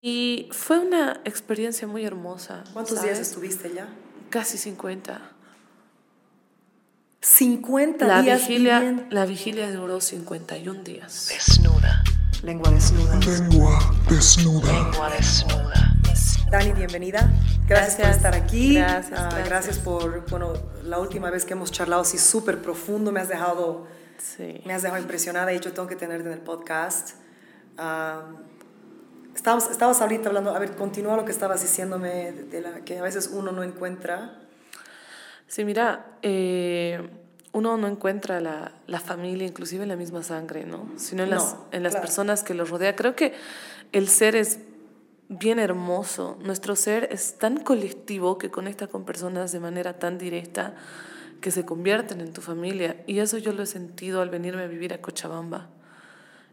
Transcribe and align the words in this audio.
Y 0.00 0.48
fue 0.52 0.78
una 0.78 1.20
experiencia 1.24 1.88
muy 1.88 2.04
hermosa. 2.04 2.62
¿Cuántos 2.72 3.02
días 3.02 3.18
estuviste 3.18 3.72
ya? 3.74 3.88
Casi 4.30 4.56
50. 4.58 5.20
50 7.20 8.06
la 8.06 8.22
días. 8.22 8.40
Vigilia, 8.46 9.06
la 9.10 9.26
vigilia 9.26 9.70
duró 9.72 10.00
51 10.00 10.82
días. 10.84 11.28
Desnuda. 11.28 12.04
Lengua 12.42 12.70
desnuda. 12.70 13.16
Lengua 13.18 13.78
desnuda. 14.08 14.72
Lengua 14.72 15.10
desnuda. 15.10 15.94
Dani, 16.50 16.72
bienvenida. 16.72 17.28
Gracias, 17.66 17.96
por 17.96 18.04
Gracias. 18.04 18.16
estar 18.16 18.34
aquí. 18.34 18.74
Gracias, 18.76 19.20
Ah, 19.20 19.42
gracias. 19.44 19.78
por, 19.78 20.24
bueno, 20.30 20.52
la 20.84 20.98
última 21.00 21.28
vez 21.30 21.44
que 21.44 21.52
hemos 21.54 21.72
charlado 21.72 22.02
así 22.02 22.16
súper 22.16 22.62
profundo, 22.62 23.10
me 23.12 23.20
has 23.20 23.28
dejado, 23.28 23.86
Sí. 24.18 24.62
me 24.64 24.72
has 24.72 24.82
dejado 24.82 25.02
impresionada 25.02 25.52
y 25.52 25.58
yo 25.60 25.72
tengo 25.72 25.88
que 25.88 25.96
tenerte 25.96 26.26
en 26.28 26.32
el 26.34 26.40
podcast. 26.40 27.16
Ah, 27.76 28.22
estabas, 29.38 29.70
estabas 29.70 30.00
ahorita 30.02 30.28
hablando, 30.28 30.50
a 30.54 30.58
ver, 30.58 30.74
continúa 30.74 31.16
lo 31.16 31.24
que 31.24 31.30
estabas 31.30 31.62
diciéndome 31.62 32.32
de, 32.32 32.42
de 32.44 32.60
la 32.60 32.80
que 32.84 32.98
a 32.98 33.02
veces 33.02 33.30
uno 33.32 33.52
no 33.52 33.62
encuentra. 33.62 34.34
Sí, 35.46 35.64
mira, 35.64 36.06
eh, 36.22 37.08
uno 37.52 37.76
no 37.76 37.86
encuentra 37.86 38.40
la, 38.40 38.72
la 38.88 38.98
familia, 39.00 39.46
inclusive 39.46 39.84
en 39.84 39.88
la 39.90 39.96
misma 39.96 40.22
sangre, 40.24 40.64
¿no? 40.66 40.90
Sino 40.96 41.22
en 41.22 41.30
las, 41.30 41.54
No, 41.54 41.64
en 41.70 41.82
las 41.84 41.92
claro. 41.92 42.06
personas 42.06 42.42
que 42.42 42.52
los 42.54 42.68
rodea. 42.68 42.96
Creo 42.96 43.14
que 43.14 43.32
el 43.92 44.08
ser 44.08 44.34
es 44.34 44.58
bien 45.28 45.58
hermoso. 45.60 46.36
Nuestro 46.42 46.74
ser 46.74 47.08
es 47.12 47.38
tan 47.38 47.58
colectivo 47.58 48.38
que 48.38 48.50
conecta 48.50 48.88
con 48.88 49.04
personas 49.04 49.52
de 49.52 49.60
manera 49.60 49.98
tan 50.00 50.18
directa 50.18 50.74
que 51.40 51.52
se 51.52 51.64
convierten 51.64 52.20
en 52.20 52.32
tu 52.32 52.40
familia. 52.40 52.96
Y 53.06 53.20
eso 53.20 53.38
yo 53.38 53.52
lo 53.52 53.62
he 53.62 53.66
sentido 53.66 54.20
al 54.20 54.30
venirme 54.30 54.64
a 54.64 54.66
vivir 54.66 54.92
a 54.92 54.98
Cochabamba. 55.00 55.68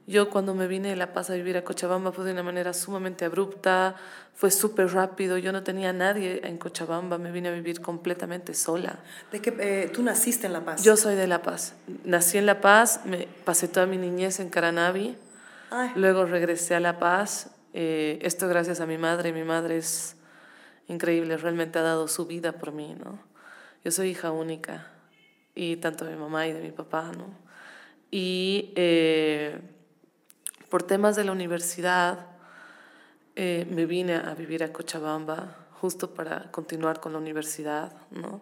Yo 0.08 0.30
cuando 0.30 0.54
me 0.54 0.68
vine 0.68 0.90
de 0.90 0.96
La 0.96 1.14
Paz 1.14 1.32
a 1.32 1.34
vivir 1.34 1.58
a 1.58 1.64
Cochabamba 1.64 2.12
fue 2.12 2.26
de 2.26 2.32
una 2.32 2.44
manera 2.44 2.74
sumamente 2.74 3.26
abrupta, 3.26 3.96
fue 4.36 4.52
súper 4.52 4.94
rápido, 4.94 5.40
yo 5.40 5.52
no 5.52 5.64
tenía 5.64 5.90
a 5.90 5.94
nadie 5.94 6.42
en 6.44 6.58
Cochabamba, 6.58 7.18
me 7.18 7.32
vine 7.32 7.50
a 7.50 7.52
vivir 7.52 7.82
completamente 7.82 8.54
sola. 8.54 9.00
De 9.32 9.42
que 9.42 9.56
eh, 9.60 9.90
tú 9.92 10.04
naciste 10.04 10.46
en 10.46 10.54
La 10.54 10.64
Paz. 10.64 10.84
Yo 10.84 10.96
soy 10.96 11.16
de 11.16 11.26
La 11.26 11.42
Paz, 11.42 11.74
nací 12.04 12.38
en 12.38 12.46
La 12.46 12.62
Paz, 12.62 13.02
me 13.06 13.28
pasé 13.46 13.68
toda 13.68 13.88
mi 13.88 13.98
niñez 13.98 14.40
en 14.40 14.50
Caranavi, 14.50 15.18
Ay, 15.72 15.92
luego 15.96 16.26
regresé 16.26 16.76
a 16.76 16.80
La 16.80 17.00
Paz, 17.00 17.50
eh, 17.74 18.20
esto 18.22 18.48
gracias 18.48 18.82
a 18.82 18.86
mi 18.86 19.00
madre, 19.00 19.34
mi 19.34 19.44
madre 19.44 19.78
es 19.78 20.18
increíble, 20.88 21.36
realmente 21.38 21.80
ha 21.80 21.82
dado 21.82 22.08
su 22.08 22.28
vida 22.28 22.52
por 22.52 22.72
mí, 22.72 22.96
¿no? 23.04 23.20
Yo 23.84 23.90
soy 23.90 24.10
hija 24.10 24.32
única, 24.32 24.88
y 25.56 25.78
tanto 25.78 26.06
de 26.06 26.12
mi 26.12 26.20
mamá 26.20 26.46
y 26.48 26.54
de 26.54 26.62
mi 26.62 26.72
papá, 26.72 27.12
¿no? 27.18 27.26
Y 28.12 28.72
eh, 28.76 29.60
por 30.70 30.84
temas 30.84 31.16
de 31.16 31.24
la 31.24 31.32
universidad, 31.32 32.28
eh, 33.36 33.68
me 33.70 33.86
vine 33.86 34.16
a 34.16 34.34
vivir 34.34 34.64
a 34.64 34.72
Cochabamba 34.72 35.56
justo 35.82 36.14
para 36.14 36.52
continuar 36.52 37.00
con 37.00 37.14
la 37.14 37.20
universidad, 37.20 37.94
¿no? 38.12 38.42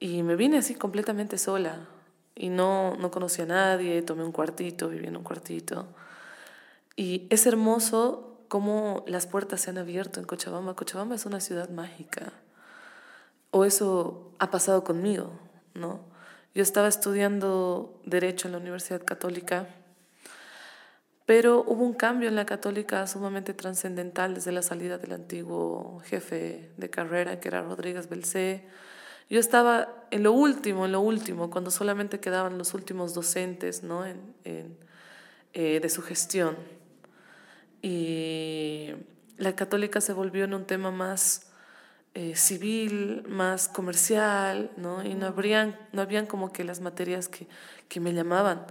Y 0.00 0.22
me 0.22 0.34
vine 0.34 0.58
así 0.58 0.74
completamente 0.74 1.38
sola 1.38 1.86
y 2.34 2.48
no, 2.48 2.96
no 2.96 3.10
conocía 3.10 3.44
a 3.44 3.48
nadie, 3.48 4.02
tomé 4.02 4.24
un 4.24 4.32
cuartito, 4.32 4.88
viví 4.88 5.06
en 5.06 5.16
un 5.16 5.22
cuartito. 5.22 5.86
Y 6.96 7.26
es 7.30 7.46
hermoso 7.46 8.38
cómo 8.48 9.04
las 9.06 9.26
puertas 9.26 9.60
se 9.60 9.70
han 9.70 9.78
abierto 9.78 10.20
en 10.20 10.26
Cochabamba. 10.26 10.74
Cochabamba 10.74 11.14
es 11.14 11.26
una 11.26 11.40
ciudad 11.40 11.68
mágica. 11.70 12.32
O 13.50 13.64
eso 13.64 14.32
ha 14.38 14.50
pasado 14.50 14.82
conmigo, 14.84 15.38
¿no? 15.74 16.00
Yo 16.54 16.62
estaba 16.62 16.88
estudiando 16.88 18.00
Derecho 18.04 18.48
en 18.48 18.52
la 18.52 18.58
Universidad 18.58 19.04
Católica, 19.04 19.68
pero 21.26 21.64
hubo 21.66 21.84
un 21.84 21.94
cambio 21.94 22.28
en 22.28 22.36
la 22.36 22.46
Católica 22.46 23.06
sumamente 23.06 23.54
trascendental 23.54 24.34
desde 24.34 24.52
la 24.52 24.62
salida 24.62 24.98
del 24.98 25.12
antiguo 25.12 26.00
jefe 26.04 26.70
de 26.76 26.90
carrera, 26.90 27.38
que 27.40 27.48
era 27.48 27.62
Rodríguez 27.62 28.08
Belcé. 28.08 28.64
Yo 29.30 29.38
estaba 29.38 29.88
en 30.10 30.24
lo 30.24 30.32
último, 30.32 30.84
en 30.84 30.92
lo 30.92 31.00
último, 31.00 31.50
cuando 31.50 31.70
solamente 31.70 32.20
quedaban 32.20 32.58
los 32.58 32.74
últimos 32.74 33.14
docentes 33.14 33.82
¿no? 33.82 34.04
en, 34.04 34.34
en, 34.44 34.76
eh, 35.54 35.80
de 35.80 35.88
su 35.88 36.02
gestión. 36.02 36.56
Y 37.82 38.90
la 39.38 39.54
católica 39.54 40.00
se 40.00 40.12
volvió 40.12 40.44
en 40.44 40.54
un 40.54 40.64
tema 40.64 40.90
más 40.90 41.52
eh, 42.14 42.36
civil, 42.36 43.24
más 43.26 43.68
comercial, 43.68 44.70
¿no? 44.76 45.02
Y 45.02 45.14
no, 45.14 45.26
habrían, 45.26 45.78
no 45.92 46.02
habían 46.02 46.26
como 46.26 46.52
que 46.52 46.62
las 46.62 46.80
materias 46.80 47.28
que, 47.28 47.46
que 47.88 48.00
me 48.00 48.12
llamaban. 48.12 48.66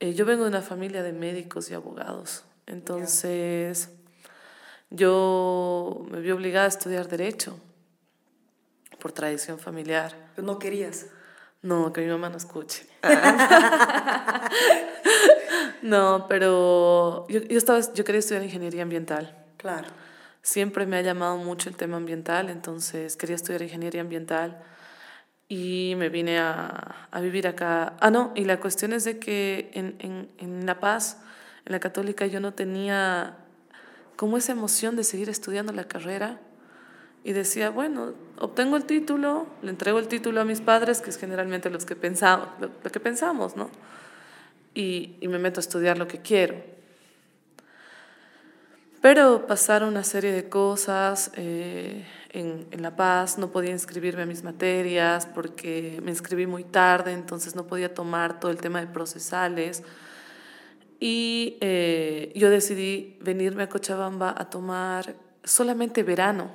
Eh, 0.00 0.14
yo 0.14 0.24
vengo 0.24 0.44
de 0.44 0.48
una 0.48 0.62
familia 0.62 1.02
de 1.02 1.12
médicos 1.12 1.70
y 1.70 1.74
abogados, 1.74 2.44
entonces 2.66 3.90
yo 4.88 6.06
me 6.10 6.20
vi 6.20 6.30
obligada 6.30 6.64
a 6.64 6.68
estudiar 6.68 7.06
derecho 7.06 7.60
por 8.98 9.12
tradición 9.12 9.58
familiar. 9.58 10.30
pero 10.34 10.46
no 10.46 10.58
querías. 10.58 11.06
No, 11.62 11.92
que 11.92 12.00
mi 12.00 12.08
mamá 12.08 12.30
no 12.30 12.38
escuche. 12.38 12.86
no, 15.82 16.24
pero 16.26 17.26
yo, 17.28 17.40
yo, 17.40 17.58
estaba, 17.58 17.80
yo 17.92 18.02
quería 18.02 18.20
estudiar 18.20 18.42
ingeniería 18.42 18.82
ambiental. 18.82 19.36
Claro. 19.58 19.88
Siempre 20.40 20.86
me 20.86 20.96
ha 20.96 21.02
llamado 21.02 21.36
mucho 21.36 21.68
el 21.68 21.76
tema 21.76 21.98
ambiental, 21.98 22.48
entonces 22.48 23.18
quería 23.18 23.36
estudiar 23.36 23.60
ingeniería 23.60 24.00
ambiental 24.00 24.62
y 25.50 25.94
me 25.96 26.10
vine 26.10 26.38
a, 26.38 27.08
a 27.10 27.20
vivir 27.20 27.48
acá. 27.48 27.94
Ah, 27.98 28.10
no, 28.12 28.32
y 28.36 28.44
la 28.44 28.60
cuestión 28.60 28.92
es 28.92 29.02
de 29.02 29.18
que 29.18 29.68
en, 29.74 29.96
en, 29.98 30.28
en 30.38 30.64
La 30.64 30.78
Paz, 30.78 31.18
en 31.66 31.72
la 31.72 31.80
católica, 31.80 32.24
yo 32.26 32.38
no 32.38 32.54
tenía 32.54 33.36
como 34.14 34.36
esa 34.36 34.52
emoción 34.52 34.94
de 34.94 35.02
seguir 35.02 35.28
estudiando 35.28 35.72
la 35.72 35.88
carrera 35.88 36.38
y 37.24 37.32
decía, 37.32 37.70
bueno, 37.70 38.14
obtengo 38.38 38.76
el 38.76 38.84
título, 38.84 39.48
le 39.62 39.70
entrego 39.70 39.98
el 39.98 40.06
título 40.06 40.40
a 40.40 40.44
mis 40.44 40.60
padres, 40.60 41.00
que 41.00 41.10
es 41.10 41.18
generalmente 41.18 41.68
los 41.68 41.84
que 41.84 41.96
pensamos, 41.96 42.48
lo, 42.60 42.70
lo 42.84 42.90
que 42.92 43.00
pensamos, 43.00 43.56
¿no? 43.56 43.70
Y, 44.72 45.16
y 45.20 45.26
me 45.26 45.40
meto 45.40 45.58
a 45.58 45.62
estudiar 45.62 45.98
lo 45.98 46.06
que 46.06 46.20
quiero. 46.20 46.62
Pero 49.02 49.48
pasaron 49.48 49.88
una 49.88 50.04
serie 50.04 50.30
de 50.30 50.48
cosas 50.48 51.32
eh, 51.34 52.06
en, 52.30 52.66
en, 52.70 52.82
La 52.82 52.96
Paz, 52.96 53.38
no 53.38 53.50
podía 53.50 53.70
inscribirme 53.70 54.22
a 54.22 54.26
mis 54.26 54.42
materias 54.42 55.26
porque 55.26 56.00
me 56.02 56.10
inscribí 56.10 56.46
muy 56.46 56.64
tarde, 56.64 57.12
entonces 57.12 57.54
no 57.54 57.66
podía 57.66 57.92
tomar 57.92 58.40
todo 58.40 58.50
el 58.50 58.58
tema 58.58 58.80
de 58.80 58.86
procesales. 58.86 59.82
Y 61.00 61.56
eh, 61.60 62.32
yo 62.36 62.50
decidí 62.50 63.18
venirme 63.22 63.64
a 63.64 63.68
Cochabamba 63.68 64.34
a 64.36 64.50
tomar 64.50 65.14
solamente 65.42 66.02
verano. 66.02 66.50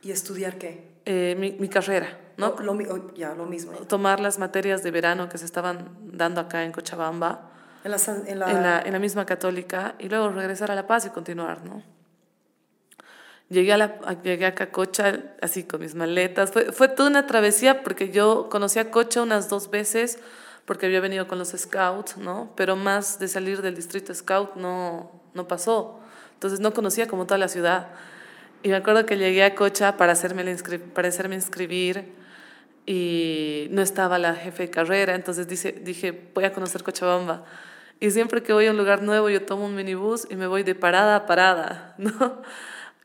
¿Y 0.00 0.12
estudiar 0.12 0.58
qué? 0.58 0.94
Eh, 1.06 1.34
mi, 1.38 1.52
mi, 1.52 1.68
carrera, 1.68 2.18
¿no? 2.36 2.54
Lo, 2.60 2.72
lo, 2.72 3.14
ya, 3.14 3.34
lo 3.34 3.46
mismo. 3.46 3.72
Tomar 3.72 4.20
las 4.20 4.38
materias 4.38 4.82
de 4.82 4.90
verano 4.90 5.28
que 5.28 5.36
se 5.38 5.44
estaban 5.44 5.90
dando 6.00 6.40
acá 6.40 6.64
en 6.64 6.72
Cochabamba. 6.72 7.50
En 7.82 7.90
la, 7.90 7.98
en, 8.26 8.38
la... 8.38 8.50
En, 8.50 8.62
la, 8.62 8.82
en 8.82 8.92
la, 8.92 8.98
misma 8.98 9.26
católica 9.26 9.96
y 9.98 10.08
luego 10.08 10.30
regresar 10.30 10.70
a 10.70 10.74
La 10.74 10.86
Paz 10.86 11.04
y 11.04 11.10
continuar, 11.10 11.62
¿no? 11.64 11.82
Llegué 13.54 13.72
a, 13.72 13.76
la, 13.76 14.20
llegué 14.24 14.46
a 14.46 14.54
Cacocha 14.56 15.20
así 15.40 15.62
con 15.62 15.80
mis 15.80 15.94
maletas. 15.94 16.50
Fue, 16.50 16.72
fue 16.72 16.88
toda 16.88 17.08
una 17.08 17.26
travesía 17.28 17.84
porque 17.84 18.10
yo 18.10 18.48
conocí 18.50 18.80
a 18.80 18.90
Cocha 18.90 19.22
unas 19.22 19.48
dos 19.48 19.70
veces 19.70 20.18
porque 20.64 20.86
había 20.86 20.98
venido 20.98 21.28
con 21.28 21.38
los 21.38 21.50
scouts, 21.50 22.16
¿no? 22.16 22.52
Pero 22.56 22.74
más 22.74 23.20
de 23.20 23.28
salir 23.28 23.62
del 23.62 23.76
distrito 23.76 24.12
scout 24.12 24.56
no, 24.56 25.12
no 25.34 25.46
pasó. 25.46 26.00
Entonces 26.32 26.58
no 26.58 26.74
conocía 26.74 27.06
como 27.06 27.26
toda 27.26 27.38
la 27.38 27.46
ciudad. 27.46 27.90
Y 28.64 28.70
me 28.70 28.76
acuerdo 28.76 29.06
que 29.06 29.16
llegué 29.16 29.44
a 29.44 29.54
Cocha 29.54 29.96
para 29.96 30.12
hacerme, 30.12 30.42
inscri 30.50 30.78
para 30.78 31.06
hacerme 31.06 31.36
inscribir 31.36 32.12
y 32.86 33.68
no 33.70 33.82
estaba 33.82 34.18
la 34.18 34.34
jefe 34.34 34.64
de 34.64 34.70
carrera, 34.70 35.14
entonces 35.14 35.48
dice, 35.48 35.72
dije, 35.72 36.28
voy 36.34 36.44
a 36.44 36.52
conocer 36.52 36.82
Cochabamba. 36.82 37.44
Y 38.00 38.10
siempre 38.10 38.42
que 38.42 38.52
voy 38.52 38.66
a 38.66 38.72
un 38.72 38.76
lugar 38.76 39.02
nuevo, 39.02 39.30
yo 39.30 39.44
tomo 39.46 39.66
un 39.66 39.74
minibús 39.74 40.26
y 40.28 40.36
me 40.36 40.46
voy 40.46 40.64
de 40.64 40.74
parada 40.74 41.16
a 41.16 41.26
parada, 41.26 41.94
¿no? 41.98 42.42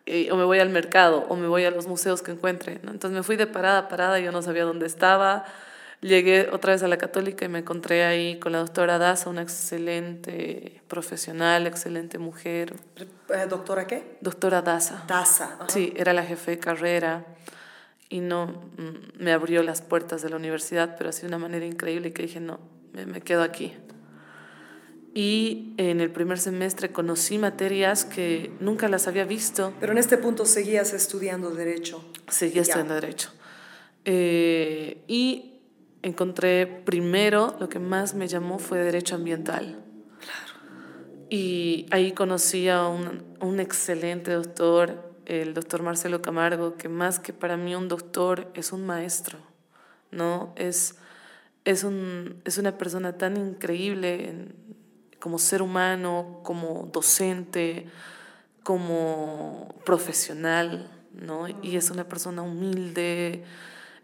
Y, 0.10 0.30
o 0.32 0.36
me 0.36 0.44
voy 0.44 0.60
al 0.60 0.70
mercado, 0.70 1.26
o 1.30 1.36
me 1.36 1.48
voy 1.48 1.66
a 1.66 1.72
los 1.72 1.86
museos 1.86 2.22
que 2.22 2.32
encuentre, 2.32 2.80
¿no? 2.84 2.92
Entonces 2.92 3.16
me 3.16 3.24
fui 3.24 3.36
de 3.36 3.46
parada 3.46 3.80
a 3.80 3.88
parada, 3.88 4.20
yo 4.20 4.32
no 4.32 4.42
sabía 4.42 4.64
dónde 4.64 4.88
estaba. 4.88 5.46
Llegué 6.02 6.50
otra 6.52 6.74
vez 6.74 6.82
a 6.82 6.88
la 6.88 6.98
Católica 6.98 7.46
y 7.46 7.50
me 7.50 7.60
encontré 7.60 8.06
ahí 8.06 8.40
con 8.40 8.54
la 8.54 8.60
doctora 8.60 8.98
Daza, 8.98 9.30
una 9.30 9.42
excelente 9.42 10.82
profesional, 10.88 11.68
excelente 11.68 12.18
mujer. 12.18 12.74
Eh, 12.98 13.46
¿Doctora 13.50 13.86
qué? 13.86 14.18
Doctora 14.22 14.62
Daza. 14.62 15.04
Daza. 15.08 15.56
Ajá. 15.56 15.66
Sí, 15.68 15.94
era 15.96 16.14
la 16.14 16.24
jefe 16.24 16.52
de 16.52 16.60
carrera 16.60 17.26
y 18.08 18.22
no 18.22 18.48
mm, 18.48 19.22
me 19.24 19.34
abrió 19.34 19.62
las 19.62 19.82
puertas 19.82 20.22
de 20.22 20.30
la 20.30 20.38
universidad, 20.38 20.96
pero 20.98 21.10
así 21.10 21.22
de 21.22 21.28
una 21.28 21.38
manera 21.38 21.66
increíble 21.66 22.14
que 22.14 22.24
dije, 22.24 22.40
no, 22.40 22.60
me, 22.94 23.06
me 23.06 23.22
quedo 23.22 23.44
aquí. 23.44 23.76
Y 25.14 25.74
en 25.78 26.02
el 26.02 26.12
primer 26.12 26.38
semestre 26.38 26.92
conocí 26.92 27.38
materias 27.38 28.06
que 28.06 28.52
nunca 28.60 28.88
las 28.88 29.08
había 29.08 29.26
visto. 29.26 29.74
Pero 29.80 29.92
en 29.92 29.98
este 29.98 30.18
punto 30.18 30.46
seguías 30.46 30.94
estudiando 30.94 31.50
Derecho. 31.50 32.04
Seguía 32.28 32.62
estudiando 32.62 32.94
ya. 32.94 33.02
Derecho. 33.02 33.32
Eh, 34.06 35.04
y 35.08 35.62
encontré 36.04 36.68
primero, 36.68 37.56
lo 37.60 37.70
que 37.70 37.80
más 37.80 38.14
me 38.14 38.28
llamó 38.28 38.60
fue 38.60 38.80
Derecho 38.80 39.16
Ambiental. 39.16 39.84
Claro. 40.20 40.60
Y 41.30 41.88
ahí 41.92 42.12
conocí 42.12 42.70
a 42.70 42.88
un, 42.88 43.24
un 43.40 43.60
excelente 43.60 44.32
doctor, 44.32 45.14
el 45.26 45.54
doctor 45.54 45.82
Marcelo 45.82 46.22
Camargo, 46.22 46.76
que 46.78 46.88
más 46.88 47.20
que 47.20 47.34
para 47.34 47.58
mí 47.58 47.76
un 47.76 47.88
doctor 47.88 48.52
es 48.54 48.72
un 48.72 48.86
maestro, 48.86 49.40
¿no? 50.12 50.54
Es, 50.56 50.96
es, 51.66 51.84
un, 51.84 52.42
es 52.46 52.58
una 52.58 52.78
persona 52.78 53.18
tan 53.18 53.38
increíble 53.38 54.30
en, 54.30 54.70
como 55.20 55.38
ser 55.40 55.62
humano, 55.62 56.40
como 56.44 56.90
docente, 56.92 57.88
como 58.64 59.76
profesional, 59.86 60.90
¿no? 61.14 61.48
Y 61.62 61.76
es 61.76 61.90
una 61.92 62.08
persona 62.08 62.42
humilde, 62.42 63.44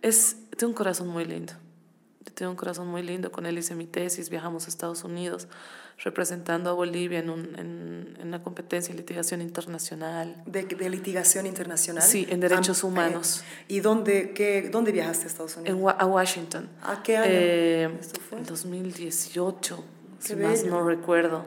es, 0.02 0.38
tiene 0.58 0.70
un 0.70 0.74
corazón 0.76 1.08
muy 1.08 1.26
lindo. 1.26 1.54
Tengo 2.34 2.52
un 2.52 2.58
corazón 2.58 2.88
muy 2.88 3.02
lindo, 3.02 3.32
con 3.32 3.46
él 3.46 3.58
hice 3.58 3.76
mi 3.76 3.86
tesis, 3.86 4.30
viajamos 4.30 4.66
a 4.66 4.70
Estados 4.70 5.04
Unidos 5.06 5.48
representando 6.04 6.70
a 6.70 6.74
Bolivia 6.74 7.20
en, 7.20 7.30
un, 7.30 7.58
en, 7.58 8.18
en 8.20 8.28
una 8.28 8.44
competencia 8.44 8.94
de 8.94 9.00
litigación 9.00 9.42
internacional. 9.42 10.44
¿De, 10.46 10.64
de 10.64 10.90
litigación 10.90 11.46
internacional? 11.46 12.04
Sí, 12.04 12.28
en 12.30 12.42
derechos 12.42 12.84
Ah, 12.84 12.88
humanos. 12.88 13.40
eh, 13.42 13.66
¿Y 13.70 13.80
dónde, 13.80 14.34
qué, 14.34 14.70
dónde 14.70 14.92
viajaste 14.92 15.24
a 15.24 15.28
Estados 15.28 15.56
Unidos? 15.56 15.80
En, 15.80 15.88
a 16.02 16.06
Washington. 16.06 16.68
¿A 16.84 17.02
qué 17.02 17.16
año 17.16 17.26
Eh, 17.32 17.98
esto 18.02 18.20
fue? 18.20 18.40
en 18.40 18.44
2018, 18.46 19.82
Qué 20.22 20.28
si 20.28 20.36
más 20.36 20.64
no 20.66 20.88
recuerdo. 20.88 21.46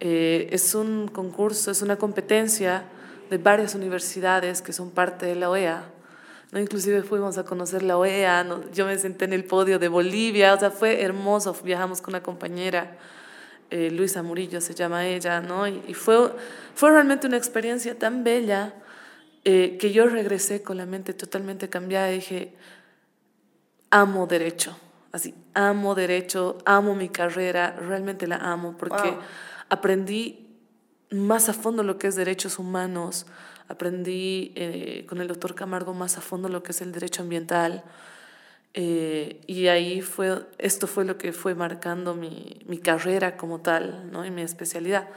Eh, 0.00 0.48
es 0.50 0.74
un 0.74 1.08
concurso, 1.08 1.70
es 1.70 1.82
una 1.82 1.96
competencia 1.96 2.84
de 3.28 3.38
varias 3.38 3.74
universidades 3.74 4.62
que 4.62 4.72
son 4.72 4.90
parte 4.90 5.26
de 5.26 5.34
la 5.34 5.50
OEA. 5.50 5.84
¿no? 6.52 6.58
Inclusive 6.58 7.02
fuimos 7.02 7.38
a 7.38 7.44
conocer 7.44 7.82
la 7.82 7.96
OEA, 7.96 8.44
¿no? 8.44 8.70
yo 8.72 8.86
me 8.86 8.98
senté 8.98 9.26
en 9.26 9.32
el 9.32 9.44
podio 9.44 9.78
de 9.78 9.88
Bolivia, 9.88 10.54
o 10.54 10.58
sea, 10.58 10.70
fue 10.70 11.02
hermoso, 11.02 11.56
viajamos 11.62 12.00
con 12.00 12.12
una 12.12 12.22
compañera, 12.22 12.96
eh, 13.70 13.90
Luisa 13.90 14.22
Murillo 14.22 14.60
se 14.60 14.74
llama 14.74 15.06
ella, 15.06 15.40
¿no? 15.40 15.68
y, 15.68 15.80
y 15.86 15.94
fue, 15.94 16.32
fue 16.74 16.90
realmente 16.90 17.28
una 17.28 17.36
experiencia 17.36 17.96
tan 17.96 18.24
bella 18.24 18.74
eh, 19.44 19.78
que 19.78 19.90
yo 19.90 20.06
regresé 20.06 20.62
con 20.62 20.76
la 20.76 20.84
mente 20.84 21.14
totalmente 21.14 21.70
cambiada 21.70 22.12
y 22.12 22.16
dije, 22.16 22.52
amo 23.88 24.26
derecho, 24.26 24.76
así, 25.12 25.34
amo 25.54 25.94
derecho, 25.94 26.58
amo 26.64 26.94
mi 26.94 27.08
carrera, 27.08 27.76
realmente 27.78 28.26
la 28.26 28.36
amo 28.36 28.76
porque 28.76 29.10
Wow. 29.10 29.20
aprendí 29.68 30.46
más 31.10 31.48
a 31.48 31.52
fondo 31.52 31.82
lo 31.82 31.98
que 31.98 32.06
es 32.06 32.16
derechos 32.16 32.58
humanos, 32.58 33.26
aprendí 33.68 34.52
eh, 34.56 35.06
con 35.08 35.20
el 35.20 35.28
doctor 35.28 35.54
Camargo 35.54 35.94
más 35.94 36.16
a 36.18 36.20
fondo 36.20 36.48
lo 36.48 36.62
que 36.62 36.72
es 36.72 36.80
el 36.82 36.92
derecho 36.92 37.22
ambiental. 37.22 37.82
eh, 38.72 39.40
y 39.48 39.66
ahí 39.66 40.00
fue, 40.00 40.46
esto 40.58 40.86
fue 40.86 41.04
lo 41.04 41.18
que 41.18 41.32
fue 41.32 41.56
marcando 41.56 42.14
mi, 42.14 42.60
mi 42.66 42.78
carrera 42.78 43.36
como 43.36 43.60
tal, 43.60 44.10
¿no? 44.12 44.24
Y 44.24 44.30
mi 44.30 44.42
especialidad. 44.42 45.08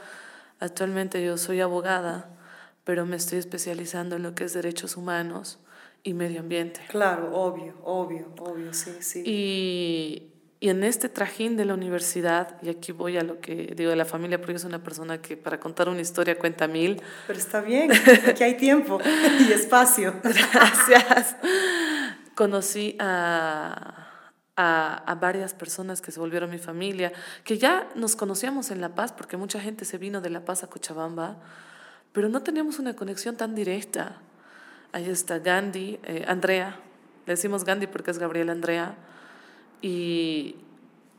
Actualmente 0.58 1.24
yo 1.24 1.36
soy 1.38 1.60
abogada, 1.60 2.30
pero 2.82 3.06
me 3.06 3.14
estoy 3.16 3.38
especializando 3.38 4.16
en 4.16 4.24
lo 4.24 4.34
que 4.34 4.44
es 4.44 4.54
derechos 4.54 4.96
humanos 4.96 5.58
y 6.04 6.12
medio 6.12 6.40
ambiente. 6.40 6.80
Claro, 6.88 7.34
obvio, 7.34 7.74
obvio, 7.82 8.28
obvio, 8.38 8.74
sí, 8.74 8.92
sí. 9.00 9.22
Y, 9.24 10.34
y 10.60 10.68
en 10.68 10.84
este 10.84 11.08
trajín 11.08 11.56
de 11.56 11.64
la 11.64 11.72
universidad, 11.72 12.60
y 12.62 12.68
aquí 12.68 12.92
voy 12.92 13.16
a 13.16 13.22
lo 13.22 13.40
que 13.40 13.72
digo 13.74 13.90
de 13.90 13.96
la 13.96 14.04
familia, 14.04 14.38
porque 14.38 14.52
yo 14.52 14.58
soy 14.58 14.68
una 14.68 14.82
persona 14.82 15.20
que 15.20 15.38
para 15.38 15.58
contar 15.58 15.88
una 15.88 16.02
historia 16.02 16.38
cuenta 16.38 16.68
mil. 16.68 17.02
Pero 17.26 17.38
está 17.38 17.62
bien, 17.62 17.90
aquí 18.28 18.44
hay 18.44 18.56
tiempo 18.56 18.98
y 19.48 19.52
espacio. 19.52 20.14
Gracias. 20.22 21.36
Conocí 22.34 22.96
a, 23.00 24.08
a, 24.56 24.96
a 25.06 25.14
varias 25.14 25.54
personas 25.54 26.02
que 26.02 26.12
se 26.12 26.20
volvieron 26.20 26.50
mi 26.50 26.58
familia, 26.58 27.12
que 27.44 27.56
ya 27.56 27.88
nos 27.94 28.14
conocíamos 28.14 28.70
en 28.70 28.82
La 28.82 28.94
Paz, 28.94 29.12
porque 29.12 29.38
mucha 29.38 29.58
gente 29.58 29.86
se 29.86 29.96
vino 29.96 30.20
de 30.20 30.28
La 30.28 30.44
Paz 30.44 30.64
a 30.64 30.66
Cochabamba, 30.66 31.40
pero 32.12 32.28
no 32.28 32.42
teníamos 32.42 32.78
una 32.78 32.94
conexión 32.94 33.36
tan 33.36 33.54
directa. 33.54 34.20
Ahí 34.94 35.10
está 35.10 35.40
Gandhi, 35.40 35.98
eh, 36.04 36.24
Andrea, 36.28 36.78
le 37.26 37.32
decimos 37.32 37.64
Gandhi 37.64 37.88
porque 37.88 38.12
es 38.12 38.18
Gabriela 38.18 38.52
Andrea, 38.52 38.94
y 39.82 40.54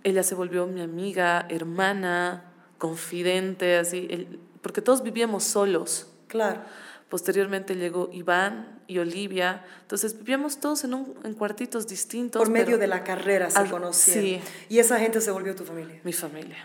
ella 0.04 0.24
se 0.24 0.34
volvió 0.34 0.66
mi 0.66 0.82
amiga, 0.82 1.46
hermana, 1.50 2.46
confidente, 2.78 3.78
así, 3.78 4.08
el- 4.10 4.40
porque 4.62 4.82
todos 4.82 5.04
vivíamos 5.04 5.44
solos. 5.44 6.08
Claro. 6.28 6.62
Posteriormente 7.10 7.76
llegó 7.76 8.10
Iván 8.14 8.80
y 8.88 8.98
Olivia. 9.00 9.64
Entonces 9.82 10.18
vivíamos 10.18 10.60
todos 10.60 10.84
en, 10.86 10.94
un, 10.94 11.14
en 11.24 11.34
cuartitos 11.34 11.86
distintos. 11.88 12.40
Por 12.40 12.50
medio 12.50 12.66
pero 12.66 12.78
de 12.80 12.88
la 12.88 13.04
carrera 13.04 13.50
se 13.52 13.60
Al- 13.60 13.70
conocieron. 13.70 14.42
sí. 14.42 14.54
Y 14.70 14.80
esa 14.80 15.00
gente 15.00 15.20
se 15.22 15.32
volvió 15.32 15.54
tu 15.54 15.66
familia. 15.66 16.00
Mi 16.04 16.14
familia. 16.14 16.58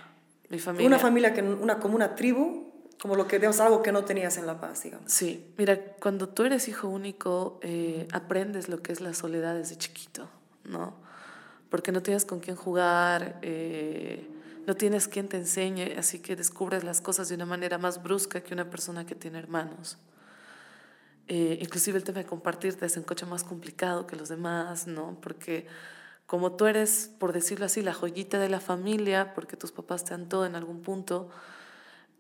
Mi 0.49 0.59
familia. 0.61 0.87
Una 0.87 0.99
familia, 0.99 1.35
que, 1.35 1.43
una, 1.43 1.79
como 1.81 1.95
una 1.97 2.15
tribu, 2.15 2.70
como 3.01 3.17
lo 3.17 3.27
que, 3.27 3.39
digamos, 3.39 3.61
algo 3.61 3.83
que 3.83 3.93
no 3.93 4.05
tenías 4.05 4.37
en 4.37 4.47
La 4.47 4.61
Paz, 4.61 4.83
digamos. 4.83 5.11
Sí, 5.11 5.53
mira, 5.57 5.81
cuando 6.01 6.29
tú 6.29 6.45
eres 6.45 6.69
hijo 6.69 6.89
único, 6.89 7.59
eh, 7.63 8.07
aprendes 8.13 8.69
lo 8.69 8.83
que 8.83 8.93
es 8.93 9.01
la 9.01 9.15
soledad 9.15 9.55
desde 9.55 9.77
chiquito, 9.77 10.29
¿no? 10.65 10.95
Porque 11.71 11.93
no 11.93 12.03
tienes 12.03 12.27
con 12.27 12.41
quién 12.41 12.57
jugar, 12.57 13.39
eh, 13.41 14.29
no 14.67 14.77
tienes 14.77 15.09
quien 15.09 15.29
te 15.29 15.39
enseñe, 15.39 15.97
así 15.97 16.19
que 16.19 16.37
descubres 16.37 16.85
las 16.85 17.01
cosas 17.01 17.31
de 17.31 17.37
una 17.37 17.47
manera 17.47 17.79
más 17.79 18.03
brusca 18.03 18.43
que 18.43 18.53
una 18.53 18.69
persona 18.69 19.07
que 19.07 19.15
tiene 19.15 19.39
hermanos. 19.39 19.97
Eh, 21.27 21.59
inclusive 21.63 21.97
el 21.97 22.05
tema 22.05 22.19
de 22.19 22.27
compartirte 22.27 22.85
es 22.85 22.97
un 22.99 23.05
coche 23.05 23.25
más 23.25 23.45
complicado 23.45 24.07
que 24.07 24.17
los 24.17 24.29
demás, 24.29 24.87
¿no? 24.87 25.17
Porque 25.23 25.67
como 26.27 26.53
tú 26.53 26.67
eres, 26.67 27.11
por 27.19 27.33
decirlo 27.33 27.65
así, 27.65 27.81
la 27.81 27.95
joyita 27.95 28.39
de 28.39 28.51
la 28.51 28.61
familia, 28.61 29.33
porque 29.33 29.57
tus 29.57 29.73
papás 29.73 30.05
te 30.05 30.11
dan 30.11 30.29
todo 30.29 30.45
en 30.45 30.55
algún 30.55 30.83
punto, 30.83 31.31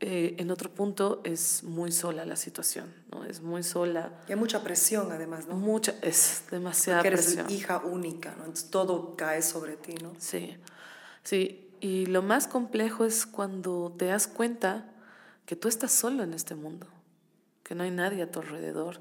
eh, 0.03 0.37
en 0.39 0.51
otro 0.51 0.71
punto 0.71 1.21
es 1.25 1.63
muy 1.63 1.93
sola 1.93 2.25
la 2.25 2.37
situación, 2.37 2.93
¿no? 3.13 3.25
Es 3.25 3.43
muy 3.43 3.63
sola, 3.63 4.11
Y 4.29 4.33
hay 4.33 4.39
mucha 4.39 4.63
presión, 4.63 5.13
además, 5.13 5.47
¿no? 5.47 5.57
mucha, 5.57 5.95
es 6.01 6.45
demasiada 6.51 7.03
Porque 7.03 7.09
eres 7.09 7.39
hija 7.51 7.79
única, 7.85 8.31
¿no? 8.31 8.45
Entonces 8.45 8.71
todo 8.71 9.15
cae 9.15 9.43
sobre 9.43 9.77
ti, 9.77 9.95
¿no? 10.03 10.15
Sí, 10.19 10.57
sí. 11.23 11.71
Y 11.81 12.07
lo 12.07 12.23
más 12.23 12.47
complejo 12.47 13.05
es 13.05 13.27
cuando 13.27 13.95
te 13.99 14.07
das 14.07 14.27
cuenta 14.27 14.91
que 15.45 15.55
tú 15.55 15.69
estás 15.69 15.93
solo 15.93 16.23
en 16.23 16.33
este 16.33 16.55
mundo, 16.55 16.87
que 17.63 17.75
no 17.75 17.83
hay 17.85 17.91
nadie 17.91 18.23
a 18.23 18.31
tu 18.31 18.41
alrededor. 18.41 19.01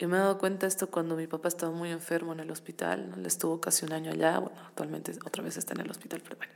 Y 0.00 0.06
me 0.06 0.16
he 0.16 0.20
dado 0.20 0.38
cuenta 0.38 0.66
esto 0.66 0.86
cuando 0.88 1.14
mi 1.14 1.26
papá 1.26 1.48
estaba 1.48 1.70
muy 1.72 1.90
enfermo 1.90 2.32
en 2.32 2.40
el 2.40 2.50
hospital, 2.50 3.12
él 3.18 3.26
estuvo 3.26 3.60
casi 3.60 3.84
un 3.84 3.92
año 3.92 4.10
allá, 4.10 4.38
bueno, 4.38 4.56
actualmente 4.66 5.12
otra 5.26 5.42
vez 5.42 5.58
está 5.58 5.74
en 5.74 5.80
el 5.80 5.90
hospital, 5.90 6.22
pero 6.22 6.36
bueno, 6.38 6.52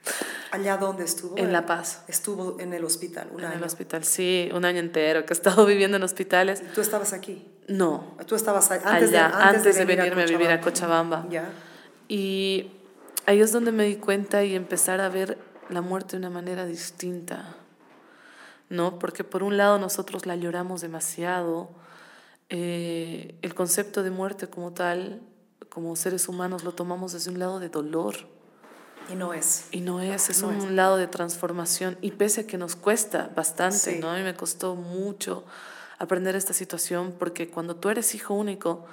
¿Allá 0.51 0.79
dónde 0.79 1.05
estuvo? 1.05 1.37
en 1.37 1.53
La 1.53 1.67
Paz, 1.67 2.05
Estuvo 2.09 2.59
en 2.59 2.73
el 2.73 2.83
hospital, 2.83 3.29
un 3.33 3.41
en 3.41 3.47
año. 3.47 3.59
el 3.59 3.65
hospital, 3.65 4.03
sí, 4.05 4.49
un 4.55 4.65
año 4.65 4.79
entero, 4.79 5.27
que 5.27 5.35
he 5.35 5.37
estado 5.37 5.67
viviendo 5.67 5.99
en 5.99 6.03
hospitales. 6.05 6.63
¿Tú 6.75 6.81
estabas 6.81 7.13
aquí? 7.13 7.47
No, 7.69 8.17
¿Tú 8.27 8.35
estabas? 8.35 8.71
Antes, 8.71 9.11
allá, 9.11 9.29
de, 9.29 9.35
antes, 9.35 9.77
de, 9.77 9.85
venirme 9.85 10.23
a 10.23 10.27
vivir 10.27 10.49
a 10.49 10.63
Cochabamba. 10.63 11.27
Ya. 11.29 11.51
Y 12.09 12.71
ahí 13.27 13.43
es 13.43 13.53
donde 13.53 13.73
me 13.73 13.85
di 13.85 13.97
cuenta 13.97 14.43
y 14.43 14.55
empezar 14.55 15.03
a 15.03 15.11
ver 15.11 15.37
la 15.69 15.83
muerte 15.83 16.13
de 16.13 16.17
una 16.17 16.31
manera 16.31 16.65
distinta, 16.65 17.57
¿no? 18.71 18.99
Porque 18.99 19.23
por 19.23 19.43
un 19.43 19.59
lado 19.59 19.79
nosotros 19.79 20.25
la 20.25 20.35
lloramos 20.35 20.81
demasiado, 20.81 21.84
eh, 22.49 23.37
el 23.43 23.55
concepto 23.55 24.03
de 24.03 24.11
muerte 24.11 24.49
como 24.49 24.73
tal, 24.73 25.23
como 25.69 25.97
seres 25.97 26.29
humanos, 26.29 26.65
lo 26.65 26.73
tomamos 26.73 27.13
desde 27.13 27.31
un 27.31 27.39
lado 27.39 27.59
de 27.61 27.69
dolor. 27.69 28.15
Y 29.13 29.17
no 29.17 29.35
es. 29.35 29.67
Y 29.71 29.81
no 29.81 30.01
es, 30.01 30.31
es 30.31 30.43
No 30.43 30.49
un 30.49 30.57
es. 30.57 30.71
lado 30.71 30.97
de 30.97 31.07
transformación. 31.07 31.99
Y 32.01 32.13
pese 32.13 32.43
a 32.43 32.47
que 32.47 32.57
nos 32.57 32.77
cuesta 32.77 33.31
bastante, 33.35 33.77
Sí. 33.79 33.99
¿no? 34.01 34.11
A 34.11 34.17
mí 34.17 34.23
me 34.23 34.35
costó 34.35 34.75
mucho 34.77 35.45
aprender 35.99 36.37
esta 36.37 36.53
situación 36.53 37.15
porque 37.19 37.49
cuando 37.51 37.77
tú 37.77 37.89
eres 37.91 38.15
hijo 38.15 38.35
único, 38.35 38.87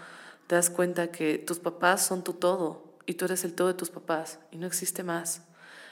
te 0.47 0.55
das 0.55 0.69
cuenta 0.69 1.11
que 1.11 1.37
tus 1.37 1.59
papás 1.59 2.05
son 2.05 2.23
tu 2.23 2.33
todo 2.33 2.83
y 3.05 3.13
tú 3.13 3.25
eres 3.25 3.43
el 3.45 3.53
todo 3.53 3.67
de 3.69 3.73
tus 3.73 3.89
papás 3.89 4.39
y 4.51 4.57
no 4.57 4.67
existe 4.67 5.03
más. 5.03 5.43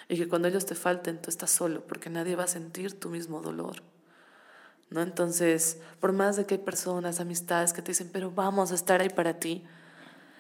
Y 0.10 0.18
que 0.18 0.28
cuando 0.28 0.48
ellos 0.48 0.66
te 0.66 0.76
falten, 0.76 1.22
tú 1.22 1.30
estás 1.30 1.52
solo 1.52 1.82
porque 1.88 2.10
nadie 2.10 2.36
va 2.36 2.44
a 2.44 2.48
sentir 2.48 3.00
tu 3.00 3.10
mismo 3.10 3.42
dolor. 3.42 3.84
¿No? 4.90 5.02
Entonces, 5.02 5.78
por 6.00 6.14
más 6.14 6.36
de 6.36 6.46
que 6.46 6.56
hay 6.56 6.62
personas, 6.62 7.20
amistades 7.20 7.74
que 7.74 7.82
te 7.84 7.92
dicen, 7.92 8.10
pero 8.12 8.32
vamos 8.32 8.72
a 8.72 8.76
estar 8.76 9.02
ahí 9.02 9.10
para 9.10 9.40
ti, 9.40 9.64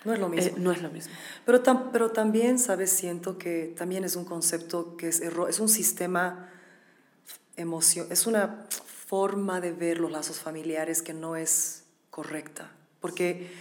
No 0.06 0.14
es 0.14 0.20
lo 0.20 0.28
mismo. 0.30 0.50
eh, 0.58 0.60
no 0.60 0.72
es 0.72 0.82
lo 0.82 0.90
mismo. 0.90 1.14
Pero, 1.46 1.62
tam- 1.62 1.90
pero 1.92 2.10
también, 2.12 2.58
¿sabes? 2.58 2.90
Siento 2.92 3.38
que 3.38 3.76
también 3.78 4.04
es 4.04 4.16
un 4.16 4.26
concepto 4.26 4.98
que 4.98 5.10
es 5.10 5.22
erro- 5.22 5.48
es 5.50 5.60
un 5.60 5.70
sistema 5.70 6.50
emoción, 7.58 8.08
es 8.10 8.26
una 8.26 8.66
forma 9.06 9.60
de 9.62 9.72
ver 9.72 10.00
los 10.00 10.12
lazos 10.12 10.40
familiares 10.40 11.02
que 11.02 11.14
no 11.14 11.36
es 11.36 11.84
correcta. 12.10 12.72
Porque 13.02 13.52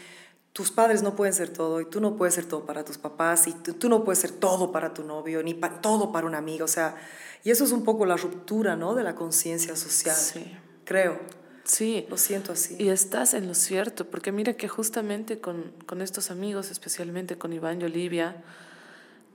tus 0.52 0.70
padres 0.70 1.02
no 1.02 1.14
pueden 1.16 1.34
ser 1.34 1.50
todo 1.50 1.80
y 1.80 1.84
tú 1.86 2.00
no 2.00 2.16
puedes 2.16 2.34
ser 2.34 2.46
todo 2.46 2.64
para 2.64 2.84
tus 2.84 2.98
papás 2.98 3.46
y 3.46 3.52
tú, 3.52 3.74
tú 3.74 3.88
no 3.88 4.04
puedes 4.04 4.18
ser 4.20 4.30
todo 4.32 4.72
para 4.72 4.94
tu 4.94 5.04
novio 5.04 5.42
ni 5.42 5.54
pa- 5.54 5.80
todo 5.80 6.12
para 6.12 6.26
un 6.26 6.34
amigo. 6.34 6.64
O 6.64 6.68
sea, 6.68 6.96
y 7.44 7.50
eso 7.50 7.64
es 7.64 7.72
un 7.72 7.84
poco 7.84 8.06
la 8.06 8.16
ruptura, 8.16 8.74
¿no? 8.76 8.94
De 8.94 9.02
la 9.04 9.14
conciencia 9.14 9.76
social. 9.76 10.16
Sí. 10.16 10.56
Creo. 10.88 11.18
Sí. 11.64 12.06
Lo 12.08 12.16
siento 12.16 12.52
así. 12.52 12.76
Y 12.78 12.88
estás 12.88 13.34
en 13.34 13.46
lo 13.46 13.52
cierto, 13.54 14.06
porque 14.06 14.32
mira 14.32 14.54
que 14.54 14.68
justamente 14.68 15.38
con, 15.38 15.70
con 15.84 16.00
estos 16.00 16.30
amigos, 16.30 16.70
especialmente 16.70 17.36
con 17.36 17.52
Iván 17.52 17.82
y 17.82 17.84
Olivia, 17.84 18.36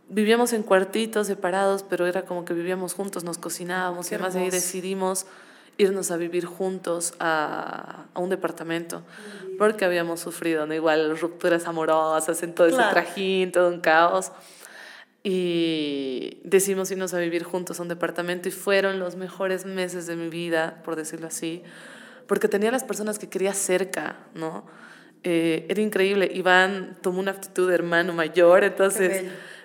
vivíamos 0.09 0.51
en 0.53 0.63
cuartitos 0.63 1.27
separados, 1.27 1.83
pero 1.83 2.07
era 2.07 2.23
como 2.25 2.43
que 2.43 2.53
vivíamos 2.55 2.93
juntos, 2.95 3.23
nos 3.23 3.37
cocinábamos 3.37 4.09
Qué 4.09 4.13
y 4.13 4.15
además 4.15 4.33
de 4.33 4.39
ahí 4.39 4.45
hermoso. 4.47 4.65
decidimos 4.65 5.25
irnos 5.77 6.09
a 6.11 6.17
vivir 6.17 6.45
juntos 6.45 7.13
a, 7.19 8.05
a 8.13 8.19
un 8.19 8.29
departamento, 8.29 9.03
porque 9.59 9.85
habíamos 9.85 10.19
sufrido 10.19 10.65
¿no? 10.65 10.73
igual 10.73 11.17
rupturas 11.19 11.65
amorosas, 11.67 12.41
en 12.43 12.53
todo 12.55 12.67
ese 12.67 12.75
Claro. 12.77 12.91
trajín, 12.91 13.51
todo 13.51 13.69
un 13.69 13.79
caos. 13.79 14.31
Y 15.23 16.41
decidimos 16.43 16.91
irnos 16.91 17.13
a 17.13 17.19
vivir 17.19 17.43
juntos 17.43 17.79
a 17.79 17.83
un 17.83 17.87
departamento 17.87 18.49
y 18.49 18.51
fueron 18.51 18.99
los 18.99 19.15
mejores 19.15 19.65
meses 19.65 20.05
de 20.05 20.17
mi 20.17 20.27
vida, 20.27 20.81
por 20.83 20.97
decirlo 20.97 21.27
así, 21.27 21.63
porque 22.27 22.49
tenía 22.49 22.71
las 22.71 22.83
personas 22.83 23.19
que 23.19 23.29
quería 23.29 23.53
cerca, 23.53 24.17
¿no? 24.35 24.65
Eh, 25.23 25.65
era 25.69 25.81
increíble. 25.81 26.29
Iván 26.33 26.97
tomó 27.01 27.19
una 27.19 27.31
actitud 27.31 27.69
de 27.69 27.75
hermano 27.75 28.13
mayor, 28.13 28.65
entonces 28.65 29.23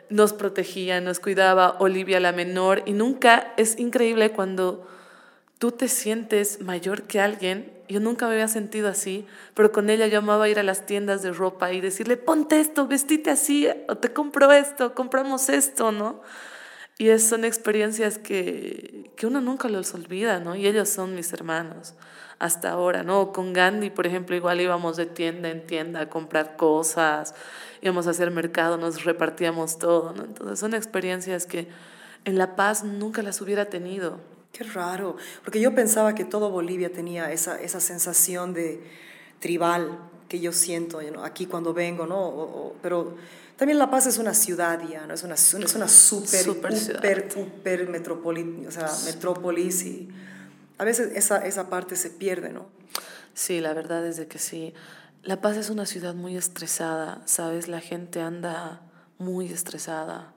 nos 0.09 0.33
protegía, 0.33 1.01
nos 1.01 1.19
cuidaba, 1.19 1.77
Olivia 1.81 2.21
la 2.21 2.33
menor, 2.33 2.83
y 2.87 2.93
nunca 2.93 3.53
es 3.57 3.79
increíble 3.79 4.31
cuando 4.31 4.87
tú 5.59 5.73
te 5.73 5.89
sientes 5.89 6.61
mayor 6.61 7.03
que 7.03 7.21
alguien. 7.21 7.73
Yo 7.89 8.01
nunca 8.01 8.27
me 8.27 8.35
había 8.35 8.49
sentido 8.49 8.89
así, 8.89 9.27
pero 9.55 9.73
con 9.73 9.91
ella 9.91 10.07
yo 10.07 10.19
amaba 10.19 10.49
ir 10.49 10.59
a 10.59 10.63
las 10.63 10.87
tiendas 10.87 11.23
de 11.23 11.33
ropa 11.33 11.73
y 11.73 11.81
decirle, 11.81 12.17
ponte 12.17 12.61
esto, 12.61 12.87
vestite 12.87 13.31
así, 13.31 13.69
o 13.89 13.97
te 13.97 14.13
compro 14.13 14.53
esto, 14.53 14.95
compramos 14.95 15.49
esto, 15.49 15.91
¿no? 15.91 16.21
Y 16.99 17.09
es, 17.09 17.27
son 17.27 17.45
experiencias 17.45 18.19
que, 18.19 19.11
que 19.17 19.27
uno 19.27 19.41
nunca 19.41 19.69
los 19.69 19.95
olvida, 19.95 20.41
¿no? 20.41 20.55
Y 20.55 20.67
ellos 20.67 20.89
son 20.89 21.15
mis 21.15 21.33
hermanos 21.33 21.95
hasta 22.39 22.71
ahora, 22.71 23.03
¿no? 23.03 23.33
Con 23.33 23.53
Gandhi, 23.53 23.91
por 23.91 24.07
ejemplo, 24.07 24.37
igual 24.37 24.61
íbamos 24.61 24.97
de 24.97 25.07
tienda 25.07 25.49
en 25.49 25.67
tienda 25.67 26.03
a 26.03 26.09
comprar 26.09 26.57
cosas, 26.57 27.35
íbamos 27.81 28.07
a 28.07 28.11
hacer 28.11 28.31
mercado, 28.31 28.77
nos 28.77 29.05
repartíamos 29.05 29.79
todo, 29.79 30.13
¿no? 30.13 30.25
Entonces 30.25 30.59
son 30.59 30.75
experiencias 30.75 31.47
que 31.47 31.69
en 32.25 32.39
La 32.39 32.55
Paz 32.55 32.85
nunca 32.85 33.23
las 33.23 33.41
hubiera 33.41 33.67
tenido. 33.67 34.21
Qué 34.59 34.65
raro, 34.65 35.17
porque 35.45 35.61
yo 35.61 35.73
pensaba 35.73 36.17
que 36.17 36.25
todo 36.25 36.51
Bolivia 36.51 36.93
tenía 36.93 37.31
esa, 37.31 37.61
esa 37.61 37.79
sensación 37.79 38.55
de 38.55 38.83
tribal 39.39 40.01
que 40.29 40.41
yo 40.41 40.53
siento 40.53 40.99
aquí 41.23 41.47
cuando 41.47 41.73
vengo, 41.73 42.07
¿no? 42.07 42.19
O- 42.19 42.67
o- 42.71 42.77
pero 42.83 43.15
también 43.57 43.79
La 43.79 43.89
Paz 43.89 44.07
es 44.09 44.19
una 44.19 44.35
ciudad 44.35 44.81
ya, 44.89 45.07
¿no? 45.07 45.15
Es 45.15 45.23
una, 45.23 45.35
es 45.37 45.55
una 45.77 45.87
super, 45.87 46.43
Super 46.43 46.77
super, 46.77 47.31
super 47.33 47.89
metrópoli, 47.89 48.67
o 48.67 48.71
sea, 48.73 48.89
metrópolis 49.05 49.85
y 49.85 50.09
a 50.77 50.83
veces 50.85 51.13
esa, 51.15 51.39
esa 51.47 51.71
parte 51.71 51.95
se 51.95 52.11
pierde, 52.11 52.53
¿no? 52.53 52.67
Sí, 53.35 53.61
la 53.61 53.75
verdad 53.75 54.05
es 54.07 54.17
de 54.17 54.27
que 54.27 54.41
sí. 54.41 54.75
La 55.23 55.41
Paz 55.41 55.57
es 55.57 55.71
una 55.71 55.87
ciudad 55.87 56.15
muy 56.15 56.37
estresada, 56.37 57.23
¿sabes? 57.27 57.69
La 57.69 57.81
gente 57.81 58.21
anda 58.23 58.81
muy 59.19 59.47
estresada. 59.53 60.33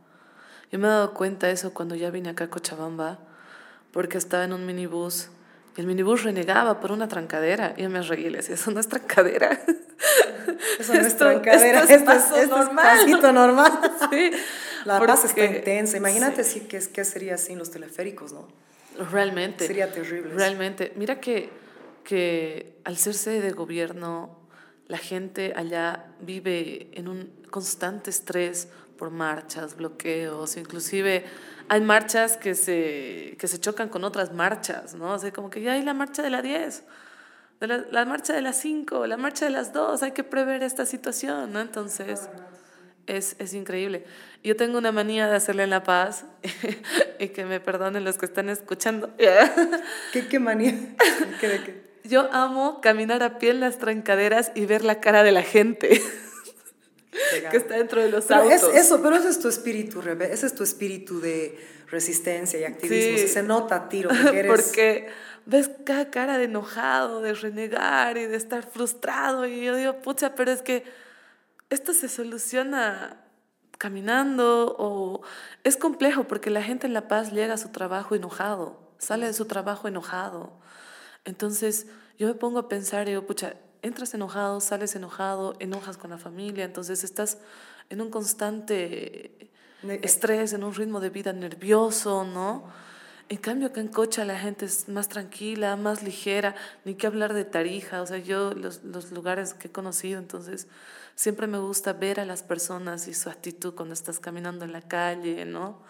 Yo 0.71 0.77
me 0.77 0.85
he 0.85 0.91
dado 0.91 1.15
cuenta 1.15 1.47
de 1.47 1.53
eso 1.53 1.73
cuando 1.73 1.95
ya 1.95 2.11
vine 2.11 2.29
acá 2.29 2.43
a 2.43 2.49
Cochabamba, 2.51 3.17
porque 3.91 4.17
estaba 4.17 4.43
en 4.45 4.53
un 4.53 4.65
minibús 4.65 5.29
y 5.77 5.81
el 5.81 5.87
minibús 5.87 6.23
renegaba 6.23 6.79
por 6.79 6.91
una 6.91 7.07
trancadera. 7.07 7.73
Y 7.77 7.83
yo 7.83 7.89
me 7.89 8.01
reí 8.01 8.25
y 8.25 8.29
le 8.29 8.37
decía, 8.39 8.55
eso 8.55 8.71
no 8.71 8.79
es 8.79 8.87
trancadera. 8.87 9.59
Eso 10.79 10.93
no 10.93 10.99
es 11.01 11.07
Esto- 11.07 11.25
trancadera, 11.25 11.81
esto 11.81 11.93
es 11.93 11.99
esto 12.01 12.11
es, 12.11 12.23
esto 12.23 12.37
es 12.41 12.49
normal. 12.49 13.33
normal. 13.33 13.71
Sí, 14.11 14.31
La 14.85 14.99
Paz 14.99 15.25
está 15.25 15.35
porque- 15.41 15.57
intensa. 15.57 15.97
Imagínate 15.97 16.43
sí. 16.43 16.59
si, 16.61 16.65
qué, 16.67 16.79
qué 16.91 17.05
sería 17.05 17.37
sin 17.37 17.59
los 17.59 17.69
teleféricos, 17.71 18.33
¿no? 18.33 18.47
Realmente. 19.11 19.67
Sería 19.67 19.91
terrible. 19.91 20.33
Realmente. 20.33 20.91
Mira 20.95 21.19
que, 21.19 21.49
que 22.03 22.79
al 22.83 22.97
ser 22.97 23.13
sede 23.13 23.41
de 23.41 23.51
gobierno, 23.51 24.39
la 24.87 24.97
gente 24.97 25.53
allá 25.55 26.07
vive 26.19 26.89
en 26.93 27.07
un 27.07 27.31
constante 27.51 28.09
estrés 28.09 28.67
por 29.01 29.09
marchas, 29.09 29.77
bloqueos, 29.77 30.57
inclusive 30.57 31.25
hay 31.69 31.81
marchas 31.81 32.37
que 32.37 32.53
se, 32.53 33.35
que 33.39 33.47
se 33.47 33.59
chocan 33.59 33.89
con 33.89 34.03
otras 34.03 34.31
marchas, 34.31 34.93
¿no? 34.93 35.13
O 35.13 35.17
sea, 35.17 35.33
como 35.33 35.49
que 35.49 35.59
ya 35.59 35.73
hay 35.73 35.81
la 35.81 35.95
marcha 35.95 36.21
de 36.21 36.29
la 36.29 36.43
10, 36.43 36.83
de 37.61 37.67
la, 37.67 37.77
la 37.89 38.05
marcha 38.05 38.33
de 38.33 38.43
las 38.43 38.57
5, 38.57 39.07
la 39.07 39.17
marcha 39.17 39.45
de 39.45 39.51
las 39.51 39.73
2, 39.73 40.03
hay 40.03 40.11
que 40.11 40.23
prever 40.23 40.61
esta 40.61 40.85
situación, 40.85 41.51
¿no? 41.51 41.61
Entonces... 41.61 42.29
Es, 43.07 43.35
es 43.39 43.55
increíble. 43.55 44.05
Yo 44.43 44.55
tengo 44.55 44.77
una 44.77 44.91
manía 44.91 45.27
de 45.27 45.35
hacerle 45.35 45.63
en 45.63 45.71
La 45.71 45.81
Paz 45.81 46.23
y 47.19 47.29
que 47.29 47.45
me 47.45 47.59
perdonen 47.59 48.03
los 48.03 48.19
que 48.19 48.27
están 48.27 48.47
escuchando. 48.47 49.09
¿Qué, 50.13 50.27
qué 50.27 50.39
manía? 50.39 50.75
¿Qué 51.41 51.59
qué? 51.65 51.91
Yo 52.03 52.31
amo 52.31 52.79
caminar 52.79 53.23
a 53.23 53.39
pie 53.39 53.49
en 53.49 53.59
las 53.59 53.79
trancaderas 53.79 54.51
y 54.53 54.67
ver 54.67 54.85
la 54.85 55.01
cara 55.01 55.23
de 55.23 55.31
la 55.31 55.41
gente 55.41 55.99
que 57.51 57.57
está 57.57 57.75
dentro 57.75 58.01
de 58.01 58.09
los 58.09 58.25
Pero 58.25 58.49
es, 58.49 58.63
eso, 58.63 59.01
pero 59.01 59.15
ese 59.17 59.29
es 59.29 59.39
tu 59.39 59.47
espíritu, 59.49 60.01
Rebe- 60.01 60.31
ese 60.31 60.45
es 60.47 60.55
tu 60.55 60.63
espíritu 60.63 61.19
de 61.19 61.59
resistencia 61.87 62.59
y 62.59 62.63
activismo. 62.63 63.17
Sí. 63.17 63.27
se 63.27 63.43
nota 63.43 63.89
tiro 63.89 64.09
porque 64.09 64.39
eres... 64.39 64.51
Porque 64.51 65.09
ves 65.45 65.69
cada 65.85 66.09
cara 66.09 66.37
de 66.37 66.45
enojado, 66.45 67.21
de 67.21 67.33
renegar 67.33 68.17
y 68.17 68.27
de 68.27 68.35
estar 68.37 68.63
frustrado. 68.63 69.45
Y 69.45 69.63
yo 69.65 69.75
digo, 69.75 70.01
pucha, 70.01 70.35
pero 70.35 70.51
es 70.51 70.61
que 70.61 70.83
esto 71.69 71.93
se 71.93 72.07
soluciona 72.09 73.17
caminando 73.77 74.75
o 74.77 75.21
es 75.63 75.75
complejo 75.75 76.25
porque 76.25 76.49
la 76.49 76.61
gente 76.61 76.85
en 76.87 76.93
La 76.93 77.07
Paz 77.07 77.31
llega 77.33 77.55
a 77.55 77.57
su 77.57 77.69
trabajo 77.69 78.13
enojado, 78.15 78.79
sale 78.99 79.25
de 79.25 79.33
su 79.33 79.45
trabajo 79.45 79.87
enojado. 79.87 80.53
Entonces 81.25 81.87
yo 82.19 82.27
me 82.27 82.35
pongo 82.35 82.59
a 82.59 82.69
pensar 82.69 83.07
y 83.07 83.11
digo, 83.11 83.25
pucha, 83.25 83.55
entras 83.81 84.13
enojado, 84.13 84.59
sales 84.61 84.95
enojado, 84.95 85.55
enojas 85.59 85.97
con 85.97 86.11
la 86.11 86.17
familia, 86.17 86.65
entonces 86.65 87.03
estás 87.03 87.37
en 87.89 88.01
un 88.01 88.09
constante 88.09 89.49
Ne- 89.83 89.99
estrés, 90.03 90.53
en 90.53 90.63
un 90.63 90.73
ritmo 90.75 90.99
de 90.99 91.09
vida 91.09 91.33
nervioso, 91.33 92.23
¿no? 92.23 92.69
En 93.29 93.37
cambio, 93.37 93.69
acá 93.69 93.79
en 93.81 93.87
Cocha 93.87 94.25
la 94.25 94.37
gente 94.37 94.65
es 94.65 94.89
más 94.89 95.07
tranquila, 95.07 95.75
más 95.75 96.03
ligera, 96.03 96.53
ni 96.85 96.95
que 96.95 97.07
hablar 97.07 97.33
de 97.33 97.45
Tarija, 97.45 98.01
o 98.01 98.05
sea, 98.05 98.17
yo 98.17 98.53
los, 98.53 98.83
los 98.83 99.11
lugares 99.11 99.53
que 99.53 99.69
he 99.69 99.71
conocido, 99.71 100.19
entonces 100.19 100.67
siempre 101.15 101.47
me 101.47 101.57
gusta 101.57 101.93
ver 101.93 102.19
a 102.19 102.25
las 102.25 102.43
personas 102.43 103.07
y 103.07 103.13
su 103.13 103.29
actitud 103.29 103.73
cuando 103.73 103.93
estás 103.93 104.19
caminando 104.19 104.65
en 104.65 104.73
la 104.73 104.81
calle, 104.81 105.45
¿no? 105.45 105.81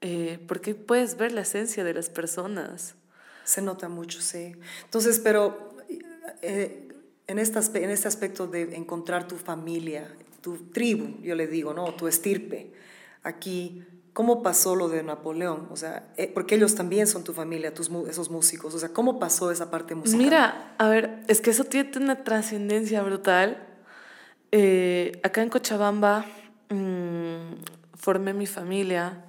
Eh, 0.00 0.42
porque 0.48 0.74
puedes 0.74 1.16
ver 1.16 1.32
la 1.32 1.42
esencia 1.42 1.84
de 1.84 1.94
las 1.94 2.08
personas. 2.10 2.94
Se 3.44 3.62
nota 3.62 3.88
mucho, 3.88 4.20
sí. 4.20 4.54
Entonces, 4.84 5.20
pero 5.20 5.76
eh, 6.42 6.83
en, 7.26 7.38
aspe- 7.38 7.82
en 7.82 7.90
este 7.90 8.08
aspecto 8.08 8.46
de 8.46 8.76
encontrar 8.76 9.26
tu 9.28 9.36
familia, 9.36 10.08
tu 10.40 10.56
tribu, 10.72 11.20
yo 11.22 11.34
le 11.34 11.46
digo, 11.46 11.72
¿no? 11.74 11.94
Tu 11.94 12.06
estirpe, 12.08 12.72
aquí, 13.22 13.82
¿cómo 14.12 14.42
pasó 14.42 14.76
lo 14.76 14.88
de 14.88 15.02
Napoleón? 15.02 15.68
O 15.70 15.76
sea, 15.76 16.12
eh, 16.16 16.30
porque 16.32 16.54
ellos 16.56 16.74
también 16.74 17.06
son 17.06 17.24
tu 17.24 17.32
familia, 17.32 17.72
tus, 17.72 17.90
esos 18.08 18.30
músicos. 18.30 18.74
O 18.74 18.78
sea, 18.78 18.90
¿cómo 18.90 19.18
pasó 19.18 19.50
esa 19.50 19.70
parte 19.70 19.94
musical? 19.94 20.18
Mira, 20.24 20.74
a 20.78 20.88
ver, 20.88 21.20
es 21.28 21.40
que 21.40 21.50
eso 21.50 21.64
tiene 21.64 21.90
una 21.96 22.24
trascendencia 22.24 23.02
brutal. 23.02 23.66
Eh, 24.52 25.18
acá 25.24 25.42
en 25.42 25.48
Cochabamba 25.48 26.26
mm, 26.68 27.54
formé 27.96 28.34
mi 28.34 28.46
familia 28.46 29.24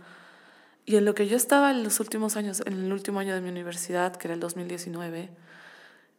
y 0.86 0.98
en 0.98 1.06
lo 1.06 1.16
que 1.16 1.28
yo 1.28 1.36
estaba 1.36 1.72
en 1.72 1.84
los 1.84 2.00
últimos 2.00 2.36
años, 2.36 2.62
en 2.66 2.74
el 2.74 2.94
último 2.94 3.20
año 3.20 3.34
de 3.34 3.42
mi 3.42 3.50
universidad, 3.50 4.16
que 4.18 4.28
era 4.28 4.36
el 4.36 4.40
2019, 4.40 5.30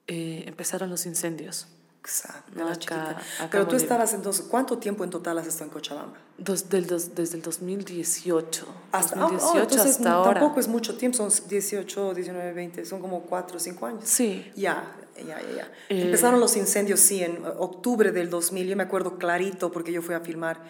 eh, 0.07 0.45
empezaron 0.47 0.91
los 0.91 1.07
incendios. 1.07 1.67
Exacto, 2.01 2.53
No, 2.55 2.69
acá- 2.69 3.11
acá 3.41 3.49
Pero 3.51 3.67
tú 3.67 3.75
estabas 3.75 4.15
entonces, 4.15 4.47
¿cuánto 4.49 4.79
tiempo 4.79 5.03
en 5.03 5.11
total 5.11 5.39
has 5.39 5.47
estado 5.49 5.65
en 5.65 5.71
Cochabamba? 5.71 6.17
Dos- 6.39 6.69
del 6.69 6.87
dos- 6.87 7.17
desde 7.17 7.37
el 7.37 7.43
2018. 7.43 8.65
Hasta, 8.93 9.17
ah, 9.17 9.21
2018 9.23 9.59
oh, 9.59 9.63
entonces 9.63 9.97
hasta 9.97 10.13
ahora. 10.13 10.39
tampoco 10.41 10.61
es 10.61 10.69
mucho 10.69 10.97
tiempo, 10.97 11.17
son 11.19 11.31
18, 11.49 12.15
19, 12.15 12.53
20, 12.53 12.85
son 12.85 13.01
como 13.01 13.23
4 13.23 13.57
o 13.57 13.61
5 13.61 13.87
años. 13.87 14.03
Sí. 14.05 14.49
Ya, 14.55 14.95
ya, 15.17 15.25
ya, 15.25 15.57
ya. 15.57 15.73
Eh, 15.89 16.03
Empezaron 16.03 16.39
los 16.39 16.57
incendios, 16.57 17.01
sí, 17.01 17.25
en 17.25 17.45
octubre 17.59 18.13
del 18.13 18.31
2000, 18.31 18.69
yo 18.69 18.77
me 18.77 18.85
acuerdo 18.85 19.19
clarito 19.19 19.73
porque 19.73 19.91
yo 19.91 20.01
fui 20.01 20.15
a 20.15 20.21
filmar, 20.21 20.61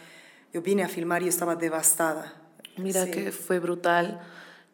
yo 0.54 0.62
vine 0.62 0.84
a 0.84 0.88
filmar 0.88 1.22
y 1.22 1.28
estaba 1.28 1.54
devastada. 1.54 2.32
Mira 2.78 3.04
Sí. 3.04 3.10
que 3.10 3.30
fue 3.32 3.58
brutal. 3.58 4.20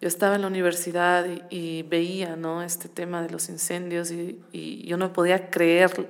Yo 0.02 0.09
estaba 0.09 0.35
en 0.35 0.40
la 0.40 0.49
universidad 0.49 1.25
y, 1.26 1.42
y 1.49 1.82
veía 1.85 2.35
¿no? 2.35 2.64
este 2.64 2.88
tema 2.88 3.23
de 3.23 3.30
los 3.30 3.49
incendios 3.49 4.11
y, 4.11 4.40
y 4.50 4.85
yo 4.85 4.97
no 4.97 5.12
podía 5.12 5.49
creer 5.49 6.09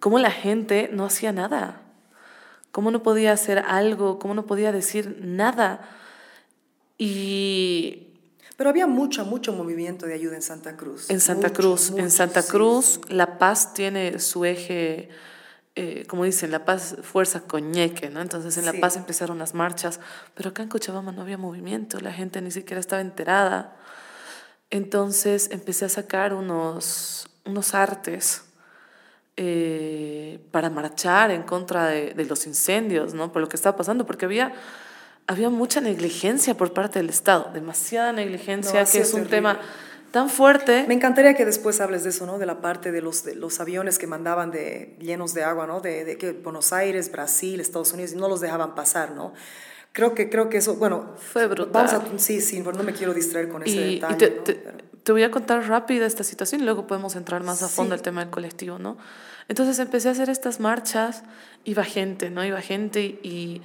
cómo 0.00 0.18
la 0.18 0.30
gente 0.30 0.88
no 0.90 1.04
hacía 1.04 1.30
nada, 1.30 1.82
cómo 2.72 2.90
no 2.90 3.02
podía 3.02 3.32
hacer 3.32 3.58
algo, 3.58 4.18
cómo 4.18 4.32
no 4.32 4.46
podía 4.46 4.72
decir 4.72 5.18
nada. 5.20 5.86
Y 6.96 8.14
Pero 8.56 8.70
había 8.70 8.86
mucho, 8.86 9.26
mucho 9.26 9.52
movimiento 9.52 10.06
de 10.06 10.14
ayuda 10.14 10.36
en 10.36 10.42
Santa 10.42 10.76
Cruz. 10.78 11.10
en 11.10 11.20
Santa 11.20 11.48
Mucho, 11.48 11.60
Cruz, 11.60 11.92
en 11.98 12.10
Santa 12.10 12.40
sí, 12.40 12.50
Cruz, 12.50 13.00
sí. 13.06 13.12
La 13.12 13.36
Paz 13.38 13.74
tiene 13.74 14.20
su 14.20 14.46
eje, 14.46 15.10
eh, 15.76 16.04
como 16.06 16.24
dicen, 16.24 16.50
La 16.52 16.64
Paz 16.64 16.96
fuerza 17.02 17.40
coñeque, 17.40 18.08
¿no? 18.10 18.20
Entonces 18.20 18.56
en 18.58 18.64
La 18.66 18.72
Sí. 18.72 18.78
Paz 18.78 18.96
empezaron 18.96 19.38
las 19.38 19.54
marchas, 19.54 19.98
pero 20.34 20.50
acá 20.50 20.62
en 20.62 20.68
Cochabamba 20.68 21.10
no 21.12 21.22
había 21.22 21.36
movimiento, 21.38 21.98
la 22.00 22.12
gente 22.12 22.40
ni 22.40 22.50
siquiera 22.50 22.78
estaba 22.80 23.02
enterada. 23.02 23.76
Entonces 24.70 25.50
empecé 25.52 25.84
a 25.84 25.88
sacar 25.88 26.32
unos, 26.34 27.28
unos 27.44 27.74
artes 27.74 28.44
eh, 29.36 30.38
para 30.52 30.70
marchar 30.70 31.30
en 31.30 31.42
contra 31.42 31.86
de, 31.88 32.14
de 32.14 32.24
los 32.24 32.46
incendios, 32.46 33.14
¿no? 33.14 33.32
Por 33.32 33.42
lo 33.42 33.48
que 33.48 33.56
estaba 33.56 33.76
pasando, 33.76 34.06
porque 34.06 34.24
había 34.26 34.52
había 35.26 35.48
mucha 35.48 35.80
negligencia 35.80 36.54
por 36.54 36.74
parte 36.74 36.98
del 36.98 37.08
Estado, 37.08 37.50
demasiada 37.54 38.12
negligencia, 38.12 38.84
No, 38.84 38.90
que 38.90 38.98
es 38.98 39.08
un 39.14 39.20
terrible. 39.24 39.30
tema 39.36 39.58
tan 40.14 40.30
fuerte. 40.30 40.84
Me 40.86 40.94
encantaría 40.94 41.34
que 41.34 41.44
después 41.44 41.80
hables 41.80 42.04
de 42.04 42.10
eso, 42.10 42.24
¿no? 42.24 42.38
De 42.38 42.46
la 42.46 42.60
parte 42.60 42.92
de 42.92 43.02
los, 43.02 43.24
de 43.24 43.34
los 43.34 43.58
aviones 43.58 43.98
que 43.98 44.06
mandaban 44.06 44.52
de, 44.52 44.94
llenos 45.00 45.34
de 45.34 45.42
agua, 45.42 45.66
¿no? 45.66 45.80
De, 45.80 46.04
de 46.04 46.16
que 46.16 46.30
Buenos 46.32 46.72
Aires, 46.72 47.10
Brasil, 47.10 47.60
Estados 47.60 47.92
Unidos, 47.92 48.12
y 48.12 48.16
no 48.16 48.28
los 48.28 48.40
dejaban 48.40 48.74
pasar, 48.76 49.10
¿no? 49.10 49.34
Creo 49.92 50.14
que, 50.14 50.30
creo 50.30 50.48
que 50.48 50.58
eso, 50.58 50.76
bueno... 50.76 51.14
Fue 51.18 51.46
brutal. 51.48 51.72
Vamos 51.88 51.92
a, 51.92 52.18
sí, 52.18 52.40
sí, 52.40 52.60
no 52.60 52.82
me 52.84 52.92
quiero 52.92 53.12
distraer 53.12 53.48
con 53.48 53.62
ese 53.64 53.74
Y, 53.74 53.78
y 53.80 53.94
detalle, 53.96 54.16
te, 54.16 54.30
¿no? 54.36 54.42
te- 54.42 54.84
te 55.02 55.12
voy 55.12 55.22
a 55.24 55.30
contar 55.30 55.68
rápido 55.68 56.06
esta 56.06 56.24
situación 56.24 56.62
y 56.62 56.64
luego 56.64 56.86
podemos 56.86 57.16
entrar 57.16 57.42
más 57.42 57.62
a 57.62 57.68
fondo 57.68 57.94
Sí. 57.94 57.98
el 57.98 58.02
tema 58.02 58.20
del 58.22 58.30
colectivo, 58.30 58.78
¿no? 58.78 58.96
Entonces 59.48 59.78
empecé 59.78 60.08
a 60.08 60.12
hacer 60.12 60.30
estas 60.30 60.60
marchas, 60.60 61.24
iba 61.64 61.84
gente, 61.84 62.30
¿no? 62.30 62.42
Iba 62.44 62.60
gente 62.62 63.00
y 63.22 63.62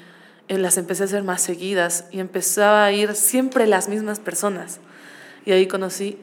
eh, 0.50 0.58
las 0.58 0.77
empecé 0.77 1.03
a 1.03 1.06
hacer 1.06 1.24
más 1.24 1.41
seguidas 1.41 2.06
y 2.12 2.20
empezaba 2.20 2.84
a 2.86 2.91
ir 2.91 3.15
siempre 3.15 3.68
las 3.68 3.88
mismas 3.88 4.20
personas. 4.20 4.79
Y 5.46 5.51
ahí 5.53 5.68
conocí 5.68 6.18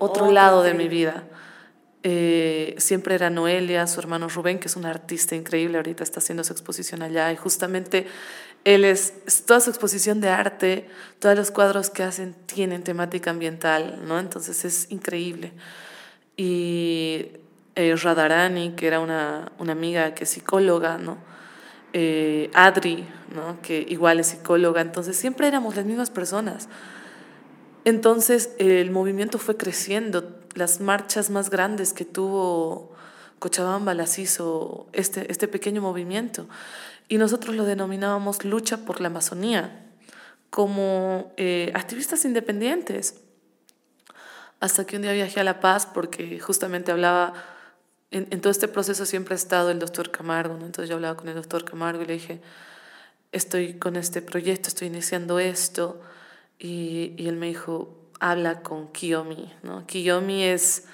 otro 0.00 0.24
Otro 0.24 0.32
lado 0.32 0.62
de 0.62 0.74
mi 0.74 0.88
vida. 0.88 1.24
Eh, 2.02 2.74
siempre 2.78 3.14
era 3.14 3.28
Noelia, 3.28 3.86
su 3.86 4.00
hermano 4.00 4.28
Rubén, 4.28 4.58
que 4.58 4.68
es 4.68 4.76
un 4.76 4.86
artista 4.86 5.36
increíble, 5.36 5.76
ahorita 5.76 6.02
está 6.02 6.20
haciendo 6.20 6.42
su 6.44 6.52
exposición 6.52 7.02
allá 7.02 7.30
y 7.30 7.36
justamente 7.36 8.06
él 8.64 8.84
es, 8.84 9.12
toda 9.46 9.60
su 9.60 9.68
exposición 9.68 10.20
de 10.22 10.30
arte, 10.30 10.88
todos 11.18 11.36
los 11.36 11.50
cuadros 11.50 11.90
que 11.90 12.02
hacen 12.02 12.34
tienen 12.46 12.82
temática 12.82 13.30
ambiental, 13.30 14.00
¿no? 14.06 14.18
Entonces 14.18 14.64
es 14.64 14.90
increíble. 14.90 15.52
Y 16.36 17.28
eh, 17.74 17.94
Radharani, 17.96 18.72
que 18.72 18.86
era 18.86 19.00
una, 19.00 19.52
una 19.58 19.72
amiga 19.72 20.14
que 20.14 20.24
es 20.24 20.30
psicóloga, 20.30 20.96
¿no? 20.96 21.18
Eh, 21.92 22.50
Adri, 22.54 23.06
¿no? 23.34 23.60
Que 23.60 23.84
igual 23.88 24.20
es 24.20 24.28
psicóloga, 24.28 24.80
entonces 24.80 25.16
siempre 25.16 25.48
éramos 25.48 25.76
las 25.76 25.84
mismas 25.84 26.10
personas. 26.10 26.68
Entonces 27.84 28.50
el 28.58 28.90
movimiento 28.90 29.38
fue 29.38 29.56
creciendo. 29.56 30.38
Las 30.54 30.80
marchas 30.80 31.30
más 31.30 31.50
grandes 31.50 31.92
que 31.92 32.04
tuvo 32.04 32.92
Cochabamba 33.38 33.94
las 33.94 34.18
hizo 34.18 34.86
este, 34.92 35.30
este 35.32 35.48
pequeño 35.48 35.80
movimiento. 35.80 36.46
Y 37.08 37.18
nosotros 37.18 37.56
lo 37.56 37.64
denominábamos 37.64 38.44
lucha 38.44 38.78
por 38.78 39.00
la 39.00 39.08
Amazonía, 39.08 39.86
como 40.50 41.32
eh, 41.36 41.72
activistas 41.74 42.24
independientes. 42.24 43.16
Hasta 44.60 44.86
que 44.86 44.96
un 44.96 45.02
día 45.02 45.12
viajé 45.12 45.40
a 45.40 45.44
La 45.44 45.58
Paz 45.58 45.86
porque 45.86 46.38
justamente 46.38 46.92
hablaba, 46.92 47.32
en, 48.10 48.40
todo 48.40 48.50
este 48.50 48.68
proceso 48.68 49.06
siempre 49.06 49.34
ha 49.34 49.36
estado 49.36 49.70
el 49.70 49.78
doctor 49.78 50.10
Camargo, 50.10 50.54
entonces 50.54 50.88
yo 50.88 50.96
hablaba 50.96 51.16
con 51.16 51.28
el 51.28 51.34
doctor 51.34 51.64
Camargo 51.64 52.02
y 52.02 52.06
le 52.06 52.12
dije, 52.12 52.40
estoy 53.32 53.74
con 53.74 53.96
este 53.96 54.20
proyecto, 54.20 54.68
estoy 54.68 54.88
iniciando 54.88 55.38
esto. 55.38 56.00
Y, 56.60 57.14
y 57.16 57.26
él 57.26 57.36
me 57.36 57.46
dijo, 57.46 57.96
habla 58.20 58.60
con 58.62 58.92
Kiyomi. 58.92 59.50
¿no? 59.62 59.86
Kiyomi 59.86 60.44
es, 60.44 60.84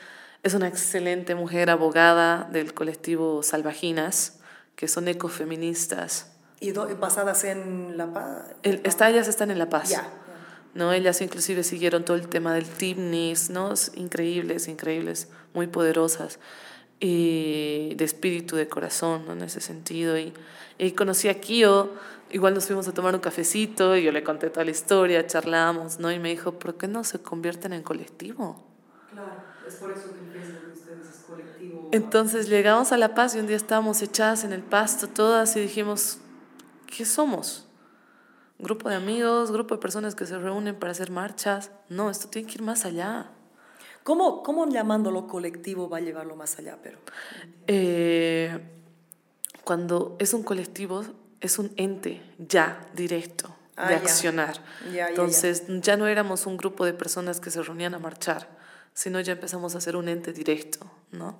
es 0.44 0.54
una 0.54 0.68
excelente 0.68 1.34
mujer 1.34 1.68
abogada 1.70 2.48
del 2.52 2.72
colectivo 2.72 3.42
Salvajinas, 3.42 4.38
que 4.76 4.86
son 4.88 5.08
ecofeministas. 5.08 6.32
¿Y 6.60 6.70
do- 6.70 6.88
basadas 6.96 7.44
en 7.44 7.96
La 7.98 8.12
Paz? 8.12 8.54
El, 8.62 8.80
está, 8.84 9.10
ellas 9.10 9.26
están 9.28 9.50
en 9.50 9.58
La 9.58 9.68
Paz. 9.68 9.90
Ya. 9.90 10.08
¿no? 10.74 10.92
Ellas 10.92 11.20
inclusive 11.20 11.64
siguieron 11.64 12.04
todo 12.04 12.16
el 12.16 12.28
tema 12.28 12.54
del 12.54 12.66
Timnis, 12.66 13.50
¿no? 13.50 13.72
Es 13.72 13.92
increíbles, 13.96 14.68
increíbles, 14.68 15.28
muy 15.52 15.66
poderosas 15.66 16.38
y 17.00 17.94
de 17.96 18.04
espíritu, 18.04 18.56
de 18.56 18.68
corazón, 18.68 19.24
¿no? 19.26 19.32
En 19.32 19.42
ese 19.42 19.60
sentido. 19.60 20.18
Y, 20.18 20.32
y 20.78 20.92
conocí 20.92 21.28
a 21.28 21.40
Kio, 21.40 21.90
igual 22.30 22.54
nos 22.54 22.66
fuimos 22.66 22.88
a 22.88 22.94
tomar 22.94 23.14
un 23.14 23.20
cafecito 23.20 23.96
y 23.96 24.02
yo 24.04 24.12
le 24.12 24.22
conté 24.24 24.50
toda 24.50 24.64
la 24.64 24.70
historia, 24.70 25.26
charlamos, 25.26 25.98
¿no? 25.98 26.10
Y 26.12 26.18
me 26.18 26.30
dijo, 26.30 26.58
¿por 26.58 26.76
qué 26.76 26.88
no 26.88 27.04
se 27.04 27.20
convierten 27.20 27.72
en 27.72 27.82
colectivo? 27.82 28.64
Claro, 29.12 29.32
es 29.66 29.74
por 29.76 29.90
eso 29.92 30.12
que 30.12 30.18
empiezan 30.20 30.70
ustedes, 30.72 31.06
es 31.08 31.24
colectivo. 31.26 31.88
Entonces 31.92 32.48
llegamos 32.48 32.92
a 32.92 32.96
La 32.98 33.14
Paz 33.14 33.34
y 33.34 33.40
un 33.40 33.46
día 33.46 33.56
estábamos 33.56 34.02
echadas 34.02 34.44
en 34.44 34.52
el 34.52 34.62
pasto 34.62 35.08
todas 35.08 35.56
y 35.56 35.60
dijimos, 35.60 36.18
¿qué 36.86 37.04
somos? 37.04 37.66
¿Grupo 38.58 38.88
de 38.88 38.96
amigos? 38.96 39.52
¿Grupo 39.52 39.74
de 39.74 39.80
personas 39.80 40.14
que 40.14 40.26
se 40.26 40.38
reúnen 40.38 40.76
para 40.78 40.92
hacer 40.92 41.10
marchas? 41.10 41.70
No, 41.88 42.10
esto 42.10 42.28
tiene 42.28 42.48
que 42.48 42.54
ir 42.54 42.62
más 42.62 42.84
allá. 42.86 43.30
¿Cómo, 44.02 44.42
¿Cómo 44.42 44.68
llamándolo 44.68 45.26
colectivo 45.26 45.88
va 45.88 45.98
a 45.98 46.00
llevarlo 46.00 46.36
más 46.36 46.58
allá? 46.58 46.78
Pero 46.82 46.98
Eh, 47.66 48.58
cuando 49.64 50.16
es 50.18 50.32
un 50.34 50.42
colectivo, 50.42 51.04
es 51.40 51.58
un 51.58 51.72
ente 51.76 52.22
ya 52.38 52.80
directo 52.94 53.54
Ah, 53.76 53.90
de 53.90 53.94
accionar. 53.96 54.56
Ya, 54.86 54.90
ya, 54.90 54.92
ya. 54.92 55.08
Entonces 55.08 55.64
ya 55.68 55.98
no 55.98 56.06
éramos 56.06 56.46
un 56.46 56.56
grupo 56.56 56.86
de 56.86 56.94
personas 56.94 57.40
que 57.40 57.50
se 57.50 57.62
reunían 57.62 57.94
a 57.94 57.98
marchar, 57.98 58.48
sino 58.94 59.20
ya 59.20 59.34
empezamos 59.34 59.74
a 59.74 59.82
ser 59.82 59.96
un 59.96 60.08
ente 60.08 60.32
directo, 60.32 60.90
¿no? 61.12 61.38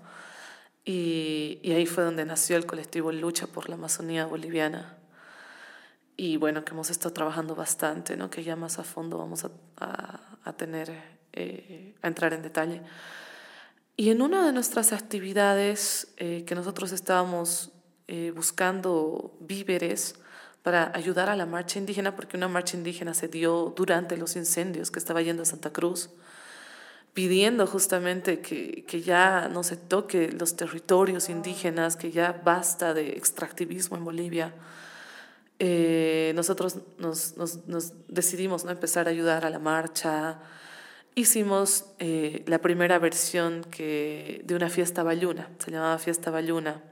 Y, 0.85 1.59
y 1.63 1.73
ahí 1.73 1.87
fue 1.87 2.05
donde 2.05 2.27
nació 2.27 2.59
el 2.59 2.67
colectivo 2.67 3.11
Lucha 3.11 3.47
por 3.47 3.71
la 3.71 3.77
Amazonía 3.77 4.27
Boliviana. 4.27 4.99
Y 6.19 6.37
bueno, 6.37 6.65
que 6.65 6.73
hemos 6.73 6.91
estado 6.91 7.15
trabajando 7.15 7.55
bastante, 7.55 8.17
¿no? 8.17 8.29
Que 8.29 8.45
ya 8.45 8.55
más 8.55 8.79
a 8.79 8.85
fondo 8.85 9.17
vamos 9.17 9.45
a, 9.45 9.51
a, 9.79 10.21
a 10.45 10.53
tener, 10.53 10.93
eh, 11.33 11.95
a 12.03 12.07
entrar 12.07 12.35
en 12.35 12.43
detalle. 12.43 12.83
Y 13.97 14.11
en 14.11 14.21
una 14.21 14.45
de 14.45 14.53
nuestras 14.53 14.93
actividades 14.93 16.09
eh, 16.19 16.45
que 16.47 16.55
nosotros 16.55 16.93
estábamos 16.93 17.73
eh, 18.09 18.33
buscando 18.35 19.37
víveres 19.41 20.15
para 20.63 20.91
ayudar 20.95 21.29
a 21.29 21.37
la 21.37 21.47
marcha 21.47 21.79
indígena, 21.79 22.17
porque 22.17 22.37
una 22.37 22.49
marcha 22.49 22.77
indígena 22.77 23.15
se 23.15 23.29
dio 23.29 23.73
durante 23.77 24.17
los 24.17 24.37
incendios 24.37 24.91
que 24.91 24.99
estaba 24.99 25.23
yendo 25.23 25.43
a 25.43 25.47
Santa 25.47 25.73
Cruz, 25.73 26.11
pidiendo 27.15 27.67
justamente 27.67 28.41
que, 28.41 28.85
que 28.85 29.01
ya 29.01 29.49
no 29.49 29.63
se 29.63 29.77
toque 29.77 30.31
los 30.33 30.57
territorios 30.57 31.29
indígenas, 31.29 31.97
que 31.97 32.11
ya 32.11 32.41
basta 32.45 32.95
de 32.95 33.11
extractivismo 33.11 33.97
en 33.97 34.05
Bolivia. 34.05 34.55
Eh, 35.59 36.33
nosotros 36.35 36.79
nos, 36.99 37.37
nos, 37.37 37.93
decidimos 38.09 38.65
¿no? 38.65 38.71
empezar 38.71 39.07
a 39.09 39.11
ayudar 39.11 39.47
a 39.47 39.51
la 39.51 39.59
marcha. 39.59 40.39
Hicimos 41.15 41.87
eh, 41.99 42.45
la 42.47 42.59
primera 42.59 42.99
versión 42.99 43.65
que, 43.71 44.43
de 44.45 44.55
una 44.55 44.69
fiesta 44.69 45.03
bayuna, 45.03 45.49
se 45.59 45.71
llamaba 45.71 45.99
Fiesta 45.99 46.31
Bayuna. 46.31 46.83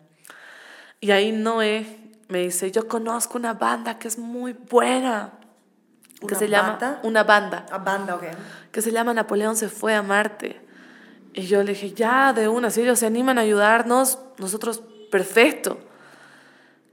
Y 1.05 1.11
ahí 1.11 1.33
Noé 1.33 1.85
me 2.29 2.39
dice, 2.39 2.71
yo 2.71 2.89
conozco 2.89 3.37
una 3.37 3.53
banda 3.53 3.99
que 3.99 4.09
es 4.09 4.17
muy 4.17 4.55
buena, 4.55 5.35
que 6.19 6.29
¿Una 6.29 6.39
se 6.39 6.49
llama 6.49 6.69
banda? 6.71 7.01
una 7.03 7.25
banda 7.25 7.67
a 7.71 7.77
banda, 7.77 8.15
ok. 8.15 8.25
que 8.73 8.81
se 8.81 8.91
llama 8.91 9.13
Napoleón 9.13 9.55
se 9.55 9.69
fue 9.69 9.95
a 9.95 10.03
Marte. 10.03 10.63
Y 11.35 11.43
yo 11.43 11.63
le 11.63 11.73
dije, 11.73 11.93
ya, 11.93 12.33
de 12.33 12.49
una, 12.49 12.71
si 12.71 12.81
ellos 12.81 13.01
se 13.01 13.05
animan 13.05 13.37
a 13.37 13.43
ayudarnos, 13.43 14.19
nosotros, 14.39 14.83
perfecto. 15.11 15.79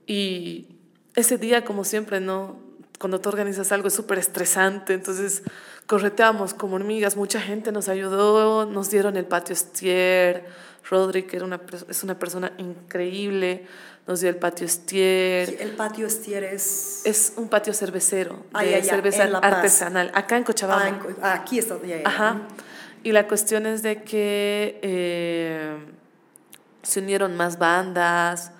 Y 0.05 0.75
ese 1.15 1.37
día, 1.37 1.63
como 1.63 1.85
siempre, 1.85 2.19
¿no? 2.19 2.59
Cuando 2.99 3.21
tú 3.21 3.29
organizas 3.29 3.71
algo 3.71 3.87
es 3.87 3.93
súper 3.93 4.17
estresante, 4.17 4.93
entonces 4.93 5.41
correteamos 5.87 6.53
como 6.53 6.75
hormigas, 6.75 7.15
mucha 7.15 7.39
gente 7.39 7.71
nos 7.71 7.87
ayudó, 7.87 8.65
nos 8.65 8.89
dieron 8.89 9.15
el 9.15 9.23
patio 9.23 9.53
estier, 9.53 10.47
Rodri, 10.89 11.23
que 11.23 11.37
era 11.37 11.45
una, 11.45 11.61
es 11.87 12.03
una 12.03 12.19
persona 12.19 12.51
increíble, 12.57 13.67
nos 14.07 14.19
dio 14.21 14.29
el 14.29 14.35
patio 14.37 14.65
estier. 14.65 15.57
El 15.59 15.71
patio 15.71 16.07
estier 16.07 16.43
es... 16.43 17.01
Es 17.05 17.33
un 17.37 17.47
patio 17.49 17.73
cervecero, 17.73 18.43
Ah, 18.53 18.63
de 18.63 18.71
ya, 18.71 18.79
ya, 18.79 18.83
cerveza 18.95 19.23
artesanal, 19.41 20.11
acá 20.13 20.37
en 20.37 20.43
Cochabamba. 20.43 20.85
Ah, 20.85 20.89
en 20.89 20.99
Co- 20.99 21.09
aquí 21.21 21.59
está. 21.59 21.81
ya. 21.83 22.01
Ajá. 22.05 22.41
Y 23.03 23.11
la 23.13 23.27
cuestión 23.27 23.65
es 23.65 23.81
de 23.83 24.03
que 24.03 24.79
eh, 24.81 25.75
se 26.83 26.99
unieron 26.99 27.35
más 27.37 27.57
bandas, 27.57 28.51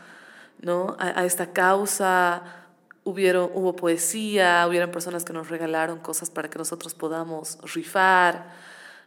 ¿no? 0.62 0.96
A, 1.00 1.20
a 1.22 1.26
esta 1.26 1.52
causa. 1.54 2.44
Hubieron, 3.04 3.50
hubo 3.56 3.76
poesía, 3.76 4.66
hubieron 4.68 4.92
personas 4.92 5.26
que 5.26 5.34
nos 5.34 5.50
regalaron 5.50 6.00
cosas 6.00 6.30
para 6.30 6.50
que 6.50 6.58
nosotros 6.60 6.94
podamos 6.94 7.58
rifar. 7.74 8.52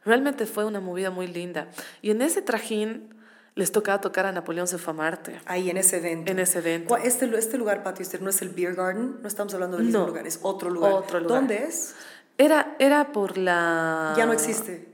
Realmente 0.05 0.47
fue 0.47 0.65
una 0.65 0.81
movida 0.81 1.11
muy 1.11 1.27
linda. 1.29 1.69
Y 2.03 2.11
en 2.11 2.21
ese 2.23 2.43
trajín 2.43 3.15
les 3.57 3.71
tocaba 3.73 4.01
tocar 4.01 4.27
a 4.27 4.33
Napoleón 4.33 4.67
se 4.67 4.79
fue 4.79 4.93
a 4.93 4.97
Marte, 4.97 5.41
Ahí 5.47 5.71
en 5.71 5.77
ese 5.77 5.99
evento. 5.99 6.31
en 6.33 6.39
ese 6.41 6.59
evento. 6.59 6.89
¿Cuál- 6.89 7.03
Este, 7.05 7.27
este 7.39 7.57
lugar, 7.59 7.83
patio 7.83 8.03
estier, 8.03 8.21
no 8.23 8.31
es 8.31 8.43
el 8.43 8.49
Beer 8.49 8.75
Garden, 8.75 9.19
no 9.23 9.29
estamos 9.29 9.55
hablando 9.55 9.77
del 9.77 9.87
mismo 9.87 10.01
No. 10.01 10.07
lugar, 10.09 10.27
es 10.27 10.41
otro 10.43 10.71
lugar. 10.71 10.93
Otro 10.93 11.21
lugar. 11.21 11.39
¿Dónde 11.41 11.65
es? 11.65 11.95
Era, 12.37 12.75
era 12.81 13.13
por 13.13 13.39
la... 13.39 14.15
Ya 14.17 14.27
no 14.27 14.33
existe. 14.33 14.89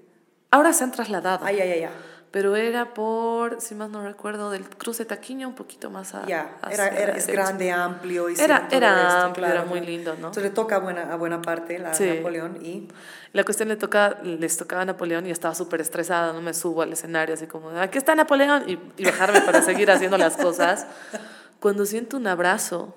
Ahora 0.51 0.73
se 0.75 0.85
han 0.85 0.93
trasladado. 0.93 1.45
Ah, 1.47 1.53
ya, 1.53 1.65
ya, 1.65 1.77
ya. 1.77 1.91
Pero 2.31 2.55
era 2.55 2.95
por, 2.95 3.61
si 3.61 3.75
más 3.75 3.91
no 3.91 4.03
recuerdo, 4.05 4.51
del 4.51 4.69
cruce 4.69 5.05
Taquiño 5.05 5.49
un 5.49 5.55
poquito 5.55 5.91
más 5.91 6.15
a, 6.15 6.25
Ya, 6.27 6.57
hacia 6.63 6.87
era, 6.89 6.99
era- 6.99 7.17
es 7.17 7.27
grande, 7.27 7.73
amplio. 7.73 8.25
Era, 8.29 8.33
hicieron 8.33 8.69
todo 8.69 8.77
era 8.77 9.03
esto, 9.09 9.21
amplio, 9.27 9.45
claro, 9.45 9.61
era 9.61 9.65
muy 9.69 9.81
lindo, 9.81 10.11
¿no? 10.13 10.17
Entonces 10.29 10.43
le 10.45 10.51
toca 10.51 10.77
a 10.77 10.79
buena, 10.79 11.13
a 11.13 11.17
buena 11.17 11.43
parte 11.43 11.79
la 11.79 11.93
Sí. 11.95 12.09
Napoleón 12.09 12.59
y... 12.65 12.89
La 13.33 13.45
cuestión 13.45 13.69
le 13.69 13.77
toca, 13.77 14.19
les 14.25 14.57
tocaba 14.57 14.83
a 14.83 14.85
Napoleón 14.85 15.25
y 15.27 15.31
estaba 15.31 15.55
súper 15.55 15.81
estresada, 15.81 16.33
no 16.33 16.41
me 16.43 16.53
subo 16.53 16.83
al 16.83 16.93
escenario 16.93 17.35
así 17.35 17.47
como, 17.47 17.71
aquí 17.71 17.97
está 17.97 18.15
Napoleón, 18.17 18.65
y, 18.69 18.77
y 18.97 19.05
bajarme 19.05 19.41
para 19.43 19.63
seguir 19.63 19.89
haciendo 19.91 20.19
las 20.19 20.37
cosas. 20.37 20.87
Cuando 21.61 21.87
siento 21.87 22.17
un 22.17 22.27
abrazo, 22.27 22.95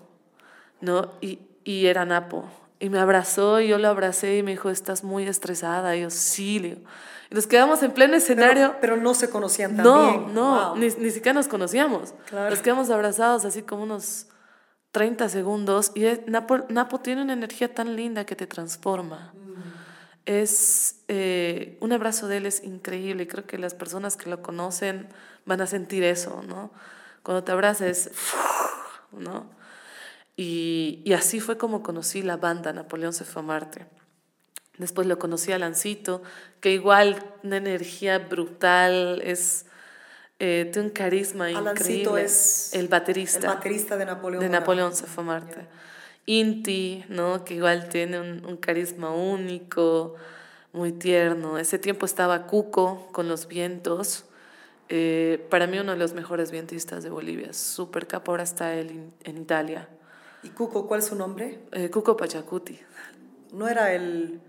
¿no? 0.82 1.12
Y, 1.22 1.40
y 1.64 1.86
era 1.86 2.04
Napo, 2.06 2.46
Y 2.84 2.90
me 2.90 3.00
abrazó 3.00 3.62
y 3.62 3.70
yo 3.70 3.78
lo 3.78 3.88
abracé 3.88 4.40
y 4.40 4.44
me 4.44 4.52
dijo, 4.52 4.70
estás 4.70 5.06
muy 5.06 5.26
estresada. 5.26 5.96
Y 5.96 6.02
yo, 6.02 6.10
sí, 6.10 6.60
le 6.60 6.68
digo. 6.72 6.82
Y 7.32 7.36
nos 7.36 7.48
quedamos 7.48 7.82
en 7.82 7.94
pleno 7.94 8.18
escenario. 8.18 8.76
Pero, 8.82 8.98
no 8.98 9.14
se 9.14 9.30
conocían 9.30 9.78
tan 9.78 9.86
no, 9.86 10.10
bien. 10.10 10.34
No, 10.34 10.76
ni, 10.76 10.90
ni, 10.90 11.10
siquiera 11.10 11.32
nos 11.32 11.48
conocíamos. 11.48 12.14
Claro. 12.26 12.50
Nos 12.50 12.60
quedamos 12.60 12.90
abrazados 12.90 13.46
así 13.46 13.62
como 13.62 13.84
unos 13.84 14.28
30 14.92 15.30
segundos. 15.30 15.94
Y 15.96 16.04
es, 16.04 16.28
Napo, 16.28 16.66
Napo, 16.68 17.00
tiene 17.00 17.22
una 17.22 17.32
energía 17.32 17.74
tan 17.74 17.96
linda 17.96 18.26
que 18.26 18.36
te 18.36 18.48
transforma. 18.48 19.32
Mm. 19.34 19.62
Es, 20.26 21.06
eh, 21.08 21.78
un 21.80 21.94
abrazo 21.94 22.28
de 22.28 22.36
él 22.36 22.46
es 22.48 22.66
increíble. 22.66 23.30
Creo 23.30 23.46
que 23.46 23.58
las 23.58 23.74
personas 23.76 24.18
que 24.18 24.30
lo 24.30 24.42
conocen 24.42 25.08
van 25.46 25.62
a 25.62 25.68
sentir 25.68 26.04
eso, 26.04 26.44
¿no? 26.46 26.70
Cuando 27.24 27.46
te 27.46 27.54
abrazas, 27.54 28.10
¿no? 29.14 29.63
Y, 30.36 31.02
y, 31.06 31.14
así 31.14 31.40
fue 31.40 31.58
como 31.58 31.84
conocí 31.84 32.24
la 32.24 32.38
banda 32.38 32.74
Napoleón 32.74 33.14
se 33.14 33.24
fue 33.24 33.42
a 33.42 33.46
Marte. 33.46 33.86
Después 34.78 35.06
lo 35.06 35.20
conocí 35.20 35.52
a 35.52 35.60
Lancito, 35.60 36.24
que 36.60 36.72
igual 36.72 37.24
una 37.44 37.58
energía 37.58 38.18
brutal, 38.18 39.22
es, 39.24 39.68
eh, 40.40 40.68
tiene 40.74 40.88
un 40.88 40.94
carisma 40.94 41.46
Alancito 41.46 41.92
increíble. 41.92 42.24
es 42.24 42.74
el 42.74 42.88
baterista. 42.88 43.40
El 43.48 43.56
baterista 43.56 43.98
de 43.98 44.06
Napoleón. 44.06 44.42
De 44.42 44.50
Napoleón 44.50 44.96
se 44.96 45.06
fue 45.06 45.24
a 45.24 45.28
Marte. 45.28 45.56
Yeah. 45.56 45.70
Inti, 46.26 47.06
¿no? 47.10 47.44
que 47.46 47.54
igual 47.56 47.90
tiene 47.90 48.20
un, 48.20 48.46
un, 48.46 48.58
carisma 48.58 49.12
único, 49.12 50.16
muy 50.72 50.94
tierno. 50.94 51.60
Ese 51.60 51.78
tiempo 51.78 52.06
estaba 52.06 52.48
Cuco 52.48 53.10
con 53.12 53.28
los 53.28 53.48
vientos. 53.48 54.26
Eh, 54.90 55.46
para 55.50 55.68
mí 55.68 55.80
uno 55.80 55.94
de 55.94 55.98
los 55.98 56.14
mejores 56.14 56.52
vientistas 56.52 57.04
de 57.04 57.10
Bolivia, 57.10 57.54
súper 57.54 58.08
capo, 58.08 58.32
ahora 58.32 58.44
está 58.44 58.74
él 58.74 59.12
en 59.24 59.38
Italia. 59.38 59.88
¿Y 60.44 60.50
Cuco, 60.50 60.88
cuál 60.88 61.00
es 61.00 61.08
su 61.08 61.16
nombre? 61.16 61.60
Eh, 61.72 61.90
Cuco 61.90 62.18
Pachacuti. 62.18 62.80
No 63.54 63.68
era 63.68 63.94
el... 63.94 64.42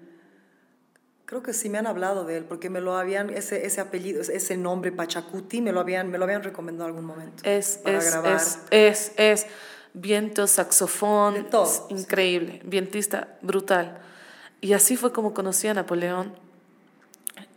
Creo 1.24 1.42
que 1.42 1.54
sí 1.54 1.70
me 1.70 1.78
han 1.78 1.86
hablado 1.86 2.24
de 2.24 2.36
él, 2.36 2.44
porque 2.44 2.68
me 2.68 2.80
lo 2.80 2.96
habían, 2.96 3.30
ese, 3.30 3.64
ese 3.64 3.80
apellido, 3.80 4.20
ese 4.20 4.56
nombre 4.56 4.92
Pachacuti, 4.92 5.62
me 5.62 5.72
lo 5.72 5.80
habían, 5.80 6.10
me 6.10 6.18
lo 6.18 6.24
habían 6.24 6.42
recomendado 6.42 6.90
en 6.90 6.96
algún 6.96 7.06
momento. 7.06 7.42
Es, 7.44 7.78
para 7.78 7.98
es, 7.98 8.10
grabar. 8.10 8.36
es, 8.36 8.58
es, 8.70 9.12
es, 9.16 9.46
viento, 9.94 10.46
saxofón, 10.46 11.48
todo, 11.48 11.86
increíble, 11.88 12.60
vientista 12.64 13.38
brutal. 13.40 14.02
Y 14.60 14.74
así 14.74 14.96
fue 14.96 15.12
como 15.12 15.32
conocí 15.32 15.66
a 15.66 15.74
Napoleón. 15.74 16.34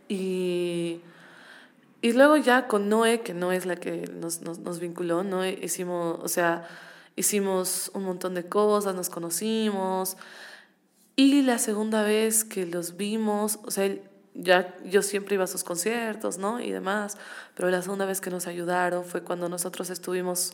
Y, 0.08 1.02
y 2.00 2.12
luego 2.12 2.36
ya 2.38 2.68
con 2.68 2.88
Noé, 2.88 3.20
que 3.20 3.34
no 3.34 3.52
es 3.52 3.66
la 3.66 3.76
que 3.76 4.08
nos, 4.12 4.40
nos, 4.40 4.60
nos 4.60 4.80
vinculó, 4.80 5.24
Noé 5.24 5.58
hicimos, 5.62 6.20
o 6.22 6.28
sea, 6.28 6.66
hicimos 7.18 7.90
un 7.94 8.04
montón 8.04 8.34
de 8.34 8.44
cosas, 8.44 8.94
nos 8.94 9.10
conocimos. 9.10 10.16
Y 11.16 11.42
la 11.42 11.58
segunda 11.58 12.02
vez 12.02 12.44
que 12.44 12.64
los 12.64 12.96
vimos, 12.96 13.58
o 13.64 13.70
sea, 13.70 13.92
ya 14.34 14.76
yo 14.84 15.02
siempre 15.02 15.34
iba 15.34 15.44
a 15.44 15.48
sus 15.48 15.64
conciertos, 15.64 16.38
¿no? 16.38 16.60
Y 16.60 16.70
demás, 16.70 17.18
pero 17.54 17.70
la 17.70 17.82
segunda 17.82 18.06
vez 18.06 18.20
que 18.20 18.30
nos 18.30 18.46
ayudaron 18.46 19.04
fue 19.04 19.22
cuando 19.22 19.48
nosotros 19.48 19.90
estuvimos 19.90 20.52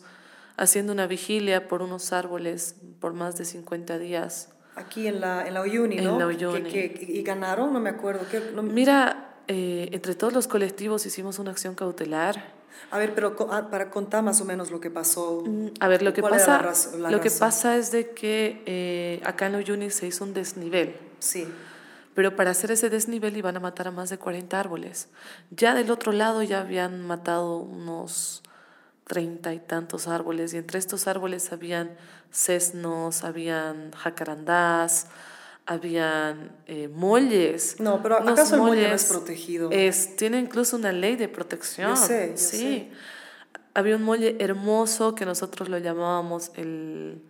haciendo 0.57 0.93
una 0.93 1.07
vigilia 1.07 1.69
por 1.69 1.83
unos 1.83 2.13
árboles 2.13 2.77
por 3.01 3.13
más 3.13 3.37
de 3.37 3.45
50 3.45 3.99
días. 3.99 4.49
Aquí 4.77 5.07
en 5.07 5.21
la, 5.21 5.47
en 5.47 5.55
la 5.55 5.63
Uyuni, 5.63 5.97
¿no? 5.97 6.13
En 6.13 6.19
la 6.19 6.27
Uyuni. 6.27 6.71
Que, 6.71 6.93
que, 6.93 7.13
¿Y 7.13 7.23
ganaron? 7.23 7.73
No 7.73 7.81
me 7.81 7.91
acuerdo. 7.91 8.27
¿Qué? 8.31 8.53
No... 8.55 8.63
Mira, 8.63 9.35
eh, 9.47 9.91
entre 9.93 10.15
todos 10.15 10.33
los 10.33 10.49
colectivos 10.49 11.05
hicimos 11.05 11.39
una 11.39 11.51
acción 11.51 11.75
cautelar. 11.75 12.54
A 12.91 12.99
ver, 12.99 13.15
pero 13.15 13.37
para 13.37 13.91
contar 13.91 14.23
más 14.23 14.41
o 14.41 14.45
menos 14.45 14.71
lo 14.71 14.81
que 14.81 14.91
pasó. 14.91 15.45
A 15.81 15.89
ver, 15.89 16.03
lo 16.03 16.13
que 16.13 16.21
¿Cuál 16.21 16.35
pasa, 16.35 16.73
lo 17.11 17.21
que 17.21 17.31
pasa 17.31 17.77
es 17.77 17.91
de 17.91 18.11
que 18.11 18.63
eh, 18.67 19.21
acá 19.25 19.47
en 19.47 19.57
Uyuni 19.57 19.91
se 19.91 20.07
hizo 20.07 20.25
un 20.25 20.35
desnivel. 20.35 20.97
Sí. 21.19 21.49
Pero 22.15 22.37
para 22.37 22.51
hacer 22.51 22.71
ese 22.71 22.91
desnivel 22.91 23.37
iban 23.37 23.57
a 23.57 23.61
matar 23.61 23.89
a 23.89 23.91
más 23.91 24.11
de 24.11 24.19
40 24.19 24.59
árboles. 24.59 25.09
Ya 25.51 25.75
del 25.75 25.91
otro 25.91 26.13
lado 26.13 26.43
ya 26.43 26.61
habían 26.61 27.05
matado 27.05 27.59
unos 27.59 28.43
treinta 29.07 29.53
y 29.53 29.59
tantos 29.59 30.09
árboles 30.09 30.55
y 30.55 30.59
entre 30.59 30.79
estos 30.79 31.07
árboles 31.07 31.53
habían 31.53 31.97
sesnos, 32.31 33.25
habían 33.25 33.93
jacarandás, 33.93 35.09
habían 35.67 36.53
eh, 36.67 36.89
molles. 36.89 37.77
No, 37.81 38.03
pero 38.03 38.17
¿acaso 38.17 38.57
el 38.57 38.61
molle 38.61 38.83
no 38.83 38.89
molles, 38.89 39.03
es 39.03 39.09
protegido? 39.09 39.71
Es, 39.71 40.17
tiene 40.17 40.39
incluso 40.39 40.77
una 40.77 40.93
ley 40.93 41.17
de 41.17 41.29
protección. 41.29 41.91
Yo 41.91 41.97
sé, 41.97 42.29
yo 42.33 42.37
sí. 42.37 42.57
sé. 42.57 42.91
Había 43.75 43.97
un 43.97 44.03
molle 44.03 44.37
hermoso 44.39 45.15
que 45.15 45.25
nosotros 45.25 45.69
lo 45.69 45.79
llamábamos 45.79 46.53
el, 46.55 47.23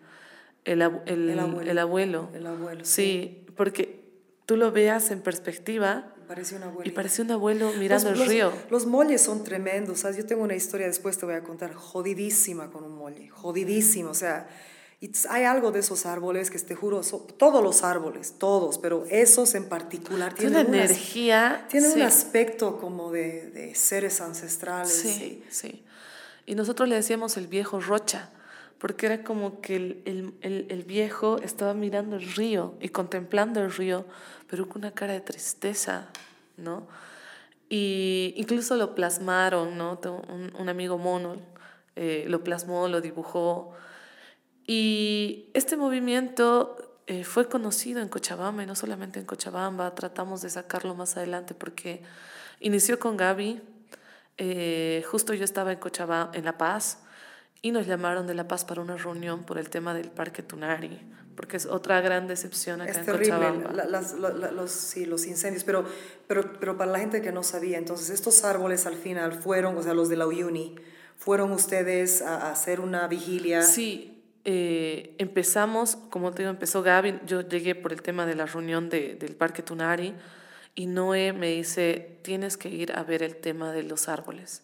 el, 0.64 0.83
el, 1.07 1.31
El 1.31 1.38
abuelo. 1.38 1.70
el 1.70 1.79
abuelo. 1.79 2.31
El 2.35 2.47
abuelo. 2.47 2.85
Sí, 2.85 3.47
porque 3.57 4.05
tú 4.47 4.57
lo 4.57 4.73
veas 4.73 5.11
en 5.11 5.20
perspectiva 5.20 6.11
Parecía 6.27 6.57
un 6.59 6.64
abuelo. 6.64 6.90
y 6.90 6.92
parece 6.92 7.23
un 7.23 7.31
abuelo 7.31 7.73
mirando 7.79 8.11
los, 8.11 8.20
el 8.20 8.29
río. 8.29 8.51
Los, 8.51 8.70
los 8.70 8.87
molles 8.87 9.23
son 9.23 9.44
tremendos. 9.44 10.01
¿sabes? 10.01 10.16
Yo 10.16 10.27
tengo 10.27 10.42
una 10.42 10.55
historia, 10.55 10.87
después 10.87 11.16
te 11.18 11.25
voy 11.25 11.35
a 11.35 11.42
contar, 11.42 11.73
jodidísima 11.75 12.70
con 12.70 12.85
un 12.85 12.97
molle. 12.97 13.29
Jodidísima. 13.29 14.11
O 14.11 14.14
sea, 14.14 14.49
y 15.05 15.12
hay 15.29 15.45
algo 15.45 15.71
de 15.71 15.81
esos 15.81 16.07
árboles 16.07 16.51
que 16.51 16.59
te 16.59 16.75
juro, 16.75 17.03
so- 17.03 17.27
todos 17.37 17.62
los 17.62 17.83
árboles, 17.85 18.37
todos, 18.38 18.79
pero 18.79 19.05
esos 19.11 19.55
en 19.55 19.69
particular 19.69 20.33
Tiene 20.35 20.53
tienen, 20.53 20.69
una 20.69 20.85
energía. 20.85 21.67
tienen 21.69 21.90
sí, 21.90 21.97
un 22.01 22.07
aspecto 22.07 22.79
como 22.79 23.11
de, 23.11 23.51
de 23.51 23.75
seres 23.75 24.21
ancestrales. 24.23 24.90
Sí, 24.93 25.45
sí. 25.51 25.85
Y 26.47 26.55
nosotros 26.55 26.88
le 26.88 26.95
decíamos 26.95 27.37
el 27.37 27.49
viejo 27.49 27.81
Rocha, 27.81 28.31
porque 28.79 29.07
era 29.07 29.23
como 29.25 29.61
que 29.61 29.77
el, 29.77 30.03
el, 30.07 30.35
el, 30.40 30.67
el 30.71 30.83
viejo 30.85 31.37
estaba 31.43 31.75
mirando 31.75 32.17
el 32.17 32.35
río 32.35 32.75
y 32.81 32.88
contemplando 32.88 33.61
el 33.61 33.73
río, 33.73 34.07
pero 34.49 34.69
con 34.69 34.79
una 34.83 34.93
cara 34.93 35.12
de 35.12 35.21
tristeza, 35.21 36.09
¿no? 36.57 36.87
Y 37.69 38.33
incluso 38.37 38.77
lo 38.77 38.95
plasmaron, 38.95 39.77
¿no? 39.77 39.99
Un, 40.29 40.53
un 40.59 40.69
amigo 40.69 40.97
mono 40.99 41.37
eh, 41.97 42.25
lo 42.29 42.43
plasmó, 42.45 42.88
lo 42.88 43.01
dibujó. 43.01 43.73
Y 44.66 45.50
este 45.55 45.77
movimiento 45.77 46.77
eh, 47.07 47.24
fue 47.24 47.48
conocido 47.48 48.00
en 48.00 48.09
Cochabamba 48.09 48.62
y 48.62 48.66
no 48.66 48.74
solamente 48.74 49.18
en 49.20 49.27
Cochabamba, 49.27 49.94
tratamos 49.94 50.40
de 50.42 50.50
sacarlo 50.50 50.94
más 50.94 51.16
adelante 51.16 51.55
porque 51.55 52.03
inició 52.61 52.98
con 52.98 53.16
Gaby, 53.16 53.61
eh, 54.38 55.05
justo 55.11 55.35
yo 55.35 55.44
estaba 55.44 55.72
en 55.72 55.79
Cochabamba, 55.79 56.31
en 56.37 56.44
La 56.44 56.57
Paz, 56.57 56.98
y 57.61 57.72
nos 57.72 57.87
llamaron 57.87 58.27
de 58.27 58.35
La 58.35 58.48
Paz 58.48 58.64
para 58.64 58.81
una 58.81 58.96
reunión 58.96 59.44
por 59.44 59.59
el 59.59 59.68
tema 59.70 59.94
del 59.94 60.11
Parque 60.11 60.42
Tunari, 60.42 60.98
porque 61.37 61.57
es 61.57 61.66
otra 61.66 62.00
gran 62.00 62.27
decepción 62.27 62.81
acá 62.81 62.90
Es 62.90 62.96
en 62.98 63.05
terrible, 63.07 63.31
Cochabamba. 63.33 63.72
la- 63.72 63.85
las- 63.87 64.12
la- 64.18 64.31
la- 64.31 64.50
los, 64.50 64.70
sí, 64.70 65.05
los 65.07 65.27
incendios, 65.27 65.64
pero, 65.64 65.85
pero, 66.27 66.59
pero 66.59 66.77
para 66.79 66.90
la 66.92 66.98
gente 67.00 67.20
que 67.22 67.33
no 67.33 67.42
sabía, 67.42 67.77
entonces 67.79 68.11
estos 68.11 68.44
árboles 68.44 68.87
al 68.87 68.96
final 68.96 69.33
fueron, 69.33 69.77
o 69.77 69.83
sea, 69.83 69.94
los 69.94 70.09
de 70.09 70.16
la 70.16 70.27
Uyuni, 70.27 70.77
fueron 71.16 71.53
ustedes 71.53 72.22
a, 72.22 72.48
a 72.48 72.53
hacer 72.53 72.81
una 72.81 73.07
vigilia. 73.09 73.62
Sí, 73.62 74.13
eh, 74.45 75.15
empezamos, 75.19 75.97
como 76.11 76.31
te 76.33 76.43
digo, 76.43 76.51
empezó 76.51 76.83
Gaby, 76.83 77.21
yo 77.27 77.41
llegué 77.41 77.75
por 77.75 77.93
el 77.93 78.03
tema 78.03 78.27
de 78.27 78.35
la 78.35 78.45
reunión 78.45 78.91
de, 78.91 79.15
del 79.15 79.35
Parque 79.37 79.63
Tunari 79.63 80.15
y 80.75 80.87
Noé 80.87 81.33
me 81.33 81.49
dice, 81.49 82.19
tienes 82.23 82.59
que 82.59 82.69
ir 82.69 82.93
a 82.93 83.03
ver 83.05 83.23
el 83.23 83.37
tema 83.37 83.73
de 83.73 83.85
los 83.85 84.09
árboles, 84.09 84.63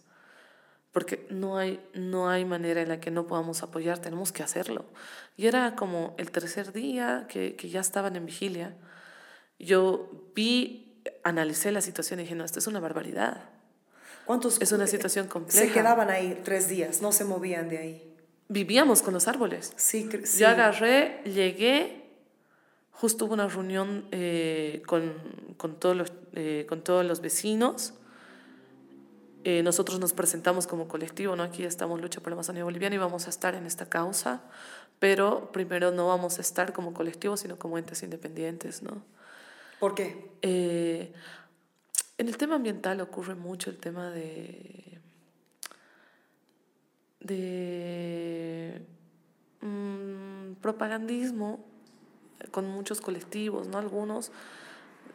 porque 0.93 1.27
no 1.31 1.57
hay, 1.57 1.81
no 1.95 2.29
hay 2.29 2.45
manera 2.45 2.83
en 2.83 2.89
la 2.89 3.01
que 3.01 3.11
no 3.11 3.27
podamos 3.27 3.63
apoyar, 3.63 3.99
tenemos 3.99 4.33
que 4.33 4.43
hacerlo. 4.43 4.85
Y 5.37 5.47
era 5.47 5.77
como 5.77 6.15
el 6.19 6.31
tercer 6.31 6.73
día 6.73 7.27
que, 7.29 7.57
que 7.57 7.71
ya 7.71 7.81
estaban 7.81 8.17
en 8.17 8.27
vigilia, 8.27 8.75
yo 9.59 10.11
vi, 10.35 11.01
analicé 11.25 11.73
la 11.73 11.81
situación 11.81 12.21
y 12.21 12.25
dije, 12.25 12.35
no, 12.35 12.45
esto 12.45 12.59
es 12.59 12.67
una 12.67 12.81
barbaridad. 12.81 13.45
¿Cuántos? 14.27 14.61
Es 14.61 14.73
una 14.73 14.87
situación 14.87 15.27
compleja. 15.27 15.67
Se 15.67 15.73
quedaban 15.73 16.11
ahí 16.11 16.41
tres 16.45 16.69
días, 16.69 17.01
no 17.01 17.13
se 17.13 17.25
movían 17.25 17.69
de 17.69 17.79
ahí. 17.79 18.10
Vivíamos 18.51 19.01
con 19.01 19.15
los 19.15 19.29
árboles. 19.29 19.73
Sí, 19.77 20.11
sí. 20.25 20.41
Yo 20.41 20.49
agarré, 20.49 21.23
llegué, 21.25 22.05
justo 22.91 23.27
hubo 23.27 23.35
una 23.35 23.47
reunión 23.47 24.07
eh, 24.11 24.83
con, 24.87 25.15
con, 25.57 25.79
todos 25.79 25.97
los, 25.97 26.13
eh, 26.33 26.67
con 26.69 26.83
todos 26.83 27.07
los 27.07 27.21
vecinos. 27.21 27.95
Eh, 29.45 29.63
nosotros 29.63 30.01
nos 30.01 30.15
presentamos 30.15 30.67
como 30.67 30.89
colectivo, 30.89 31.37
¿no? 31.37 31.45
Aquí 31.45 31.63
estamos 31.63 32.01
Lucha 32.01 32.21
por 32.21 32.31
la 32.31 32.35
Amazonía 32.35 32.65
Boliviana 32.65 32.97
y 32.97 32.99
vamos 32.99 33.29
a 33.29 33.31
estar 33.31 33.55
en 33.55 33.67
esta 33.67 33.89
causa, 33.89 34.43
pero 34.99 35.53
primero 35.53 35.93
no 35.93 36.09
vamos 36.09 36.39
a 36.39 36.41
estar 36.41 36.73
como 36.73 36.93
colectivo, 36.93 37.37
sino 37.37 37.57
como 37.57 37.79
entes 37.79 38.03
independientes, 38.03 38.83
¿no? 38.83 39.03
¿Por 39.79 39.95
qué? 39.95 40.29
Eh, 40.43 41.13
en 42.19 42.29
el 42.29 42.37
tema 42.37 42.57
ambiental 42.57 43.01
ocurre 43.01 43.37
mucho 43.37 43.71
el 43.71 43.79
tema 43.79 44.11
de, 44.11 44.99
de 47.21 48.83
mm, 49.61 50.55
propagandismo 50.61 51.65
con 52.51 52.67
muchos 52.67 53.01
colectivos, 53.01 53.69
¿no? 53.69 53.79
Algunos, 53.79 54.33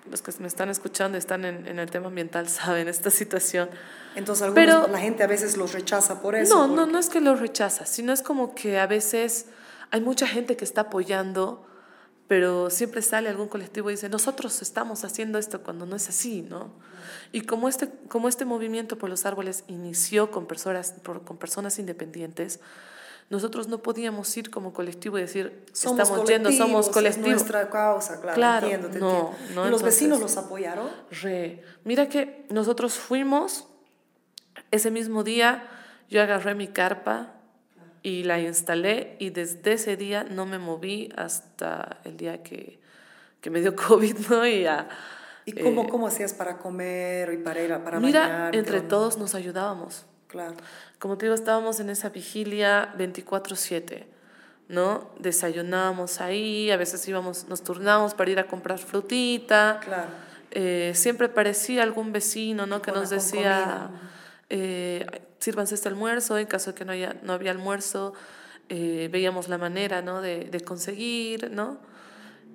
los 0.09 0.21
que 0.21 0.31
me 0.39 0.47
están 0.47 0.69
escuchando 0.69 1.17
están 1.17 1.45
en, 1.45 1.67
en 1.67 1.79
el 1.79 1.89
tema 1.89 2.07
ambiental, 2.07 2.47
saben 2.49 2.87
esta 2.87 3.09
situación. 3.09 3.69
Entonces 4.15 4.43
algunos, 4.43 4.65
Pero- 4.65 4.87
la 4.87 4.99
gente 4.99 5.23
a 5.23 5.27
veces 5.27 5.57
los 5.57 5.73
rechaza 5.73 6.21
por 6.21 6.35
eso. 6.35 6.55
No, 6.55 6.67
no, 6.67 6.75
porque- 6.75 6.91
no 6.93 6.99
es 6.99 7.09
que 7.09 7.21
lo 7.21 7.35
rechaza, 7.35 7.85
sino 7.85 8.13
es 8.13 8.21
como 8.21 8.53
que 8.55 8.79
a 8.79 8.87
veces 8.87 9.47
hay 9.91 10.01
mucha 10.01 10.27
gente 10.27 10.55
que 10.57 10.65
está 10.65 10.81
apoyando, 10.81 11.65
pero 12.27 12.69
siempre 12.69 13.01
sale 13.01 13.29
algún 13.29 13.47
colectivo 13.47 13.89
y 13.89 13.93
dice, 13.93 14.09
nosotros 14.09 14.61
estamos 14.61 15.03
haciendo 15.03 15.38
esto 15.38 15.61
cuando 15.61 15.85
no 15.85 15.95
es 15.95 16.09
así, 16.09 16.41
¿no? 16.41 16.71
Y 17.31 17.41
como 17.41 17.69
este, 17.69 17.89
como 18.09 18.27
este 18.27 18.45
movimiento 18.45 18.97
por 18.97 19.09
los 19.09 19.25
árboles 19.25 19.63
inició 19.67 20.31
con 20.31 20.47
personas, 20.47 20.91
por, 21.03 21.23
con 21.23 21.38
personas 21.38 21.77
independientes, 21.77 22.59
nosotros 23.29 23.67
no 23.67 23.79
podíamos 23.81 24.35
ir 24.38 24.49
como 24.51 24.73
colectivo 24.73 25.17
y 25.17 25.21
decir, 25.21 25.65
Somos 25.73 25.99
estamos 25.99 26.27
yendo, 26.29 26.51
somos 26.51 26.89
colectivos, 26.89 27.27
es 27.27 27.33
nuestra 27.33 27.69
causa, 27.69 28.21
claro, 28.21 28.35
Claro, 28.35 28.67
entiendo, 28.67 28.89
te 28.89 28.99
no, 28.99 29.29
entiendo. 29.31 29.61
no, 29.61 29.67
¿Y 29.67 29.71
los 29.71 29.81
vecinos 29.83 30.17
entonces- 30.17 30.35
los 30.38 30.45
apoyaron? 30.45 30.89
Re. 31.09 31.63
Mira 31.83 32.07
que 32.09 32.45
nosotros 32.49 32.93
fuimos, 32.95 33.67
ese 34.71 34.89
mismo 34.91 35.23
día 35.23 35.67
yo 36.09 36.21
agarré 36.21 36.53
mi 36.55 36.67
carpa 36.67 37.33
y 38.05 38.21
la 38.21 38.39
instalé 38.39 39.15
y 39.17 39.31
desde 39.31 39.73
ese 39.73 39.97
día 39.97 40.23
no 40.23 40.45
me 40.45 40.59
moví 40.59 41.11
hasta 41.17 41.97
el 42.03 42.17
día 42.17 42.43
que, 42.43 42.79
que 43.41 43.49
me 43.49 43.61
dio 43.61 43.75
COVID, 43.87 44.15
¿no? 44.29 44.45
Y 44.45 44.61
ya. 44.61 44.87
¿Y 45.43 45.53
cómo, 45.53 45.85
eh, 45.85 45.87
cómo 45.89 46.05
hacías 46.05 46.35
para 46.35 46.59
comer 46.59 47.33
y 47.33 47.37
para 47.37 47.63
ir 47.63 47.73
a 47.73 47.83
para 47.83 47.99
Mira, 47.99 48.21
bañarte 48.21 48.59
entre 48.59 48.81
todos 48.81 49.17
nos 49.17 49.33
ayudábamos. 49.33 50.05
Claro. 50.27 50.53
Como 50.99 51.17
te 51.17 51.25
digo, 51.25 51.33
estábamos 51.33 51.79
en 51.79 51.89
esa 51.89 52.09
vigilia 52.09 52.93
24/7, 52.95 54.05
¿no? 54.67 55.09
Desayunábamos 55.17 56.21
ahí, 56.21 56.69
a 56.69 56.77
veces 56.77 57.07
íbamos, 57.07 57.47
nos 57.47 57.63
turnábamos 57.63 58.13
para 58.13 58.29
ir 58.29 58.37
a 58.37 58.45
comprar 58.45 58.77
frutita. 58.77 59.79
Claro. 59.83 60.09
Eh, 60.51 60.91
siempre 60.93 61.27
parecía 61.27 61.81
algún 61.81 62.11
vecino, 62.11 62.67
¿no? 62.67 62.83
Que 62.83 62.91
nos 62.91 63.09
decía, 63.09 63.89
eh, 64.49 65.07
sírvanse 65.45 65.75
este 65.75 65.89
almuerzo, 65.89 66.39
en 66.39 66.47
caso 66.47 66.71
de 66.71 66.75
que 66.75 66.86
no, 66.86 66.91
haya, 66.91 67.17
no 67.21 67.34
había 67.34 67.51
almuerzo, 67.51 68.13
eh, 68.67 69.10
veíamos 69.12 69.47
la 69.47 69.60
manera, 69.60 70.01
¿no? 70.01 70.19
De, 70.19 70.45
de 70.45 70.60
conseguir, 70.62 71.51
¿no? 71.51 71.77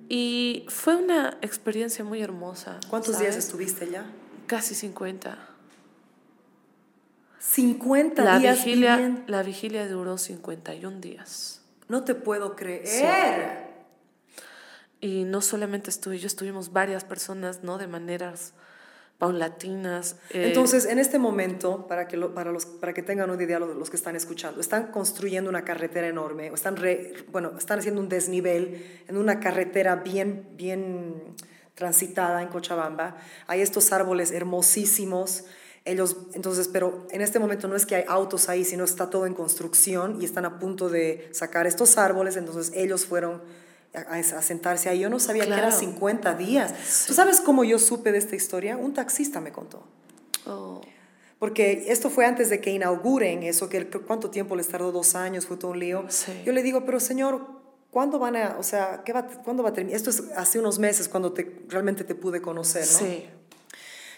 Y 0.09 0.65
fue 0.67 0.97
una 0.97 1.37
experiencia 1.41 2.03
muy 2.03 2.21
hermosa. 2.21 2.81
¿Cuántos 2.89 3.17
días 3.17 3.37
estuviste 3.37 3.89
ya? 3.89 4.03
Casi 4.45 4.75
50. 4.75 5.37
50 7.39 8.23
La 8.25 8.39
días 8.39 8.57
vigilia, 8.57 9.23
la 9.25 9.41
vigilia 9.41 9.87
duró 9.87 10.17
51 10.17 10.99
días. 10.99 11.61
No 11.87 12.03
te 12.03 12.13
puedo 12.13 12.57
creer. 12.57 13.69
Y 14.99 15.23
no 15.23 15.39
solamente 15.39 15.89
estuve 15.89 16.19
yo, 16.19 16.27
estuvimos 16.27 16.73
varias 16.73 17.05
personas, 17.05 17.63
¿no? 17.63 17.77
De 17.77 17.87
maneras 17.87 18.53
paulatinas. 19.21 20.15
eh, 20.31 20.47
Entonces, 20.47 20.85
en 20.85 20.97
este 20.97 21.19
momento, 21.19 21.85
para 21.87 22.07
que, 22.07 22.17
lo- 22.17 22.33
para, 22.33 22.51
los, 22.51 22.65
para 22.65 22.91
que 22.93 23.03
tengan 23.03 23.29
una 23.29 23.41
idea 23.43 23.59
los, 23.59 23.75
los 23.77 23.89
que 23.91 23.95
están 23.95 24.15
escuchando, 24.15 24.59
están 24.59 24.87
construyendo 24.91 25.47
una 25.47 25.63
carretera 25.63 26.07
enorme, 26.07 26.49
o 26.49 26.55
están, 26.55 26.75
re- 26.75 27.13
bueno, 27.31 27.51
están 27.57 27.77
haciendo 27.79 28.01
un 28.01 28.09
desnivel 28.09 28.83
en 29.07 29.17
una 29.17 29.39
carretera 29.39 29.95
bien, 29.97 30.47
bien 30.55 31.35
transitada 31.75 32.41
en 32.41 32.47
Cochabamba. 32.49 33.17
Hay 33.47 33.61
estos 33.61 33.91
árboles 33.91 34.31
hermosísimos. 34.31 35.45
Ellos, 35.85 36.17
entonces, 36.33 36.67
pero 36.67 37.07
en 37.11 37.21
este 37.21 37.37
momento 37.39 37.67
no 37.67 37.75
es 37.75 37.85
que 37.85 37.95
hay 37.95 38.03
autos 38.07 38.49
ahí, 38.49 38.63
sino 38.65 38.83
está 38.83 39.09
todo 39.11 39.25
en 39.27 39.33
construcción 39.35 40.19
y 40.21 40.25
están 40.25 40.45
a 40.45 40.57
punto 40.59 40.89
de 40.89 41.29
sacar 41.31 41.65
estos 41.67 41.97
árboles. 41.97 42.37
Entonces, 42.37 42.71
ellos 42.75 43.05
fueron 43.05 43.41
a, 43.93 43.99
a 44.17 44.41
sentarse 44.41 44.89
ahí. 44.89 44.99
Yo 44.99 45.09
no 45.09 45.19
sabía 45.19 45.43
que 45.43 45.47
Claro. 45.47 45.67
era 45.67 45.71
50 45.71 46.33
días. 46.35 46.73
¿Tú 47.07 47.13
sabes 47.13 47.41
cómo 47.41 47.63
yo 47.63 47.77
supe 47.79 48.11
de 48.11 48.17
esta 48.17 48.35
historia? 48.35 48.77
Un 48.77 48.93
taxista 48.93 49.41
me 49.41 49.51
contó. 49.51 49.83
oh, 50.45 50.81
Porque 51.39 51.85
esto 51.87 52.09
fue 52.09 52.25
antes 52.25 52.49
de 52.49 52.61
que 52.61 52.71
inauguren 52.71 53.43
eso, 53.43 53.67
que 53.69 53.85
cuánto 53.87 54.29
tiempo 54.29 54.55
les 54.55 54.67
tardó, 54.67 54.91
dos 54.91 55.15
años, 55.15 55.45
fue 55.47 55.57
todo 55.57 55.71
un 55.71 55.79
lío. 55.79 56.05
Sí. 56.09 56.31
Yo 56.45 56.53
le 56.53 56.61
digo, 56.63 56.85
pero 56.85 56.99
señor, 56.99 57.41
¿cuándo 57.89 58.19
van 58.19 58.35
a, 58.35 58.55
o 58.59 58.63
sea, 58.63 59.01
¿qué 59.03 59.11
va, 59.13 59.25
¿cuándo 59.27 59.63
va 59.63 59.69
a 59.69 59.73
terminar? 59.73 59.97
Esto 59.97 60.09
es 60.11 60.23
hace 60.37 60.59
unos 60.59 60.79
meses 60.79 61.09
cuando 61.09 61.33
te, 61.33 61.63
realmente 61.67 62.03
te 62.03 62.15
pude 62.15 62.41
conocer, 62.41 62.83
¿no? 62.83 62.99
Sí. 62.99 63.25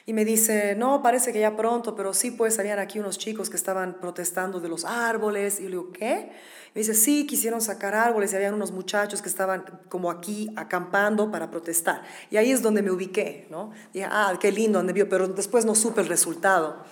Y 0.05 0.11
me 0.11 0.25
dice, 0.25 0.75
no, 0.75 1.01
parece 1.01 1.31
que 1.31 1.39
ya 1.39 1.55
pronto, 1.55 1.95
pero 1.95 2.13
sí, 2.13 2.31
pues 2.31 2.59
habían 2.59 2.77
aquí 2.77 2.99
unos 2.99 3.17
chicos 3.17 3.49
que 3.49 3.55
estaban 3.55 4.01
protestando 4.01 4.59
de 4.59 4.67
los 4.67 4.83
árboles. 4.83 5.59
Y 5.59 5.63
yo 5.63 5.69
le 5.69 5.75
digo, 5.75 5.91
¿qué? 5.93 6.31
Me 6.75 6.79
dice, 6.81 6.93
sí, 6.93 7.25
quisieron 7.25 7.61
sacar 7.61 7.95
árboles 7.95 8.33
y 8.33 8.35
habían 8.35 8.53
unos 8.53 8.73
muchachos 8.73 9.21
que 9.21 9.29
estaban 9.29 9.63
como 9.87 10.11
aquí 10.11 10.51
acampando 10.57 11.31
para 11.31 11.49
protestar. 11.49 12.03
Y 12.29 12.35
ahí 12.35 12.51
es 12.51 12.61
donde 12.61 12.81
me 12.81 12.91
ubiqué, 12.91 13.47
¿no? 13.49 13.71
Dije, 13.93 14.07
ah, 14.11 14.37
qué 14.41 14.51
lindo, 14.51 14.79
donde 14.79 14.91
vio, 14.91 15.07
pero 15.07 15.27
después 15.29 15.63
no 15.63 15.73
supe 15.73 16.01
el 16.01 16.07
resultado. 16.07 16.83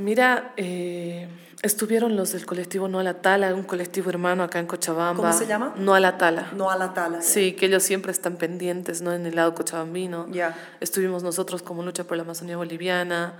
Mira, 0.00 0.54
eh, 0.56 1.28
estuvieron 1.62 2.16
los 2.16 2.32
del 2.32 2.46
colectivo 2.46 2.88
No 2.88 3.00
a 3.00 3.02
la 3.02 3.20
Tala, 3.20 3.54
un 3.54 3.64
colectivo 3.64 4.08
hermano 4.08 4.42
acá 4.42 4.58
en 4.58 4.66
Cochabamba. 4.66 5.22
¿Cómo 5.22 5.32
se 5.32 5.46
llama? 5.46 5.74
No 5.76 5.94
a 5.94 6.00
la 6.00 6.16
Tala. 6.16 6.50
No 6.56 6.70
a 6.70 6.76
la 6.78 6.94
tala. 6.94 7.20
Sí, 7.20 7.52
que 7.52 7.66
ellos 7.66 7.82
siempre 7.82 8.10
están 8.10 8.36
pendientes, 8.36 9.02
¿no? 9.02 9.12
En 9.12 9.26
el 9.26 9.36
lado 9.36 9.54
cochabambino. 9.54 10.26
Ya. 10.30 10.56
Estuvimos 10.80 11.22
nosotros 11.22 11.62
como 11.62 11.82
Lucha 11.82 12.04
por 12.04 12.16
la 12.16 12.22
Amazonía 12.22 12.56
Boliviana. 12.56 13.34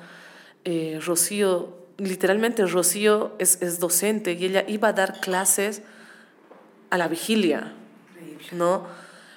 Eh, 0.67 1.01
Rocío, 1.03 1.79
literalmente 1.97 2.67
Rocío 2.67 3.35
es, 3.39 3.63
es 3.63 3.81
docente 3.81 4.35
y 4.35 4.45
ella 4.45 4.65
iba 4.69 4.89
a 4.89 4.93
dar 4.93 5.21
clases 5.21 5.83
a 6.91 6.99
la 6.99 7.09
vigilia, 7.09 7.73
¿no? 8.53 8.87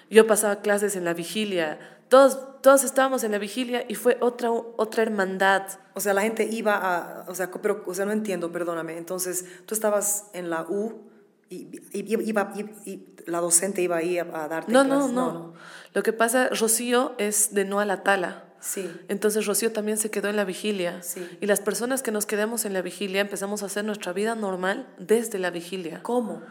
Yo 0.10 0.28
pasaba 0.28 0.58
clases 0.58 0.98
en 0.98 1.06
la 1.06 1.14
vigilia. 1.14 1.80
Todos, 2.10 2.40
todos 2.64 2.84
estábamos 2.84 3.24
en 3.24 3.32
la 3.34 3.38
vigilia 3.38 3.86
y 3.88 3.94
fue 3.96 4.18
otra, 4.22 4.50
otra 4.52 5.04
hermandad. 5.04 5.64
O 5.94 6.00
sea, 6.00 6.14
la 6.14 6.22
gente 6.22 6.46
iba 6.50 6.76
a, 6.78 7.26
o 7.30 7.36
sea, 7.36 7.52
pero, 7.62 7.84
o 7.86 7.94
sea, 7.94 8.06
no 8.06 8.12
entiendo, 8.14 8.52
perdóname. 8.52 8.98
Entonces, 8.98 9.46
tú 9.68 9.76
estabas 9.76 10.28
en 10.34 10.50
la 10.50 10.64
U 10.64 11.02
y, 11.50 11.68
y- 11.92 12.16
y- 12.16 12.30
iba, 12.30 12.52
y, 12.56 12.90
y 12.90 13.14
la 13.28 13.40
docente 13.42 13.82
iba 13.82 13.98
ahí 13.98 14.18
a, 14.18 14.24
a 14.24 14.48
darte 14.48 14.72
No, 14.72 14.84
no, 14.84 14.96
clases. 14.96 15.14
no, 15.14 15.54
Lo 15.94 16.02
que 16.04 16.14
pasa, 16.14 16.48
Rocío 16.50 17.14
es 17.18 17.54
de 17.54 17.66
no 17.66 17.80
a 17.80 17.86
la 17.86 18.02
tala. 18.02 18.46
Sí. 18.62 18.90
Entonces 19.10 19.46
Rocío 19.46 19.74
también 19.74 19.98
se 19.98 20.10
quedó 20.10 20.30
en 20.30 20.38
la 20.38 20.46
vigilia. 20.46 21.04
Sí. 21.04 21.28
Y 21.42 21.48
las 21.48 21.60
personas 21.60 22.02
que 22.02 22.12
nos 22.14 22.26
quedamos 22.26 22.64
en 22.64 22.72
la 22.72 22.82
vigilia 22.82 23.20
empezamos 23.20 23.62
a 23.62 23.66
hacer 23.66 23.84
nuestra 23.84 24.14
vida 24.14 24.36
normal 24.36 24.88
desde 24.98 25.38
la 25.38 25.52
vigilia. 25.52 26.02
¿Cómo? 26.02 26.42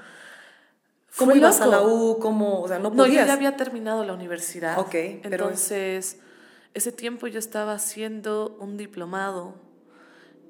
¿Cómo 1.17 1.33
ibas 1.33 1.61
a 1.61 1.67
loco. 1.67 1.77
la 1.77 1.83
U? 1.87 2.19
¿Cómo? 2.19 2.61
O 2.63 2.69
sea, 2.69 2.79
no 2.79 2.91
No, 2.91 2.97
yo 3.05 3.11
podías. 3.11 3.27
ya 3.27 3.33
había 3.35 3.57
terminado 3.57 4.05
la 4.05 4.13
universidad. 4.15 4.79
Ok, 4.79 4.91
pero- 4.91 5.19
Entonces, 5.25 6.19
ese 6.75 6.91
tiempo 6.93 7.27
yo 7.27 7.39
estaba 7.39 7.75
haciendo 7.75 8.57
un 8.61 8.77
diplomado 8.77 9.55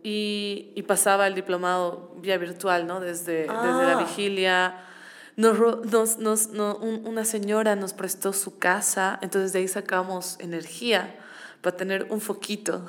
y, 0.05 0.71
y 0.75 0.83
pasaba 0.83 1.27
el 1.27 1.35
diplomado 1.35 2.15
vía 2.21 2.39
virtual, 2.39 2.87
¿no? 2.87 3.01
Desde, 3.01 3.43
desde 3.43 3.49
la 3.49 3.99
Ah. 3.99 4.05
vigilia. 4.05 4.77
Nos, 5.37 5.59
nos, 5.87 6.19
nos- 6.19 6.49
no, 6.51 6.77
un- 6.77 7.07
una 7.07 7.25
señora 7.25 7.75
nos 7.77 7.93
prestó 7.95 8.33
su 8.33 8.59
casa, 8.59 9.19
entonces 9.23 9.53
de 9.53 9.61
ahí 9.61 9.69
sacamos 9.69 10.37
energía 10.41 11.17
para 11.63 11.77
tener 11.77 12.07
un 12.11 12.21
foquito. 12.21 12.85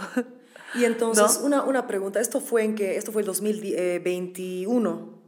Y 0.76 0.84
entonces, 0.86 1.40
¿No? 1.42 1.46
una, 1.46 1.64
una 1.64 1.88
pregunta. 1.88 2.20
¿Esto 2.20 2.42
fue 2.42 2.64
en 2.64 2.76
que 2.76 2.98
Esto 2.98 3.12
fue 3.12 3.22
el 3.22 3.28
2021. 3.28 5.23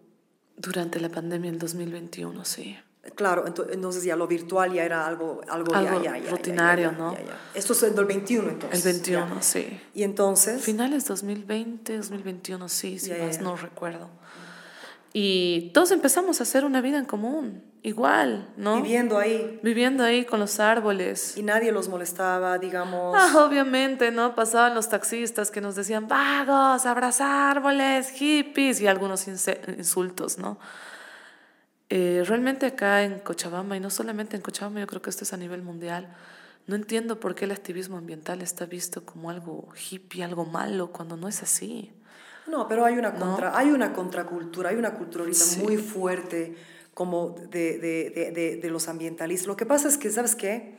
Durante 0.57 0.99
la 0.99 1.09
pandemia 1.09 1.51
del 1.51 1.59
2021, 1.59 2.45
sí. 2.45 2.77
Claro, 3.13 3.45
ento- 3.45 3.67
entonces 3.71 4.03
ya 4.03 4.15
lo 4.15 4.25
virtual 4.27 4.73
ya 4.73 4.83
era 4.83 5.05
algo, 5.05 5.41
algo, 5.47 5.75
Algo 5.75 6.01
ya, 6.01 6.17
ya, 6.17 6.31
rutinario, 6.31 6.91
ya, 6.91 6.97
¿no? 6.97 7.15
Esto 7.53 7.73
es 7.73 7.83
el 7.83 7.93
del 7.95 8.05
21 8.05 8.49
entonces. 8.49 8.83
El 8.85 8.93
21, 8.93 9.35
ya. 9.35 9.41
sí. 9.43 9.79
Y 9.93 10.01
entonces, 10.03 10.63
Finales 10.63 11.05
2020, 11.05 11.97
2021, 11.97 12.67
sí, 12.67 12.97
si 12.97 13.11
más 13.11 13.39
no 13.41 13.55
recuerdo. 13.57 14.09
Y 15.17 15.71
todos 15.73 15.91
empezamos 15.91 16.41
a 16.41 16.43
hacer 16.43 16.65
una 16.65 16.81
vida 16.81 16.97
en 16.97 17.05
común, 17.05 17.63
igual, 17.83 18.49
¿no? 18.57 18.75
viviendo 18.81 19.17
ahí, 19.17 19.61
Viviendo 19.63 20.03
ahí 20.03 20.25
con 20.25 20.41
los 20.41 20.59
árboles. 20.59 21.37
y 21.37 21.41
nadie 21.41 21.71
los 21.71 21.87
molestaba, 21.87 22.57
digamos. 22.57 23.15
Ah, 23.17 23.45
obviamente, 23.47 24.11
¿no? 24.11 24.35
Pasaban 24.35 24.75
los 24.75 24.89
taxistas 24.89 25.51
que 25.51 25.61
nos 25.61 25.75
decían, 25.75 26.09
vagos, 26.09 26.85
abrazar 26.85 27.55
árboles, 27.55 28.09
hippies, 28.09 28.81
y 28.81 28.87
algunos 28.87 29.25
insultos, 29.29 30.37
¿no? 30.37 30.59
Eh, 31.89 32.23
realmente 32.27 32.65
acá 32.65 33.03
en 33.03 33.19
Cochabamba, 33.19 33.77
y 33.77 33.79
no 33.79 33.89
solamente 33.91 34.35
en 34.35 34.41
Cochabamba, 34.41 34.81
yo 34.81 34.87
creo 34.87 35.01
que 35.01 35.11
esto 35.11 35.23
es 35.23 35.31
a 35.31 35.37
nivel 35.37 35.61
mundial, 35.61 36.13
no 36.67 36.75
entiendo 36.75 37.21
por 37.21 37.35
qué 37.35 37.45
el 37.45 37.51
activismo 37.51 37.95
ambiental 37.95 38.41
está 38.41 38.65
visto 38.65 39.05
como 39.05 39.29
algo 39.29 39.69
hippie, 39.89 40.25
algo 40.25 40.43
malo, 40.43 40.91
cuando 40.91 41.15
no 41.15 41.29
es 41.29 41.41
así. 41.41 41.93
No, 42.47 42.67
pero 42.67 42.85
hay 42.85 42.97
una, 42.97 43.13
contra, 43.15 43.57
hay 43.57 43.71
una 43.71 43.91
contracultura, 43.93 44.69
hay 44.69 44.75
una 44.75 44.93
cultura 44.93 45.23
ahorita 45.23 45.39
Sí. 45.43 45.61
muy 45.61 45.77
fuerte 45.77 46.55
como 46.93 47.31
de, 47.31 47.77
de, 47.79 48.09
de, 48.11 48.31
de, 48.31 48.55
de 48.57 48.69
los 48.69 48.87
ambientalistas. 48.87 49.47
Lo 49.47 49.57
que 49.57 49.65
pasa 49.65 49.87
es 49.87 49.97
que, 49.97 50.09
¿sabes 50.11 50.35
qué? 50.35 50.75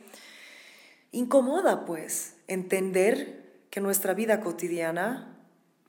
Incomoda, 1.11 1.85
pues, 1.85 2.35
entender 2.47 3.45
que 3.69 3.81
nuestra 3.81 4.13
vida 4.13 4.39
cotidiana 4.41 5.35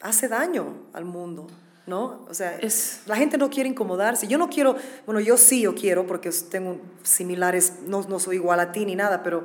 hace 0.01 0.29
daño 0.29 0.75
al 0.93 1.05
mundo, 1.05 1.47
¿no? 1.87 2.25
O 2.29 2.35
sea, 2.35 2.57
Es- 2.59 3.03
la 3.07 3.17
gente 3.17 3.37
no 3.39 3.51
quiere 3.51 3.69
incomodarse. 3.69 4.27
Yo 4.29 4.39
no 4.39 4.49
quiero, 4.49 4.77
bueno, 5.07 5.21
yo 5.21 5.37
sí 5.37 5.63
yo 5.63 5.75
quiero 5.75 6.07
porque 6.07 6.31
tengo 6.51 6.81
similares, 7.03 7.75
no, 7.87 8.03
no 8.03 8.19
soy 8.19 8.37
igual 8.37 8.61
a 8.61 8.73
ti 8.73 8.85
ni 8.85 8.95
nada, 8.95 9.23
pero, 9.23 9.45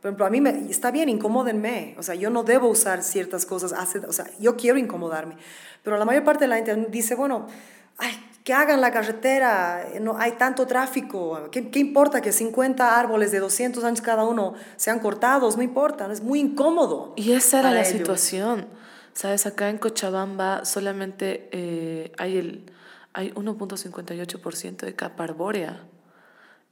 por 0.00 0.08
ejemplo, 0.08 0.26
a 0.26 0.30
mí 0.30 0.40
me, 0.40 0.70
está 0.70 0.90
bien, 0.90 1.08
incomódenme. 1.08 1.94
O 1.98 2.02
sea, 2.02 2.14
yo 2.14 2.30
no 2.30 2.42
debo 2.42 2.68
usar 2.68 3.02
ciertas 3.02 3.44
cosas, 3.44 3.74
o 4.08 4.12
sea, 4.12 4.26
yo 4.38 4.56
quiero 4.56 4.78
incomodarme. 4.78 5.36
Pero 5.82 5.98
la 5.98 6.04
mayor 6.04 6.24
parte 6.24 6.44
de 6.44 6.48
la 6.48 6.56
gente 6.56 6.86
dice, 6.90 7.14
bueno, 7.14 7.46
ay, 7.98 8.12
que 8.44 8.54
hagan 8.54 8.80
la 8.80 8.90
carretera, 8.90 9.86
no 10.00 10.16
hay 10.16 10.32
tanto 10.32 10.66
tráfico, 10.66 11.48
¿qué, 11.52 11.70
qué 11.70 11.78
importa 11.78 12.22
que 12.22 12.32
50 12.32 12.98
árboles 12.98 13.30
de 13.30 13.40
200 13.40 13.84
años 13.84 14.00
cada 14.00 14.24
uno 14.24 14.54
sean 14.76 15.00
cortados? 15.00 15.58
No 15.58 15.62
importa, 15.62 16.10
es 16.10 16.22
muy 16.22 16.40
incómodo. 16.40 17.12
Y 17.16 17.32
esa 17.32 17.60
era 17.60 17.70
la 17.70 17.80
ellos. 17.80 17.92
situación. 17.92 18.66
Sabes, 19.12 19.44
acá 19.44 19.68
en 19.68 19.76
Cochabamba 19.76 20.64
solamente 20.64 21.48
eh, 21.52 22.12
hay 22.16 22.38
el 22.38 22.72
hay 23.12 23.32
1.58% 23.32 24.76
de 24.76 24.94
capa 24.94 25.24
arbórea. 25.24 25.82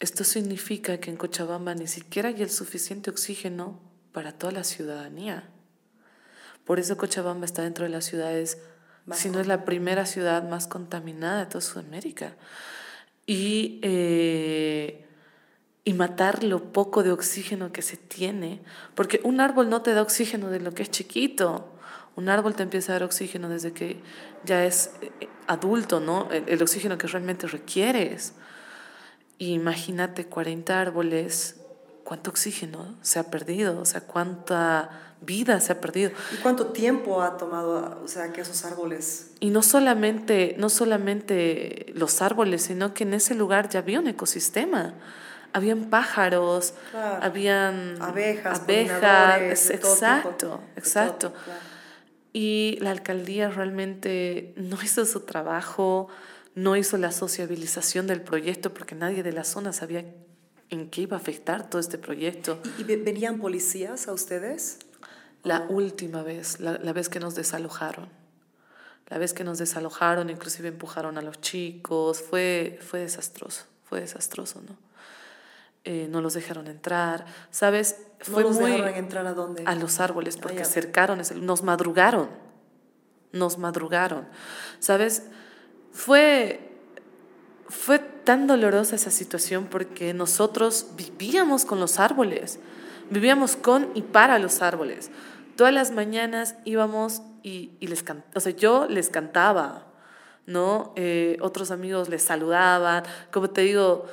Esto 0.01 0.23
significa 0.23 0.99
que 0.99 1.11
en 1.11 1.17
Cochabamba 1.17 1.75
ni 1.75 1.89
siquiera 1.89 2.29
hay 2.29 2.43
el 2.43 2.51
suficiente 2.51 3.11
oxígeno 3.11 3.81
para 4.13 4.33
toda 4.33 4.53
la 4.53 4.65
ciudadanía. 4.65 5.49
Por 6.65 6.79
eso 6.79 6.97
Cochabamba 6.97 7.47
está 7.47 7.63
dentro 7.63 7.85
de 7.85 7.91
las 7.91 8.05
ciudades, 8.05 8.59
Más 9.07 9.19
si 9.19 9.29
no 9.29 9.41
es 9.41 9.47
la 9.47 9.65
primera 9.65 10.07
ciudad 10.07 10.49
más 10.49 10.67
contaminada 10.67 11.41
de 11.41 11.47
toda 11.47 11.63
Sudamérica. 11.63 12.37
Y, 13.27 13.81
eh, 13.83 15.05
y 15.83 15.95
matar 15.95 16.45
lo 16.45 16.73
poco 16.73 17.03
de 17.03 17.11
oxígeno 17.11 17.73
que 17.73 17.83
se 17.83 17.97
tiene, 17.97 18.61
porque 18.95 19.21
un 19.25 19.41
árbol 19.41 19.69
no 19.69 19.83
te 19.83 19.95
da 19.95 20.03
oxígeno 20.03 20.49
de 20.51 20.61
lo 20.61 20.75
que 20.75 20.83
es 20.83 20.91
chiquito. 20.91 21.75
Un 22.15 22.29
árbol 22.29 22.55
te 22.55 22.63
empieza 22.63 22.93
a 22.93 22.95
dar 22.97 23.03
oxígeno 23.05 23.49
desde 23.49 23.73
que 23.73 24.01
ya 24.45 24.65
es 24.65 24.93
eh, 25.01 25.29
adulto, 25.47 25.99
¿no? 25.99 26.31
El, 26.31 26.49
el 26.49 26.63
oxígeno 26.63 26.99
que 26.99 27.07
realmente 27.09 27.47
requieres. 27.49 28.35
Y 29.39 29.53
imagínate 29.55 30.27
40 30.27 30.81
árboles, 30.81 31.57
cuánto 32.05 32.31
oxígeno 32.31 32.97
se 33.03 33.19
ha 33.19 33.25
perdido, 33.31 33.81
o 33.81 33.85
sea, 33.85 34.01
cuánta 34.01 34.91
vida 35.21 35.61
se 35.61 35.73
ha 35.73 35.81
perdido. 35.81 36.11
¿Y 36.33 36.37
cuánto 36.37 36.69
tiempo 36.69 37.23
ha 37.23 37.37
tomado, 37.37 38.01
o 38.05 38.09
sea, 38.09 38.33
que 38.33 38.41
esos 38.41 38.65
árboles... 38.65 39.33
Y 39.41 39.51
no 39.51 39.63
solamente, 39.63 40.55
no 40.59 40.69
solamente 40.69 41.93
los 41.95 42.23
árboles, 42.23 42.63
sino 42.63 42.95
que 42.95 43.05
en 43.05 43.15
ese 43.15 43.35
lugar 43.35 43.69
ya 43.69 43.81
había 43.81 44.01
un 44.01 44.09
ecosistema. 44.09 44.95
Habían 45.53 45.85
pájaros, 45.91 46.75
Claro. 46.91 47.23
habían 47.25 48.01
Abejas, 48.03 48.61
abejas, 48.61 49.71
exacto, 49.71 50.61
exacto. 50.77 51.33
claro. 51.33 51.61
Y 52.33 52.79
la 52.81 52.91
alcaldía 52.91 53.49
realmente 53.51 54.53
no 54.57 54.79
hizo 54.83 55.05
su 55.05 55.21
trabajo, 55.21 56.09
no 56.63 56.77
hizo 56.77 56.97
la 56.97 57.13
sociabilización 57.13 58.07
del 58.07 58.21
proyecto 58.23 58.73
porque 58.75 58.95
nadie 58.95 59.23
de 59.23 59.33
la 59.33 59.45
zona 59.45 59.73
sabía 59.73 60.05
en 60.71 60.91
qué 60.91 61.03
iba 61.03 61.17
a 61.17 61.21
afectar 61.21 61.71
todo 61.71 61.81
este 61.81 61.99
proyecto. 61.99 62.61
¿Y, 62.79 62.81
y 62.83 62.85
ve- 62.85 62.97
venían 62.97 63.39
policías 63.39 64.09
a 64.09 64.13
ustedes? 64.13 64.79
La 65.45 65.67
última 65.69 66.23
vez, 66.23 66.61
la, 66.61 66.79
la 66.79 66.93
vez 66.93 67.09
que 67.09 67.21
nos 67.21 67.35
desalojaron. 67.35 68.09
La 69.09 69.17
vez 69.19 69.33
que 69.33 69.45
nos 69.45 69.57
desalojaron, 69.59 70.29
inclusive 70.29 70.69
empujaron 70.69 71.17
a 71.17 71.23
los 71.23 71.41
chicos, 71.41 72.21
fue, 72.21 72.79
fue 72.83 73.01
desastroso, 73.01 73.65
fue 73.85 74.01
desastroso, 74.01 74.61
¿no? 74.61 74.77
Eh, 75.85 76.07
no 76.11 76.21
los 76.21 76.35
dejaron 76.35 76.67
entrar, 76.67 77.25
¿sabes? 77.51 77.97
Fue 78.21 78.43
¿No 78.43 78.49
los 78.51 78.59
muy 78.61 78.73
dejaron 78.73 78.95
entrar 78.97 79.27
a 79.27 79.33
dónde? 79.33 79.63
a 79.65 79.75
los 79.75 80.01
árboles 80.01 80.37
porque 80.37 80.59
ya. 80.59 80.65
cercaron, 80.67 81.23
nos 81.41 81.63
madrugaron, 81.63 82.29
nos 83.33 83.57
madrugaron, 83.57 84.29
¿sabes? 84.81 85.23
Fue, 85.99 86.61
fue 87.69 87.99
tan 87.99 88.47
dolorosa 88.47 88.95
esa 88.95 89.11
situación 89.11 89.67
porque 89.67 90.15
nosotros 90.15 90.93
vivíamos 90.97 91.65
con 91.65 91.81
los 91.81 91.99
árboles, 91.99 92.61
vivíamos 93.11 93.57
con 93.57 93.91
y 93.97 94.03
para 94.03 94.39
los 94.39 94.63
árboles. 94.63 95.11
Todas 95.57 95.75
las 95.75 95.91
mañanas 95.91 96.55
íbamos 96.65 97.23
y, 97.43 97.73
y 97.81 97.89
les 97.89 98.05
o 98.33 98.39
sea, 98.39 98.53
yo 98.53 98.87
les 98.87 99.11
cantaba, 99.11 99.89
¿no? 100.47 100.93
Eh, 100.95 101.37
otros 101.41 101.73
amigos 101.73 102.09
les 102.09 102.23
saludaban, 102.23 103.03
como 103.33 103.51
te 103.51 103.63
digo, 103.63 104.07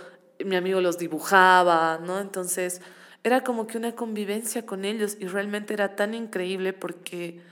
mi 0.43 0.55
amigo 0.55 0.81
los 0.81 0.97
dibujaba, 0.97 1.99
¿no? 1.99 2.19
Entonces 2.19 2.81
era 3.23 3.43
como 3.43 3.67
que 3.67 3.77
una 3.77 3.93
convivencia 3.93 4.65
con 4.65 4.85
ellos 4.85 5.17
y 5.19 5.27
realmente 5.27 5.75
era 5.75 5.95
tan 5.95 6.15
increíble 6.15 6.73
porque 6.73 7.43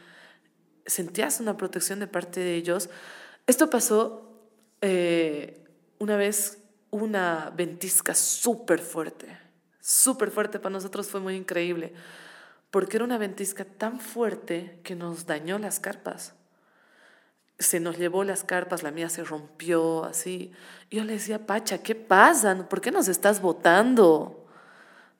sentías 0.88 1.40
una 1.40 1.56
protección 1.56 2.00
de 2.00 2.08
parte 2.08 2.40
de 2.40 2.56
ellos. 2.56 2.90
Esto 3.46 3.70
pasó 3.70 4.40
eh, 4.82 5.62
una 6.00 6.16
vez, 6.16 6.60
una 6.92 7.52
ventisca 7.56 8.16
súper 8.16 8.80
fuerte, 8.80 9.38
súper 9.82 10.32
fuerte, 10.32 10.60
para 10.60 10.74
nosotros 10.74 11.08
fue 11.08 11.20
muy 11.20 11.36
increíble, 11.36 11.94
porque 12.72 12.98
era 12.98 13.06
una 13.06 13.18
ventisca 13.18 13.66
tan 13.66 14.00
fuerte 14.00 14.80
que 14.84 14.96
nos 14.96 15.26
dañó 15.26 15.60
las 15.60 15.80
carpas. 15.80 16.34
Se 17.60 17.80
nos 17.80 17.98
llevó 17.98 18.24
las 18.24 18.44
carpas, 18.44 18.82
la 18.82 18.92
mía 18.92 19.10
se 19.10 19.24
rompió, 19.24 20.06
así. 20.06 20.52
Yo 20.90 21.04
le 21.04 21.14
decía, 21.14 21.46
Pacha, 21.46 21.78
¿qué 21.84 21.96
pasa? 21.96 22.68
¿Por 22.68 22.82
qué 22.82 22.92
nos 22.92 23.08
estás 23.08 23.42
botando? 23.42 24.48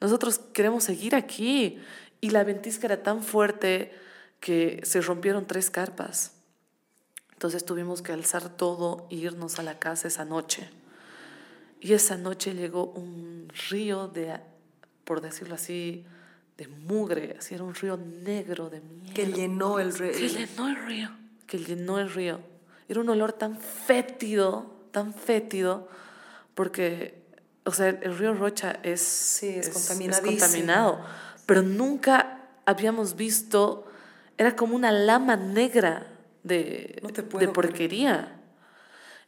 Nosotros 0.02 0.40
queremos 0.52 0.84
seguir 0.84 1.16
aquí. 1.16 1.80
Y 2.20 2.32
la 2.32 2.44
ventisca 2.44 2.88
era 2.88 3.04
tan 3.04 3.22
fuerte 3.22 3.94
que 4.40 4.82
se 4.84 5.00
rompieron 5.02 5.46
tres 5.46 5.70
carpas. 5.70 6.33
Entonces 7.44 7.66
tuvimos 7.66 8.02
que 8.02 8.14
alzar 8.14 8.48
todo 8.56 9.06
e 9.12 9.16
irnos 9.16 9.60
a 9.60 9.64
la 9.64 9.78
casa 9.78 10.08
esa 10.08 10.24
noche. 10.24 10.70
Y 11.82 11.92
esa 11.92 12.16
noche 12.16 12.54
llegó 12.54 12.86
un 12.86 13.52
río 13.70 14.08
de, 14.08 14.40
por 15.04 15.20
decirlo 15.20 15.56
así, 15.56 16.06
de 16.56 16.70
mugre, 16.70 17.36
así 17.38 17.54
era 17.54 17.66
un 17.66 17.76
río 17.76 17.98
negro 17.98 18.70
de 18.70 18.80
mierda. 18.80 19.14
Que 19.14 19.26
llenó 19.28 19.78
el 19.80 19.92
Que 19.92 19.98
rey. 20.14 20.30
llenó 20.30 20.70
el 20.70 20.86
río, 20.86 21.10
que 21.46 21.58
llenó 21.58 22.00
el 22.00 22.10
río. 22.14 22.40
Era 22.88 23.02
un 23.02 23.10
olor 23.10 23.34
tan 23.34 23.60
fétido, 23.60 24.74
tan 24.92 25.14
fétido, 25.14 25.90
porque, 26.54 27.26
o 27.66 27.74
sea, 27.74 27.90
el 27.90 28.18
río 28.18 28.34
Rocha 28.36 28.80
es, 28.84 29.02
Sí, 29.02 29.50
es 29.50 29.68
contaminadísimo. 29.68 30.40
contaminado, 30.40 31.02
pero 31.46 31.62
nunca 31.62 32.40
habíamos 32.66 33.18
visto, 33.18 33.86
era 34.38 34.56
como 34.56 34.78
una 34.78 34.94
lama 34.94 35.36
negra 35.36 36.08
de, 36.44 37.02
No 37.02 37.54
porquería. 37.54 38.40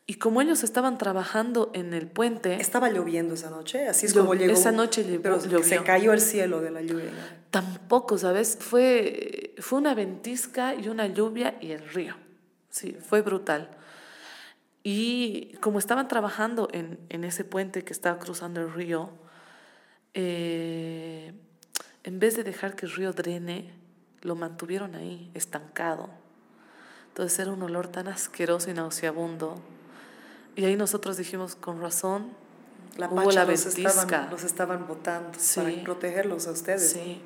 Y 0.07 0.15
como 0.15 0.41
ellos 0.41 0.63
estaban 0.63 0.99
trabajando 0.99 1.71
en 1.73 1.93
el 1.93 2.07
puente, 2.07 2.53
Estaba 2.61 2.89
lloviendo 2.91 3.33
esa 3.33 3.49
noche, 3.49 3.87
así 3.87 4.05
es 4.05 4.13
como 4.13 4.35
llegó. 4.35 4.53
esa 4.53 4.71
noche 4.71 5.03
llevó- 5.03 5.21
pero 5.23 5.63
se 5.63 5.81
cayó 5.83 6.13
el 6.13 6.21
cielo 6.21 6.61
de 6.61 6.69
la 6.69 6.81
lluvia. 6.83 7.09
Tampoco, 7.49 8.17
¿sabes? 8.19 8.57
Fue, 8.59 9.55
fue 9.57 9.79
una 9.79 9.95
ventisca 9.95 10.75
y 10.75 10.89
una 10.89 11.07
lluvia 11.07 11.55
y 11.59 11.71
el 11.71 11.87
río. 11.89 12.15
Sí, 12.69 12.95
fue 12.99 13.21
brutal. 13.21 13.69
Y 14.83 15.53
como 15.61 15.79
estaban 15.79 16.07
trabajando 16.07 16.67
en, 16.71 16.99
en 17.09 17.23
ese 17.23 17.43
puente 17.43 17.83
que 17.83 17.91
estaba 17.93 18.19
cruzando 18.19 18.61
el 18.61 18.71
río, 18.71 19.09
eh, 20.13 21.33
en 22.03 22.19
vez 22.19 22.35
de 22.35 22.43
dejar 22.43 22.75
que 22.75 22.85
el 22.85 22.91
río 22.91 23.11
drene, 23.11 23.73
lo 24.21 24.35
mantuvieron 24.35 24.93
ahí, 24.95 25.31
estancado. 25.33 26.09
Entonces 27.15 27.39
era 27.39 27.51
un 27.53 27.63
olor 27.63 27.87
tan 27.87 28.09
asqueroso 28.09 28.69
y 28.69 28.73
nauseabundo. 28.73 29.55
Y 30.57 30.65
ahí 30.65 30.75
nosotros 30.75 31.15
dijimos, 31.15 31.55
con 31.55 31.79
razón, 31.79 32.27
La 32.97 33.07
hubo 33.07 33.31
la 33.31 33.45
los 33.45 33.63
ventisca. 33.63 33.87
estaban, 33.89 34.29
los 34.29 34.43
estaban 34.43 34.85
botando 34.85 35.31
Sí. 35.39 35.61
para 35.61 35.83
protegerlos 35.85 36.45
a 36.47 36.51
ustedes. 36.51 36.91
Sí. 36.91 37.21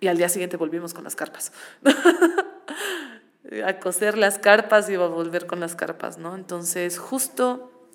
Y 0.00 0.08
al 0.08 0.18
día 0.18 0.28
siguiente 0.28 0.58
volvimos 0.58 0.92
con 0.92 1.02
las 1.02 1.16
carpas. 1.16 1.52
a 3.66 3.78
coser 3.80 4.18
las 4.18 4.38
carpas 4.38 4.88
y 4.90 4.96
a 4.96 5.06
volver 5.06 5.46
con 5.46 5.60
las 5.60 5.74
carpas, 5.74 6.18
¿no? 6.18 6.34
Entonces, 6.34 6.98
justo 6.98 7.88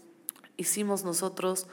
hicimos 0.57 1.03
nosotros 1.03 1.67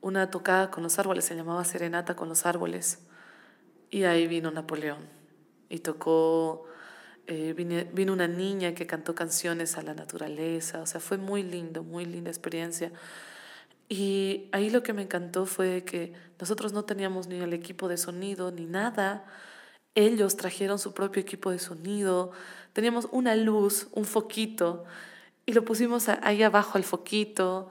una 0.00 0.30
tocada 0.30 0.72
con 0.72 0.82
los 0.82 0.98
árboles, 0.98 1.24
se 1.24 1.36
llamaba 1.36 1.64
Serenata 1.64 2.16
con 2.16 2.28
los 2.28 2.44
árboles. 2.44 2.98
Y 3.90 4.02
ahí 4.02 4.26
vino 4.26 4.50
Napoleón 4.50 4.98
y 5.68 5.78
tocó, 5.78 6.64
eh, 7.28 7.54
vine- 7.56 7.88
vino 7.94 8.12
una 8.14 8.28
niña 8.28 8.74
que 8.74 8.86
cantó 8.88 9.14
canciones 9.14 9.78
a 9.78 9.82
la 9.82 9.94
naturaleza, 9.94 10.82
o 10.82 10.86
sea, 10.86 11.00
fue 11.00 11.18
muy 11.18 11.42
lindo, 11.44 11.84
muy 11.84 12.06
linda 12.06 12.30
experiencia. 12.30 12.92
Y 13.88 14.48
ahí 14.52 14.70
lo 14.70 14.82
que 14.82 14.92
me 14.92 15.02
encantó 15.02 15.46
fue 15.46 15.84
que 15.84 16.12
nosotros 16.40 16.72
no 16.72 16.84
teníamos 16.84 17.26
ni 17.28 17.36
el 17.40 17.52
equipo 17.54 17.88
de 17.88 17.96
sonido 17.96 18.50
ni 18.52 18.66
nada. 18.66 19.24
Ellos 19.94 20.36
trajeron 20.36 20.78
su 20.78 20.94
propio 20.94 21.22
equipo 21.22 21.50
de 21.50 21.58
sonido. 21.58 22.32
Teníamos 22.74 23.08
una 23.12 23.36
luz, 23.36 23.88
un 23.92 24.04
foquito, 24.04 24.84
y 25.46 25.52
lo 25.54 25.64
pusimos 25.64 26.08
ahí 26.08 26.42
abajo 26.42 26.78
al 26.78 26.84
foquito. 26.84 27.70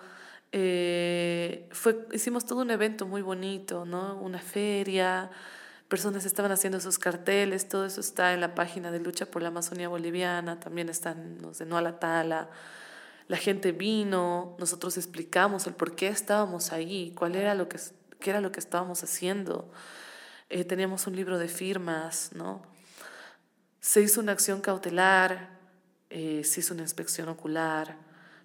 Eh, 0.51 1.67
fue, 1.71 2.07
hicimos 2.13 2.45
todo 2.45 2.61
un 2.61 2.71
evento 2.71 3.05
muy 3.07 3.21
bonito, 3.21 3.85
¿no? 3.85 4.19
Una 4.21 4.39
feria, 4.39 5.31
personas 5.87 6.25
estaban 6.25 6.51
haciendo 6.51 6.79
sus 6.79 6.99
carteles, 6.99 7.67
todo 7.67 7.85
eso 7.85 8.01
está 8.01 8.33
en 8.33 8.41
la 8.41 8.55
página 8.55 8.91
de 8.91 8.99
Lucha 8.99 9.25
por 9.25 9.41
la 9.41 9.47
Amazonía 9.49 9.87
Boliviana, 9.87 10.59
también 10.59 10.89
están 10.89 11.37
los 11.41 11.59
de 11.59 11.65
No 11.65 11.77
a 11.77 11.81
la 11.81 11.99
Tala. 11.99 12.49
La 13.27 13.37
gente 13.37 13.71
vino, 13.71 14.55
nosotros 14.59 14.97
explicamos 14.97 15.67
el 15.67 15.73
por 15.73 15.95
qué 15.95 16.07
estábamos 16.07 16.71
ahí, 16.71 17.13
cuál 17.15 17.35
era 17.35 17.55
lo 17.55 17.67
que, 17.67 17.77
qué 18.19 18.29
era 18.29 18.41
lo 18.41 18.51
que 18.51 18.59
estábamos 18.59 19.03
haciendo. 19.03 19.71
Eh, 20.49 20.63
teníamos 20.63 21.07
un 21.07 21.15
libro 21.15 21.37
de 21.37 21.47
firmas, 21.47 22.31
¿no? 22.33 22.61
Se 23.81 24.01
hizo 24.01 24.21
una 24.21 24.31
acción 24.31 24.61
cautelar, 24.61 25.49
eh, 26.09 26.43
se 26.43 26.61
hizo 26.61 26.73
una 26.73 26.83
inspección 26.83 27.29
ocular. 27.29 27.95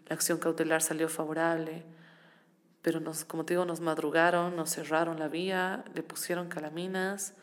la 0.09 0.15
acción 0.15 0.39
cautelar 0.39 0.83
salió 0.83 1.09
favorable, 1.09 1.85
pero 2.83 3.01
nos, 3.01 3.25
como 3.25 3.45
te 3.45 3.55
digo, 3.55 3.65
nos 3.65 3.81
madrugaron, 3.81 4.57
nos 4.57 4.71
cerraron 4.71 5.19
la 5.19 5.29
vía, 5.29 5.85
le 5.95 6.03
pusieron 6.03 6.49
calaminas 6.49 7.35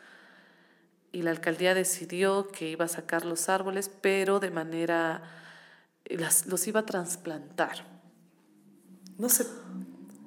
y 1.12 1.22
la 1.22 1.30
alcaldía 1.30 1.74
decidió 1.74 2.48
que 2.48 2.68
iba 2.68 2.84
a 2.84 2.88
sacar 2.88 3.24
los 3.24 3.48
árboles, 3.48 3.90
pero 4.00 4.38
de 4.38 4.50
manera, 4.50 5.22
las, 6.04 6.46
los 6.46 6.66
iba 6.68 6.80
a 6.80 6.86
trasplantar. 6.86 7.84
No 9.18 9.28
sé. 9.28 9.46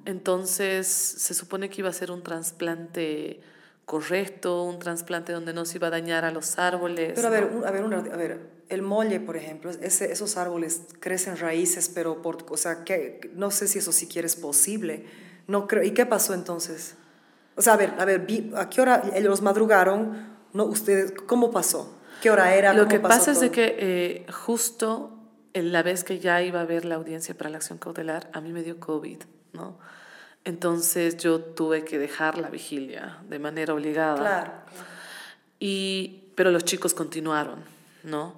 Entonces 0.04 0.86
se 0.86 1.32
supone 1.32 1.70
que 1.70 1.80
iba 1.80 1.88
a 1.88 1.92
ser 1.92 2.10
un 2.10 2.22
trasplante 2.22 3.40
correcto, 3.84 4.62
un 4.62 4.78
trasplante 4.78 5.32
donde 5.32 5.52
no 5.52 5.64
se 5.64 5.78
iba 5.78 5.88
a 5.88 5.90
dañar 5.90 6.24
a 6.24 6.30
los 6.30 6.58
árboles. 6.58 7.12
Pero 7.14 7.28
a 7.28 7.30
ver, 7.30 7.50
a 7.66 7.70
ver, 7.70 7.84
a 7.84 8.16
ver, 8.16 8.40
el 8.68 8.82
molle, 8.82 9.20
por 9.20 9.36
ejemplo, 9.36 9.70
ese, 9.70 10.10
esos 10.10 10.36
árboles 10.36 10.82
crecen 11.00 11.36
raíces, 11.36 11.90
pero 11.94 12.22
por, 12.22 12.46
o 12.50 12.56
sea, 12.56 12.84
que 12.84 13.30
no 13.34 13.50
sé 13.50 13.68
si 13.68 13.78
eso 13.78 13.92
siquiera 13.92 14.26
es 14.26 14.36
posible. 14.36 15.06
No 15.46 15.66
creo. 15.66 15.82
¿Y 15.82 15.92
qué 15.92 16.06
pasó 16.06 16.34
entonces? 16.34 16.96
O 17.56 17.62
sea, 17.62 17.74
a 17.74 17.76
ver, 17.76 17.94
a 17.98 18.04
ver, 18.04 18.26
¿a 18.56 18.70
qué 18.70 18.80
hora 18.80 19.02
ellos 19.14 19.42
madrugaron? 19.42 20.34
No, 20.52 20.64
ustedes, 20.64 21.12
¿cómo 21.26 21.50
pasó? 21.50 21.98
¿Qué 22.22 22.30
hora 22.30 22.54
era? 22.54 22.72
Lo 22.72 22.88
que 22.88 23.00
pasa 23.00 23.32
es 23.32 23.40
de 23.40 23.50
que 23.50 23.76
eh, 23.78 24.26
justo 24.32 25.18
en 25.52 25.72
la 25.72 25.82
vez 25.82 26.04
que 26.04 26.18
ya 26.18 26.42
iba 26.42 26.60
a 26.60 26.64
ver 26.64 26.84
la 26.84 26.96
audiencia 26.96 27.36
para 27.36 27.50
la 27.50 27.58
acción 27.58 27.78
cautelar, 27.78 28.30
a 28.32 28.40
mí 28.40 28.52
me 28.52 28.62
dio 28.62 28.80
COVID, 28.80 29.18
¿no? 29.52 29.78
Entonces 30.44 31.16
yo 31.16 31.40
tuve 31.40 31.84
que 31.84 31.98
dejar 31.98 32.36
la 32.36 32.50
vigilia 32.50 33.18
de 33.28 33.38
manera 33.38 33.72
obligada. 33.72 34.16
Claro. 34.16 34.52
Y, 35.58 36.24
pero 36.34 36.50
los 36.50 36.64
chicos 36.64 36.92
continuaron, 36.92 37.64
¿no? 38.02 38.34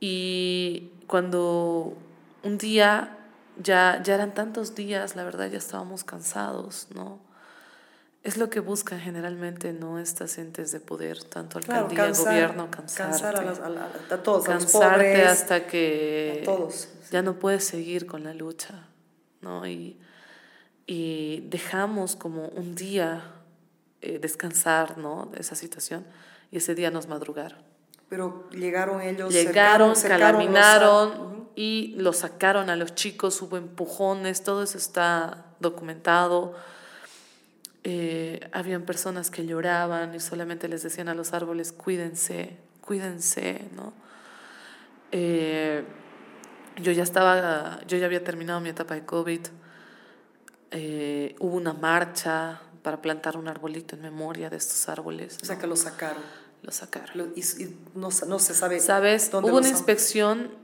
Y 0.00 0.90
cuando 1.06 1.94
un 2.42 2.56
día, 2.56 3.18
ya, 3.62 4.00
ya 4.02 4.14
eran 4.14 4.32
tantos 4.32 4.74
días, 4.74 5.14
la 5.14 5.24
verdad 5.24 5.50
ya 5.50 5.58
estábamos 5.58 6.04
cansados, 6.04 6.88
¿no? 6.94 7.20
Es 8.22 8.38
lo 8.38 8.48
que 8.48 8.60
buscan 8.60 9.00
generalmente, 9.00 9.74
¿no? 9.74 9.98
Estas 9.98 10.38
entes 10.38 10.72
de 10.72 10.80
poder, 10.80 11.22
tanto 11.24 11.58
alcaldía, 11.58 12.08
y 12.08 12.12
gobierno, 12.12 12.70
cansarte. 12.70 13.22
Cansar 13.22 13.36
a, 13.36 13.42
los, 13.42 13.58
a, 13.58 14.22
todos, 14.22 14.44
Cansarte 14.44 15.24
hasta 15.24 15.66
que 15.66 16.42
todos. 16.46 16.88
ya 17.10 17.20
no 17.20 17.38
puedes 17.38 17.64
seguir 17.64 18.06
con 18.06 18.24
la 18.24 18.32
lucha, 18.32 18.86
¿no? 19.42 19.66
Y, 19.66 19.98
y 20.90 21.42
dejamos 21.42 22.16
como 22.16 22.48
un 22.48 22.74
día 22.74 23.22
eh, 24.00 24.18
descansar, 24.18 24.98
¿no? 24.98 25.26
De 25.32 25.38
esa 25.38 25.54
situación 25.54 26.04
y 26.50 26.56
ese 26.56 26.74
día 26.74 26.90
nos 26.90 27.06
madrugaron. 27.06 27.60
Pero 28.08 28.50
llegaron 28.50 29.00
ellos. 29.00 29.32
Llegaron, 29.32 29.94
calaminaron 29.94 31.48
y 31.54 31.94
lo 31.96 32.12
sacaron 32.12 32.70
a 32.70 32.74
los 32.74 32.96
chicos, 32.96 33.40
hubo 33.40 33.56
empujones, 33.56 34.42
todo 34.42 34.64
eso 34.64 34.78
está 34.78 35.54
documentado. 35.60 36.56
Eh, 37.84 38.40
habían 38.50 38.82
personas 38.82 39.30
que 39.30 39.46
lloraban 39.46 40.12
y 40.16 40.18
solamente 40.18 40.66
les 40.66 40.82
decían 40.82 41.08
a 41.08 41.14
los 41.14 41.32
árboles, 41.32 41.70
cuídense, 41.70 42.56
cuídense, 42.80 43.68
¿no? 43.76 43.92
Eh, 45.12 45.84
yo 46.82 46.90
ya 46.90 47.04
estaba, 47.04 47.78
yo 47.86 47.96
ya 47.96 48.06
había 48.06 48.24
terminado 48.24 48.60
mi 48.60 48.70
etapa 48.70 48.96
de 48.96 49.04
COVID. 49.04 49.42
Eh, 50.70 51.34
hubo 51.38 51.56
una 51.56 51.72
marcha 51.72 52.60
para 52.82 53.02
plantar 53.02 53.36
un 53.36 53.48
arbolito 53.48 53.96
en 53.96 54.02
memoria 54.02 54.50
de 54.50 54.56
estos 54.56 54.88
árboles. 54.88 55.38
O 55.42 55.44
sea, 55.44 55.58
que 55.58 55.66
lo 55.66 55.76
sacaron. 55.76 56.22
Lo 56.62 56.72
sacaron. 56.72 57.32
y, 57.36 57.42
no, 57.94 58.08
no, 58.26 58.38
se 58.38 58.54
sabe. 58.54 58.80
¿Sabes? 58.80 59.30
Hubo 59.32 59.58
una 59.58 59.68
inspección 59.68 60.58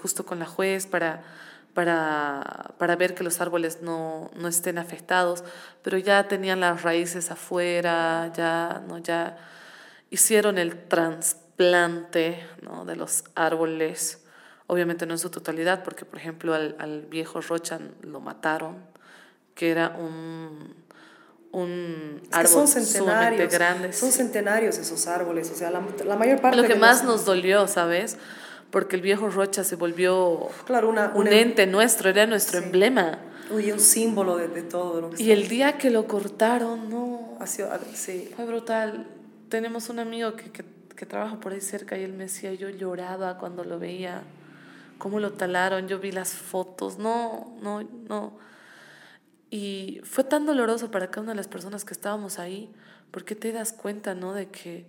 justo 0.00 0.24
con 0.24 0.38
la 0.38 0.46
juez 0.46 0.86
para 0.86 1.24
para, 1.76 2.74
para 2.78 2.96
ver 2.96 3.14
que 3.14 3.22
los 3.22 3.42
árboles 3.42 3.82
no, 3.82 4.30
no, 4.34 4.48
estén 4.48 4.78
afectados, 4.78 5.44
pero 5.82 5.98
ya 5.98 6.26
tenían 6.26 6.60
las 6.60 6.82
raíces 6.82 7.30
afuera, 7.30 8.32
ya, 8.34 8.82
¿no? 8.88 8.96
ya 8.96 9.36
hicieron 10.08 10.56
el 10.56 10.88
trasplante 10.88 12.42
¿no? 12.62 12.86
de 12.86 12.96
los 12.96 13.24
árboles, 13.34 14.24
obviamente 14.66 15.04
no 15.04 15.12
en 15.12 15.18
su 15.18 15.28
totalidad, 15.28 15.84
porque 15.84 16.06
por 16.06 16.18
ejemplo 16.18 16.54
al, 16.54 16.76
al 16.78 17.02
viejo 17.02 17.42
Rocha 17.42 17.78
lo 18.00 18.20
mataron, 18.20 18.78
que 19.56 19.72
era 19.72 19.96
un, 19.98 20.76
un 21.50 22.22
árbol 22.30 22.52
son 22.52 22.68
centenarios, 22.68 23.52
grande. 23.52 23.92
Son 23.92 24.12
centenarios 24.12 24.78
esos 24.78 25.08
árboles, 25.08 25.50
o 25.50 25.56
sea, 25.56 25.72
la, 25.72 25.82
la 26.04 26.16
mayor 26.16 26.40
parte 26.40 26.56
Lo 26.56 26.68
que 26.68 26.76
más 26.76 27.02
nos 27.02 27.24
dolió, 27.24 27.66
¿sabes? 27.66 28.16
porque 28.70 28.96
el 28.96 29.02
viejo 29.02 29.28
Rocha 29.30 29.64
se 29.64 29.76
volvió 29.76 30.48
claro, 30.66 30.88
una, 30.88 31.12
un 31.14 31.28
ente 31.28 31.66
nuestro, 31.66 32.10
era 32.10 32.26
nuestro 32.26 32.58
emblema. 32.58 33.18
Uy, 33.50 33.70
un 33.70 33.80
símbolo 33.80 34.36
de, 34.36 34.48
de 34.48 34.62
todo 34.62 35.00
lo 35.00 35.10
que 35.10 35.22
Y 35.22 35.30
el 35.30 35.48
día 35.48 35.78
que 35.78 35.90
lo 35.90 36.06
cortaron, 36.06 36.90
no, 36.90 37.36
ha 37.40 37.46
sido, 37.46 37.70
sí. 37.94 38.30
fue 38.34 38.44
brutal. 38.44 39.06
Tenemos 39.48 39.88
un 39.88 40.00
amigo 40.00 40.34
que, 40.34 40.50
que, 40.50 40.64
que, 40.96 41.06
trabaja 41.06 41.38
por 41.38 41.52
ahí 41.52 41.60
cerca 41.60 41.96
y 41.96 42.02
él 42.02 42.12
me 42.12 42.24
decía, 42.24 42.52
yo 42.54 42.68
lloraba 42.68 43.38
cuando 43.38 43.62
lo 43.62 43.78
veía, 43.78 44.22
cómo 44.98 45.20
lo 45.20 45.32
talaron, 45.32 45.86
yo 45.86 46.00
vi 46.00 46.10
las 46.10 46.34
fotos, 46.34 46.98
no, 46.98 47.56
no, 47.62 47.82
no. 48.08 48.32
Y 49.50 50.00
fue 50.04 50.24
tan 50.24 50.46
doloroso 50.46 50.90
para 50.90 51.10
cada 51.10 51.22
una 51.22 51.32
de 51.32 51.36
las 51.36 51.48
personas 51.48 51.84
que 51.84 51.92
estábamos 51.92 52.38
ahí, 52.38 52.72
porque 53.10 53.34
te 53.34 53.52
das 53.52 53.72
cuenta, 53.72 54.14
¿no? 54.14 54.32
De 54.32 54.48
que 54.48 54.86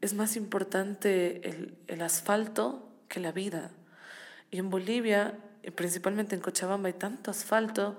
es 0.00 0.14
más 0.14 0.36
importante 0.36 1.48
el, 1.48 1.76
el 1.86 2.02
asfalto 2.02 2.88
que 3.08 3.20
la 3.20 3.32
vida. 3.32 3.70
Y 4.50 4.58
en 4.58 4.68
Bolivia, 4.70 5.38
principalmente 5.76 6.34
en 6.34 6.40
Cochabamba, 6.40 6.88
hay 6.88 6.94
tanto 6.94 7.30
asfalto. 7.30 7.96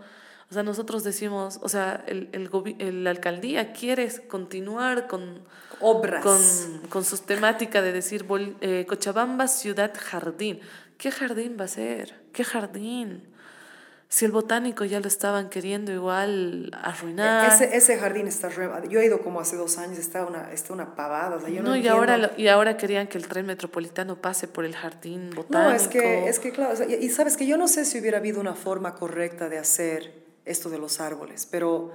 O 0.49 0.53
sea, 0.53 0.61
nosotros 0.63 1.03
decimos, 1.03 1.59
o 1.63 1.69
sea, 1.69 2.03
el, 2.05 2.29
el, 2.33 3.03
la 3.03 3.09
alcaldía 3.09 3.71
quiere 3.71 4.11
continuar 4.27 5.07
con 5.07 5.41
obras, 5.79 6.23
con, 6.23 6.89
con 6.89 7.03
su 7.05 7.17
temática 7.19 7.81
de 7.81 7.91
decir 7.91 8.25
eh, 8.61 8.85
Cochabamba, 8.87 9.47
ciudad 9.47 9.93
jardín. 9.97 10.59
¿Qué 10.97 11.09
jardín 11.09 11.57
va 11.59 11.65
a 11.65 11.69
ser? 11.69 12.21
¿Qué 12.33 12.43
jardín? 12.43 13.32
Si 14.13 14.25
el 14.25 14.31
botánico 14.31 14.85
ya 14.85 14.99
lo 14.99 15.07
estaban 15.07 15.49
queriendo 15.49 15.91
igual 15.91 16.69
arruinar. 16.83 17.51
Ese, 17.51 17.75
ese 17.75 17.97
jardín 17.97 18.27
está 18.27 18.47
Yo 18.87 18.99
he 18.99 19.05
ido 19.07 19.23
como 19.23 19.39
hace 19.39 19.55
dos 19.55 19.79
años, 19.79 19.97
está 19.97 20.23
una, 20.23 20.51
está 20.51 20.71
una 20.71 20.93
pavada. 20.93 21.39
no, 21.63 21.75
y, 21.75 21.87
ahora, 21.87 22.31
y 22.37 22.47
ahora 22.47 22.77
querían 22.77 23.07
que 23.07 23.17
el 23.17 23.27
tren 23.27 23.47
metropolitano 23.47 24.21
pase 24.21 24.47
por 24.47 24.65
el 24.65 24.75
jardín 24.75 25.31
botánico. 25.33 25.67
No, 25.67 25.75
es 25.75 25.87
que, 25.87 26.29
es 26.29 26.37
que 26.37 26.51
claro, 26.51 26.75
y, 26.87 27.09
sabes 27.09 27.35
que 27.37 27.47
yo 27.47 27.57
no 27.57 27.67
sé 27.67 27.85
si 27.85 27.99
hubiera 27.99 28.19
habido 28.19 28.39
una 28.39 28.53
forma 28.53 28.93
correcta 28.93 29.49
de 29.49 29.57
hacer 29.57 30.13
esto 30.45 30.69
de 30.69 30.77
los 30.77 30.99
árboles, 30.99 31.47
pero 31.49 31.91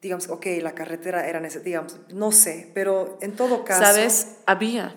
digamos, 0.00 0.28
ok, 0.28 0.46
la 0.62 0.76
carretera 0.76 1.28
era 1.28 1.40
necesaria, 1.40 1.64
digamos, 1.64 1.96
no 2.10 2.30
sé, 2.30 2.70
pero 2.74 3.18
en 3.22 3.32
todo 3.32 3.64
caso... 3.64 3.82
¿Sabes? 3.82 4.36
Había. 4.46 4.94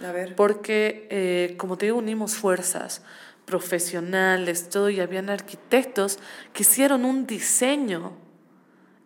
A 0.00 0.12
ver. 0.12 0.36
Porque, 0.36 1.08
eh, 1.10 1.56
como 1.56 1.76
te 1.76 1.86
digo, 1.86 1.98
unimos 1.98 2.36
fuerzas 2.36 3.02
profesionales, 3.46 4.68
todo, 4.68 4.90
y 4.90 5.00
habían 5.00 5.30
arquitectos 5.30 6.18
que 6.52 6.62
hicieron 6.62 7.04
un 7.04 7.26
diseño 7.26 8.12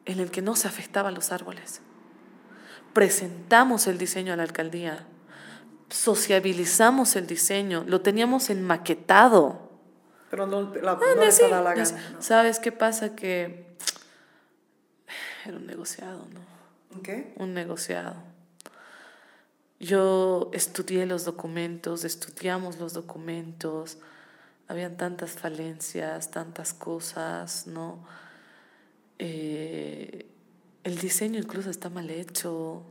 en 0.04 0.20
el 0.20 0.30
que 0.30 0.42
no 0.42 0.56
se 0.56 0.68
afectaban 0.68 1.14
los 1.14 1.32
árboles. 1.32 1.80
Presentamos 2.92 3.86
el 3.86 3.98
diseño 3.98 4.32
a 4.32 4.36
la 4.36 4.42
alcaldía, 4.42 5.06
sociabilizamos 5.88 7.16
el 7.16 7.26
diseño, 7.26 7.84
lo 7.86 8.00
teníamos 8.00 8.50
enmaquetado. 8.50 9.70
Pero 10.30 10.46
no, 10.46 10.74
la, 10.74 10.92
ah, 10.92 10.98
la 11.50 11.74
gana, 11.74 11.84
¿Sabes 12.20 12.58
qué 12.58 12.72
pasa? 12.72 13.14
Que 13.14 13.76
era 15.46 15.56
un 15.56 15.66
negociado, 15.66 16.26
¿no? 16.32 17.02
¿Qué? 17.02 17.34
Un 17.36 17.54
negociado. 17.54 18.14
Yo 19.80 20.50
estudié 20.52 21.06
los 21.06 21.24
documentos, 21.24 22.04
estudiamos 22.04 22.78
los 22.78 22.92
documentos, 22.92 23.98
habían 24.68 24.96
tantas 24.96 25.32
falencias, 25.32 26.30
tantas 26.30 26.72
cosas, 26.72 27.66
¿no? 27.66 28.04
Eh, 29.18 30.26
el 30.82 30.98
diseño 30.98 31.38
incluso 31.38 31.70
está 31.70 31.90
mal 31.90 32.10
hecho. 32.10 32.82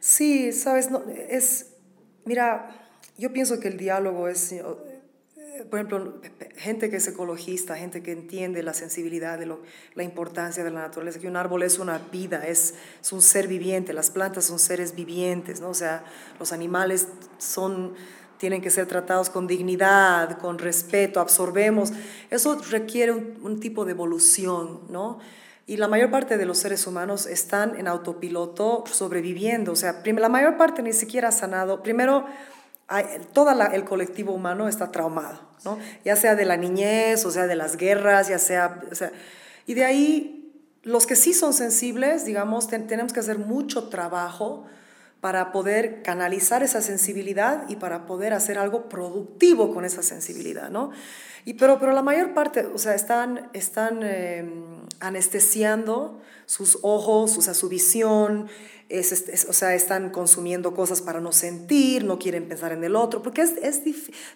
Sí, 0.00 0.52
sabes, 0.52 0.90
no, 0.90 1.02
es, 1.08 1.74
mira, 2.24 2.70
yo 3.16 3.32
pienso 3.32 3.58
que 3.58 3.68
el 3.68 3.76
diálogo 3.76 4.28
es, 4.28 4.52
eh, 4.52 4.64
por 5.68 5.80
ejemplo, 5.80 6.20
gente 6.56 6.88
que 6.88 6.96
es 6.96 7.08
ecologista, 7.08 7.76
gente 7.76 8.02
que 8.02 8.12
entiende 8.12 8.62
la 8.62 8.74
sensibilidad 8.74 9.38
de 9.38 9.46
lo, 9.46 9.62
la 9.94 10.04
importancia 10.04 10.62
de 10.62 10.70
la 10.70 10.80
naturaleza, 10.80 11.18
que 11.18 11.26
un 11.26 11.36
árbol 11.36 11.64
es 11.64 11.80
una 11.80 11.98
vida, 11.98 12.46
es, 12.46 12.74
es 13.00 13.12
un 13.12 13.22
ser 13.22 13.48
viviente, 13.48 13.92
las 13.92 14.10
plantas 14.10 14.44
son 14.44 14.60
seres 14.60 14.94
vivientes, 14.94 15.60
¿no? 15.60 15.70
O 15.70 15.74
sea, 15.74 16.04
los 16.38 16.52
animales 16.52 17.08
son 17.38 17.94
tienen 18.38 18.62
que 18.62 18.70
ser 18.70 18.86
tratados 18.86 19.30
con 19.30 19.46
dignidad, 19.46 20.38
con 20.38 20.58
respeto, 20.58 21.20
absorbemos. 21.20 21.92
Eso 22.30 22.60
requiere 22.70 23.12
un, 23.12 23.60
tipo 23.60 23.84
de 23.84 23.92
evolución, 23.92 24.80
¿no? 24.88 25.18
Y 25.66 25.76
la 25.76 25.88
mayor 25.88 26.10
parte 26.10 26.38
de 26.38 26.46
los 26.46 26.58
seres 26.58 26.86
humanos 26.86 27.26
están 27.26 27.78
en 27.78 27.88
autopiloto 27.88 28.84
sobreviviendo. 28.90 29.72
O 29.72 29.76
sea, 29.76 30.02
la 30.04 30.28
mayor 30.28 30.56
parte 30.56 30.82
ni 30.82 30.92
siquiera 30.92 31.28
ha 31.28 31.32
sanado. 31.32 31.82
Primero, 31.82 32.24
todo 33.34 33.50
el 33.50 33.84
colectivo 33.84 34.32
humano 34.32 34.66
está 34.66 34.90
traumado, 34.90 35.40
¿no? 35.64 35.78
Ya 36.04 36.16
sea 36.16 36.34
de 36.36 36.46
la 36.46 36.56
niñez, 36.56 37.26
o 37.26 37.30
sea, 37.30 37.46
de 37.46 37.56
las 37.56 37.76
guerras, 37.76 38.28
ya 38.28 38.38
sea, 38.38 38.80
o 38.90 38.94
sea, 38.94 39.12
y 39.66 39.74
de 39.74 39.84
ahí 39.84 40.38
los 40.82 41.06
que 41.06 41.16
sí 41.16 41.34
son 41.34 41.52
sensibles, 41.52 42.24
digamos, 42.24 42.68
tenemos 42.68 43.12
que 43.12 43.20
hacer 43.20 43.38
mucho 43.38 43.88
trabajo 43.88 44.64
para 45.20 45.50
poder 45.50 46.02
canalizar 46.02 46.62
esa 46.62 46.80
sensibilidad 46.80 47.68
y 47.68 47.76
para 47.76 48.06
poder 48.06 48.32
hacer 48.32 48.58
algo 48.58 48.88
productivo 48.88 49.74
con 49.74 49.84
esa 49.84 50.02
sensibilidad, 50.02 50.70
¿no? 50.70 50.90
Y 51.44 51.54
pero, 51.54 51.78
pero 51.78 51.92
la 51.92 52.02
mayor 52.02 52.34
parte, 52.34 52.66
o 52.66 52.78
sea, 52.78 52.94
están, 52.94 53.50
están 53.52 54.02
em, 54.02 54.86
anestesiando 55.00 56.20
sus 56.46 56.78
ojos, 56.82 57.36
o 57.36 57.42
sea, 57.42 57.54
su 57.54 57.68
visión, 57.68 58.48
o 58.90 59.52
sea, 59.52 59.74
están 59.74 60.10
consumiendo 60.10 60.74
cosas 60.74 61.02
para 61.02 61.20
no 61.20 61.32
sentir, 61.32 62.04
no 62.04 62.18
quieren 62.18 62.48
pensar 62.48 62.72
en 62.72 62.84
el 62.84 62.96
otro, 62.96 63.22
porque 63.22 63.42
es, 63.42 63.52
es 63.62 63.82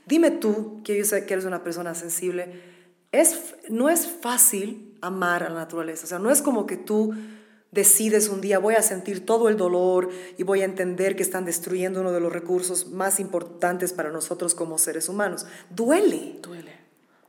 dime 0.06 0.30
tú, 0.30 0.82
que 0.84 0.96
yo 0.96 1.04
sé 1.04 1.24
que 1.24 1.34
eres 1.34 1.46
una 1.46 1.62
persona 1.62 1.94
sensible, 1.94 2.60
es, 3.12 3.54
no 3.68 3.88
es 3.88 4.06
fácil 4.06 4.96
amar 5.00 5.42
a 5.42 5.48
la 5.48 5.56
naturaleza, 5.56 6.04
o 6.04 6.08
sea, 6.08 6.18
no 6.18 6.30
es 6.30 6.42
como 6.42 6.66
que 6.66 6.76
tú 6.76 7.14
decides 7.72 8.28
un 8.28 8.40
día 8.40 8.58
voy 8.58 8.74
a 8.76 8.82
sentir 8.82 9.26
todo 9.26 9.48
el 9.48 9.56
dolor 9.56 10.10
y 10.36 10.44
voy 10.44 10.60
a 10.60 10.66
entender 10.66 11.16
que 11.16 11.22
están 11.22 11.44
destruyendo 11.44 12.00
uno 12.00 12.12
de 12.12 12.20
los 12.20 12.32
recursos 12.32 12.88
más 12.88 13.18
importantes 13.18 13.92
para 13.92 14.10
nosotros 14.10 14.54
como 14.54 14.78
seres 14.78 15.08
humanos. 15.08 15.46
Duele. 15.70 16.38
Duele. 16.42 16.72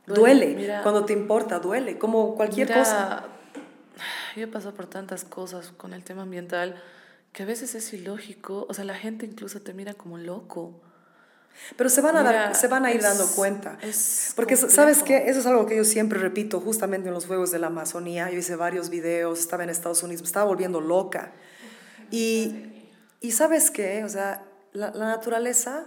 Duele. 0.06 0.80
Cuando 0.82 1.04
te 1.06 1.14
importa, 1.14 1.58
duele, 1.58 1.98
como 1.98 2.36
cualquier 2.36 2.68
cosa. 2.68 3.24
Yo 4.36 4.44
he 4.44 4.46
pasado 4.46 4.74
por 4.74 4.86
tantas 4.86 5.24
cosas 5.24 5.72
con 5.76 5.94
el 5.94 6.04
tema 6.04 6.22
ambiental 6.22 6.80
que 7.32 7.42
a 7.42 7.46
veces 7.46 7.74
es 7.74 7.92
ilógico, 7.92 8.66
o 8.68 8.74
sea, 8.74 8.84
la 8.84 8.94
gente 8.94 9.26
incluso 9.26 9.60
te 9.60 9.74
mira 9.74 9.94
como 9.94 10.18
loco. 10.18 10.80
Pero 11.76 11.88
se 11.88 12.00
van 12.00 12.16
a, 12.16 12.22
dar, 12.22 12.54
se 12.54 12.68
van 12.68 12.84
a 12.84 12.92
ir 12.92 13.00
dando 13.00 13.26
cuenta. 13.28 13.78
Porque, 14.36 14.56
¿sabes 14.56 15.02
qué? 15.02 15.28
Eso 15.28 15.40
es 15.40 15.46
algo 15.46 15.66
que 15.66 15.76
yo 15.76 15.84
siempre 15.84 16.18
repito, 16.18 16.60
justamente 16.60 17.08
en 17.08 17.14
los 17.14 17.26
Juegos 17.26 17.50
de 17.50 17.58
la 17.58 17.68
Amazonía. 17.68 18.30
Yo 18.30 18.38
hice 18.38 18.56
varios 18.56 18.90
videos, 18.90 19.40
estaba 19.40 19.64
en 19.64 19.70
Estados 19.70 20.02
Unidos, 20.02 20.22
me 20.22 20.26
estaba 20.26 20.46
volviendo 20.46 20.80
loca. 20.80 21.32
Y, 22.10 22.86
y 23.20 23.32
¿sabes 23.32 23.70
qué? 23.70 24.04
O 24.04 24.08
sea, 24.08 24.44
la, 24.72 24.90
la, 24.90 25.06
naturaleza 25.06 25.86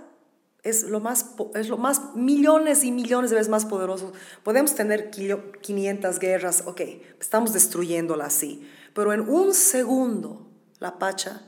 es 0.63 0.84
lo, 0.84 0.99
más, 0.99 1.36
es 1.53 1.70
lo 1.70 1.78
más, 1.78 2.15
millones 2.15 2.84
y 2.84 2.91
millones 2.91 3.30
de 3.30 3.36
veces 3.36 3.49
más 3.49 3.65
poderoso. 3.65 4.13
Podemos 4.43 4.74
tener 4.76 5.11
500 5.11 6.20
guerras, 6.20 6.63
ok, 6.65 6.82
estamos 7.20 7.53
destruyéndola 7.53 8.26
así. 8.26 8.68
Pero 8.93 9.13
en 9.13 9.22
un 9.22 9.53
segundo, 9.53 10.49
la 10.80 10.97
Pacha 10.97 11.43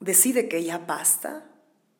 decide 0.00 0.48
que 0.48 0.64
ya 0.64 0.78
basta 0.78 1.44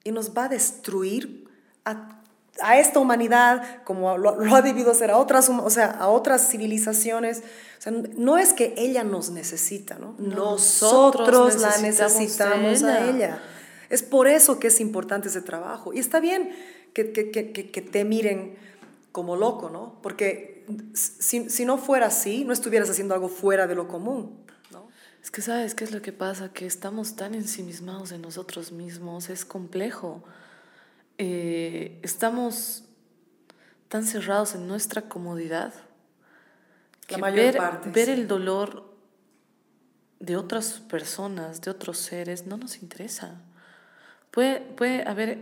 y 0.04 0.12
nos 0.12 0.36
va 0.36 0.44
a 0.44 0.48
destruir 0.48 1.48
a, 1.84 2.20
a 2.60 2.78
esta 2.78 3.00
humanidad 3.00 3.82
como 3.84 4.16
lo, 4.18 4.54
ha 4.54 4.62
debido 4.62 4.92
hacer 4.92 5.10
a 5.10 5.18
otras, 5.18 5.48
o 5.48 5.70
sea, 5.70 5.90
a 5.90 6.08
otras 6.08 6.48
civilizaciones. 6.48 7.42
O 7.78 7.82
sea, 7.82 7.92
no 8.16 8.38
es 8.38 8.52
que 8.52 8.74
ella 8.76 9.02
nos 9.02 9.30
necesita, 9.30 9.98
¿no? 9.98 10.14
Nosotros, 10.18 11.60
la 11.60 11.78
necesitamos 11.78 12.82
a 12.82 13.10
ella. 13.10 13.42
Es 13.90 14.02
por 14.02 14.28
eso 14.28 14.58
que 14.58 14.68
es 14.68 14.80
importante 14.80 15.28
ese 15.28 15.42
trabajo. 15.42 15.92
Y 15.92 15.98
está 15.98 16.20
bien 16.20 16.50
que, 16.92 17.12
que, 17.12 17.30
que, 17.30 17.70
que 17.70 17.82
te 17.82 18.04
miren 18.04 18.56
como 19.12 19.36
loco, 19.36 19.70
¿no? 19.70 20.00
Porque 20.02 20.66
si, 20.94 21.50
si, 21.50 21.64
no 21.64 21.78
fuera 21.78 22.06
así, 22.06 22.44
no 22.44 22.52
estuvieras 22.52 22.90
haciendo 22.90 23.14
algo 23.14 23.28
fuera 23.28 23.66
de 23.66 23.74
lo 23.74 23.88
común. 23.88 24.43
Es 25.24 25.30
que 25.30 25.40
sabes 25.40 25.74
qué 25.74 25.84
es 25.84 25.90
lo 25.90 26.02
que 26.02 26.12
pasa, 26.12 26.52
que 26.52 26.66
estamos 26.66 27.16
tan 27.16 27.34
ensimismados 27.34 28.12
en 28.12 28.20
nosotros 28.20 28.72
mismos, 28.72 29.30
es 29.30 29.46
complejo. 29.46 30.22
Eh, 31.16 31.98
estamos 32.02 32.84
tan 33.88 34.04
cerrados 34.04 34.54
en 34.54 34.68
nuestra 34.68 35.08
comodidad 35.08 35.72
que 37.06 37.18
ver, 37.18 37.58
ver 37.86 38.10
el 38.10 38.28
dolor 38.28 38.94
de 40.20 40.36
otras 40.36 40.80
personas, 40.80 41.62
de 41.62 41.70
otros 41.70 41.96
seres, 41.96 42.46
no 42.46 42.58
nos 42.58 42.82
interesa. 42.82 43.40
Puede, 44.30 44.60
puede 44.60 45.08
haber 45.08 45.38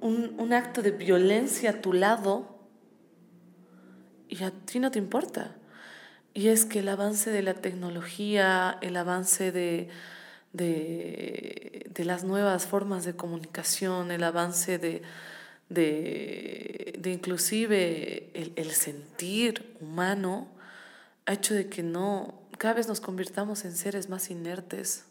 un, 0.00 0.36
un 0.38 0.52
acto 0.52 0.82
de 0.82 0.92
violencia 0.92 1.70
a 1.70 1.80
tu 1.80 1.92
lado 1.92 2.60
y 4.28 4.44
a 4.44 4.52
ti 4.52 4.78
no 4.78 4.92
te 4.92 5.00
importa. 5.00 5.56
Y 6.36 6.48
es 6.48 6.66
que 6.66 6.80
el 6.80 6.88
avance 6.90 7.30
de 7.30 7.40
la 7.40 7.54
tecnología, 7.54 8.76
el 8.82 8.98
avance 8.98 9.52
de, 9.52 9.88
de, 10.52 12.04
las 12.04 12.24
nuevas 12.24 12.66
formas 12.66 13.06
de 13.06 13.16
comunicación, 13.16 14.10
el 14.10 14.22
avance 14.22 14.76
de, 14.76 15.00
de, 15.70 17.00
inclusive 17.06 18.28
el, 18.34 18.52
el, 18.54 18.70
sentir 18.72 19.78
humano, 19.80 20.48
ha 21.24 21.32
hecho 21.32 21.54
de 21.54 21.70
que 21.70 21.82
no, 21.82 22.42
cada 22.58 22.74
vez 22.74 22.86
nos 22.86 23.00
convirtamos 23.00 23.64
en 23.64 23.74
seres 23.74 24.10
más 24.10 24.28
inertes. 24.30 25.06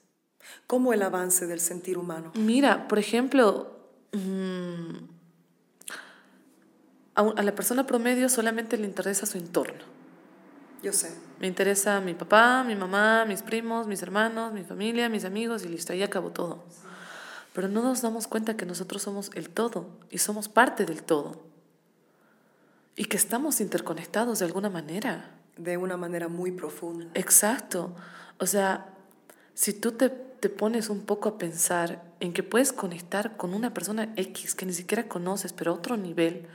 ¿Cómo 0.68 0.94
el 0.94 1.02
avance 1.02 1.48
del 1.48 1.60
sentir 1.60 1.98
humano? 1.98 2.34
Mira, 2.36 2.88
por 2.88 3.00
ejemplo, 3.00 3.80
mm, 4.12 4.94
a 7.16 7.42
la 7.42 7.56
persona 7.56 7.88
promedio 7.88 8.30
solamente 8.30 8.78
le 8.78 8.86
interesa 8.86 9.26
su 9.26 9.40
entorno. 9.40 9.95
Yo 10.86 10.94
sé. 10.94 11.12
Me 11.40 11.48
interesa 11.48 12.00
mi 12.00 12.14
papá, 12.14 12.64
mi 12.64 12.76
mamá, 12.76 13.26
mis 13.26 13.42
primos, 13.42 13.88
mis 13.88 14.04
hermanos, 14.04 14.54
mi 14.54 14.64
familia, 14.64 15.10
mis 15.10 15.26
amigos 15.26 15.64
y 15.64 15.68
listo, 15.68 15.94
ahí 15.94 16.04
acabó 16.04 16.30
todo. 16.30 16.64
Pero 17.54 17.68
no 17.68 17.82
nos 17.82 18.04
damos 18.04 18.28
cuenta 18.28 18.56
que 18.56 18.68
nosotros 18.68 19.02
somos 19.02 19.32
el 19.34 19.50
todo 19.50 19.88
y 20.12 20.20
somos 20.20 20.48
parte 20.48 20.86
del 20.86 21.02
todo. 21.02 21.42
Y 22.96 23.06
que 23.06 23.18
estamos 23.18 23.62
interconectados 23.62 24.38
de 24.38 24.46
alguna 24.46 24.70
manera. 24.70 25.32
De 25.58 25.76
una 25.76 25.98
manera 25.98 26.28
muy 26.28 26.52
profunda. 26.52 27.08
Exacto. 27.16 27.96
O 28.38 28.46
sea, 28.46 28.94
si 29.56 29.74
tú 29.74 29.94
te, 29.94 30.10
te 30.10 30.50
pones 30.50 30.90
un 30.90 31.02
poco 31.08 31.30
a 31.30 31.38
pensar 31.40 32.04
en 32.20 32.32
que 32.32 32.44
puedes 32.44 32.72
conectar 32.72 33.38
con 33.38 33.56
una 33.56 33.74
persona 33.74 34.14
X 34.18 34.54
que 34.54 34.68
ni 34.68 34.74
siquiera 34.74 35.08
conoces, 35.08 35.52
pero 35.52 35.72
a 35.72 35.74
otro 35.74 35.98
nivel, 35.98 36.46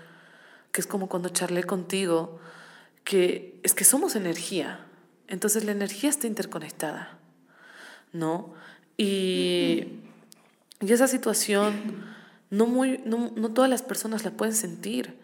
que 0.71 0.81
es 0.81 0.87
como 0.87 1.09
cuando 1.09 1.31
charlé 1.31 1.65
contigo, 1.65 2.39
que 3.05 3.59
es 3.63 3.75
que 3.75 3.85
somos 3.85 4.17
energía, 4.17 4.87
entonces 5.29 5.65
la 5.65 5.73
energía 5.73 6.11
está 6.11 6.27
interconectada, 6.27 7.19
¿no? 8.13 8.55
Y, 8.97 10.01
y 10.81 10.93
esa 10.93 11.09
situación 11.09 12.05
no, 12.51 12.67
muy, 12.67 13.01
no, 13.07 13.33
no 13.35 13.53
todas 13.53 13.71
las 13.71 13.83
personas 13.83 14.25
la 14.25 14.33
pueden 14.33 14.55
sentir, 14.55 15.19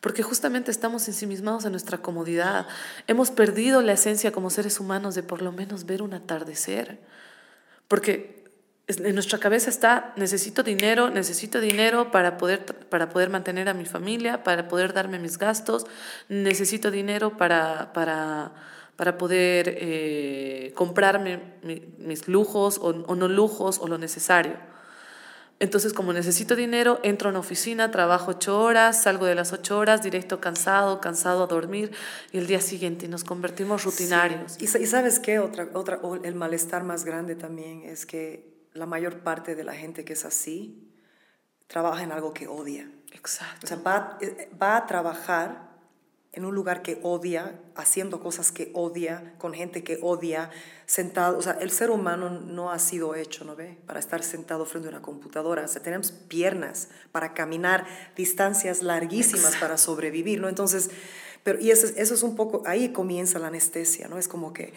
porque 0.00 0.22
justamente 0.22 0.70
estamos 0.70 1.08
ensimismados 1.08 1.64
en 1.64 1.70
nuestra 1.70 1.98
comodidad. 1.98 2.66
Hemos 3.06 3.30
perdido 3.30 3.80
la 3.80 3.94
esencia 3.94 4.32
como 4.32 4.50
seres 4.50 4.78
humanos 4.78 5.14
de 5.14 5.22
por 5.22 5.40
lo 5.40 5.52
menos 5.52 5.86
ver 5.86 6.02
un 6.02 6.12
atardecer, 6.12 7.00
porque 7.88 8.43
en 8.86 9.14
nuestra 9.14 9.38
cabeza 9.38 9.70
está, 9.70 10.12
necesito 10.16 10.62
dinero, 10.62 11.08
necesito 11.08 11.60
dinero 11.60 12.10
para 12.10 12.36
poder, 12.36 12.66
para 12.66 13.08
poder 13.08 13.30
mantener 13.30 13.68
a 13.70 13.74
mi 13.74 13.86
familia, 13.86 14.44
para 14.44 14.68
poder 14.68 14.92
darme 14.92 15.18
mis 15.18 15.38
gastos, 15.38 15.86
necesito 16.28 16.90
dinero 16.90 17.38
para, 17.38 17.94
para, 17.94 18.52
para 18.96 19.16
poder 19.16 19.74
eh, 19.80 20.72
comprarme 20.74 21.40
mis 21.98 22.28
lujos 22.28 22.76
o, 22.76 22.88
o, 22.88 23.14
no 23.14 23.26
lujos 23.26 23.78
o 23.78 23.88
lo 23.88 23.96
necesario. 23.96 24.58
Entonces, 25.60 25.94
como 25.94 26.12
necesito 26.12 26.54
dinero, 26.54 27.00
entro 27.04 27.28
a 27.28 27.30
una 27.30 27.38
oficina, 27.38 27.90
trabajo 27.90 28.32
ocho 28.32 28.60
horas, 28.60 29.02
salgo 29.02 29.24
de 29.24 29.34
las 29.34 29.54
ocho 29.54 29.78
horas, 29.78 30.02
directo 30.02 30.40
cansado, 30.40 31.00
cansado 31.00 31.44
a 31.44 31.46
dormir, 31.46 31.92
y 32.32 32.38
el 32.38 32.46
día 32.46 32.60
siguiente 32.60 33.08
nos 33.08 33.24
convertimos 33.24 33.84
rutinarios. 33.84 34.56
Y, 34.60 34.64
y, 34.64 34.86
sabes 34.86 35.20
qué, 35.20 35.38
otra, 35.38 35.68
otra, 35.72 36.00
el 36.22 36.34
malestar 36.34 36.84
más 36.84 37.06
grande 37.06 37.34
también 37.34 37.82
es 37.84 38.04
que 38.04 38.53
la 38.74 38.86
mayor 38.86 39.20
parte 39.20 39.54
de 39.54 39.64
la 39.64 39.74
gente 39.74 40.04
que 40.04 40.12
es 40.12 40.24
así 40.24 40.90
trabaja 41.66 42.02
en 42.02 42.12
algo 42.12 42.34
que 42.34 42.46
odia. 42.46 42.90
Exacto. 43.12 43.64
O 43.64 43.66
sea, 43.66 43.76
va, 43.78 44.18
eh, 44.20 44.50
va 44.60 44.76
a 44.76 44.86
trabajar 44.86 45.74
en 46.32 46.44
un 46.44 46.54
lugar 46.54 46.82
que 46.82 46.98
odia, 47.02 47.60
haciendo 47.76 48.18
cosas 48.18 48.50
que 48.50 48.72
odia, 48.74 49.34
con 49.38 49.54
gente 49.54 49.84
que 49.84 50.00
odia, 50.02 50.50
sentado. 50.84 51.38
O 51.38 51.42
sea, 51.42 51.52
el 51.60 51.70
ser 51.70 51.90
humano 51.90 52.28
no 52.28 52.72
ha 52.72 52.80
sido 52.80 53.14
hecho, 53.14 53.44
¿no 53.44 53.54
ve? 53.54 53.78
Para 53.86 54.00
estar 54.00 54.24
sentado 54.24 54.66
frente 54.66 54.88
a 54.88 54.90
una 54.90 55.00
computadora. 55.00 55.64
O 55.64 55.68
sea, 55.68 55.80
tenemos 55.80 56.10
piernas 56.10 56.88
para 57.12 57.34
caminar 57.34 57.86
distancias 58.16 58.82
larguísimas 58.82 59.54
para 59.56 59.78
sobrevivir, 59.78 60.40
¿no? 60.40 60.48
Entonces, 60.48 60.90
pero, 61.44 61.60
y 61.60 61.70
eso, 61.70 61.86
eso 61.96 62.14
es 62.14 62.22
un 62.24 62.34
poco, 62.34 62.64
ahí 62.66 62.88
comienza 62.88 63.38
la 63.38 63.46
anestesia, 63.46 64.08
¿no? 64.08 64.18
Es 64.18 64.26
como 64.26 64.52
que, 64.52 64.72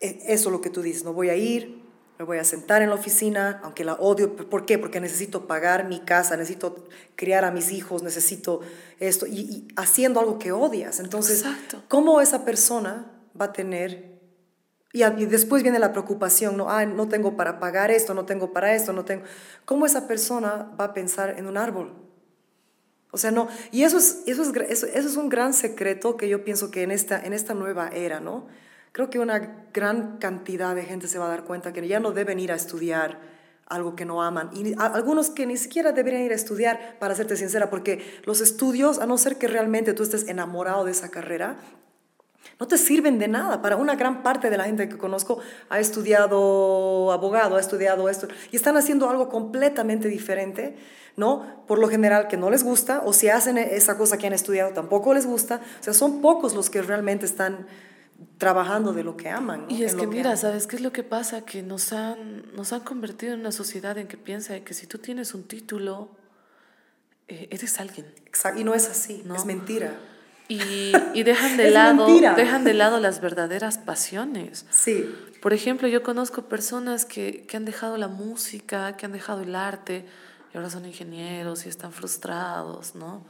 eh, 0.00 0.22
eso 0.26 0.48
es 0.48 0.52
lo 0.52 0.60
que 0.60 0.70
tú 0.70 0.82
dices, 0.82 1.02
no 1.02 1.12
voy 1.12 1.30
a 1.30 1.34
ir, 1.34 1.81
me 2.22 2.26
voy 2.26 2.38
a 2.38 2.44
sentar 2.44 2.82
en 2.82 2.90
la 2.90 2.94
oficina, 2.94 3.60
aunque 3.64 3.84
la 3.84 3.94
odio. 3.94 4.36
¿Por 4.36 4.64
qué? 4.64 4.78
Porque 4.78 5.00
necesito 5.00 5.48
pagar 5.48 5.88
mi 5.88 5.98
casa, 5.98 6.36
necesito 6.36 6.86
criar 7.16 7.44
a 7.44 7.50
mis 7.50 7.72
hijos, 7.72 8.04
necesito 8.04 8.60
esto, 9.00 9.26
y, 9.26 9.66
haciendo 9.74 10.20
algo 10.20 10.38
que 10.38 10.52
odias. 10.52 11.00
Entonces, 11.00 11.44
¿cómo 11.88 12.20
esa 12.20 12.44
persona 12.44 13.10
va 13.38 13.46
a 13.46 13.52
tener 13.52 14.20
Y, 14.92 15.02
y 15.02 15.26
después 15.26 15.64
viene 15.64 15.80
la 15.80 15.90
preocupación, 15.90 16.56
¿no? 16.56 16.70
Ah, 16.70 16.86
no 16.86 17.08
tengo 17.08 17.36
para 17.36 17.58
pagar 17.58 17.90
esto, 17.90 18.14
no 18.14 18.24
tengo 18.24 18.52
para 18.52 18.72
esto, 18.72 18.92
no 18.92 19.04
tengo... 19.04 19.24
¿Cómo 19.64 19.84
esa 19.84 20.06
persona 20.06 20.70
va 20.78 20.84
a 20.84 20.94
pensar 20.94 21.36
en 21.38 21.48
un 21.48 21.56
árbol? 21.56 21.92
O 23.10 23.18
sea, 23.18 23.32
no, 23.32 23.48
y 23.72 23.82
eso 23.82 23.98
es, 23.98 24.22
eso 24.26 24.42
es, 24.42 24.70
eso, 24.70 24.86
eso 24.86 25.08
es 25.08 25.16
un 25.16 25.28
gran 25.28 25.54
secreto 25.54 26.16
que 26.16 26.28
yo 26.28 26.44
pienso 26.44 26.70
que 26.70 26.84
en 26.84 26.92
esta, 26.92 27.20
en 27.20 27.32
esta 27.32 27.52
nueva 27.52 27.88
era, 27.88 28.20
¿no? 28.20 28.46
Creo 28.92 29.08
que 29.08 29.18
una 29.18 29.66
gran 29.72 30.18
cantidad 30.18 30.74
de 30.74 30.84
gente 30.84 31.08
se 31.08 31.18
va 31.18 31.24
a 31.24 31.28
dar 31.28 31.44
cuenta 31.44 31.72
que 31.72 31.86
ya 31.88 31.98
no 31.98 32.12
deben 32.12 32.38
ir 32.38 32.52
a 32.52 32.56
estudiar 32.56 33.20
algo 33.66 33.96
que 33.96 34.04
no 34.04 34.22
aman. 34.22 34.50
Y 34.52 34.74
algunos 34.78 35.30
que 35.30 35.46
ni 35.46 35.56
siquiera 35.56 35.92
deberían 35.92 36.22
ir 36.22 36.32
a 36.32 36.34
estudiar, 36.34 36.98
para 36.98 37.14
serte 37.14 37.36
sincera, 37.36 37.70
porque 37.70 38.20
los 38.24 38.42
estudios, 38.42 38.98
a 38.98 39.06
no 39.06 39.16
ser 39.16 39.38
que 39.38 39.48
realmente 39.48 39.94
tú 39.94 40.02
estés 40.02 40.28
enamorado 40.28 40.84
de 40.84 40.92
esa 40.92 41.08
carrera, 41.08 41.56
no 42.60 42.66
te 42.66 42.76
sirven 42.76 43.18
de 43.18 43.28
nada. 43.28 43.62
Para 43.62 43.76
una 43.76 43.94
gran 43.94 44.22
parte 44.22 44.50
de 44.50 44.58
la 44.58 44.64
gente 44.64 44.88
que 44.90 44.98
conozco 44.98 45.38
ha 45.70 45.80
estudiado 45.80 47.12
abogado, 47.12 47.56
ha 47.56 47.60
estudiado 47.60 48.10
esto, 48.10 48.28
y 48.50 48.56
están 48.56 48.76
haciendo 48.76 49.08
algo 49.08 49.30
completamente 49.30 50.08
diferente, 50.08 50.76
¿no? 51.16 51.64
Por 51.66 51.78
lo 51.78 51.88
general 51.88 52.28
que 52.28 52.36
no 52.36 52.50
les 52.50 52.62
gusta, 52.62 53.00
o 53.06 53.14
si 53.14 53.30
hacen 53.30 53.56
esa 53.56 53.96
cosa 53.96 54.18
que 54.18 54.26
han 54.26 54.34
estudiado 54.34 54.72
tampoco 54.74 55.14
les 55.14 55.24
gusta. 55.24 55.62
O 55.80 55.82
sea, 55.82 55.94
son 55.94 56.20
pocos 56.20 56.54
los 56.54 56.68
que 56.68 56.82
realmente 56.82 57.24
están 57.24 57.66
trabajando 58.38 58.92
de 58.92 59.04
lo 59.04 59.16
que 59.16 59.28
aman. 59.28 59.66
¿no? 59.68 59.74
Y 59.74 59.84
es 59.84 59.94
que 59.94 60.06
mira. 60.06 60.36
¿sabes 60.36 60.66
qué 60.66 60.76
es 60.76 60.82
lo 60.82 60.92
que 60.92 61.02
pasa? 61.02 61.44
Que 61.44 61.62
nos 61.62 61.92
han, 61.92 62.54
nos 62.54 62.72
han 62.72 62.80
convertido 62.80 63.34
en 63.34 63.40
una 63.40 63.52
sociedad 63.52 63.96
en 63.98 64.08
que 64.08 64.16
piensa 64.16 64.58
que 64.60 64.74
si 64.74 64.86
tú 64.86 64.98
tienes 64.98 65.34
un 65.34 65.44
título, 65.44 66.10
eh, 67.28 67.48
eres 67.50 67.78
alguien. 67.80 68.06
Exacto, 68.26 68.60
y 68.60 68.64
no 68.64 68.74
es 68.74 68.88
así, 68.88 69.22
No. 69.24 69.36
es 69.36 69.44
mentira. 69.44 69.94
Y, 70.48 70.92
y 71.14 71.22
dejan 71.22 71.56
de 71.56 71.70
lado, 71.70 72.06
mentira. 72.06 72.34
dejan 72.34 72.64
de 72.64 72.74
lado 72.74 72.98
las 73.00 73.20
verdaderas 73.20 73.78
pasiones. 73.78 74.66
Sí, 74.70 75.08
Por 75.40 75.52
ejemplo, 75.52 75.88
yo 75.88 76.02
conozco 76.02 76.42
personas 76.48 77.04
que, 77.04 77.46
que 77.46 77.56
han 77.56 77.64
dejado 77.64 77.96
la 77.96 78.08
música, 78.08 78.96
que 78.96 79.06
han 79.06 79.12
dejado 79.12 79.40
el 79.42 79.54
arte, 79.54 80.04
y 80.52 80.56
ahora 80.56 80.68
son 80.68 80.84
ingenieros 80.84 81.64
y 81.64 81.68
están 81.68 81.92
frustrados, 81.92 82.94
¿no? 82.94 83.24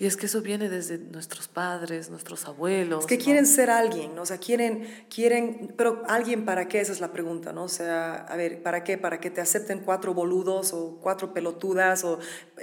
Y 0.00 0.06
es 0.06 0.16
que 0.16 0.26
eso 0.26 0.42
viene 0.42 0.68
desde 0.68 0.96
nuestros 0.96 1.48
padres, 1.48 2.08
nuestros 2.08 2.46
abuelos. 2.46 3.00
Es 3.00 3.06
que 3.06 3.18
¿no? 3.18 3.24
quieren 3.24 3.46
ser 3.46 3.68
alguien, 3.68 4.14
¿no? 4.14 4.22
o 4.22 4.26
sea, 4.26 4.38
quieren, 4.38 4.86
quieren, 5.12 5.74
pero 5.76 6.04
alguien 6.06 6.44
para 6.44 6.68
qué, 6.68 6.80
esa 6.80 6.92
es 6.92 7.00
la 7.00 7.10
pregunta, 7.10 7.52
¿no? 7.52 7.64
O 7.64 7.68
sea, 7.68 8.14
a 8.14 8.36
ver, 8.36 8.62
¿para 8.62 8.84
qué? 8.84 8.96
¿Para 8.96 9.18
que 9.18 9.28
te 9.30 9.40
acepten 9.40 9.80
cuatro 9.80 10.14
boludos 10.14 10.72
o 10.72 11.00
cuatro 11.02 11.34
pelotudas 11.34 12.04
o 12.04 12.20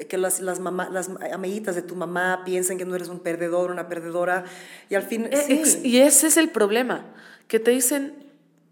que 0.08 0.18
las, 0.18 0.40
las, 0.40 0.62
mamá, 0.62 0.90
las 0.90 1.10
amiguitas 1.34 1.76
de 1.76 1.82
tu 1.82 1.98
mamá 1.98 2.44
piensen 2.46 2.78
que 2.78 2.86
no 2.86 2.96
eres 2.96 3.10
un 3.10 3.20
perdedor, 3.20 3.70
una 3.70 3.90
perdedora 3.90 4.46
y 4.90 4.96
al 4.96 5.04
fin, 5.04 5.28
Eh, 5.30 5.66
sí. 5.66 5.82
Y 5.84 5.98
ese 5.98 6.28
es 6.28 6.38
el 6.38 6.50
problema, 6.50 7.14
que 7.50 7.60
te 7.60 7.72
dicen 7.72 8.14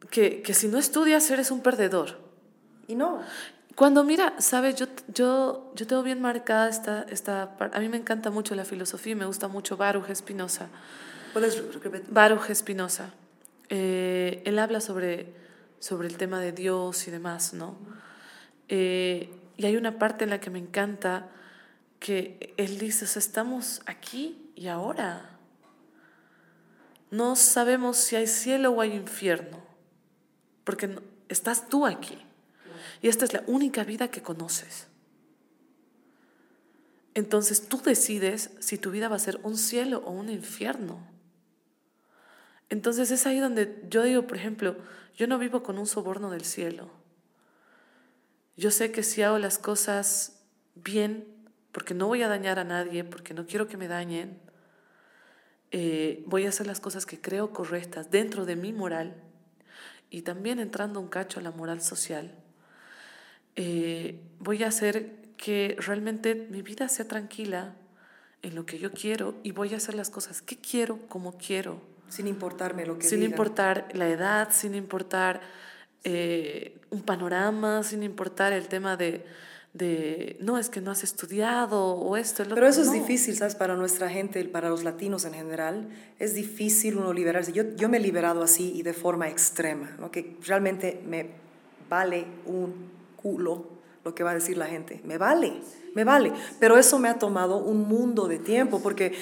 que, 0.10 0.42
que 0.42 0.54
si 0.54 0.70
no 0.70 0.78
estudias 0.78 1.30
eres 1.32 1.52
un 1.52 1.60
perdedor. 1.60 2.24
Y 2.88 2.96
no, 2.96 3.20
Cuando 3.76 4.04
mira, 4.04 4.36
sabes, 4.40 4.76
yo, 4.76 4.86
yo, 5.08 5.72
yo 5.76 5.88
tengo 5.88 6.04
bien 6.04 6.22
marcada 6.22 6.70
esta, 6.70 7.04
esta 7.10 7.58
parte. 7.58 7.76
A 7.76 7.80
mí 7.80 7.90
me 7.90 7.98
encanta 7.98 8.30
mucho 8.30 8.54
la 8.54 8.66
filosofía 8.66 9.14
y 9.14 9.16
me 9.16 9.26
gusta 9.26 9.48
mucho 9.48 9.78
Baruch 9.78 10.14
Spinoza. 10.14 10.68
puedes 11.34 11.58
repetir. 11.74 12.06
Baruch 12.12 12.54
Spinoza. 12.54 13.10
Eh, 13.70 14.44
él 14.46 14.60
habla 14.60 14.80
sobre, 14.80 15.34
sobre 15.80 16.08
el 16.08 16.18
tema 16.18 16.40
de 16.40 16.52
Dios 16.52 17.08
y 17.08 17.12
demás, 17.12 17.54
¿no? 17.54 17.76
Eh, 18.70 19.34
y 19.58 19.66
hay 19.66 19.76
una 19.76 19.98
parte 19.98 20.24
en 20.24 20.30
la 20.30 20.40
que 20.40 20.52
me 20.52 20.60
encanta 20.60 21.30
que 22.00 22.54
él 22.58 22.78
dice, 22.78 23.06
o 23.06 23.08
sea, 23.08 23.20
estamos 23.20 23.82
aquí 23.86 24.52
y 24.56 24.68
ahora. 24.68 25.30
No 27.10 27.36
sabemos 27.36 27.98
si 27.98 28.16
hay 28.16 28.28
cielo 28.28 28.72
o 28.72 28.82
hay 28.82 28.94
infierno, 28.94 29.64
porque 30.64 31.00
estás 31.30 31.70
tú 31.70 31.86
aquí. 31.86 32.18
Y 33.04 33.10
esta 33.10 33.26
es 33.26 33.34
la 33.34 33.44
única 33.48 33.84
vida 33.84 34.08
que 34.08 34.24
conoces. 34.24 34.88
Entonces 37.14 37.68
tú 37.68 37.82
decides 37.82 38.52
si 38.60 38.78
tu 38.78 38.92
vida 38.92 39.10
va 39.10 39.18
a 39.18 39.20
ser 39.20 39.42
un 39.44 39.58
cielo 39.58 40.02
o 40.06 40.12
un 40.12 40.30
infierno. 40.30 41.06
Entonces 42.70 43.12
es 43.12 43.28
ahí 43.28 43.40
donde 43.40 43.84
yo 43.90 44.04
digo, 44.04 44.26
por 44.26 44.38
ejemplo, 44.38 44.78
yo 45.18 45.28
no 45.28 45.38
vivo 45.38 45.64
con 45.64 45.78
un 45.78 45.86
soborno 45.86 46.32
del 46.32 46.46
cielo. 46.46 46.92
Yo 48.56 48.72
sé 48.72 48.94
que 48.94 49.04
si 49.04 49.22
hago 49.22 49.38
las 49.38 49.58
cosas 49.58 50.42
bien, 50.74 51.28
porque 51.74 51.94
no 51.94 52.08
voy 52.08 52.24
a 52.24 52.30
dañar 52.30 52.58
a 52.58 52.64
nadie, 52.64 53.04
porque 53.04 53.34
no 53.34 53.46
quiero 53.46 53.68
que 53.68 53.76
me 53.76 53.90
dañen, 53.90 54.40
eh, 55.72 56.24
voy 56.26 56.46
a 56.46 56.50
hacer 56.50 56.68
las 56.68 56.80
cosas 56.80 57.06
que 57.06 57.20
creo 57.20 57.52
correctas 57.52 58.12
dentro 58.12 58.46
de 58.46 58.56
mi 58.56 58.72
moral 58.72 59.22
y 60.10 60.22
también 60.22 60.60
entrando 60.60 61.02
un 61.02 61.10
cacho 61.10 61.42
a 61.42 61.44
la 61.44 61.52
moral 61.52 61.82
social. 61.82 62.43
Eh, 63.56 64.20
voy 64.40 64.64
a 64.64 64.68
hacer 64.68 65.12
que 65.38 65.76
realmente 65.80 66.36
mi 66.36 66.62
vida 66.62 66.90
sea 66.90 67.08
tranquila 67.08 67.76
en 68.42 68.56
lo 68.56 68.66
que 68.66 68.80
yo 68.80 68.92
quiero 68.92 69.36
y 69.44 69.52
voy 69.52 69.74
a 69.74 69.78
hacer 69.78 69.96
las 69.96 70.10
cosas 70.10 70.42
que 70.42 70.58
quiero, 70.58 71.00
como 71.08 71.38
quiero 71.38 71.82
sin 72.10 72.28
importarme 72.28 72.86
lo 72.86 72.98
que 73.00 73.08
sin 73.08 73.20
digan. 73.22 73.32
importar 73.32 73.88
la 73.94 74.08
edad, 74.10 74.50
sin 74.52 74.76
importar 74.76 75.42
eh, 76.04 76.78
un 76.92 77.02
panorama, 77.02 77.82
sin 77.84 78.04
importar 78.04 78.54
el 78.54 78.68
tema 78.68 78.96
de, 78.98 79.26
de, 79.74 80.38
no, 80.40 80.60
es 80.60 80.70
que 80.70 80.80
no 80.82 80.92
has 80.92 81.04
estudiado 81.04 81.84
o 81.96 82.16
esto. 82.18 82.44
el 82.44 82.50
Pero 82.50 82.62
otro". 82.68 82.70
eso 82.70 82.82
es 82.82 82.88
No. 82.88 82.94
difícil, 82.94 83.36
¿sabes? 83.36 83.56
Para 83.56 83.76
nuestra 83.76 84.10
gente, 84.10 84.44
para 84.46 84.70
los 84.70 84.84
latinos 84.84 85.26
en 85.26 85.34
general, 85.34 85.88
es 86.20 86.36
difícil 86.36 86.98
uno 86.98 87.14
liberarse. 87.14 87.52
Yo, 87.52 87.64
yo 87.76 87.90
me 87.90 87.98
he 87.98 88.02
liberado 88.02 88.44
así 88.44 88.74
y 88.76 88.84
de 88.84 88.94
forma 88.94 89.28
extrema, 89.30 89.96
¿no? 90.00 90.12
que 90.12 90.38
realmente 90.46 91.02
me 91.08 91.30
vale 91.90 92.26
un 92.46 92.93
culo 93.24 93.82
lo 94.04 94.14
que 94.14 94.24
va 94.24 94.32
a 94.32 94.36
decir 94.36 94.58
la 94.58 94.68
gente. 94.68 95.02
Me 95.06 95.18
vale, 95.18 95.54
me 95.96 96.04
vale. 96.04 96.34
Pero 96.60 96.78
eso 96.78 97.00
me 97.00 97.08
ha 97.10 97.18
tomado 97.18 97.58
un 97.58 97.88
mundo 97.88 98.28
de 98.28 98.38
tiempo, 98.38 98.82
porque, 98.84 99.14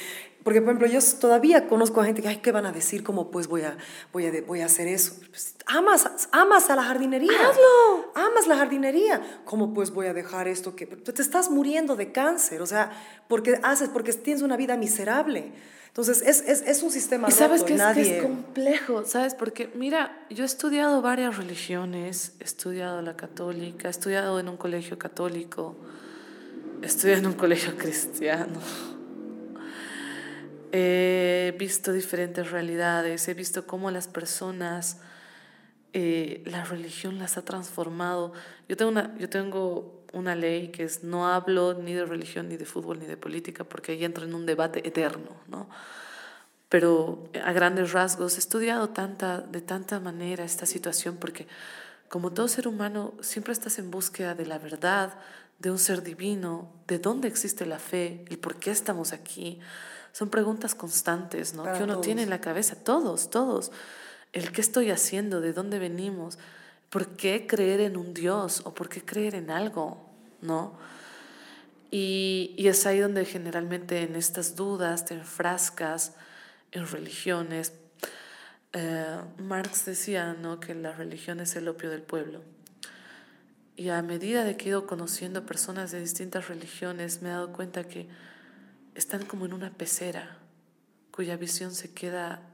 porque 0.43 0.61
por 0.61 0.69
ejemplo, 0.69 0.87
yo 0.87 0.99
todavía 1.19 1.67
conozco 1.67 2.01
a 2.01 2.05
gente 2.05 2.21
que, 2.21 2.27
ay, 2.27 2.37
¿qué 2.37 2.51
van 2.51 2.65
a 2.65 2.71
decir? 2.71 3.03
¿Cómo 3.03 3.29
pues 3.29 3.47
voy 3.47 3.61
a, 3.61 3.77
voy 4.11 4.25
a, 4.25 4.31
voy 4.45 4.61
a 4.61 4.65
hacer 4.65 4.87
eso? 4.87 5.15
Pues, 5.29 5.55
amas, 5.67 6.29
amas 6.31 6.69
a 6.69 6.75
la 6.75 6.83
jardinería. 6.83 7.31
Hazlo. 7.31 8.11
Amas 8.15 8.47
la 8.47 8.57
jardinería. 8.57 9.41
¿Cómo 9.45 9.73
pues 9.73 9.91
voy 9.91 10.07
a 10.07 10.13
dejar 10.13 10.47
esto 10.47 10.75
que 10.75 10.87
te 10.87 11.21
estás 11.21 11.51
muriendo 11.51 11.95
de 11.95 12.11
cáncer? 12.11 12.61
O 12.61 12.65
sea, 12.65 12.91
porque 13.27 13.59
haces, 13.61 13.89
porque 13.89 14.13
tienes 14.13 14.41
una 14.41 14.57
vida 14.57 14.77
miserable. 14.77 15.51
Entonces, 15.91 16.23
es, 16.25 16.41
es, 16.47 16.61
es 16.61 16.83
un 16.83 16.89
sistema 16.89 17.27
Y 17.27 17.33
sabes 17.33 17.61
roto 17.61 17.67
que 17.67 17.73
es, 17.73 17.79
nadie... 17.79 18.03
que 18.03 18.17
es 18.17 18.23
complejo, 18.23 19.05
¿sabes? 19.05 19.35
Porque 19.35 19.69
mira, 19.75 20.25
yo 20.29 20.43
he 20.43 20.45
estudiado 20.45 21.01
varias 21.01 21.37
religiones, 21.37 22.31
he 22.39 22.45
estudiado 22.45 23.01
la 23.01 23.17
católica, 23.17 23.89
he 23.89 23.91
estudiado 23.91 24.39
en 24.39 24.47
un 24.47 24.55
colegio 24.55 24.97
católico, 24.97 25.75
he 26.81 26.85
estudiado 26.85 27.19
en 27.19 27.27
un 27.27 27.33
colegio 27.33 27.77
cristiano. 27.77 28.59
He 30.71 31.53
visto 31.57 31.91
diferentes 31.91 32.51
realidades, 32.51 33.27
he 33.27 33.33
visto 33.33 33.67
cómo 33.67 33.91
las 33.91 34.07
personas, 34.07 34.97
eh, 35.93 36.41
la 36.45 36.63
religión 36.63 37.19
las 37.19 37.37
ha 37.37 37.43
transformado. 37.43 38.33
Yo 38.69 38.77
tengo, 38.77 38.91
una, 38.91 39.17
yo 39.17 39.29
tengo 39.29 40.01
una 40.13 40.35
ley 40.35 40.69
que 40.69 40.83
es 40.83 41.03
no 41.03 41.27
hablo 41.27 41.73
ni 41.73 41.93
de 41.93 42.05
religión, 42.05 42.49
ni 42.49 42.57
de 42.57 42.65
fútbol, 42.65 42.99
ni 42.99 43.05
de 43.05 43.17
política, 43.17 43.63
porque 43.63 43.93
ahí 43.93 44.05
entro 44.05 44.25
en 44.25 44.33
un 44.33 44.45
debate 44.45 44.87
eterno, 44.87 45.35
¿no? 45.47 45.69
Pero 46.69 47.29
a 47.43 47.51
grandes 47.51 47.91
rasgos 47.91 48.35
he 48.37 48.39
estudiado 48.39 48.89
tanta, 48.89 49.41
de 49.41 49.59
tanta 49.59 49.99
manera 49.99 50.45
esta 50.45 50.65
situación 50.65 51.17
porque 51.17 51.47
como 52.07 52.31
todo 52.31 52.47
ser 52.47 52.67
humano 52.67 53.13
siempre 53.21 53.51
estás 53.51 53.77
en 53.77 53.91
búsqueda 53.91 54.35
de 54.35 54.45
la 54.45 54.57
verdad, 54.57 55.17
de 55.59 55.69
un 55.69 55.79
ser 55.79 56.01
divino, 56.01 56.71
de 56.87 56.99
dónde 56.99 57.27
existe 57.27 57.65
la 57.65 57.77
fe, 57.77 58.25
el 58.29 58.37
por 58.37 58.55
qué 58.55 58.71
estamos 58.71 59.13
aquí. 59.13 59.59
Son 60.11 60.29
preguntas 60.29 60.75
constantes, 60.75 61.53
¿no? 61.53 61.63
Para 61.63 61.77
que 61.77 61.83
uno 61.83 61.93
todos. 61.93 62.05
tiene 62.05 62.23
en 62.23 62.29
la 62.29 62.41
cabeza, 62.41 62.75
todos, 62.75 63.29
todos. 63.29 63.71
El 64.33 64.51
qué 64.51 64.61
estoy 64.61 64.91
haciendo, 64.91 65.41
de 65.41 65.53
dónde 65.53 65.79
venimos, 65.79 66.37
por 66.89 67.09
qué 67.09 67.47
creer 67.47 67.81
en 67.81 67.97
un 67.97 68.13
Dios 68.13 68.61
o 68.65 68.73
por 68.73 68.89
qué 68.89 69.03
creer 69.03 69.35
en 69.35 69.49
algo, 69.49 70.05
¿no? 70.41 70.77
Y, 71.91 72.53
y 72.57 72.67
es 72.67 72.85
ahí 72.85 72.99
donde 72.99 73.25
generalmente 73.25 74.01
en 74.01 74.15
estas 74.15 74.55
dudas 74.55 75.05
te 75.05 75.13
enfrascas 75.13 76.13
en 76.71 76.87
religiones. 76.87 77.73
Eh, 78.73 79.19
Marx 79.37 79.85
decía 79.85 80.33
¿no? 80.33 80.59
que 80.59 80.73
la 80.73 80.93
religión 80.93 81.39
es 81.39 81.55
el 81.55 81.67
opio 81.67 81.89
del 81.89 82.01
pueblo. 82.01 82.41
Y 83.75 83.89
a 83.89 84.01
medida 84.01 84.43
de 84.43 84.57
que 84.57 84.65
he 84.65 84.69
ido 84.69 84.87
conociendo 84.87 85.45
personas 85.45 85.91
de 85.91 85.99
distintas 85.99 86.47
religiones, 86.47 87.21
me 87.21 87.29
he 87.29 87.31
dado 87.31 87.51
cuenta 87.51 87.83
que 87.83 88.07
están 88.95 89.25
como 89.25 89.45
en 89.45 89.53
una 89.53 89.71
pecera, 89.71 90.37
cuya 91.11 91.37
visión 91.37 91.73
se 91.73 91.93
queda 91.93 92.49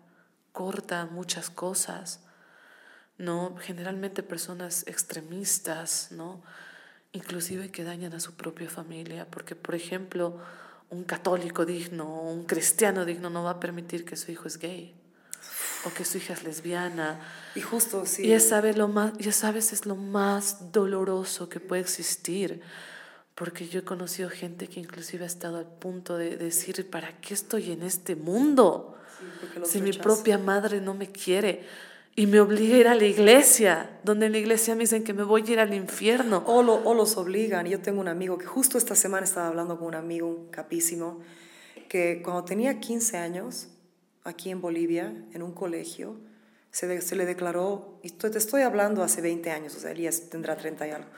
corta 0.51 1.01
a 1.01 1.05
muchas 1.05 1.49
cosas, 1.49 2.21
¿no? 3.17 3.55
Generalmente 3.57 4.23
personas 4.23 4.85
extremistas, 4.87 6.11
¿no? 6.11 6.41
Inclusive 7.11 7.71
que 7.71 7.83
dañan 7.83 8.13
a 8.13 8.19
su 8.19 8.35
propia 8.35 8.69
familia, 8.69 9.27
porque, 9.29 9.55
por 9.55 9.75
ejemplo, 9.75 10.39
un 10.89 11.03
católico 11.03 11.65
digno, 11.65 12.21
un 12.21 12.45
cristiano 12.45 13.05
digno 13.05 13.29
no 13.29 13.43
va 13.43 13.51
a 13.51 13.59
permitir 13.59 14.05
que 14.05 14.15
su 14.15 14.31
hijo 14.31 14.47
es 14.47 14.57
gay. 14.57 14.95
o 15.85 15.93
que 15.93 16.03
su 16.03 16.17
hija 16.17 16.33
es 16.33 16.43
lesbiana. 16.43 17.19
Y 17.55 17.61
justo, 17.61 18.05
sí. 18.05 18.23
Y 18.23 18.29
ya 18.29 18.39
sabes, 18.39 18.77
lo 18.77 18.87
más, 18.87 19.13
ya 19.19 19.31
sabes, 19.31 19.71
es 19.71 19.85
lo 19.85 19.95
más 19.95 20.71
doloroso 20.71 21.49
que 21.49 21.59
puede 21.59 21.83
existir. 21.83 22.61
Porque 23.37 23.67
yo 23.67 23.81
he 23.81 23.83
conocido 23.83 24.31
gente 24.31 24.67
que 24.67 24.79
inclusive 24.79 25.23
ha 25.23 25.27
estado 25.27 25.57
al 25.59 25.67
punto 25.67 26.17
de 26.17 26.37
decir, 26.37 26.89
¿para 26.89 27.21
qué 27.21 27.35
estoy 27.35 27.71
en 27.71 27.83
este 27.83 28.15
mundo? 28.15 28.95
si 29.63 29.79
mi 29.79 29.93
propia 29.93 30.37
madre 30.37 30.81
no 30.81 30.93
me 30.93 31.11
quiere 31.11 31.63
y 32.15 32.25
me 32.25 32.39
obliga 32.39 32.75
a 32.75 32.79
ir 32.79 32.87
a 32.87 32.95
la 32.95 33.05
iglesia, 33.05 33.99
donde 34.03 34.25
en 34.25 34.31
la 34.31 34.37
iglesia 34.39 34.73
me 34.73 34.81
dicen 34.81 35.03
que 35.03 35.13
me 35.13 35.21
voy 35.21 35.43
a 35.47 35.51
ir 35.51 35.59
al 35.59 35.73
infierno. 35.75 36.43
O, 36.47 36.63
lo, 36.63 36.73
o 36.83 36.95
los 36.95 37.15
obligan. 37.15 37.67
Yo 37.67 37.79
tengo 37.79 38.01
un 38.01 38.07
amigo 38.07 38.39
que 38.39 38.47
justo 38.47 38.79
esta 38.79 38.95
semana 38.95 39.23
estaba 39.23 39.49
hablando 39.49 39.77
con 39.77 39.89
un 39.89 39.95
amigo, 39.95 40.27
un 40.27 40.47
capísimo, 40.47 41.21
que 41.87 42.23
cuando 42.23 42.43
tenía 42.43 42.79
15 42.79 43.17
años, 43.17 43.67
aquí 44.23 44.49
en 44.49 44.61
Bolivia, 44.61 45.13
en 45.31 45.43
un 45.43 45.51
colegio, 45.51 46.15
se, 46.71 47.01
se 47.01 47.15
le 47.15 47.27
declaró, 47.27 47.99
y 48.01 48.09
te 48.09 48.35
estoy 48.35 48.63
hablando 48.63 49.03
hace 49.03 49.21
20 49.21 49.51
años, 49.51 49.75
o 49.75 49.79
sea, 49.79 49.91
Elías 49.91 50.29
tendrá 50.31 50.57
30 50.57 50.87
y 50.87 50.91
algo, 50.91 51.09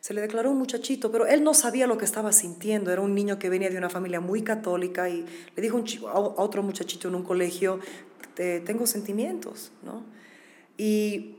se 0.00 0.14
le 0.14 0.20
declaró 0.20 0.50
un 0.50 0.58
muchachito, 0.58 1.10
pero 1.10 1.26
él 1.26 1.42
no 1.42 1.54
sabía 1.54 1.86
lo 1.86 1.98
que 1.98 2.04
estaba 2.04 2.32
sintiendo, 2.32 2.92
era 2.92 3.00
un 3.00 3.14
niño 3.14 3.38
que 3.38 3.48
venía 3.48 3.68
de 3.68 3.78
una 3.78 3.90
familia 3.90 4.20
muy 4.20 4.42
católica 4.42 5.08
y 5.08 5.24
le 5.56 5.62
dijo 5.62 5.82
a 6.08 6.18
otro 6.18 6.62
muchachito 6.62 7.08
en 7.08 7.14
un 7.16 7.22
colegio, 7.24 7.80
tengo 8.34 8.86
sentimientos, 8.86 9.72
¿no? 9.82 10.04
Y 10.76 11.36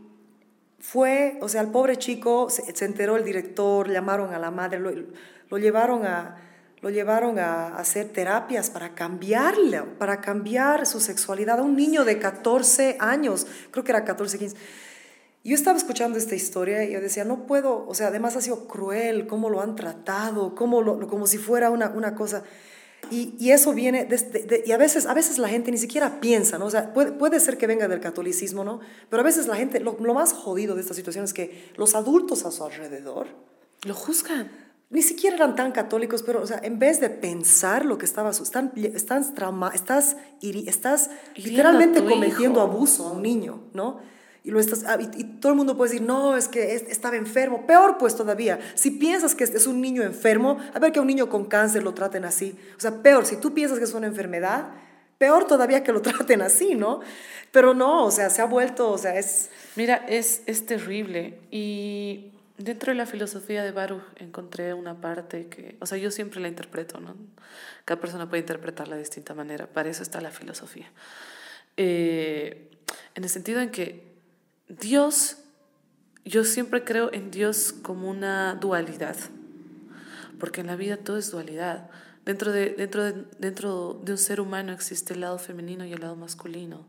fue, 0.79 1.37
o 1.41 1.47
sea, 1.47 1.61
el 1.61 1.69
pobre 1.69 1.97
chico 1.97 2.49
se, 2.49 2.85
enteró 2.85 3.15
el 3.15 3.23
director, 3.23 3.89
llamaron 3.89 4.33
a 4.33 4.39
la 4.39 4.51
madre, 4.51 4.79
lo, 4.79 5.57
llevaron 5.57 6.05
a 6.05 6.37
lo 6.81 6.89
llevaron 6.89 7.39
a 7.39 7.75
hacer 7.75 8.07
terapias 8.07 8.69
para 8.69 8.95
cambiarle, 8.95 9.81
para 9.97 10.21
cambiar 10.21 10.85
su 10.85 11.01
sexualidad 11.01 11.59
a 11.59 11.61
un 11.61 11.75
niño 11.75 12.05
de 12.05 12.19
14 12.19 12.95
años, 13.01 13.45
creo 13.69 13.83
que 13.83 13.91
era 13.91 14.05
14, 14.05 14.39
15. 14.39 14.55
Yo 15.43 15.55
estaba 15.55 15.77
escuchando 15.77 16.17
esta 16.17 16.35
historia 16.35 16.83
y 16.83 16.91
yo 16.91 17.01
decía, 17.01 17.23
no 17.23 17.47
puedo, 17.47 17.87
o 17.87 17.93
sea, 17.93 18.07
además 18.07 18.35
ha 18.35 18.41
sido 18.41 18.67
cruel 18.67 19.25
cómo 19.25 19.49
lo 19.49 19.61
han 19.61 19.75
tratado, 19.75 20.53
cómo 20.53 20.81
lo, 20.81 21.07
como 21.07 21.27
si 21.27 21.37
fuera 21.37 21.69
una, 21.69 21.89
una 21.89 22.13
cosa. 22.13 22.43
Y, 23.09 23.35
y 23.39 23.51
eso 23.51 23.73
viene, 23.73 24.03
de, 24.03 24.63
y 24.65 24.71
a 24.73 24.77
veces, 24.77 25.05
a 25.05 25.13
veces 25.13 25.37
la 25.37 25.47
gente 25.47 25.71
ni 25.71 25.77
siquiera 25.77 26.19
piensa, 26.19 26.57
¿no? 26.57 26.65
O 26.65 26.69
sea, 26.69 26.93
puede, 26.93 27.13
puede 27.13 27.39
ser 27.39 27.57
que 27.57 27.67
venga 27.67 27.87
del 27.87 28.01
catolicismo, 28.01 28.65
¿no? 28.65 28.81
Pero 29.09 29.21
a 29.21 29.23
veces 29.23 29.47
la 29.47 29.55
gente, 29.55 29.79
lo, 29.79 29.97
lo, 29.99 30.13
más 30.13 30.33
jodido 30.33 30.75
de 30.75 30.81
esta 30.81 30.93
situación 30.93 31.23
es 31.23 31.33
que 31.33 31.71
los 31.77 31.95
adultos 31.95 32.45
a 32.45 32.51
su 32.51 32.63
alrededor 32.65 33.27
lo 33.83 33.93
juzgan. 33.95 34.51
Ni 34.91 35.01
siquiera 35.03 35.37
eran 35.37 35.55
tan 35.55 35.71
católicos, 35.71 36.21
pero, 36.23 36.41
o 36.41 36.47
sea, 36.47 36.59
en 36.61 36.79
vez 36.79 36.99
de 36.99 37.09
pensar 37.09 37.85
lo 37.85 37.97
que 37.97 38.05
estaba, 38.05 38.31
están, 38.31 38.73
están 38.75 39.33
trauma, 39.33 39.71
estás, 39.73 40.17
estás 40.41 41.11
literalmente 41.35 42.03
cometiendo 42.03 42.59
abuso 42.59 43.07
a 43.07 43.11
un 43.13 43.21
niño, 43.21 43.69
¿no? 43.73 43.99
Y, 44.49 44.51
lo 44.51 44.59
estás, 44.59 44.83
ah, 44.87 44.97
y, 44.99 45.23
todo 45.39 45.51
el 45.51 45.57
mundo 45.59 45.77
puede 45.77 45.91
decir, 45.91 46.07
no, 46.07 46.35
es 46.35 46.47
que 46.47 46.73
estaba 46.73 47.15
enfermo. 47.15 47.67
Peor 47.67 47.99
pues 47.99 48.15
todavía, 48.15 48.59
si 48.73 48.89
piensas 48.89 49.35
que 49.35 49.43
es 49.43 49.67
un 49.67 49.79
niño 49.79 50.01
enfermo, 50.01 50.57
a 50.73 50.79
ver 50.79 50.91
que 50.91 50.97
a 50.97 51.03
un 51.03 51.07
niño 51.07 51.29
con 51.29 51.45
cáncer 51.45 51.83
lo 51.83 51.93
traten 51.93 52.25
así. 52.25 52.57
O 52.75 52.79
sea, 52.79 53.03
peor, 53.03 53.27
si 53.27 53.37
tú 53.37 53.53
piensas 53.53 53.77
que 53.77 53.83
es 53.83 53.93
una 53.93 54.07
enfermedad, 54.07 54.71
peor 55.19 55.45
todavía 55.45 55.83
que 55.83 55.91
lo 55.91 56.01
traten 56.01 56.41
así, 56.41 56.73
¿no? 56.73 57.01
Pero 57.51 57.75
no, 57.75 58.05
o 58.05 58.09
sea, 58.09 58.31
se 58.31 58.41
ha 58.41 58.45
vuelto, 58.45 58.89
o 58.89 58.97
sea, 58.97 59.19
es... 59.19 59.51
Mira, 59.75 60.03
es, 60.09 60.41
es 60.47 60.65
terrible. 60.65 61.37
Y 61.51 62.31
dentro 62.57 62.91
de 62.91 62.97
la 62.97 63.05
filosofía 63.05 63.63
de 63.63 63.69
Baruch 63.69 64.01
encontré 64.15 64.73
una 64.73 64.99
parte 64.99 65.45
que, 65.45 65.77
o 65.79 65.85
sea, 65.85 65.99
yo 65.99 66.09
siempre 66.09 66.39
la 66.39 66.47
interpreto, 66.47 66.99
¿no? 66.99 67.15
Cada 67.85 68.01
persona 68.01 68.27
puede 68.27 68.41
interpretarla 68.41 68.95
de 68.95 69.01
distinta 69.01 69.35
manera. 69.35 69.67
Para 69.67 69.89
eso 69.89 70.01
está 70.01 70.19
la 70.21 70.31
filosofía. 70.31 70.91
Eh, 71.77 72.65
en 73.13 73.23
el 73.23 73.29
sentido 73.29 73.61
en 73.61 73.69
que 73.69 74.08
Dios, 74.69 75.37
yo 76.25 76.43
siempre 76.43 76.83
creo 76.83 77.11
en 77.11 77.31
Dios 77.31 77.73
como 77.73 78.07
una 78.07 78.53
dualidad, 78.53 79.17
porque 80.39 80.61
en 80.61 80.67
la 80.67 80.75
vida 80.75 80.97
todo 80.97 81.17
es 81.17 81.31
dualidad. 81.31 81.89
Dentro 82.23 82.51
de, 82.51 82.75
dentro 82.75 83.03
de, 83.03 83.25
dentro 83.39 83.99
de 84.03 84.11
un 84.11 84.17
ser 84.19 84.39
humano 84.39 84.71
existe 84.71 85.15
el 85.15 85.21
lado 85.21 85.39
femenino 85.39 85.85
y 85.85 85.93
el 85.93 86.01
lado 86.01 86.15
masculino. 86.15 86.85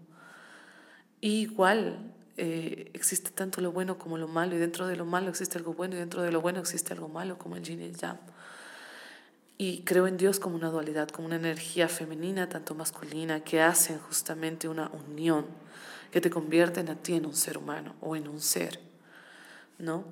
igual 1.22 2.12
eh, 2.36 2.90
existe 2.92 3.30
tanto 3.30 3.62
lo 3.62 3.72
bueno 3.72 3.96
como 3.96 4.18
lo 4.18 4.28
malo, 4.28 4.54
y 4.56 4.58
dentro 4.58 4.86
de 4.86 4.96
lo 4.96 5.06
malo 5.06 5.30
existe 5.30 5.56
algo 5.56 5.72
bueno, 5.72 5.96
y 5.96 5.98
dentro 5.98 6.20
de 6.20 6.32
lo 6.32 6.42
bueno 6.42 6.60
existe 6.60 6.92
algo 6.92 7.08
malo, 7.08 7.38
como 7.38 7.56
el 7.56 7.62
yin 7.62 7.80
y 7.80 7.84
el 7.84 7.96
yang. 7.96 8.18
Y 9.56 9.84
creo 9.84 10.06
en 10.06 10.18
Dios 10.18 10.38
como 10.38 10.56
una 10.56 10.68
dualidad, 10.68 11.08
como 11.08 11.26
una 11.26 11.36
energía 11.36 11.88
femenina, 11.88 12.48
tanto 12.50 12.74
masculina, 12.74 13.40
que 13.40 13.62
hacen 13.62 13.98
justamente 13.98 14.68
una 14.68 14.90
unión 14.90 15.46
que 16.10 16.20
te 16.20 16.30
convierten 16.30 16.88
a 16.88 16.96
ti 16.96 17.14
en 17.14 17.26
un 17.26 17.34
ser 17.34 17.58
humano 17.58 17.94
o 18.00 18.16
en 18.16 18.28
un 18.28 18.40
ser, 18.40 18.80
¿no? 19.78 20.04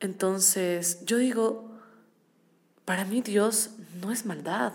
Entonces, 0.00 1.04
yo 1.04 1.16
digo, 1.16 1.70
para 2.84 3.04
mí 3.04 3.20
Dios 3.20 3.70
no 4.00 4.12
es 4.12 4.24
maldad, 4.26 4.72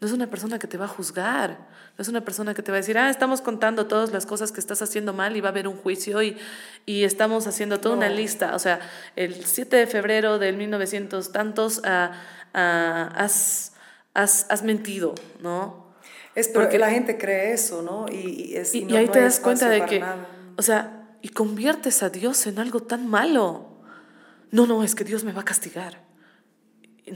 no 0.00 0.06
es 0.06 0.12
una 0.12 0.28
persona 0.28 0.58
que 0.58 0.66
te 0.66 0.76
va 0.76 0.86
a 0.86 0.88
juzgar, 0.88 1.58
no 1.96 2.02
es 2.02 2.08
una 2.08 2.22
persona 2.22 2.54
que 2.54 2.62
te 2.62 2.72
va 2.72 2.78
a 2.78 2.80
decir, 2.80 2.98
ah, 2.98 3.08
estamos 3.08 3.40
contando 3.40 3.86
todas 3.86 4.10
las 4.12 4.26
cosas 4.26 4.50
que 4.50 4.58
estás 4.58 4.82
haciendo 4.82 5.12
mal 5.12 5.36
y 5.36 5.40
va 5.40 5.48
a 5.48 5.52
haber 5.52 5.68
un 5.68 5.76
juicio 5.76 6.22
y, 6.22 6.36
y 6.86 7.04
estamos 7.04 7.46
haciendo 7.46 7.78
toda 7.78 7.96
una 7.96 8.08
lista. 8.08 8.56
O 8.56 8.58
sea, 8.58 8.80
el 9.14 9.44
7 9.44 9.76
de 9.76 9.86
febrero 9.86 10.40
del 10.40 10.56
1900 10.56 11.30
tantos 11.30 11.80
ah, 11.84 12.12
ah, 12.52 13.12
has, 13.14 13.74
has, 14.12 14.46
has 14.50 14.62
mentido, 14.64 15.14
¿no? 15.40 15.83
Es 16.34 16.48
porque 16.48 16.78
la 16.78 16.90
gente 16.90 17.16
cree 17.16 17.52
eso, 17.52 17.82
¿no? 17.82 18.06
Y, 18.08 18.56
y, 18.72 18.96
ahí 18.96 19.08
te 19.08 19.20
das 19.20 19.40
cuenta 19.40 19.68
de 19.68 19.84
que, 19.86 20.02
o 20.56 20.62
sea, 20.62 21.16
y 21.22 21.28
conviertes 21.28 22.02
a 22.02 22.10
Dios 22.10 22.46
en 22.46 22.58
algo 22.58 22.80
tan 22.80 23.06
malo. 23.06 23.68
No, 24.50 24.66
no, 24.66 24.84
es 24.84 24.94
que 24.94 25.04
Dios 25.04 25.24
me 25.24 25.32
va 25.32 25.40
a 25.42 25.44
castigar. 25.44 26.02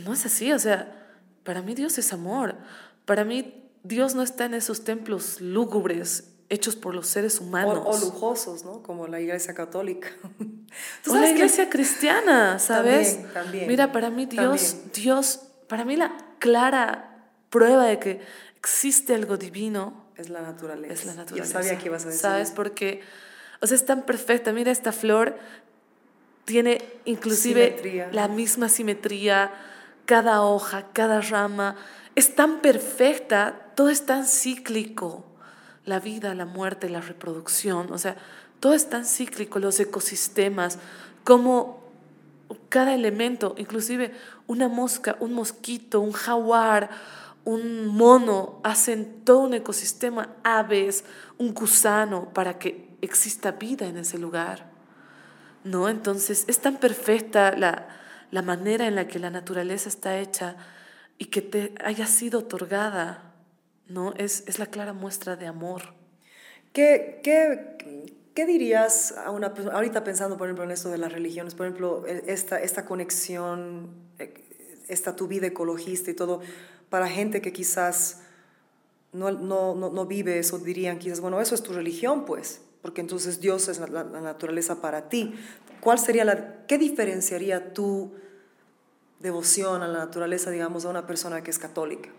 No 0.05 0.13
es 0.13 0.25
así, 0.25 0.53
o 0.53 0.59
sea, 0.59 1.09
para 1.45 1.63
mí 1.63 1.75
Dios 1.75 1.99
es 1.99 2.13
amor. 2.13 2.57
Para 3.05 3.25
mí 3.25 3.71
Dios 3.83 4.15
no 4.15 4.23
está 4.23 4.45
en 4.45 4.55
esos 4.55 4.85
templos 4.85 5.41
lúgubres 5.41 6.35
hechos 6.49 6.77
por 6.77 6.95
los 6.95 7.07
seres 7.07 7.41
humanos. 7.41 7.83
O, 7.85 7.99
lujosos, 7.99 8.65
¿no? 8.65 8.83
Como 8.83 9.07
la 9.07 9.21
iglesia 9.21 9.55
católica. 9.55 10.09
o 11.09 11.15
la 11.15 11.29
iglesia 11.29 11.69
cristiana, 11.69 12.59
¿sabes? 12.59 13.15
También, 13.15 13.33
también. 13.35 13.69
Mira, 13.69 13.93
para 13.93 14.11
mí 14.11 14.27
Dios, 14.27 14.77
Dios, 14.95 15.41
para 15.69 15.85
mí 15.85 15.97
la 15.97 16.17
clara 16.39 17.33
prueba 17.51 17.87
de 17.87 17.99
que 17.99 18.21
existe 18.59 19.15
algo 19.15 19.37
divino. 19.37 20.05
Es 20.17 20.29
la 20.29 20.43
naturaleza. 20.43 20.95
Es 20.95 21.05
la 21.07 21.15
naturaleza. 21.15 21.53
Yo 21.53 21.63
sabía 21.63 21.79
que 21.79 21.87
ibas 21.87 22.05
a 22.05 22.09
decir. 22.09 22.21
¿Sabes? 22.21 22.51
Porque, 22.51 23.03
o 23.61 23.67
sea, 23.67 23.77
es 23.77 23.87
tan 23.87 24.03
perfecta. 24.03 24.53
Mira, 24.53 24.73
esta 24.73 24.93
flor 24.93 25.37
tiene 26.45 26.83
inclusive 27.05 28.09
la 28.13 28.27
misma 28.29 28.69
simetría, 28.69 29.53
cada 30.07 30.43
hoja, 30.43 30.87
cada 30.93 31.21
rama. 31.21 31.77
Es 32.15 32.35
tan 32.35 32.61
perfecta, 32.61 33.71
todo 33.75 33.91
es 33.91 34.07
tan 34.07 34.27
cíclico. 34.27 35.25
La 35.85 36.01
vida, 36.01 36.35
la 36.35 36.45
muerte, 36.45 36.91
la 36.91 37.01
reproducción, 37.01 37.91
o 37.93 37.99
sea, 37.99 38.17
todo 38.61 38.75
es 38.75 38.91
tan 38.91 39.07
cíclico, 39.07 39.59
los 39.59 39.81
ecosistemas, 39.81 40.79
como 41.25 41.81
cada 42.69 42.95
elemento, 42.95 43.55
inclusive 43.57 44.13
una 44.47 44.69
mosca, 44.69 45.17
un 45.21 45.33
mosquito, 45.33 46.01
un 46.01 46.13
jaguar, 46.13 46.91
un 47.49 47.87
mono, 47.87 48.61
hacen 48.63 49.25
todo 49.25 49.39
un 49.39 49.55
ecosistema, 49.55 50.37
aves, 50.45 51.05
un 51.39 51.55
gusano, 51.55 52.31
para 52.35 52.59
que 52.59 52.91
exista 53.01 53.53
vida 53.53 53.87
en 53.87 53.97
ese 53.97 54.19
lugar. 54.19 54.71
¿No? 55.65 55.89
Entonces 55.89 56.45
es 56.47 56.59
tan 56.59 56.77
perfecta 56.77 57.57
la, 57.57 57.89
la 58.31 58.43
manera 58.43 58.87
en 58.87 58.95
la 58.95 59.09
que 59.09 59.19
la 59.19 59.31
naturaleza 59.31 59.89
está 59.89 60.19
hecha 60.19 60.57
y 61.17 61.27
que 61.27 61.41
te 61.41 61.75
haya 61.83 62.07
sido 62.07 62.41
otorgada, 62.41 63.33
¿no? 63.87 64.13
Es, 64.19 64.45
es 64.47 64.59
la 64.59 64.67
clara 64.67 64.93
muestra 64.93 65.37
de 65.37 65.47
amor. 65.47 65.95
¿Qué, 66.75 67.21
qué, 67.25 68.15
qué 68.35 68.45
dirías 68.45 69.13
a 69.17 69.31
una 69.31 69.55
ahorita 69.73 70.05
pensando, 70.05 70.37
por 70.37 70.49
ejemplo, 70.49 70.65
en 70.65 70.71
esto 70.71 70.91
de 70.91 70.99
las 70.99 71.13
religiones, 71.13 71.55
por 71.55 71.67
ejemplo, 71.67 72.07
e, 72.07 72.25
esta, 72.27 72.61
esta 72.61 72.85
conexión, 72.85 73.91
e, 74.19 74.35
esta 74.89 75.17
tu 75.17 75.27
vida 75.27 75.47
ecologista 75.47 76.11
y 76.11 76.15
todo, 76.15 76.41
para 76.91 77.09
gente 77.09 77.41
que 77.41 77.53
quizás 77.53 78.21
no, 79.13 79.31
no, 79.31 79.75
no, 79.75 80.07
vive 80.07 80.39
eso, 80.39 80.59
dirían 80.59 80.99
quizás, 80.99 81.21
bueno, 81.21 81.41
eso 81.41 81.55
es 81.55 81.63
tu 81.63 81.73
religión, 81.73 82.25
pues, 82.25 82.61
porque 82.83 83.01
entonces 83.01 83.41
Dios 83.41 83.69
es 83.69 83.79
la, 83.79 84.05
naturaleza 84.05 84.81
para 84.81 85.09
ti. 85.09 85.35
¿Cuál 85.81 85.99
sería 85.99 86.25
la, 86.25 86.67
qué 86.67 86.79
diferenciaría 86.79 87.73
tu 87.73 88.13
devoción 89.21 89.83
a 89.83 89.89
la 89.89 89.99
naturaleza, 89.99 90.51
digamos, 90.51 90.85
a 90.85 90.91
una 90.91 91.07
persona 91.07 91.43
que 91.43 91.51
es 91.51 91.59
católica 91.59 92.11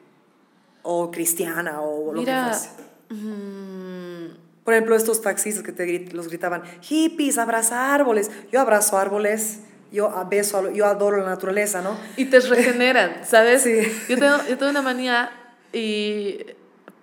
o 0.81 1.11
cristiana 1.11 1.81
o 1.81 2.13
lo 2.13 2.23
que 2.23 2.31
fuese? 2.31 2.69
Mm, 3.09 4.35
Por 4.63 4.73
ejemplo, 4.73 4.95
estos 4.95 5.21
taxistas 5.21 5.63
que 5.63 5.71
te 5.71 6.13
los 6.13 6.27
gritaban, 6.27 6.63
hippies, 6.81 7.37
abraza 7.37 7.93
árboles. 7.93 8.31
Yo 8.51 8.59
abrazo 8.59 8.97
árboles 8.97 9.59
yo 9.91 10.11
beso, 10.29 10.71
yo 10.71 10.85
adoro 10.85 11.17
la 11.17 11.25
naturaleza, 11.25 11.81
¿no? 11.81 11.97
Y 12.17 12.25
te 12.25 12.39
regeneran, 12.39 13.25
¿sabes? 13.25 13.63
Sí. 13.63 13.81
Yo 14.07 14.17
tengo, 14.17 14.37
yo 14.47 14.57
tengo 14.57 14.69
una 14.69 14.81
manía 14.81 15.31
y 15.73 16.45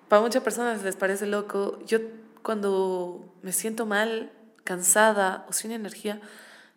para 0.08 0.22
muchas 0.22 0.42
personas 0.42 0.82
les 0.82 0.96
parece 0.96 1.26
loco. 1.26 1.78
Yo 1.86 1.98
cuando 2.42 3.24
me 3.42 3.52
siento 3.52 3.86
mal, 3.86 4.30
cansada 4.64 5.46
o 5.48 5.52
sin 5.52 5.72
energía, 5.72 6.20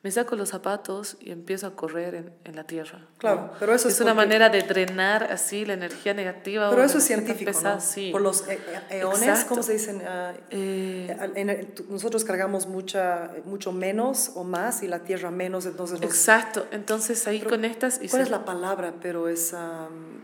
me 0.01 0.11
saco 0.11 0.37
los 0.37 0.47
zapatos 0.49 1.17
y 1.19 1.31
empiezo 1.31 1.67
a 1.67 1.75
correr 1.75 2.15
en, 2.15 2.33
en 2.45 2.55
la 2.55 2.63
tierra. 2.63 3.05
Claro, 3.17 3.51
pero 3.59 3.73
eso 3.73 3.89
es, 3.89 3.95
es 3.95 4.01
una 4.01 4.13
manera 4.13 4.47
de 4.49 4.61
drenar 4.61 5.23
así 5.23 5.65
la 5.65 5.73
energía 5.73 6.13
negativa. 6.13 6.69
Pero 6.69 6.83
eso 6.83 6.99
es 6.99 7.03
científico, 7.03 7.51
¿no? 7.61 7.81
Sí. 7.81 8.09
Por 8.13 8.21
los 8.21 8.47
e- 8.47 8.59
e- 8.91 8.99
eones, 8.99 9.21
Exacto. 9.23 9.49
¿cómo 9.49 9.63
se 9.63 9.73
dicen? 9.73 10.01
Ah, 10.07 10.33
Eh, 10.51 11.17
en 11.35 11.73
nosotros 11.89 12.23
cargamos 12.23 12.65
mucha, 12.67 13.31
mucho 13.43 13.73
menos 13.73 14.31
o 14.35 14.45
más 14.45 14.83
y 14.83 14.87
la 14.87 14.99
Tierra 15.03 15.31
menos, 15.31 15.65
entonces... 15.65 16.01
exacto. 16.01 16.65
Entonces 16.71 17.27
ahí 17.27 17.39
Pero, 17.39 17.49
conectas 17.49 17.95
y 18.01 18.07
¿Cuál 18.07 18.21
se- 18.21 18.23
es 18.23 18.29
la 18.31 18.45
palabra? 18.45 18.93
Pero 19.01 19.27
es... 19.27 19.53
am, 19.53 20.21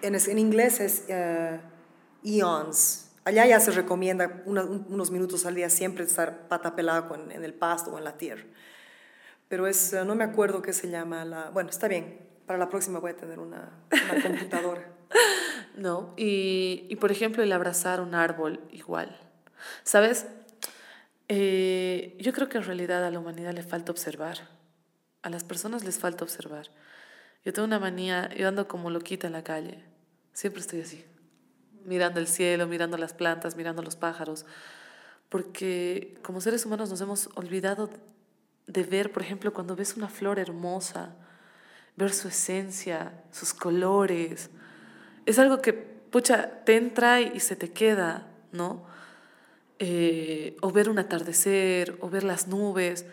en, 0.00 0.14
es- 0.14 0.28
en 0.28 0.38
inglés 0.38 0.80
es 0.80 1.04
eh, 1.08 1.60
eons. 2.24 3.04
Allá 3.24 3.44
ya 3.44 3.60
se 3.60 3.70
recomienda 3.72 4.40
una- 4.46 4.64
un- 4.64 4.86
unos 4.88 5.10
minutos 5.10 5.44
al 5.44 5.54
día 5.54 5.68
siempre 5.68 6.04
estar 6.04 6.48
pata 6.48 6.74
pelada 6.74 7.06
con- 7.06 7.30
en 7.30 7.44
el 7.44 7.52
pasto 7.52 7.90
o 7.92 7.98
en 7.98 8.04
la 8.04 8.16
tierra. 8.16 8.44
Pero 9.48 9.66
es, 9.66 9.92
eh, 9.92 10.04
no 10.04 10.14
me 10.14 10.24
acuerdo 10.24 10.62
qué 10.62 10.72
se 10.72 10.90
llama 10.90 11.24
la... 11.24 11.50
Bueno, 11.50 11.70
está 11.70 11.88
bien. 11.88 12.20
Para 12.46 12.58
la 12.58 12.68
próxima 12.68 12.98
voy 12.98 13.12
a 13.12 13.16
tener 13.16 13.38
una, 13.38 13.70
una 13.90 14.22
computadora. 14.22 14.92
No, 15.76 16.14
y, 16.16 16.86
y, 16.88 16.96
por 16.96 17.12
ejemplo 17.12 17.42
el 17.42 17.52
abrazar 17.52 18.00
un 18.00 18.14
árbol 18.14 18.60
igual. 18.72 19.16
¿Sabes? 19.84 20.26
Eh, 21.28 22.16
yo 22.18 22.32
creo 22.32 22.48
que 22.48 22.58
en 22.58 22.64
realidad 22.64 23.04
a 23.04 23.10
la 23.10 23.18
humanidad 23.18 23.52
le 23.52 23.62
falta 23.62 23.92
observar. 23.92 24.48
A 25.22 25.30
las 25.30 25.44
personas 25.44 25.84
les 25.84 25.98
falta 25.98 26.24
observar. 26.24 26.68
Yo 27.44 27.52
tengo 27.52 27.66
una 27.66 27.78
manía, 27.78 28.28
yo 28.34 28.48
ando 28.48 28.66
como 28.66 28.90
loquita 28.90 29.26
en 29.26 29.34
la 29.34 29.44
calle. 29.44 29.84
Siempre 30.32 30.60
estoy 30.60 30.80
así, 30.80 31.04
mirando 31.84 32.20
el 32.20 32.28
cielo, 32.28 32.66
mirando 32.66 32.96
las 32.96 33.14
plantas, 33.14 33.56
mirando 33.56 33.82
los 33.82 33.96
pájaros. 33.96 34.46
Porque 35.28 36.18
como 36.22 36.40
seres 36.40 36.64
humanos 36.64 36.90
nos 36.90 37.00
hemos 37.00 37.28
olvidado 37.34 37.90
de 38.68 38.84
ver, 38.84 39.10
por 39.10 39.22
ejemplo, 39.22 39.52
cuando 39.52 39.74
ves 39.74 39.96
una 39.96 40.08
flor 40.08 40.38
hermosa, 40.38 41.16
ver 41.96 42.12
su 42.12 42.28
esencia, 42.28 43.12
sus 43.32 43.52
colores. 43.52 44.50
Es 45.26 45.38
algo 45.38 45.60
que, 45.60 45.72
pucha, 45.72 46.64
te 46.64 46.76
entra 46.76 47.20
y 47.20 47.40
se 47.40 47.56
te 47.56 47.72
queda, 47.72 48.28
¿no? 48.52 48.86
Eh, 49.80 50.56
o 50.60 50.70
ver 50.70 50.88
un 50.88 50.98
atardecer, 50.98 51.96
o 52.00 52.10
ver 52.10 52.24
las 52.24 52.46
nubes. 52.46 53.06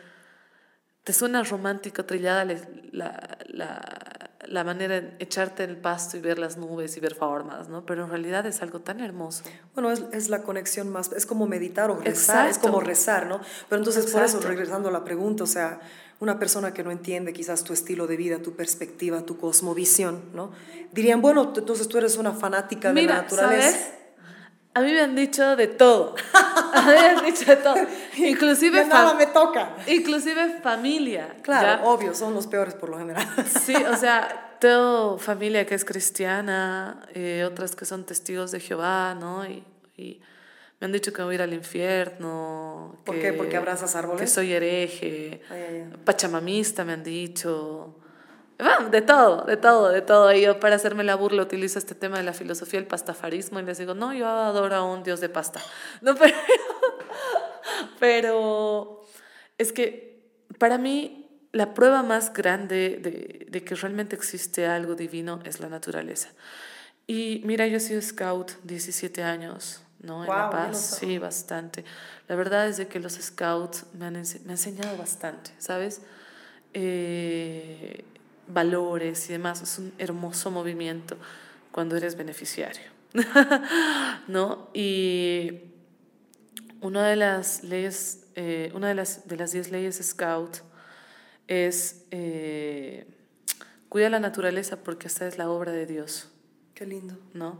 Te 1.03 1.13
suena 1.13 1.41
romántico, 1.43 2.05
trillada 2.05 2.43
la, 2.91 3.37
la, 3.47 4.24
la, 4.47 4.63
manera 4.63 5.01
de 5.01 5.15
echarte 5.19 5.63
el 5.63 5.77
pasto 5.77 6.17
y 6.17 6.19
ver 6.19 6.39
las 6.39 6.57
nubes 6.57 6.95
y 6.97 6.99
ver 6.99 7.15
formas, 7.15 7.69
¿no? 7.69 7.85
Pero 7.85 8.05
en 8.05 8.09
realidad 8.09 8.45
es 8.45 8.61
algo 8.61 8.81
tan 8.81 8.99
hermoso. 8.99 9.43
Bueno, 9.73 9.91
es, 9.91 10.03
es 10.11 10.29
la 10.29 10.43
conexión 10.43 10.89
más, 10.89 11.11
es 11.11 11.25
como 11.25 11.47
meditar 11.47 11.89
o 11.91 11.99
rezar, 11.99 12.49
es 12.49 12.57
como 12.57 12.79
rezar, 12.79 13.27
¿no? 13.27 13.39
Pero 13.69 13.79
entonces, 13.79 14.11
por 14.11 14.23
eso, 14.23 14.39
regresando 14.41 14.89
a 14.89 14.91
la 14.91 15.03
pregunta, 15.03 15.43
o 15.43 15.47
sea, 15.47 15.79
una 16.19 16.39
persona 16.39 16.73
que 16.73 16.83
no 16.83 16.91
entiende 16.91 17.33
quizás 17.33 17.63
tu 17.63 17.73
estilo 17.73 18.07
de 18.07 18.17
vida, 18.17 18.39
tu 18.39 18.55
perspectiva, 18.55 19.21
tu 19.21 19.37
cosmovisión, 19.37 20.21
¿no? 20.33 20.51
Dirían, 20.91 21.21
bueno, 21.21 21.53
entonces 21.55 21.87
tú 21.87 21.97
eres 21.97 22.17
una 22.17 22.31
fanática 22.31 22.93
de 22.93 23.03
la 23.03 23.21
naturaleza. 23.21 23.71
¿sabes? 23.71 23.95
A 24.75 24.81
mí 24.81 24.91
me 24.91 25.01
han 25.01 25.15
dicho 25.15 25.55
de 25.55 25.67
todo. 25.67 26.15
A 26.73 26.81
mí 26.81 26.91
me 26.91 26.99
han 26.99 27.25
dicho 27.25 27.45
de 27.45 27.55
todo. 27.55 27.75
Inclusive, 28.17 28.85
nada 28.85 29.13
me 29.15 29.25
toca. 29.27 29.75
inclusive 29.87 30.59
familia. 30.61 31.35
Claro, 31.41 31.81
¿ya? 31.83 31.89
obvio, 31.89 32.13
son 32.13 32.33
los 32.33 32.45
peores 32.47 32.73
por 32.75 32.89
lo 32.89 32.97
general. 32.99 33.25
Sí, 33.65 33.73
o 33.75 33.95
sea, 33.95 34.57
tengo 34.59 35.17
familia 35.17 35.65
que 35.65 35.75
es 35.75 35.85
cristiana, 35.85 37.01
eh, 37.13 37.43
otras 37.49 37.75
que 37.75 37.85
son 37.85 38.05
testigos 38.05 38.51
de 38.51 38.59
Jehová, 38.59 39.15
¿no? 39.19 39.45
Y, 39.45 39.63
y 39.97 40.21
me 40.79 40.85
han 40.85 40.91
dicho 40.91 41.13
que 41.13 41.23
voy 41.23 41.33
a 41.33 41.35
ir 41.35 41.41
al 41.41 41.53
infierno. 41.53 42.97
¿Por 43.05 43.15
que- 43.15 43.21
qué? 43.21 43.33
¿Porque 43.33 43.57
abrazas 43.57 43.95
árboles? 43.95 44.21
Que 44.21 44.27
soy 44.27 44.51
hereje. 44.53 45.41
Ay, 45.49 45.61
ay, 45.69 45.75
ay. 45.91 45.97
Pachamamista 46.03 46.83
me 46.83 46.93
han 46.93 47.03
dicho. 47.03 47.95
De 48.57 49.01
todo, 49.01 49.43
de 49.43 49.57
todo, 49.57 49.89
de 49.89 50.01
todo. 50.01 50.33
Y 50.33 50.41
yo 50.41 50.59
para 50.59 50.75
hacerme 50.75 51.03
la 51.03 51.15
burla 51.15 51.41
utilizo 51.41 51.77
este 51.77 51.93
tema 51.93 52.17
de 52.17 52.23
la 52.23 52.33
filosofía 52.33 52.79
del 52.79 52.87
pastafarismo 52.87 53.59
y 53.59 53.63
les 53.63 53.77
digo, 53.77 53.93
no, 53.93 54.13
yo 54.13 54.27
adoro 54.27 54.75
a 54.75 54.83
un 54.83 55.03
dios 55.03 55.19
de 55.19 55.27
pasta. 55.27 55.59
No, 56.01 56.15
pero, 56.19 56.35
pero 57.99 59.01
es 59.57 59.73
que 59.73 60.23
para 60.57 60.77
mí 60.77 61.47
la 61.51 61.73
prueba 61.73 62.01
más 62.03 62.31
grande 62.31 62.97
de, 63.01 63.45
de 63.49 63.63
que 63.63 63.75
realmente 63.75 64.15
existe 64.15 64.65
algo 64.67 64.95
divino 64.95 65.41
es 65.43 65.59
la 65.59 65.67
naturaleza. 65.67 66.29
Y 67.07 67.41
mira, 67.45 67.67
yo 67.67 67.77
he 67.77 67.81
sido 67.81 68.01
scout 68.01 68.53
17 68.63 69.21
años, 69.21 69.81
¿no? 69.99 70.23
En 70.23 70.29
La 70.29 70.35
ya 70.35 70.45
lo 70.45 70.51
Paz, 70.51 70.97
sí, 70.99 71.17
bastante. 71.17 71.83
La 72.27 72.35
verdad 72.35 72.67
es 72.67 72.77
de 72.77 72.87
que 72.87 72.99
los 72.99 73.13
scouts 73.13 73.85
me 73.93 74.05
han, 74.05 74.13
me 74.13 74.19
han 74.19 74.49
enseñado 74.49 74.97
bastante, 74.97 75.51
¿sabes? 75.59 76.01
Eh, 76.73 78.03
valores 78.47 79.29
y 79.29 79.33
demás. 79.33 79.61
Es 79.61 79.79
un 79.79 79.93
hermoso 79.97 80.51
movimiento 80.51 81.17
cuando 81.71 81.97
eres 81.97 82.15
beneficiario, 82.15 82.89
¿no? 84.27 84.69
Y 84.73 85.61
una 86.81 87.07
de 87.07 87.15
las 87.15 87.63
leyes, 87.63 88.27
eh, 88.35 88.71
una 88.73 88.87
de 88.87 88.95
las, 88.95 89.27
de 89.27 89.37
las 89.37 89.51
diez 89.51 89.71
leyes 89.71 89.99
scout 90.03 90.57
es 91.47 92.05
eh, 92.11 93.07
cuida 93.89 94.09
la 94.09 94.19
naturaleza 94.19 94.83
porque 94.83 95.07
esta 95.07 95.27
es 95.27 95.37
la 95.37 95.49
obra 95.49 95.71
de 95.71 95.85
Dios. 95.85 96.29
Qué 96.73 96.85
lindo. 96.85 97.17
¿no? 97.33 97.59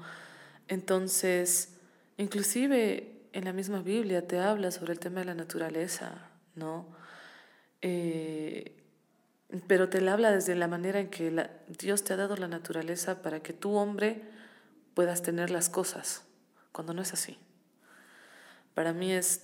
Entonces, 0.67 1.77
inclusive 2.17 3.27
en 3.33 3.45
la 3.45 3.53
misma 3.53 3.81
Biblia 3.81 4.27
te 4.27 4.39
habla 4.39 4.71
sobre 4.71 4.93
el 4.93 4.99
tema 4.99 5.19
de 5.19 5.25
la 5.25 5.36
naturaleza, 5.36 6.29
¿no? 6.55 6.88
Eh, 7.81 8.74
pero 9.67 9.89
te 9.89 10.01
la 10.01 10.13
habla 10.13 10.31
desde 10.31 10.55
la 10.55 10.67
manera 10.67 10.99
en 10.99 11.09
que 11.09 11.31
la- 11.31 11.49
Dios 11.79 12.03
te 12.03 12.13
ha 12.13 12.17
dado 12.17 12.35
la 12.35 12.47
naturaleza 12.47 13.21
para 13.21 13.41
que 13.41 13.53
tú, 13.53 13.75
hombre, 13.75 14.21
puedas 14.93 15.21
tener 15.21 15.49
las 15.51 15.69
cosas, 15.69 16.23
cuando 16.71 16.93
no 16.93 17.01
es 17.01 17.13
así. 17.13 17.37
Para 18.73 18.91
mí 18.93 19.11
es 19.11 19.43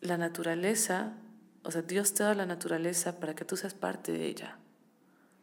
la 0.00 0.16
naturaleza, 0.18 1.12
o 1.64 1.70
sea, 1.70 1.82
Dios 1.82 2.14
te 2.14 2.22
da 2.22 2.34
la 2.34 2.46
naturaleza 2.46 3.18
para 3.20 3.34
que 3.34 3.44
tú 3.44 3.56
seas 3.56 3.74
parte 3.74 4.12
de 4.12 4.26
ella, 4.26 4.56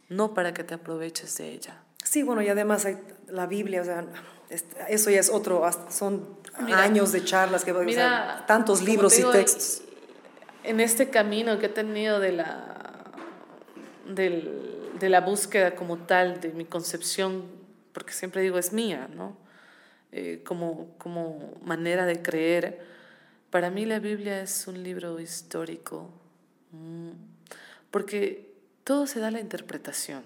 no 0.10 0.34
para 0.34 0.54
que 0.54 0.64
te 0.64 0.74
aproveches 0.74 1.38
de 1.38 1.52
ella. 1.52 1.82
Sí, 2.04 2.24
bueno, 2.24 2.42
y 2.42 2.50
además 2.50 2.86
hay 2.86 2.98
la 3.28 3.48
Biblia, 3.48 3.82
o 3.82 3.86
sea, 3.86 4.06
es- 4.50 4.66
eso 4.90 5.10
ya 5.10 5.20
es 5.20 5.30
otro, 5.30 5.64
son 5.90 6.38
Mira, 6.62 6.84
años 6.84 7.12
de 7.12 7.24
charlas, 7.24 7.66
que, 7.66 7.72
o 7.72 7.76
sea, 7.78 7.84
Mira, 7.86 8.44
tantos 8.48 8.84
libros 8.84 9.18
y 9.20 9.24
textos. 9.32 9.82
En 10.64 10.80
este 10.80 11.10
camino 11.10 11.58
que 11.60 11.68
he 11.68 11.70
tenido 11.70 12.20
de 12.20 12.32
la, 12.32 12.85
del- 14.08 14.92
de 15.00 15.10
la 15.10 15.22
búsqueda 15.22 15.76
como 15.76 15.98
tal, 16.00 16.40
de 16.42 16.50
mi 16.50 16.66
concepción, 16.66 17.46
porque 17.94 18.14
siempre 18.14 18.42
digo 18.42 18.58
es 18.58 18.72
mía, 18.74 19.10
¿no? 19.14 19.38
Eh, 20.12 20.42
como, 20.46 20.96
como 20.98 21.54
manera 21.64 22.06
de 22.06 22.22
creer. 22.22 22.80
Para 23.50 23.70
mí 23.70 23.86
la 23.86 24.00
Biblia 24.00 24.42
es 24.42 24.68
un 24.68 24.84
libro 24.84 25.20
histórico, 25.20 26.10
mm, 26.72 27.10
porque 27.92 28.54
todo 28.84 29.08
se 29.08 29.20
da 29.20 29.28
a 29.28 29.32
la 29.32 29.40
interpretación. 29.40 30.24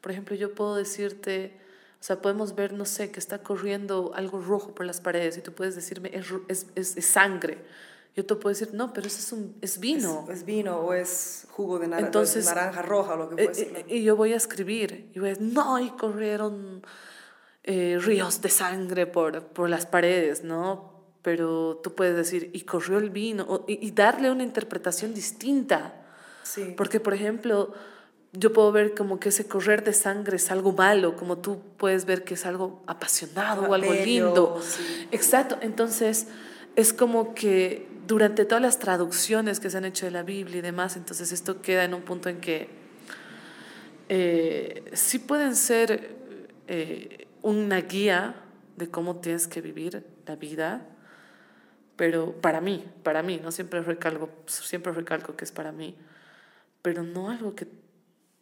Por 0.00 0.12
ejemplo, 0.12 0.36
yo 0.36 0.54
puedo 0.54 0.76
decirte, 0.76 1.52
o 2.00 2.04
sea, 2.04 2.20
podemos 2.22 2.54
ver, 2.54 2.72
no 2.72 2.84
sé, 2.84 3.10
que 3.10 3.18
está 3.20 3.38
corriendo 3.42 4.12
algo 4.14 4.40
rojo 4.40 4.74
por 4.74 4.86
las 4.86 5.00
paredes 5.00 5.36
y 5.38 5.42
tú 5.42 5.52
puedes 5.52 5.74
decirme, 5.74 6.10
es, 6.12 6.26
es, 6.48 6.96
es 6.96 7.04
sangre. 7.06 7.58
Yo 8.16 8.24
te 8.24 8.34
puedo 8.34 8.48
decir, 8.48 8.70
no, 8.72 8.92
pero 8.94 9.06
eso 9.06 9.18
es, 9.18 9.30
un, 9.32 9.54
es 9.60 9.78
vino. 9.78 10.24
Es, 10.30 10.38
es 10.38 10.44
vino 10.46 10.78
o 10.78 10.94
es 10.94 11.46
jugo 11.50 11.78
de 11.78 11.86
naranja, 11.88 12.06
Entonces, 12.06 12.46
naranja 12.46 12.80
roja, 12.80 13.14
lo 13.14 13.28
que 13.28 13.42
Eh, 13.42 13.44
fuese. 13.44 13.62
eh, 13.76 13.84
y 13.88 14.02
yo 14.04 14.16
voy 14.16 14.32
a 14.32 14.36
escribir, 14.36 15.10
y 15.14 15.18
voy 15.18 15.28
a 15.28 15.32
decir, 15.34 15.46
no, 15.52 15.78
y 15.78 15.90
corrieron 15.90 16.82
eh, 17.64 17.98
ríos 18.00 18.40
de 18.40 18.48
sangre 18.48 19.06
por, 19.06 19.42
por 19.48 19.68
las 19.68 19.84
paredes, 19.86 20.44
¿no? 20.44 20.94
Pero 21.22 21.80
tú 21.82 21.94
puedes 21.94 22.16
decir, 22.16 22.50
y 22.54 22.62
corrió 22.62 22.98
el 22.98 23.10
vino, 23.10 23.44
o- 23.48 23.64
y, 23.68 23.84
y 23.86 23.90
darle 23.90 24.30
una 24.30 24.44
interpretación 24.44 25.12
distinta. 25.12 25.94
sí. 26.42 26.72
Porque, 26.76 27.00
por 27.00 27.12
ejemplo, 27.12 27.74
yo 28.32 28.52
puedo 28.52 28.70
ver 28.72 28.94
como 28.94 29.18
que 29.20 29.28
ese 29.30 29.46
correr 29.46 29.82
de 29.84 29.92
sangre 29.92 30.36
es 30.36 30.50
algo 30.50 30.72
malo, 30.72 31.16
como 31.16 31.38
tú 31.38 31.60
puedes 31.76 32.04
ver 32.06 32.24
que 32.24 32.34
es 32.34 32.46
algo 32.46 32.82
apasionado 32.86 33.62
o 33.68 33.74
algo 33.74 33.92
lindo. 33.92 34.58
sí. 34.62 35.08
Exacto, 35.10 35.58
entonces 35.60 36.28
es 36.76 36.92
como 36.92 37.34
que 37.34 37.88
durante 38.06 38.44
todas 38.44 38.62
las 38.62 38.78
traducciones 38.78 39.60
que 39.60 39.70
se 39.70 39.78
han 39.78 39.84
hecho 39.84 40.06
de 40.06 40.12
la 40.12 40.22
Biblia 40.22 40.58
y 40.58 40.62
demás, 40.62 40.96
entonces 40.96 41.32
esto 41.32 41.60
queda 41.60 41.84
en 41.84 41.94
un 41.94 42.02
punto 42.02 42.28
en 42.28 42.40
que 42.40 42.68
eh, 44.08 44.84
sí 44.92 45.18
pueden 45.18 45.56
ser 45.56 46.16
eh, 46.68 47.26
una 47.42 47.80
guía 47.80 48.42
de 48.76 48.88
cómo 48.88 49.16
tienes 49.16 49.46
que 49.48 49.60
vivir 49.60 50.04
la 50.26 50.36
vida, 50.36 50.86
pero 51.96 52.32
para 52.40 52.60
mí, 52.60 52.84
para 53.02 53.22
mí, 53.22 53.40
no 53.42 53.50
siempre 53.50 53.80
recalco, 53.80 54.30
siempre 54.46 54.92
recalco 54.92 55.34
que 55.34 55.44
es 55.44 55.52
para 55.52 55.72
mí, 55.72 55.96
pero 56.82 57.02
no 57.02 57.30
algo 57.30 57.54
que 57.54 57.66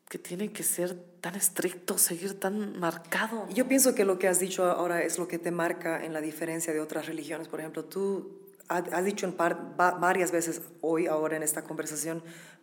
que 0.08 0.18
tiene 0.18 0.52
que 0.52 0.62
ser 0.62 0.94
tan 1.20 1.34
estricto, 1.34 1.98
seguir 1.98 2.38
tan 2.38 2.78
marcado. 2.78 3.48
Yo 3.48 3.66
pienso 3.66 3.96
que 3.96 4.04
lo 4.04 4.18
que 4.18 4.28
has 4.28 4.38
dicho 4.38 4.64
ahora 4.64 5.02
es 5.02 5.18
lo 5.18 5.26
que 5.26 5.40
te 5.40 5.50
marca 5.50 6.04
en 6.04 6.12
la 6.12 6.20
diferencia 6.20 6.72
de 6.72 6.80
otras 6.80 7.06
religiones. 7.06 7.48
Por 7.48 7.58
ejemplo, 7.58 7.84
tú 7.84 8.43
has 8.68 9.04
dicho 9.04 9.26
en 9.26 9.32
par, 9.32 9.76
varias 9.76 10.32
veces 10.32 10.62
hoy, 10.80 11.06
ahora 11.06 11.36
en 11.36 11.42
esta 11.42 11.62
conversación, 11.62 12.22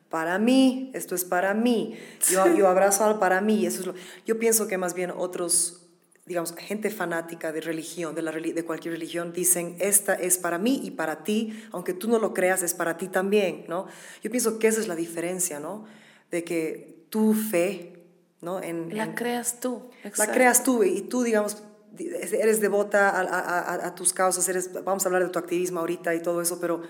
para 0.09 0.37
mí, 0.39 0.91
esto 0.93 1.15
es 1.15 1.23
para 1.23 1.53
mí, 1.53 1.97
yo, 2.29 2.45
yo 2.55 2.67
abrazo 2.67 3.05
al 3.05 3.19
para 3.19 3.41
mí, 3.41 3.65
eso 3.65 3.79
es 3.81 3.87
lo, 3.87 3.93
yo 4.25 4.37
pienso 4.37 4.67
que 4.67 4.77
más 4.77 4.93
bien 4.93 5.11
otros, 5.15 5.87
digamos, 6.25 6.53
gente 6.57 6.89
fanática 6.89 7.51
de 7.51 7.61
religión, 7.61 8.13
de, 8.13 8.21
la, 8.21 8.31
de 8.31 8.65
cualquier 8.65 8.93
religión, 8.93 9.31
dicen, 9.31 9.75
esta 9.79 10.13
es 10.13 10.37
para 10.37 10.57
mí 10.57 10.81
y 10.83 10.91
para 10.91 11.23
ti, 11.23 11.63
aunque 11.71 11.93
tú 11.93 12.07
no 12.09 12.19
lo 12.19 12.33
creas, 12.33 12.61
es 12.61 12.73
para 12.73 12.97
ti 12.97 13.07
también, 13.07 13.65
¿no? 13.67 13.87
Yo 14.21 14.29
pienso 14.29 14.59
que 14.59 14.67
esa 14.67 14.81
es 14.81 14.87
la 14.87 14.95
diferencia, 14.95 15.59
¿no? 15.59 15.85
De 16.29 16.43
que 16.43 17.05
tu 17.09 17.33
fe, 17.33 18.03
¿no? 18.41 18.61
En, 18.61 18.95
la 18.95 19.15
creas 19.15 19.59
tú. 19.59 19.89
Exacto. 20.03 20.23
La 20.25 20.31
creas 20.33 20.63
tú 20.63 20.83
y 20.83 21.01
tú, 21.01 21.23
digamos, 21.23 21.63
eres 21.97 22.61
devota 22.61 23.09
a, 23.09 23.21
a, 23.21 23.87
a, 23.87 23.95
tus 23.95 24.13
causas, 24.13 24.47
eres, 24.49 24.71
vamos 24.83 25.05
a 25.05 25.09
hablar 25.09 25.23
de 25.23 25.29
tu 25.29 25.39
activismo 25.39 25.79
ahorita 25.79 26.15
y 26.15 26.21
todo 26.21 26.41
eso, 26.41 26.59
pero 26.59 26.81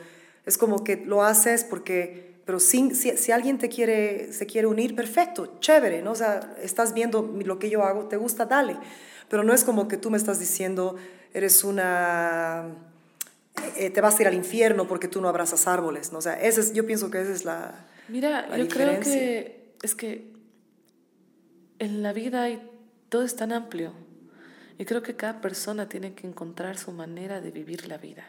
es 0.45 0.57
como 0.57 0.83
que 0.83 0.97
lo 0.97 1.23
haces 1.23 1.63
porque 1.63 2.31
pero 2.45 2.59
sin, 2.59 2.95
si, 2.95 3.15
si, 3.17 3.31
alguien 3.31 3.57
te 3.59 3.69
quiere, 3.69 4.33
se 4.33 4.45
quiere 4.45 4.67
unir, 4.67 4.95
perfecto, 4.95 5.57
chévere, 5.59 6.01
¿no? 6.01 6.11
O 6.11 6.15
sea, 6.15 6.55
estás 6.61 6.93
viendo 6.93 7.21
lo 7.45 7.59
que 7.59 7.69
yo 7.69 7.83
hago, 7.83 8.07
te 8.07 8.17
gusta, 8.17 8.45
dale. 8.45 8.77
Pero 9.29 9.43
no 9.43 9.53
es 9.53 9.63
como 9.63 9.87
que 9.87 9.95
tú 9.95 10.09
me 10.09 10.17
estás 10.17 10.39
diciendo, 10.39 10.97
eres 11.33 11.63
una... 11.63 12.65
Eh, 13.77 13.89
te 13.89 14.01
vas 14.01 14.17
a 14.17 14.21
ir 14.23 14.27
al 14.27 14.33
infierno 14.33 14.87
porque 14.87 15.07
tú 15.07 15.21
no 15.21 15.29
abrazas 15.29 15.67
árboles, 15.67 16.11
¿no? 16.11 16.17
O 16.17 16.21
sea, 16.21 16.33
ese 16.41 16.61
es, 16.61 16.73
yo 16.73 16.85
pienso 16.85 17.11
que 17.11 17.21
esa 17.21 17.31
es 17.31 17.45
la 17.45 17.85
Mira, 18.07 18.57
yo 18.57 18.67
creo 18.67 18.99
que 18.99 19.75
es 19.81 19.95
que 19.95 20.33
en 21.79 22.03
la 22.03 22.11
vida 22.11 22.43
hay, 22.43 22.61
todo 23.09 23.23
es 23.23 23.35
tan 23.35 23.51
amplio. 23.53 23.93
Y 24.81 24.85
creo 24.85 25.03
que 25.03 25.15
cada 25.15 25.41
persona 25.41 25.87
tiene 25.87 26.15
que 26.15 26.25
encontrar 26.25 26.75
su 26.75 26.91
manera 26.91 27.39
de 27.39 27.51
vivir 27.51 27.87
la 27.87 27.99
vida. 27.99 28.25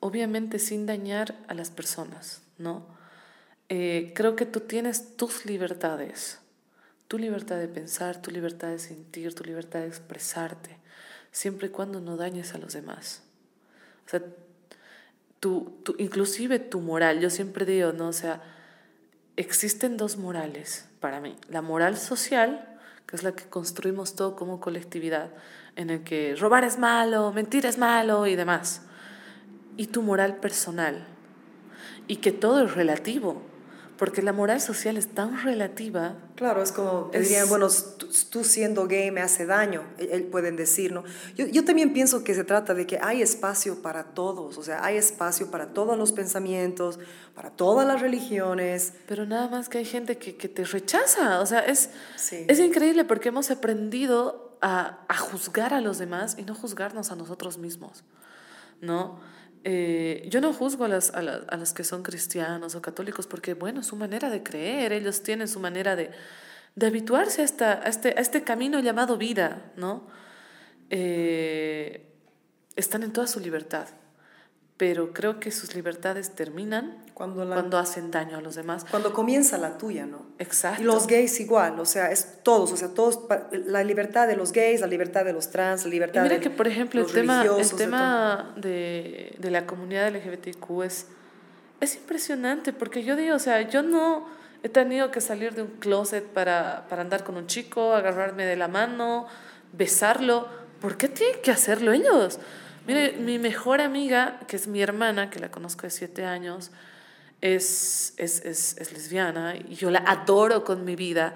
Obviamente 0.00 0.58
sin 0.58 0.84
dañar 0.84 1.36
a 1.46 1.54
las 1.54 1.70
personas. 1.70 2.42
¿no? 2.58 2.84
Eh, 3.68 4.10
creo 4.16 4.34
que 4.34 4.46
tú 4.46 4.62
tienes 4.62 5.16
tus 5.16 5.46
libertades, 5.46 6.40
tu 7.06 7.20
libertad 7.20 7.56
de 7.58 7.68
pensar, 7.68 8.20
tu 8.20 8.32
libertad 8.32 8.66
de 8.66 8.80
sentir, 8.80 9.32
tu 9.32 9.44
libertad 9.44 9.78
de 9.78 9.86
expresarte, 9.86 10.76
siempre 11.30 11.68
y 11.68 11.70
cuando 11.70 12.00
no 12.00 12.16
dañes 12.16 12.52
a 12.54 12.58
los 12.58 12.72
demás. 12.72 13.22
O 14.06 14.08
sea, 14.08 14.22
tu, 15.38 15.84
inclusive 15.98 16.58
tu 16.58 16.80
moral, 16.80 17.20
yo 17.20 17.30
siempre 17.30 17.64
digo, 17.64 17.92
¿no? 17.92 18.08
O 18.08 18.12
sea, 18.12 18.42
existen 19.36 19.98
dos 19.98 20.16
morales 20.16 20.88
para 20.98 21.20
mí. 21.20 21.36
La 21.48 21.62
moral 21.62 21.96
social, 21.96 22.75
que 23.06 23.16
es 23.16 23.22
la 23.22 23.32
que 23.32 23.44
construimos 23.44 24.14
todo 24.14 24.36
como 24.36 24.60
colectividad, 24.60 25.30
en 25.76 25.90
el 25.90 26.02
que 26.02 26.34
robar 26.36 26.64
es 26.64 26.78
malo, 26.78 27.32
mentir 27.32 27.66
es 27.66 27.78
malo 27.78 28.26
y 28.26 28.36
demás. 28.36 28.82
Y 29.76 29.88
tu 29.88 30.02
moral 30.02 30.36
personal, 30.36 31.06
y 32.08 32.16
que 32.16 32.32
todo 32.32 32.64
es 32.64 32.74
relativo, 32.74 33.42
porque 33.98 34.20
la 34.22 34.32
moral 34.32 34.60
social 34.60 34.96
es 34.96 35.08
tan 35.08 35.42
relativa. 35.42 36.16
Claro, 36.34 36.62
es 36.62 36.72
como, 36.72 37.10
dirían, 37.12 37.48
bueno, 37.48 37.68
tú, 38.30 38.44
siendo 38.44 38.86
gay 38.86 39.10
me 39.10 39.22
hace 39.22 39.46
daño, 39.46 39.84
e, 39.98 40.20
pueden 40.20 40.56
decir, 40.56 40.92
¿no? 40.92 41.04
Yo, 41.34 41.46
yo, 41.46 41.64
también 41.64 41.92
pienso 41.92 42.22
que 42.22 42.34
se 42.34 42.44
trata 42.44 42.74
de 42.74 42.86
que 42.86 42.98
hay 43.00 43.22
espacio 43.22 43.80
para 43.82 44.04
todos, 44.04 44.58
o 44.58 44.62
sea, 44.62 44.84
hay 44.84 44.96
espacio 44.96 45.50
para 45.50 45.68
todos 45.68 45.96
los 45.96 46.12
pensamientos, 46.12 46.98
para 47.34 47.50
todas 47.50 47.86
las 47.86 48.00
religiones. 48.00 48.92
Pero 49.06 49.24
nada 49.24 49.48
más 49.48 49.68
que 49.68 49.78
hay 49.78 49.86
gente 49.86 50.18
que, 50.18 50.36
que 50.36 50.48
te 50.48 50.64
rechaza, 50.64 51.40
o 51.40 51.46
sea, 51.46 51.60
es, 51.60 51.90
es 52.30 52.58
increíble 52.58 53.04
porque 53.04 53.30
hemos 53.30 53.50
aprendido 53.50 54.58
a, 54.60 55.04
a 55.08 55.16
juzgar 55.16 55.72
a 55.72 55.80
los 55.80 55.98
demás 55.98 56.36
y 56.38 56.42
no 56.42 56.54
juzgarnos 56.54 57.10
a 57.10 57.16
nosotros 57.16 57.56
mismos, 57.56 58.04
¿no? 58.80 59.18
Eh, 59.68 60.28
yo 60.30 60.40
no 60.40 60.52
juzgo 60.52 60.84
a, 60.84 60.88
las, 60.88 61.10
a, 61.10 61.18
a, 61.18 61.56
los 61.56 61.72
que 61.72 61.82
son 61.82 62.04
cristianos 62.04 62.76
o 62.76 62.82
católicos 62.82 63.26
porque, 63.26 63.54
bueno, 63.54 63.82
su 63.82 63.96
manera 63.96 64.30
de 64.30 64.44
creer, 64.44 64.92
ellos 64.92 65.24
tienen 65.24 65.48
su 65.48 65.58
manera 65.58 65.96
de, 65.96 66.12
de 66.76 66.86
habituarse 66.86 67.42
a, 67.42 67.44
esta, 67.44 67.72
a, 67.82 67.88
este, 67.88 68.10
a 68.10 68.20
este 68.20 68.44
camino 68.44 68.78
llamado 68.78 69.16
vida, 69.16 69.72
¿no? 69.76 70.06
Eh, 70.90 72.06
están 72.76 73.02
en 73.02 73.12
toda 73.12 73.26
su 73.26 73.40
libertad 73.40 73.88
pero 74.76 75.12
creo 75.12 75.40
que 75.40 75.50
sus 75.50 75.74
libertades 75.74 76.34
terminan 76.34 76.96
cuando, 77.16 77.46
cuando 77.46 77.78
hacen 77.78 78.10
daño 78.10 78.36
a 78.36 78.42
los 78.42 78.56
demás. 78.56 78.84
Cuando 78.90 79.14
comienza 79.14 79.56
la 79.56 79.78
tuya, 79.78 80.04
¿no? 80.04 80.26
Exacto. 80.38 80.82
Y 80.82 80.84
los 80.84 81.06
gays 81.06 81.40
igual, 81.40 81.80
o 81.80 81.86
sea, 81.86 82.10
es 82.10 82.42
todos, 82.42 82.70
o 82.72 82.76
sea, 82.76 82.88
todos, 82.88 83.20
la 83.52 83.82
libertad 83.84 84.28
de 84.28 84.36
los 84.36 84.52
gays, 84.52 84.82
la 84.82 84.86
libertad 84.86 85.24
de 85.24 85.32
los 85.32 85.50
trans, 85.50 85.84
la 85.84 85.90
libertad 85.90 86.20
y 86.20 86.28
mira 86.28 86.40
que, 86.40 86.50
por 86.50 86.68
ejemplo, 86.68 87.00
el 87.00 87.10
tema, 87.10 87.42
el 87.42 87.74
tema 87.74 88.52
de, 88.58 89.34
de, 89.38 89.50
la 89.50 89.64
comunidad 89.64 90.14
LGBTQ 90.14 90.82
es, 90.82 91.06
es 91.80 91.96
impresionante, 91.96 92.74
porque 92.74 93.02
yo 93.02 93.16
digo, 93.16 93.34
o 93.34 93.38
sea, 93.38 93.62
yo 93.62 93.82
no 93.82 94.28
he 94.62 94.68
tenido 94.68 95.10
que 95.10 95.22
salir 95.22 95.54
de 95.54 95.62
un 95.62 95.70
closet 95.78 96.22
para, 96.22 96.84
para 96.90 97.00
andar 97.00 97.24
con 97.24 97.38
un 97.38 97.46
chico, 97.46 97.94
agarrarme 97.94 98.44
de 98.44 98.56
la 98.56 98.68
mano, 98.68 99.26
besarlo. 99.72 100.48
¿Por 100.82 100.98
qué 100.98 101.08
tienen 101.08 101.40
que 101.40 101.50
hacerlo 101.50 101.92
ellos? 101.92 102.40
Mire, 102.86 103.12
mi 103.12 103.38
mejor 103.38 103.80
amiga, 103.80 104.38
que 104.46 104.56
es 104.56 104.66
mi 104.66 104.82
hermana, 104.82 105.30
que 105.30 105.38
la 105.38 105.50
conozco 105.50 105.84
de 105.84 105.90
siete 105.90 106.26
años, 106.26 106.72
es, 107.40 108.14
es, 108.16 108.44
es, 108.44 108.76
es, 108.78 108.92
lesbiana 108.92 109.56
y 109.56 109.74
yo 109.74 109.90
la 109.90 110.00
adoro 110.00 110.64
con 110.64 110.84
mi 110.84 110.96
vida. 110.96 111.34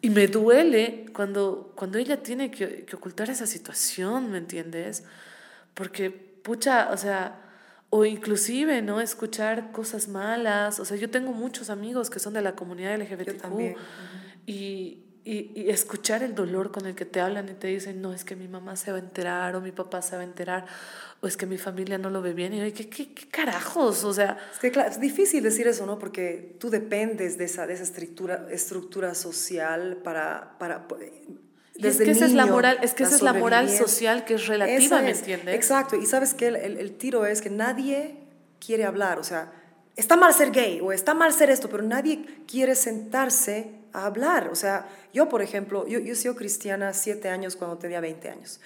Y 0.00 0.10
me 0.10 0.28
duele 0.28 1.06
cuando, 1.12 1.72
cuando 1.74 1.98
ella 1.98 2.22
tiene 2.22 2.50
que, 2.50 2.84
que 2.84 2.96
ocultar 2.96 3.30
esa 3.30 3.46
situación, 3.46 4.30
¿me 4.30 4.38
entiendes? 4.38 5.04
Porque, 5.74 6.10
pucha, 6.10 6.90
o 6.92 6.96
sea, 6.96 7.40
o 7.90 8.04
inclusive, 8.04 8.82
¿no? 8.82 9.00
Escuchar 9.00 9.72
cosas 9.72 10.08
malas. 10.08 10.78
O 10.78 10.84
sea, 10.84 10.96
yo 10.96 11.10
tengo 11.10 11.32
muchos 11.32 11.70
amigos 11.70 12.10
que 12.10 12.18
son 12.18 12.34
de 12.34 12.42
la 12.42 12.54
comunidad 12.54 12.98
LGBTQ. 12.98 13.76
Y, 14.46 15.04
y, 15.30 15.68
escuchar 15.68 16.22
el 16.22 16.34
dolor 16.34 16.72
con 16.72 16.86
el 16.86 16.94
que 16.94 17.04
te 17.04 17.20
hablan 17.20 17.50
y 17.50 17.52
te 17.52 17.66
dicen, 17.66 18.00
no, 18.00 18.14
es 18.14 18.24
que 18.24 18.34
mi 18.34 18.48
mamá 18.48 18.76
se 18.76 18.92
va 18.92 18.96
a 18.96 19.00
enterar 19.00 19.54
o 19.56 19.60
mi 19.60 19.72
papá 19.72 20.00
se 20.00 20.16
va 20.16 20.22
a 20.22 20.24
enterar 20.24 20.64
o 21.20 21.26
es 21.26 21.36
que 21.36 21.44
mi 21.44 21.58
familia 21.58 21.98
no 21.98 22.08
lo 22.08 22.22
ve 22.22 22.32
bien. 22.32 22.54
Y 22.54 22.58
yo, 22.58 22.74
¿qué, 22.74 22.88
qué, 22.88 23.12
qué 23.12 23.28
carajos? 23.28 24.04
O 24.04 24.14
sea... 24.14 24.38
Es 24.50 24.58
que 24.58 24.70
claro, 24.70 24.90
es 24.90 24.98
difícil 24.98 25.42
decir 25.42 25.68
eso, 25.68 25.84
¿no? 25.84 25.98
Porque 25.98 26.56
tú 26.58 26.70
dependes 26.70 27.36
de 27.36 27.44
esa, 27.44 27.66
de 27.66 27.74
esa 27.74 27.82
estructura, 27.82 28.46
estructura 28.50 29.14
social 29.14 29.98
para... 30.02 30.56
para 30.58 30.86
desde 31.74 32.04
es 32.04 32.06
que 32.06 32.10
esa 32.10 32.24
es 32.24 32.32
la 32.32 32.46
moral, 32.46 32.78
es 32.82 32.94
que 32.94 33.02
esa 33.02 33.16
es 33.16 33.22
la 33.22 33.34
moral 33.34 33.68
social 33.68 34.24
que 34.24 34.34
es 34.34 34.46
relativa, 34.46 35.02
¿me 35.02 35.10
entiendes? 35.10 35.54
Exacto, 35.54 35.94
y 35.94 36.06
sabes 36.06 36.34
que 36.34 36.48
el, 36.48 36.56
el, 36.56 36.76
el 36.78 36.96
tiro 36.96 37.24
es 37.24 37.40
que 37.40 37.50
nadie 37.50 38.16
quiere 38.58 38.84
hablar, 38.84 39.20
o 39.20 39.24
sea, 39.24 39.52
está 39.94 40.16
mal 40.16 40.34
ser 40.34 40.50
gay 40.50 40.80
o 40.80 40.90
está 40.90 41.14
mal 41.14 41.32
ser 41.32 41.50
esto, 41.50 41.68
pero 41.68 41.84
nadie 41.84 42.24
quiere 42.48 42.74
sentarse 42.74 43.77
a 43.92 44.06
hablar. 44.06 44.48
O 44.48 44.54
sea, 44.54 44.88
yo, 45.12 45.28
por 45.28 45.42
ejemplo, 45.42 45.86
yo, 45.86 45.98
yo 45.98 46.14
soy 46.14 46.34
cristiana 46.34 46.92
siete 46.92 47.28
años 47.28 47.56
cuando 47.56 47.78
tenía 47.78 48.00
20 48.00 48.28
años. 48.30 48.60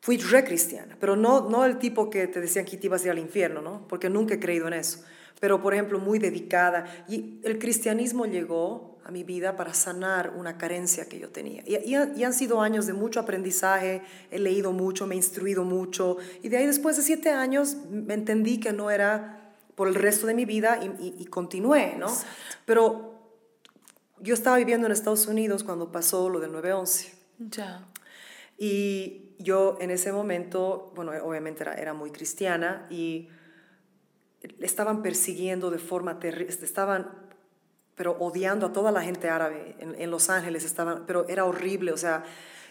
Fui 0.00 0.16
re 0.18 0.44
cristiana, 0.44 0.96
pero 1.00 1.16
no, 1.16 1.48
no 1.48 1.64
el 1.64 1.78
tipo 1.78 2.08
que 2.08 2.26
te 2.28 2.40
decían 2.40 2.64
que 2.64 2.76
te 2.76 2.86
ibas 2.86 3.02
a 3.02 3.06
ir 3.06 3.10
al 3.10 3.18
infierno, 3.18 3.60
¿no? 3.60 3.86
Porque 3.88 4.08
nunca 4.08 4.34
he 4.34 4.40
creído 4.40 4.68
en 4.68 4.74
eso. 4.74 5.04
Pero, 5.40 5.60
por 5.62 5.74
ejemplo, 5.74 5.98
muy 5.98 6.18
dedicada. 6.18 6.86
Y 7.08 7.40
el 7.42 7.58
cristianismo 7.58 8.26
llegó 8.26 8.98
a 9.04 9.10
mi 9.10 9.24
vida 9.24 9.56
para 9.56 9.72
sanar 9.74 10.34
una 10.36 10.58
carencia 10.58 11.08
que 11.08 11.18
yo 11.18 11.30
tenía. 11.30 11.62
Y, 11.66 11.76
y, 11.76 11.96
y, 12.16 12.24
han 12.24 12.34
sido 12.34 12.60
años 12.60 12.86
de 12.86 12.92
mucho 12.92 13.20
aprendizaje, 13.20 14.02
he 14.30 14.38
leído 14.38 14.72
mucho, 14.72 15.06
me 15.06 15.14
he 15.14 15.16
instruido 15.16 15.64
mucho. 15.64 16.18
Y 16.42 16.48
de 16.48 16.58
ahí, 16.58 16.66
después 16.66 16.96
de 16.96 17.02
siete 17.02 17.30
años, 17.30 17.76
me 17.90 18.14
entendí 18.14 18.60
que 18.60 18.72
no 18.72 18.90
era 18.90 19.54
por 19.74 19.88
el 19.88 19.94
resto 19.94 20.26
de 20.26 20.34
mi 20.34 20.44
vida 20.44 20.80
y, 20.82 21.14
y 21.18 21.24
continué, 21.26 21.96
¿no? 21.96 22.08
Pero 22.66 23.17
yo 24.20 24.34
estaba 24.34 24.56
viviendo 24.56 24.86
en 24.86 24.92
Estados 24.92 25.26
Unidos 25.26 25.64
cuando 25.64 25.92
pasó 25.92 26.28
lo 26.28 26.40
del 26.40 26.52
9-11. 26.52 27.12
Ya. 27.38 27.86
Y 28.56 29.34
yo 29.38 29.78
en 29.80 29.90
ese 29.90 30.12
momento, 30.12 30.92
bueno, 30.94 31.12
obviamente 31.22 31.62
era, 31.62 31.74
era 31.74 31.94
muy 31.94 32.10
cristiana 32.10 32.86
y 32.90 33.28
estaban 34.60 35.02
persiguiendo 35.02 35.70
de 35.70 35.78
forma 35.78 36.18
terrible, 36.18 36.54
estaban, 36.62 37.10
pero 37.94 38.16
odiando 38.18 38.66
a 38.66 38.72
toda 38.72 38.92
la 38.92 39.02
gente 39.02 39.28
árabe 39.28 39.76
en, 39.78 39.94
en 40.00 40.10
Los 40.10 40.30
Ángeles, 40.30 40.64
estaban, 40.64 41.04
pero 41.06 41.28
era 41.28 41.44
horrible, 41.44 41.92
o 41.92 41.96
sea, 41.96 42.24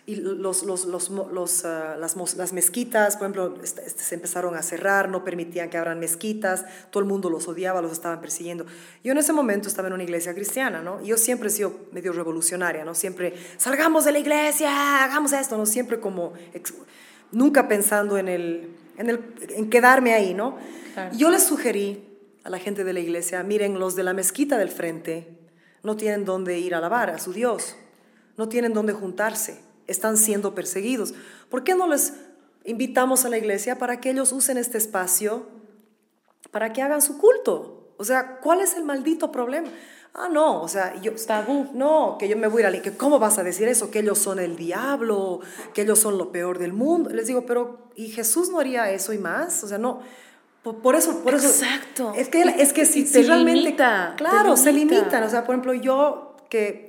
y 0.09 0.15
los, 0.15 0.63
los, 0.63 0.85
los, 0.85 1.09
los 1.09 1.63
uh, 1.65 1.99
las, 1.99 2.15
las, 2.37 2.53
mezquitas, 2.53 3.17
por 3.17 3.25
ejemplo, 3.25 3.55
se 3.61 4.15
empezaron 4.15 4.55
a 4.55 4.63
cerrar, 4.63 5.09
no 5.09 5.25
permitían 5.25 5.69
que 5.69 5.77
abran 5.77 5.99
mezquitas, 5.99 6.63
todo 6.91 7.03
el 7.03 7.09
mundo 7.09 7.29
los 7.29 7.45
odiaba, 7.49 7.81
los 7.81 7.91
estaban 7.91 8.21
persiguiendo. 8.21 8.65
Yo 9.03 9.11
en 9.11 9.17
ese 9.17 9.33
momento 9.33 9.67
estaba 9.67 9.89
en 9.89 9.95
una 9.95 10.03
iglesia 10.03 10.33
cristiana, 10.33 10.81
¿no? 10.81 11.01
Y 11.01 11.07
yo 11.07 11.17
siempre 11.17 11.49
he 11.49 11.51
sido 11.51 11.73
medio 11.91 12.13
revolucionaria, 12.13 12.85
¿no? 12.85 12.95
Siempre, 12.95 13.33
salgamos 13.57 14.05
de 14.05 14.13
la 14.13 14.19
iglesia, 14.19 15.03
hagamos 15.03 15.33
esto, 15.33 15.57
¿no? 15.57 15.65
Siempre 15.65 15.99
como, 15.99 16.31
nunca 17.33 17.67
pensando 17.67 18.17
en, 18.17 18.29
el, 18.29 18.77
en, 18.97 19.09
el, 19.09 19.19
en 19.49 19.69
quedarme 19.69 20.13
ahí, 20.13 20.33
¿no? 20.33 20.57
Yo 21.17 21.29
les 21.29 21.43
sugerí 21.43 22.07
a 22.45 22.49
la 22.49 22.59
gente 22.59 22.85
de 22.85 22.93
la 22.93 23.01
iglesia, 23.01 23.43
miren, 23.43 23.77
los 23.77 23.97
de 23.97 24.03
la 24.03 24.13
mezquita 24.13 24.57
del 24.57 24.69
frente, 24.69 25.37
no 25.83 25.97
tienen 25.97 26.23
dónde 26.23 26.59
ir 26.59 26.75
a 26.75 26.77
alabar 26.77 27.09
a 27.09 27.19
su 27.19 27.33
Dios, 27.33 27.75
no 28.37 28.47
tienen 28.47 28.73
dónde 28.73 28.93
juntarse, 28.93 29.66
están 29.87 30.17
siendo 30.17 30.53
perseguidos. 30.53 31.13
¿Por 31.49 31.63
qué 31.63 31.75
no 31.75 31.87
les 31.87 32.13
invitamos 32.65 33.25
a 33.25 33.29
la 33.29 33.37
iglesia 33.37 33.77
para 33.77 33.99
que 33.99 34.11
ellos 34.11 34.31
usen 34.31 34.57
este 34.57 34.77
espacio 34.77 35.47
para 36.51 36.73
que 36.73 36.81
hagan 36.81 37.01
su 37.01 37.17
culto? 37.17 37.93
O 37.97 38.03
sea, 38.03 38.37
¿cuál 38.37 38.61
es 38.61 38.75
el 38.75 38.83
maldito 38.83 39.31
problema? 39.31 39.69
Ah, 40.13 40.29
no, 40.31 40.61
o 40.61 40.67
sea, 40.67 40.99
yo... 41.01 41.13
Tabú. 41.13 41.69
No, 41.73 42.17
que 42.19 42.27
yo 42.27 42.37
me 42.37 42.47
voy 42.47 42.63
a 42.63 42.69
ir 42.69 42.77
a... 42.77 42.81
Que, 42.81 42.95
¿Cómo 42.97 43.19
vas 43.19 43.37
a 43.37 43.43
decir 43.43 43.67
eso? 43.67 43.91
Que 43.91 43.99
ellos 43.99 44.17
son 44.17 44.39
el 44.39 44.55
diablo, 44.55 45.41
que 45.73 45.83
ellos 45.83 45.99
son 45.99 46.17
lo 46.17 46.31
peor 46.31 46.57
del 46.57 46.73
mundo. 46.73 47.11
Les 47.11 47.27
digo, 47.27 47.45
pero 47.45 47.89
¿y 47.95 48.09
Jesús 48.09 48.49
no 48.49 48.59
haría 48.59 48.91
eso 48.91 49.13
y 49.13 49.17
más? 49.17 49.63
O 49.63 49.67
sea, 49.67 49.77
no... 49.77 50.01
Por, 50.63 50.81
por 50.81 50.95
eso, 50.95 51.19
por 51.19 51.35
eso... 51.35 51.47
Exacto. 51.47 52.13
Es 52.15 52.29
que, 52.29 52.41
es 52.41 52.73
que 52.73 52.85
si, 52.85 53.05
realmente... 53.05 53.61
limita, 53.61 54.15
claro, 54.17 54.57
se 54.57 54.73
limita. 54.73 54.95
limitan. 54.95 55.23
O 55.23 55.29
sea, 55.29 55.43
por 55.43 55.53
ejemplo, 55.53 55.73
yo 55.73 56.35
que 56.49 56.86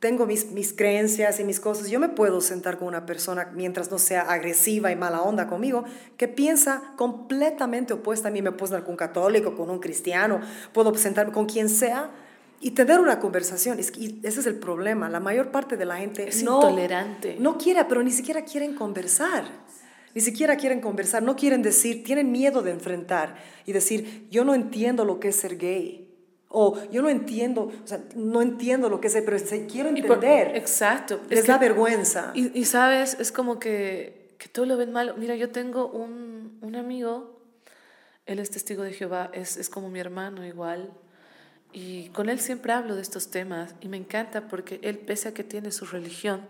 tengo 0.00 0.24
mis, 0.26 0.50
mis 0.50 0.72
creencias 0.72 1.38
y 1.40 1.44
mis 1.44 1.60
cosas, 1.60 1.90
yo 1.90 2.00
me 2.00 2.08
puedo 2.08 2.40
sentar 2.40 2.78
con 2.78 2.88
una 2.88 3.04
persona 3.04 3.50
mientras 3.54 3.90
no 3.90 3.98
sea 3.98 4.22
agresiva 4.22 4.90
y 4.90 4.96
mala 4.96 5.20
onda 5.20 5.46
conmigo, 5.46 5.84
que 6.16 6.26
piensa 6.26 6.94
completamente 6.96 7.92
opuesta 7.92 8.28
a 8.28 8.30
mí. 8.30 8.40
Me 8.40 8.50
puedo 8.50 8.68
sentar 8.68 8.84
con 8.84 8.92
un 8.92 8.96
católico, 8.96 9.54
con 9.54 9.68
un 9.68 9.78
cristiano, 9.78 10.40
puedo 10.72 10.94
sentarme 10.94 11.32
con 11.32 11.44
quien 11.44 11.68
sea 11.68 12.10
y 12.60 12.70
tener 12.70 12.98
una 12.98 13.20
conversación. 13.20 13.78
Es 13.78 13.92
y 13.96 14.18
ese 14.22 14.40
es 14.40 14.46
el 14.46 14.54
problema. 14.56 15.10
La 15.10 15.20
mayor 15.20 15.50
parte 15.50 15.76
de 15.76 15.84
la 15.84 15.98
gente 15.98 16.26
Es 16.26 16.42
no, 16.42 16.56
intolerante. 16.62 17.36
no 17.38 17.58
quiere, 17.58 17.84
pero 17.84 18.02
ni 18.02 18.10
siquiera 18.10 18.42
quieren 18.44 18.74
conversar. 18.74 19.44
Ni 20.14 20.22
siquiera 20.22 20.56
quieren 20.56 20.80
conversar, 20.80 21.22
no 21.22 21.36
quieren 21.36 21.62
decir, 21.62 22.02
tienen 22.02 22.32
miedo 22.32 22.62
de 22.62 22.72
enfrentar 22.72 23.36
y 23.64 23.72
decir, 23.72 24.26
yo 24.28 24.44
no 24.44 24.54
entiendo 24.54 25.04
lo 25.04 25.20
que 25.20 25.28
es 25.28 25.36
ser 25.36 25.56
gay. 25.56 26.09
O 26.52 26.76
yo 26.90 27.00
no 27.00 27.08
entiendo, 27.08 27.70
o 27.84 27.86
sea, 27.86 28.00
no 28.16 28.42
entiendo 28.42 28.88
lo 28.88 29.00
que 29.00 29.08
ser, 29.08 29.24
pero 29.24 29.38
se- 29.38 29.66
quiero 29.66 29.90
Y 29.96 30.02
por- 30.02 30.16
entender. 30.16 30.56
exacto. 30.56 31.20
Les 31.28 31.40
Es 31.40 31.46
da 31.46 31.58
que- 31.60 31.66
vergüenza. 31.68 32.32
Y, 32.34 32.58
y 32.58 32.64
sabes, 32.64 33.16
es 33.20 33.30
como 33.30 33.60
que, 33.60 34.34
que 34.36 34.48
todo 34.48 34.66
lo 34.66 34.76
ven 34.76 34.90
malo. 34.92 35.14
Mira, 35.16 35.36
yo 35.36 35.50
tengo 35.50 35.86
un, 35.86 36.58
un 36.60 36.74
amigo, 36.74 37.40
él 38.26 38.40
es 38.40 38.50
testigo 38.50 38.82
de 38.82 38.92
Jehová, 38.92 39.30
es, 39.32 39.56
es 39.56 39.68
como 39.70 39.90
mi 39.90 40.00
hermano 40.00 40.44
igual. 40.44 40.90
Y 41.72 42.08
con 42.08 42.28
él 42.28 42.40
siempre 42.40 42.72
hablo 42.72 42.96
de 42.96 43.02
estos 43.02 43.30
temas 43.30 43.76
y 43.80 43.86
me 43.86 43.96
encanta 43.96 44.48
porque 44.48 44.80
él, 44.82 44.98
pese 44.98 45.28
a 45.28 45.34
que 45.34 45.44
tiene 45.44 45.70
su 45.70 45.86
religión, 45.86 46.40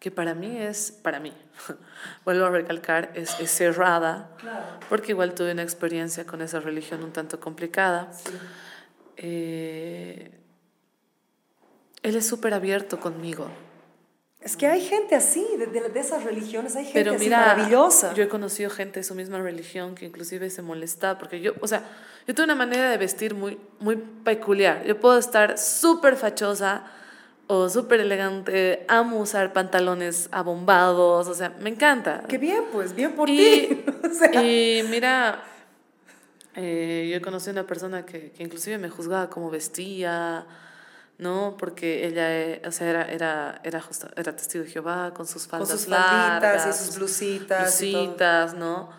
que 0.00 0.10
para 0.10 0.34
mí 0.34 0.54
es, 0.58 0.92
para 0.92 1.18
mí, 1.18 1.32
vuelvo 2.26 2.44
a 2.44 2.50
recalcar, 2.50 3.10
es, 3.14 3.40
es 3.40 3.50
cerrada, 3.50 4.28
porque 4.90 5.12
igual 5.12 5.32
tuve 5.34 5.52
una 5.52 5.62
experiencia 5.62 6.26
con 6.26 6.42
esa 6.42 6.60
religión 6.60 7.02
un 7.02 7.12
tanto 7.12 7.40
complicada. 7.40 8.10
Eh, 9.16 10.30
él 12.02 12.16
es 12.16 12.26
súper 12.26 12.54
abierto 12.54 13.00
conmigo. 13.00 13.48
Es 14.40 14.56
que 14.56 14.66
hay 14.68 14.80
gente 14.80 15.16
así, 15.16 15.44
de, 15.58 15.66
de- 15.66 15.88
de 15.88 16.00
esas 16.00 16.22
religiones, 16.22 16.76
hay 16.76 16.84
gente 16.84 17.00
Pero 17.00 17.16
así 17.16 17.24
mira, 17.24 17.38
maravillosa. 17.40 18.14
yo 18.14 18.22
he 18.22 18.28
conocido 18.28 18.70
gente 18.70 19.00
de 19.00 19.04
su 19.04 19.14
misma 19.16 19.38
religión 19.40 19.96
que 19.96 20.04
inclusive 20.04 20.50
se 20.50 20.62
molesta 20.62 21.18
porque 21.18 21.40
yo, 21.40 21.54
o 21.60 21.66
sea, 21.66 21.82
yo 22.28 22.34
tengo 22.34 22.44
una 22.44 22.54
manera 22.54 22.90
de 22.90 22.96
vestir 22.96 23.34
muy, 23.34 23.58
muy 23.80 23.96
peculiar. 23.96 24.84
Yo 24.84 25.00
puedo 25.00 25.18
estar 25.18 25.58
súper 25.58 26.14
fachosa 26.16 26.84
o 27.48 27.68
súper 27.68 28.00
elegante, 28.00 28.84
amo 28.88 29.18
usar 29.18 29.52
pantalones 29.52 30.28
abombados, 30.30 31.26
o 31.26 31.34
sea, 31.34 31.50
me 31.60 31.70
encanta. 31.70 32.22
Qué 32.28 32.38
bien, 32.38 32.62
pues, 32.72 32.94
bien 32.94 33.12
por 33.12 33.28
Y, 33.28 33.36
ti. 33.36 33.84
O 34.04 34.14
sea, 34.14 34.42
y 34.44 34.82
mira, 34.90 35.42
eh, 36.56 37.10
yo 37.12 37.22
conocí 37.22 37.50
a 37.50 37.52
una 37.52 37.66
persona 37.66 38.04
que, 38.04 38.30
que 38.32 38.42
inclusive 38.42 38.78
me 38.78 38.88
juzgaba 38.88 39.28
cómo 39.30 39.50
vestía, 39.50 40.46
¿no? 41.18 41.56
Porque 41.58 42.06
ella, 42.06 42.66
o 42.66 42.72
sea, 42.72 42.88
era, 42.88 43.04
era, 43.04 43.60
era, 43.62 43.80
justo, 43.80 44.08
era 44.16 44.34
testigo 44.34 44.64
de 44.64 44.70
Jehová 44.70 45.12
con 45.14 45.26
sus 45.26 45.42
con 45.46 45.60
faldas 45.60 45.68
sus 45.68 45.86
falditas 45.86 46.42
largas, 46.42 46.80
y 46.80 46.84
sus 46.86 46.96
blusitas. 46.96 47.82
y 47.82 47.92
blusitas, 47.92 48.54
¿no? 48.54 48.90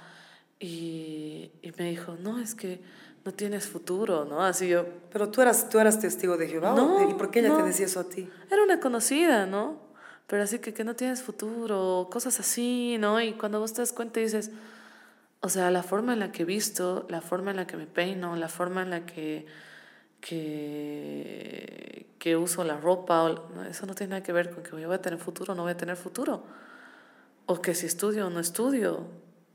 Y, 0.59 1.51
y 1.61 1.71
me 1.77 1.89
dijo, 1.89 2.15
no, 2.19 2.39
es 2.39 2.55
que 2.55 2.79
no 3.25 3.33
tienes 3.33 3.67
futuro, 3.67 4.25
¿no? 4.25 4.43
Así 4.43 4.67
yo, 4.67 4.85
Pero 5.11 5.29
tú 5.29 5.41
eras, 5.41 5.69
tú 5.69 5.79
eras 5.79 5.99
testigo 5.99 6.37
de 6.37 6.47
Jehová. 6.47 6.73
¿o 6.73 6.75
No, 6.75 7.09
¿Y 7.09 7.13
por 7.15 7.29
qué 7.29 7.39
ella 7.39 7.49
no. 7.49 7.57
te 7.57 7.63
decía 7.63 7.85
eso 7.85 7.99
a 7.99 8.05
ti? 8.05 8.29
era 8.49 8.63
una 8.63 8.79
conocida, 8.79 9.45
¿no? 9.45 9.79
Pero 10.27 10.43
así 10.43 10.59
que 10.59 10.73
que 10.73 10.83
no 10.83 10.95
tienes 10.95 11.23
futuro, 11.23 12.07
cosas 12.11 12.39
así, 12.39 12.97
¿no? 12.99 13.21
Y 13.21 13.33
cuando 13.33 13.59
vos 13.59 13.73
te 13.73 13.81
das 13.81 13.93
cuenta 13.93 14.19
dices, 14.19 14.51
o 15.47 15.49
sea, 15.49 15.71
la 15.71 15.81
forma 15.81 16.11
en 16.11 16.19
la 16.19 16.33
que 16.33 16.43
he 16.43 16.45
visto, 16.45 17.05
la 17.09 17.21
forma 17.21 17.51
en 17.51 17.55
la 17.57 17.65
que 17.65 17.77
me 17.77 17.87
peino, 17.87 18.35
la 18.35 18.49
forma 18.49 18.81
en 18.81 18.89
la 18.89 19.05
que, 19.05 19.45
que, 20.19 22.07
que 22.19 22.35
uso 22.35 22.65
la 22.65 22.75
ropa, 22.75 23.33
eso 23.69 23.85
no 23.85 23.95
tiene 23.95 24.11
nada 24.11 24.23
que 24.23 24.33
ver 24.33 24.51
con 24.51 24.61
que 24.61 24.71
voy 24.71 24.93
a 24.93 25.01
tener 25.01 25.17
futuro 25.17 25.53
o 25.53 25.55
no 25.55 25.63
voy 25.63 25.71
a 25.71 25.77
tener 25.77 25.95
futuro. 25.95 26.43
O 27.45 27.61
que 27.61 27.73
si 27.75 27.85
estudio 27.85 28.27
o 28.27 28.29
no 28.29 28.41
estudio. 28.41 29.07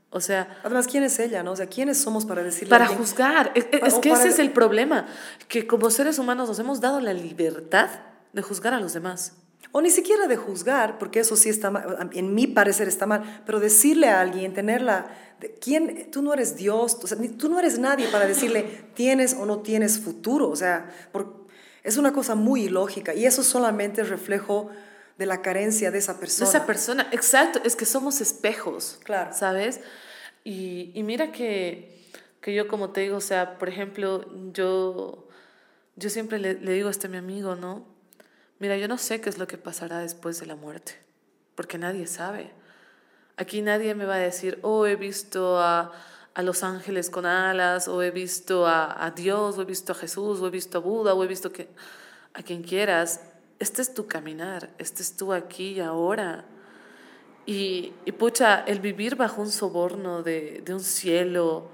O 0.09 0.19
sea, 0.19 0.57
Además, 0.63 0.87
¿quién 0.87 1.03
es 1.03 1.19
ella? 1.19 1.43
¿no? 1.43 1.51
O 1.51 1.55
sea, 1.55 1.67
¿quiénes 1.67 2.01
somos 2.01 2.25
para 2.25 2.41
decirle 2.41 2.71
para 2.71 2.85
alguien- 2.85 2.99
juzgar. 2.99 3.51
Es, 3.53 3.65
que 3.99 4.09
ese 4.11 4.29
es 4.29 4.39
el 4.39 4.51
problema, 4.51 5.05
que 5.47 5.67
como 5.67 5.91
seres 5.91 6.17
humanos 6.17 6.49
nos 6.49 6.57
hemos 6.57 6.81
dado 6.81 6.99
la 7.01 7.13
libertad 7.13 7.89
de 8.31 8.41
juzgar 8.41 8.73
a 8.73 8.79
los 8.79 8.93
demás. 8.93 9.37
O 9.71 9.81
ni 9.81 9.89
siquiera 9.89 10.27
de 10.27 10.35
juzgar, 10.37 10.99
porque 10.99 11.19
eso 11.21 11.35
sí 11.35 11.49
está 11.49 11.71
mal, 11.71 12.09
en 12.13 12.35
mi 12.35 12.45
parecer 12.47 12.87
está 12.87 13.05
mal, 13.07 13.41
pero 13.45 13.59
decirle 13.59 14.07
a 14.09 14.21
alguien, 14.21 14.53
tenerla, 14.53 15.07
de, 15.39 15.51
¿quién? 15.59 16.11
Tú 16.11 16.21
no 16.21 16.33
eres 16.33 16.55
Dios, 16.55 16.97
o 17.01 17.07
sea, 17.07 17.17
ni- 17.17 17.29
tú 17.29 17.49
no 17.49 17.57
eres 17.59 17.79
nadie 17.79 18.07
para 18.09 18.27
decirle 18.27 18.63
tienes 18.93 19.33
o 19.33 19.45
no 19.47 19.59
tienes 19.61 19.99
futuro, 19.99 20.49
o 20.49 20.55
sea, 20.55 20.91
por- 21.11 21.47
es 21.83 21.97
una 21.97 22.13
cosa 22.13 22.35
muy 22.35 22.65
ilógica 22.65 23.13
y 23.15 23.25
eso 23.25 23.43
solamente 23.43 24.01
es 24.01 24.09
reflejo 24.09 24.69
de 25.17 25.25
la 25.25 25.41
carencia 25.41 25.89
de 25.91 25.97
esa 25.97 26.13
De 26.13 26.19
persona. 26.19 26.49
esa 26.49 26.65
persona, 26.65 27.07
exacto, 27.11 27.59
es 27.63 27.75
que 27.75 27.85
somos 27.85 28.21
espejos, 28.21 28.99
Claro. 29.03 29.31
¿sabes? 29.33 29.79
Y, 30.43 30.91
y 30.93 31.03
mira 31.03 31.31
que, 31.31 31.99
que 32.41 32.53
yo 32.53 32.67
como 32.67 32.91
te 32.91 33.01
digo, 33.01 33.17
o 33.17 33.21
sea, 33.21 33.57
por 33.57 33.69
ejemplo, 33.69 34.25
yo, 34.53 35.27
yo 35.95 36.09
siempre 36.09 36.37
le, 36.39 36.53
le 36.55 36.73
digo 36.73 36.89
a 36.89 36.91
este 36.91 37.07
mi 37.09 37.17
amigo, 37.17 37.55
¿no? 37.55 37.91
Mira, 38.63 38.77
yo 38.77 38.87
no 38.87 38.97
sé 38.97 39.19
qué 39.19 39.27
es 39.29 39.37
lo 39.37 39.45
que 39.45 39.57
pasará 39.57 39.99
después 39.99 40.39
de 40.39 40.45
la 40.45 40.55
muerte, 40.55 40.93
porque 41.53 41.77
nadie 41.77 42.07
sabe. 42.07 42.49
Aquí 43.35 43.61
nadie 43.61 43.93
me 43.93 44.05
va 44.05 44.15
a 44.15 44.19
decir, 44.19 44.57
oh, 44.61 44.85
he 44.85 44.95
visto 44.95 45.59
a, 45.59 45.91
a 46.33 46.41
los 46.43 46.63
ángeles 46.63 47.09
con 47.09 47.25
alas, 47.25 47.89
o 47.89 48.01
he 48.01 48.09
visto 48.09 48.65
a, 48.65 49.05
a 49.05 49.11
Dios, 49.11 49.57
o 49.57 49.63
he 49.63 49.65
visto 49.65 49.91
a 49.91 49.95
Jesús, 49.95 50.39
o 50.39 50.47
he 50.47 50.49
visto 50.49 50.77
a 50.77 50.81
Buda, 50.81 51.13
o 51.13 51.21
he 51.25 51.27
visto 51.27 51.51
que, 51.51 51.67
a 52.33 52.41
quien 52.41 52.63
quieras. 52.63 53.19
Este 53.59 53.81
es 53.81 53.93
tu 53.93 54.07
caminar, 54.07 54.69
este 54.77 55.01
es 55.01 55.17
tú 55.17 55.33
aquí 55.33 55.71
y 55.71 55.79
ahora. 55.81 56.45
Y, 57.45 57.91
y 58.05 58.13
pucha, 58.13 58.63
el 58.65 58.79
vivir 58.79 59.17
bajo 59.17 59.41
un 59.41 59.51
soborno 59.51 60.23
de, 60.23 60.61
de 60.63 60.73
un 60.73 60.79
cielo, 60.79 61.69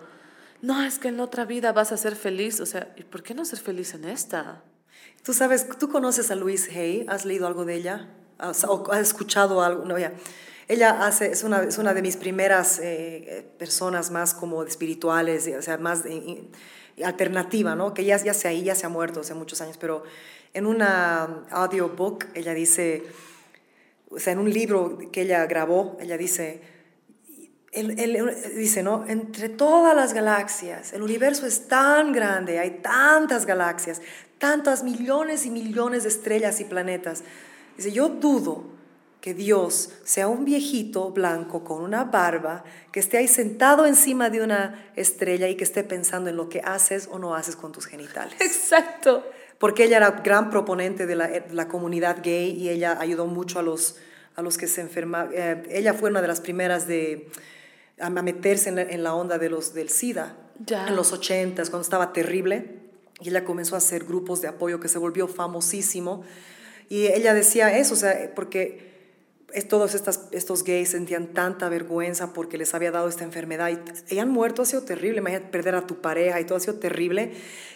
no, 0.64 0.82
es 0.84 0.98
que 0.98 1.10
en 1.10 1.18
la 1.18 1.24
otra 1.26 1.46
vida 1.46 1.72
vas 1.72 1.92
a 1.92 1.98
ser 1.98 2.16
feliz, 2.16 2.60
o 2.60 2.66
sea, 2.66 2.92
¿y 2.98 3.04
por 3.04 3.22
qué 3.22 3.36
no 3.36 3.46
ser 3.46 3.60
feliz 3.60 3.94
en 3.94 4.06
esta? 4.06 4.64
Tú 5.24 5.34
sabes, 5.34 5.68
tú 5.78 5.90
conoces 5.90 6.32
a 6.32 6.36
Louise 6.36 6.72
Hay, 6.72 7.06
¿has 7.08 7.26
leído 7.26 7.48
algo 7.48 7.66
de 7.66 7.76
ella? 7.76 8.10
¿Has, 8.38 8.64
o 8.64 8.92
has 8.92 9.02
escuchado 9.02 9.62
algo? 9.62 9.86
No. 9.86 9.96
Ella 10.68 11.06
hace, 11.06 11.32
es, 11.32 11.44
una, 11.44 11.64
es 11.64 11.78
una 11.78 11.94
de 11.94 12.02
mis 12.02 12.16
primeras 12.16 12.80
eh, 12.82 13.46
personas 13.58 14.12
más 14.12 14.34
como 14.34 14.64
espirituales, 14.64 15.50
o 15.58 15.62
sea, 15.62 15.78
más 15.78 16.04
alternativa, 17.04 17.76
¿no? 17.76 17.94
Que 17.94 18.06
ya, 18.06 18.18
ya 18.18 18.34
se 18.34 18.48
ahí, 18.48 18.64
ya 18.64 18.76
se 18.76 18.86
ha 18.86 18.90
muerto 18.90 19.22
hace 19.22 19.34
muchos 19.34 19.62
años, 19.62 19.78
pero 19.78 20.04
en 20.54 20.66
una 20.66 21.46
audiobook 21.52 22.26
ella 22.34 22.54
dice, 22.54 23.04
o 24.10 24.20
sea, 24.20 24.34
en 24.34 24.40
un 24.40 24.52
libro 24.52 24.98
que 25.12 25.22
ella 25.22 25.46
grabó, 25.46 25.98
ella 26.00 26.18
dice, 26.18 26.62
él, 27.72 28.00
él 28.00 28.36
dice, 28.56 28.82
¿no? 28.82 29.06
Entre 29.08 29.50
todas 29.50 29.96
las 29.96 30.14
galaxias, 30.14 30.94
el 30.94 31.04
universo 31.04 31.46
es 31.46 31.68
tan 31.68 32.12
grande, 32.12 32.60
hay 32.60 32.80
tantas 32.82 33.46
galaxias, 33.46 34.02
tantas 34.40 34.84
millones 34.84 35.46
y 35.46 35.52
millones 35.52 36.04
de 36.04 36.10
estrellas 36.10 36.60
y 36.60 36.66
planetas. 36.66 37.24
Dice, 37.78 37.92
yo 37.92 38.10
dudo 38.10 38.80
que 39.22 39.34
Dios 39.34 39.92
sea 40.04 40.28
un 40.28 40.46
viejito 40.46 41.12
blanco 41.12 41.64
con 41.64 41.84
una 41.84 42.06
barba 42.06 42.64
que 42.92 43.02
esté 43.02 43.18
ahí 43.18 43.28
sentado 43.28 43.86
encima 43.86 44.30
de 44.30 44.42
una 44.42 44.92
estrella 44.96 45.48
y 45.50 45.56
que 45.56 45.66
esté 45.66 45.84
pensando 45.84 46.30
en 46.30 46.38
lo 46.38 46.48
que 46.48 46.62
haces 46.62 47.10
o 47.12 47.20
no 47.20 47.36
haces 47.36 47.58
con 47.58 47.74
tus 47.74 47.86
genitales 47.86 48.40
Exacto. 48.40 49.30
porque 49.58 49.84
ella 49.84 49.98
era 49.98 50.12
gran 50.12 50.50
proponente 50.50 51.06
de 51.06 51.16
la, 51.16 51.28
de 51.28 51.54
la 51.54 51.68
comunidad 51.68 52.20
gay 52.24 52.52
y 52.52 52.70
ella 52.70 52.98
ayudó 52.98 53.26
mucho 53.28 53.60
a 53.60 53.62
los, 53.62 53.98
a 54.38 54.42
los 54.42 54.58
que 54.58 54.68
se 54.68 54.80
enfermaban. 54.80 55.34
ella 55.70 55.94
fue 55.94 56.10
una 56.10 56.22
de 56.22 56.28
las 56.30 56.40
primeras 56.40 56.88
de, 56.88 57.30
a 58.00 58.10
meterse 58.10 58.70
en 58.70 58.76
la, 58.76 58.82
en 58.84 59.04
la 59.04 59.14
onda 59.14 59.38
de 59.38 59.50
los, 59.50 59.74
del 59.74 59.90
SIDA 59.90 60.36
Ya. 60.66 60.88
en 60.88 60.96
los 60.96 61.12
80 61.12 61.62
cuando 61.64 61.82
estaba 61.82 62.14
terrible. 62.14 62.80
Y 63.22 63.30
ella 63.30 63.44
comenzó 63.44 63.76
a 63.76 63.80
hacer 63.80 64.06
grupos 64.06 64.42
de 64.42 64.48
apoyo 64.48 64.80
que 64.80 64.88
se 64.88 64.98
volvió 64.98 65.28
famosísimo. 65.28 66.24
Y 66.88 67.08
ella 67.08 67.34
decía 67.34 67.78
eso, 67.78 67.94
o 67.94 67.98
sea, 67.98 68.32
porque 68.34 68.88
es- 69.54 69.68
todos 69.68 69.94
estas, 69.96 70.28
estos 70.32 70.64
gays 70.64 70.90
sentían 70.92 71.28
tanta 71.34 71.70
vergüenza 71.70 72.34
porque 72.34 72.58
les 72.58 72.74
había 72.74 72.92
dado 72.92 73.10
esta 73.10 73.24
enfermedad 73.24 73.70
y, 73.70 74.14
y 74.16 74.20
han 74.20 74.30
muerto, 74.30 74.62
ha 74.62 74.66
sido 74.66 74.84
terrible, 74.84 75.20
imagínate 75.20 75.48
perder 75.52 75.76
a 75.76 75.86
tu 75.88 76.02
pareja 76.02 76.40
y 76.40 76.46
todo 76.46 76.58
ha 76.58 76.62
sido 76.62 76.76
terrible. 76.76 77.34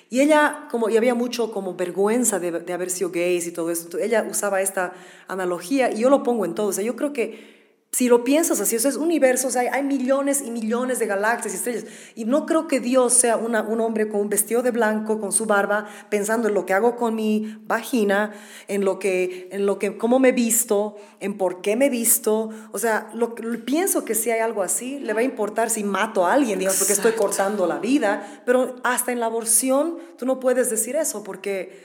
Y 0.10 0.22
ella, 0.22 0.68
como, 0.72 0.90
y 0.90 0.98
había 0.98 1.16
mucho 1.16 1.52
como 1.52 1.76
vergüenza 1.76 2.40
de, 2.40 2.52
de 2.52 2.74
haber 2.74 2.90
sido 2.92 3.10
gays 3.12 3.48
y 3.48 3.52
todo 3.52 3.72
eso, 3.72 3.84
Entonces, 3.86 4.08
ella 4.08 4.26
usaba 4.30 4.62
esta 4.62 4.94
analogía 5.28 5.92
y 5.92 6.00
yo 6.02 6.10
lo 6.10 6.22
pongo 6.24 6.46
en 6.46 6.54
todo, 6.56 6.68
o 6.68 6.74
sea, 6.74 6.84
yo 6.84 6.96
creo 6.96 7.12
que 7.14 7.53
si 7.96 8.10
lo 8.10 8.24
piensas 8.24 8.60
así, 8.60 8.76
eso 8.76 8.90
es 8.90 8.96
universo, 8.96 9.50
o 9.50 9.52
sea, 9.52 9.72
hay, 9.72 9.84
millones 9.84 10.42
y 10.44 10.50
millones 10.50 10.98
de 10.98 11.06
galaxias 11.06 11.54
y 11.54 11.58
estrellas. 11.58 11.86
Y 12.16 12.26
no 12.26 12.48
creo 12.48 12.68
que 12.68 12.80
Dios 12.80 13.14
sea 13.14 13.38
una- 13.38 13.62
un 13.62 13.80
hombre 13.82 14.10
con 14.10 14.20
un 14.22 14.30
vestido 14.30 14.64
de 14.64 14.72
blanco, 14.72 15.20
con 15.20 15.32
su 15.32 15.46
barba, 15.46 15.86
pensando 16.10 16.48
en 16.48 16.56
lo 16.56 16.66
que 16.66 16.74
hago 16.74 16.96
con 16.96 17.14
mi 17.14 17.56
vagina, 17.68 18.34
en 18.68 18.84
lo 18.84 18.98
que, 18.98 19.48
en 19.52 19.68
lo 19.68 19.78
que, 19.78 19.96
cómo 20.00 20.18
me 20.18 20.32
visto, 20.32 20.96
en 21.20 21.38
por 21.38 21.62
qué 21.62 21.76
me 21.76 21.92
visto. 21.92 22.50
O 22.72 22.80
sea, 22.80 23.12
lo, 23.14 23.36
lo- 23.38 23.64
pienso 23.64 24.04
que 24.06 24.16
si 24.16 24.32
hay 24.32 24.40
algo 24.40 24.64
así, 24.64 24.98
le 24.98 25.14
va 25.14 25.20
a 25.20 25.24
importar 25.24 25.70
si 25.70 25.84
mato 25.84 26.26
a 26.26 26.34
alguien, 26.34 26.58
digamos, 26.58 26.80
porque 26.80 26.94
estoy 26.94 27.12
cortando 27.12 27.68
la 27.68 27.78
vida. 27.78 28.42
Pero 28.44 28.76
hasta 28.84 29.12
en 29.12 29.20
la 29.20 29.28
aborción, 29.28 30.00
tú 30.18 30.26
no 30.26 30.40
puedes 30.40 30.72
decir 30.72 30.96
eso, 30.96 31.24
porque 31.24 31.84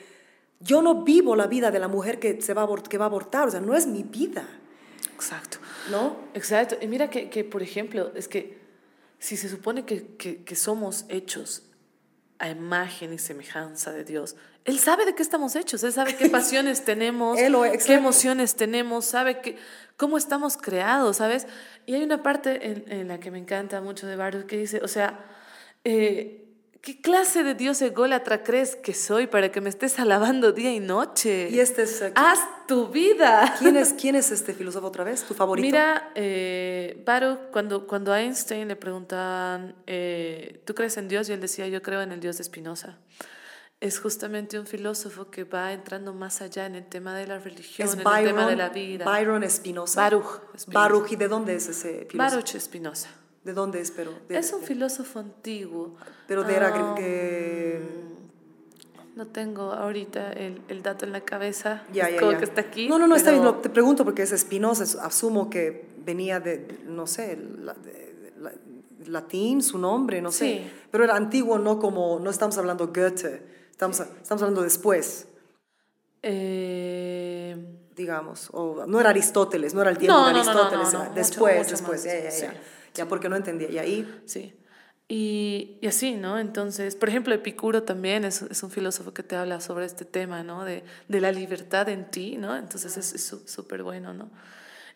yo 0.60 0.80
no 0.80 1.04
vivo 1.04 1.36
la 1.36 1.46
vida 1.48 1.70
de 1.70 1.78
la 1.80 1.88
mujer 1.88 2.18
que, 2.18 2.40
se 2.40 2.54
va 2.54 2.62
a, 2.62 2.68
que 2.88 2.96
va 2.96 3.04
a 3.04 3.08
abortar, 3.08 3.46
o 3.48 3.50
sea, 3.50 3.60
no 3.60 3.74
es 3.74 3.86
mi 3.86 4.04
vida, 4.04 4.48
Exacto. 5.14 5.58
¿no? 5.90 6.16
Exacto. 6.34 6.76
Y 6.80 6.86
mira 6.86 7.10
que, 7.10 7.30
que, 7.30 7.44
por 7.44 7.62
ejemplo, 7.62 8.12
es 8.14 8.28
que 8.28 8.58
si 9.18 9.36
se 9.36 9.48
supone 9.48 9.84
que, 9.84 10.16
que, 10.16 10.44
que 10.44 10.56
somos 10.56 11.04
hechos 11.08 11.64
a 12.38 12.48
imagen 12.48 13.12
y 13.12 13.18
semejanza 13.18 13.92
de 13.92 14.04
Dios, 14.04 14.36
Él 14.64 14.78
sabe 14.78 15.04
de 15.06 15.14
qué 15.14 15.22
estamos 15.22 15.56
hechos, 15.56 15.82
Él 15.82 15.92
sabe 15.92 16.16
qué 16.16 16.28
pasiones 16.30 16.84
tenemos, 16.84 17.38
Él 17.38 17.56
qué 17.84 17.94
emociones 17.94 18.54
tenemos, 18.54 19.04
sabe 19.04 19.40
que, 19.40 19.56
cómo 19.96 20.18
estamos 20.18 20.56
creados, 20.56 21.16
¿sabes? 21.16 21.46
Y 21.86 21.94
hay 21.94 22.04
una 22.04 22.22
parte 22.22 22.70
en, 22.70 22.84
en 22.92 23.08
la 23.08 23.18
que 23.18 23.30
me 23.30 23.38
encanta 23.38 23.80
mucho 23.80 24.06
de 24.06 24.16
Baruch 24.16 24.46
que 24.46 24.56
dice, 24.56 24.80
o 24.82 24.88
sea, 24.88 25.24
eh, 25.84 26.47
¿qué 26.80 27.00
clase 27.00 27.42
de 27.42 27.54
Dios 27.54 27.80
ególatra 27.82 28.42
crees 28.42 28.76
que 28.76 28.94
soy 28.94 29.26
para 29.26 29.50
que 29.50 29.60
me 29.60 29.68
estés 29.68 29.98
alabando 29.98 30.52
día 30.52 30.72
y 30.72 30.80
noche? 30.80 31.48
Y 31.50 31.60
este 31.60 31.82
es... 31.82 32.00
eh, 32.02 32.12
¡Haz 32.14 32.40
tu 32.66 32.88
vida! 32.88 33.54
¿Quién 33.58 33.76
es, 33.76 33.92
¿Quién 33.92 34.14
es 34.14 34.30
este 34.30 34.54
filósofo 34.54 34.86
otra 34.86 35.04
vez? 35.04 35.24
¿Tu 35.24 35.34
favorito? 35.34 35.66
Mira, 35.66 36.12
eh, 36.14 37.02
Baruch, 37.04 37.50
cuando, 37.52 37.86
cuando 37.86 38.12
a 38.12 38.20
Einstein 38.20 38.68
le 38.68 38.76
preguntaban, 38.76 39.74
eh, 39.86 40.62
¿tú 40.64 40.74
crees 40.74 40.96
en 40.96 41.08
Dios? 41.08 41.28
Y 41.28 41.32
él 41.32 41.40
decía, 41.40 41.66
yo 41.68 41.82
creo 41.82 42.00
en 42.02 42.12
el 42.12 42.20
Dios 42.20 42.38
de 42.38 42.44
Spinoza. 42.44 42.98
Es 43.80 44.00
justamente 44.00 44.58
un 44.58 44.66
filósofo 44.66 45.30
que 45.30 45.44
va 45.44 45.72
entrando 45.72 46.12
más 46.12 46.42
allá 46.42 46.66
en 46.66 46.74
el 46.74 46.84
tema 46.86 47.14
de 47.14 47.28
la 47.28 47.38
religión, 47.38 47.86
es 47.86 47.94
en 47.94 48.02
Byron, 48.02 48.18
el 48.18 48.26
tema 48.26 48.46
de 48.48 48.56
la 48.56 48.68
vida. 48.70 49.04
Byron 49.04 49.44
Espinosa. 49.44 50.00
Baruch 50.00 50.40
Spinoza. 50.58 50.80
Baruch. 50.80 51.12
¿Y 51.12 51.16
de 51.16 51.28
dónde 51.28 51.54
es 51.54 51.68
ese 51.68 52.06
filósofo? 52.10 52.16
Baruch 52.36 52.58
Spinoza. 52.58 53.08
¿De 53.48 53.54
dónde 53.54 53.80
es? 53.80 53.90
Pero 53.92 54.12
de, 54.28 54.36
es 54.36 54.52
un 54.52 54.60
de- 54.60 54.66
filósofo 54.66 55.20
antiguo. 55.20 55.94
pero 56.26 56.44
de 56.44 56.54
era 56.54 56.68
Ah, 56.68 56.94
que... 56.94 57.80
No 59.16 59.26
tengo 59.28 59.72
ahorita 59.72 60.32
el, 60.34 60.60
el 60.68 60.82
dato 60.82 61.06
en 61.06 61.12
la 61.12 61.22
cabeza. 61.22 61.82
Ya, 61.90 62.04
es 62.08 62.14
ya, 62.16 62.20
como 62.20 62.32
ya. 62.32 62.38
que 62.40 62.44
está 62.44 62.60
aquí. 62.60 62.90
No, 62.90 62.98
no, 62.98 63.06
no, 63.06 63.16
está 63.16 63.30
bien. 63.30 63.42
lo- 63.42 63.54
te 63.54 63.70
pregunto 63.70 64.04
porque 64.04 64.20
es 64.20 64.32
Espinosa. 64.32 64.84
es- 64.84 64.96
Asumo 64.96 65.48
que 65.48 65.88
venía 66.04 66.40
de, 66.40 66.78
no 66.88 67.06
sé, 67.06 67.38
la- 67.62 67.72
de- 67.72 68.34
la- 68.38 68.52
latín, 69.06 69.62
su 69.62 69.78
nombre, 69.78 70.20
no 70.20 70.30
sé. 70.30 70.70
Pero 70.90 71.04
era 71.04 71.16
antiguo, 71.16 71.58
no 71.58 71.78
como, 71.78 72.20
no 72.20 72.28
estamos 72.28 72.58
hablando 72.58 72.88
Goethe. 72.88 73.42
Estamos, 73.70 73.98
estamos 74.00 74.42
hablando 74.42 74.60
después, 74.60 75.26
Eh, 76.22 77.56
digamos. 77.96 78.50
O 78.52 78.84
no 78.86 79.00
era 79.00 79.08
Aristóteles, 79.10 79.72
no 79.72 79.80
era 79.80 79.90
el 79.90 79.96
tiempo 79.98 80.18
No, 80.18 80.26
de 80.26 80.32
no, 80.34 80.38
no, 80.38 80.44
no, 80.44 80.50
Aristóteles. 80.60 80.92
no, 80.92 81.04
no, 81.04 81.14
después, 81.14 81.56
mucho, 81.56 81.70
mucho 81.70 81.70
después. 81.70 82.04
más, 82.04 82.12
Ya, 82.14 82.20
ya, 82.24 82.30
sí. 82.30 82.42
ya. 82.42 82.54
Ya, 82.94 83.08
porque 83.08 83.28
no 83.28 83.36
entendía. 83.36 83.70
Y 83.70 83.78
ahí... 83.78 84.20
Sí. 84.26 84.54
Y, 85.10 85.78
y 85.80 85.86
así, 85.86 86.16
¿no? 86.16 86.38
Entonces, 86.38 86.94
por 86.94 87.08
ejemplo, 87.08 87.34
Epicuro 87.34 87.82
también 87.82 88.26
es, 88.26 88.42
es 88.42 88.62
un 88.62 88.70
filósofo 88.70 89.14
que 89.14 89.22
te 89.22 89.36
habla 89.36 89.60
sobre 89.60 89.86
este 89.86 90.04
tema, 90.04 90.42
¿no? 90.42 90.64
De, 90.64 90.84
de 91.08 91.20
la 91.22 91.32
libertad 91.32 91.88
en 91.88 92.10
ti, 92.10 92.36
¿no? 92.36 92.54
Entonces 92.54 92.94
es 92.98 93.42
súper 93.46 93.82
bueno, 93.82 94.12
¿no? 94.12 94.30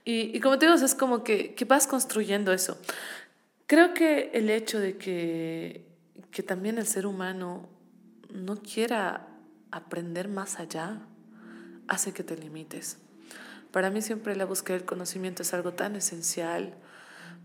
Y, 0.04 0.36
y 0.36 0.40
como 0.40 0.58
te 0.58 0.66
digo, 0.66 0.76
es 0.76 0.94
como 0.94 1.24
que, 1.24 1.54
que 1.54 1.64
vas 1.64 1.86
construyendo 1.86 2.52
eso. 2.52 2.76
Creo 3.66 3.94
que 3.94 4.30
el 4.34 4.50
hecho 4.50 4.80
de 4.80 4.98
que, 4.98 5.86
que 6.30 6.42
también 6.42 6.76
el 6.76 6.86
ser 6.86 7.06
humano 7.06 7.70
no 8.30 8.56
quiera 8.56 9.28
aprender 9.70 10.28
más 10.28 10.58
allá 10.58 11.00
hace 11.88 12.12
que 12.12 12.22
te 12.22 12.36
limites. 12.36 12.98
Para 13.70 13.88
mí 13.88 14.02
siempre 14.02 14.36
la 14.36 14.44
búsqueda 14.44 14.76
del 14.76 14.84
conocimiento 14.84 15.42
es 15.42 15.54
algo 15.54 15.72
tan 15.72 15.96
esencial 15.96 16.74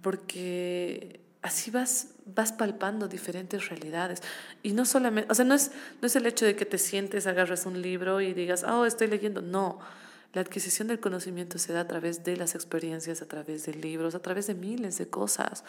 porque 0.02 1.22
así 1.42 1.72
vas, 1.72 2.10
vas 2.26 2.52
palpando 2.52 3.08
diferentes 3.08 3.70
realidades. 3.70 4.22
Y 4.64 4.74
no 4.74 4.86
solamente, 4.86 5.32
o 5.32 5.36
sea, 5.36 5.46
no 5.46 5.54
es, 5.54 5.72
no 6.02 6.08
es 6.08 6.16
el 6.16 6.26
hecho 6.26 6.46
de 6.46 6.56
que 6.56 6.66
te 6.66 6.78
sientes, 6.78 7.28
agarras 7.28 7.66
un 7.66 7.82
libro 7.82 8.22
y 8.22 8.34
digas, 8.34 8.64
oh, 8.64 8.86
estoy 8.86 9.08
leyendo. 9.08 9.42
No, 9.42 9.80
la 10.34 10.42
adquisición 10.42 10.90
del 10.90 11.00
conocimiento 11.00 11.58
se 11.58 11.74
da 11.74 11.82
a 11.82 11.88
través 11.88 12.24
de 12.24 12.38
las 12.38 12.54
experiencias, 12.54 13.22
a 13.22 13.28
través 13.28 13.66
de 13.66 13.74
libros, 13.74 14.14
a 14.14 14.20
través 14.20 14.48
de 14.48 14.56
miles 14.56 14.98
de 14.98 15.08
cosas. 15.08 15.64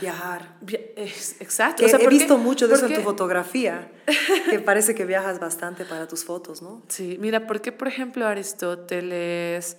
Viajar. 0.00 0.56
Exacto. 0.96 1.80
Que 1.80 1.86
o 1.86 1.88
sea, 1.88 1.98
he 1.98 2.08
visto 2.08 2.38
mucho 2.38 2.68
de 2.68 2.74
eso 2.74 2.86
en 2.86 2.94
tu 2.94 3.00
fotografía, 3.00 3.90
que 4.50 4.58
parece 4.58 4.94
que 4.94 5.06
viajas 5.06 5.40
bastante 5.40 5.84
para 5.84 6.06
tus 6.06 6.24
fotos, 6.24 6.62
¿no? 6.62 6.82
Sí, 6.88 7.16
mira, 7.20 7.46
porque 7.46 7.72
por 7.72 7.88
ejemplo 7.88 8.26
Aristóteles, 8.26 9.78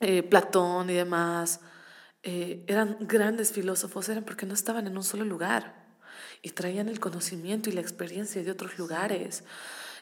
eh, 0.00 0.22
Platón 0.22 0.90
y 0.90 0.94
demás 0.94 1.60
eh, 2.26 2.64
eran 2.66 2.96
grandes 3.00 3.52
filósofos, 3.52 4.08
eran 4.08 4.24
porque 4.24 4.46
no 4.46 4.54
estaban 4.54 4.86
en 4.86 4.96
un 4.96 5.04
solo 5.04 5.26
lugar 5.26 5.84
y 6.40 6.50
traían 6.50 6.88
el 6.88 6.98
conocimiento 6.98 7.68
y 7.68 7.74
la 7.74 7.82
experiencia 7.82 8.42
de 8.42 8.50
otros 8.50 8.78
lugares. 8.78 9.44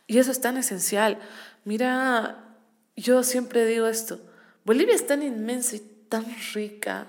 Y 0.07 0.19
eso 0.19 0.31
es 0.31 0.41
tan 0.41 0.57
esencial. 0.57 1.19
Mira, 1.65 2.57
yo 2.97 3.25
siempre 3.25 3.67
digo 3.67 3.89
esto, 3.89 4.21
Bolivia 4.65 4.95
es 4.95 5.05
tan 5.05 5.23
inmensa 5.23 5.75
y 5.75 5.81
tan 6.09 6.25
rica. 6.55 7.09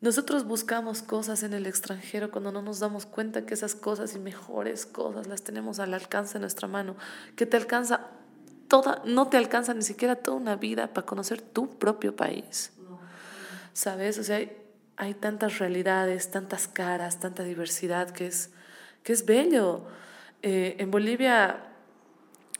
Nosotros 0.00 0.44
buscamos 0.44 1.02
cosas 1.02 1.42
en 1.42 1.52
el 1.52 1.66
extranjero 1.66 2.30
cuando 2.30 2.52
no 2.52 2.62
nos 2.62 2.78
damos 2.78 3.04
cuenta 3.04 3.46
que 3.46 3.54
esas 3.54 3.74
cosas 3.74 4.14
y 4.14 4.20
mejores 4.20 4.86
cosas 4.86 5.26
las 5.26 5.42
tenemos 5.42 5.80
al 5.80 5.92
alcance 5.92 6.34
de 6.34 6.40
nuestra 6.40 6.68
mano, 6.68 6.94
que 7.34 7.46
te 7.46 7.56
alcanza 7.56 8.10
toda, 8.68 9.02
no 9.04 9.26
te 9.28 9.36
alcanza 9.36 9.74
ni 9.74 9.82
siquiera 9.82 10.14
toda 10.14 10.36
una 10.36 10.54
vida 10.54 10.92
para 10.92 11.04
conocer 11.04 11.40
tu 11.40 11.78
propio 11.78 12.14
país. 12.14 12.70
¿Sabes? 13.76 14.18
O 14.18 14.24
sea, 14.24 14.36
hay, 14.36 14.56
hay 14.96 15.12
tantas 15.12 15.58
realidades, 15.58 16.30
tantas 16.30 16.66
caras, 16.66 17.20
tanta 17.20 17.42
diversidad 17.42 18.08
que 18.08 18.26
es, 18.26 18.48
que 19.02 19.12
es 19.12 19.26
bello. 19.26 19.84
Eh, 20.40 20.76
en 20.78 20.90
Bolivia 20.90 21.58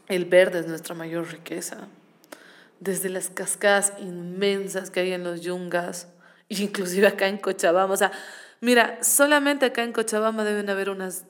el 0.09 0.27
verde 0.27 0.59
es 0.59 0.67
nuestra 0.67 0.95
mayor 0.95 1.33
riqueza. 1.33 1.89
Desde 2.81 3.09
las 3.09 3.31
cascadas 3.31 3.95
inmensas 3.99 4.91
que 4.91 5.01
hay 5.01 5.13
en 5.13 5.25
los 5.25 5.41
yungas, 5.41 6.09
inclusive 6.51 7.07
acá 7.07 7.29
en 7.29 7.39
Cochabamba. 7.39 7.95
O 7.95 7.97
sea, 7.97 8.13
mira, 8.61 9.03
solamente 9.03 9.65
acá 9.65 9.85
en 9.85 9.95
Cochabamba 9.95 10.45
deben 10.45 10.69
haber 10.69 10.91
unas 10.91 11.25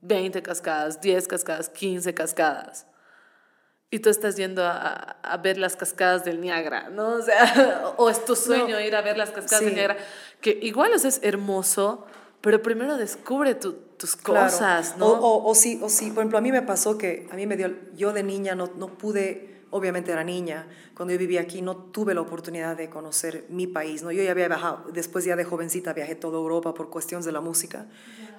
20 0.00 0.42
cascadas, 0.42 1.00
10 1.00 1.28
cascadas, 1.28 1.68
15 1.68 2.12
cascadas. 2.12 2.88
Y 3.92 3.98
tú 4.00 4.08
estás 4.08 4.36
yendo 4.36 4.64
a, 4.64 5.16
a- 5.22 5.36
ver 5.36 5.58
las 5.58 5.76
cascadas 5.76 6.24
del 6.24 6.40
Niágara, 6.40 6.88
¿no? 6.88 7.08
O 7.10 7.22
sea, 7.22 7.92
o 7.98 8.08
es 8.08 8.24
tu 8.24 8.34
sueño 8.34 8.80
ir 8.80 8.96
a 8.96 9.02
ver 9.02 9.18
las 9.18 9.30
cascadas 9.30 9.58
sí. 9.58 9.66
del 9.66 9.74
Niágara, 9.74 9.98
que 10.40 10.58
igual 10.62 10.92
o 10.94 10.98
sea, 10.98 11.10
es 11.10 11.20
hermoso, 11.22 12.06
pero 12.40 12.62
primero 12.62 12.96
descubre 12.96 13.54
tu- 13.54 13.74
tus 13.98 14.16
Claro. 14.16 14.50
cosas, 14.50 14.96
¿no? 14.96 15.06
O, 15.08 15.18
o, 15.44 15.50
o 15.50 15.54
sí, 15.54 15.78
o 15.82 15.90
sí, 15.90 16.08
por 16.10 16.20
ejemplo, 16.22 16.38
a 16.38 16.40
mí 16.40 16.50
me 16.50 16.62
pasó 16.62 16.96
que 16.96 17.28
a 17.30 17.36
mí 17.36 17.46
me 17.46 17.58
dio, 17.58 17.70
yo 17.94 18.14
de 18.14 18.22
niña 18.22 18.54
no, 18.54 18.70
no 18.76 18.88
pude, 18.88 19.60
obviamente 19.70 20.10
era 20.10 20.24
niña, 20.24 20.66
cuando 20.96 21.12
yo 21.12 21.18
vivía 21.18 21.42
aquí 21.42 21.60
no 21.60 21.76
tuve 21.76 22.14
la 22.14 22.22
oportunidad 22.22 22.74
de 22.78 22.88
conocer 22.88 23.44
mi 23.50 23.66
país, 23.66 24.02
¿no? 24.02 24.10
Yo 24.10 24.22
ya 24.22 24.30
había 24.30 24.46
viajado, 24.48 24.86
después 24.94 25.26
ya 25.26 25.36
de 25.36 25.44
jovencita 25.44 25.92
viajé 25.92 26.14
toda 26.14 26.38
Europa 26.38 26.72
por 26.72 26.88
cuestiones 26.88 27.26
de 27.26 27.32
la 27.32 27.42
música, 27.42 27.84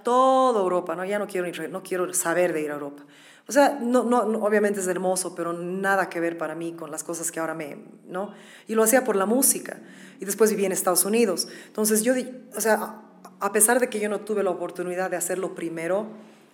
toda 0.03 0.59
Europa, 0.61 0.95
¿no? 0.95 1.05
Ya 1.05 1.19
no 1.19 1.27
quiero, 1.27 1.47
no 1.69 1.84
quiero 1.84 2.11
saber 2.15 2.53
de 2.53 2.61
ir 2.61 2.71
a 2.71 2.73
Europa. 2.73 3.03
O 3.48 3.52
sea, 3.52 3.78
no, 3.82 4.03
no, 4.06 4.20
obviamente 4.45 4.80
es 4.80 4.88
hermoso, 4.88 5.36
pero 5.36 5.52
nada 5.52 6.07
que 6.10 6.20
ver 6.22 6.38
para 6.38 6.56
mí 6.56 6.74
con 6.74 6.91
las 6.91 7.03
cosas 7.03 7.30
que 7.32 7.40
ahora 7.41 7.53
me, 7.53 7.78
¿no? 8.07 8.34
Y 8.68 8.76
lo 8.76 8.84
hacía 8.84 9.03
por 9.03 9.18
la 9.18 9.26
música. 9.26 9.80
Y 10.22 10.26
después 10.26 10.49
viví 10.52 10.65
en 10.65 10.72
Estados 10.72 11.03
Unidos. 11.03 11.49
Entonces 11.68 12.03
yo, 12.03 12.14
o 12.56 12.61
sea, 12.61 13.02
a- 13.40 13.52
pesar 13.52 13.82
de 13.82 13.90
que 13.90 13.99
yo 13.99 14.07
no 14.07 14.22
tuve 14.22 14.44
la 14.44 14.49
oportunidad 14.49 15.10
de 15.10 15.18
hacerlo 15.18 15.56
primero, 15.56 16.07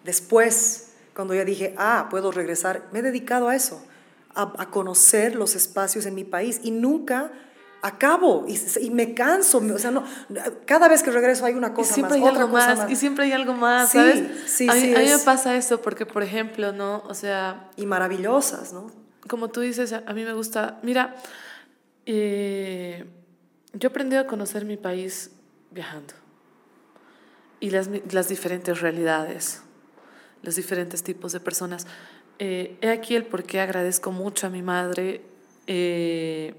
después, 0.03 0.93
cuando 1.15 1.35
ya 1.35 1.45
dije, 1.45 1.75
ah, 1.77 2.07
puedo 2.09 2.31
regresar, 2.31 2.87
me 2.91 2.99
he 2.99 3.01
dedicado 3.03 3.49
a 3.49 3.55
eso, 3.55 3.85
a 4.33 4.69
conocer 4.71 5.35
los 5.35 5.55
espacios 5.55 6.05
en 6.05 6.15
mi 6.15 6.23
país 6.23 6.61
y 6.63 6.71
nunca 6.71 7.31
acabo 7.81 8.45
y, 8.47 8.59
y 8.81 8.89
me 8.89 9.13
canso, 9.13 9.59
o 9.59 9.79
sea, 9.79 9.91
no, 9.91 10.03
cada 10.65 10.87
vez 10.87 11.01
que 11.03 11.11
regreso 11.11 11.45
hay 11.45 11.53
una 11.53 11.69
Y 11.69 11.73
cosa 11.73 11.93
siempre 11.93 12.17
más, 12.19 12.25
hay 12.25 12.31
otra 12.31 12.43
algo 12.43 12.53
cosa 12.55 12.67
más, 12.69 12.77
más. 12.79 12.91
y 12.91 12.95
siempre 12.95 13.25
hay 13.25 13.31
algo 13.31 13.53
más, 13.53 13.89
Sí, 13.91 13.97
¿sabes? 13.97 14.23
sí, 14.47 14.69
a 14.69 14.73
mí, 14.73 14.81
sí, 14.81 14.95
a 14.95 14.99
mí 14.99 15.05
me 15.05 15.17
pasa 15.19 15.55
eso 15.55 15.81
porque, 15.81 16.05
por 16.05 16.23
ejemplo, 16.23 16.71
¿no? 16.73 17.03
O 17.07 17.13
sea, 17.13 17.69
y 17.77 17.85
maravillosas, 17.85 18.73
¿no? 18.73 18.91
como 19.27 19.49
tú 19.49 19.59
dices, 19.61 19.93
a 19.93 20.13
mí 20.13 20.23
me 20.25 20.33
gusta, 20.33 20.79
mira, 20.83 21.15
Eh, 22.05 23.05
yo 23.73 23.89
aprendí 23.89 24.15
a 24.15 24.25
conocer 24.25 24.65
mi 24.65 24.77
país 24.77 25.29
viajando 25.69 26.13
y 27.59 27.69
las, 27.69 27.89
las 28.11 28.27
diferentes 28.29 28.81
realidades, 28.81 29.61
los 30.41 30.55
diferentes 30.55 31.03
tipos 31.03 31.33
de 31.33 31.39
personas. 31.39 31.85
Eh, 32.39 32.77
he 32.81 32.89
aquí 32.89 33.15
el 33.15 33.25
por 33.25 33.43
qué 33.43 33.59
agradezco 33.59 34.11
mucho 34.11 34.47
a 34.47 34.49
mi 34.49 34.63
madre. 34.63 35.21
Eh, 35.67 36.55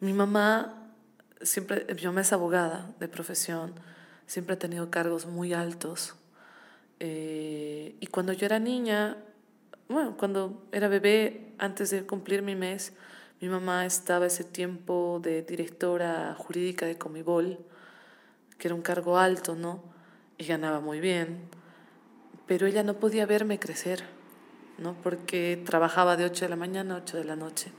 mi 0.00 0.12
mamá 0.12 0.80
siempre, 1.42 1.86
mi 1.94 2.02
mamá 2.02 2.20
es 2.20 2.32
abogada 2.32 2.92
de 2.98 3.08
profesión, 3.08 3.74
siempre 4.26 4.54
ha 4.54 4.58
tenido 4.58 4.90
cargos 4.90 5.26
muy 5.26 5.52
altos. 5.52 6.14
Eh, 7.00 7.96
y 7.98 8.06
cuando 8.08 8.32
yo 8.32 8.46
era 8.46 8.58
niña, 8.58 9.16
bueno, 9.88 10.16
cuando 10.16 10.66
era 10.72 10.88
bebé, 10.88 11.54
antes 11.58 11.90
de 11.90 12.04
cumplir 12.04 12.42
mi 12.42 12.54
mes, 12.54 12.92
mi 13.40 13.48
mamá 13.48 13.86
estaba 13.86 14.26
ese 14.26 14.44
tiempo 14.44 15.18
de 15.22 15.42
directora 15.42 16.34
jurídica 16.38 16.86
de 16.86 16.98
Comibol, 16.98 17.58
que 18.58 18.68
era 18.68 18.74
un 18.74 18.82
cargo 18.82 19.18
alto, 19.18 19.54
¿no? 19.54 19.82
Y 20.36 20.44
ganaba 20.44 20.80
muy 20.80 21.00
bien, 21.00 21.48
pero 22.46 22.66
ella 22.66 22.82
no 22.82 22.94
podía 22.94 23.24
verme 23.24 23.58
crecer, 23.58 24.04
¿no? 24.76 24.94
Porque 25.02 25.62
trabajaba 25.64 26.16
de 26.18 26.26
8 26.26 26.44
de 26.44 26.48
la 26.50 26.56
mañana 26.56 26.94
a 26.94 26.98
8 26.98 27.16
de 27.16 27.24
la 27.24 27.36
noche. 27.36 27.72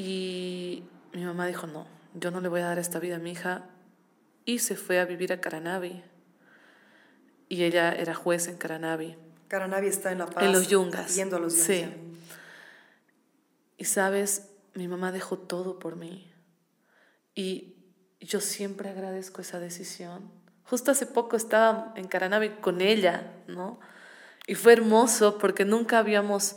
Y 0.00 0.84
mi 1.12 1.24
mamá 1.24 1.48
dijo, 1.48 1.66
no, 1.66 1.84
yo 2.14 2.30
no 2.30 2.40
le 2.40 2.48
voy 2.48 2.60
a 2.60 2.66
dar 2.66 2.78
esta 2.78 3.00
vida 3.00 3.16
a 3.16 3.18
mi 3.18 3.32
hija. 3.32 3.64
Y 4.44 4.60
se 4.60 4.76
fue 4.76 5.00
a 5.00 5.04
vivir 5.04 5.32
a 5.32 5.40
Caranavi. 5.40 6.04
Y 7.48 7.64
ella 7.64 7.92
era 7.92 8.14
juez 8.14 8.46
en 8.46 8.58
Caranavi. 8.58 9.16
Caranavi 9.48 9.88
está 9.88 10.12
en 10.12 10.18
La 10.18 10.26
Paz. 10.26 10.44
En 10.44 10.52
los 10.52 10.68
Yungas. 10.68 11.16
Yendo 11.16 11.34
a 11.34 11.40
los 11.40 11.54
Yungas. 11.54 11.66
Sí. 11.66 11.84
Y 13.76 13.86
sabes, 13.86 14.50
mi 14.74 14.86
mamá 14.86 15.10
dejó 15.10 15.36
todo 15.36 15.80
por 15.80 15.96
mí. 15.96 16.32
Y 17.34 17.74
yo 18.20 18.40
siempre 18.40 18.90
agradezco 18.90 19.40
esa 19.40 19.58
decisión. 19.58 20.30
Justo 20.62 20.92
hace 20.92 21.06
poco 21.06 21.34
estaba 21.34 21.92
en 21.96 22.06
Caranavi 22.06 22.50
con 22.60 22.82
ella, 22.82 23.32
¿no? 23.48 23.80
Y 24.46 24.54
fue 24.54 24.74
hermoso 24.74 25.38
porque 25.38 25.64
nunca 25.64 25.98
habíamos 25.98 26.54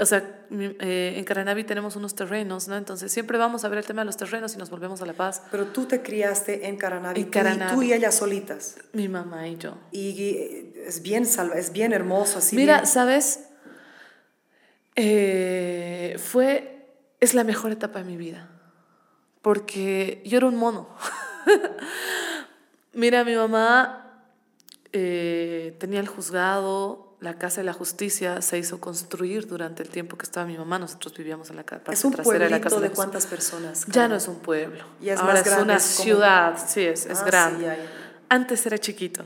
o 0.00 0.06
sea, 0.06 0.46
eh, 0.50 1.14
en 1.16 1.24
Caranavi 1.24 1.64
tenemos 1.64 1.96
unos 1.96 2.14
terrenos, 2.14 2.68
¿no? 2.68 2.76
Entonces 2.76 3.10
siempre 3.10 3.36
vamos 3.36 3.64
a 3.64 3.68
ver 3.68 3.78
el 3.78 3.84
tema 3.84 4.02
de 4.02 4.06
los 4.06 4.16
terrenos 4.16 4.54
y 4.54 4.58
nos 4.58 4.70
volvemos 4.70 5.02
a 5.02 5.06
La 5.06 5.12
Paz. 5.12 5.42
Pero 5.50 5.66
tú 5.66 5.86
te 5.86 6.02
criaste 6.02 6.68
en 6.68 6.76
Caranavi, 6.76 7.20
En 7.22 7.30
Caranavi. 7.30 7.74
Tú, 7.74 7.82
y, 7.82 7.86
tú 7.86 7.90
y 7.90 7.92
ella 7.94 8.12
solitas. 8.12 8.76
Mi 8.92 9.08
mamá 9.08 9.48
y 9.48 9.56
yo. 9.56 9.76
Y 9.90 10.70
es 10.86 11.02
bien, 11.02 11.26
salva, 11.26 11.56
es 11.56 11.72
bien 11.72 11.92
hermoso 11.92 12.38
así. 12.38 12.54
Mira, 12.56 12.76
bien- 12.76 12.86
¿sabes? 12.86 13.40
Eh, 14.94 16.16
fue, 16.18 16.86
es 17.20 17.34
la 17.34 17.44
mejor 17.44 17.70
etapa 17.72 18.00
de 18.00 18.04
mi 18.04 18.16
vida, 18.16 18.48
porque 19.42 20.22
yo 20.24 20.38
era 20.38 20.46
un 20.46 20.56
mono. 20.56 20.88
Mira, 22.92 23.22
mi 23.24 23.34
mamá 23.36 24.24
eh, 24.92 25.76
tenía 25.78 26.00
el 26.00 26.08
juzgado, 26.08 27.07
la 27.20 27.34
casa 27.34 27.60
de 27.60 27.64
la 27.64 27.72
justicia 27.72 28.40
se 28.42 28.58
hizo 28.58 28.80
construir 28.80 29.46
durante 29.48 29.82
el 29.82 29.88
tiempo 29.88 30.16
que 30.16 30.24
estaba 30.24 30.46
mi 30.46 30.56
mamá. 30.56 30.78
Nosotros 30.78 31.12
vivíamos 31.16 31.50
en 31.50 31.56
la 31.56 31.64
parte 31.64 31.92
es 31.92 32.04
un 32.04 32.12
trasera 32.12 32.44
de 32.44 32.50
la 32.50 32.60
casa 32.60 32.76
de, 32.76 32.82
la 32.82 32.88
justicia. 32.88 32.94
cuántas 32.94 33.26
personas. 33.26 33.86
Ya 33.88 34.06
no 34.08 34.14
es 34.16 34.28
un 34.28 34.36
pueblo. 34.40 34.84
Y 35.00 35.08
es 35.08 35.18
Ahora 35.18 35.32
más 35.34 35.40
es 35.42 35.46
grande, 35.46 35.64
una 35.64 35.76
es 35.76 35.92
como- 35.96 36.04
ciudad, 36.04 36.58
sí, 36.68 36.82
es, 36.82 37.06
es 37.06 37.18
Ah, 37.18 37.20
sí, 37.20 37.24
grande. 37.26 37.64
ya, 37.64 37.76
ya. 37.76 37.82
Antes 38.28 38.64
era 38.66 38.78
chiquito, 38.78 39.24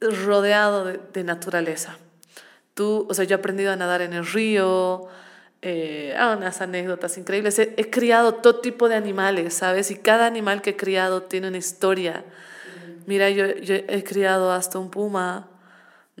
rodeado 0.00 0.84
de, 0.84 1.00
de 1.12 1.24
naturaleza. 1.24 1.96
Tú, 2.74 3.06
o 3.08 3.14
sea, 3.14 3.24
yo 3.24 3.36
he 3.36 3.38
aprendido 3.38 3.72
a 3.72 3.76
nadar 3.76 4.00
en 4.02 4.12
el 4.12 4.26
río, 4.26 5.06
eh, 5.62 6.14
ah, 6.18 6.34
unas 6.38 6.60
anécdotas 6.60 7.18
increíbles. 7.18 7.58
He, 7.58 7.74
he 7.76 7.90
criado 7.90 8.34
todo 8.36 8.60
tipo 8.60 8.88
de 8.88 8.94
animales, 8.96 9.54
¿sabes? 9.54 9.90
Y 9.90 9.96
cada 9.96 10.26
animal 10.26 10.62
que 10.62 10.70
he 10.70 10.76
criado 10.76 11.22
tiene 11.24 11.48
una 11.48 11.58
historia. 11.58 12.24
Mira, 13.06 13.28
yo, 13.30 13.46
yo 13.56 13.74
he 13.74 14.02
criado 14.04 14.52
hasta 14.52 14.78
un 14.78 14.90
puma, 14.90 15.48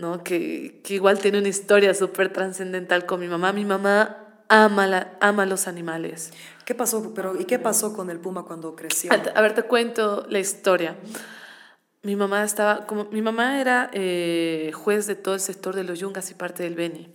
¿no? 0.00 0.24
Que, 0.24 0.80
que 0.82 0.94
igual 0.94 1.18
tiene 1.18 1.38
una 1.38 1.48
historia 1.48 1.94
súper 1.94 2.32
trascendental 2.32 3.06
con 3.06 3.20
mi 3.20 3.28
mamá. 3.28 3.52
Mi 3.52 3.64
mamá 3.64 4.30
ama, 4.48 4.86
la, 4.86 5.16
ama 5.20 5.46
los 5.46 5.68
animales. 5.68 6.32
¿Qué 6.64 6.74
pasó? 6.74 7.14
Pero, 7.14 7.40
¿Y 7.40 7.44
qué 7.44 7.58
pasó 7.58 7.94
con 7.94 8.10
el 8.10 8.18
puma 8.18 8.44
cuando 8.44 8.74
creció? 8.74 9.10
A, 9.12 9.40
ver, 9.40 9.54
te 9.54 9.62
cuento 9.62 10.26
la 10.28 10.40
historia. 10.40 10.96
Mi 12.02 12.16
mamá 12.16 12.44
estaba, 12.44 12.86
como 12.86 13.04
mi 13.06 13.22
mamá 13.22 13.60
era 13.60 13.90
eh, 13.92 14.72
juez 14.74 15.06
de 15.06 15.14
todo 15.14 15.34
el 15.34 15.40
sector 15.40 15.76
de 15.76 15.84
los 15.84 15.98
Yungas 16.00 16.30
y 16.30 16.34
parte 16.34 16.62
del 16.62 16.74
Beni. 16.74 17.14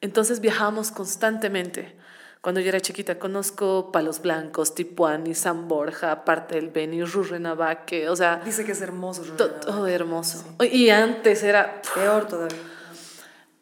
Entonces 0.00 0.40
viajábamos 0.40 0.90
constantemente. 0.90 1.96
Cuando 2.40 2.60
yo 2.60 2.68
era 2.70 2.80
chiquita, 2.80 3.18
conozco 3.18 3.92
Palos 3.92 4.22
Blancos, 4.22 4.74
Tipuani, 4.74 5.34
San 5.34 5.68
Borja, 5.68 6.24
parte 6.24 6.54
del 6.54 6.68
Beni, 6.70 7.02
Rurrenabaque, 7.04 8.08
o 8.08 8.16
sea, 8.16 8.36
Dice 8.44 8.64
que 8.64 8.72
es 8.72 8.80
hermoso. 8.80 9.22
to- 9.22 9.28
Rurrenabaque. 9.44 9.66
todo 9.66 9.86
hermoso. 9.86 10.56
Y 10.72 10.88
antes 10.88 11.42
era... 11.42 11.82
Peor 11.94 12.26
todavía. 12.26 12.56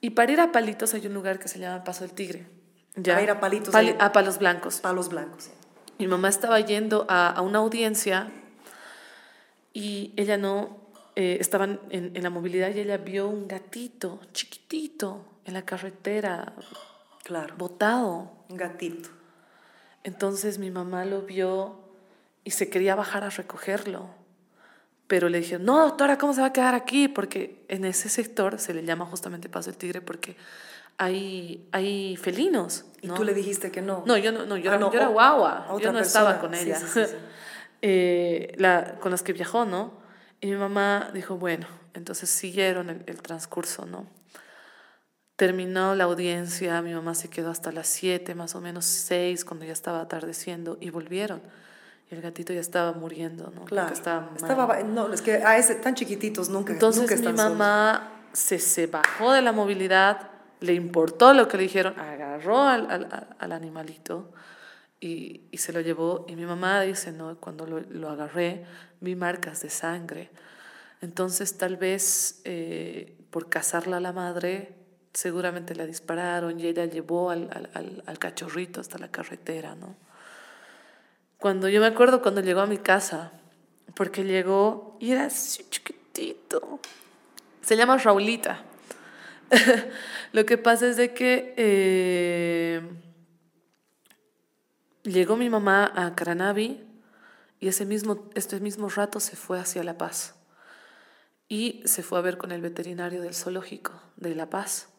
Y 0.01 0.11
para 0.11 0.31
ir 0.33 0.41
a 0.41 0.53
Palitos 0.53 0.95
hay 0.95 1.07
un 1.09 1.15
lugar 1.15 1.41
que 1.41 1.49
se 1.49 1.59
llama 1.59 1.83
Paso 1.83 2.05
del 2.05 2.13
Tigre. 2.13 2.47
¿ya? 2.95 3.15
Para 3.15 3.23
ir 3.25 3.31
a 3.33 3.41
Palitos 3.41 3.73
Pali- 3.75 3.97
a 3.99 4.13
Palos 4.13 4.39
Blancos. 4.39 4.79
Palos 4.81 5.09
blancos. 5.09 5.51
Mi 5.99 6.07
mamá 6.07 6.29
estaba 6.29 6.61
yendo 6.61 7.05
a, 7.09 7.31
a 7.31 7.41
una 7.43 7.59
audiencia 7.59 8.31
y 9.73 10.13
ella 10.17 10.37
no, 10.39 10.77
eh, 11.17 11.39
estaban 11.41 11.81
en, 11.91 12.13
en 12.15 12.23
la 12.23 12.31
movilidad 12.31 12.73
y 12.73 12.79
ella 12.79 12.97
vio 12.99 13.27
un 13.29 13.49
gatito 13.49 14.21
chiquitito 14.33 15.25
en 15.45 15.55
la 15.55 15.63
carretera, 15.63 16.53
Claro. 17.29 17.55
botado. 17.59 18.33
Un 18.49 18.57
gatito. 18.57 19.11
Entonces 20.03 20.59
mi 20.59 20.71
mamá 20.71 21.05
lo 21.05 21.21
vio 21.23 21.79
y 22.43 22.53
se 22.53 22.71
quería 22.71 22.95
bajar 22.95 23.23
a 23.25 23.29
recogerlo. 23.31 24.09
Pero 25.07 25.29
le 25.29 25.39
dijeron, 25.41 25.65
no, 25.67 25.81
doctora, 25.87 26.17
¿cómo 26.17 26.33
se 26.33 26.41
va 26.41 26.47
a 26.49 26.53
quedar 26.55 26.75
aquí? 26.75 27.07
Porque 27.09 27.65
en 27.69 27.85
ese 27.85 28.09
sector 28.09 28.59
se 28.59 28.73
le 28.73 28.83
llama 28.85 29.05
justamente 29.05 29.51
Paso 29.51 29.71
del 29.71 29.79
Tigre 29.79 30.01
porque 30.01 30.37
hay, 30.97 31.69
hay 31.73 32.17
felinos. 32.17 32.87
Y 33.03 33.09
¿no? 33.09 33.15
tú 33.15 33.25
le 33.25 33.35
dijiste 33.35 33.71
que 33.71 33.83
no. 33.83 34.03
No, 34.07 34.17
yo 34.17 34.33
no, 34.33 34.47
no, 34.47 34.57
yo, 34.57 34.71
Ah, 34.71 34.75
era, 34.77 34.81
no, 34.81 34.91
yo 34.91 34.99
era 34.99 35.09
guagua, 35.09 35.67
otra 35.71 35.85
yo 35.85 35.93
no 35.93 35.99
estaba 36.01 36.41
persona. 36.41 36.51
con 36.51 36.59
Sí, 36.59 36.65
ella. 36.67 36.79
sí, 36.79 36.87
sí, 36.87 37.05
sí. 37.07 37.15
Eh, 37.81 38.55
la, 38.57 38.97
con 38.99 39.13
las 39.13 39.23
que 39.23 39.33
viajó, 39.33 39.65
¿no? 39.65 39.93
Y 40.41 40.49
mi 40.49 40.57
mamá 40.57 41.11
dijo, 41.15 41.37
bueno, 41.37 41.69
entonces 41.95 42.29
siguieron 42.29 42.91
el, 42.91 43.05
el 43.07 43.23
transcurso, 43.23 43.87
¿no? 43.87 44.05
Terminó 45.39 45.95
la 45.95 46.03
audiencia, 46.05 46.83
mi 46.83 46.93
mamá 46.93 47.15
se 47.15 47.31
quedó 47.31 47.51
hasta 47.51 47.71
las 47.71 47.87
7, 47.87 48.35
más 48.35 48.57
o 48.57 48.61
menos 48.61 48.85
6, 48.85 49.45
cuando 49.45 49.65
ya 49.65 49.73
estaba 49.73 50.01
atardeciendo, 50.01 50.77
y 50.81 50.91
volvieron. 50.91 51.41
Y 52.11 52.17
el 52.17 52.23
gatito 52.23 52.53
ya 52.53 52.59
estaba 52.61 52.91
muriendo, 52.93 53.53
¿no? 53.55 53.65
Claro. 53.65 53.93
estaba. 53.95 54.31
Estaba, 54.35 54.83
no, 54.83 55.13
es 55.13 55.23
que 55.23 55.35
a 55.35 55.57
ese 55.57 55.77
tan 55.77 55.95
chiquititos 55.95 56.49
nunca, 56.49 56.73
Entonces 56.73 57.03
nunca 57.03 57.15
mi 57.15 57.21
están 57.21 57.37
solos. 57.37 57.53
mamá 57.57 58.13
se, 58.33 58.59
se 58.59 58.89
bajó 58.89 59.33
de 59.33 59.43
la 59.43 59.53
movilidad, 59.53 60.29
le 60.59 60.75
importó 60.75 61.33
lo 61.33 61.47
que 61.47 61.57
le 61.57 61.63
dijeron, 61.63 61.97
agarró 62.01 62.65
al, 62.65 62.91
al- 62.91 63.05
al- 63.13 63.37
al 63.39 63.53
animalito 63.53 64.33
y, 64.99 65.43
y 65.53 65.59
se 65.59 65.73
lo 65.73 65.81
llevó. 65.81 66.27
Y 66.29 66.35
mi 66.35 66.47
mamá 66.47 66.81
dice, 66.81 67.13
no, 67.13 67.37
cuando 67.37 67.65
lo, 67.65 67.79
lo 67.79 68.11
agarré 68.11 68.65
vi 69.01 69.15
marcas 69.15 69.63
de 69.63 69.71
sangre. 69.71 70.31
Entonces 71.01 71.57
tal 71.59 71.77
vez 71.77 72.41
eh, 72.45 73.15
por 73.31 73.49
cazarla 73.49 73.99
a 73.99 74.01
la 74.01 74.13
madre, 74.13 74.75
seguramente 75.19 75.75
la 75.75 75.85
dispararon 75.85 76.61
y 76.61 76.67
ella 76.69 76.85
llevó 76.85 77.31
al, 77.31 77.51
al, 77.75 78.03
al- 78.07 78.19
cachorrito 78.21 78.81
hasta 78.81 78.99
la 78.99 79.11
carretera, 79.11 79.75
¿no? 79.75 79.97
Cuando 81.39 81.69
yo 81.69 81.81
me 81.81 81.89
acuerdo 81.89 82.23
cuando 82.23 82.41
llegó 82.41 82.61
a 82.61 82.67
mi 82.67 82.79
casa, 82.79 83.33
porque 83.97 84.23
llegó 84.23 84.97
y 85.01 85.11
era 85.11 85.25
así 85.25 85.65
chiquitito. 85.71 86.79
Se 87.63 87.77
llama 87.77 87.97
Raulita. 87.99 88.63
Lo 90.33 90.47
que 90.47 90.57
pasa 90.57 90.87
es 90.87 90.97
de 90.97 91.13
que 91.13 91.53
eh, 91.57 92.81
llegó 95.03 95.37
mi 95.37 95.51
mamá 95.51 95.93
a 95.97 96.15
Caranavi 96.15 96.87
y 97.59 97.67
ese 97.67 97.85
mismo, 97.85 98.31
este 98.37 98.61
mismo 98.61 98.89
rato 98.89 99.19
se 99.19 99.35
fue 99.35 99.59
hacia 99.59 99.83
La 99.83 99.99
Paz. 99.99 100.37
Y 101.49 101.83
se 101.87 102.05
fue 102.05 102.19
a 102.21 102.23
ver 102.23 102.39
con 102.39 102.53
el 102.53 102.61
veterinario 102.61 103.21
del 103.21 103.35
zoológico 103.35 104.01
de 104.15 104.37
La 104.37 104.49
Paz. 104.49 104.91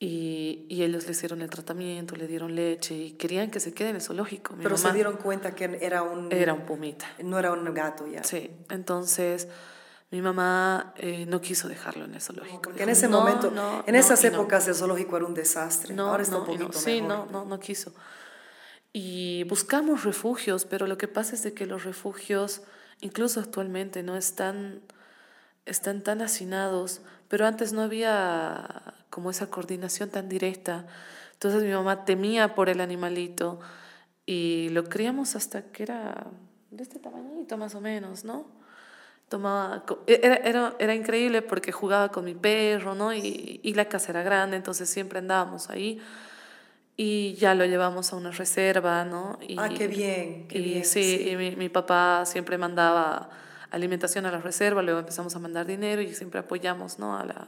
Y, 0.00 0.66
y 0.68 0.82
ellos 0.82 1.06
le 1.06 1.12
hicieron 1.12 1.40
el 1.40 1.48
tratamiento, 1.48 2.16
le 2.16 2.26
dieron 2.26 2.54
leche 2.54 2.94
y 2.94 3.10
querían 3.12 3.50
que 3.50 3.60
se 3.60 3.72
quede 3.72 3.90
en 3.90 3.96
el 3.96 4.02
zoológico. 4.02 4.54
Mi 4.54 4.62
Pero 4.64 4.76
mamá 4.76 4.88
se 4.88 4.94
dieron 4.94 5.16
cuenta 5.16 5.54
que 5.54 5.78
era 5.80 6.02
un... 6.02 6.30
era 6.32 6.52
un 6.52 6.66
pumita. 6.66 7.06
No 7.22 7.38
era 7.38 7.52
un 7.52 7.72
gato 7.72 8.06
ya. 8.06 8.22
Sí, 8.24 8.50
entonces 8.70 9.48
mi 10.10 10.20
mamá 10.20 10.92
eh, 10.96 11.26
no 11.26 11.40
quiso 11.40 11.68
dejarlo 11.68 12.04
en 12.04 12.14
el 12.14 12.20
zoológico. 12.20 12.62
Porque 12.62 12.78
Dijo, 12.80 12.84
en 12.84 12.90
ese 12.90 13.08
"No, 13.08 13.20
momento, 13.20 13.50
no, 13.50 13.84
en 13.86 13.94
esas 13.94 14.22
y 14.24 14.26
no". 14.30 14.34
épocas 14.34 14.66
el 14.68 14.74
zoológico 14.74 15.16
era 15.16 15.26
un 15.26 15.34
desastre. 15.34 15.94
No, 15.94 16.08
Ahora 16.10 16.22
está 16.24 16.34
no, 16.36 16.40
un 16.42 16.46
poquito 16.46 16.72
Sí, 16.78 17.00
mejor. 17.00 17.30
no, 17.30 17.44
no 17.44 17.60
quiso. 17.60 17.94
Y 18.92 19.44
buscamos 19.44 20.04
refugios, 20.04 20.66
pero 20.66 20.86
lo 20.86 20.98
que 20.98 21.08
pasa 21.08 21.34
es 21.34 21.42
de 21.42 21.54
que 21.54 21.66
los 21.66 21.84
refugios, 21.84 22.62
incluso 23.00 23.40
actualmente, 23.40 24.02
no 24.02 24.16
están, 24.16 24.82
están 25.66 26.02
tan 26.02 26.20
hacinados, 26.22 27.00
pero 27.28 27.46
antes 27.46 27.72
no 27.72 27.82
había 27.82 28.94
como 29.14 29.30
esa 29.30 29.46
coordinación 29.46 30.10
tan 30.10 30.28
directa. 30.28 30.86
Entonces 31.34 31.62
mi 31.62 31.70
mamá 31.70 32.04
temía 32.04 32.56
por 32.56 32.68
el 32.68 32.80
animalito 32.80 33.60
y 34.26 34.70
lo 34.70 34.82
criamos 34.86 35.36
hasta 35.36 35.70
que 35.70 35.84
era 35.84 36.26
de 36.72 36.82
este 36.82 36.98
tamañito 36.98 37.56
más 37.56 37.76
o 37.76 37.80
menos, 37.80 38.24
¿no? 38.24 38.44
Tomaba, 39.28 39.84
e, 40.08 40.18
era, 40.20 40.34
era, 40.38 40.74
era 40.80 40.94
increíble 40.96 41.42
porque 41.42 41.70
jugaba 41.70 42.10
con 42.10 42.24
mi 42.24 42.34
perro, 42.34 42.96
¿no? 42.96 43.14
Y, 43.14 43.60
y 43.62 43.74
la 43.74 43.84
casa 43.84 44.10
era 44.10 44.24
grande, 44.24 44.56
entonces 44.56 44.90
siempre 44.90 45.20
andábamos 45.20 45.70
ahí 45.70 46.00
y 46.96 47.34
ya 47.34 47.54
lo 47.54 47.64
llevamos 47.66 48.12
a 48.12 48.16
una 48.16 48.32
reserva, 48.32 49.04
¿no? 49.04 49.38
Y, 49.46 49.54
ah, 49.60 49.68
qué 49.68 49.86
bien. 49.86 50.48
Qué 50.48 50.58
y 50.58 50.62
bien, 50.62 50.84
sí, 50.84 51.28
y 51.30 51.36
mi, 51.36 51.54
mi, 51.54 51.68
papá 51.68 52.24
siempre 52.26 52.58
mandaba 52.58 53.30
alimentación 53.70 54.26
a 54.26 54.32
la 54.32 54.40
reserva, 54.40 54.82
luego 54.82 54.98
empezamos 54.98 55.36
a 55.36 55.38
mandar 55.38 55.66
dinero 55.66 56.02
y 56.02 56.12
siempre 56.12 56.40
apoyamos, 56.40 56.98
¿no? 56.98 57.16
A 57.16 57.24
la... 57.24 57.46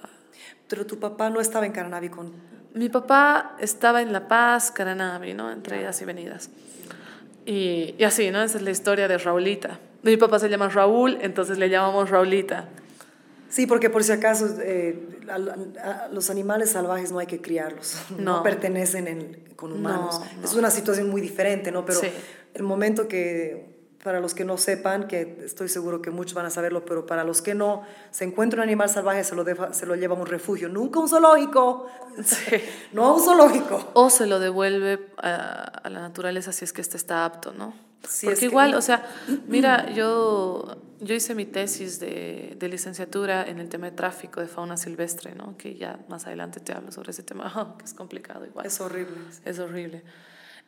Pero 0.68 0.86
tu 0.86 0.98
papá 0.98 1.30
no 1.30 1.40
estaba 1.40 1.66
en 1.66 1.72
Caranavi 1.72 2.08
con... 2.08 2.32
Mi 2.74 2.88
papá 2.88 3.56
estaba 3.58 4.02
en 4.02 4.12
La 4.12 4.28
Paz, 4.28 4.70
Caranavi, 4.70 5.34
¿no? 5.34 5.50
Entre 5.50 5.80
idas 5.80 6.00
y 6.02 6.04
venidas. 6.04 6.50
Y, 7.46 7.94
y 7.96 8.04
así, 8.04 8.30
¿no? 8.30 8.42
Esa 8.42 8.58
es 8.58 8.64
la 8.64 8.70
historia 8.70 9.08
de 9.08 9.18
Raulita. 9.18 9.78
Mi 10.02 10.16
papá 10.16 10.38
se 10.38 10.48
llama 10.48 10.68
Raúl, 10.68 11.18
entonces 11.20 11.58
le 11.58 11.70
llamamos 11.70 12.10
Raulita. 12.10 12.68
Sí, 13.48 13.66
porque 13.66 13.88
por 13.88 14.02
si 14.02 14.12
acaso 14.12 14.46
eh, 14.60 15.20
a, 15.30 16.04
a 16.04 16.08
los 16.08 16.30
animales 16.30 16.70
salvajes 16.70 17.12
no 17.12 17.20
hay 17.20 17.26
que 17.26 17.40
criarlos, 17.40 17.96
no, 18.10 18.38
no 18.38 18.42
pertenecen 18.42 19.06
en, 19.06 19.44
con 19.54 19.72
humanos. 19.72 20.20
No, 20.38 20.44
es 20.44 20.54
una 20.54 20.70
situación 20.70 21.08
muy 21.08 21.20
diferente, 21.20 21.70
¿no? 21.70 21.86
Pero 21.86 22.00
sí. 22.00 22.08
el 22.54 22.64
momento 22.64 23.06
que, 23.06 23.75
para 24.06 24.20
los 24.20 24.34
que 24.34 24.44
no 24.44 24.56
sepan, 24.56 25.08
que 25.08 25.40
estoy 25.44 25.68
seguro 25.68 26.00
que 26.00 26.12
muchos 26.12 26.34
van 26.34 26.46
a 26.46 26.50
saberlo, 26.50 26.84
pero 26.84 27.06
para 27.06 27.24
los 27.24 27.42
que 27.42 27.56
no, 27.56 27.82
se 28.12 28.22
encuentra 28.22 28.60
un 28.60 28.62
animal 28.62 28.88
salvaje, 28.88 29.24
se 29.24 29.34
lo, 29.34 29.42
deja, 29.42 29.72
se 29.72 29.84
lo 29.84 29.96
lleva 29.96 30.14
a 30.14 30.20
un 30.20 30.26
refugio, 30.26 30.68
nunca 30.68 31.00
un 31.00 31.08
zoológico, 31.08 31.88
sí. 32.22 32.54
no 32.92 33.04
a 33.04 33.14
un 33.14 33.20
zoológico. 33.20 33.90
O 33.94 34.08
se 34.08 34.28
lo 34.28 34.38
devuelve 34.38 35.08
a, 35.16 35.64
a 35.82 35.90
la 35.90 35.98
naturaleza 35.98 36.52
si 36.52 36.64
es 36.64 36.72
que 36.72 36.82
este 36.82 36.96
está 36.96 37.24
apto, 37.24 37.52
¿no? 37.52 37.74
Sí, 38.08 38.26
Porque 38.26 38.44
igual, 38.44 38.70
que... 38.70 38.76
o 38.76 38.80
sea, 38.80 39.04
mira, 39.48 39.90
yo, 39.90 40.76
yo 41.00 41.14
hice 41.16 41.34
mi 41.34 41.44
tesis 41.44 41.98
de, 41.98 42.54
de, 42.56 42.68
licenciatura 42.68 43.42
en 43.42 43.58
el 43.58 43.68
tema 43.68 43.86
de 43.86 43.96
tráfico 43.96 44.40
de 44.40 44.46
fauna 44.46 44.76
silvestre, 44.76 45.34
¿no? 45.34 45.56
Que 45.56 45.74
ya 45.74 45.98
más 46.08 46.28
adelante 46.28 46.60
te 46.60 46.72
hablo 46.72 46.92
sobre 46.92 47.10
ese 47.10 47.24
tema, 47.24 47.52
oh, 47.56 47.76
que 47.76 47.84
es 47.84 47.92
complicado 47.92 48.46
igual. 48.46 48.66
Es 48.66 48.80
horrible. 48.80 49.16
Es 49.44 49.58
horrible. 49.58 50.04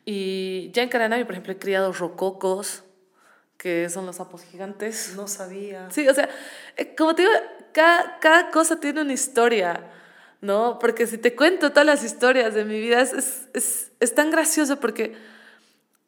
Y 0.03 0.71
ya 0.73 0.83
en 0.83 0.89
Caranavi, 0.89 1.23
por 1.23 1.31
ejemplo, 1.35 1.53
he 1.53 1.57
criado 1.57 1.93
rococos, 1.93 2.83
que 3.59 3.89
son 3.89 4.07
los 4.07 4.15
sapos 4.15 4.41
gigantes. 4.43 5.13
No 5.15 5.27
sabía. 5.27 5.91
Sí, 5.91 6.07
o 6.07 6.13
sea, 6.13 6.29
eh, 6.77 6.95
como 6.95 7.13
te 7.13 7.23
digo, 7.23 7.33
cada, 7.73 8.17
cada 8.19 8.49
cosa 8.49 8.79
tiene 8.79 9.01
una 9.01 9.13
historia, 9.13 9.83
¿no? 10.41 10.79
Porque 10.79 11.05
si 11.05 11.19
te 11.19 11.35
cuento 11.35 11.69
todas 11.69 11.85
las 11.85 12.03
historias 12.03 12.55
de 12.55 12.65
mi 12.65 12.79
vida, 12.79 13.01
es, 13.01 13.13
es, 13.13 13.47
es, 13.53 13.91
es 13.99 14.15
tan 14.15 14.31
gracioso 14.31 14.79
porque 14.79 15.15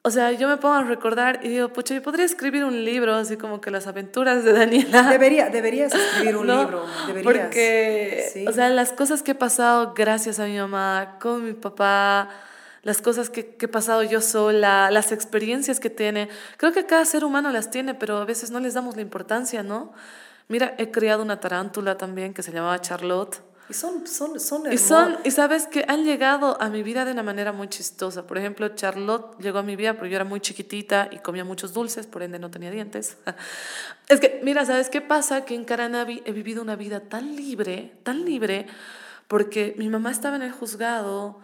o 0.03 0.09
sea, 0.09 0.31
yo 0.31 0.47
me 0.47 0.57
pongo 0.57 0.73
a 0.73 0.83
recordar 0.83 1.41
y 1.43 1.49
digo, 1.49 1.69
pucha, 1.69 1.93
yo 1.93 2.01
podría 2.01 2.25
escribir 2.25 2.63
un 2.63 2.83
libro, 2.83 3.13
así 3.13 3.37
como 3.37 3.61
que 3.61 3.69
las 3.69 3.85
aventuras 3.85 4.43
de 4.43 4.51
Daniela. 4.51 5.03
Debería, 5.03 5.49
deberías 5.49 5.93
escribir 5.93 6.37
un 6.37 6.47
¿No? 6.47 6.63
libro, 6.63 6.85
deberías. 7.05 7.23
Porque, 7.23 8.29
sí. 8.33 8.47
o 8.47 8.51
sea, 8.51 8.69
las 8.69 8.93
cosas 8.93 9.21
que 9.21 9.31
he 9.31 9.35
pasado 9.35 9.93
gracias 9.93 10.39
a 10.39 10.45
mi 10.45 10.57
mamá, 10.57 11.17
con 11.21 11.45
mi 11.45 11.53
papá, 11.53 12.29
las 12.83 13.01
cosas 13.01 13.29
que, 13.29 13.55
que, 13.55 13.65
he 13.65 13.69
pasado 13.69 14.03
yo 14.03 14.21
sola, 14.21 14.89
las 14.91 15.11
experiencias 15.11 15.79
que 15.79 15.89
tiene, 15.89 16.29
creo 16.57 16.71
que 16.71 16.85
cada 16.85 17.05
ser 17.05 17.23
humano 17.23 17.51
las 17.51 17.69
tiene, 17.71 17.93
pero 17.93 18.17
a 18.17 18.25
veces 18.25 18.51
no 18.51 18.59
les 18.59 18.73
damos 18.73 18.95
la 18.95 19.01
importancia, 19.01 19.63
¿no? 19.63 19.93
Mira, 20.47 20.75
he 20.77 20.91
criado 20.91 21.23
una 21.23 21.39
tarántula 21.39 21.97
también 21.97 22.33
que 22.33 22.43
se 22.43 22.51
llamaba 22.51 22.79
Charlotte 22.81 23.41
y 23.71 23.73
son, 23.73 24.05
son, 24.05 24.37
son 24.37 24.73
y 24.73 24.77
son 24.77 25.17
Y 25.23 25.31
sabes 25.31 25.65
que 25.65 25.85
han 25.87 26.03
llegado 26.03 26.61
a 26.61 26.67
mi 26.67 26.83
vida 26.83 27.05
de 27.05 27.13
una 27.13 27.23
manera 27.23 27.53
muy 27.53 27.69
chistosa. 27.69 28.27
Por 28.27 28.37
ejemplo, 28.37 28.67
Charlotte 28.75 29.37
llegó 29.39 29.59
a 29.59 29.63
mi 29.63 29.77
vida 29.77 29.93
porque 29.93 30.09
yo 30.09 30.17
era 30.17 30.25
muy 30.25 30.41
chiquitita 30.41 31.07
y 31.09 31.19
comía 31.19 31.45
muchos 31.45 31.71
dulces, 31.71 32.05
por 32.05 32.21
ende 32.21 32.37
no 32.37 32.51
tenía 32.51 32.69
dientes. 32.69 33.17
Es 34.09 34.19
que, 34.19 34.41
mira, 34.43 34.65
¿sabes 34.65 34.89
qué 34.89 34.99
pasa? 34.99 35.45
Que 35.45 35.55
en 35.55 35.63
Caranavi 35.63 36.21
he 36.25 36.33
vivido 36.33 36.61
una 36.61 36.75
vida 36.75 36.99
tan 36.99 37.37
libre, 37.37 37.93
tan 38.03 38.25
libre, 38.25 38.67
porque 39.29 39.73
mi 39.77 39.87
mamá 39.87 40.11
estaba 40.11 40.35
en 40.35 40.41
el 40.41 40.51
juzgado 40.51 41.39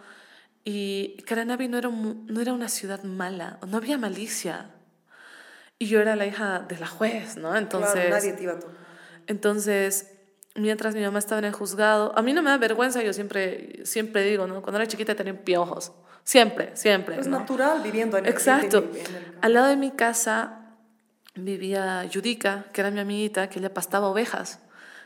y 0.64 1.16
Caranavi 1.26 1.68
no 1.68 1.78
era, 1.78 1.88
no 1.88 2.40
era 2.40 2.52
una 2.52 2.68
ciudad 2.68 3.02
mala, 3.04 3.58
no 3.66 3.76
había 3.76 3.98
malicia. 3.98 4.70
Y 5.78 5.86
yo 5.86 6.00
era 6.00 6.16
la 6.16 6.26
hija 6.26 6.60
de 6.60 6.78
la 6.78 6.86
juez, 6.86 7.36
¿no? 7.36 7.56
Entonces... 7.56 7.92
Claro, 7.92 8.10
nadie 8.10 8.32
te 8.32 8.42
iba 8.42 8.52
a 8.52 8.58
Entonces 9.28 10.10
mientras 10.58 10.94
mi 10.94 11.02
mamá 11.02 11.18
estaba 11.18 11.38
en 11.38 11.46
el 11.46 11.52
juzgado. 11.52 12.12
A 12.16 12.22
mí 12.22 12.32
no 12.32 12.42
me 12.42 12.50
da 12.50 12.58
vergüenza, 12.58 13.02
yo 13.02 13.12
siempre, 13.12 13.80
siempre 13.84 14.22
digo, 14.22 14.46
¿no? 14.46 14.60
Cuando 14.62 14.78
era 14.80 14.86
chiquita 14.86 15.14
tenía 15.14 15.44
piojos. 15.44 15.92
Siempre, 16.24 16.76
siempre. 16.76 17.18
Es 17.18 17.26
¿no? 17.26 17.38
natural 17.38 17.80
viviendo 17.82 18.18
en 18.18 18.26
el 18.26 18.32
Exacto. 18.32 18.78
En 18.78 18.90
el, 18.90 18.96
en 18.96 19.16
el 19.16 19.38
Al 19.40 19.54
lado 19.54 19.68
de 19.68 19.76
mi 19.76 19.90
casa 19.92 20.60
vivía 21.34 22.04
Yudica, 22.04 22.66
que 22.72 22.80
era 22.80 22.90
mi 22.90 23.00
amiguita, 23.00 23.48
que 23.48 23.60
ella 23.60 23.72
pastaba 23.72 24.08
ovejas. 24.08 24.60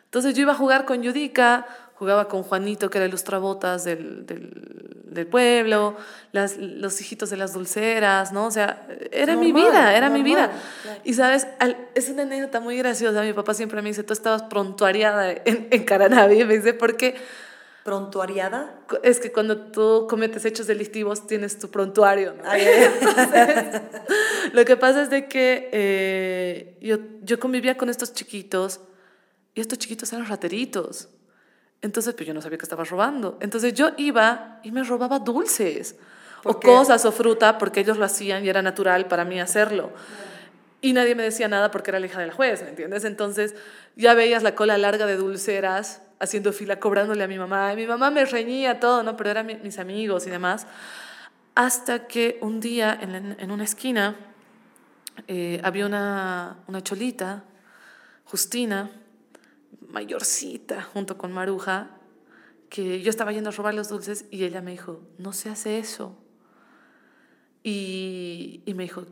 Entonces 0.05 0.35
yo 0.35 0.43
iba 0.43 0.53
a 0.53 0.57
jugar 0.57 0.85
con 0.85 1.03
Yudica, 1.03 1.67
jugaba 2.03 2.27
con 2.27 2.43
Juanito, 2.43 2.91
que 2.91 2.99
era 2.99 3.05
el 3.05 3.13
lustrabotas 3.13 3.85
del, 3.85 4.27
del, 4.27 5.05
del 5.05 5.25
pueblo, 5.29 5.97
las, 6.33 6.57
los 6.57 7.01
hijitos 7.01 7.31
de 7.31 7.37
las 7.37 7.53
dulceras, 7.53 8.33
¿no? 8.33 8.47
O 8.47 8.51
sea, 8.51 8.89
era 9.13 9.37
normal, 9.37 9.45
mi 9.45 9.53
vida, 9.53 9.97
era 9.97 10.09
normal, 10.09 10.13
mi 10.13 10.29
vida. 10.29 10.51
Claro. 10.83 11.01
Y 11.05 11.15
sabes, 11.15 11.47
al, 11.61 11.77
es 11.95 12.09
una 12.09 12.23
anécdota 12.23 12.59
muy 12.59 12.77
graciosa. 12.77 13.23
Mi 13.23 13.33
papá 13.33 13.55
siempre 13.55 13.81
me 13.83 13.91
dice, 13.91 14.03
tú 14.03 14.15
estabas 14.15 14.43
prontuariada 14.43 15.31
en, 15.31 15.69
en 15.71 15.85
Caranavi. 15.85 16.45
Me 16.45 16.57
dice, 16.57 16.75
¿por 16.75 16.97
qué? 16.97 17.15
¿Prontuariada? 17.85 18.81
Es 19.05 19.21
que 19.21 19.31
cuando 19.31 19.71
tú 19.71 20.09
cometes 20.11 20.45
hechos 20.45 20.67
delictivos 20.67 21.29
tienes 21.29 21.57
tu 21.61 21.71
prontuario. 21.71 22.35
¿no? 22.35 22.43
Ay, 22.51 22.63
Entonces, 23.01 23.81
lo 24.53 24.65
que 24.65 24.77
pasa 24.77 25.03
es 25.03 25.11
de 25.11 25.29
que 25.29 25.71
eh, 25.71 26.79
yo, 26.81 26.99
yo 27.23 27.39
convivía 27.39 27.77
con 27.77 27.89
estos 27.91 28.13
chiquitos 28.13 28.81
y 29.55 29.61
estos 29.61 29.79
chiquitos 29.79 30.13
eran 30.13 30.27
rateritos. 30.27 31.09
Entonces, 31.83 32.15
pues 32.15 32.27
yo 32.27 32.33
no 32.33 32.41
sabía 32.41 32.59
que 32.59 32.65
estaba 32.65 32.85
robando. 32.85 33.39
Entonces 33.41 33.75
yo 33.75 33.91
iba 33.97 34.61
y 34.63 34.71
me 34.71 34.85
robaba 34.85 35.19
dulces 35.19 35.97
o 36.45 36.59
qué? 36.59 36.69
cosas 36.69 37.05
o 37.05 37.13
fruta 37.13 37.59
porque 37.59 37.81
ellos 37.81 37.99
lo 37.99 38.05
hacían 38.05 38.45
y 38.45 38.49
era 38.49 38.63
natural 38.63 39.07
para 39.07 39.25
mí 39.25 39.41
hacerlo. 39.41 39.93
Y 40.81 40.93
nadie 40.93 41.15
me 41.15 41.23
decía 41.23 41.49
nada 41.49 41.71
porque 41.71 41.91
era 41.91 42.01
la 42.01 42.07
hija 42.07 42.21
de 42.21 42.27
la 42.27 42.33
juez, 42.33 42.63
¿me 42.63 42.71
entiendes? 42.71 43.05
Entonces 43.05 43.55
ya 43.97 44.15
veías 44.15 44.43
la 44.43 44.55
cola 44.55 44.79
larga 44.79 45.07
de 45.07 45.17
dulceras 45.17 46.03
haciendo 46.19 46.53
fila, 46.53 46.81
cobrándole 46.81 47.23
a 47.25 47.29
mi 47.29 47.39
mamá. 47.39 47.73
Y 47.73 47.77
mi 47.77 47.87
mamá 47.87 48.11
me 48.11 48.25
reñía 48.25 48.81
todo, 48.81 49.03
¿no? 49.03 49.17
Pero 49.17 49.31
eran 49.31 49.47
mi, 49.47 49.57
mis 49.57 49.79
amigos 49.79 50.27
y 50.27 50.31
demás. 50.31 50.67
Hasta 51.55 52.07
que 52.07 52.39
un 52.41 52.61
día 52.61 52.97
en, 53.01 53.37
en 53.39 53.51
una 53.51 53.65
esquina 53.65 54.17
eh, 55.29 55.61
había 55.63 55.87
una, 55.87 56.57
una 56.67 56.83
cholita, 56.83 57.45
Justina, 58.25 58.91
mayorcita, 59.93 60.83
junto 60.83 61.19
con 61.19 61.33
Maruja, 61.33 61.91
que 62.69 63.03
yo 63.03 63.11
estaba 63.11 63.33
yendo 63.33 63.51
a 63.51 63.53
robar 63.53 63.75
los 63.75 63.89
dulces 63.89 64.25
y 64.31 64.45
ella 64.45 64.63
me 64.63 64.71
dijo, 64.73 65.01
no 65.19 65.33
se 65.33 65.51
hace 65.51 65.79
eso. 65.79 66.17
Y, 67.63 68.63
y 68.65 68.75
me 68.75 68.85
dijo, 68.85 69.05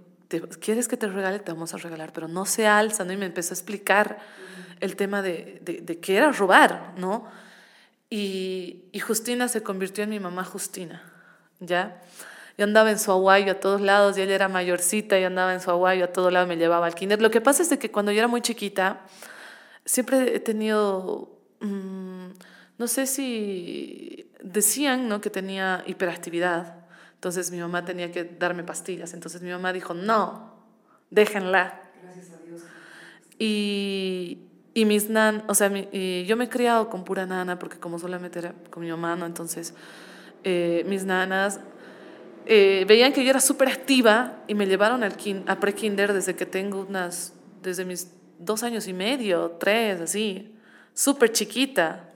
¿quieres 0.60 0.88
que 0.88 0.96
te 0.96 1.06
regale? 1.06 1.38
Te 1.38 1.52
vamos 1.52 1.74
a 1.74 1.76
regalar, 1.76 2.12
pero 2.12 2.26
no 2.26 2.46
se 2.46 2.66
alza. 2.66 3.04
Y 3.04 3.16
me 3.16 3.26
empezó 3.26 3.52
a 3.52 3.56
explicar 3.56 4.18
el 4.80 4.96
tema 4.96 5.22
de, 5.22 5.60
de, 5.62 5.82
de 5.82 6.00
qué 6.00 6.16
era 6.16 6.32
robar, 6.32 6.94
¿no? 6.96 7.26
Y, 8.08 8.84
y, 8.92 8.98
Justina 8.98 9.46
se 9.46 9.62
convirtió 9.62 10.02
en 10.02 10.10
mi 10.10 10.18
mamá 10.18 10.42
Justina, 10.42 11.02
¿ya? 11.60 12.02
Yo 12.58 12.64
andaba 12.64 12.90
en 12.90 12.98
su 12.98 13.12
aguayo 13.12 13.52
a 13.52 13.60
todos 13.60 13.80
lados 13.80 14.18
y 14.18 14.22
ella 14.22 14.34
era 14.34 14.48
mayorcita 14.48 15.18
y 15.18 15.24
andaba 15.24 15.54
en 15.54 15.60
su 15.60 15.70
aguayo 15.70 16.06
a 16.06 16.08
todos 16.08 16.32
lados, 16.32 16.48
me 16.48 16.56
llevaba 16.56 16.86
al 16.86 16.94
kinder. 16.94 17.22
Lo 17.22 17.30
que 17.30 17.40
pasa 17.40 17.62
es 17.62 17.68
que 17.78 17.90
cuando 17.90 18.10
yo 18.10 18.18
era 18.18 18.26
muy 18.26 18.40
chiquita, 18.40 19.02
siempre 19.90 20.36
he 20.36 20.38
tenido, 20.38 21.36
mmm, 21.58 22.28
no 22.78 22.86
sé 22.86 23.06
si 23.06 24.30
decían 24.40 25.08
¿no? 25.08 25.20
que 25.20 25.30
tenía 25.30 25.82
hiperactividad, 25.84 26.76
entonces 27.14 27.50
mi 27.50 27.58
mamá 27.58 27.84
tenía 27.84 28.12
que 28.12 28.22
darme 28.22 28.62
pastillas, 28.62 29.14
entonces 29.14 29.42
mi 29.42 29.50
mamá 29.50 29.72
dijo, 29.72 29.92
no, 29.92 30.54
déjenla. 31.10 31.80
Gracias 32.04 32.30
a 32.30 32.46
Dios. 32.46 32.62
Y, 33.36 34.38
y 34.74 34.84
mis 34.84 35.10
nan, 35.10 35.42
o 35.48 35.54
sea, 35.54 35.68
mi, 35.68 35.88
y 35.90 36.24
yo 36.24 36.36
me 36.36 36.44
he 36.44 36.48
criado 36.48 36.88
con 36.88 37.02
pura 37.02 37.26
nana, 37.26 37.58
porque 37.58 37.78
como 37.78 37.98
solamente 37.98 38.38
era 38.38 38.54
con 38.70 38.84
mi 38.84 38.90
mamá, 38.90 39.16
¿no? 39.16 39.26
entonces 39.26 39.74
eh, 40.44 40.84
mis 40.86 41.04
nanas 41.04 41.58
eh, 42.46 42.84
veían 42.86 43.12
que 43.12 43.24
yo 43.24 43.30
era 43.30 43.40
súper 43.40 43.68
activa 43.68 44.44
y 44.46 44.54
me 44.54 44.66
llevaron 44.66 45.02
al 45.02 45.16
kin, 45.16 45.42
a 45.48 45.58
pre-kinder 45.58 46.12
desde 46.12 46.36
que 46.36 46.46
tengo 46.46 46.86
unas, 46.88 47.34
desde 47.60 47.84
mis 47.84 48.19
dos 48.40 48.62
años 48.62 48.88
y 48.88 48.92
medio, 48.92 49.52
tres, 49.60 50.00
así, 50.00 50.52
súper 50.94 51.30
chiquita. 51.32 52.08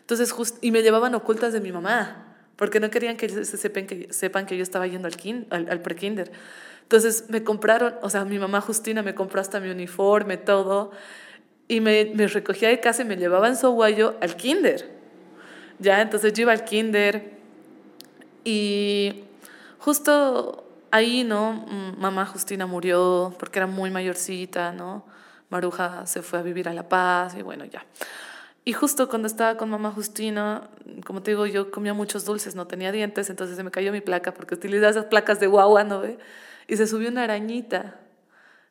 Entonces, 0.00 0.32
just, 0.32 0.62
y 0.62 0.70
me 0.70 0.82
llevaban 0.82 1.14
ocultas 1.14 1.52
de 1.52 1.60
mi 1.60 1.72
mamá, 1.72 2.26
porque 2.56 2.80
no 2.80 2.90
querían 2.90 3.16
que 3.16 3.28
se 3.28 3.44
sepan 3.44 3.86
que, 3.86 4.12
sepan 4.12 4.46
que 4.46 4.56
yo 4.56 4.62
estaba 4.62 4.86
yendo 4.86 5.06
al, 5.06 5.16
kin, 5.16 5.46
al, 5.50 5.68
al 5.70 5.80
pre-kinder. 5.80 6.30
Entonces 6.82 7.26
me 7.28 7.44
compraron, 7.44 7.94
o 8.02 8.10
sea, 8.10 8.24
mi 8.24 8.38
mamá 8.38 8.60
Justina 8.60 9.02
me 9.02 9.14
compró 9.14 9.40
hasta 9.40 9.60
mi 9.60 9.70
uniforme, 9.70 10.36
todo, 10.36 10.90
y 11.68 11.80
me, 11.80 12.10
me 12.14 12.26
recogía 12.26 12.68
de 12.68 12.80
casa 12.80 13.02
y 13.02 13.04
me 13.04 13.16
llevaba 13.16 13.46
en 13.46 13.56
su 13.56 13.70
guayo 13.70 14.16
al 14.20 14.36
kinder. 14.36 14.90
Ya, 15.78 16.02
entonces 16.02 16.32
yo 16.32 16.42
iba 16.42 16.52
al 16.52 16.64
kinder 16.64 17.38
y 18.44 19.22
justo 19.78 20.64
ahí, 20.90 21.24
¿no? 21.24 21.64
Mamá 21.96 22.26
Justina 22.26 22.66
murió 22.66 23.34
porque 23.38 23.60
era 23.60 23.66
muy 23.66 23.90
mayorcita, 23.90 24.72
¿no? 24.72 25.04
Maruja 25.50 26.06
se 26.06 26.22
fue 26.22 26.38
a 26.38 26.42
vivir 26.42 26.68
a 26.68 26.72
La 26.72 26.88
Paz 26.88 27.34
y 27.36 27.42
bueno, 27.42 27.64
ya. 27.64 27.84
Y 28.64 28.72
justo 28.72 29.08
cuando 29.08 29.26
estaba 29.26 29.56
con 29.56 29.70
mamá 29.70 29.90
Justina, 29.90 30.68
como 31.06 31.22
te 31.22 31.32
digo, 31.32 31.46
yo 31.46 31.70
comía 31.70 31.94
muchos 31.94 32.24
dulces, 32.24 32.54
no 32.54 32.66
tenía 32.66 32.92
dientes, 32.92 33.30
entonces 33.30 33.56
se 33.56 33.64
me 33.64 33.70
cayó 33.70 33.90
mi 33.90 34.00
placa 34.00 34.34
porque 34.34 34.54
utilizaba 34.54 34.90
esas 34.90 35.06
placas 35.06 35.40
de 35.40 35.46
guagua, 35.46 35.84
¿no 35.84 36.00
ve? 36.00 36.18
Y 36.68 36.76
se 36.76 36.86
subió 36.86 37.08
una 37.08 37.24
arañita. 37.24 37.98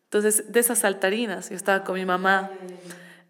Entonces, 0.06 0.52
de 0.52 0.60
esas 0.60 0.80
saltarinas, 0.80 1.50
yo 1.50 1.56
estaba 1.56 1.84
con 1.84 1.96
mi 1.96 2.06
mamá. 2.06 2.50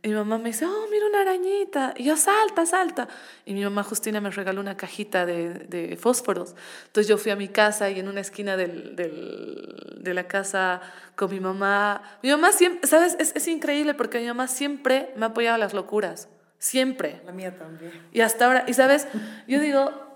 Y 0.02 0.10
mi 0.10 0.16
mamá 0.16 0.38
me 0.38 0.46
dice, 0.46 0.66
oh, 0.66 0.88
mira 0.90 1.06
una 1.08 1.22
arañita. 1.22 1.94
Y 1.98 2.06
yo, 2.06 2.16
salta, 2.16 2.66
salta. 2.66 3.10
Y 3.46 3.54
mi 3.54 3.64
mamá 3.64 3.84
Justina 3.84 4.22
me 4.22 4.30
regaló 4.32 4.62
una 4.62 4.78
cajita 4.78 5.26
de, 5.26 5.54
de 5.54 5.98
fósforos. 5.98 6.56
Entonces 6.88 7.08
yo 7.10 7.18
fui 7.18 7.32
a 7.32 7.36
mi 7.36 7.50
casa 7.50 7.90
y 7.90 8.00
en 8.00 8.08
una 8.08 8.22
esquina 8.22 8.56
del, 8.56 8.96
del, 8.96 9.98
de 10.02 10.14
la 10.14 10.28
casa 10.28 10.82
con 11.16 11.30
mi 11.32 11.42
mamá. 11.42 12.02
Mi 12.24 12.30
mamá 12.30 12.54
siempre, 12.54 12.88
¿sabes? 12.88 13.18
Es, 13.20 13.36
es 13.36 13.48
increíble 13.50 13.94
porque 13.94 14.20
mi 14.20 14.28
mamá 14.28 14.48
siempre 14.48 15.12
me 15.18 15.26
ha 15.26 15.30
apoyado 15.30 15.56
a 15.56 15.58
las 15.60 15.74
locuras. 15.74 16.30
Siempre. 16.60 17.22
La 17.26 17.34
mía 17.34 17.58
también. 17.58 17.92
Y 18.14 18.22
hasta 18.22 18.46
ahora, 18.46 18.64
y 18.68 18.74
sabes, 18.74 19.08
yo 19.48 19.60
digo... 19.60 20.08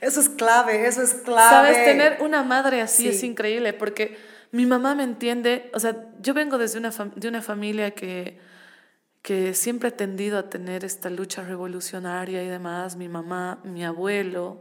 eso 0.00 0.20
es 0.20 0.28
clave, 0.28 0.86
eso 0.86 1.02
es 1.02 1.14
clave. 1.14 1.50
Sabes, 1.50 1.84
tener 1.84 2.18
una 2.20 2.42
madre 2.42 2.80
así 2.80 3.08
es 3.08 3.22
increíble 3.22 3.72
porque 3.72 4.18
mi 4.50 4.66
mamá 4.66 4.94
me 4.94 5.04
entiende. 5.04 5.70
O 5.74 5.80
sea, 5.80 5.96
yo 6.20 6.34
vengo 6.34 6.58
desde 6.58 6.78
una, 6.78 6.90
de 6.90 7.28
una 7.28 7.42
familia 7.42 7.92
que 7.92 8.38
que 9.22 9.54
siempre 9.54 9.88
ha 9.90 9.96
tendido 9.96 10.38
a 10.38 10.50
tener 10.50 10.84
esta 10.84 11.08
lucha 11.08 11.42
revolucionaria 11.42 12.42
y 12.42 12.48
demás, 12.48 12.96
mi 12.96 13.08
mamá, 13.08 13.60
mi 13.64 13.84
abuelo, 13.84 14.60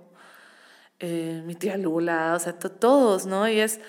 eh, 1.00 1.42
mi 1.46 1.56
tía 1.56 1.78
Lula, 1.78 2.34
o 2.36 2.40
sea, 2.40 2.54
todos, 2.54 3.26
¿no? 3.26 3.50
Y 3.50 3.60
es, 3.60 3.82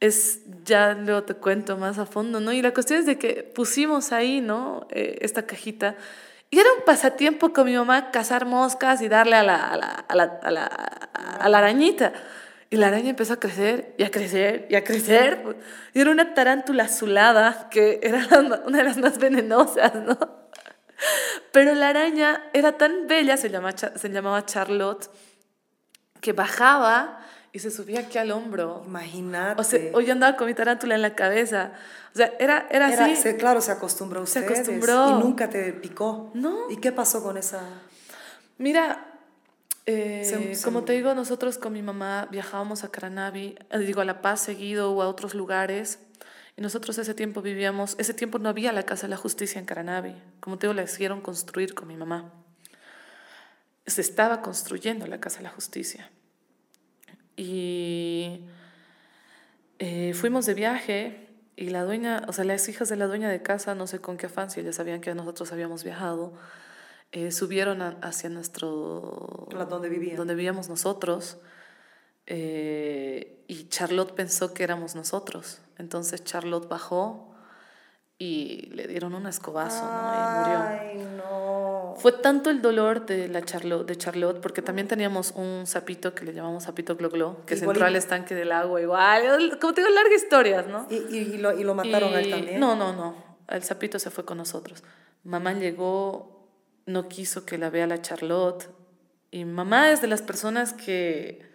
es, 0.00 0.40
ya 0.64 0.94
luego 0.94 1.24
te 1.24 1.34
cuento 1.34 1.76
más 1.76 1.98
a 1.98 2.06
fondo, 2.06 2.40
¿no? 2.40 2.52
Y 2.52 2.62
la 2.62 2.72
cuestión 2.72 3.00
es 3.00 3.06
de 3.06 3.18
que 3.18 3.42
pusimos 3.42 4.12
ahí, 4.12 4.40
¿no? 4.40 4.86
Eh, 4.90 5.18
esta 5.20 5.46
cajita. 5.46 5.96
Y 6.50 6.58
era 6.58 6.72
un 6.78 6.84
pasatiempo 6.86 7.52
con 7.52 7.66
mi 7.66 7.74
mamá 7.74 8.10
cazar 8.10 8.46
moscas 8.46 9.02
y 9.02 9.08
darle 9.08 9.36
a 9.36 9.42
la, 9.42 9.56
a 9.56 9.76
la, 9.76 9.86
a 10.08 10.14
la, 10.14 10.24
a 10.24 10.50
la, 10.50 10.64
a 10.64 11.48
la 11.50 11.58
arañita. 11.58 12.14
Y 12.70 12.76
la 12.76 12.88
araña 12.88 13.10
empezó 13.10 13.34
a 13.34 13.40
crecer 13.40 13.94
y 13.96 14.02
a 14.02 14.10
crecer 14.10 14.66
y 14.68 14.74
a 14.74 14.84
crecer. 14.84 15.56
Y 15.94 16.00
era 16.00 16.10
una 16.10 16.34
tarántula 16.34 16.84
azulada 16.84 17.68
que 17.70 18.00
era 18.02 18.26
una 18.66 18.78
de 18.78 18.84
las 18.84 18.98
más 18.98 19.18
venenosas, 19.18 19.94
¿no? 19.94 20.18
Pero 21.52 21.74
la 21.74 21.88
araña 21.88 22.44
era 22.52 22.76
tan 22.76 23.06
bella, 23.06 23.36
se 23.36 23.48
llamaba, 23.48 23.76
se 23.76 24.08
llamaba 24.10 24.44
Charlotte, 24.44 25.08
que 26.20 26.32
bajaba 26.32 27.20
y 27.52 27.60
se 27.60 27.70
subía 27.70 28.00
aquí 28.00 28.18
al 28.18 28.30
hombro. 28.32 28.82
Imagínate. 28.86 29.60
O 29.60 29.64
sea, 29.64 29.80
hoy 29.94 30.10
andaba 30.10 30.36
con 30.36 30.46
mi 30.46 30.54
tarántula 30.54 30.94
en 30.94 31.02
la 31.02 31.14
cabeza. 31.14 31.72
O 32.14 32.16
sea, 32.16 32.32
era, 32.38 32.66
era, 32.70 32.88
así. 32.88 33.16
Se, 33.16 33.36
claro, 33.36 33.60
se 33.60 33.72
acostumbró 33.72 34.20
a 34.20 34.22
ustedes. 34.24 34.46
Se 34.46 34.52
acostumbró. 34.52 35.10
Y 35.10 35.22
nunca 35.22 35.48
te 35.48 35.72
picó. 35.72 36.30
No. 36.34 36.70
¿Y 36.70 36.76
qué 36.76 36.92
pasó 36.92 37.22
con 37.22 37.38
esa? 37.38 37.60
Mira, 38.58 39.07
eh, 39.90 40.58
como 40.64 40.84
te 40.84 40.92
digo, 40.92 41.14
nosotros 41.14 41.56
con 41.56 41.72
mi 41.72 41.80
mamá 41.80 42.28
viajábamos 42.30 42.84
a 42.84 42.90
Caranavi, 42.90 43.56
eh, 43.70 43.78
digo 43.78 44.02
a 44.02 44.04
La 44.04 44.20
Paz 44.20 44.40
seguido 44.40 44.92
o 44.92 45.00
a 45.00 45.08
otros 45.08 45.34
lugares. 45.34 46.00
Y 46.58 46.60
nosotros 46.60 46.98
ese 46.98 47.14
tiempo 47.14 47.40
vivíamos, 47.40 47.94
ese 47.98 48.12
tiempo 48.12 48.38
no 48.38 48.50
había 48.50 48.70
la 48.72 48.82
Casa 48.82 49.06
de 49.06 49.10
la 49.10 49.16
Justicia 49.16 49.58
en 49.58 49.64
Caranavi. 49.64 50.14
Como 50.40 50.58
te 50.58 50.66
digo, 50.66 50.74
la 50.74 50.82
hicieron 50.82 51.22
construir 51.22 51.74
con 51.74 51.88
mi 51.88 51.96
mamá. 51.96 52.34
Se 53.86 54.02
estaba 54.02 54.42
construyendo 54.42 55.06
la 55.06 55.20
Casa 55.20 55.38
de 55.38 55.44
la 55.44 55.50
Justicia. 55.50 56.10
Y 57.34 58.42
eh, 59.78 60.12
fuimos 60.12 60.44
de 60.44 60.52
viaje 60.52 61.28
y 61.56 61.70
la 61.70 61.84
dueña, 61.84 62.24
o 62.28 62.34
sea, 62.34 62.44
las 62.44 62.68
hijas 62.68 62.90
de 62.90 62.96
la 62.96 63.06
dueña 63.06 63.30
de 63.30 63.40
casa, 63.40 63.74
no 63.74 63.86
sé 63.86 64.00
con 64.00 64.18
qué 64.18 64.26
afán, 64.26 64.50
si 64.50 64.60
ellas 64.60 64.76
sabían 64.76 65.00
que 65.00 65.14
nosotros 65.14 65.50
habíamos 65.50 65.82
viajado, 65.82 66.34
eh, 67.12 67.32
subieron 67.32 67.82
hacia 68.02 68.28
nuestro... 68.28 69.48
¿Dónde 69.68 69.88
vivían? 69.88 70.16
Donde 70.16 70.34
vivíamos 70.34 70.68
nosotros. 70.68 71.38
Eh, 72.26 73.44
y 73.48 73.68
Charlotte 73.68 74.12
pensó 74.12 74.52
que 74.52 74.62
éramos 74.62 74.94
nosotros. 74.94 75.60
Entonces 75.78 76.22
Charlotte 76.24 76.68
bajó 76.68 77.34
y 78.18 78.68
le 78.74 78.86
dieron 78.86 79.14
un 79.14 79.26
escobazo, 79.26 79.84
¿no? 79.84 80.12
Y 80.12 80.38
murió. 80.38 80.58
Ay, 80.58 81.08
no. 81.16 81.94
Fue 81.98 82.12
tanto 82.12 82.50
el 82.50 82.60
dolor 82.60 83.06
de, 83.06 83.28
la 83.28 83.42
Charlotte, 83.42 83.86
de 83.86 83.96
Charlotte, 83.96 84.40
porque 84.40 84.60
también 84.60 84.88
teníamos 84.88 85.32
un 85.36 85.66
sapito 85.66 86.14
que 86.14 86.24
le 86.24 86.34
llamamos 86.34 86.64
sapito 86.64 86.96
glo, 86.96 87.44
que 87.46 87.56
se 87.56 87.64
entró 87.64 87.86
al 87.86 87.96
estanque 87.96 88.34
del 88.34 88.52
agua 88.52 88.82
igual. 88.82 89.58
Como 89.58 89.72
te 89.72 89.80
digo, 89.80 89.94
largas 89.94 90.22
historias, 90.22 90.66
¿no? 90.66 90.86
¿Y, 90.90 90.96
y, 90.96 91.38
lo, 91.38 91.58
y 91.58 91.64
lo, 91.64 91.74
mataron 91.74 92.14
a 92.14 92.20
él 92.20 92.30
también? 92.30 92.60
No, 92.60 92.76
no, 92.76 92.92
no. 92.92 93.14
El 93.48 93.62
sapito 93.62 93.98
se 93.98 94.10
fue 94.10 94.24
con 94.24 94.36
nosotros. 94.36 94.84
Mamá 95.22 95.54
llegó 95.54 96.37
no 96.88 97.08
quiso 97.08 97.44
que 97.44 97.58
la 97.58 97.70
vea 97.70 97.86
la 97.86 98.02
Charlotte. 98.02 98.68
Y 99.30 99.44
mamá 99.44 99.90
es 99.90 100.00
de 100.00 100.08
las 100.08 100.22
personas 100.22 100.72
que, 100.72 101.46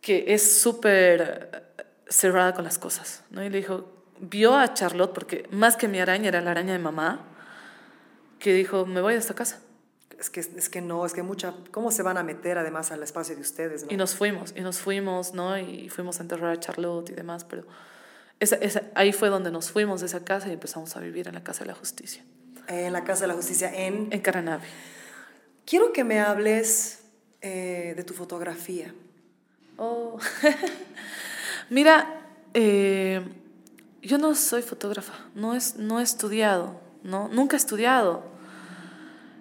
que 0.00 0.34
es 0.34 0.60
súper 0.60 1.72
cerrada 2.08 2.54
con 2.54 2.64
las 2.64 2.78
cosas, 2.78 3.24
¿no? 3.30 3.42
Y 3.42 3.48
le 3.48 3.58
dijo, 3.58 4.04
vio 4.20 4.54
a 4.54 4.74
Charlotte, 4.74 5.12
porque 5.14 5.48
más 5.50 5.76
que 5.76 5.88
mi 5.88 5.98
araña 5.98 6.28
era 6.28 6.40
la 6.40 6.50
araña 6.50 6.74
de 6.74 6.78
mamá, 6.78 7.26
que 8.38 8.52
dijo, 8.52 8.84
me 8.84 9.00
voy 9.00 9.14
a 9.14 9.18
esta 9.18 9.34
casa. 9.34 9.60
Es 10.18 10.28
que, 10.28 10.40
es 10.40 10.68
que 10.68 10.82
no, 10.82 11.06
es 11.06 11.14
que 11.14 11.22
mucha, 11.22 11.54
¿cómo 11.70 11.90
se 11.90 12.02
van 12.02 12.18
a 12.18 12.22
meter 12.22 12.58
además 12.58 12.92
al 12.92 13.02
espacio 13.02 13.34
de 13.34 13.40
ustedes? 13.40 13.86
Y 13.88 13.96
nos 13.96 14.14
fuimos, 14.14 14.52
y 14.54 14.60
nos 14.60 14.78
fuimos, 14.78 15.32
¿no? 15.32 15.56
Y 15.56 15.88
fuimos 15.88 16.18
a 16.18 16.22
enterrar 16.22 16.50
a 16.50 16.60
Charlotte 16.60 17.08
y 17.08 17.14
demás, 17.14 17.44
pero 17.44 17.64
esa, 18.40 18.56
esa, 18.56 18.82
ahí 18.94 19.14
fue 19.14 19.30
donde 19.30 19.50
nos 19.50 19.70
fuimos 19.70 20.00
de 20.00 20.06
esa 20.06 20.22
casa 20.22 20.48
y 20.48 20.52
empezamos 20.52 20.94
a 20.96 21.00
vivir 21.00 21.28
en 21.28 21.34
la 21.34 21.42
Casa 21.42 21.60
de 21.60 21.68
la 21.68 21.74
Justicia 21.74 22.22
en 22.70 22.92
la 22.92 23.04
Casa 23.04 23.22
de 23.22 23.28
la 23.28 23.34
Justicia 23.34 23.72
en... 23.74 24.08
En 24.12 24.20
Caranavi. 24.20 24.66
Quiero 25.66 25.92
que 25.92 26.04
me 26.04 26.20
hables 26.20 27.02
eh, 27.42 27.94
de 27.96 28.04
tu 28.04 28.14
fotografía. 28.14 28.94
Oh, 29.76 30.18
mira, 31.70 32.22
eh, 32.54 33.22
yo 34.02 34.18
no 34.18 34.34
soy 34.34 34.62
fotógrafa, 34.62 35.14
no, 35.34 35.54
es, 35.54 35.76
no 35.76 36.00
he 36.00 36.02
estudiado, 36.02 36.80
¿no? 37.02 37.28
nunca 37.28 37.56
he 37.56 37.58
estudiado. 37.58 38.24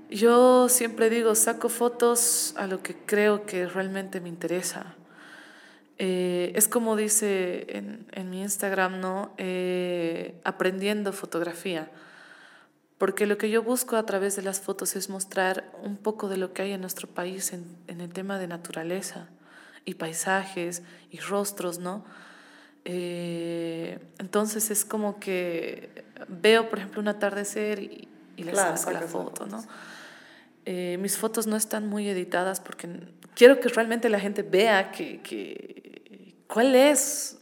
Yo 0.09 0.69
siempre 0.69 1.09
digo, 1.09 1.35
saco 1.35 1.69
fotos 1.69 2.53
a 2.57 2.67
lo 2.67 2.81
que 2.81 2.95
creo 2.95 3.45
que 3.45 3.67
realmente 3.67 4.21
me 4.21 4.29
interesa. 4.29 4.95
Eh, 5.97 6.51
es 6.55 6.67
como 6.67 6.95
dice 6.95 7.67
en, 7.69 8.07
en, 8.13 8.29
mi 8.29 8.41
Instagram, 8.41 9.01
¿no? 9.01 9.33
aprendiendo 10.45 11.11
fotografía 11.11 11.91
porque 12.99 13.25
lo 13.25 13.37
que 13.37 13.49
yo 13.49 13.63
busco 13.63 13.95
a 13.95 14.05
través 14.05 14.35
de 14.35 14.43
las 14.43 14.59
fotos 14.59 14.95
es 14.97 15.09
mostrar 15.09 15.71
un 15.81 15.97
poco 15.97 16.27
de 16.27 16.37
lo 16.37 16.53
que 16.53 16.63
hay 16.63 16.73
en 16.73 16.81
nuestro 16.81 17.07
país 17.07 17.53
en, 17.53 17.65
el 17.87 18.13
tema 18.13 18.37
de 18.37 18.47
naturaleza 18.47 19.29
y 19.85 19.95
paisajes 19.95 20.83
y 21.09 21.17
rostros, 21.19 21.79
¿no? 21.79 22.05
Eh, 22.83 23.99
entonces 24.19 24.69
es 24.69 24.83
como 24.83 25.17
que 25.17 26.03
veo, 26.27 26.69
por 26.69 26.79
ejemplo, 26.79 27.01
un 27.01 27.07
atardecer 27.07 27.79
y, 27.79 28.09
y 28.35 28.43
le 28.43 28.53
saco 28.53 28.91
la 28.91 29.01
foto, 29.01 29.47
¿no? 29.47 29.63
Eh, 30.65 30.97
mis 30.99 31.17
fotos 31.17 31.47
no 31.47 31.55
están 31.55 31.87
muy 31.87 32.07
editadas 32.09 32.59
porque 32.59 32.89
quiero 33.33 33.61
que 33.61 33.69
realmente 33.69 34.09
la 34.09 34.19
gente 34.19 34.43
vea 34.43 34.91
que, 34.91 35.21
que 35.21 36.35
cuál 36.47 36.75
es 36.75 37.38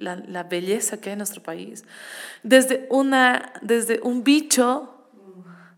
la, 0.00 0.16
la, 0.16 0.42
belleza 0.44 1.00
que 1.00 1.10
hay 1.10 1.12
en 1.12 1.18
nuestro 1.18 1.42
país. 1.42 1.84
Desde, 2.42 2.86
una, 2.90 3.52
desde 3.62 4.00
un 4.02 4.24
bicho, 4.24 4.94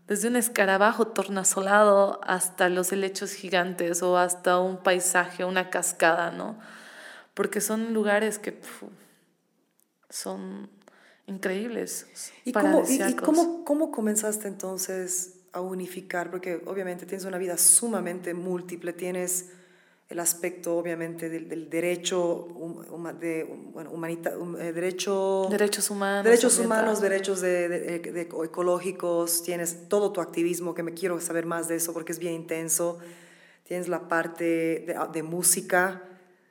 desde 0.07 0.27
un 0.27 0.35
escarabajo 0.35 1.07
tornasolado 1.07 2.19
hasta 2.23 2.69
los 2.69 2.91
helechos 2.91 3.33
gigantes 3.33 4.01
o 4.01 4.17
hasta 4.17 4.59
un 4.59 4.77
paisaje, 4.77 5.45
una 5.45 5.69
cascada, 5.69 6.31
¿no? 6.31 6.59
Porque 7.33 7.61
son 7.61 7.93
lugares 7.93 8.39
que 8.39 8.59
son 10.09 10.69
increíbles. 11.27 12.07
¿Y, 12.45 12.51
cómo, 12.51 12.83
y, 12.87 13.01
y 13.01 13.15
cómo, 13.15 13.65
cómo 13.65 13.91
comenzaste 13.91 14.47
entonces 14.47 15.39
a 15.51 15.61
unificar? 15.61 16.29
Porque 16.29 16.61
obviamente 16.65 17.05
tienes 17.05 17.25
una 17.25 17.37
vida 17.37 17.57
sumamente 17.57 18.33
múltiple, 18.33 18.93
tienes 18.93 19.51
el 20.09 20.19
aspecto 20.19 20.77
obviamente 20.77 21.29
del, 21.29 21.69
derecho 21.69 22.47
de 23.19 23.43
bueno, 23.73 23.91
humanita, 23.91 24.33
eh, 24.59 24.71
derecho 24.73 25.47
derechos 25.49 25.89
humanos 25.89 26.25
derechos 26.25 26.59
humanos 26.59 27.01
derechos 27.01 27.41
de, 27.41 28.29
ecológicos 28.43 29.43
tienes 29.43 29.87
todo 29.89 30.11
tu 30.11 30.21
activismo 30.21 30.75
que 30.75 30.83
me 30.83 30.93
quiero 30.93 31.19
saber 31.19 31.45
más 31.45 31.67
de 31.67 31.75
eso 31.75 31.93
porque 31.93 32.11
es 32.11 32.19
bien 32.19 32.33
intenso. 32.33 32.99
Tienes 33.63 33.87
la 33.87 34.09
parte 34.09 34.85
de, 35.13 35.23
música 35.23 36.03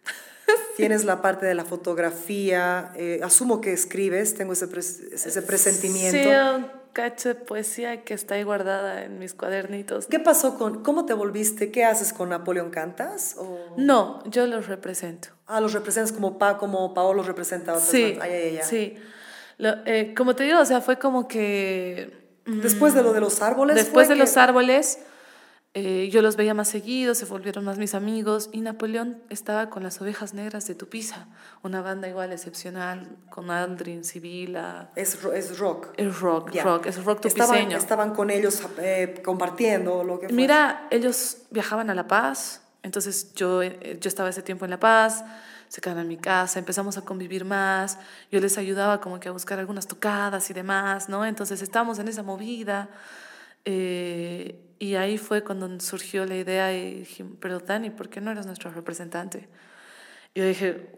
tienes 0.77 1.05
la 1.05 1.21
parte 1.21 1.45
de 1.45 1.55
la 1.55 1.65
fotografía 1.65 2.93
eh, 2.97 3.21
asumo 3.23 3.61
que 3.61 3.73
escribes 3.73 4.35
tengo 4.35 4.55
ese, 4.55 4.67
ese 5.13 5.43
presentimiento. 5.43 6.19
sí, 6.19 6.82
cacho 6.93 7.29
de 7.31 7.35
poesía 7.35 8.05
que 8.05 8.15
está 8.15 8.35
ahí 8.35 8.43
guardada 8.43 9.05
en 9.05 9.19
mis 9.19 9.35
cuadernitos. 9.35 10.07
¿Qué 10.07 10.19
pasó 10.19 10.59
con, 10.59 10.83
cómo 10.83 11.07
te 11.07 11.15
volviste? 11.15 11.71
¿Qué 11.71 11.85
haces 11.85 12.13
con 12.13 12.29
Napoleón? 12.31 12.71
¿Cantas? 12.71 13.37
O... 13.39 13.75
No, 13.77 14.23
yo 14.31 14.47
los 14.47 14.67
represento. 14.67 15.29
Ah, 15.47 15.61
los 15.61 15.73
representas 15.73 16.13
como, 16.13 16.39
pa, 16.39 16.59
como 16.59 16.95
Paolo 16.95 17.23
representa 17.23 17.73
a 17.73 17.75
otros. 17.75 17.89
Sí, 17.91 18.19
Ay, 18.21 18.31
ay, 18.33 18.57
ay. 18.59 18.61
sí. 18.63 18.97
Lo- 19.59 19.85
eh, 19.87 20.15
como 20.17 20.35
te 20.35 20.45
digo, 20.45 20.59
o 20.61 20.65
sea, 20.65 20.81
fue 20.81 20.99
como 20.99 21.29
que... 21.29 22.27
mm, 22.47 22.61
Después 22.61 22.95
de 22.95 23.03
lo 23.03 23.13
de 23.13 23.21
los 23.21 23.43
árboles. 23.43 23.77
Después 23.77 24.09
de 24.09 24.17
los 24.17 24.37
árboles, 24.37 24.99
eh, 25.75 26.11
yo 26.13 26.21
los 26.21 26.37
veía 26.37 26.53
más 26.53 26.69
seguido, 26.69 27.15
se 27.15 27.25
volvieron 27.25 27.65
más 27.65 27.79
mis 27.79 27.95
amigos 27.95 28.51
y 28.53 28.61
Napoleón 28.61 29.23
estaba 29.31 29.71
con 29.71 29.83
las 29.83 30.01
ovejas 30.03 30.35
negras 30.35 30.67
de 30.67 30.75
Tupiza, 30.75 31.29
una 31.63 31.81
banda 31.81 32.09
igual 32.09 32.31
excepcional, 32.33 33.17
con 33.31 33.51
Aldrin, 33.51 34.05
Sibila. 34.05 34.91
Es, 34.97 35.19
es 35.35 35.59
rock. 35.59 35.89
Es 35.97 36.21
rock, 36.21 36.51
Ya. 36.53 36.65
rock, 36.65 36.87
es 36.87 37.03
rock 37.03 37.25
Estaban, 37.25 37.55
tupiceño. 37.57 37.79
estaban 37.79 38.15
con 38.15 38.29
ellos 38.31 38.61
eh, 38.79 39.23
compartiendo 39.25 40.05
lo 40.05 40.21
que. 40.21 40.29
Mira, 40.29 40.87
ellos 40.91 41.39
viajaban 41.51 41.89
a 41.89 41.95
La 41.95 42.07
Paz, 42.07 42.61
entonces 42.83 43.33
yo, 43.35 43.63
eh, 43.63 43.97
yo 43.99 44.09
estaba 44.09 44.29
ese 44.29 44.43
tiempo 44.43 44.67
en 44.67 44.71
La 44.73 44.79
Paz, 44.81 45.25
se 45.69 45.81
quedaban 45.81 46.03
en 46.03 46.09
mi 46.09 46.19
casa, 46.19 46.59
empezamos 46.59 46.99
a 46.99 47.01
convivir 47.03 47.47
más, 47.47 47.97
yo 48.31 48.41
les 48.41 48.59
ayudaba 48.59 49.01
como 49.01 49.21
que 49.21 49.31
a 49.31 49.33
buscar 49.33 49.59
algunas 49.59 49.87
tocadas 49.87 50.51
y 50.51 50.53
demás, 50.53 51.09
¿no? 51.09 51.25
Entonces 51.25 51.63
estábamos 51.63 51.99
en 51.99 52.09
esa 52.09 52.23
movida 52.23 52.91
eh, 53.65 54.59
y 54.83 54.97
ahí 54.97 55.17
fue 55.17 55.45
cuando 55.45 55.79
surgió 55.79 56.27
la 56.27 56.35
idea 56.35 56.77
y 56.77 56.95
dije, 56.95 57.25
pero 57.39 57.61
Dani, 57.61 57.91
¿por 57.91 58.09
qué 58.09 58.21
no 58.21 58.33
eres 58.33 58.47
nuestro 58.47 58.69
representante? 58.73 59.49
Yo 60.35 60.45
dije, 60.45 60.89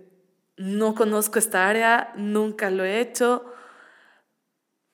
no 0.57 0.95
conozco 0.95 1.39
esta 1.39 1.69
área, 1.69 2.11
nunca 2.17 2.71
lo 2.71 2.83
he 2.83 2.99
hecho, 3.03 3.45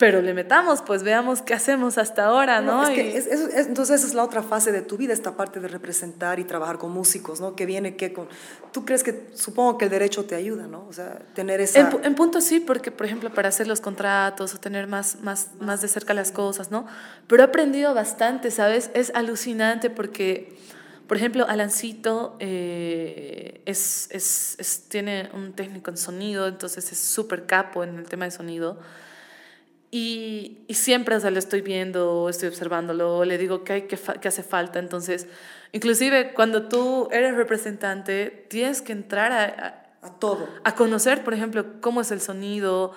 pero 0.01 0.20
le 0.22 0.32
metamos, 0.35 0.81
pues 0.81 1.02
veamos 1.02 1.43
qué 1.43 1.52
hacemos 1.55 1.98
hasta 1.98 2.24
ahora, 2.24 2.60
¿no? 2.62 2.82
es 2.85 2.89
que 2.94 3.16
es- 3.18 3.27
es- 3.27 3.55
es- 3.55 3.66
entonces 3.66 3.97
esa 4.01 4.06
es 4.09 4.14
la 4.14 4.24
otra 4.24 4.43
fase 4.43 4.72
de 4.72 4.81
tu 4.81 4.97
vida, 4.97 5.12
esta 5.12 5.36
parte 5.36 5.60
de 5.60 5.68
representar 5.68 6.40
y 6.40 6.44
trabajar 6.44 6.78
con 6.78 6.90
músicos, 6.90 7.39
¿no? 7.40 7.55
Que 7.55 7.66
viene 7.66 7.97
que 7.97 8.12
con... 8.14 8.27
Tú 8.72 8.86
crees 8.86 9.02
que, 9.05 9.28
supongo 9.35 9.77
que 9.77 9.85
el 9.85 9.90
derecho 9.90 10.24
te 10.24 10.35
ayuda, 10.35 10.66
¿no? 10.66 10.86
O 10.89 10.93
sea, 10.94 11.18
tener 11.35 11.60
esa... 11.60 11.81
En, 11.81 12.05
en 12.05 12.14
punto 12.14 12.40
sí, 12.40 12.60
porque 12.60 12.90
por 12.90 13.05
ejemplo 13.05 13.28
para 13.32 13.51
hacer 13.51 13.66
los 13.68 13.81
contratos 13.82 14.55
o 14.55 14.59
tener 14.59 14.86
más, 14.86 15.20
más, 15.22 15.48
más 15.60 15.82
de 15.82 15.89
cerca 15.89 16.14
las 16.14 16.32
cosas, 16.32 16.70
¿no? 16.70 16.86
Pero 17.28 17.43
he 17.43 17.47
aprendido 17.47 17.93
bastante, 17.93 18.51
¿sabes? 18.51 18.90
Es 18.94 19.12
alucinante 19.14 19.90
porque, 19.90 20.56
por 21.09 21.18
ejemplo, 21.18 21.44
Alancito 21.47 22.36
eh, 22.40 23.60
es, 23.66 24.09
es, 24.10 24.56
es- 24.59 24.85
tiene 24.89 25.28
un 25.35 25.52
técnico 25.52 25.90
en 25.90 25.97
sonido, 25.98 26.48
entonces 26.48 26.90
es 26.90 26.98
súper 26.98 27.44
capo 27.47 27.85
en 27.85 27.98
el 27.98 28.09
tema 28.09 28.24
de 28.24 28.31
sonido. 28.31 28.78
Y, 29.92 30.58
y 30.68 30.74
siempre, 30.74 31.16
o 31.16 31.20
sea, 31.20 31.30
lo 31.32 31.38
estoy 31.40 31.62
viendo, 31.62 32.28
estoy 32.28 32.48
observándolo, 32.48 33.24
le 33.24 33.38
digo 33.38 33.64
hay, 33.72 33.82
que, 33.82 33.96
fa- 33.96 34.14
hace 34.28 34.42
falta. 34.44 34.78
Entonces, 34.78 35.26
inclusive 35.72 36.32
cuando 36.32 36.68
tú 36.68 37.08
eres 37.10 37.34
representante, 37.34 38.46
tienes 38.48 38.82
que 38.82 38.92
entrar 38.92 39.32
a- 39.32 39.44
a, 40.02 40.06
a 40.06 40.18
todo. 40.18 40.48
a 40.62 40.74
conocer, 40.76 41.24
por 41.24 41.34
ejemplo, 41.34 41.80
cómo 41.80 42.00
es 42.02 42.12
el 42.12 42.20
sonido, 42.20 42.92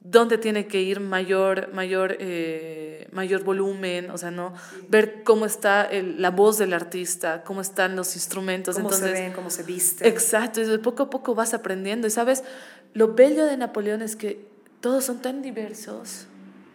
dónde 0.00 0.36
tiene 0.38 0.66
que 0.66 0.80
ir 0.82 1.00
mayor, 1.00 1.72
mayor, 1.72 2.16
eh, 2.20 3.08
mayor 3.10 3.42
volumen, 3.42 4.10
o 4.10 4.18
sea, 4.18 4.30
¿no? 4.30 4.52
Ver 4.88 5.22
cómo 5.24 5.46
está 5.46 5.82
el- 5.84 6.20
la 6.20 6.30
voz 6.30 6.58
del 6.58 6.74
artista, 6.74 7.42
cómo 7.42 7.62
están 7.62 7.96
los 7.96 8.14
instrumentos. 8.16 8.76
Cómo 8.76 8.90
Entonces, 8.90 9.16
se 9.16 9.22
ven, 9.22 9.32
cómo 9.32 9.48
se 9.48 9.62
visten. 9.62 10.06
Exacto, 10.06 10.60
y 10.60 10.64
de 10.66 10.78
poco 10.78 11.04
a 11.04 11.10
poco 11.10 11.34
vas 11.34 11.54
aprendiendo. 11.54 12.06
Y 12.06 12.10
sabes, 12.10 12.44
lo 12.92 13.14
bello 13.14 13.46
de 13.46 13.56
Napoleón 13.56 14.02
es 14.02 14.14
que 14.14 14.46
todos 14.80 15.04
son 15.04 15.20
tan 15.20 15.42
diversos, 15.42 16.26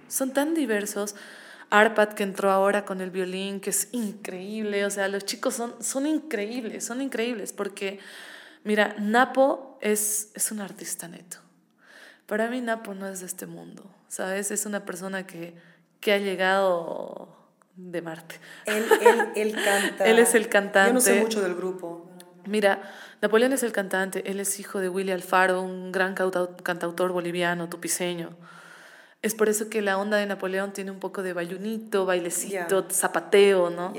son 0.08 0.34
tan 0.34 0.54
diversos. 0.54 1.16
Arpad 1.70 2.10
que 2.10 2.22
entró 2.22 2.52
ahora 2.52 2.86
con 2.86 3.02
el 3.02 3.10
violín, 3.10 3.60
que 3.60 3.72
es 3.72 3.90
increíble, 3.94 4.86
o 4.86 4.92
sea, 4.92 5.08
los 5.08 5.26
chicos 5.26 5.56
son, 5.56 5.74
son 5.82 6.06
increíbles, 6.06 6.86
son 6.86 7.02
increíbles, 7.02 7.52
porque, 7.52 8.00
mira, 8.64 8.96
Napo 9.00 9.80
es, 9.82 10.30
es 10.36 10.52
un 10.52 10.60
artista 10.60 11.08
neto. 11.08 11.38
Para 12.28 12.48
mí 12.50 12.62
Napo 12.62 12.94
no 12.94 13.08
es 13.08 13.22
de 13.22 13.26
este 13.26 13.48
mundo, 13.48 13.90
¿sabes? 14.08 14.52
Es 14.52 14.68
una 14.68 14.86
persona 14.86 15.26
que, 15.26 15.56
que 16.00 16.14
ha 16.14 16.20
llegado 16.20 17.36
de 17.76 18.02
Marte. 18.02 18.40
Él, 18.66 18.86
él, 19.02 19.30
él 19.36 19.56
canta. 19.66 20.06
Él 20.06 20.20
es 20.20 20.36
el 20.36 20.50
cantante. 20.50 20.90
Yo 20.90 20.94
no 20.94 21.02
sé 21.02 21.22
mucho 21.22 21.42
del 21.42 21.56
grupo. 21.56 22.10
Mira, 22.46 22.82
Napoleón 23.24 23.54
es 23.54 23.64
el 23.64 23.72
cantante, 23.72 24.30
él 24.30 24.42
es 24.42 24.60
hijo 24.60 24.80
de 24.80 24.90
Willy 24.90 25.14
Alfaro, 25.14 25.62
un 25.62 25.94
gran 25.94 26.14
cantautor 26.14 27.14
boliviano, 27.14 27.70
tupiceño. 27.70 28.36
Es 29.22 29.34
por 29.34 29.48
eso 29.48 29.70
que 29.70 29.82
la 29.82 29.98
onda 29.98 30.18
de 30.18 30.26
Napoleón 30.26 30.74
tiene 30.74 30.92
un 30.92 31.00
poco 31.00 31.24
de 31.24 31.32
bayunito, 31.32 32.06
bailecito, 32.06 32.86
zapateo, 32.92 33.70
¿no? 33.70 33.94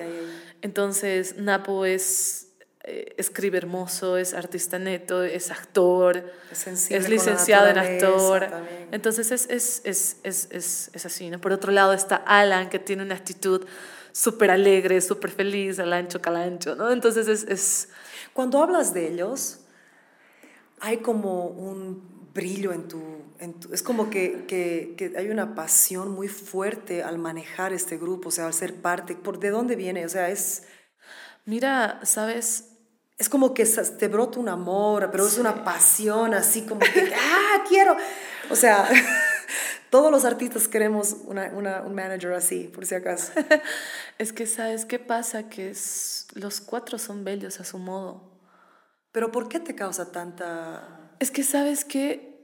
Entonces, 0.61 1.39
Napo 1.39 1.87
es, 1.87 2.49
eh, 2.83 3.15
escribe 3.17 3.57
hermoso, 3.57 4.19
es 4.19 4.35
artista 4.35 4.79
neto, 4.79 5.23
es 5.23 5.51
actor, 5.51 6.31
Es 6.53 7.09
licenciado 7.09 7.69
en 7.69 7.79
actor. 7.79 8.51
también. 8.51 8.89
Entonces, 8.93 9.31
es, 9.31 9.49
es, 9.49 9.81
es, 9.85 10.19
es, 10.23 10.49
es, 10.51 10.91
es 10.93 11.07
así, 11.07 11.31
¿no? 11.31 11.41
Por 11.41 11.53
otro 11.53 11.73
lado 11.73 11.95
está 11.95 12.17
Alan, 12.17 12.69
que 12.69 12.79
tiene 12.79 13.03
una 13.03 13.15
actitud 13.15 13.65
súper 14.13 14.51
alegre, 14.51 15.01
súper 15.01 15.31
feliz, 15.31 15.79
al 15.79 15.95
ancho 15.95 16.21
calancho, 16.21 16.77
¿no? 16.77 16.93
Entonces, 16.93 17.27
es... 17.27 17.45
es 17.45 17.89
Cuando 18.35 18.63
hablas 18.63 18.93
de 18.93 19.09
ellos, 19.13 19.61
hay 20.81 20.99
como 20.99 21.47
un 21.47 22.31
brillo 22.35 22.73
en 22.73 22.89
tu... 22.89 23.03
En 23.39 23.55
tu- 23.55 23.73
es 23.73 23.83
como 23.83 24.11
que, 24.11 24.45
que, 24.47 24.95
que 24.97 25.17
hay 25.17 25.29
una 25.31 25.55
pasión 25.55 26.11
muy 26.13 26.29
fuerte 26.29 27.03
al 27.03 27.19
manejar 27.19 27.73
este 27.73 27.97
grupo, 27.97 28.29
o 28.29 28.33
sea, 28.33 28.47
al 28.47 28.55
ser 28.55 28.75
parte. 28.83 29.15
¿Por 29.17 29.39
de 29.39 29.51
dónde 29.51 29.77
viene? 29.77 30.05
O 30.05 30.09
sea, 30.09 30.29
es, 30.31 30.65
Mira, 31.47 32.01
¿sabes? 32.05 32.71
es 33.19 33.29
como 33.29 33.55
que 33.55 33.65
te 33.65 34.09
brota 34.09 34.41
un 34.41 34.49
amor, 34.49 35.09
pero 35.13 35.27
es 35.27 35.39
una 35.39 35.63
pasión 35.63 36.35
así 36.35 36.63
como 36.63 36.81
que, 36.81 37.13
¡ah, 37.17 37.65
quiero! 37.69 37.97
O 38.51 38.57
sea, 38.57 38.89
todos 39.91 40.11
los 40.11 40.25
artistas 40.25 40.69
queremos 40.69 41.17
una, 41.25 41.47
una- 41.53 41.83
un 41.83 41.95
manager 41.95 42.33
así, 42.33 42.65
por 42.75 42.87
si 42.87 42.95
acaso. 42.95 43.33
Es 44.19 44.33
que, 44.33 44.47
¿sabes 44.47 44.85
qué 44.85 44.99
pasa? 44.99 45.49
Que 45.49 45.71
es, 45.71 46.29
los 46.35 46.61
cuatro 46.61 46.99
son 46.99 47.25
bellos 47.25 47.59
a 47.61 47.65
su 47.65 47.79
modo. 47.79 48.39
Pero 49.13 49.31
¿por 49.33 49.49
qué 49.49 49.59
te 49.61 49.75
causa 49.75 50.13
tanta... 50.13 51.17
Es 51.19 51.31
que, 51.31 51.43
¿sabes 51.43 51.85
que 51.85 52.35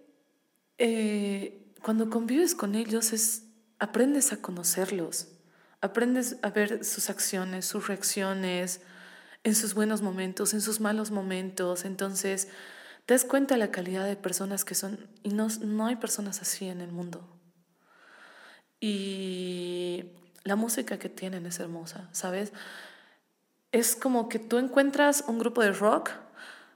cuando 1.82 2.10
convives 2.10 2.54
con 2.54 2.74
ellos 2.74 3.12
es, 3.12 3.44
aprendes 3.78 4.32
a 4.32 4.38
conocerlos, 4.38 5.28
aprendes 5.80 6.36
a 6.42 6.50
ver 6.50 6.84
sus 6.84 7.10
acciones, 7.10 7.66
sus 7.66 7.86
reacciones, 7.88 8.80
en 9.44 9.54
sus 9.54 9.74
buenos 9.74 10.02
momentos, 10.02 10.52
en 10.54 10.60
sus 10.60 10.80
malos 10.80 11.10
momentos. 11.10 11.84
Entonces, 11.84 12.48
te 13.10 13.14
das 13.14 13.24
cuenta 13.24 13.56
la 13.56 13.72
calidad 13.72 14.06
de 14.06 14.14
personas 14.14 14.64
que 14.64 14.76
son, 14.76 15.08
y 15.24 15.30
no, 15.30 15.48
no 15.62 15.86
hay 15.86 15.96
personas 15.96 16.42
así 16.42 16.68
en 16.68 16.80
el 16.80 16.92
mundo. 16.92 17.26
Y 18.78 20.04
la 20.44 20.54
música 20.54 20.96
que 21.00 21.08
tienen 21.08 21.44
es 21.44 21.58
hermosa, 21.58 22.08
¿sabes? 22.12 22.52
Es 23.72 23.96
como 23.96 24.28
que 24.28 24.38
tú 24.38 24.58
encuentras 24.58 25.24
un 25.26 25.40
grupo 25.40 25.60
de 25.60 25.72
rock, 25.72 26.10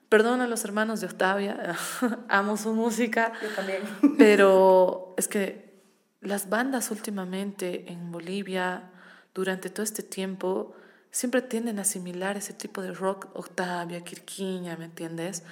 perdón 0.09 0.41
a 0.41 0.49
los 0.49 0.65
hermanos 0.65 1.01
de 1.01 1.07
Octavia, 1.07 1.77
amo 2.29 2.57
su 2.57 2.73
música, 2.73 3.33
Yo 3.41 3.51
también. 3.51 3.83
pero 4.19 5.15
es 5.17 5.29
que 5.29 5.73
las 6.21 6.49
bandas 6.49 6.91
últimamente 6.91 7.93
en 7.93 8.11
Bolivia, 8.11 8.91
durante 9.37 9.71
todo 9.71 9.85
este 9.85 10.03
tiempo, 10.03 10.75
siempre 11.13 11.43
tienden 11.43 11.79
a 11.79 11.83
asimilar 11.83 12.37
ese 12.37 12.55
tipo 12.55 12.83
de 12.83 12.91
rock, 12.91 13.29
Octavia, 13.35 14.03
Quirquiña, 14.03 14.77
¿me 14.77 14.87
entiendes? 14.87 15.45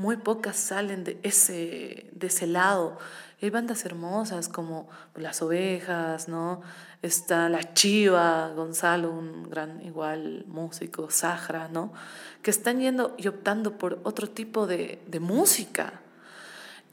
Muy 0.00 0.16
pocas 0.16 0.56
salen 0.56 1.04
de 1.04 1.20
ese, 1.22 2.08
de 2.12 2.28
ese 2.28 2.46
lado. 2.46 2.96
Hay 3.42 3.50
bandas 3.50 3.84
hermosas 3.84 4.48
como 4.48 4.88
Las 5.14 5.42
Ovejas, 5.42 6.26
¿no? 6.26 6.62
Está 7.02 7.50
La 7.50 7.74
Chiva, 7.74 8.48
Gonzalo, 8.56 9.10
un 9.10 9.50
gran 9.50 9.84
igual 9.84 10.46
músico, 10.48 11.10
Sahara, 11.10 11.68
¿no? 11.68 11.92
Que 12.40 12.50
están 12.50 12.80
yendo 12.80 13.14
y 13.18 13.28
optando 13.28 13.76
por 13.76 14.00
otro 14.04 14.26
tipo 14.26 14.66
de, 14.66 15.02
de 15.06 15.20
música. 15.20 16.00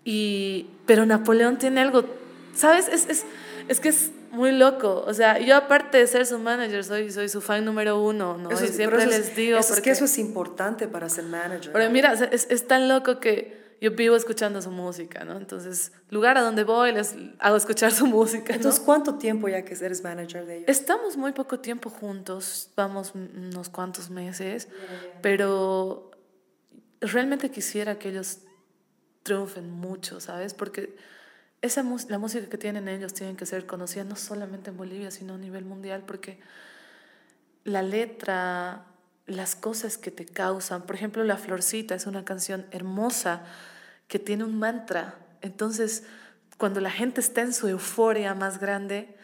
Y, 0.04 0.68
pero 0.86 1.06
Napoleón 1.06 1.58
tiene 1.58 1.80
algo, 1.80 2.04
¿sabes? 2.54 2.90
Es, 2.90 3.08
es, 3.08 3.26
es 3.70 3.80
que 3.80 3.88
es 3.88 4.12
muy 4.32 4.52
loco. 4.52 5.04
O 5.08 5.14
sea, 5.14 5.40
yo 5.40 5.56
aparte 5.56 5.98
de 5.98 6.08
ser 6.08 6.26
su 6.26 6.40
manager, 6.40 6.84
soy, 6.84 7.12
soy 7.12 7.30
su 7.30 7.42
fan 7.42 7.64
número 7.66 8.02
uno, 8.02 8.38
¿no? 8.38 8.50
Eso 8.52 8.66
y 8.66 8.68
siempre 8.70 9.00
eso 9.00 9.10
les 9.10 9.30
es- 9.30 9.36
digo... 9.36 9.58
eso 9.58 9.70
es 9.74 9.80
que 9.80 9.82
porque- 9.82 9.92
eso 9.92 10.06
es 10.06 10.18
importante 10.18 10.88
para 10.88 11.10
ser 11.10 11.26
manager. 11.26 11.72
pero 11.74 11.90
mira, 11.90 12.14
es, 12.14 12.48
es 12.50 12.68
tan 12.68 12.88
loco 12.88 13.20
que 13.20 13.58
yo 13.80 13.92
vivo 13.92 14.16
escuchando 14.16 14.60
su 14.62 14.72
música, 14.72 15.24
¿no? 15.24 15.38
Entonces, 15.38 15.92
lugar 16.10 16.36
a 16.38 16.42
donde 16.42 16.64
voy, 16.64 16.92
les 16.94 17.16
hago 17.38 17.58
escuchar 17.58 17.92
su 17.92 18.08
música, 18.08 18.54
¿no? 18.54 18.56
Entonces, 18.56 18.82
¿cuánto 18.84 19.16
tiempo 19.20 19.48
ya 19.50 19.64
que 19.64 19.76
eres 19.76 20.02
manager 20.04 20.46
de 20.48 20.56
ellos? 20.58 20.70
Estamos 20.70 21.16
muy 21.16 21.32
poco 21.32 21.60
tiempo 21.60 21.90
juntos, 21.92 22.72
vamos 22.76 23.14
unos 23.14 23.70
cuantos 23.70 24.10
meses, 24.10 24.68
pero 25.22 26.10
realmente 27.02 27.52
quisiera 27.52 28.00
que 28.00 28.10
ellos 28.10 28.40
triunfen 29.24 29.70
mucho, 29.70 30.20
¿sabes? 30.20 30.54
Porque 30.54 30.96
esa 31.62 31.84
la 32.10 32.18
música 32.20 32.48
que 32.48 32.58
tienen 32.58 32.88
ellos 32.88 33.14
tienen 33.14 33.36
que 33.36 33.46
ser 33.46 33.66
conocida 33.66 34.04
no 34.04 34.16
solamente 34.16 34.70
en 34.70 34.78
Bolivia, 34.78 35.12
sino 35.12 35.36
a 35.36 35.38
nivel 35.38 35.66
mundial, 35.66 36.04
porque 36.06 36.40
la 37.64 37.82
letra, 37.82 38.86
las 39.26 39.56
cosas 39.56 39.98
que 39.98 40.12
te 40.12 40.26
causan, 40.26 40.84
por 40.84 40.96
ejemplo, 40.96 41.24
La 41.24 41.38
Florcita 41.38 41.96
es 41.96 42.06
una 42.06 42.24
canción 42.24 42.66
hermosa 42.72 43.44
que 44.08 44.20
tiene 44.20 44.44
un 44.44 44.58
mantra. 44.58 45.16
Entonces, 45.42 46.04
cuando 46.58 46.80
la 46.80 46.92
gente 46.92 47.22
está 47.22 47.42
en 47.42 47.54
su 47.54 47.68
euforia 47.68 48.34
más 48.34 48.60
grande, 48.60 49.16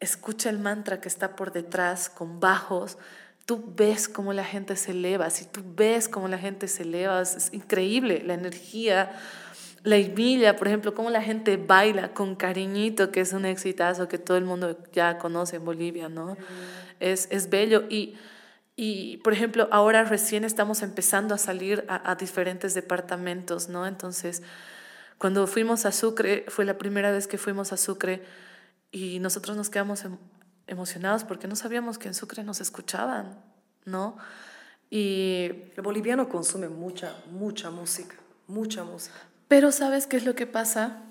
escucha 0.00 0.50
el 0.50 0.58
mantra 0.58 1.00
que 1.00 1.08
está 1.08 1.36
por 1.36 1.52
detrás 1.52 2.08
con 2.08 2.40
bajos, 2.40 2.98
tú 3.46 3.72
ves 3.76 4.08
cómo 4.08 4.32
la 4.32 4.44
gente 4.44 4.76
se 4.76 4.92
eleva, 4.92 5.30
si 5.30 5.44
tú 5.44 5.62
ves 5.64 6.08
cómo 6.08 6.28
la 6.28 6.38
gente 6.38 6.68
se 6.68 6.82
eleva, 6.82 7.22
es, 7.22 7.52
increíble 7.52 8.22
la 8.24 8.34
energía, 8.34 9.12
la 9.84 9.98
ibilla, 9.98 10.56
por 10.56 10.68
ejemplo, 10.68 10.94
cómo 10.94 11.10
la 11.10 11.22
gente 11.22 11.56
baila 11.56 12.14
con 12.14 12.36
cariñito, 12.36 13.10
que 13.10 13.20
es 13.20 13.32
un 13.32 13.44
exitazo 13.44 14.08
que 14.08 14.18
todo 14.18 14.36
el 14.36 14.44
mundo 14.44 14.78
ya 14.92 15.18
conoce 15.18 15.56
en 15.56 15.64
Bolivia, 15.64 16.08
¿no? 16.08 16.36
Es, 17.00 17.28
es 17.30 17.50
bello 17.50 17.84
y... 17.88 18.16
Y, 18.74 19.18
por 19.18 19.34
ejemplo, 19.34 19.68
ahora 19.70 20.02
recién 20.04 20.44
estamos 20.44 20.80
empezando 20.82 21.34
a 21.34 21.38
salir 21.38 21.84
a, 21.88 22.10
a, 22.10 22.14
diferentes 22.14 22.72
departamentos, 22.72 23.68
¿no? 23.68 23.86
Entonces, 23.86 24.42
cuando 25.18 25.46
fuimos 25.46 25.84
a 25.84 25.92
Sucre, 25.92 26.46
fue 26.48 26.64
la 26.64 26.78
primera 26.78 27.12
vez 27.12 27.28
que 27.28 27.36
fuimos 27.36 27.70
a 27.74 27.76
Sucre 27.76 28.22
y 28.90 29.18
nosotros 29.18 29.58
nos 29.58 29.68
quedamos 29.68 30.04
em, 30.06 30.16
emocionados 30.66 31.22
porque 31.22 31.48
no 31.48 31.54
sabíamos 31.54 31.98
que 31.98 32.08
en 32.08 32.14
Sucre 32.14 32.44
nos 32.44 32.62
escuchaban, 32.62 33.38
¿no? 33.84 34.16
Y... 34.88 35.50
El 35.76 35.82
boliviano 35.82 36.30
consume 36.30 36.70
mucha, 36.70 37.14
mucha 37.30 37.70
música, 37.70 38.16
mucha 38.46 38.84
música. 38.84 39.20
Pero 39.52 39.70
¿sabes 39.70 40.06
qué 40.06 40.16
es 40.16 40.24
lo 40.24 40.34
que 40.34 40.46
pasa? 40.46 41.02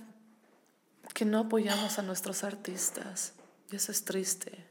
Que 1.14 1.26
no 1.26 1.38
apoyamos 1.38 2.00
a 2.00 2.02
nuestros 2.02 2.44
artistas. 2.44 3.34
Y 3.72 3.76
eso 3.76 3.92
es 3.92 4.04
triste. 4.04 4.66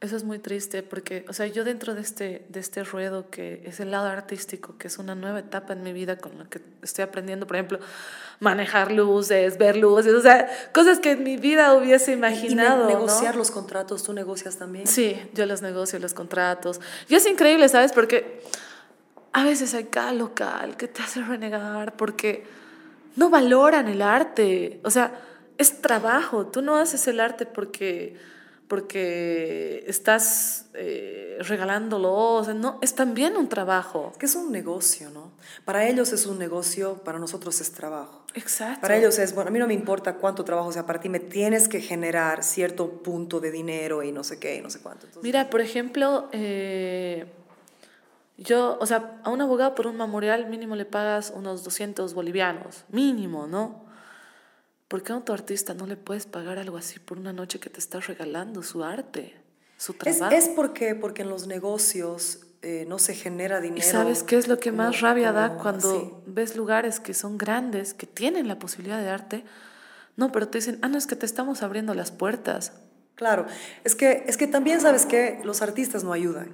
Eso 0.00 0.16
es 0.16 0.24
muy 0.24 0.38
triste 0.38 0.82
porque, 0.82 1.26
o 1.28 1.34
sea, 1.34 1.46
yo 1.46 1.62
dentro 1.62 1.94
de 1.94 2.00
este, 2.00 2.46
de 2.48 2.60
este 2.60 2.82
ruedo 2.82 3.28
que 3.28 3.60
es 3.66 3.80
el 3.80 3.90
lado 3.90 4.06
artístico, 4.06 4.78
que 4.78 4.88
es 4.88 4.96
una 4.96 5.14
nueva 5.14 5.40
etapa 5.40 5.74
en 5.74 5.82
mi 5.82 5.92
vida 5.92 6.16
con 6.16 6.38
la 6.38 6.46
que 6.46 6.62
estoy 6.80 7.02
aprendiendo, 7.02 7.46
por 7.46 7.56
ejemplo, 7.56 7.80
manejar 8.40 8.92
luces, 8.92 9.58
ver 9.58 9.76
luces, 9.76 10.14
o 10.14 10.22
sea, 10.22 10.48
cosas 10.72 11.00
que 11.00 11.10
en 11.10 11.22
mi 11.22 11.36
vida 11.36 11.74
hubiese 11.74 12.12
imaginado. 12.12 12.88
Y 12.88 12.94
negociar 12.94 13.36
los 13.36 13.50
contratos, 13.50 14.04
¿tú 14.04 14.14
negocias 14.14 14.56
también? 14.56 14.86
Sí, 14.86 15.20
yo 15.34 15.44
los 15.44 15.60
negocio, 15.60 15.98
los 15.98 16.14
contratos. 16.14 16.80
Y 17.10 17.14
es 17.14 17.26
increíble, 17.26 17.68
¿sabes? 17.68 17.92
Porque 17.92 18.40
a 19.34 19.44
veces 19.44 19.74
hay 19.74 19.84
cada 19.84 20.12
local 20.12 20.76
que 20.76 20.86
te 20.86 21.02
hace 21.02 21.20
renegar 21.20 21.96
porque 21.96 22.44
no 23.16 23.30
valoran 23.30 23.88
el 23.88 24.00
arte. 24.00 24.80
O 24.84 24.90
sea, 24.90 25.20
es 25.58 25.82
trabajo, 25.82 26.46
tú 26.46 26.62
no 26.62 26.76
haces 26.76 27.06
el 27.08 27.20
arte 27.20 27.44
porque 27.44 28.16
porque 28.68 29.84
estás 29.86 30.66
eh, 30.72 31.36
regalándolo, 31.40 32.42
no, 32.54 32.78
es 32.80 32.94
también 32.94 33.36
un 33.36 33.48
trabajo. 33.48 34.08
Es 34.12 34.18
que 34.18 34.26
es 34.26 34.34
un 34.34 34.50
negocio, 34.50 35.10
¿no? 35.10 35.32
Para 35.64 35.86
ellos 35.86 36.12
es 36.12 36.26
un 36.26 36.38
negocio, 36.38 37.02
para 37.04 37.18
nosotros 37.18 37.60
es 37.60 37.72
trabajo. 37.72 38.24
Exacto. 38.34 38.80
Para 38.80 38.96
ellos 38.96 39.18
es, 39.18 39.34
bueno, 39.34 39.48
a 39.48 39.52
mí 39.52 39.58
no 39.58 39.66
me 39.66 39.74
importa 39.74 40.14
cuánto 40.14 40.44
trabajo 40.44 40.72
sea 40.72 40.86
para 40.86 40.98
ti, 40.98 41.08
me 41.08 41.20
tienes 41.20 41.68
que 41.68 41.80
generar 41.80 42.42
cierto 42.42 43.02
punto 43.02 43.38
de 43.38 43.50
dinero 43.50 44.02
y 44.02 44.12
no 44.12 44.24
sé 44.24 44.38
qué, 44.38 44.56
y 44.56 44.60
no 44.60 44.70
sé 44.70 44.80
cuánto. 44.80 45.06
Mira, 45.22 45.50
por 45.50 45.60
ejemplo, 45.60 46.28
eh, 46.32 47.26
yo, 48.36 48.78
o 48.80 48.86
sea, 48.86 49.20
a 49.22 49.30
un 49.30 49.40
abogado 49.40 49.74
por 49.74 49.86
un 49.86 49.96
memorial 49.96 50.48
mínimo 50.48 50.74
le 50.74 50.84
pagas 50.84 51.32
unos 51.34 51.62
200 51.62 52.14
bolivianos, 52.14 52.84
mínimo, 52.88 53.46
¿no? 53.46 53.84
¿Por 54.88 55.02
qué 55.02 55.12
a 55.12 55.16
otro 55.16 55.34
artista 55.34 55.74
no 55.74 55.86
le 55.86 55.96
puedes 55.96 56.26
pagar 56.26 56.58
algo 56.58 56.76
así 56.76 56.98
por 56.98 57.18
una 57.18 57.32
noche 57.32 57.58
que 57.58 57.70
te 57.70 57.78
está 57.78 58.00
regalando 58.00 58.62
su 58.62 58.84
arte, 58.84 59.36
su 59.76 59.94
trabajo? 59.94 60.34
Es, 60.34 60.48
porque, 60.48 60.94
porque 60.94 61.22
en 61.22 61.28
los 61.28 61.46
negocios 61.46 62.40
eh, 62.62 62.84
no 62.88 62.98
se 62.98 63.14
genera 63.14 63.60
dinero. 63.60 63.78
¿Y 63.78 63.88
sabes 63.88 64.22
qué 64.22 64.36
es 64.36 64.48
lo 64.48 64.58
que 64.58 64.72
más 64.72 65.00
rabia 65.00 65.32
da 65.32 65.56
cuando 65.56 66.22
ves 66.26 66.56
lugares 66.56 67.00
que 67.00 67.14
son 67.14 67.38
grandes, 67.38 67.94
que 67.94 68.06
tienen 68.06 68.48
la 68.48 68.58
posibilidad 68.58 69.00
de 69.00 69.08
arte? 69.08 69.44
No, 70.16 70.32
pero 70.32 70.48
te 70.48 70.58
dicen, 70.58 70.78
ah, 70.82 70.88
no, 70.88 70.98
es 70.98 71.06
que 71.06 71.16
te 71.16 71.26
estamos 71.26 71.62
abriendo 71.62 71.94
las 71.94 72.10
puertas. 72.10 72.72
Claro, 73.14 73.46
es 73.84 73.94
que, 73.94 74.24
es 74.26 74.36
que 74.36 74.46
también 74.46 74.80
sabes 74.80 75.06
que 75.06 75.40
los 75.44 75.62
artistas 75.62 76.04
no 76.04 76.12
ayudan. 76.12 76.50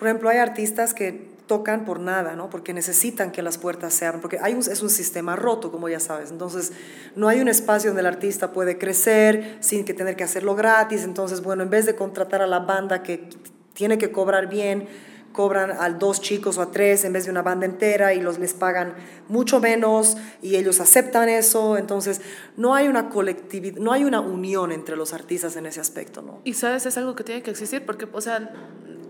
Por 0.00 0.08
ejemplo, 0.08 0.30
hay 0.30 0.38
artistas 0.38 0.94
que 0.94 1.28
tocan 1.46 1.84
por 1.84 2.00
nada, 2.00 2.36
¿no? 2.36 2.48
Porque 2.48 2.72
necesitan 2.72 3.32
que 3.32 3.42
las 3.42 3.58
puertas 3.58 3.92
se 3.92 4.06
abran, 4.06 4.22
porque 4.22 4.38
hay 4.40 4.54
un, 4.54 4.60
es 4.60 4.82
un 4.82 4.88
sistema 4.88 5.36
roto, 5.36 5.70
como 5.70 5.90
ya 5.90 6.00
sabes. 6.00 6.30
Entonces, 6.30 6.72
no 7.16 7.28
hay 7.28 7.40
un 7.40 7.48
espacio 7.48 7.90
donde 7.90 8.00
el 8.00 8.06
artista 8.06 8.50
puede 8.50 8.78
crecer 8.78 9.58
sin 9.60 9.84
que 9.84 9.92
tener 9.92 10.16
que 10.16 10.24
hacerlo 10.24 10.54
gratis. 10.56 11.04
Entonces, 11.04 11.42
bueno, 11.42 11.62
en 11.62 11.68
vez 11.68 11.84
de 11.84 11.96
contratar 11.96 12.40
a 12.40 12.46
la 12.46 12.60
banda 12.60 13.02
que 13.02 13.28
tiene 13.74 13.98
que 13.98 14.10
cobrar 14.10 14.48
bien, 14.48 14.88
cobran 15.32 15.72
a 15.72 15.90
dos 15.90 16.22
chicos 16.22 16.56
o 16.56 16.62
a 16.62 16.70
tres 16.70 17.04
en 17.04 17.12
vez 17.12 17.26
de 17.26 17.30
una 17.30 17.42
banda 17.42 17.66
entera 17.66 18.14
y 18.14 18.20
los 18.20 18.38
les 18.38 18.54
pagan 18.54 18.94
mucho 19.28 19.60
menos 19.60 20.16
y 20.40 20.56
ellos 20.56 20.80
aceptan 20.80 21.28
eso. 21.28 21.76
Entonces, 21.76 22.22
no 22.56 22.74
hay 22.74 22.88
una 22.88 23.10
colectividad, 23.10 23.78
no 23.78 23.92
hay 23.92 24.04
una 24.04 24.20
unión 24.20 24.72
entre 24.72 24.96
los 24.96 25.12
artistas 25.12 25.56
en 25.56 25.66
ese 25.66 25.80
aspecto, 25.80 26.22
¿no? 26.22 26.40
Y 26.44 26.54
sabes, 26.54 26.86
es 26.86 26.96
algo 26.96 27.14
que 27.14 27.24
tiene 27.24 27.42
que 27.42 27.50
existir 27.50 27.84
porque, 27.84 28.08
o 28.10 28.20
sea, 28.20 28.50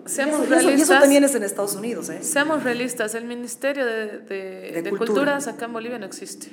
Seamos 0.07 0.49
realistas. 0.49 0.79
Y 0.79 0.83
eso, 0.83 1.01
también 1.01 1.25
es 1.25 1.35
en 1.35 1.43
Estados 1.43 1.75
Unidos, 1.75 2.09
¿eh? 2.11 2.23
Seamos 2.23 2.65
realistas, 2.65 3.15
el 3.15 3.25
Ministerio 3.25 3.85
de, 3.85 4.19
de, 4.19 4.91
Culturas 4.97 5.47
acá 5.49 5.67
en 5.67 5.73
Bolivia 5.73 5.99
no 5.99 6.07
existe, 6.07 6.53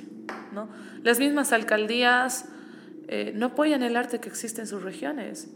¿no? 0.52 0.68
Las 1.02 1.18
mismas 1.18 1.52
alcaldías 1.52 2.46
eh, 3.08 3.32
no 3.34 3.46
apoyan 3.46 3.82
el 3.82 3.96
arte 3.96 4.20
que 4.20 4.28
existe 4.28 4.60
en 4.60 4.66
sus 4.66 4.82
regiones. 4.82 5.48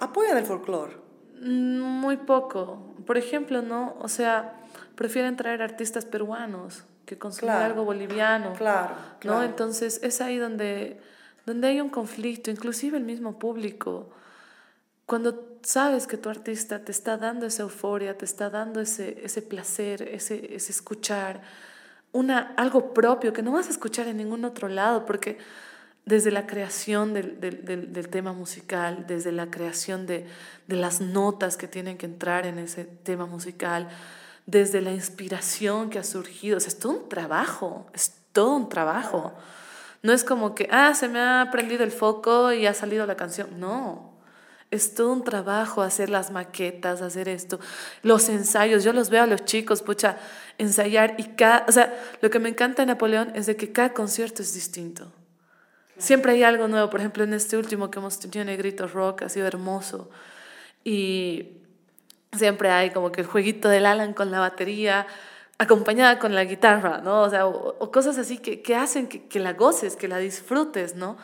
¿Apoyan 0.00 0.36
el 0.36 0.44
folclore? 0.44 0.96
Muy 1.40 2.18
poco. 2.18 2.94
Por 3.06 3.16
ejemplo, 3.18 3.62
¿no? 3.62 3.96
O 4.00 4.08
sea, 4.08 4.60
prefieren 4.94 5.36
traer 5.36 5.62
artistas 5.62 6.04
peruanos 6.04 6.84
que 7.06 7.16
consumir 7.16 7.52
algo 7.52 7.84
boliviano. 7.84 8.52
Claro, 8.54 8.94
¿no? 9.24 9.42
Entonces 9.42 10.00
es 10.02 10.20
ahí 10.20 10.36
donde, 10.36 11.00
donde 11.46 11.68
hay 11.68 11.80
un 11.80 11.88
conflicto, 11.88 12.50
inclusive 12.50 12.98
el 12.98 13.04
mismo 13.04 13.38
público. 13.38 14.10
Cuando 15.06 15.55
sabes 15.66 16.06
que 16.06 16.16
tu 16.16 16.28
artista 16.28 16.84
te 16.84 16.92
está 16.92 17.16
dando 17.16 17.44
esa 17.44 17.64
euforia, 17.64 18.16
te 18.16 18.24
está 18.24 18.50
dando 18.50 18.80
ese, 18.80 19.18
ese 19.24 19.42
placer, 19.42 20.02
ese, 20.02 20.54
ese 20.54 20.70
escuchar, 20.70 21.42
una, 22.12 22.54
algo 22.56 22.94
propio 22.94 23.32
que 23.32 23.42
no 23.42 23.50
vas 23.50 23.66
a 23.66 23.70
escuchar 23.70 24.06
en 24.06 24.16
ningún 24.16 24.44
otro 24.44 24.68
lado, 24.68 25.04
porque 25.04 25.38
desde 26.04 26.30
la 26.30 26.46
creación 26.46 27.12
del, 27.12 27.40
del, 27.40 27.92
del, 27.92 28.08
tema 28.08 28.32
musical, 28.32 29.06
desde 29.08 29.32
la 29.32 29.50
creación 29.50 30.06
de, 30.06 30.28
de, 30.68 30.76
las 30.76 31.00
notas 31.00 31.56
que 31.56 31.66
tienen 31.66 31.98
que 31.98 32.06
entrar 32.06 32.46
en 32.46 32.60
ese 32.60 32.84
tema 32.84 33.26
musical, 33.26 33.88
desde 34.46 34.80
la 34.80 34.92
inspiración 34.92 35.90
que 35.90 35.98
ha 35.98 36.04
surgido, 36.04 36.58
es 36.58 36.78
todo 36.78 36.92
un 36.92 37.08
trabajo, 37.08 37.88
es 37.92 38.14
todo 38.32 38.54
un 38.54 38.68
trabajo. 38.68 39.34
No 40.04 40.12
es 40.12 40.22
como 40.22 40.54
que, 40.54 40.68
ah, 40.70 40.94
se 40.94 41.08
me 41.08 41.18
ha 41.18 41.48
prendido 41.50 41.82
el 41.82 41.90
foco 41.90 42.52
y 42.52 42.66
ha 42.66 42.72
salido 42.72 43.04
la 43.04 43.16
canción. 43.16 43.58
No, 43.58 44.15
es 44.70 44.94
todo 44.94 45.12
un 45.12 45.24
trabajo 45.24 45.82
hacer 45.82 46.10
las 46.10 46.30
maquetas, 46.30 47.02
hacer 47.02 47.28
esto, 47.28 47.60
los 48.02 48.28
ensayos. 48.28 48.84
Yo 48.84 48.92
los 48.92 49.10
veo 49.10 49.22
a 49.22 49.26
los 49.26 49.44
chicos, 49.44 49.82
pucha, 49.82 50.18
ensayar 50.58 51.14
y 51.18 51.24
cada, 51.24 51.64
o 51.68 51.72
sea, 51.72 51.94
lo 52.20 52.30
que 52.30 52.38
me 52.38 52.48
encanta 52.48 52.82
de 52.82 52.86
Napoleón 52.86 53.32
es 53.34 53.46
de 53.46 53.56
que 53.56 53.72
cada 53.72 53.92
concierto 53.92 54.42
es 54.42 54.54
distinto. 54.54 55.12
Siempre 55.98 56.32
hay 56.32 56.42
algo 56.42 56.68
nuevo. 56.68 56.90
Por 56.90 57.00
ejemplo, 57.00 57.24
en 57.24 57.32
este 57.32 57.56
último 57.56 57.90
que 57.90 57.98
hemos 57.98 58.18
tenido 58.18 58.44
Negrito 58.44 58.86
Rock 58.86 59.22
ha 59.22 59.28
sido 59.28 59.46
hermoso. 59.46 60.10
Y 60.84 61.58
siempre 62.36 62.70
hay 62.70 62.90
como 62.90 63.12
que 63.12 63.22
el 63.22 63.26
jueguito 63.26 63.68
del 63.68 63.86
Alan 63.86 64.12
con 64.12 64.30
la 64.30 64.40
batería 64.40 65.06
acompañada 65.58 66.18
con 66.18 66.34
la 66.34 66.44
guitarra, 66.44 66.98
¿no? 66.98 67.22
O 67.22 67.30
sea, 67.30 67.46
o, 67.46 67.90
cosas 67.90 68.18
así 68.18 68.38
que, 68.38 68.60
que 68.60 68.76
hacen 68.76 69.06
que, 69.06 69.26
que 69.26 69.40
la 69.40 69.54
goces, 69.54 69.96
que 69.96 70.06
la 70.06 70.18
disfrutes, 70.18 70.96
¿no? 70.96 71.16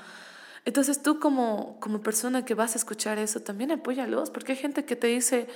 Entonces 0.65 1.03
tú 1.03 1.19
como, 1.19 1.79
como 1.81 2.01
persona 2.01 2.45
que 2.45 2.55
vas 2.55 2.75
a 2.75 2.79
escuchar 2.79 3.19
eso, 3.19 3.41
también 3.41 3.73
apóyalos, 3.73 4.31
porque 4.31 4.53
hay 4.53 4.59
gente 4.59 4.85
que 4.85 4.95
te 4.95 5.09
dice, 5.09 5.49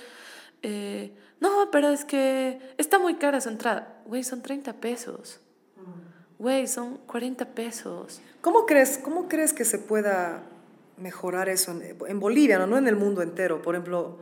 eh, 0.63 1.13
no, 1.41 1.71
pero 1.71 1.91
es 1.91 2.05
que 2.05 2.61
está 2.77 2.99
muy 2.99 3.15
cara 3.15 3.41
su 3.41 3.49
entrada. 3.49 4.01
Güey, 4.07 4.25
son 4.25 4.43
30 4.43 4.73
pesos. 4.75 5.41
Güey, 6.39 6.67
son 6.67 6.99
40 7.07 7.47
pesos. 7.55 8.21
¿Cómo 8.41 8.67
crees, 8.67 8.99
¿Cómo 8.99 9.29
crees 9.29 9.53
que 9.53 9.65
se 9.65 9.79
pueda 9.79 10.43
mejorar 10.97 11.49
eso 11.49 11.73
en, 11.73 11.97
en 12.07 12.21
Bolivia, 12.21 12.59
no? 12.59 12.67
no 12.67 12.79
en 12.79 12.89
el 12.89 12.97
mundo 12.97 13.23
entero? 13.23 13.63
Por 13.63 13.75
ejemplo, 13.75 14.19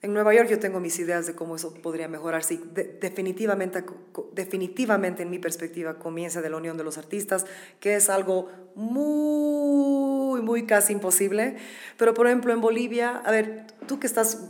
en 0.00 0.14
Nueva 0.14 0.32
York 0.32 0.48
yo 0.48 0.60
tengo 0.60 0.78
mis 0.78 0.98
ideas 1.00 1.26
de 1.26 1.34
cómo 1.34 1.56
eso 1.56 1.74
podría 1.74 2.06
mejorar. 2.06 2.44
Sí, 2.44 2.62
definitivamente, 3.00 3.84
definitivamente 4.32 5.22
en 5.24 5.30
mi 5.30 5.40
perspectiva 5.40 5.98
comienza 5.98 6.40
de 6.40 6.50
la 6.50 6.56
unión 6.56 6.76
de 6.76 6.84
los 6.84 6.98
artistas, 6.98 7.46
que 7.80 7.96
es 7.96 8.08
algo 8.08 8.48
muy, 8.76 10.40
muy 10.40 10.66
casi 10.66 10.92
imposible. 10.92 11.56
Pero 11.96 12.14
por 12.14 12.28
ejemplo 12.28 12.52
en 12.52 12.60
Bolivia, 12.60 13.22
a 13.24 13.30
ver, 13.32 13.66
tú 13.86 13.98
que 13.98 14.06
estás 14.06 14.48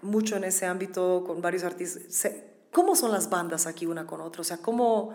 mucho 0.00 0.36
en 0.36 0.44
ese 0.44 0.64
ámbito 0.64 1.24
con 1.26 1.42
varios 1.42 1.64
artistas, 1.64 2.32
¿cómo 2.72 2.96
son 2.96 3.12
las 3.12 3.28
bandas 3.28 3.66
aquí 3.66 3.84
una 3.84 4.06
con 4.06 4.22
otra? 4.22 4.40
O 4.40 4.44
sea, 4.44 4.58
¿cómo, 4.58 5.12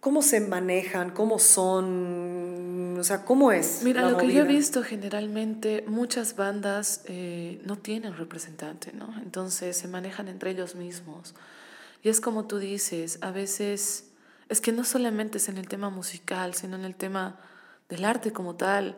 cómo 0.00 0.22
se 0.22 0.40
manejan, 0.40 1.10
cómo 1.10 1.38
son, 1.38 2.96
o 2.98 3.04
sea, 3.04 3.24
cómo 3.24 3.52
es. 3.52 3.82
Mira, 3.82 4.02
la 4.02 4.10
lo 4.10 4.18
que 4.18 4.26
yo 4.26 4.40
he 4.40 4.44
movida? 4.44 4.58
visto 4.58 4.82
generalmente, 4.82 5.84
muchas 5.86 6.36
bandas 6.36 7.02
eh, 7.06 7.60
no 7.64 7.76
tienen 7.76 8.16
representante, 8.16 8.92
¿no? 8.92 9.14
Entonces 9.22 9.76
se 9.76 9.88
manejan 9.88 10.28
entre 10.28 10.50
ellos 10.50 10.74
mismos. 10.74 11.34
Y 12.02 12.08
es 12.08 12.20
como 12.20 12.46
tú 12.46 12.58
dices, 12.58 13.18
a 13.22 13.32
veces, 13.32 14.10
es 14.48 14.60
que 14.60 14.72
no 14.72 14.84
solamente 14.84 15.38
es 15.38 15.48
en 15.48 15.58
el 15.58 15.68
tema 15.68 15.90
musical, 15.90 16.54
sino 16.54 16.76
en 16.76 16.84
el 16.84 16.94
tema 16.94 17.40
del 17.88 18.04
arte 18.04 18.32
como 18.32 18.54
tal. 18.54 18.96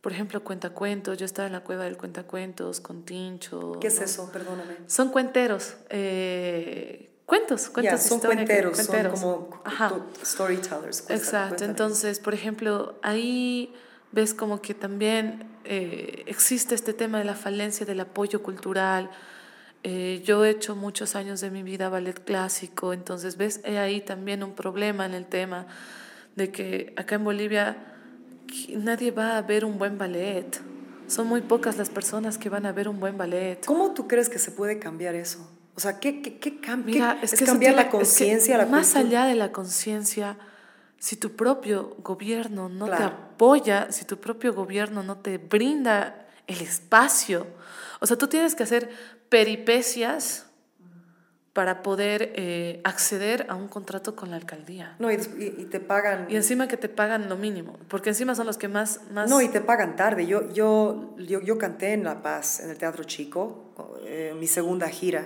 Por 0.00 0.12
ejemplo, 0.12 0.42
cuentacuentos, 0.42 1.18
yo 1.18 1.26
estaba 1.26 1.46
en 1.46 1.52
la 1.52 1.60
cueva 1.60 1.84
del 1.84 1.98
cuentacuentos 1.98 2.80
con 2.80 3.02
Tincho. 3.02 3.78
¿Qué 3.80 3.88
es 3.88 3.98
¿no? 3.98 4.04
eso? 4.04 4.32
Perdóname. 4.32 4.76
Son 4.86 5.10
cuenteros, 5.10 5.76
eh, 5.90 7.07
cuentos, 7.28 7.68
cuentos 7.68 8.02
de 8.02 8.08
son 8.08 8.20
cuenteros, 8.20 8.74
cuenteros. 8.74 9.20
son 9.20 9.44
como 9.44 9.60
Ajá. 9.64 9.88
to- 9.90 10.06
storytellers. 10.24 11.02
cuenta- 11.02 11.14
Exacto, 11.14 11.64
entonces, 11.64 12.18
por 12.18 12.32
ejemplo, 12.34 12.98
ahí 13.02 13.72
ves 14.12 14.32
como 14.34 14.60
que 14.62 14.74
también 14.74 15.46
eh, 15.64 16.24
existe 16.26 16.74
este 16.74 16.94
tema 16.94 17.18
de 17.18 17.24
la 17.24 17.34
falencia 17.34 17.84
del 17.84 18.00
apoyo 18.00 18.42
cultural. 18.42 19.10
Eh, 19.82 20.22
yo 20.24 20.44
he 20.44 20.50
hecho 20.50 20.74
muchos 20.74 21.14
años 21.14 21.40
de 21.42 21.50
mi 21.50 21.62
vida 21.62 21.88
ballet 21.90 22.18
clásico, 22.24 22.92
entonces 22.94 23.36
ves 23.36 23.60
he 23.64 23.78
ahí 23.78 24.00
también 24.00 24.42
un 24.42 24.54
problema 24.54 25.04
en 25.06 25.12
el 25.14 25.26
tema 25.26 25.66
de 26.36 26.50
que 26.50 26.94
acá 26.96 27.16
en 27.16 27.24
Bolivia 27.24 27.76
nadie 28.76 29.10
va 29.10 29.36
a 29.36 29.42
ver 29.42 29.64
un 29.66 29.76
buen 29.78 29.98
ballet. 29.98 30.58
Son 31.06 31.26
muy 31.26 31.42
pocas 31.42 31.76
las 31.76 31.90
personas 31.90 32.38
que 32.38 32.48
van 32.48 32.64
a 32.66 32.72
ver 32.72 32.88
un 32.88 32.98
buen 33.00 33.16
ballet. 33.18 33.64
¿Cómo 33.66 33.92
tú 33.92 34.08
crees 34.08 34.28
que 34.30 34.38
se 34.38 34.50
puede 34.50 34.78
cambiar 34.78 35.14
eso? 35.14 35.46
O 35.78 35.80
sea, 35.80 36.00
¿qué, 36.00 36.20
qué, 36.20 36.40
qué 36.40 36.58
cambia? 36.60 36.92
Mira, 36.92 37.18
es, 37.22 37.32
es 37.34 37.38
que 37.38 37.44
cambiar 37.46 37.74
tiene- 37.74 37.76
la 37.76 37.82
es 37.82 37.86
que 37.86 37.96
conciencia, 37.98 38.58
Más 38.66 38.92
cultura. 38.94 39.00
allá 39.20 39.26
de 39.28 39.34
la 39.36 39.52
conciencia, 39.52 40.36
si 40.98 41.14
tu 41.14 41.36
propio 41.36 41.94
gobierno 42.02 42.68
no 42.68 42.86
te 42.86 42.96
Claro. 42.96 43.14
apoya, 43.34 43.92
si 43.92 44.04
tu 44.04 44.16
propio 44.18 44.52
gobierno 44.54 45.04
no 45.04 45.18
te 45.18 45.38
brinda 45.38 46.26
el 46.48 46.60
espacio, 46.62 47.46
o 48.00 48.06
sea, 48.08 48.18
tú 48.18 48.26
tienes 48.26 48.56
que 48.56 48.64
hacer 48.64 48.90
peripecias 49.28 50.46
para 51.52 51.84
poder 51.84 52.32
eh, 52.34 52.80
acceder 52.82 53.46
a 53.48 53.54
un 53.54 53.68
contrato 53.68 54.16
con 54.16 54.30
la 54.32 54.36
alcaldía. 54.36 54.96
No, 54.98 55.12
y- 55.12 55.14
y 55.58 55.64
te 55.66 55.78
pagan. 55.78 56.26
Y 56.28 56.34
encima 56.34 56.66
que 56.66 56.76
te 56.76 56.88
pagan 56.88 57.28
lo 57.28 57.36
mínimo, 57.36 57.78
porque 57.86 58.08
encima 58.10 58.34
son 58.34 58.46
los 58.48 58.58
que 58.58 58.66
más... 58.66 59.00
más 59.12 59.30
No, 59.30 59.40
y 59.40 59.48
te 59.48 59.60
pagan 59.60 59.94
tarde. 59.94 60.26
Yo, 60.26 60.52
yo, 60.52 61.14
yo, 61.18 61.40
yo 61.40 61.56
canté 61.56 61.92
en 61.92 62.02
La 62.02 62.20
Paz, 62.20 62.58
en 62.58 62.70
el 62.70 62.78
Teatro 62.78 63.04
Chico, 63.04 63.72
eh, 64.04 64.34
mi 64.36 64.48
segunda 64.48 64.88
gira. 64.88 65.24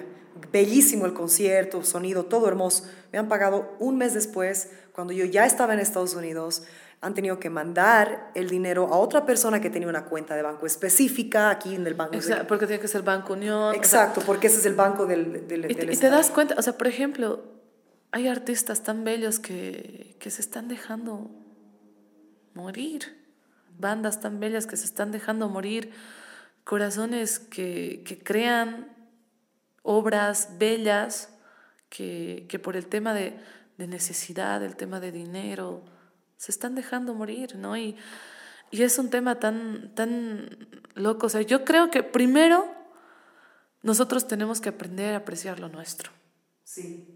Bellísimo 0.50 1.06
el 1.06 1.12
concierto, 1.12 1.84
sonido, 1.84 2.24
todo 2.24 2.48
hermoso. 2.48 2.84
Me 3.12 3.18
han 3.18 3.28
pagado 3.28 3.76
un 3.78 3.96
mes 3.98 4.14
después, 4.14 4.70
cuando 4.92 5.12
yo 5.12 5.24
ya 5.24 5.44
estaba 5.46 5.74
en 5.74 5.80
Estados 5.80 6.14
Unidos. 6.14 6.62
Han 7.04 7.14
tenido 7.14 7.40
que 7.40 7.50
mandar 7.50 8.30
el 8.36 8.48
dinero 8.48 8.86
a 8.92 8.96
otra 8.96 9.26
persona 9.26 9.60
que 9.60 9.70
tenía 9.70 9.88
una 9.88 10.04
cuenta 10.04 10.36
de 10.36 10.42
banco 10.42 10.66
específica 10.66 11.50
aquí 11.50 11.74
en 11.74 11.84
el 11.86 11.94
banco. 11.94 12.14
Exa- 12.14 12.46
porque 12.46 12.66
tiene 12.68 12.80
que 12.80 12.86
ser 12.86 13.02
Banco 13.02 13.32
Unión. 13.32 13.56
o 13.58 13.70
sea, 13.72 13.76
Exacto, 13.76 14.22
porque 14.24 14.46
ese 14.46 14.58
es 14.58 14.66
el 14.66 14.74
banco 14.74 15.04
del, 15.06 15.48
del, 15.48 15.64
Y, 15.68 15.74
del 15.74 15.86
te- 15.88 15.92
y 15.94 15.96
te 15.96 16.10
das 16.10 16.30
cuenta, 16.30 16.54
o 16.56 16.62
sea, 16.62 16.78
por 16.78 16.86
ejemplo, 16.86 17.42
hay 18.12 18.28
artistas 18.28 18.84
tan 18.84 19.02
bellos 19.02 19.40
que, 19.40 20.14
que 20.20 20.30
se 20.30 20.40
están 20.42 20.68
dejando 20.68 21.28
morir, 22.54 23.16
bandas 23.78 24.20
tan 24.20 24.38
bellas 24.38 24.66
que 24.66 24.76
se 24.76 24.84
están 24.84 25.10
dejando 25.12 25.48
morir, 25.48 25.90
corazones 26.64 27.38
que, 27.40 28.02
que 28.06 28.18
crean 28.22 28.88
obras 29.82 30.58
bellas 30.58 31.28
que, 31.88 32.46
que 32.48 32.58
por 32.58 32.76
el 32.76 32.86
tema 32.86 33.12
de, 33.14 33.38
de 33.78 33.86
necesidad, 33.86 34.62
el 34.62 34.76
tema 34.76 35.00
de 35.00 35.12
dinero, 35.12 35.82
se 36.36 36.50
están 36.52 36.74
dejando 36.74 37.14
morir, 37.14 37.56
¿no? 37.56 37.76
Y, 37.76 37.96
y 38.70 38.82
es 38.82 38.98
un 38.98 39.10
tema 39.10 39.38
tan, 39.38 39.94
tan 39.94 40.68
loco. 40.94 41.26
O 41.26 41.28
sea, 41.28 41.42
yo 41.42 41.64
creo 41.64 41.90
que 41.90 42.02
primero 42.02 42.66
nosotros 43.82 44.26
tenemos 44.26 44.60
que 44.60 44.70
aprender 44.70 45.14
a 45.14 45.18
apreciar 45.18 45.60
lo 45.60 45.68
nuestro 45.68 46.10
Sí. 46.64 47.06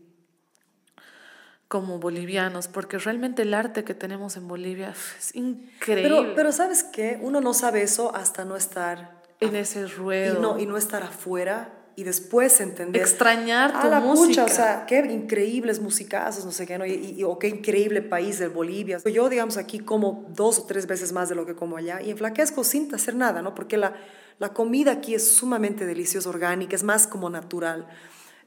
como 1.69 1.99
bolivianos, 1.99 2.69
porque 2.69 2.99
realmente 2.99 3.43
el 3.43 3.55
arte 3.55 3.85
que 3.85 3.95
tenemos 3.95 4.37
en 4.37 4.47
Bolivia 4.49 4.91
es 5.19 5.35
increíble. 5.35 6.03
Pero, 6.03 6.35
pero 6.35 6.53
¿sabes 6.53 6.85
qué? 6.85 7.19
Uno 7.23 7.41
no 7.41 7.55
sabe 7.55 7.83
eso 7.83 8.15
hasta 8.15 8.45
no 8.45 8.57
estar 8.57 9.23
en 9.41 9.57
ese 9.57 9.81
y 9.81 9.85
ruedo. 9.87 10.41
no, 10.41 10.59
y 10.59 10.67
no 10.67 10.77
estar 10.77 11.03
afuera 11.03 11.73
y 11.97 12.05
después 12.05 12.61
entender. 12.61 13.01
Extrañar 13.01 13.73
Ah, 13.75 13.81
tu 13.83 13.89
la 13.91 14.01
música. 14.01 14.43
pucha, 14.43 14.45
o 14.45 14.49
sea, 14.55 14.85
qué 14.87 14.99
increíbles 14.99 15.81
musicazos, 15.81 16.45
no 16.45 16.53
sé 16.53 16.67
qué, 16.67 16.77
¿no? 16.79 16.85
Y, 16.87 17.15
y- 17.19 17.25
o 17.25 17.39
qué 17.39 17.49
increíble 17.49 18.03
país 18.03 18.39
de 18.39 18.49
Bolivia. 18.49 18.99
Yo, 19.05 19.29
digamos, 19.31 19.57
aquí 19.57 19.79
como 19.81 20.27
dos 20.35 20.59
o 20.59 20.65
tres 20.67 20.87
veces 20.87 21.13
más 21.13 21.29
de 21.31 21.35
lo 21.35 21.47
que 21.47 21.55
como 21.57 21.77
allá 21.79 22.01
y 22.03 22.11
enflaquezco 22.11 22.63
sin 22.65 22.95
hacer 22.95 23.15
nada, 23.15 23.41
¿no? 23.41 23.55
Porque 23.55 23.77
la, 23.79 23.95
la 24.39 24.51
comida 24.51 24.93
aquí 24.93 25.15
es 25.15 25.33
sumamente 25.37 25.87
deliciosa, 25.87 26.29
orgánica, 26.29 26.77
es 26.77 26.83
más 26.85 27.07
como 27.07 27.31
natural. 27.31 27.87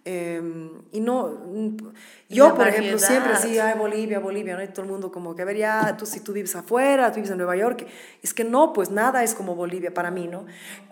Eh, 0.05 0.41
y 0.93 0.99
no, 1.01 1.27
mm, 1.27 1.77
yo 2.29 2.55
por 2.55 2.67
ejemplo 2.67 2.97
siempre 2.97 3.35
sí, 3.35 3.59
ay, 3.59 3.77
Bolivia, 3.77 4.19
Bolivia, 4.19 4.55
¿no? 4.55 4.63
Y 4.63 4.67
todo 4.69 4.83
el 4.83 4.91
mundo 4.91 5.11
como 5.11 5.35
que, 5.35 5.41
a 5.41 5.45
ver, 5.45 5.57
ya, 5.57 5.97
tú 5.97 6.05
si 6.05 6.21
tú 6.21 6.31
vives 6.33 6.55
afuera, 6.55 7.09
tú 7.11 7.15
vives 7.15 7.29
en 7.31 7.37
Nueva 7.37 7.55
York. 7.57 7.85
Es 8.23 8.33
que 8.33 8.43
no, 8.43 8.71
pues 8.73 8.89
nada 8.91 9.23
es 9.23 9.33
como 9.35 9.55
Bolivia 9.55 9.93
para 9.93 10.09
mí, 10.09 10.27
¿no? 10.27 10.45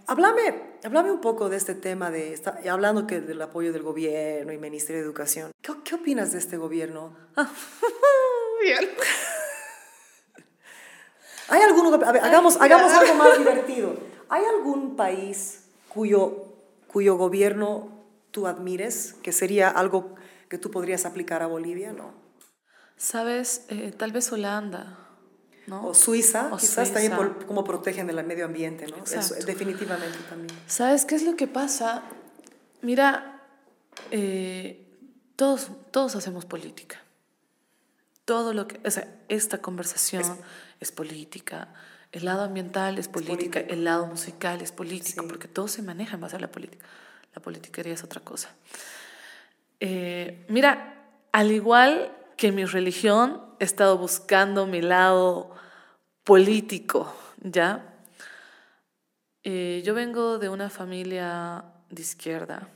Háblame, 0.07 0.75
háblame 0.83 1.11
un 1.11 1.21
poco 1.21 1.49
de 1.49 1.57
este 1.57 1.73
tema, 1.73 2.11
de 2.11 2.33
esta- 2.33 2.59
hablando 2.69 3.07
que 3.07 3.21
del 3.21 3.41
apoyo 3.41 3.71
del 3.73 3.81
gobierno 3.83 4.51
y 4.51 4.57
Ministerio 4.57 5.01
de 5.01 5.05
Educación. 5.07 5.51
¿Qué, 5.61 5.73
qué 5.83 5.95
opinas 5.95 6.31
de 6.33 6.39
este 6.39 6.57
gobierno? 6.57 7.15
Bien. 8.61 8.89
¿Hay 11.49 11.61
alguno, 11.61 11.93
a 12.05 12.11
ver, 12.11 12.23
hagamos, 12.23 12.57
hagamos 12.59 12.91
algo 12.93 13.13
más 13.15 13.37
divertido. 13.37 13.95
¿Hay 14.29 14.43
algún 14.43 14.95
país 14.97 15.63
cuyo, 15.87 16.45
cuyo 16.87 17.15
gobierno 17.15 17.96
tú 18.37 18.45
admires, 18.45 19.15
que 19.23 19.31
sería 19.31 19.67
algo 19.67 20.13
que 20.47 20.59
tú 20.59 20.69
podrías 20.69 21.05
aplicar 21.05 21.41
a 21.41 21.47
Bolivia, 21.47 21.91
no? 21.91 22.13
Sabes, 22.95 23.65
Eh, 23.69 23.91
tal 23.97 24.11
vez 24.11 24.31
Holanda, 24.31 24.99
¿no? 25.65 25.87
O 25.87 25.93
Suiza, 25.95 26.49
O 26.53 26.57
quizás 26.57 26.91
también 26.93 27.13
Suiza. 27.13 27.17
por 27.17 27.45
cómo 27.47 27.63
protegen 27.63 28.07
el 28.11 28.23
medio 28.23 28.45
ambiente, 28.45 28.85
¿no? 28.85 28.97
Eso, 29.03 29.33
definitivamente 29.45 30.19
también. 30.29 30.53
¿Sabes 30.67 31.05
qué 31.05 31.15
es 31.15 31.23
lo 31.23 31.35
que 31.35 31.47
pasa? 31.47 32.03
Mira, 32.83 33.41
eh, 34.11 34.85
todos, 35.35 35.71
todos 35.89 36.15
hacemos 36.15 36.45
política. 36.45 36.97
Todo 38.23 38.53
lo 38.53 38.67
que, 38.67 38.79
o 38.85 38.91
sea, 38.91 39.07
esta 39.29 39.57
conversación 39.67 40.23
es, 40.79 40.91
política, 40.91 41.73
el 42.11 42.25
lado 42.25 42.43
ambiental 42.43 42.99
es 42.99 43.07
política, 43.07 43.35
política. 43.61 43.73
el 43.73 43.83
lado 43.83 44.05
musical 44.05 44.61
es 44.61 44.71
político, 44.71 45.21
Sí. 45.23 45.27
porque 45.27 45.47
todo 45.47 45.67
se 45.67 45.81
maneja 45.81 46.13
en 46.15 46.21
base 46.21 46.35
a 46.35 46.39
la 46.39 46.51
política. 46.51 46.85
La 47.33 47.41
politiquería 47.41 47.93
es 47.93 48.03
otra 48.03 48.21
cosa. 48.21 48.49
Eh, 49.79 50.45
mira, 50.49 50.95
al 51.31 51.51
igual 51.51 52.11
que 52.35 52.51
mi 52.51 52.65
religión, 52.65 53.41
he 53.59 53.63
estado 53.63 53.97
buscando 53.97 54.65
mi 54.65 54.81
lado 54.81 55.51
político, 56.23 57.13
¿ya? 57.41 57.83
Eh, 59.43 59.81
yo 59.85 59.93
vengo 59.93 60.39
de 60.39 60.49
una 60.49 60.69
familia 60.69 61.63
de 61.89 62.01
izquierda. 62.01 62.67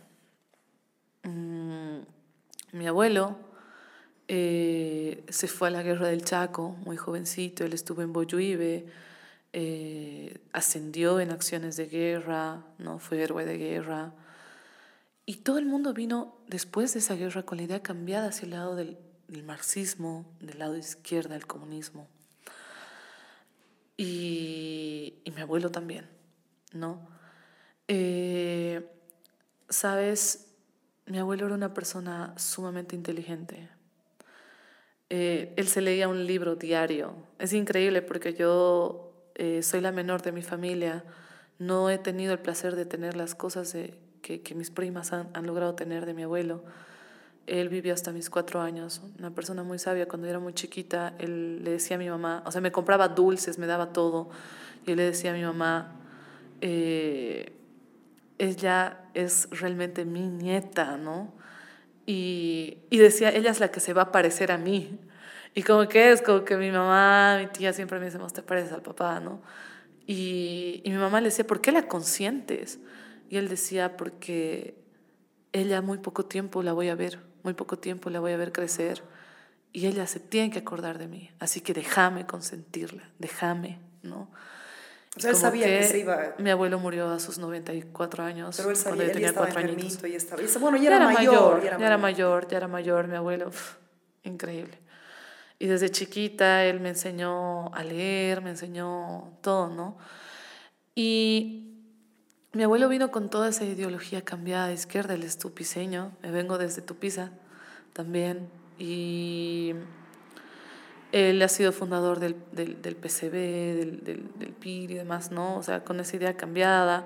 Mm, 1.23 1.99
mi 2.73 2.88
abuelo 2.88 3.36
eh, 4.28 5.23
se 5.30 5.48
fue 5.48 5.68
a 5.68 5.72
la 5.72 5.84
guerra 5.84 6.07
del 6.07 6.23
Chaco 6.23 6.69
muy 6.86 6.98
jovencito, 6.98 7.65
él 7.65 7.73
estuvo 7.73 8.02
en 8.02 8.14
Boyuibe, 8.14 8.86
ascendió 10.53 11.19
en 11.19 11.32
acciones 11.32 11.76
de 11.76 11.88
guerra, 11.88 12.64
¿no? 12.78 12.99
fue 12.99 13.22
héroe 13.22 13.44
de 13.44 13.57
guerra. 13.57 14.14
Y 15.26 15.38
todo 15.38 15.57
el 15.60 15.65
mundo 15.65 15.93
vino 15.93 16.38
después 16.48 16.93
de 16.93 16.99
esa 16.99 17.15
guerra 17.15 17.43
con 17.43 17.57
la 17.57 17.64
idea 17.64 17.84
cambiada 17.84 18.30
hacia 18.30 18.45
el 18.45 18.52
lado 18.52 18.76
del, 18.76 18.98
del 19.27 19.43
marxismo, 19.43 20.26
del 20.39 20.60
lado 20.60 20.76
izquierda 20.76 21.35
del 21.35 21.48
comunismo. 21.48 22.07
Y, 23.98 25.15
y 25.23 25.31
mi 25.31 25.41
abuelo 25.41 25.69
también, 25.69 26.10
¿no? 26.73 27.07
Eh, 27.88 28.89
Sabes, 29.72 30.48
mi 31.06 31.18
abuelo 31.18 31.45
era 31.45 31.56
una 31.56 31.73
persona 31.73 32.34
sumamente 32.38 32.93
inteligente. 32.93 33.69
Eh, 35.10 35.53
él 35.56 35.68
se 35.69 35.80
leía 35.80 36.10
un 36.10 36.26
libro 36.26 36.57
diario. 36.57 37.15
Es 37.39 37.53
increíble 37.53 38.02
porque 38.02 38.34
yo 38.34 39.14
eh, 39.35 39.64
soy 39.64 39.80
la 39.80 39.93
menor 39.93 40.23
de 40.23 40.34
mi 40.34 40.41
familia. 40.41 41.06
No 41.57 41.89
he 41.89 41.98
tenido 41.98 42.34
el 42.34 42.39
placer 42.39 42.76
de 42.76 42.85
tener 42.85 43.15
las 43.15 43.34
cosas 43.34 43.72
de, 43.72 43.98
que, 44.22 44.41
que 44.41 44.56
mis 44.56 44.72
primas 44.72 45.14
han, 45.14 45.30
han 45.34 45.45
logrado 45.45 45.76
tener 45.76 46.06
de 46.06 46.14
mi 46.14 46.23
abuelo. 46.23 46.64
Él 47.48 47.69
vivió 47.69 47.93
hasta 47.93 48.11
mis 48.11 48.30
cuatro 48.30 48.61
años, 48.61 49.02
una 49.19 49.31
persona 49.31 49.64
muy 49.64 49.80
sabia. 49.80 50.07
Cuando 50.07 50.27
era 50.27 50.39
muy 50.39 50.53
chiquita, 50.53 51.14
él 51.19 51.64
le 51.64 51.72
decía 51.72 51.95
a 51.95 51.99
mi 51.99 52.10
mamá, 52.10 52.43
o 52.45 52.52
sea, 52.52 52.61
me 52.61 52.72
compraba 52.72 53.07
dulces, 53.07 53.57
me 53.57 53.65
daba 53.65 53.93
todo. 53.93 54.30
Y 54.85 54.91
él 54.91 54.98
le 54.98 55.03
decía 55.03 55.31
a 55.31 55.34
mi 55.34 55.43
mamá, 55.43 55.95
eh, 56.61 57.53
ella 58.38 58.99
es 59.14 59.48
realmente 59.52 60.06
mi 60.06 60.27
nieta, 60.30 60.98
¿no? 60.98 61.34
Y, 62.06 62.77
y 62.89 62.98
decía, 62.98 63.30
ella 63.30 63.52
es 63.52 63.60
la 63.60 63.69
que 63.69 63.80
se 63.80 63.93
va 63.93 64.03
a 64.03 64.11
parecer 64.11 64.52
a 64.52 64.57
mí. 64.57 64.99
Y 65.53 65.64
como 65.64 65.88
que 65.88 66.11
es, 66.11 66.22
como 66.22 66.45
que 66.45 66.56
mi 66.57 66.72
mamá, 66.72 67.38
mi 67.39 67.48
tía 67.48 67.73
siempre 67.73 67.99
me 67.99 68.06
decimos, 68.06 68.34
te 68.34 68.41
pareces 68.41 68.72
al 68.72 68.81
papá, 68.81 69.19
¿no? 69.19 69.41
Y, 70.07 70.81
y 70.84 70.89
mi 70.91 70.98
mamá 70.98 71.22
le 71.22 71.30
decía, 71.30 71.45
¿por 71.45 71.61
qué 71.61 71.72
la 71.72 71.88
consientes? 71.88 72.80
Y 73.32 73.38
él 73.38 73.48
decía, 73.48 73.95
porque 73.95 74.76
ella 75.53 75.82
muy 75.82 75.99
poco 75.99 76.26
tiempo 76.26 76.64
la 76.64 76.74
voy 76.74 76.90
a 76.90 76.95
ver, 76.95 77.22
muy 77.44 77.53
poco 77.53 77.80
tiempo 77.80 78.10
la 78.10 78.20
voy 78.20 78.34
a 78.34 78.38
ver 78.38 78.52
crecer 78.52 79.02
y 79.72 79.88
ella 79.88 80.06
se 80.06 80.20
tiene 80.20 80.52
que 80.52 80.60
acordar 80.60 80.98
de 80.98 81.08
mí, 81.08 81.32
así 81.40 81.62
que 81.62 81.74
déjame 81.74 82.26
consentirla, 82.26 83.10
déjame, 83.20 83.80
¿no? 84.03 84.30
O 85.16 85.20
sea, 85.22 85.30
él 85.30 85.38
sabía 85.38 85.66
que, 85.66 85.84
se 85.84 85.99
iba. 85.99 86.36
Mi 86.40 86.49
abuelo 86.49 86.78
murió 86.78 87.10
a 87.10 87.20
sus 87.20 87.38
94 87.38 88.22
años. 88.22 88.58
Pero 88.58 88.70
él 88.70 88.76
sabía, 88.76 88.95
cuando 88.95 89.06
yo 89.06 89.12
tenía 89.14 89.34
cuatro 89.34 89.60
años. 89.60 90.03
Y 90.03 90.16
estaba, 90.16 90.41
bueno, 90.60 90.78
ya, 90.78 90.95
era, 90.98 90.99
mayor, 90.99 91.64
ya 91.64 91.88
era 91.88 91.98
mayor, 91.98 92.48
ya 92.49 92.58
era 92.58 92.68
mayor, 92.68 93.08
mi 93.08 93.16
abuelo, 93.16 93.49
increíble. 94.24 94.78
Y 95.58 95.68
desde 95.68 95.90
chiquita 95.90 96.66
él 96.66 96.82
me 96.82 96.90
enseñó 96.90 97.74
a 97.74 97.82
leer, 97.82 98.41
me 98.41 98.49
enseñó 98.49 99.38
todo, 99.41 99.70
¿no? 99.70 99.98
Y 100.95 101.70
mi 102.53 102.64
abuelo 102.64 102.90
vino 102.90 103.11
con 103.11 103.30
toda 103.30 103.49
esa 103.49 103.64
ideología 103.64 104.23
cambiada 104.23 104.68
de 104.68 104.73
izquierda, 104.73 105.14
él 105.14 105.23
es 105.23 105.38
tupiceño, 105.38 106.11
me 106.22 106.32
vengo 106.32 106.57
desde 106.57 106.82
Tupiza 106.82 107.32
también, 107.94 108.49
y 108.78 109.73
él 111.11 111.41
ha 111.41 111.48
sido 111.48 111.72
fundador 111.72 112.19
del, 112.19 112.36
del, 112.52 112.95
PCB, 112.95 113.32
del, 113.32 114.03
del, 114.03 114.32
del, 114.36 114.53
PIR 114.53 114.91
y 114.91 114.95
demás, 114.95 115.32
¿no? 115.32 115.57
O 115.57 115.64
sea, 115.64 115.84
con 115.84 115.99
esa 115.99 116.15
idea 116.15 116.36
cambiada. 116.36 117.06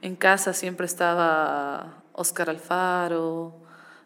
En 0.00 0.16
casa 0.16 0.52
siempre 0.52 0.86
estaba 0.86 2.02
Oscar 2.12 2.50
Alfaro, 2.50 3.61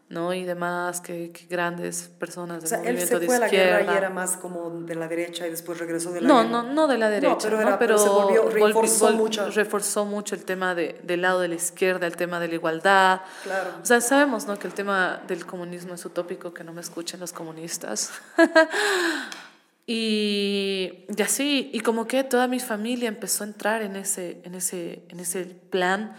¿no? 0.09 0.33
Y 0.33 0.45
demás, 0.45 1.01
que, 1.01 1.33
grandes 1.51 2.11
personas 2.19 2.59
del 2.59 2.67
o 2.67 2.69
sea, 2.69 2.79
movimiento 2.79 3.17
él 3.17 3.21
se 3.21 3.27
fue 3.27 3.37
a 3.37 3.39
la 3.41 3.49
guerra 3.49 3.95
y 3.95 3.97
era 3.97 4.11
más 4.11 4.37
como 4.37 4.71
de 4.71 4.95
la 4.95 5.09
derecha 5.09 5.47
y 5.47 5.51
después 5.51 5.79
regresó 5.79 6.13
de 6.13 6.21
la 6.21 6.29
no, 6.29 6.37
guerra. 6.37 6.49
No, 6.51 6.63
no 6.63 6.87
de 6.87 6.99
la 6.99 7.11
derecha, 7.11 7.51
no, 7.51 7.59
pero, 7.59 7.79
pero, 7.79 7.99
se 7.99 8.09
volvió, 8.09 8.49
reforzó, 8.49 9.13
mucho. 9.13 9.51
reforzó 9.51 10.05
mucho 10.05 10.37
el 10.37 10.45
tema 10.45 10.75
de, 10.75 11.01
del 11.03 11.23
lado 11.23 11.41
de 11.41 11.49
la 11.49 11.57
izquierda, 11.57 12.07
el 12.07 12.17
tema 12.17 12.39
de 12.39 12.49
la 12.49 12.55
igualdad. 12.55 13.21
Claro. 13.43 13.71
O 13.83 13.87
sea, 13.87 14.01
sabemos, 14.01 14.47
¿no? 14.47 14.57
Que 14.59 14.69
el 14.69 14.75
tema 14.75 15.23
del 15.27 15.45
comunismo 15.45 15.95
es 15.95 16.05
utópico, 16.05 16.55
que 16.55 16.63
no 16.63 16.73
me 16.73 16.83
escuchen 16.83 17.19
los 17.19 17.33
comunistas. 17.33 18.13
y, 19.89 21.05
y 21.17 21.23
así, 21.23 21.71
y 21.73 21.81
como 21.81 22.07
que 22.07 22.23
toda 22.23 22.47
mi 22.47 22.61
familia 22.61 23.09
empezó 23.09 23.43
a 23.43 23.49
entrar 23.49 23.83
en 23.83 23.97
ese, 23.97 24.41
en 24.45 24.55
ese, 24.55 25.03
en 25.09 25.19
ese 25.19 25.47
plan 25.47 26.15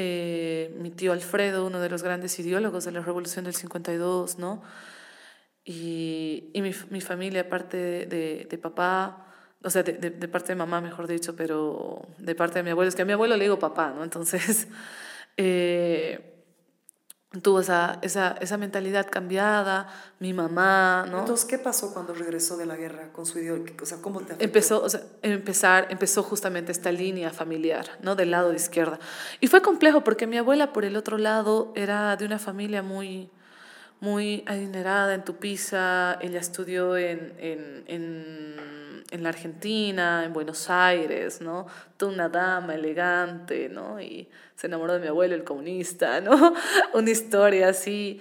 eh, 0.00 0.72
mi 0.78 0.92
tío 0.92 1.12
Alfredo, 1.12 1.66
uno 1.66 1.80
de 1.80 1.90
los 1.90 2.04
grandes 2.04 2.38
ideólogos 2.38 2.84
de 2.84 2.92
la 2.92 3.00
Revolución 3.00 3.44
del 3.44 3.54
52, 3.54 4.38
¿no? 4.38 4.62
Y, 5.64 6.50
y 6.54 6.62
mi, 6.62 6.70
mi, 6.90 7.00
familia, 7.00 7.40
aparte 7.42 8.06
de, 8.06 8.46
de, 8.48 8.58
papá, 8.58 9.26
o 9.64 9.70
sea, 9.70 9.82
de, 9.82 9.94
de, 9.94 10.28
parte 10.28 10.52
de 10.52 10.54
mamá, 10.54 10.80
mejor 10.80 11.08
dicho, 11.08 11.34
pero 11.34 12.06
de 12.18 12.36
parte 12.36 12.60
de 12.60 12.62
mi 12.62 12.70
abuelo, 12.70 12.88
es 12.88 12.94
que 12.94 13.02
a 13.02 13.06
mi 13.06 13.12
abuelo 13.12 13.36
le 13.36 13.42
digo 13.42 13.58
papá, 13.58 13.90
¿no? 13.90 14.04
Entonces, 14.04 14.68
eh, 15.36 16.37
tuvo 17.42 17.60
esa, 17.60 17.98
esa, 18.02 18.36
esa, 18.40 18.56
mentalidad 18.56 19.06
cambiada, 19.10 19.88
mi 20.18 20.32
mamá, 20.32 21.06
¿no? 21.10 21.20
Entonces, 21.20 21.46
¿qué 21.46 21.58
pasó 21.58 21.92
cuando 21.92 22.14
regresó 22.14 22.56
de 22.56 22.66
la 22.66 22.76
guerra 22.76 23.12
con 23.12 23.26
su 23.26 23.38
ideología? 23.38 23.76
O 23.82 23.86
sea, 23.86 23.98
¿cómo 24.00 24.20
te 24.20 24.32
afectó? 24.32 24.44
Empezó, 24.44 24.82
o 24.82 24.88
sea, 24.88 25.02
empezar, 25.22 25.86
empezó 25.90 26.22
justamente 26.22 26.72
esta 26.72 26.92
línea 26.92 27.30
familiar, 27.30 27.86
¿no? 28.02 28.14
Del 28.14 28.30
lado 28.30 28.50
de 28.50 28.56
izquierda. 28.56 28.98
Y 29.40 29.48
fue 29.48 29.62
complejo 29.62 30.04
porque 30.04 30.26
mi 30.26 30.38
abuela, 30.38 30.72
por 30.72 30.84
el 30.84 30.96
otro 30.96 31.18
lado, 31.18 31.72
era 31.74 32.16
de 32.16 32.24
una 32.24 32.38
familia 32.38 32.82
muy, 32.82 33.30
muy 34.00 34.44
adinerada 34.46 35.14
en 35.14 35.24
Tupiza, 35.24 36.18
ella 36.20 36.38
estudió 36.38 36.96
en, 36.96 37.34
en, 37.38 37.84
en, 37.86 39.04
en 39.10 39.22
la 39.22 39.30
Argentina, 39.30 40.24
en 40.24 40.32
Buenos 40.32 40.70
Aires, 40.70 41.40
¿no? 41.40 41.66
Toda 41.96 42.12
una 42.12 42.28
dama 42.28 42.74
elegante, 42.74 43.68
¿no? 43.68 44.00
Y 44.00 44.28
se 44.54 44.68
enamoró 44.68 44.94
de 44.94 45.00
mi 45.00 45.08
abuelo, 45.08 45.34
el 45.34 45.44
comunista, 45.44 46.20
¿no? 46.22 46.54
Una 46.94 47.10
historia 47.10 47.68
así. 47.68 48.20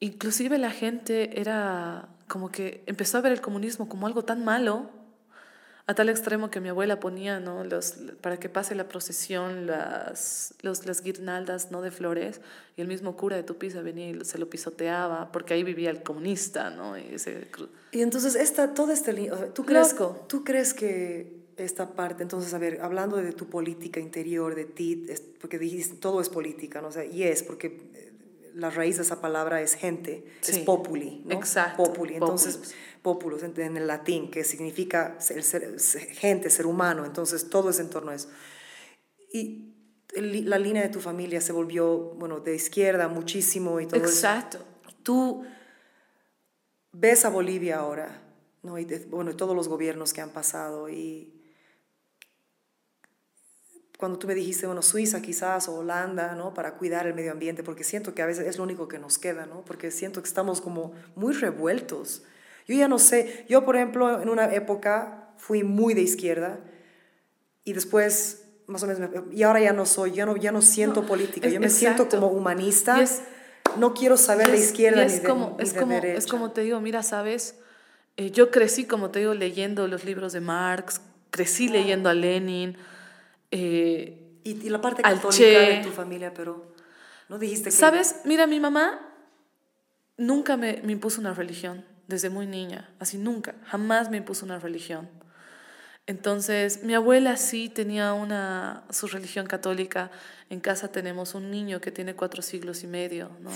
Inclusive 0.00 0.58
la 0.58 0.70
gente 0.70 1.40
era 1.40 2.08
como 2.26 2.50
que 2.50 2.82
empezó 2.86 3.18
a 3.18 3.20
ver 3.20 3.32
el 3.32 3.40
comunismo 3.40 3.88
como 3.88 4.06
algo 4.06 4.24
tan 4.24 4.44
malo, 4.44 4.90
a 5.86 5.94
tal 5.94 6.08
extremo 6.08 6.50
que 6.50 6.60
mi 6.60 6.70
abuela 6.70 6.98
ponía, 6.98 7.40
¿no? 7.40 7.62
Los, 7.62 7.96
para 8.22 8.38
que 8.38 8.48
pase 8.48 8.74
la 8.74 8.88
procesión, 8.88 9.66
las, 9.66 10.54
los, 10.62 10.86
las 10.86 11.02
guirnaldas, 11.02 11.70
¿no? 11.70 11.82
De 11.82 11.90
flores, 11.90 12.40
y 12.76 12.80
el 12.80 12.88
mismo 12.88 13.16
cura 13.16 13.36
de 13.36 13.42
Tupiza 13.42 13.82
venía 13.82 14.08
y 14.08 14.24
se 14.24 14.38
lo 14.38 14.48
pisoteaba, 14.48 15.30
porque 15.30 15.52
ahí 15.54 15.62
vivía 15.62 15.90
el 15.90 16.02
comunista, 16.02 16.70
¿no? 16.70 16.96
Y, 16.96 17.16
y 17.92 18.00
entonces, 18.00 18.34
esta, 18.34 18.72
todo 18.72 18.92
este... 18.92 19.12
¿tú 19.52 19.64
crees, 19.66 19.94
¿Tú 20.26 20.42
crees 20.42 20.72
que 20.72 21.44
esta 21.56 21.94
parte, 21.94 22.22
entonces, 22.22 22.52
a 22.54 22.58
ver, 22.58 22.80
hablando 22.80 23.18
de 23.18 23.32
tu 23.32 23.46
política 23.46 24.00
interior, 24.00 24.54
de 24.54 24.64
ti, 24.64 25.06
porque 25.40 25.58
dijiste, 25.58 25.96
todo 25.96 26.20
es 26.20 26.28
política, 26.28 26.80
¿no? 26.80 26.88
O 26.88 26.92
sea, 26.92 27.04
y 27.04 27.24
es, 27.24 27.42
porque 27.42 27.66
eh, 27.94 28.12
la 28.54 28.70
raíz 28.70 28.96
de 28.96 29.02
esa 29.02 29.20
palabra 29.20 29.60
es 29.60 29.74
gente, 29.74 30.24
es 30.46 30.58
populi, 30.60 31.22
¿no? 31.26 31.34
Exacto. 31.34 31.82
Populi, 31.84 32.14
entonces, 32.14 32.56
populus 32.56 32.74
en, 33.04 33.76
el 33.76 33.86
latín, 33.86 34.30
que 34.30 34.44
significa 34.44 35.20
ser, 35.20 35.42
gente, 36.12 36.48
ser 36.50 36.66
humano, 36.66 37.04
entonces 37.04 37.50
todo 37.50 37.70
es 37.70 37.78
en 37.78 37.90
torno 37.90 38.10
a 38.10 38.14
eso. 38.14 38.28
Y 39.32 39.74
la 40.14 40.58
línea 40.58 40.82
de 40.82 40.88
tu 40.88 41.00
familia 41.00 41.40
se 41.40 41.52
volvió, 41.52 42.14
bueno, 42.14 42.40
de 42.40 42.54
izquierda 42.54 43.08
muchísimo 43.08 43.80
y 43.80 43.86
todo 43.86 44.00
Exacto. 44.00 44.58
Tú 45.02 45.44
ves 46.92 47.24
a 47.24 47.28
Bolivia 47.28 47.78
ahora, 47.78 48.22
¿no? 48.62 48.78
Y 48.78 48.84
bueno, 49.10 49.36
todos 49.36 49.54
los 49.54 49.68
gobiernos 49.68 50.12
que 50.12 50.20
han 50.20 50.30
pasado 50.30 50.88
y 50.88 51.34
cuando 53.98 54.18
tú 54.18 54.26
me 54.26 54.34
dijiste, 54.34 54.66
bueno, 54.66 54.82
Suiza 54.82 55.22
quizás 55.22 55.68
o 55.68 55.76
Holanda, 55.76 56.34
¿no? 56.34 56.52
Para 56.52 56.74
cuidar 56.74 57.06
el 57.06 57.14
medio 57.14 57.32
ambiente, 57.32 57.62
porque 57.62 57.84
siento 57.84 58.14
que 58.14 58.22
a 58.22 58.26
veces 58.26 58.46
es 58.46 58.58
lo 58.58 58.64
único 58.64 58.88
que 58.88 58.98
nos 58.98 59.18
queda, 59.18 59.46
¿no? 59.46 59.64
Porque 59.64 59.90
siento 59.90 60.22
que 60.22 60.28
estamos 60.28 60.60
como 60.60 60.92
muy 61.14 61.32
revueltos. 61.32 62.24
Yo 62.66 62.74
ya 62.74 62.88
no 62.88 62.98
sé, 62.98 63.44
yo 63.48 63.64
por 63.64 63.76
ejemplo 63.76 64.22
en 64.22 64.28
una 64.28 64.52
época 64.54 65.30
fui 65.36 65.62
muy 65.64 65.94
de 65.94 66.02
izquierda 66.02 66.60
y 67.64 67.72
después 67.72 68.44
más 68.66 68.82
o 68.82 68.86
menos, 68.86 69.10
y 69.30 69.42
ahora 69.42 69.60
ya 69.60 69.72
no 69.72 69.84
soy, 69.84 70.12
ya 70.12 70.24
no, 70.24 70.36
ya 70.36 70.52
no 70.52 70.62
siento 70.62 71.04
política, 71.04 71.48
yo 71.48 71.60
me 71.60 71.68
siento 71.68 72.08
como 72.08 72.28
humanista, 72.28 72.98
no 73.76 73.92
quiero 73.92 74.16
saber 74.16 74.50
de 74.50 74.58
izquierda 74.58 75.04
ni, 75.04 75.12
de, 75.12 75.22
como, 75.22 75.56
es 75.60 75.74
como, 75.74 75.92
derecha. 75.92 76.18
Es 76.18 76.26
como 76.26 76.50
te 76.52 76.62
digo, 76.62 76.80
mira, 76.80 77.02
sabes, 77.02 77.56
eh, 78.16 78.30
yo 78.30 78.50
crecí, 78.50 78.86
como 78.86 79.10
te 79.10 79.18
digo, 79.18 79.34
leyendo 79.34 79.86
los 79.86 80.04
libros 80.04 80.32
de 80.32 80.40
Marx, 80.40 81.02
crecí 81.30 81.68
leyendo 81.68 82.08
a 82.08 82.14
Lenin, 82.14 82.78
eh, 83.50 84.20
y, 84.44 84.68
la 84.70 84.80
parte 84.80 85.02
católica 85.02 85.44
de 85.44 85.82
tu 85.82 85.90
familia, 85.90 86.32
pero 86.32 86.74
no 87.28 87.38
dijiste 87.38 87.64
que... 87.64 87.76
¿Sabes? 87.76 88.22
Mira, 88.24 88.46
mi 88.46 88.60
mamá 88.60 89.00
nunca 90.16 90.56
me, 90.56 90.80
me 90.84 90.92
impuso 90.92 91.20
una 91.20 91.34
religión 91.34 91.84
desde 92.08 92.30
muy 92.30 92.46
niña, 92.46 92.90
así 92.98 93.18
nunca, 93.18 93.54
jamás 93.64 94.10
me 94.10 94.18
impuso 94.18 94.44
una 94.44 94.58
religión. 94.58 95.08
Entonces, 96.06 96.82
mi 96.82 96.94
abuela 96.94 97.36
sí 97.38 97.70
tenía 97.70 98.12
una, 98.12 98.84
su 98.90 99.06
religión 99.06 99.46
católica. 99.46 100.10
En 100.50 100.60
casa 100.60 100.88
tenemos 100.88 101.34
un 101.34 101.50
niño 101.50 101.80
que 101.80 101.90
tiene 101.90 102.14
cuatro 102.14 102.42
siglos 102.42 102.84
y 102.84 102.86
medio, 102.86 103.30
¿no? 103.40 103.50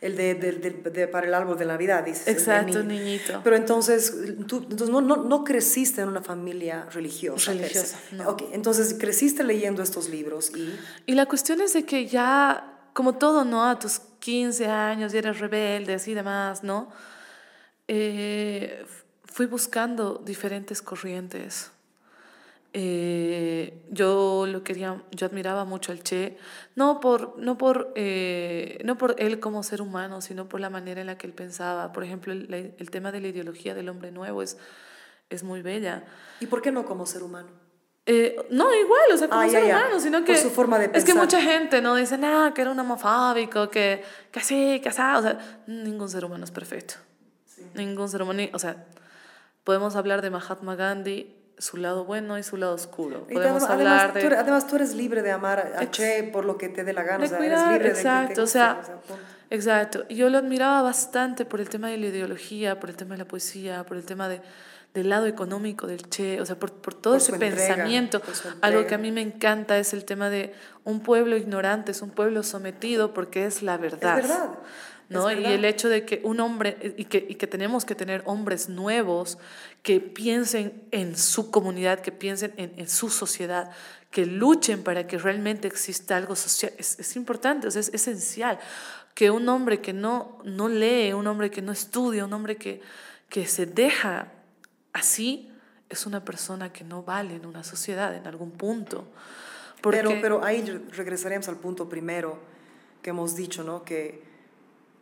el 0.00 0.16
de, 0.16 0.34
de, 0.34 0.52
de, 0.52 1.08
para 1.08 1.26
el 1.26 1.34
árbol 1.34 1.58
de 1.58 1.64
Navidad, 1.64 2.04
dices. 2.04 2.28
Exacto, 2.28 2.82
niñito. 2.82 3.40
Pero 3.42 3.56
entonces, 3.56 4.14
tú 4.46 4.58
entonces 4.58 4.90
no, 4.90 5.00
no, 5.00 5.16
no, 5.16 5.44
creciste 5.44 6.02
en 6.02 6.08
una 6.08 6.22
familia 6.22 6.86
religiosa. 6.92 7.52
Religiosa, 7.52 7.98
no. 8.12 8.30
Okay, 8.30 8.48
entonces 8.52 8.94
creciste 8.98 9.42
leyendo 9.42 9.82
estos 9.82 10.08
libros 10.08 10.52
y... 10.54 10.78
Y 11.06 11.14
la 11.14 11.26
cuestión 11.26 11.60
es 11.60 11.72
de 11.72 11.84
que 11.84 12.06
ya, 12.06 12.90
como 12.92 13.14
todo, 13.14 13.44
¿no? 13.44 13.64
A 13.64 13.78
tus 13.78 14.00
15 14.20 14.66
años 14.66 15.12
ya 15.12 15.20
eres 15.20 15.38
rebelde, 15.40 15.94
así 15.94 16.12
demás, 16.12 16.62
¿no? 16.62 16.90
Eh, 17.88 18.84
fui 19.24 19.46
buscando 19.46 20.22
diferentes 20.24 20.82
corrientes 20.82 21.70
eh, 22.78 23.72
yo 23.90 24.44
lo 24.46 24.62
quería, 24.62 25.02
yo 25.10 25.26
admiraba 25.26 25.64
mucho 25.64 25.92
al 25.92 26.02
Che, 26.02 26.36
no 26.74 27.00
por, 27.00 27.38
no, 27.38 27.56
por, 27.56 27.90
eh, 27.94 28.82
no 28.84 28.98
por 28.98 29.16
él 29.18 29.40
como 29.40 29.62
ser 29.62 29.80
humano, 29.80 30.20
sino 30.20 30.46
por 30.46 30.60
la 30.60 30.68
manera 30.68 31.00
en 31.00 31.06
la 31.06 31.16
que 31.16 31.26
él 31.26 31.32
pensaba. 31.32 31.90
Por 31.94 32.04
ejemplo, 32.04 32.34
el, 32.34 32.74
el 32.76 32.90
tema 32.90 33.12
de 33.12 33.22
la 33.22 33.28
ideología 33.28 33.74
del 33.74 33.88
hombre 33.88 34.10
nuevo 34.12 34.42
es, 34.42 34.58
es 35.30 35.42
muy 35.42 35.62
bella. 35.62 36.04
¿Y 36.38 36.48
por 36.48 36.60
qué 36.60 36.70
no 36.70 36.84
como 36.84 37.06
ser 37.06 37.22
humano? 37.22 37.48
Eh, 38.04 38.36
no, 38.50 38.66
igual, 38.74 39.10
o 39.14 39.16
sea, 39.16 39.28
como 39.28 39.40
ah, 39.40 39.48
ser 39.48 39.64
humano, 39.64 39.98
sino 39.98 40.22
que... 40.22 40.34
Por 40.34 40.42
su 40.42 40.50
forma 40.50 40.78
de 40.78 40.90
pensar. 40.90 41.08
Es 41.08 41.14
que 41.14 41.18
mucha 41.18 41.40
gente, 41.40 41.80
¿no? 41.80 41.94
Dice, 41.94 42.18
ah, 42.22 42.52
que 42.54 42.60
era 42.60 42.72
un 42.72 42.78
homofóbico, 42.78 43.70
que, 43.70 44.04
que 44.30 44.38
así, 44.38 44.80
que 44.82 44.90
así, 44.90 45.00
o 45.00 45.22
sea, 45.22 45.62
ningún 45.66 46.10
ser 46.10 46.26
humano 46.26 46.44
es 46.44 46.50
perfecto. 46.50 46.96
Ningún 47.76 48.08
ser 48.08 48.22
humano, 48.22 48.42
o 48.52 48.58
sea, 48.58 48.84
podemos 49.64 49.96
hablar 49.96 50.22
de 50.22 50.30
Mahatma 50.30 50.74
Gandhi, 50.76 51.34
su 51.58 51.76
lado 51.78 52.04
bueno 52.04 52.38
y 52.38 52.42
su 52.42 52.56
lado 52.56 52.74
oscuro. 52.74 53.26
Y 53.30 53.34
Podemos 53.34 53.62
además, 53.64 54.02
hablar 54.02 54.12
de... 54.12 54.20
tú 54.28 54.34
además, 54.34 54.66
tú 54.66 54.76
eres 54.76 54.94
libre 54.94 55.22
de 55.22 55.30
amar 55.30 55.58
a 55.58 55.82
Ex- 55.82 55.90
Che 55.92 56.22
por 56.24 56.44
lo 56.44 56.58
que 56.58 56.68
te 56.68 56.84
dé 56.84 56.92
la 56.92 57.02
gana. 57.02 57.18
de 57.20 57.24
o 57.26 57.28
sea, 57.28 57.38
cuidar, 57.38 57.58
eres 57.58 57.72
libre 57.72 57.88
exacto, 57.88 58.28
de 58.28 58.34
te 58.34 58.40
o 58.42 58.46
sea, 58.46 58.80
exacto. 59.50 60.06
Yo 60.08 60.28
lo 60.28 60.38
admiraba 60.38 60.82
bastante 60.82 61.44
por 61.44 61.60
el 61.60 61.68
tema 61.68 61.88
de 61.88 61.96
la 61.96 62.06
ideología, 62.06 62.78
por 62.78 62.90
el 62.90 62.96
tema 62.96 63.14
de 63.14 63.18
la 63.18 63.24
poesía, 63.28 63.84
por 63.86 63.96
el 63.96 64.04
tema 64.04 64.28
de, 64.28 64.42
del 64.92 65.08
lado 65.08 65.26
económico 65.26 65.86
del 65.86 66.08
Che, 66.10 66.40
o 66.40 66.46
sea, 66.46 66.56
por, 66.58 66.72
por 66.72 66.92
todo 66.94 67.14
Por 67.14 67.22
ese 67.22 67.32
entrega, 67.32 67.56
pensamiento. 67.56 68.20
Algo 68.60 68.86
que 68.86 68.94
a 68.94 68.98
mí 68.98 69.10
me 69.10 69.22
encanta 69.22 69.78
es 69.78 69.94
el 69.94 70.04
tema 70.04 70.28
de 70.28 70.54
un 70.84 71.00
pueblo 71.00 71.36
ignorante, 71.36 71.92
es 71.92 72.02
un 72.02 72.10
pueblo 72.10 72.42
sometido 72.42 73.14
porque 73.14 73.46
es 73.46 73.62
la 73.62 73.78
verdad. 73.78 74.18
Es 74.18 74.28
verdad. 74.28 74.50
¿No? 75.08 75.30
Y 75.30 75.44
el 75.44 75.64
hecho 75.64 75.88
de 75.88 76.04
que 76.04 76.20
un 76.24 76.40
hombre, 76.40 76.94
y 76.96 77.04
que, 77.04 77.24
y 77.28 77.36
que 77.36 77.46
tenemos 77.46 77.84
que 77.84 77.94
tener 77.94 78.22
hombres 78.26 78.68
nuevos 78.68 79.38
que 79.82 80.00
piensen 80.00 80.82
en 80.90 81.16
su 81.16 81.50
comunidad, 81.50 82.00
que 82.00 82.12
piensen 82.12 82.52
en, 82.56 82.72
en 82.76 82.88
su 82.88 83.08
sociedad, 83.08 83.70
que 84.10 84.26
luchen 84.26 84.82
para 84.82 85.06
que 85.06 85.18
realmente 85.18 85.68
exista 85.68 86.16
algo 86.16 86.34
social, 86.34 86.72
es, 86.78 86.98
es 86.98 87.16
importante, 87.16 87.68
o 87.68 87.70
sea, 87.70 87.80
es 87.80 87.90
esencial. 87.94 88.58
Que 89.14 89.30
un 89.30 89.48
hombre 89.48 89.80
que 89.80 89.92
no, 89.92 90.38
no 90.44 90.68
lee, 90.68 91.12
un 91.12 91.26
hombre 91.26 91.50
que 91.50 91.62
no 91.62 91.72
estudia, 91.72 92.24
un 92.24 92.32
hombre 92.32 92.56
que, 92.56 92.82
que 93.28 93.46
se 93.46 93.64
deja 93.64 94.32
así, 94.92 95.50
es 95.88 96.04
una 96.04 96.24
persona 96.24 96.72
que 96.72 96.84
no 96.84 97.02
vale 97.02 97.36
en 97.36 97.46
una 97.46 97.62
sociedad 97.62 98.14
en 98.14 98.26
algún 98.26 98.50
punto. 98.50 99.06
Porque, 99.80 99.98
Pero, 99.98 100.20
pero 100.20 100.44
ahí 100.44 100.62
re- 100.62 100.80
regresaremos 100.90 101.48
al 101.48 101.56
punto 101.56 101.88
primero 101.88 102.38
que 103.02 103.10
hemos 103.10 103.36
dicho, 103.36 103.62
¿no? 103.62 103.84
Que 103.84 104.22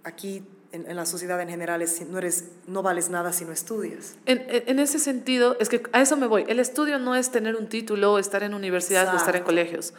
aquí 0.04 0.44
en, 0.72 0.88
en 0.90 0.96
la 0.96 1.06
sociedad 1.06 1.40
en 1.40 1.48
general 1.48 1.82
es, 1.82 2.00
no, 2.08 2.18
eres, 2.18 2.44
no 2.66 2.82
vales 2.82 3.08
nada 3.10 3.32
si 3.32 3.44
no 3.44 3.52
estudias. 3.52 4.16
En, 4.26 4.38
en- 4.48 4.64
en 4.66 4.78
ese 4.78 4.98
sentido, 4.98 5.56
es 5.60 5.68
que 5.68 5.82
a 5.92 6.00
eso 6.00 6.16
me 6.16 6.26
voy. 6.26 6.44
El 6.48 6.58
estudio 6.60 6.98
no 6.98 7.14
es 7.14 7.30
tener 7.30 7.56
un 7.56 7.68
título, 7.68 8.18
estar 8.18 8.42
en 8.42 8.54
universidades 8.54 9.10
o 9.12 9.16
estar 9.16 9.36
en 9.36 9.44
colegios. 9.44 9.94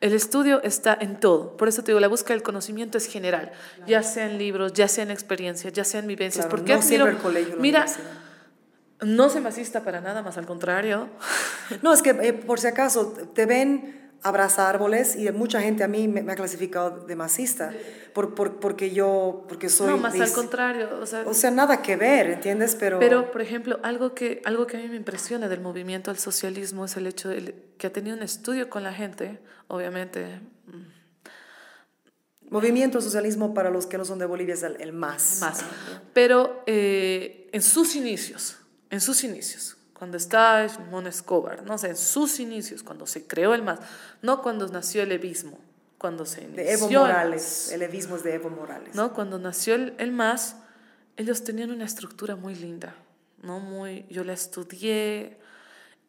El 0.00 0.12
estudio 0.12 0.62
está 0.62 0.96
en 1.00 1.18
todo. 1.20 1.56
Por 1.56 1.68
eso 1.68 1.82
te 1.82 1.92
digo, 1.92 2.00
la 2.00 2.08
búsqueda 2.08 2.34
del 2.34 2.42
conocimiento 2.42 2.98
es 2.98 3.06
general, 3.06 3.52
ya 3.86 4.02
sea 4.02 4.26
en 4.30 4.38
libros, 4.38 4.72
ya 4.72 4.88
sea 4.88 5.04
en 5.04 5.10
experiencias, 5.10 5.72
ya 5.72 5.84
sea 5.84 6.00
en 6.00 6.06
vivencias. 6.08 6.46
Claro, 6.46 6.56
porque 6.56 6.74
no 6.74 6.80
admiro- 6.80 7.06
el 7.08 7.18
colegio, 7.18 7.56
mira, 7.58 7.86
no 9.00 9.28
soy 9.28 9.40
masista 9.40 9.82
para 9.84 10.00
nada, 10.00 10.22
más 10.22 10.36
al 10.38 10.46
contrario. 10.46 11.08
No, 11.82 11.92
es 11.92 12.02
que 12.02 12.10
eh, 12.10 12.32
por 12.32 12.58
si 12.60 12.66
acaso 12.66 13.12
te 13.34 13.46
ven 13.46 14.03
abrazar 14.24 14.74
árboles 14.74 15.16
y 15.16 15.30
mucha 15.32 15.60
gente 15.60 15.84
a 15.84 15.88
mí 15.88 16.08
me, 16.08 16.22
me 16.22 16.32
ha 16.32 16.34
clasificado 16.34 17.04
de 17.06 17.14
masista 17.14 17.72
por, 18.14 18.34
por- 18.34 18.58
porque 18.58 18.90
yo 18.90 19.44
porque 19.48 19.68
soy 19.68 19.88
no, 19.90 19.98
más 19.98 20.18
al 20.18 20.32
contrario. 20.32 20.88
O 21.00 21.06
sea, 21.06 21.24
o 21.26 21.34
sea 21.34 21.50
nada 21.50 21.82
que 21.82 21.94
ver 21.96 22.30
entiendes 22.30 22.74
pero 22.74 22.98
Pero, 22.98 23.30
por 23.30 23.42
ejemplo, 23.42 23.78
algo 23.82 24.14
que, 24.14 24.40
algo 24.46 24.66
que 24.66 24.78
a 24.78 24.80
mí 24.80 24.88
me 24.88 24.96
impresiona 24.96 25.48
del 25.48 25.60
movimiento 25.60 26.10
al 26.10 26.18
socialismo 26.18 26.86
es 26.86 26.96
el 26.96 27.06
hecho 27.06 27.28
de 27.28 27.54
que 27.76 27.86
ha 27.86 27.92
tenido 27.92 28.16
un 28.16 28.22
estudio 28.22 28.70
con 28.70 28.82
la 28.82 28.94
gente, 28.94 29.40
obviamente, 29.68 30.40
movimiento 32.50 33.00
socialismo 33.00 33.52
para 33.54 33.70
los 33.70 33.86
que 33.86 33.98
no 33.98 34.04
son 34.04 34.18
de 34.18 34.26
Bolivia 34.26 34.54
es 34.54 34.62
el, 34.62 34.80
el 34.80 34.92
más 34.92 35.38
más. 35.40 35.64
Pero 36.12 36.62
eh, 36.66 37.48
en 37.52 37.62
sus 37.62 37.94
inicios, 37.96 38.58
en 38.90 39.00
sus 39.00 39.24
inicios, 39.24 39.76
cuando 40.04 40.18
estaba 40.18 40.68
Mon 40.90 41.06
Escobar, 41.06 41.62
no 41.62 41.78
sé, 41.78 41.88
en 41.88 41.96
sus 41.96 42.38
inicios, 42.38 42.82
cuando 42.82 43.06
se 43.06 43.26
creó 43.26 43.54
el 43.54 43.62
MAS, 43.62 43.78
no 44.20 44.42
cuando 44.42 44.68
nació 44.68 45.02
el 45.02 45.12
evismo, 45.12 45.58
cuando 45.96 46.26
se 46.26 46.42
inició 46.42 46.62
de 46.62 46.72
Evo 46.72 46.88
el 46.88 46.94
Morales 46.98 47.42
MAS, 47.42 47.72
el 47.72 47.82
evismo 47.84 48.16
es 48.16 48.22
de 48.22 48.34
Evo 48.34 48.50
Morales 48.50 48.94
¿no? 48.94 49.14
Cuando 49.14 49.38
nació 49.38 49.76
el, 49.76 49.94
el 49.96 50.12
MAS, 50.12 50.56
ellos 51.16 51.42
tenían 51.42 51.70
una 51.70 51.86
estructura 51.86 52.36
muy 52.36 52.54
linda, 52.54 52.94
¿no? 53.40 53.60
Muy, 53.60 54.04
yo 54.10 54.24
la 54.24 54.34
estudié 54.34 55.38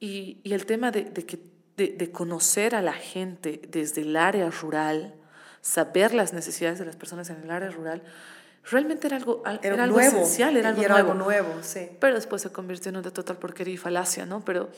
y, 0.01 0.39
y 0.43 0.51
el 0.51 0.65
tema 0.65 0.91
de, 0.91 1.05
de 1.05 1.25
que, 1.25 1.39
de, 1.77 1.95
de 1.97 2.11
conocer 2.11 2.75
a 2.75 2.81
la 2.81 2.91
gente 2.91 3.61
desde 3.69 4.01
el 4.01 4.17
área 4.17 4.49
rural, 4.49 5.13
saber 5.61 6.13
las 6.13 6.33
necesidades 6.33 6.79
de 6.79 6.85
las 6.85 6.97
personas 6.97 7.29
en 7.29 7.41
el 7.41 7.49
área 7.49 7.69
rural, 7.69 8.03
realmente 8.69 9.07
era 9.07 9.17
algo, 9.17 9.41
al- 9.45 9.59
era, 9.63 9.75
era 9.75 9.83
algo 9.85 9.97
nuevo 9.97 10.17
esencial, 10.17 10.57
era 10.57 10.69
algo 10.69 10.81
era 10.81 10.93
nuevo. 10.95 11.11
algo 11.11 11.23
nuevo 11.23 11.53
sí 11.61 11.89
Pero 11.99 12.15
después 12.15 12.41
se 12.41 12.51
convirtió 12.51 12.89
en 12.89 12.97
una 12.97 13.11
total 13.11 13.37
porquería 13.37 13.73
y 13.73 13.77
falacia, 13.77 14.25
¿no? 14.25 14.43
Pero 14.43 14.69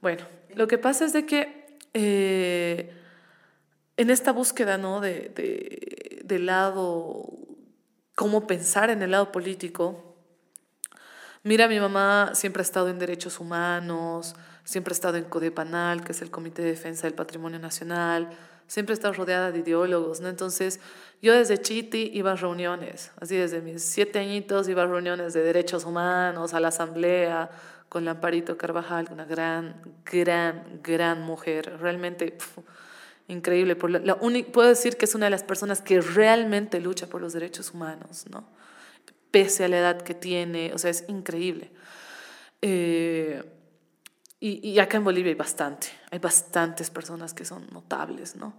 bueno, 0.00 0.24
lo 0.54 0.66
que 0.68 0.78
pasa 0.78 1.04
es 1.04 1.12
de 1.12 1.26
que 1.26 1.76
eh, 1.94 2.92
en 3.96 4.10
esta 4.10 4.32
búsqueda, 4.32 4.78
¿no? 4.78 5.00
De, 5.00 5.30
de, 5.34 6.22
del 6.24 6.46
lado, 6.46 7.26
cómo 8.14 8.46
pensar 8.46 8.90
en 8.90 9.02
el 9.02 9.10
lado 9.12 9.30
político, 9.32 10.16
mira, 11.42 11.68
mi 11.68 11.78
mamá 11.80 12.30
siempre 12.34 12.60
ha 12.60 12.64
estado 12.64 12.88
en 12.88 12.98
derechos 12.98 13.38
humanos, 13.40 14.34
siempre 14.64 14.92
ha 14.92 14.96
estado 14.96 15.16
en 15.18 15.24
Codepanal, 15.24 16.02
que 16.02 16.12
es 16.12 16.22
el 16.22 16.30
Comité 16.30 16.62
de 16.62 16.68
Defensa 16.70 17.06
del 17.06 17.14
Patrimonio 17.14 17.58
Nacional, 17.58 18.30
siempre 18.66 18.94
estado 18.94 19.14
rodeada 19.14 19.52
de 19.52 19.60
ideólogos, 19.60 20.20
¿no? 20.20 20.28
Entonces, 20.28 20.80
yo 21.22 21.32
desde 21.34 21.58
Chiti 21.58 22.10
iba 22.14 22.32
a 22.32 22.36
reuniones, 22.36 23.12
así 23.20 23.36
desde 23.36 23.60
mis 23.60 23.82
siete 23.82 24.18
añitos 24.18 24.68
iba 24.68 24.82
a 24.82 24.86
reuniones 24.86 25.32
de 25.32 25.42
derechos 25.42 25.84
humanos, 25.84 26.54
a 26.54 26.60
la 26.60 26.68
asamblea, 26.68 27.50
con 27.88 28.04
Lamparito 28.04 28.56
Carvajal, 28.56 29.08
una 29.12 29.24
gran, 29.24 29.80
gran, 30.04 30.80
gran 30.82 31.22
mujer, 31.22 31.78
realmente 31.80 32.36
increíble. 33.28 33.76
Por 33.76 33.90
la, 33.90 34.00
la 34.00 34.18
puedo 34.18 34.68
decir 34.68 34.96
que 34.96 35.04
es 35.04 35.14
una 35.14 35.26
de 35.26 35.30
las 35.30 35.44
personas 35.44 35.80
que 35.80 36.00
realmente 36.00 36.80
lucha 36.80 37.06
por 37.06 37.20
los 37.20 37.32
derechos 37.32 37.72
humanos, 37.72 38.24
¿no? 38.30 38.48
Pese 39.30 39.64
a 39.64 39.68
la 39.68 39.78
edad 39.78 40.02
que 40.02 40.14
tiene, 40.14 40.72
o 40.74 40.78
sea, 40.78 40.90
es 40.90 41.04
increíble. 41.08 41.70
Eh, 42.62 43.42
y, 44.44 44.72
y 44.72 44.78
acá 44.78 44.98
en 44.98 45.04
Bolivia 45.04 45.30
hay 45.30 45.36
bastante, 45.36 45.86
hay 46.10 46.18
bastantes 46.18 46.90
personas 46.90 47.32
que 47.32 47.46
son 47.46 47.66
notables, 47.72 48.36
¿no? 48.36 48.52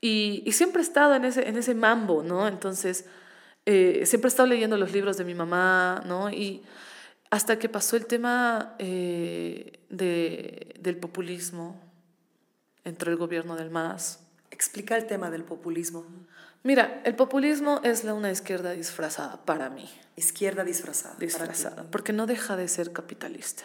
Y, 0.00 0.42
y 0.46 0.52
siempre 0.52 0.80
he 0.80 0.84
estado 0.84 1.14
en 1.14 1.26
ese, 1.26 1.46
en 1.46 1.58
ese 1.58 1.74
mambo, 1.74 2.22
¿no? 2.22 2.48
Entonces, 2.48 3.04
eh, 3.66 4.04
siempre 4.06 4.28
he 4.28 4.30
estado 4.30 4.48
leyendo 4.48 4.78
los 4.78 4.90
libros 4.90 5.18
de 5.18 5.24
mi 5.24 5.34
mamá, 5.34 6.02
¿no? 6.06 6.30
Y 6.30 6.62
hasta 7.28 7.58
que 7.58 7.68
pasó 7.68 7.96
el 7.96 8.06
tema 8.06 8.74
eh, 8.78 9.80
de, 9.90 10.76
del 10.80 10.96
populismo, 10.96 11.78
entró 12.82 13.10
el 13.10 13.18
gobierno 13.18 13.54
del 13.54 13.68
MAS. 13.68 14.20
explica 14.50 14.96
el 14.96 15.06
tema 15.06 15.30
del 15.30 15.44
populismo 15.44 16.06
Mira, 16.62 17.02
el 17.04 17.16
populismo 17.16 17.80
es 17.84 18.04
la 18.04 18.14
una 18.14 18.30
izquierda 18.30 18.70
disfrazada 18.70 19.44
para 19.44 19.68
mí, 19.68 19.90
izquierda 20.16 20.64
disfrazada 20.64 21.16
disfrazada, 21.18 21.84
porque 21.90 22.14
no 22.14 22.26
deja 22.26 22.56
de 22.56 22.66
ser 22.66 22.92
capitalista 22.92 23.64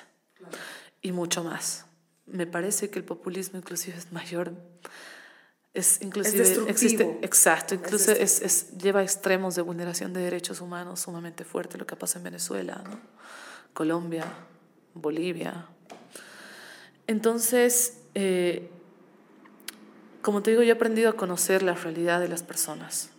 y 1.02 1.12
mucho 1.12 1.44
más. 1.44 1.86
Me 2.26 2.46
parece 2.48 2.90
que 2.90 3.00
el 3.00 3.06
populismo 3.06 3.58
inclusive 3.60 3.98
es 3.98 4.12
mayor, 4.12 4.54
es 5.74 6.02
inclusive 6.02 6.40
destructivo. 6.40 6.70
existe, 6.72 7.20
exacto, 7.22 7.76
Es 7.76 7.82
incluso 7.82 8.12
es, 8.12 8.42
es- 8.42 8.78
lleva 8.78 9.00
a 9.02 9.04
extremos 9.04 9.56
de 9.56 9.62
vulneración 9.62 10.12
de 10.14 10.22
derechos 10.22 10.60
humanos 10.62 11.00
sumamente 11.02 11.46
fuerte 11.46 11.78
lo 11.78 11.86
que 11.88 11.96
pasa 11.96 12.18
en 12.18 12.24
Venezuela, 12.26 12.82
¿no? 12.84 13.00
Colombia, 13.74 14.26
Bolivia. 14.94 15.68
Entonces, 17.06 18.00
eh, 18.16 18.70
como 20.22 20.42
te 20.44 20.52
digo, 20.52 20.64
yo 20.64 20.70
he 20.70 20.76
aprendido 20.76 21.10
a 21.10 21.14
conocer 21.14 21.64
la 21.64 21.74
realidad 21.74 22.20
de 22.20 22.28
las 22.28 22.44
personas. 22.44 23.10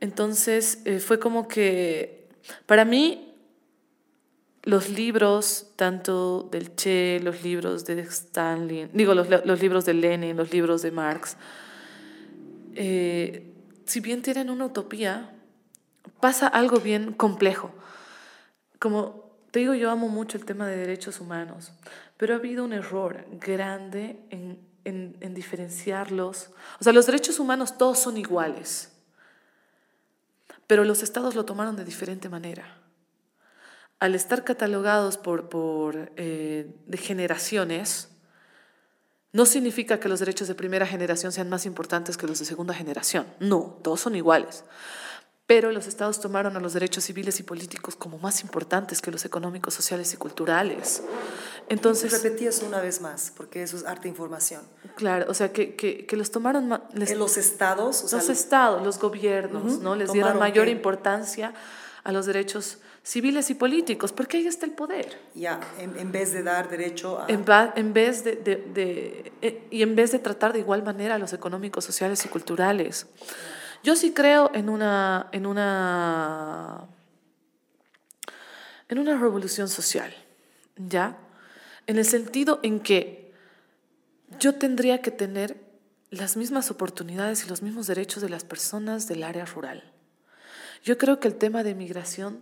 Entonces, 0.00 0.78
eh, 0.84 0.98
fue 0.98 1.18
como 1.18 1.48
que, 1.48 2.28
para 2.66 2.84
mí, 2.84 3.25
los 4.66 4.88
libros, 4.88 5.68
tanto 5.76 6.48
del 6.50 6.74
Che, 6.74 7.20
los 7.20 7.42
libros 7.44 7.84
de 7.84 8.00
Stalin, 8.00 8.90
digo, 8.92 9.14
los, 9.14 9.28
los 9.28 9.62
libros 9.62 9.84
de 9.84 9.94
Lenin, 9.94 10.36
los 10.36 10.52
libros 10.52 10.82
de 10.82 10.90
Marx, 10.90 11.36
eh, 12.74 13.54
si 13.84 14.00
bien 14.00 14.22
tienen 14.22 14.50
una 14.50 14.66
utopía, 14.66 15.32
pasa 16.18 16.48
algo 16.48 16.80
bien 16.80 17.12
complejo. 17.12 17.70
Como 18.80 19.30
te 19.52 19.60
digo, 19.60 19.74
yo 19.74 19.88
amo 19.88 20.08
mucho 20.08 20.36
el 20.36 20.44
tema 20.44 20.66
de 20.66 20.76
derechos 20.76 21.20
humanos, 21.20 21.70
pero 22.16 22.34
ha 22.34 22.38
habido 22.38 22.64
un 22.64 22.72
error 22.72 23.24
grande 23.40 24.18
en, 24.30 24.58
en, 24.82 25.16
en 25.20 25.32
diferenciarlos. 25.32 26.50
O 26.80 26.84
sea, 26.84 26.92
los 26.92 27.06
derechos 27.06 27.38
humanos 27.38 27.78
todos 27.78 28.00
son 28.00 28.16
iguales, 28.16 28.92
pero 30.66 30.82
los 30.82 31.04
estados 31.04 31.36
lo 31.36 31.44
tomaron 31.44 31.76
de 31.76 31.84
diferente 31.84 32.28
manera. 32.28 32.82
Al 33.98 34.14
estar 34.14 34.44
catalogados 34.44 35.16
por, 35.16 35.48
por 35.48 36.12
eh, 36.16 36.74
de 36.86 36.98
generaciones, 36.98 38.08
no 39.32 39.46
significa 39.46 40.00
que 40.00 40.08
los 40.08 40.20
derechos 40.20 40.48
de 40.48 40.54
primera 40.54 40.86
generación 40.86 41.32
sean 41.32 41.48
más 41.48 41.66
importantes 41.66 42.16
que 42.16 42.26
los 42.26 42.38
de 42.38 42.44
segunda 42.44 42.74
generación. 42.74 43.26
No, 43.40 43.78
todos 43.82 44.00
son 44.00 44.14
iguales. 44.14 44.64
Pero 45.46 45.70
los 45.70 45.86
estados 45.86 46.20
tomaron 46.20 46.56
a 46.56 46.60
los 46.60 46.72
derechos 46.72 47.04
civiles 47.04 47.38
y 47.38 47.44
políticos 47.44 47.94
como 47.94 48.18
más 48.18 48.42
importantes 48.42 49.00
que 49.00 49.12
los 49.12 49.24
económicos, 49.24 49.74
sociales 49.74 50.12
y 50.12 50.16
culturales. 50.16 51.02
Entonces, 51.68 52.10
repetí 52.10 52.46
eso 52.46 52.66
una 52.66 52.80
vez 52.80 53.00
más 53.00 53.32
porque 53.36 53.62
eso 53.62 53.76
es 53.76 53.84
arte 53.84 54.08
información 54.08 54.62
claro, 54.96 55.26
o 55.28 55.34
sea, 55.34 55.52
que, 55.52 55.74
que, 55.76 56.06
que 56.06 56.16
los 56.16 56.30
tomaron, 56.30 56.68
ma- 56.68 56.88
les- 56.94 57.10
en 57.10 57.18
los 57.18 57.36
estados 57.36 58.02
o 58.04 58.08
sea, 58.08 58.18
los 58.20 58.28
estados, 58.30 58.82
los 58.84 58.98
gobiernos, 58.98 59.78
¿no? 59.80 59.94
Les 59.96 60.12
dieron 60.12 60.38
mayor 60.38 60.68
importancia 60.68 61.52
a 62.04 62.12
los 62.12 62.26
derechos 62.26 62.78
civiles 63.06 63.50
y 63.50 63.54
políticos, 63.54 64.12
porque 64.12 64.38
ahí 64.38 64.46
está 64.48 64.66
el 64.66 64.72
poder. 64.72 65.16
Ya, 65.32 65.60
en, 65.78 65.96
en 65.96 66.10
vez 66.10 66.32
de 66.32 66.42
dar 66.42 66.68
derecho 66.68 67.20
a... 67.20 67.26
En, 67.28 67.44
va- 67.44 67.72
en 67.76 67.92
vez 67.92 68.24
de, 68.24 68.34
de- 68.34 68.56
de- 68.56 69.32
eh, 69.42 69.68
y 69.70 69.82
en 69.82 69.94
vez 69.94 70.10
de 70.10 70.18
tratar 70.18 70.52
de 70.52 70.58
igual 70.58 70.82
manera 70.82 71.14
a 71.14 71.18
los 71.18 71.32
económicos, 71.32 71.84
sociales 71.84 72.24
y 72.24 72.28
culturales. 72.28 73.06
Yo 73.84 73.94
sí 73.94 74.12
creo 74.12 74.50
en 74.54 74.68
una, 74.68 75.28
en 75.30 75.46
una, 75.46 76.88
en 78.88 78.98
una 78.98 79.16
revolución 79.16 79.68
social, 79.68 80.12
¿ya? 80.76 81.16
En 81.86 81.98
el 81.98 82.04
sentido 82.06 82.58
en 82.64 82.80
que 82.80 83.32
yo 84.40 84.56
tendría 84.56 85.00
que 85.00 85.12
tener 85.12 85.56
las 86.10 86.36
mismas 86.36 86.72
oportunidades 86.72 87.44
y 87.44 87.48
los 87.48 87.62
mismos 87.62 87.86
derechos 87.86 88.20
de 88.20 88.30
las 88.30 88.42
personas 88.42 89.06
del 89.06 89.22
área 89.22 89.44
rural. 89.44 89.92
Yo 90.82 90.98
creo 90.98 91.20
que 91.20 91.28
el 91.28 91.36
tema 91.36 91.62
de 91.62 91.76
migración, 91.76 92.40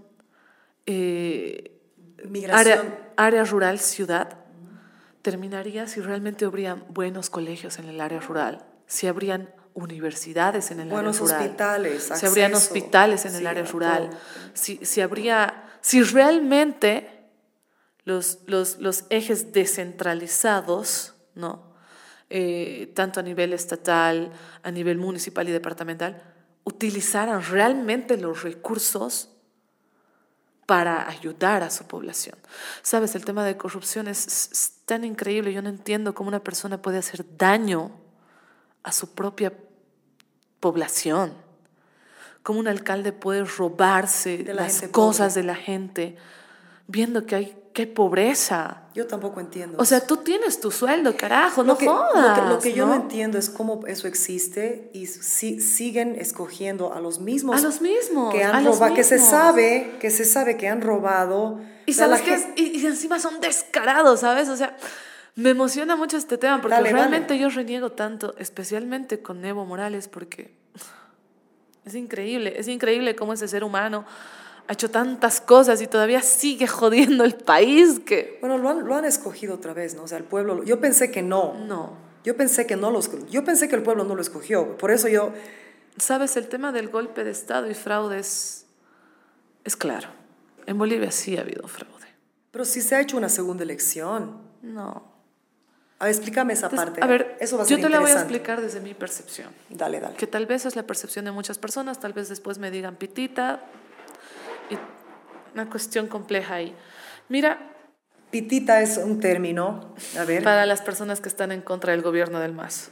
eh, 0.87 1.81
área, 2.51 3.13
área 3.17 3.45
rural, 3.45 3.79
ciudad, 3.79 4.39
terminaría 5.23 5.87
si 5.87 6.01
realmente 6.01 6.45
habrían 6.45 6.85
buenos 6.89 7.31
colegios 7.31 7.79
en 7.79 7.89
el 7.89 8.01
área 8.01 8.21
rural, 8.21 8.65
si 8.87 9.07
habrían 9.07 9.49
universidades 9.75 10.71
en 10.71 10.81
el 10.81 10.89
Buenos 10.89 11.17
área 11.17 11.27
rural, 11.27 11.41
hospitales, 11.41 12.11
si 12.15 12.27
habrían 12.27 12.55
hospitales 12.55 13.25
en 13.25 13.35
el 13.35 13.47
área 13.47 13.65
rural, 13.65 14.11
si, 14.53 14.77
si 14.85 15.01
habría, 15.01 15.65
si 15.81 16.03
realmente 16.03 17.09
los, 18.05 18.41
los, 18.47 18.79
los 18.79 19.05
ejes 19.11 19.53
descentralizados, 19.53 21.15
¿no? 21.35 21.75
Eh, 22.31 22.93
tanto 22.95 23.21
a 23.21 23.23
nivel 23.23 23.53
estatal, 23.53 24.33
a 24.63 24.71
nivel 24.71 24.99
municipal 24.99 25.49
y 25.49 25.53
departamental, 25.53 26.23
utilizaran 26.65 27.43
realmente 27.43 28.17
los 28.17 28.43
recursos 28.43 29.34
para 30.67 31.09
ayudar 31.09 31.63
a 31.63 31.71
su 31.71 31.85
población. 31.85 32.37
Sabes, 32.83 33.15
el 33.15 33.25
tema 33.25 33.45
de 33.45 33.57
corrupción 33.57 34.09
es, 34.09 34.73
tan 34.85 35.05
increíble, 35.05 35.53
yo 35.53 35.63
no 35.63 35.71
entiendo 35.71 36.15
cómo 36.15 36.29
una 36.29 36.45
persona 36.45 36.83
puede 36.83 36.99
hacer 36.99 37.25
daño 37.39 37.91
a 38.83 38.93
su 38.93 39.15
propia 39.15 39.53
población, 40.61 41.33
cómo 42.43 42.61
un 42.61 42.69
alcalde 42.69 43.13
puede 43.13 43.45
robarse 43.45 44.39
De 44.39 44.53
la 44.53 44.65
las 44.65 44.83
cosas 44.89 45.33
pobre. 45.33 45.43
de 45.43 45.47
la 45.47 45.55
gente, 45.55 46.17
viendo 46.87 47.25
que 47.25 47.35
hay, 47.35 47.64
hay 47.83 47.87
pobreza. 47.89 48.83
Yo 48.95 49.07
tampoco 49.07 49.41
entiendo. 49.41 49.77
O 49.81 49.85
sea, 49.85 50.07
tú 50.07 50.19
tienes 50.19 50.61
tu 50.61 50.71
sueldo, 50.71 51.17
carajo, 51.17 51.65
no 51.65 51.77
que, 51.77 51.87
lo 51.87 51.93
que- 51.93 51.99
jodas. 52.15 52.49
lo 52.49 52.59
que 52.61 52.73
yo 52.73 52.87
no 52.87 52.95
¿no? 52.95 53.03
entiendo 53.03 53.39
es 53.39 53.51
cómo 53.51 53.87
eso 53.87 54.07
existe 54.07 54.91
y 54.93 55.07
si- 55.07 55.61
siguen 55.61 56.15
escogiendo 56.19 56.93
a 56.95 57.01
los 57.01 57.19
mismos 57.21 57.57
A 57.57 57.61
los 57.67 57.81
mismos, 57.81 58.33
que 58.33 58.45
han 58.45 58.65
robado, 58.65 58.95
que 58.95 59.03
se 59.05 59.19
sabe, 59.19 59.97
que 60.01 60.11
se 60.11 60.25
sabe 60.25 60.57
que 60.57 60.69
han 60.69 60.81
robado. 60.83 61.61
Y 61.87 61.91
O 61.91 61.95
sea, 61.95 62.07
sabes 62.07 62.21
la 62.21 62.25
qué 62.25 62.39
gen- 62.41 62.53
es? 62.57 62.61
y, 62.61 62.81
y 62.81 62.87
encima 62.87 63.19
son 63.19 63.41
descarados, 63.41 64.21
¿sabes? 64.21 64.49
O 64.49 64.57
sea, 64.57 64.77
me 65.35 65.51
emociona 65.51 65.97
mucho 65.97 66.17
este 66.17 66.39
tema 66.39 66.61
porque 66.63 66.77
Dale, 66.77 66.91
dale. 66.91 66.99
realmente 67.01 67.37
yo 67.39 67.49
reniego 67.49 67.91
tanto, 67.91 68.35
especialmente 68.39 69.21
con 69.21 69.45
Evo 69.45 69.65
Morales, 69.65 70.07
porque 70.07 70.55
es 71.85 71.95
increíble, 71.97 72.55
es 72.57 72.69
increíble 72.69 73.15
cómo 73.17 73.33
ese 73.33 73.49
ser 73.49 73.65
humano 73.65 74.05
ha 74.67 74.73
hecho 74.73 74.91
tantas 74.91 75.41
cosas 75.41 75.81
y 75.83 75.87
todavía 75.87 76.23
sigue 76.23 76.67
jodiendo 76.67 77.25
el 77.25 77.35
país 77.35 78.01
que 78.01 78.39
Bueno, 78.41 78.59
lo 78.59 78.69
han, 78.71 78.87
lo 78.87 78.95
han 78.95 79.05
escogido 79.05 79.55
otra 79.55 79.75
vez, 79.75 79.95
¿no? 79.95 80.05
O 80.05 80.09
sea, 80.09 80.19
el 80.19 80.25
pueblo, 80.25 80.65
yo 80.65 80.81
pensé 80.81 81.11
que 81.11 81.23
no. 81.23 81.55
no. 81.55 81.93
Yo 82.25 82.37
pensé 82.37 82.67
que 82.67 82.77
no 82.77 82.91
los, 82.91 83.11
yo 83.29 83.45
pensé 83.45 83.69
que 83.69 83.77
el 83.77 83.83
pueblo 83.83 84.05
no 84.05 84.15
lo 84.15 84.23
escogió. 84.23 84.79
Por 84.79 84.91
eso 84.91 85.09
yo, 85.09 85.33
Sabes, 85.97 86.37
el 86.37 86.49
tema 86.49 86.73
del 86.73 86.89
golpe 86.89 87.23
de 87.23 87.31
Estado 87.31 87.71
y 87.71 87.75
fraude 87.75 88.19
es, 88.19 88.67
es 89.63 89.77
claro. 89.77 90.09
En 90.67 90.77
Bolivia 90.77 91.11
sí 91.13 91.37
ha 91.37 91.43
habido 91.43 91.69
fraude. 91.69 92.09
pero 92.51 92.65
si 92.65 92.81
se 92.81 92.97
ha 92.97 93.01
hecho 93.01 93.17
una 93.17 93.29
segunda 93.29 93.63
elección. 93.63 94.43
No. 94.63 95.13
A 96.01 96.07
ver, 96.07 96.15
explícame 96.15 96.55
esa 96.55 96.67
Entonces, 96.67 96.87
parte. 96.87 97.05
a 97.05 97.07
ver, 97.07 97.37
eso 97.39 97.57
va 97.57 97.63
a 97.63 97.67
yo 97.67 97.77
ser 97.77 97.85
te 97.85 97.91
la 97.91 98.01
voy 98.01 98.11
a 98.11 98.15
explicar 98.15 98.61
desde 98.61 98.81
mi 98.81 98.95
percepción. 98.95 99.51
Dale, 99.71 100.01
dale. 100.01 100.17
que 100.17 100.27
tal 100.27 100.47
vez 100.47 100.67
es 100.67 100.75
la 100.75 100.83
percepción 100.83 101.25
de 101.27 101.31
muchas 101.31 101.59
personas, 101.59 102.01
tal 102.01 102.13
vez 102.13 102.29
después 102.29 102.59
me 102.59 102.71
digan 102.73 102.97
pitita, 102.97 103.61
una 105.55 105.71
cuestión 105.71 106.09
compleja 106.09 106.55
ahí. 106.55 106.75
Mira, 107.29 107.71
Pitita 108.31 108.83
es 108.83 108.97
un 108.99 109.21
término, 109.21 109.95
a 110.19 110.25
ver, 110.25 110.43
para 110.43 110.67
las 110.67 110.83
personas 110.83 111.21
que 111.21 111.29
están 111.29 111.53
en 111.53 111.63
contra 111.63 111.93
del 111.93 112.03
gobierno 112.03 112.41
del 112.41 112.53
MAS. 112.53 112.91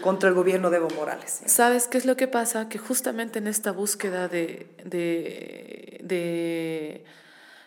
contra 0.00 0.28
el 0.28 0.34
gobierno 0.34 0.70
de 0.70 0.78
Evo 0.78 0.88
Morales. 0.96 1.42
¿Sabes 1.46 1.86
qué 1.86 1.96
es 1.98 2.04
lo 2.06 2.16
que 2.16 2.26
pasa? 2.26 2.68
Que 2.68 2.78
justamente 2.78 3.38
en 3.38 3.46
esta 3.46 3.70
búsqueda 3.70 4.26
de, 4.26 4.66
de, 4.84 6.00
de, 6.02 7.04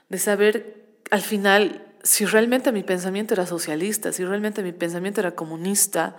de 0.10 0.18
saber 0.18 0.86
al 1.10 1.22
final 1.22 1.86
si 2.04 2.26
realmente 2.26 2.72
mi 2.72 2.84
pensamiento 2.84 3.34
era 3.34 3.46
socialista, 3.46 4.12
si 4.12 4.26
realmente 4.26 4.64
mi 4.64 4.72
pensamiento 4.72 5.22
era 5.22 5.32
comunista, 5.32 6.18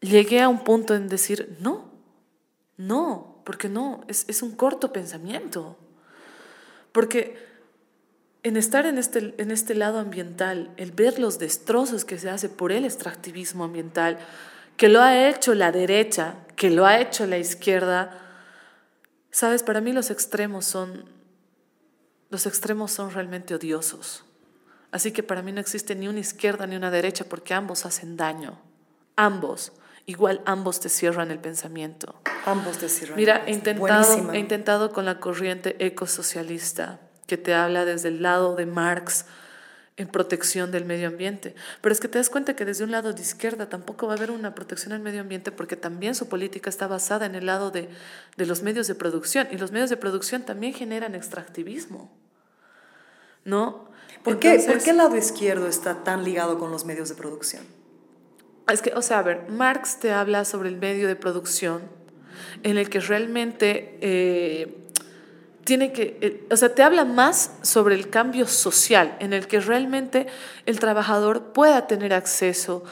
llegué 0.00 0.40
a 0.42 0.48
un 0.48 0.64
punto 0.64 0.94
en 0.94 1.08
decir, 1.08 1.56
no, 1.60 1.90
no, 2.76 3.42
porque 3.44 3.68
no, 3.68 4.04
es, 4.08 4.24
es 4.28 4.42
un 4.42 4.52
corto 4.56 4.92
pensamiento. 4.92 5.78
Porque 6.96 7.36
en 8.42 8.56
estar 8.56 8.86
en 8.86 8.96
este, 8.96 9.34
en 9.36 9.50
este 9.50 9.74
lado 9.74 9.98
ambiental, 9.98 10.72
el 10.78 10.92
ver 10.92 11.18
los 11.18 11.38
destrozos 11.38 12.06
que 12.06 12.18
se 12.18 12.30
hace 12.30 12.48
por 12.48 12.72
el 12.72 12.86
extractivismo 12.86 13.64
ambiental, 13.64 14.18
que 14.78 14.88
lo 14.88 15.02
ha 15.02 15.28
hecho 15.28 15.52
la 15.52 15.72
derecha, 15.72 16.36
que 16.56 16.70
lo 16.70 16.86
ha 16.86 16.98
hecho 16.98 17.26
la 17.26 17.36
izquierda, 17.36 18.18
sabes, 19.30 19.62
para 19.62 19.82
mí 19.82 19.92
los 19.92 20.10
extremos 20.10 20.64
son, 20.64 21.04
los 22.30 22.46
extremos 22.46 22.92
son 22.92 23.10
realmente 23.10 23.54
odiosos. 23.54 24.24
Así 24.90 25.12
que 25.12 25.22
para 25.22 25.42
mí 25.42 25.52
no 25.52 25.60
existe 25.60 25.94
ni 25.94 26.08
una 26.08 26.20
izquierda 26.20 26.66
ni 26.66 26.76
una 26.76 26.90
derecha 26.90 27.26
porque 27.28 27.52
ambos 27.52 27.84
hacen 27.84 28.16
daño. 28.16 28.58
Ambos. 29.16 29.70
Igual 30.06 30.40
ambos 30.46 30.78
te 30.78 30.88
cierran 30.88 31.32
el 31.32 31.40
pensamiento. 31.40 32.14
Ambos 32.44 32.80
de 32.80 32.88
Sierra 32.88 33.16
Mira, 33.16 33.42
he 33.46 33.52
intentado, 33.52 34.06
Buenísima. 34.06 34.36
he 34.36 34.38
intentado 34.38 34.92
con 34.92 35.04
la 35.04 35.18
corriente 35.18 35.84
ecosocialista, 35.84 37.00
que 37.26 37.36
te 37.36 37.54
habla 37.54 37.84
desde 37.84 38.08
el 38.08 38.22
lado 38.22 38.54
de 38.54 38.66
Marx 38.66 39.26
en 39.96 40.06
protección 40.08 40.70
del 40.70 40.84
medio 40.84 41.08
ambiente. 41.08 41.56
Pero 41.80 41.92
es 41.92 42.00
que 42.00 42.06
te 42.06 42.18
das 42.18 42.30
cuenta 42.30 42.54
que 42.54 42.64
desde 42.64 42.84
un 42.84 42.92
lado 42.92 43.12
de 43.12 43.20
izquierda 43.20 43.68
tampoco 43.68 44.06
va 44.06 44.12
a 44.12 44.16
haber 44.16 44.30
una 44.30 44.54
protección 44.54 44.92
al 44.92 45.00
medio 45.00 45.22
ambiente 45.22 45.50
porque 45.50 45.74
también 45.74 46.14
su 46.14 46.28
política 46.28 46.70
está 46.70 46.86
basada 46.86 47.26
en 47.26 47.34
el 47.34 47.46
lado 47.46 47.70
de, 47.72 47.88
de 48.36 48.46
los 48.46 48.62
medios 48.62 48.86
de 48.86 48.94
producción 48.94 49.48
y 49.50 49.56
los 49.56 49.72
medios 49.72 49.90
de 49.90 49.96
producción 49.96 50.42
también 50.42 50.72
generan 50.72 51.14
extractivismo. 51.14 52.12
¿No? 53.44 53.88
¿Por 54.22 54.38
qué, 54.38 54.62
¿Por 54.66 54.82
qué 54.82 54.90
el 54.90 54.98
lado 54.98 55.16
izquierdo 55.16 55.66
está 55.66 56.04
tan 56.04 56.24
ligado 56.24 56.58
con 56.58 56.70
los 56.70 56.84
medios 56.84 57.08
de 57.08 57.14
producción? 57.14 57.64
Es 58.72 58.82
que, 58.82 58.92
o 58.94 59.02
sea, 59.02 59.20
a 59.20 59.22
ver, 59.22 59.48
Marx 59.48 60.00
te 60.00 60.12
habla 60.12 60.44
sobre 60.44 60.68
el 60.68 60.76
medio 60.76 61.06
de 61.08 61.16
producción 61.16 61.82
en 62.62 62.78
el 62.78 62.90
que 62.90 63.00
realmente 63.00 63.96
eh, 64.00 64.76
tiene 65.64 65.92
que, 65.92 66.18
eh, 66.20 66.46
o 66.50 66.56
sea, 66.56 66.74
te 66.74 66.82
habla 66.82 67.04
más 67.04 67.52
sobre 67.62 67.94
el 67.94 68.10
cambio 68.10 68.46
social, 68.46 69.16
en 69.20 69.32
el 69.32 69.46
que 69.46 69.60
realmente 69.60 70.26
el 70.64 70.78
trabajador 70.80 71.52
pueda 71.52 71.86
tener 71.86 72.12
acceso 72.12 72.82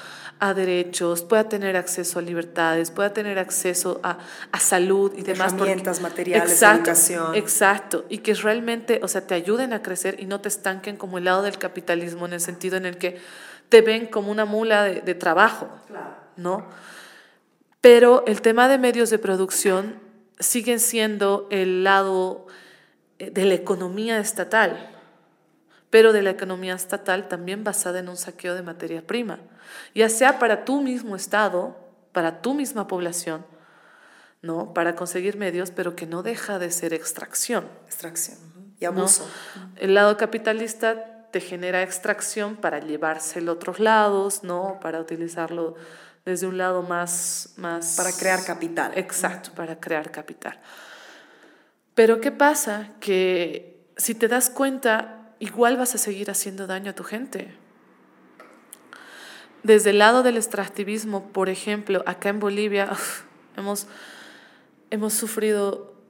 a 0.40 0.52
derechos, 0.54 1.22
pueda 1.22 1.48
tener 1.48 1.76
acceso 1.76 2.18
a 2.18 2.22
libertades, 2.22 2.90
pueda 2.90 3.12
tener 3.12 3.38
acceso 3.38 4.00
a, 4.02 4.18
a 4.50 4.60
salud 4.60 5.12
y 5.16 5.22
demás. 5.22 5.52
porque- 5.52 5.64
Herramientas, 5.70 6.00
materiales, 6.00 6.50
exacto, 6.52 6.90
educación. 6.90 7.34
Exacto, 7.36 8.04
y 8.08 8.18
que 8.18 8.34
realmente, 8.34 9.00
o 9.02 9.08
sea, 9.08 9.26
te 9.26 9.34
ayuden 9.34 9.72
a 9.72 9.80
crecer 9.82 10.16
y 10.18 10.26
no 10.26 10.40
te 10.40 10.48
estanquen 10.48 10.96
como 10.96 11.18
el 11.18 11.24
lado 11.24 11.42
del 11.42 11.58
capitalismo, 11.58 12.26
en 12.26 12.34
el 12.34 12.40
sentido 12.40 12.76
en 12.76 12.86
el 12.86 12.98
que 12.98 13.18
te 13.74 13.80
ven 13.80 14.06
como 14.06 14.30
una 14.30 14.44
mula 14.44 14.84
de, 14.84 15.00
de 15.00 15.16
trabajo, 15.16 15.68
¿no? 16.36 16.64
Pero 17.80 18.22
el 18.28 18.40
tema 18.40 18.68
de 18.68 18.78
medios 18.78 19.10
de 19.10 19.18
producción 19.18 19.98
siguen 20.38 20.78
siendo 20.78 21.48
el 21.50 21.82
lado 21.82 22.46
eh, 23.18 23.30
de 23.32 23.44
la 23.44 23.54
economía 23.54 24.18
estatal, 24.18 24.92
pero 25.90 26.12
de 26.12 26.22
la 26.22 26.30
economía 26.30 26.74
estatal 26.74 27.26
también 27.26 27.64
basada 27.64 27.98
en 27.98 28.08
un 28.08 28.16
saqueo 28.16 28.54
de 28.54 28.62
materia 28.62 29.04
prima, 29.04 29.40
ya 29.92 30.08
sea 30.08 30.38
para 30.38 30.64
tu 30.64 30.80
mismo 30.80 31.16
estado, 31.16 31.76
para 32.12 32.42
tu 32.42 32.54
misma 32.54 32.86
población, 32.86 33.44
¿no? 34.40 34.72
Para 34.72 34.94
conseguir 34.94 35.36
medios, 35.36 35.72
pero 35.72 35.96
que 35.96 36.06
no 36.06 36.22
deja 36.22 36.60
de 36.60 36.70
ser 36.70 36.94
extracción. 36.94 37.66
Extracción 37.86 38.38
y 38.78 38.84
¿no? 38.84 38.90
abuso. 38.90 39.28
El 39.74 39.94
lado 39.94 40.16
capitalista 40.16 41.13
te 41.34 41.40
genera 41.40 41.82
extracción 41.82 42.54
para 42.54 42.78
llevárselo 42.78 43.50
a 43.50 43.54
otros 43.56 43.80
lados, 43.80 44.44
¿no? 44.44 44.78
Para 44.80 45.00
utilizarlo 45.00 45.74
desde 46.24 46.46
un 46.46 46.58
lado 46.58 46.82
más... 46.82 47.54
más 47.56 47.96
Para 47.96 48.12
crear 48.12 48.44
capital. 48.44 48.92
Exacto, 48.94 49.50
para 49.52 49.80
crear 49.80 50.12
capital. 50.12 50.60
Pero 51.96 52.20
¿qué 52.20 52.30
pasa? 52.30 52.90
Que 53.00 53.84
si 53.96 54.14
te 54.14 54.28
das 54.28 54.48
cuenta, 54.48 55.34
igual 55.40 55.76
vas 55.76 55.96
a 55.96 55.98
seguir 55.98 56.30
haciendo 56.30 56.68
daño 56.68 56.92
a 56.92 56.94
tu 56.94 57.02
gente. 57.02 57.52
Desde 59.64 59.90
el 59.90 59.98
lado 59.98 60.22
del 60.22 60.36
extractivismo, 60.36 61.32
por 61.32 61.48
ejemplo, 61.48 62.04
acá 62.06 62.28
en 62.28 62.38
Bolivia 62.38 62.92
hemos, 63.56 63.88
hemos 64.90 65.14
sufrido 65.14 66.00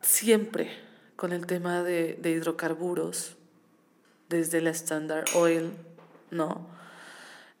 siempre, 0.00 0.76
con 1.14 1.32
el 1.32 1.46
tema 1.46 1.84
de, 1.84 2.18
de 2.20 2.32
hidrocarburos, 2.32 3.36
desde 4.32 4.60
la 4.60 4.70
Standard 4.70 5.26
Oil, 5.34 5.72
¿no? 6.30 6.66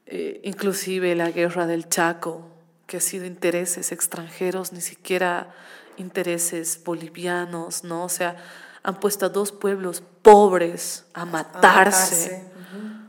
Eh, 0.06 0.40
inclusive 0.44 1.14
la 1.14 1.30
guerra 1.30 1.66
del 1.66 1.88
Chaco, 1.88 2.48
que 2.86 2.96
ha 2.96 3.00
sido 3.00 3.24
intereses 3.24 3.92
extranjeros, 3.92 4.72
ni 4.72 4.80
siquiera 4.80 5.54
intereses 5.96 6.80
bolivianos, 6.84 7.84
¿no? 7.84 8.04
O 8.04 8.08
sea, 8.08 8.36
han 8.82 8.98
puesto 8.98 9.26
a 9.26 9.28
dos 9.28 9.52
pueblos 9.52 10.02
pobres 10.22 11.04
a 11.14 11.24
matarse, 11.24 12.44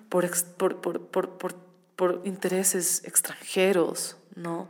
por, 0.10 0.30
por, 1.96 2.22
intereses 2.26 3.02
extranjeros, 3.06 4.18
¿no? 4.36 4.70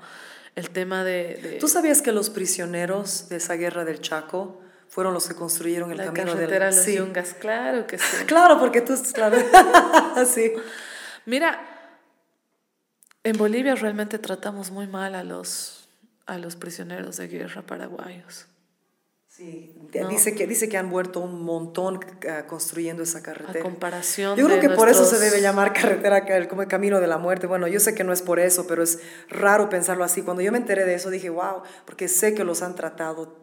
El 0.56 0.70
tema 0.70 1.04
de, 1.04 1.58
¿Tú 1.60 1.68
sabías 1.68 2.02
que 2.04 2.12
los 2.12 2.30
prisioneros 2.30 3.28
de 3.30 3.38
esa 3.38 3.56
guerra 3.56 3.86
del 3.86 4.02
Chaco 4.02 4.63
fueron 4.94 5.16
los 5.16 5.28
que 5.28 5.34
construyeron 5.34 5.92
el 5.92 5.98
camino 5.98 6.36
de 6.36 6.60
los 6.60 6.76
sí. 6.76 6.98
yungas, 6.98 7.34
claro 7.34 7.88
que 7.88 7.98
sí. 7.98 8.18
claro, 8.28 8.60
porque 8.60 8.82
tú, 8.82 8.94
claro, 9.12 9.38
sí. 10.32 10.54
Mira, 11.26 11.60
en 13.24 13.36
Bolivia 13.36 13.74
realmente 13.74 14.20
tratamos 14.20 14.70
muy 14.70 14.86
mal 14.86 15.16
a 15.16 15.24
los, 15.24 15.90
a 16.28 16.38
los 16.38 16.56
prisioneros 16.56 17.18
de 17.18 17.28
guerra 17.28 17.64
paraguayos. 17.64 18.46
Sí, 19.30 19.76
dice, 20.12 20.36
que, 20.36 20.46
dice 20.46 20.70
que 20.70 20.78
han 20.78 20.90
muerto 20.90 21.22
un 21.22 21.42
montón 21.42 22.00
ah, 22.30 22.46
construyendo 22.46 23.02
esa 23.02 23.24
carretera. 23.24 23.62
A 23.62 23.64
comparación 23.64 24.38
Yo 24.38 24.46
creo 24.46 24.60
que 24.60 24.70
por 24.70 24.90
eso 24.90 25.06
se 25.06 25.18
debe 25.18 25.42
llamar 25.42 25.74
carretera 25.74 26.48
como 26.48 26.62
el 26.62 26.68
camino 26.68 27.00
de 27.00 27.08
la 27.08 27.18
muerte. 27.18 27.48
Bueno, 27.48 27.68
yo 27.68 27.80
sé 27.80 27.96
que 27.96 28.04
no 28.04 28.14
es 28.14 28.22
por 28.22 28.40
eso, 28.40 28.68
pero 28.68 28.84
es 28.84 29.00
raro 29.28 29.70
pensarlo 29.70 30.04
así. 30.04 30.22
Cuando 30.22 30.44
yo 30.44 30.52
me 30.52 30.60
enteré 30.60 30.86
de 30.86 30.94
eso 30.94 31.10
dije, 31.10 31.32
wow, 31.32 31.64
porque 31.84 32.08
sé 32.08 32.36
que 32.36 32.44
los 32.44 32.62
han 32.62 32.76
tratado 32.76 33.43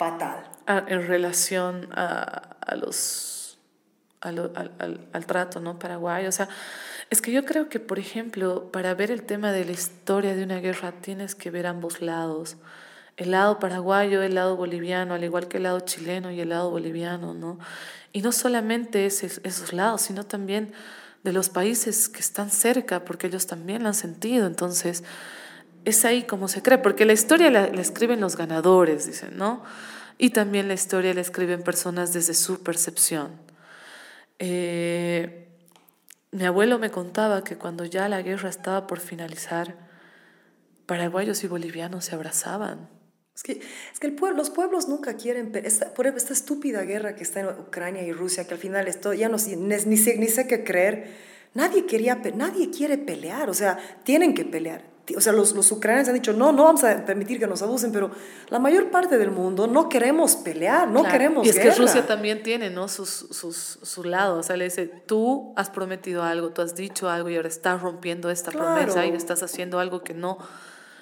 fatal. 0.00 0.44
Ah, 0.66 0.82
en 0.88 1.06
relación 1.06 1.88
a, 1.92 2.56
a 2.66 2.74
los, 2.74 3.58
al, 4.22 4.38
al, 4.78 5.08
al, 5.12 5.26
trato 5.26 5.60
¿no? 5.60 5.78
paraguayo. 5.78 6.30
O 6.30 6.32
sea, 6.32 6.48
es 7.10 7.20
que 7.20 7.32
yo 7.32 7.44
creo 7.44 7.68
que, 7.68 7.80
por 7.80 7.98
ejemplo, 7.98 8.72
para 8.72 8.94
ver 8.94 9.10
el 9.10 9.24
tema 9.24 9.52
de 9.52 9.66
la 9.66 9.72
historia 9.72 10.34
de 10.34 10.44
una 10.44 10.60
guerra 10.60 10.92
tienes 11.02 11.34
que 11.34 11.50
ver 11.50 11.66
ambos 11.66 12.00
lados 12.00 12.56
el 13.20 13.32
lado 13.32 13.58
paraguayo, 13.58 14.22
el 14.22 14.34
lado 14.34 14.56
boliviano, 14.56 15.12
al 15.12 15.22
igual 15.22 15.46
que 15.46 15.58
el 15.58 15.64
lado 15.64 15.80
chileno 15.80 16.30
y 16.30 16.40
el 16.40 16.48
lado 16.48 16.70
boliviano, 16.70 17.34
¿no? 17.34 17.58
Y 18.12 18.22
no 18.22 18.32
solamente 18.32 19.04
esos 19.04 19.74
lados, 19.74 20.00
sino 20.00 20.24
también 20.24 20.72
de 21.22 21.34
los 21.34 21.50
países 21.50 22.08
que 22.08 22.20
están 22.20 22.50
cerca, 22.50 23.04
porque 23.04 23.26
ellos 23.26 23.46
también 23.46 23.82
lo 23.82 23.88
han 23.88 23.94
sentido. 23.94 24.46
Entonces, 24.46 25.04
es 25.84 26.04
ahí 26.04 26.24
como 26.24 26.48
se 26.48 26.62
cree, 26.62 26.78
porque 26.78 27.04
la 27.04 27.12
historia 27.12 27.50
la, 27.50 27.64
escriben 27.66 28.20
los 28.20 28.36
ganadores, 28.36 29.06
dicen, 29.06 29.36
¿no? 29.36 29.62
Y 30.18 30.30
también 30.30 30.68
la 30.68 30.74
historia 30.74 31.14
la 31.14 31.20
escriben 31.20 31.62
personas 31.62 32.12
desde 32.12 32.34
su 32.34 32.62
percepción. 32.62 33.32
Eh, 34.38 35.48
mi 36.32 36.44
abuelo 36.44 36.78
me 36.78 36.90
contaba 36.90 37.42
que 37.42 37.56
cuando 37.56 37.84
ya 37.84 38.08
la 38.08 38.22
guerra 38.22 38.48
estaba 38.48 38.86
por 38.86 39.00
finalizar, 39.00 39.76
paraguayos 40.86 41.42
y 41.44 41.48
bolivianos 41.48 42.04
se 42.04 42.14
abrazaban 42.14 42.88
es 43.40 43.42
que, 43.42 43.52
es 43.92 44.00
que 44.00 44.06
el 44.06 44.14
pueblo, 44.14 44.36
los 44.36 44.50
pueblos 44.50 44.88
nunca 44.88 45.14
quieren, 45.14 45.52
esta, 45.64 45.94
por 45.94 46.06
esta 46.06 46.32
estúpida 46.32 46.82
guerra 46.82 47.16
que 47.16 47.22
está 47.22 47.40
en 47.40 47.46
Ucrania 47.46 48.02
y 48.02 48.12
Rusia, 48.12 48.46
que 48.46 48.54
al 48.54 48.60
final 48.60 48.86
esto 48.86 49.14
ya 49.14 49.30
no, 49.30 49.38
ni, 49.38 49.76
ni, 49.86 49.96
sé, 49.96 50.18
ni 50.18 50.26
sé 50.28 50.46
qué 50.46 50.62
creer, 50.62 51.08
nadie, 51.54 51.86
quería, 51.86 52.20
nadie 52.34 52.70
quiere 52.70 52.98
pelear, 52.98 53.48
o 53.48 53.54
sea, 53.54 53.78
tienen 54.04 54.34
que 54.34 54.44
pelear. 54.44 54.84
O 55.16 55.20
sea, 55.20 55.32
los, 55.32 55.54
los 55.54 55.70
ucranianos 55.72 56.08
han 56.08 56.14
dicho, 56.14 56.32
no, 56.32 56.52
no 56.52 56.64
vamos 56.64 56.84
a 56.84 57.04
permitir 57.04 57.38
que 57.38 57.46
nos 57.46 57.62
abusen, 57.62 57.92
pero 57.92 58.10
la 58.48 58.58
mayor 58.58 58.90
parte 58.90 59.18
del 59.18 59.30
mundo 59.30 59.66
no 59.66 59.88
queremos 59.88 60.36
pelear, 60.36 60.88
no 60.88 61.04
queremos 61.04 61.46
Y 61.46 61.50
es 61.50 61.58
que 61.58 61.70
Rusia 61.72 62.06
también 62.06 62.42
tiene, 62.42 62.70
¿no? 62.70 62.88
Sus, 62.88 63.08
sus, 63.30 63.78
su 63.82 64.04
lado, 64.04 64.38
o 64.38 64.42
sea, 64.42 64.56
le 64.56 64.64
dice, 64.64 64.86
tú 64.86 65.52
has 65.56 65.70
prometido 65.70 66.22
algo, 66.22 66.50
tú 66.50 66.62
has 66.62 66.74
dicho 66.74 67.08
algo 67.08 67.28
y 67.28 67.36
ahora 67.36 67.48
estás 67.48 67.80
rompiendo 67.80 68.30
esta 68.30 68.50
promesa 68.50 69.06
y 69.06 69.10
estás 69.10 69.42
haciendo 69.42 69.78
algo 69.78 70.02
que 70.02 70.14
no 70.14 70.38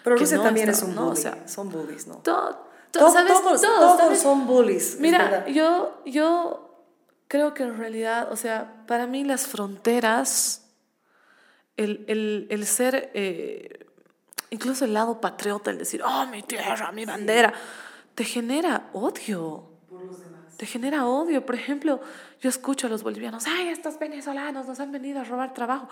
pero 0.02 0.16
Rusia 0.16 0.42
también 0.42 0.70
es 0.70 0.82
un 0.82 0.94
bully. 0.94 1.10
O 1.10 1.16
sea, 1.16 1.46
son 1.46 1.68
bullies, 1.68 2.06
¿no? 2.06 2.16
Todo, 2.16 2.66
¿sabes? 2.92 3.42
Todos, 3.42 3.60
todos, 3.60 4.18
son 4.18 4.46
bullies. 4.46 4.96
Mira, 5.00 5.46
yo, 5.48 6.02
yo 6.06 6.86
creo 7.28 7.54
que 7.54 7.64
en 7.64 7.76
realidad, 7.76 8.32
o 8.32 8.36
sea, 8.36 8.84
para 8.86 9.06
mí 9.06 9.24
las 9.24 9.46
fronteras, 9.46 10.66
el, 11.76 12.04
el, 12.08 12.46
el 12.50 12.66
ser, 12.66 13.10
eh, 13.14 13.86
incluso 14.50 14.84
el 14.84 14.94
lado 14.94 15.20
patriota, 15.20 15.70
el 15.70 15.78
decir, 15.78 16.02
oh, 16.02 16.26
mi 16.26 16.42
tierra, 16.42 16.92
mi 16.92 17.04
bandera, 17.04 17.52
te 18.14 18.24
genera 18.24 18.90
odio. 18.92 19.68
Por 19.88 20.04
los 20.04 20.20
demás. 20.20 20.56
Te 20.56 20.66
genera 20.66 21.06
odio. 21.06 21.44
Por 21.46 21.54
ejemplo, 21.54 22.00
yo 22.40 22.48
escucho 22.48 22.86
a 22.86 22.90
los 22.90 23.02
bolivianos, 23.02 23.46
ay, 23.46 23.68
estos 23.68 23.98
venezolanos 23.98 24.66
nos 24.66 24.80
han 24.80 24.92
venido 24.92 25.20
a 25.20 25.24
robar 25.24 25.54
trabajo. 25.54 25.88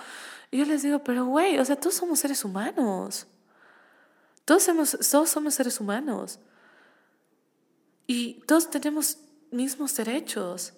Y 0.50 0.58
yo 0.58 0.64
les 0.64 0.82
digo, 0.82 1.00
pero 1.00 1.26
güey, 1.26 1.58
o 1.58 1.64
sea, 1.64 1.76
todos 1.76 1.94
somos 1.94 2.18
seres 2.18 2.44
humanos. 2.44 3.26
Todos 4.44 4.62
somos, 4.62 4.96
todos 5.10 5.28
somos 5.28 5.54
seres 5.54 5.80
humanos 5.80 6.38
y 8.06 8.34
todos 8.46 8.70
tenemos 8.70 9.18
mismos 9.50 9.94
derechos. 9.96 10.72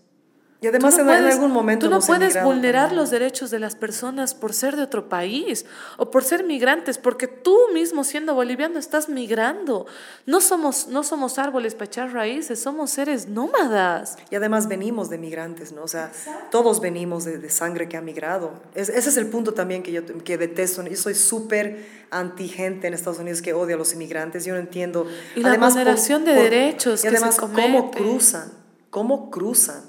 Y 0.61 0.67
además 0.67 0.99
en, 0.99 1.09
algún 1.09 1.53
momento... 1.53 1.87
Tú 1.87 1.91
no 1.91 2.01
puedes 2.01 2.43
vulnerar 2.43 2.93
los 2.93 3.11
derechos 3.11 3.53
de 3.53 3.61
las 3.61 3.77
personas 3.77 4.35
por 4.35 4.53
ser 4.53 4.75
de 4.75 4.83
otro 4.83 5.09
país 5.09 5.67
o 5.99 6.11
por 6.11 6.25
ser 6.25 6.43
migrantes, 6.43 6.99
porque 6.99 7.29
tú 7.29 7.57
mismo 7.73 8.03
siendo 8.03 8.35
boliviano 8.35 8.77
estás 8.81 9.09
migrando. 9.09 9.87
No 10.27 10.41
somos, 10.41 10.89
no 10.89 11.05
somos 11.05 11.39
árboles 11.39 11.75
para 11.75 11.85
echar 11.85 12.13
raíces, 12.13 12.61
somos 12.61 12.91
seres 12.91 13.29
nómadas. 13.29 14.17
Y 14.31 14.35
además 14.35 14.67
venimos 14.67 15.09
de 15.11 15.19
migrantes, 15.19 15.71
¿no? 15.71 15.85
O 15.85 15.89
sea, 15.89 16.11
todos 16.51 16.81
venimos 16.81 17.25
de, 17.25 17.49
sangre 17.51 17.89
que 17.89 17.97
ha 17.97 18.01
migrado. 18.01 18.53
ese 18.75 18.99
es 18.99 19.17
el 19.17 19.29
punto 19.29 19.55
también 19.55 19.85
que 19.85 19.93
yo 19.93 20.05
que 20.25 20.39
detesto. 20.39 20.83
Yo 20.83 20.97
soy 20.97 21.15
súper 21.15 21.87
anti 22.11 22.49
gente 22.49 22.89
en 22.89 22.95
Estados 22.95 23.21
Unidos 23.21 23.43
que 23.43 23.53
odia 23.53 23.77
a 23.77 23.79
los 23.79 23.93
inmigrantes. 23.93 24.45
Yo 24.45 24.55
no 24.55 24.61
entiendo. 24.61 25.07
Y 25.37 25.41
la 25.41 25.57
vulneración 25.57 26.25
de 26.25 26.35
derechos. 26.35 27.05
Y 27.05 27.07
además, 27.07 27.37
¿cómo 27.37 27.93
cruzan? 27.93 28.51
¿Cómo 28.91 29.31
cruzan? 29.31 29.88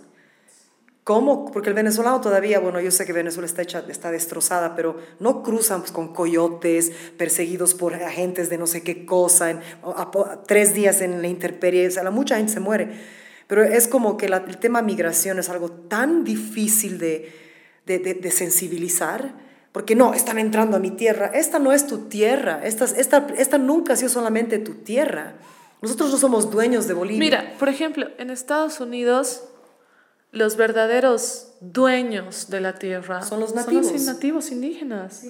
¿Cómo? 1.10 1.52
Porque 1.52 1.70
el 1.70 1.74
venezolano 1.74 2.22
todavía, 2.22 2.60
bueno, 2.60 2.80
yo 2.80 2.92
sé 2.92 3.04
que 3.04 3.14
Venezuela 3.14 3.48
está, 3.48 3.64
hecha, 3.64 3.84
está 3.90 4.12
destrozada, 4.12 4.76
pero 4.76 4.96
no 5.20 5.42
cruzan 5.42 5.80
pues, 5.80 5.92
con 5.92 6.14
coyotes, 6.14 6.92
perseguidos 7.18 7.74
por 7.74 7.96
agentes 7.96 8.52
de 8.52 8.60
no 8.60 8.68
sé 8.68 8.84
qué 8.84 9.08
cosa, 9.08 9.50
en, 9.50 9.60
tres 10.46 10.76
días 10.76 11.02
en 11.02 11.24
la 11.24 11.28
intemperie, 11.28 11.88
o 11.88 11.90
sea, 11.90 12.04
la, 12.04 12.12
mucha 12.12 12.38
gente 12.38 12.54
se 12.54 12.60
muere. 12.60 12.92
Pero 13.48 13.64
es 13.64 13.88
como 13.88 14.18
que 14.18 14.28
el 14.28 14.58
tema 14.60 14.84
migración 14.84 15.40
es 15.40 15.50
algo 15.50 15.72
tan 15.72 16.24
difícil 16.24 17.00
de, 17.00 17.34
de, 17.88 17.98
de, 17.98 18.30
sensibilizar, 18.30 19.34
porque 19.72 19.96
no, 19.96 20.14
están 20.14 20.38
entrando 20.38 20.78
a 20.78 20.80
mi 20.80 20.92
tierra, 20.92 21.32
esta 21.34 21.58
no 21.58 21.74
es 21.74 21.88
tu 21.88 22.08
tierra, 22.08 22.62
esta, 22.64 22.86
esta, 22.86 23.26
esta 23.36 23.58
nunca 23.58 23.94
ha 23.94 23.96
sido 23.96 24.10
solamente 24.10 24.60
tu 24.60 24.76
tierra. 24.76 25.38
Nosotros 25.82 26.12
no 26.12 26.18
somos 26.18 26.52
dueños 26.52 26.88
de 26.88 26.94
Bolivia. 26.94 27.20
Mira, 27.20 27.54
por 27.58 27.68
ejemplo, 27.68 28.10
en 28.20 28.30
Estados 28.30 28.80
Unidos 28.80 29.50
los 30.32 30.58
verdaderos 30.58 31.54
dueños 31.60 32.50
de 32.50 32.62
la 32.62 32.76
tierra. 32.76 33.22
Son 33.22 33.40
los 33.40 33.54
nativos, 33.56 33.88
son 33.88 33.96
los 33.96 34.06
nativos. 34.06 34.52
indígenas. 34.52 35.26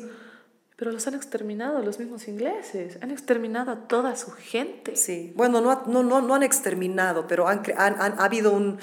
Pero 0.75 0.91
los 0.91 1.05
han 1.07 1.15
exterminado 1.15 1.81
los 1.83 1.99
mismos 1.99 2.29
ingleses, 2.29 2.97
han 3.01 3.11
exterminado 3.11 3.71
a 3.71 3.87
toda 3.87 4.15
su 4.15 4.31
gente. 4.31 4.95
Sí, 4.95 5.33
bueno, 5.35 5.59
no, 5.59 5.83
no, 5.87 6.03
no, 6.03 6.21
no 6.21 6.35
han 6.35 6.43
exterminado, 6.43 7.27
pero 7.27 7.49
han, 7.49 7.63
han, 7.75 8.01
han 8.01 8.17
ha 8.17 8.23
habido 8.23 8.53
un, 8.53 8.79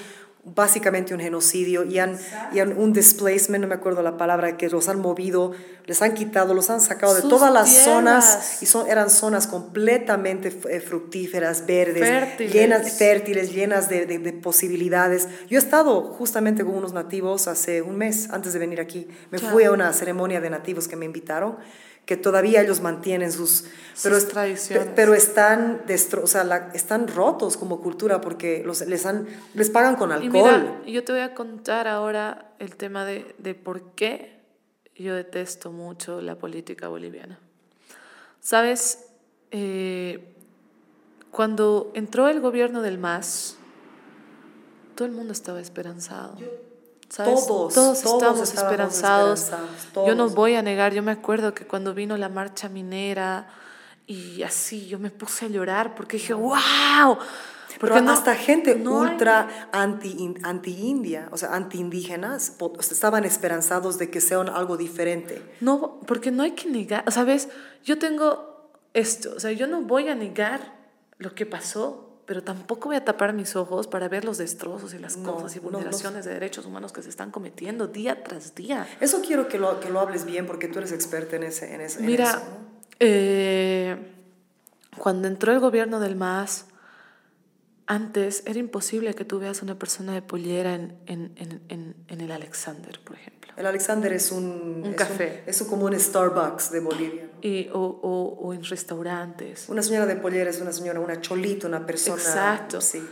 básicamente 0.55 1.13
un 1.13 1.19
genocidio 1.19 1.83
y 1.83 1.99
han, 1.99 2.17
y 2.53 2.59
han, 2.59 2.77
un 2.77 2.93
displacement, 2.93 3.61
no 3.61 3.67
me 3.67 3.75
acuerdo 3.75 4.01
la 4.01 4.17
palabra, 4.17 4.57
que 4.57 4.69
los 4.69 4.87
han 4.87 4.99
movido, 4.99 5.51
les 5.85 6.01
han 6.01 6.13
quitado, 6.13 6.53
los 6.53 6.69
han 6.69 6.79
sacado 6.81 7.15
de 7.15 7.21
todas 7.23 7.51
las 7.51 7.69
zonas 7.69 8.61
y 8.61 8.65
son, 8.65 8.89
eran 8.89 9.09
zonas 9.09 9.47
completamente 9.47 10.57
eh, 10.69 10.79
fructíferas, 10.79 11.65
verdes, 11.65 12.03
fértiles. 12.03 12.53
llenas, 12.53 12.91
fértiles, 12.97 13.53
llenas 13.53 13.89
de, 13.89 14.05
de, 14.05 14.33
posibilidades. 14.33 15.27
Yo 15.49 15.57
he 15.57 15.61
estado 15.61 16.01
justamente 16.01 16.63
con 16.63 16.75
unos 16.75 16.93
nativos 16.93 17.47
hace 17.47 17.81
un 17.81 17.97
mes 17.97 18.29
antes 18.31 18.53
de 18.53 18.59
venir 18.59 18.79
aquí. 18.79 19.07
Me 19.31 19.39
fui 19.39 19.63
a 19.63 19.71
una 19.71 19.91
ceremonia 19.93 20.39
de 20.39 20.49
nativos 20.49 20.87
que 20.87 20.95
me 20.95 21.05
invitaron 21.05 21.57
que 22.07 22.15
todavía 22.15 22.61
ellos 22.61 22.79
mantienen 22.79 23.33
sus, 23.33 23.65
pero, 24.01 24.17
tradiciones. 24.25 24.87
pero 24.95 25.13
están, 25.13 25.81
destro, 25.85 26.23
o 26.23 26.27
sea, 26.27 26.71
están 26.73 27.09
rotos 27.09 27.57
como 27.57 27.81
cultura 27.81 28.21
porque 28.21 28.63
los, 28.65 28.79
les, 28.87 29.05
han, 29.05 29.27
les 29.53 29.69
pagan 29.69 29.97
con 29.97 30.13
alcohol. 30.13 30.25
Y 30.25 30.29
mira, 30.31 30.81
yo 30.87 31.03
te 31.03 31.11
voy 31.11 31.21
a 31.21 31.35
contar 31.35 31.89
ahora 31.89 32.53
el 32.59 32.77
tema 32.77 33.03
de, 33.03 33.35
de 33.39 33.55
por 33.55 33.91
qué 33.91 34.39
yo 34.95 35.15
detesto 35.15 35.73
mucho 35.73 36.21
la 36.21 36.37
política 36.37 36.87
boliviana. 36.87 37.39
Sabes, 38.39 39.09
eh, 39.51 40.33
cuando 41.29 41.91
entró 41.93 42.29
el 42.29 42.39
gobierno 42.39 42.81
del 42.81 42.97
MAS, 42.97 43.57
todo 44.95 45.05
el 45.05 45.13
mundo 45.13 45.33
estaba 45.33 45.59
esperanzado. 45.59 46.37
Todos, 47.15 47.73
todos, 47.73 47.97
estamos 47.97 48.41
esperanzados. 48.41 49.51
Yo 49.95 50.13
no 50.15 50.29
voy 50.29 50.55
a 50.55 50.61
negar, 50.61 50.93
yo 50.93 51.01
me 51.01 51.11
acuerdo 51.11 51.53
que 51.53 51.65
cuando 51.65 51.93
vino 51.93 52.17
la 52.17 52.29
marcha 52.29 52.67
minera 52.69 53.47
y 54.05 54.43
así 54.43 54.87
yo 54.87 54.99
me 54.99 55.09
puse 55.09 55.45
a 55.45 55.47
llorar 55.49 55.95
porque 55.95 56.17
dije, 56.17 56.33
wow. 56.33 57.17
Porque 57.79 57.99
Pero 57.99 58.09
hasta 58.09 58.35
gente 58.35 58.73
ultra 58.73 59.69
anti, 59.71 60.33
anti-india, 60.41 61.27
o 61.31 61.37
sea, 61.37 61.53
anti-indígenas, 61.53 62.53
estaban 62.79 63.23
esperanzados 63.23 63.99
de 63.99 64.09
que 64.09 64.19
sean 64.19 64.49
algo 64.49 64.77
diferente. 64.77 65.43
No, 65.61 65.99
porque 66.07 66.31
no 66.31 66.43
hay 66.43 66.51
que 66.51 66.69
negar, 66.69 67.03
¿sabes? 67.11 67.49
Yo 67.83 67.99
tengo 67.99 68.71
esto, 68.93 69.33
o 69.35 69.39
sea, 69.39 69.51
yo 69.51 69.67
no 69.67 69.81
voy 69.81 70.07
a 70.07 70.15
negar 70.15 70.73
lo 71.19 71.35
que 71.35 71.45
pasó, 71.45 72.06
pero 72.27 72.43
tampoco 72.43 72.89
voy 72.89 72.97
a 72.97 73.05
tapar 73.05 73.31
mis 73.31 73.55
ojos 73.55 73.87
para 73.87 74.09
ver 74.09 74.25
los 74.25 74.37
destrozos 74.37 74.93
y 74.93 74.99
las 74.99 75.15
cosas 75.15 75.55
y 75.55 75.59
vulneraciones 75.59 76.25
de 76.25 76.33
derechos 76.33 76.65
humanos 76.65 76.91
que 76.91 77.01
se 77.01 77.07
están 77.07 77.31
cometiendo 77.31 77.87
día 77.87 78.21
tras 78.21 78.53
día. 78.53 78.85
Eso 78.99 79.21
quiero 79.25 79.47
que 79.47 79.57
lo, 79.57 79.79
que 79.79 79.89
lo 79.89 80.01
hables 80.01 80.25
bien 80.25 80.45
porque 80.45 80.67
tú 80.67 80.79
eres 80.79 80.91
experta 80.91 81.37
en, 81.37 81.43
ese, 81.43 81.73
en, 81.73 81.79
ese, 81.79 82.01
Mira, 82.01 82.29
eso. 82.31 82.41
Eh, 82.99 83.95
cuando 84.97 85.29
entró 85.29 85.53
el 85.53 85.61
gobierno 85.61 86.01
del 86.01 86.17
MAS, 86.17 86.65
antes 87.85 88.43
era 88.45 88.59
imposible 88.59 89.13
que 89.13 89.23
tú 89.23 89.39
veas 89.39 89.61
una 89.61 89.79
persona 89.79 90.13
de 90.13 90.21
pollera 90.21 90.73
en, 90.73 90.97
en, 91.05 91.31
en, 91.37 91.95
en 92.09 92.21
el 92.21 92.31
Alexander, 92.33 92.99
por 93.05 93.15
ejemplo. 93.15 93.36
El 93.57 93.65
Alexander 93.65 94.13
es 94.13 94.31
un, 94.31 94.83
un 94.85 94.93
café. 94.93 95.43
es 95.47 95.63
como 95.63 95.85
un 95.85 95.99
Starbucks 95.99 96.71
de 96.71 96.79
Bolivia. 96.79 97.27
Y, 97.41 97.69
o, 97.73 97.79
o, 97.79 98.37
o, 98.39 98.53
en 98.53 98.63
restaurantes. 98.63 99.67
Una 99.67 99.81
señora 99.81 100.05
de 100.05 100.15
pollera 100.15 100.51
es 100.51 100.61
una 100.61 100.71
señora, 100.71 100.99
una 100.99 101.19
cholita, 101.19 101.67
una 101.67 101.83
persona. 101.83 102.21
Exacto. 102.21 102.81
Sí. 102.81 103.03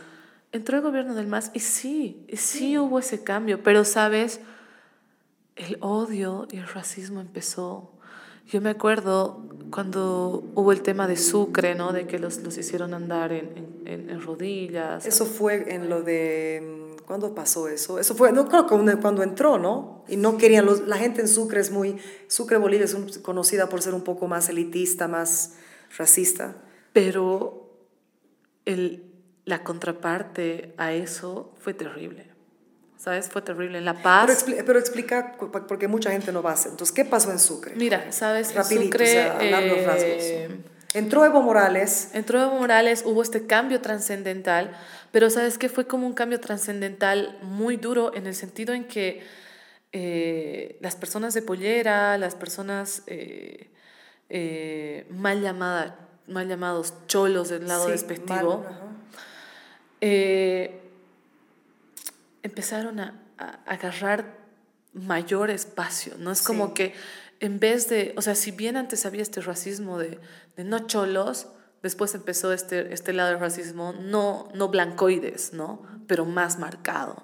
Entró 0.52 0.78
el 0.78 0.84
gobierno 0.84 1.16
del 1.16 1.26
MAS 1.26 1.50
y 1.56 1.60
sí, 1.60 2.26
sí, 2.30 2.38
sí 2.38 2.78
hubo 2.78 3.00
ese 3.00 3.24
cambio, 3.24 3.64
pero 3.64 3.84
sabes, 3.84 4.40
el 5.56 5.78
odio 5.82 6.48
y 6.52 6.58
el 6.58 6.68
racismo 6.68 7.22
empezó. 7.22 7.92
Yo 8.48 8.62
me 8.62 8.70
acuerdo 8.70 9.50
cuando 9.72 10.44
hubo 10.54 10.72
el 10.72 10.84
tema 10.84 11.08
de 11.08 11.18
Sucre, 11.18 11.74
¿no? 11.74 11.92
De 11.92 12.06
que 12.06 12.20
los, 12.20 12.38
los 12.44 12.56
hicieron 12.60 12.94
andar 12.94 13.32
en, 13.32 13.82
en, 13.86 14.12
en 14.12 14.22
rodillas. 14.22 15.08
Eso 15.08 15.26
fue 15.26 15.74
en 15.74 15.90
lo 15.90 16.04
de 16.04 16.85
¿Cuándo 17.06 17.36
pasó 17.36 17.68
eso? 17.68 18.00
Eso 18.00 18.16
fue, 18.16 18.32
no 18.32 18.48
creo 18.48 18.66
que 18.66 18.98
cuando 18.98 19.22
entró, 19.22 19.60
¿no? 19.60 20.04
Y 20.08 20.18
no 20.18 20.38
querían, 20.38 20.66
los, 20.66 20.88
la 20.88 20.98
gente 20.98 21.22
en 21.22 21.28
Sucre 21.28 21.62
es 21.62 21.72
muy, 21.72 21.98
Sucre, 22.28 22.58
Bolivia 22.58 22.86
es 22.86 22.96
conocida 23.20 23.70
por 23.70 23.82
ser 23.82 23.94
un 23.94 24.04
poco 24.04 24.28
más 24.28 24.50
elitista, 24.50 25.08
más 25.08 25.54
racista. 25.98 26.56
Pero 26.94 27.70
el, 28.66 29.04
la 29.46 29.64
contraparte 29.64 30.74
a 30.78 30.94
eso 30.94 31.54
fue 31.60 31.74
terrible. 31.74 32.34
¿Sabes? 32.98 33.30
Fue 33.30 33.44
terrible. 33.44 33.78
En 33.78 33.86
La 33.86 34.02
Paz. 34.02 34.44
Pero, 34.46 34.66
pero, 34.66 34.80
explica, 34.80 35.38
porque 35.38 35.88
mucha 35.88 36.10
gente 36.10 36.32
no 36.32 36.42
va 36.42 36.52
a 36.52 36.54
hacer. 36.54 36.72
Entonces, 36.72 36.96
¿qué 36.96 37.06
pasó 37.06 37.32
en 37.32 37.38
Sucre? 37.38 37.76
Mira, 37.76 38.12
¿sabes? 38.12 38.56
Rapidito, 38.56 38.86
Sucre, 38.86 39.06
o 39.06 39.12
sea, 39.12 39.38
eh, 39.44 39.86
rasgos. 39.86 40.66
Entró 40.96 41.26
Evo 41.26 41.42
Morales. 41.42 42.10
Entró 42.14 42.42
Evo 42.42 42.60
Morales, 42.60 43.04
hubo 43.06 43.22
este 43.22 43.46
cambio 43.46 43.82
trascendental 43.82 44.76
pero 45.16 45.30
sabes 45.30 45.58
que 45.58 45.70
fue 45.70 45.88
como 45.88 46.06
un 46.08 46.12
cambio 46.12 46.42
trascendental 46.42 47.40
muy 47.42 47.78
duro 47.78 48.14
en 48.16 48.28
el 48.28 48.36
sentido 48.36 48.74
en 48.74 48.84
que 48.84 49.24
eh, 49.94 50.78
las 50.82 50.98
personas 50.98 51.34
de 51.34 51.42
pollera, 51.42 52.18
las 52.18 52.36
personas 52.36 53.02
eh, 53.08 53.70
eh, 54.28 55.08
mal, 55.10 55.42
llamada, 55.42 55.98
mal 56.28 56.50
llamados 56.50 56.96
cholos 57.08 57.48
del 57.48 57.66
lado 57.66 57.88
despectivo, 57.88 58.66
empezaron 62.44 63.00
a, 63.00 63.18
a, 63.38 63.60
agarrar 63.68 64.36
mayor 64.92 65.50
espacio. 65.50 66.16
No 66.18 66.30
es 66.30 66.42
como 66.42 66.74
que 66.74 66.94
en 67.40 67.62
vez 67.62 67.88
de, 67.88 68.14
o 68.18 68.22
sea, 68.22 68.36
si 68.36 68.52
bien 68.52 68.76
antes 68.76 69.06
había 69.06 69.22
este 69.22 69.40
racismo 69.40 69.98
de, 69.98 70.20
de 70.56 70.64
no 70.64 70.88
cholos, 70.88 71.48
Después 71.86 72.16
empezó 72.16 72.52
este, 72.52 72.92
este 72.96 73.14
lado 73.14 73.30
del 73.30 73.40
racismo, 73.40 73.94
no, 73.94 74.50
no 74.56 74.70
blancoides, 74.70 75.54
¿no? 75.54 75.84
Pero 76.08 76.26
más 76.26 76.58
marcado. 76.58 77.22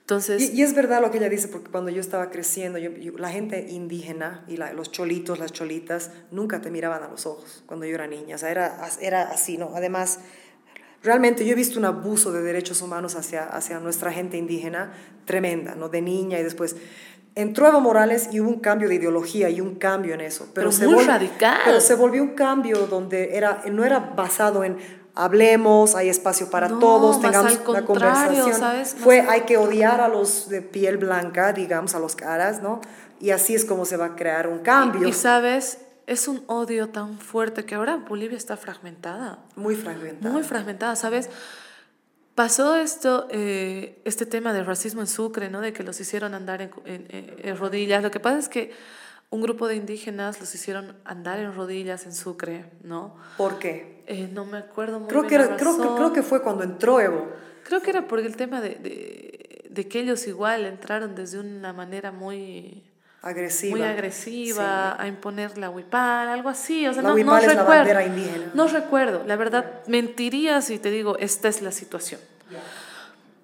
Entonces, 0.00 0.54
y, 0.54 0.62
es 0.62 0.74
verdad 0.74 1.02
lo 1.02 1.10
que 1.10 1.18
ella 1.18 1.28
dice, 1.28 1.46
porque 1.46 1.70
cuando 1.70 1.90
yo 1.90 2.00
estaba 2.00 2.30
creciendo, 2.30 2.78
la 2.78 3.28
gente 3.28 3.66
indígena 3.68 4.46
y 4.48 4.56
los 4.56 4.90
cholitos, 4.92 5.38
las 5.38 5.52
cholitas, 5.52 6.10
nunca 6.30 6.62
te 6.62 6.70
miraban 6.70 7.02
a 7.02 7.08
los 7.08 7.26
ojos 7.26 7.64
cuando 7.66 7.84
yo 7.84 7.94
era 7.94 8.06
niña. 8.06 8.36
O 8.36 8.38
sea, 8.38 8.50
era, 8.50 8.80
era 9.02 9.24
así, 9.24 9.58
¿no? 9.58 9.72
Además, 9.74 10.20
realmente 11.02 11.44
yo 11.44 11.52
he 11.52 11.54
visto 11.54 11.78
un 11.78 11.84
abuso 11.84 12.32
de 12.32 12.40
derechos 12.40 12.80
humanos 12.80 13.14
hacia, 13.14 13.44
hacia 13.44 13.78
nuestra 13.78 14.10
gente 14.10 14.38
indígena 14.38 14.94
tremenda, 15.26 15.74
¿no? 15.74 15.90
De 15.90 16.00
niña 16.00 16.38
y 16.38 16.42
después 16.42 16.76
entró 17.34 17.68
Evo 17.68 17.80
Morales 17.80 18.28
y 18.32 18.40
hubo 18.40 18.50
un 18.50 18.60
cambio 18.60 18.88
de 18.88 18.96
ideología 18.96 19.48
y 19.50 19.60
un 19.60 19.76
cambio 19.76 20.14
en 20.14 20.20
eso. 20.20 20.48
Pero, 20.54 20.72
se 20.72 20.86
muy 20.86 21.04
radical. 21.04 21.60
Pero 21.64 21.80
se 21.80 21.94
volvió 21.94 22.22
un 22.22 22.34
cambio 22.34 22.86
donde 22.86 23.36
era, 23.36 23.62
no 23.70 23.84
era 23.84 23.98
basado 24.00 24.64
en 24.64 24.78
hablemos, 25.14 25.94
hay 25.94 26.08
espacio 26.08 26.50
para 26.50 26.68
todos, 26.68 27.20
tengamos 27.20 27.58
una 27.66 27.84
conversación. 27.84 28.54
¿sabes? 28.54 28.94
Fue, 28.98 29.20
hay 29.20 29.42
que 29.42 29.56
odiar 29.56 30.00
a 30.00 30.08
los 30.08 30.48
de 30.48 30.62
piel 30.62 30.98
blanca, 30.98 31.52
digamos, 31.52 31.94
a 31.94 31.98
los 31.98 32.16
caras, 32.16 32.62
¿no? 32.62 32.80
Y 33.20 33.30
así 33.30 33.54
es 33.54 33.64
como 33.64 33.84
se 33.84 33.96
va 33.96 34.06
a 34.06 34.16
crear 34.16 34.48
un 34.48 34.60
cambio. 34.60 35.06
Y, 35.06 35.12
sabes, 35.12 35.78
es 36.06 36.28
un 36.28 36.42
odio 36.46 36.88
tan 36.88 37.18
fuerte 37.18 37.64
que 37.64 37.74
ahora 37.74 37.96
Bolivia 37.96 38.36
está 38.36 38.56
fragmentada. 38.56 39.38
Muy 39.54 39.76
fragmentada. 39.76 40.32
Muy 40.32 40.42
fragmentada, 40.42 40.96
¿sabes? 40.96 41.28
Pasó 42.34 42.76
esto, 42.76 43.28
eh, 43.30 44.00
este 44.04 44.24
tema 44.24 44.54
del 44.54 44.64
racismo 44.64 45.02
en 45.02 45.06
Sucre, 45.06 45.50
¿no? 45.50 45.60
de 45.60 45.72
que 45.72 45.82
los 45.82 46.00
hicieron 46.00 46.34
andar 46.34 46.62
en, 46.62 47.56
rodillas. 47.58 48.02
Lo 48.02 48.10
que 48.10 48.20
pasa 48.20 48.38
es 48.38 48.48
que 48.48 48.72
un 49.28 49.42
grupo 49.42 49.68
de 49.68 49.76
indígenas 49.76 50.40
los 50.40 50.54
hicieron 50.54 50.96
andar 51.04 51.38
en 51.38 51.54
rodillas 51.54 52.06
en 52.06 52.14
Sucre, 52.14 52.70
¿no? 52.82 53.16
¿Por 53.36 53.58
qué? 53.58 54.02
Eh, 54.06 54.28
no 54.32 54.46
me 54.46 54.58
acuerdo 54.58 55.00
muy 55.00 55.08
creo 55.08 55.22
bien. 55.22 55.40
Que 55.40 55.56
creo, 55.56 55.76
que, 55.76 55.94
creo 55.96 56.12
que 56.12 56.22
fue 56.22 56.42
cuando 56.42 56.64
entró 56.64 57.00
Evo. 57.00 57.28
Creo 57.64 57.82
que 57.82 57.90
era 57.90 58.08
por 58.08 58.18
el 58.18 58.34
tema 58.36 58.60
de, 58.60 58.76
de, 58.76 59.68
de 59.68 59.88
que 59.88 60.00
ellos 60.00 60.26
igual 60.26 60.64
entraron 60.64 61.14
desde 61.14 61.38
una 61.38 61.72
manera 61.72 62.12
muy 62.12 62.82
agresiva. 63.22 63.76
Muy 63.78 63.86
agresiva, 63.86 65.00
a 65.00 65.06
imponer 65.06 65.56
la 65.56 65.70
huipal, 65.70 66.28
algo 66.28 66.48
así. 66.48 66.86
O 66.88 66.92
sea, 66.92 67.02
la 67.02 67.10
no, 67.10 67.16
no 67.16 67.38
es 67.38 67.46
recuerdo. 67.46 67.70
la 67.70 67.76
bandera 67.76 68.04
indígena. 68.04 68.50
No 68.52 68.66
recuerdo. 68.66 69.22
La 69.26 69.36
verdad, 69.36 69.80
mentiría 69.86 70.60
si 70.60 70.78
te 70.78 70.90
digo, 70.90 71.16
esta 71.18 71.48
es 71.48 71.62
la 71.62 71.70
situación. 71.70 72.20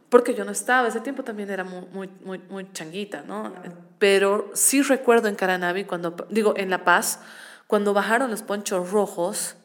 Porque 0.09 0.35
yo 0.35 0.45
no 0.45 0.53
estaba, 0.53 0.89
ese 0.89 1.01
tiempo 1.01 1.23
también 1.23 1.51
era 1.51 1.65
muy, 1.65 1.85
muy, 1.93 2.09
muy, 2.25 2.39
muy 2.51 2.73
changuita, 2.73 3.23
¿no? 3.23 3.53
Pero 3.99 4.51
sí 4.55 4.83
recuerdo 4.83 5.29
en 5.29 5.35
Caranavi, 5.35 5.85
cuando, 5.85 6.17
digo, 6.31 6.55
en 6.57 6.71
La 6.71 6.83
Paz, 6.83 7.21
cuando 7.67 7.93
bajaron 7.93 8.31
los 8.31 8.43
ponchos 8.43 8.91
rojos 8.91 9.57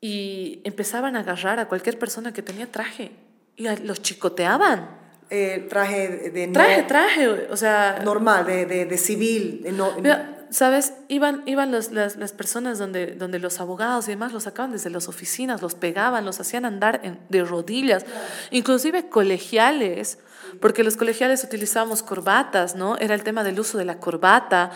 y 0.00 0.60
empezaban 0.64 1.14
a 1.16 1.20
agarrar 1.20 1.60
a 1.60 1.68
cualquier 1.68 1.98
persona 1.98 2.32
que 2.32 2.42
tenía 2.42 2.70
traje 2.70 3.12
y 3.56 3.68
los 3.84 4.02
chicoteaban. 4.02 5.03
Eh, 5.36 5.66
traje 5.68 6.30
de... 6.30 6.46
Traje, 6.48 6.82
traje, 6.84 7.28
o 7.50 7.56
sea... 7.56 7.98
Normal, 8.04 8.46
de, 8.46 8.66
de, 8.66 8.84
de 8.86 8.98
civil. 8.98 9.66
No, 9.72 9.92
¿Sabes? 10.50 10.92
Iban, 11.08 11.42
iban 11.46 11.72
los, 11.72 11.90
las, 11.90 12.14
las, 12.14 12.30
personas 12.30 12.78
donde, 12.78 13.16
donde 13.16 13.40
los 13.40 13.58
abogados 13.58 14.06
y 14.06 14.12
demás 14.12 14.32
los 14.32 14.44
sacaban 14.44 14.70
desde 14.70 14.90
las 14.90 15.08
oficinas, 15.08 15.60
los 15.60 15.74
pegaban, 15.74 16.24
los 16.24 16.38
hacían 16.38 16.64
andar 16.64 17.00
en, 17.02 17.18
de 17.28 17.42
rodillas, 17.42 18.06
inclusive 18.52 19.08
colegiales, 19.08 20.18
porque 20.60 20.84
los 20.84 20.96
colegiales 20.96 21.42
utilizábamos 21.42 22.04
corbatas, 22.04 22.76
¿no? 22.76 22.96
Era 22.98 23.16
el 23.16 23.24
tema 23.24 23.42
del 23.42 23.58
uso 23.58 23.76
de 23.76 23.84
la 23.86 23.98
corbata 23.98 24.70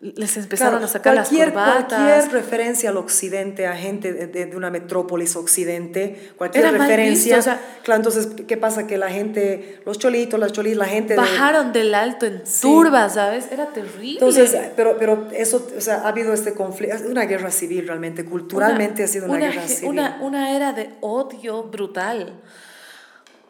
les 0.00 0.36
empezaron 0.36 0.82
a 0.84 0.86
sacar 0.86 1.14
cualquier, 1.14 1.52
las 1.52 1.54
corbatas. 1.54 1.98
Cualquier 1.98 2.32
referencia 2.32 2.90
al 2.90 2.98
occidente, 2.98 3.66
a 3.66 3.74
gente 3.74 4.12
de, 4.12 4.46
de, 4.46 4.56
una 4.56 4.70
metrópolis 4.70 5.34
occidente, 5.34 6.32
cualquier 6.36 6.70
referencia. 6.70 7.36
Visto, 7.36 7.50
o 7.50 7.54
sea, 7.54 7.78
claro, 7.82 7.98
entonces, 7.98 8.28
¿qué 8.46 8.56
pasa? 8.56 8.86
Que 8.86 8.96
la 8.96 9.10
gente, 9.10 9.80
los 9.84 9.98
cholitos, 9.98 10.38
las 10.38 10.52
cholitas, 10.52 10.78
la 10.78 10.84
gente... 10.84 11.16
Bajaron 11.16 11.72
de, 11.72 11.80
del 11.80 11.94
alto 11.96 12.26
en 12.26 12.44
turba, 12.60 13.08
¿sabes? 13.08 13.50
Era 13.50 13.72
terrible. 13.72 14.12
Entonces, 14.12 14.56
pero, 14.76 14.96
pero 14.98 15.30
eso, 15.32 15.66
o 15.76 15.80
sea, 15.80 16.02
ha 16.02 16.08
habido 16.08 16.32
este 16.32 16.54
conflicto, 16.54 17.08
una 17.08 17.24
guerra 17.24 17.50
civil 17.50 17.88
realmente, 17.88 18.24
culturalmente 18.24 19.02
una, 19.02 19.04
ha 19.04 19.08
sido 19.08 19.26
una, 19.26 19.34
una, 19.34 19.48
guerra 19.48 19.68
civil. 19.68 19.90
Una, 19.90 20.18
una 20.20 20.56
era 20.56 20.72
de 20.72 20.90
odio 21.00 21.64
brutal. 21.64 22.40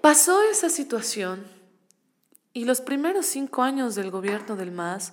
Pasó 0.00 0.40
esa 0.50 0.70
situación 0.70 1.44
y 2.54 2.64
los 2.64 2.80
primeros 2.80 3.26
cinco 3.26 3.62
años 3.62 3.94
del 3.94 4.10
gobierno 4.10 4.56
del 4.56 4.70
MAS 4.72 5.12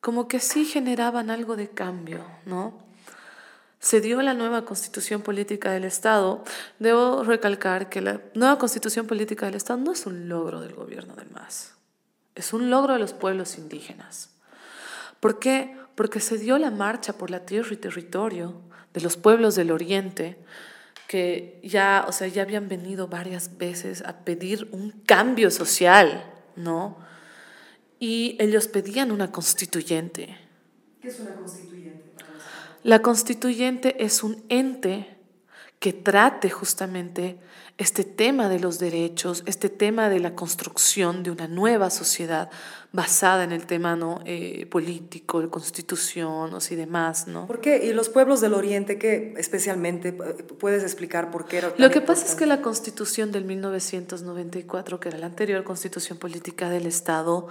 como 0.00 0.28
que 0.28 0.40
sí 0.40 0.64
generaban 0.64 1.30
algo 1.30 1.56
de 1.56 1.68
cambio, 1.68 2.24
¿no? 2.46 2.86
Se 3.80 4.00
dio 4.00 4.22
la 4.22 4.34
nueva 4.34 4.64
constitución 4.64 5.22
política 5.22 5.70
del 5.70 5.84
Estado. 5.84 6.42
Debo 6.78 7.22
recalcar 7.22 7.88
que 7.88 8.00
la 8.00 8.20
nueva 8.34 8.58
constitución 8.58 9.06
política 9.06 9.46
del 9.46 9.54
Estado 9.54 9.78
no 9.78 9.92
es 9.92 10.06
un 10.06 10.28
logro 10.28 10.60
del 10.60 10.74
gobierno 10.74 11.14
del 11.14 11.30
MAS, 11.30 11.74
es 12.34 12.52
un 12.52 12.70
logro 12.70 12.94
de 12.94 12.98
los 12.98 13.12
pueblos 13.12 13.58
indígenas. 13.58 14.30
¿Por 15.20 15.38
qué? 15.38 15.76
Porque 15.94 16.20
se 16.20 16.38
dio 16.38 16.58
la 16.58 16.70
marcha 16.70 17.12
por 17.12 17.30
la 17.30 17.44
tierra 17.44 17.72
y 17.72 17.76
territorio 17.76 18.60
de 18.94 19.00
los 19.00 19.16
pueblos 19.16 19.54
del 19.54 19.70
Oriente, 19.70 20.38
que 21.06 21.60
ya, 21.64 22.04
o 22.06 22.12
sea, 22.12 22.28
ya 22.28 22.42
habían 22.42 22.68
venido 22.68 23.08
varias 23.08 23.58
veces 23.58 24.02
a 24.02 24.18
pedir 24.24 24.68
un 24.72 24.90
cambio 24.90 25.50
social, 25.50 26.24
¿no? 26.54 26.98
Y 27.98 28.36
ellos 28.40 28.68
pedían 28.68 29.10
una 29.10 29.32
constituyente. 29.32 30.36
¿Qué 31.00 31.08
es 31.08 31.20
una 31.20 31.34
constituyente? 31.34 32.04
La 32.82 33.02
constituyente 33.02 34.04
es 34.04 34.22
un 34.22 34.44
ente 34.48 35.18
que 35.78 35.92
trate 35.92 36.50
justamente 36.50 37.38
este 37.76 38.02
tema 38.02 38.48
de 38.48 38.58
los 38.58 38.80
derechos, 38.80 39.44
este 39.46 39.68
tema 39.68 40.08
de 40.08 40.18
la 40.18 40.34
construcción 40.34 41.22
de 41.22 41.30
una 41.30 41.46
nueva 41.46 41.90
sociedad 41.90 42.50
basada 42.90 43.44
en 43.44 43.52
el 43.52 43.66
tema 43.66 43.94
¿no? 43.94 44.20
Eh, 44.24 44.66
político, 44.66 45.40
de 45.40 45.48
constitución 45.48 46.50
y 46.68 46.74
demás. 46.74 47.28
¿no? 47.28 47.46
¿Por 47.46 47.60
qué? 47.60 47.84
¿Y 47.84 47.92
los 47.92 48.08
pueblos 48.08 48.40
del 48.40 48.54
Oriente 48.54 48.98
qué 48.98 49.34
especialmente 49.36 50.12
puedes 50.12 50.82
explicar 50.82 51.30
por 51.30 51.46
qué 51.46 51.58
era 51.58 51.72
Lo 51.78 51.90
que 51.90 52.00
pasa 52.00 52.26
es 52.26 52.34
que 52.34 52.46
la 52.46 52.62
constitución 52.62 53.30
del 53.30 53.44
1994, 53.44 54.98
que 54.98 55.10
era 55.10 55.18
la 55.18 55.26
anterior 55.26 55.62
constitución 55.62 56.18
política 56.18 56.70
del 56.70 56.86
Estado, 56.86 57.46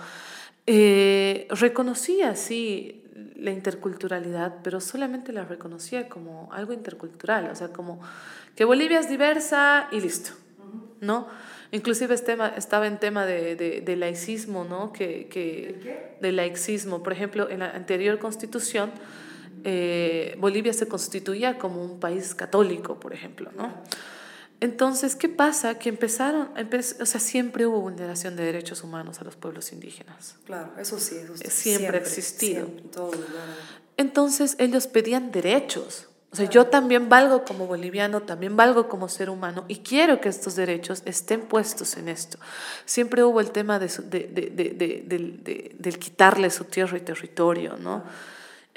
eh, 0.68 1.48
reconocía, 1.50 2.36
sí, 2.36 3.02
la 3.36 3.52
interculturalidad, 3.52 4.56
pero 4.64 4.82
solamente 4.82 5.32
la 5.32 5.46
reconocía 5.46 6.10
como 6.10 6.52
algo 6.52 6.74
intercultural, 6.74 7.50
o 7.50 7.56
sea, 7.56 7.70
como 7.70 8.02
que 8.56 8.66
Bolivia 8.66 9.00
es 9.00 9.10
diversa 9.10 9.88
y 9.92 10.02
listo, 10.02 10.32
¿no? 11.00 11.28
Inclusive 11.72 12.14
este 12.14 12.38
estaba 12.58 12.88
en 12.88 12.98
tema 13.00 13.26
de, 13.26 13.56
de, 13.56 13.96
laicismo, 13.96 14.64
¿no? 14.64 14.94
Que, 14.94 15.28
que, 15.28 16.16
¿De 16.22 16.32
laicismo. 16.32 17.04
Por 17.04 17.14
ejemplo, 17.14 17.50
en 17.50 17.60
la 17.60 17.72
anterior 17.72 18.20
constitución, 18.20 18.92
eh, 19.64 20.36
Bolivia 20.40 20.74
se 20.74 20.88
constituía 20.88 21.58
como 21.58 21.84
un 21.84 22.00
país 22.00 22.34
católico, 22.34 23.00
por 23.00 23.14
ejemplo, 23.14 23.52
¿no? 23.58 23.74
Entonces, 24.60 25.16
¿qué 25.16 25.30
pasa? 25.30 25.78
Que 25.78 25.90
empezaron, 25.90 26.50
o 27.00 27.06
sea, 27.06 27.20
siempre 27.20 27.68
hubo 27.68 27.80
vulneración 27.80 28.36
de 28.36 28.44
derechos 28.44 28.84
humanos 28.84 29.22
a 29.22 29.24
los 29.24 29.36
pueblos 29.36 29.72
indígenas. 29.72 30.36
Claro, 30.46 30.72
eso 30.80 31.00
sí, 31.00 31.16
eso 31.18 31.38
sí. 31.38 31.46
Siempre, 31.50 31.98
ha 31.98 32.02
existido. 32.02 32.68
Entonces, 33.98 34.56
ellos 34.58 34.88
pedían 34.88 35.32
derechos. 35.32 36.08
O 36.32 36.36
sea, 36.36 36.50
yo 36.50 36.68
también 36.68 37.08
valgo 37.08 37.46
como 37.46 37.68
boliviano, 37.68 38.22
también 38.22 38.58
valgo 38.58 38.90
como 38.90 39.08
ser 39.08 39.30
humano 39.30 39.64
y 39.68 39.78
quiero 39.78 40.20
que 40.20 40.28
estos 40.28 40.56
derechos 40.56 41.02
estén 41.06 41.42
puestos 41.42 41.96
en 41.96 42.10
esto. 42.10 42.38
Siempre 42.86 43.24
hubo 43.24 43.40
el 43.40 43.52
tema 43.52 43.80
de, 43.80 43.88
de, 43.88 45.74
del 45.80 46.00
quitarle 46.00 46.50
su 46.50 46.66
tierra 46.66 46.98
y 46.98 47.02
territorio, 47.02 47.78
¿no? 47.78 48.04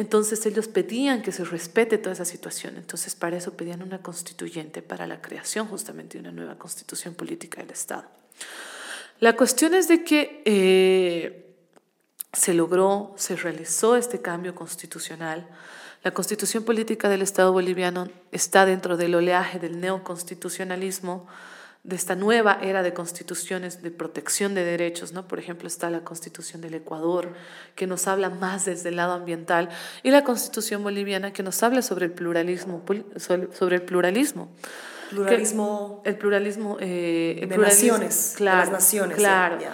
Entonces 0.00 0.46
ellos 0.46 0.66
pedían 0.66 1.20
que 1.20 1.30
se 1.30 1.44
respete 1.44 1.98
toda 1.98 2.14
esa 2.14 2.24
situación. 2.24 2.78
Entonces 2.78 3.14
para 3.14 3.36
eso 3.36 3.52
pedían 3.52 3.82
una 3.82 3.98
constituyente, 3.98 4.80
para 4.80 5.06
la 5.06 5.20
creación 5.20 5.66
justamente 5.66 6.16
de 6.16 6.20
una 6.20 6.32
nueva 6.32 6.56
constitución 6.56 7.12
política 7.12 7.60
del 7.60 7.72
Estado. 7.72 8.04
La 9.18 9.36
cuestión 9.36 9.74
es 9.74 9.88
de 9.88 10.02
que 10.02 10.40
eh, 10.46 11.54
se 12.32 12.54
logró, 12.54 13.12
se 13.18 13.36
realizó 13.36 13.94
este 13.94 14.22
cambio 14.22 14.54
constitucional. 14.54 15.46
La 16.02 16.12
constitución 16.12 16.64
política 16.64 17.10
del 17.10 17.20
Estado 17.20 17.52
boliviano 17.52 18.08
está 18.32 18.64
dentro 18.64 18.96
del 18.96 19.14
oleaje 19.14 19.58
del 19.58 19.80
neoconstitucionalismo 19.80 21.26
de 21.82 21.96
esta 21.96 22.14
nueva 22.14 22.58
era 22.62 22.82
de 22.82 22.92
constituciones 22.92 23.82
de 23.82 23.90
protección 23.90 24.54
de 24.54 24.64
derechos, 24.64 25.12
¿no? 25.12 25.26
Por 25.26 25.38
ejemplo, 25.38 25.66
está 25.66 25.88
la 25.88 26.00
Constitución 26.00 26.60
del 26.60 26.74
Ecuador, 26.74 27.32
que 27.74 27.86
nos 27.86 28.06
habla 28.06 28.28
más 28.28 28.66
desde 28.66 28.90
el 28.90 28.96
lado 28.96 29.12
ambiental, 29.12 29.70
y 30.02 30.10
la 30.10 30.22
Constitución 30.22 30.82
boliviana, 30.82 31.32
que 31.32 31.42
nos 31.42 31.62
habla 31.62 31.80
sobre 31.82 32.06
el 32.06 32.12
pluralismo. 32.12 32.84
Sobre 33.16 33.76
el 33.76 33.82
pluralismo. 33.82 34.50
Pluralismo. 35.08 36.02
el 36.04 36.16
pluralismo. 36.16 36.76
Eh, 36.80 37.46
de 37.48 37.58
naciones. 37.58 38.34
Claro. 38.36 38.58
las 38.58 38.70
naciones. 38.70 39.16
Claro. 39.16 39.58
Eh, 39.60 39.66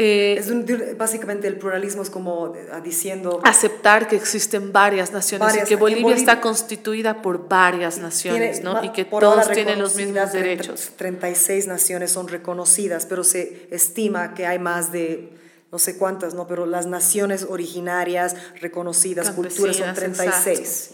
es 0.00 0.96
básicamente 0.96 1.46
el 1.46 1.56
pluralismo 1.56 2.02
es 2.02 2.10
como 2.10 2.54
eh, 2.54 2.68
diciendo... 2.82 3.40
Aceptar 3.44 4.08
que 4.08 4.16
existen 4.16 4.72
varias 4.72 5.12
naciones 5.12 5.56
y 5.56 5.64
que 5.64 5.76
Bolivia, 5.76 6.14
está 6.14 6.40
constituida 6.40 7.22
por 7.22 7.48
varias 7.48 7.98
naciones 7.98 8.62
¿no? 8.62 8.82
y 8.82 8.92
que 8.92 9.04
todos 9.04 9.50
tienen 9.50 9.78
los 9.78 9.96
mismos 9.96 10.32
derechos. 10.32 10.92
36 10.96 11.66
naciones 11.66 12.12
son 12.12 12.28
reconocidas, 12.28 13.06
pero 13.06 13.24
se 13.24 13.68
estima 13.70 14.34
que 14.34 14.46
hay 14.46 14.58
más 14.58 14.90
de 14.90 15.38
no 15.70 15.78
sé 15.78 15.96
cuántas, 15.98 16.34
¿no? 16.34 16.46
pero 16.46 16.66
las 16.66 16.86
naciones 16.86 17.46
originarias 17.48 18.36
reconocidas, 18.60 19.30
culturas 19.30 19.76
son 19.76 19.94
36. 19.94 20.92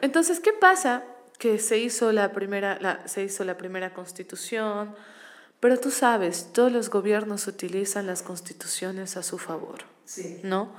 Entonces, 0.00 0.40
¿qué 0.40 0.52
pasa? 0.52 1.04
Que 1.38 1.58
se 1.58 1.78
hizo 1.78 2.12
la 2.12 2.32
primera, 2.32 2.78
la, 2.80 3.06
se 3.08 3.24
hizo 3.24 3.44
la 3.44 3.56
primera 3.56 3.92
constitución, 3.94 4.94
pero 5.62 5.78
tú 5.78 5.92
sabes, 5.92 6.48
todos 6.52 6.72
los 6.72 6.90
gobiernos 6.90 7.46
utilizan 7.46 8.08
las 8.08 8.24
constituciones 8.24 9.16
a 9.16 9.22
su 9.22 9.38
favor, 9.38 9.84
¿no? 10.42 10.72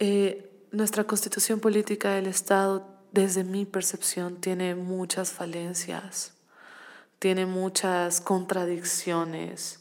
Eh, 0.00 0.50
nuestra 0.72 1.04
constitución 1.04 1.60
política 1.60 2.14
del 2.14 2.26
Estado, 2.26 2.88
desde 3.12 3.44
mi 3.44 3.64
percepción, 3.64 4.40
tiene 4.40 4.74
muchas 4.74 5.30
falencias, 5.30 6.32
tiene 7.20 7.46
muchas 7.46 8.20
contradicciones, 8.20 9.78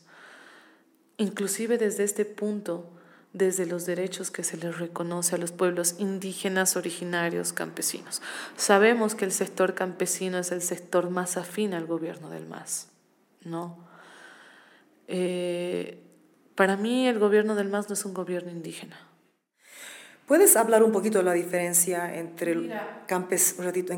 inclusive 1.17 1.79
desde 1.79 2.03
este 2.03 2.25
punto, 2.25 2.91
desde 3.33 3.65
los 3.65 3.87
derechos 3.87 4.29
que 4.29 4.43
se 4.43 4.57
les 4.57 4.77
reconoce 4.77 5.33
a 5.33 5.39
los 5.39 5.51
pueblos 5.51 5.95
indígenas 5.97 6.75
originarios 6.75 7.51
campesinos. 7.51 8.21
Sabemos 8.57 9.15
que 9.15 9.25
el 9.25 9.31
sector 9.31 9.73
campesino 9.73 10.37
es 10.37 10.51
el 10.51 10.61
sector 10.61 11.09
más 11.09 11.35
afín 11.35 11.73
al 11.73 11.87
gobierno 11.87 12.29
del 12.29 12.45
MAS, 12.45 12.89
¿no? 13.43 13.91
Eh, 15.07 15.99
para 16.55 16.77
mí 16.77 17.07
el 17.07 17.19
gobierno 17.19 17.55
del 17.55 17.69
MAS 17.69 17.89
no 17.89 17.93
es 17.93 18.05
un 18.05 18.13
gobierno 18.13 18.51
indígena. 18.51 18.97
¿Puedes 20.25 20.55
hablar 20.55 20.83
un 20.83 20.93
poquito 20.93 21.17
de 21.17 21.25
la 21.25 21.33
diferencia 21.33 22.15
entre, 22.15 22.69
campes, 23.07 23.57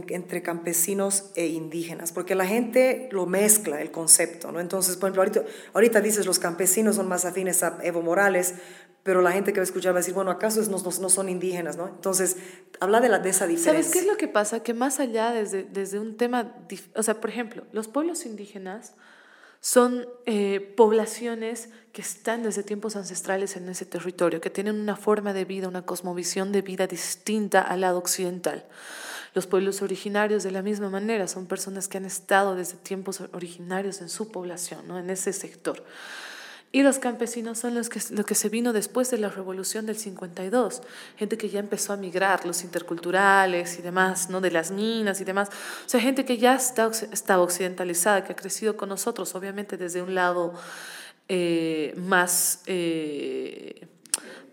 entre 0.09 0.41
campesinos 0.41 1.31
e 1.35 1.45
indígenas? 1.45 2.11
Porque 2.11 2.33
la 2.33 2.47
gente 2.47 3.09
lo 3.11 3.27
mezcla 3.27 3.79
el 3.79 3.91
concepto, 3.91 4.51
¿no? 4.51 4.59
Entonces, 4.59 4.97
por 4.97 5.09
ejemplo, 5.09 5.21
ahorita, 5.21 5.43
ahorita 5.73 6.01
dices 6.01 6.25
los 6.25 6.39
campesinos 6.39 6.95
son 6.95 7.07
más 7.07 7.25
afines 7.25 7.61
a 7.61 7.77
Evo 7.83 8.01
Morales, 8.01 8.55
pero 9.03 9.21
la 9.21 9.31
gente 9.31 9.53
que 9.53 9.59
va 9.59 9.61
a 9.61 9.65
escuchar 9.65 9.93
va 9.93 9.99
a 9.99 10.01
decir, 10.01 10.15
bueno, 10.15 10.31
¿acaso 10.31 10.59
no, 10.63 10.79
no, 10.79 10.89
no 10.99 11.09
son 11.09 11.29
indígenas, 11.29 11.77
no? 11.77 11.87
Entonces, 11.87 12.37
habla 12.79 13.01
de, 13.01 13.09
la, 13.09 13.19
de 13.19 13.29
esa 13.29 13.45
diferencia. 13.45 13.83
¿Sabes 13.83 13.91
qué 13.93 13.99
es 13.99 14.07
lo 14.07 14.17
que 14.17 14.27
pasa? 14.27 14.63
Que 14.63 14.73
más 14.73 14.99
allá 14.99 15.31
desde, 15.31 15.63
desde 15.63 15.99
un 15.99 16.17
tema, 16.17 16.55
o 16.95 17.03
sea, 17.03 17.21
por 17.21 17.29
ejemplo, 17.29 17.67
los 17.71 17.87
pueblos 17.87 18.25
indígenas 18.25 18.95
son 19.65 20.07
eh, 20.27 20.59
poblaciones 20.77 21.69
que 21.91 22.03
están 22.03 22.43
desde 22.43 22.61
tiempos 22.61 22.95
ancestrales 22.95 23.55
en 23.55 23.67
ese 23.67 23.83
territorio, 23.83 24.39
que 24.39 24.51
tienen 24.51 24.79
una 24.79 24.95
forma 24.95 25.33
de 25.33 25.43
vida, 25.43 25.67
una 25.67 25.81
cosmovisión 25.81 26.51
de 26.51 26.61
vida 26.61 26.85
distinta 26.85 27.63
al 27.63 27.81
lado 27.81 27.97
occidental. 27.97 28.67
Los 29.33 29.47
pueblos 29.47 29.81
originarios 29.81 30.43
de 30.43 30.51
la 30.51 30.61
misma 30.61 30.91
manera 30.91 31.27
son 31.27 31.47
personas 31.47 31.87
que 31.87 31.97
han 31.97 32.05
estado 32.05 32.53
desde 32.53 32.77
tiempos 32.77 33.21
originarios 33.33 34.01
en 34.01 34.09
su 34.09 34.31
población, 34.31 34.87
¿no? 34.87 34.99
en 34.99 35.09
ese 35.09 35.33
sector. 35.33 35.83
Y 36.75 36.83
los 36.83 36.99
campesinos 36.99 37.59
son 37.59 37.73
los 37.73 37.87
que, 37.87 38.01
lo 38.09 38.25
que 38.25 38.35
se 38.35 38.49
vino 38.49 38.73
después 38.73 39.09
de 39.09 39.17
la 39.17 39.29
revolución 39.29 39.85
del 39.85 39.95
52, 39.95 40.81
gente 41.15 41.37
que 41.37 41.47
ya 41.47 41.61
empezó 41.61 41.93
a 41.93 41.95
migrar, 41.95 42.45
los 42.45 42.65
interculturales 42.65 43.79
y 43.79 43.81
demás, 43.81 44.29
¿no? 44.29 44.41
de 44.41 44.51
las 44.51 44.71
minas 44.71 45.21
y 45.21 45.23
demás. 45.23 45.47
O 45.85 45.89
sea, 45.89 46.01
gente 46.01 46.25
que 46.25 46.37
ya 46.37 46.53
está, 46.53 46.91
estaba 47.13 47.43
occidentalizada, 47.43 48.25
que 48.25 48.33
ha 48.33 48.35
crecido 48.35 48.75
con 48.75 48.89
nosotros, 48.89 49.35
obviamente 49.35 49.77
desde 49.77 50.01
un 50.01 50.15
lado 50.15 50.53
eh, 51.29 51.93
más... 51.95 52.59
Eh, 52.65 53.87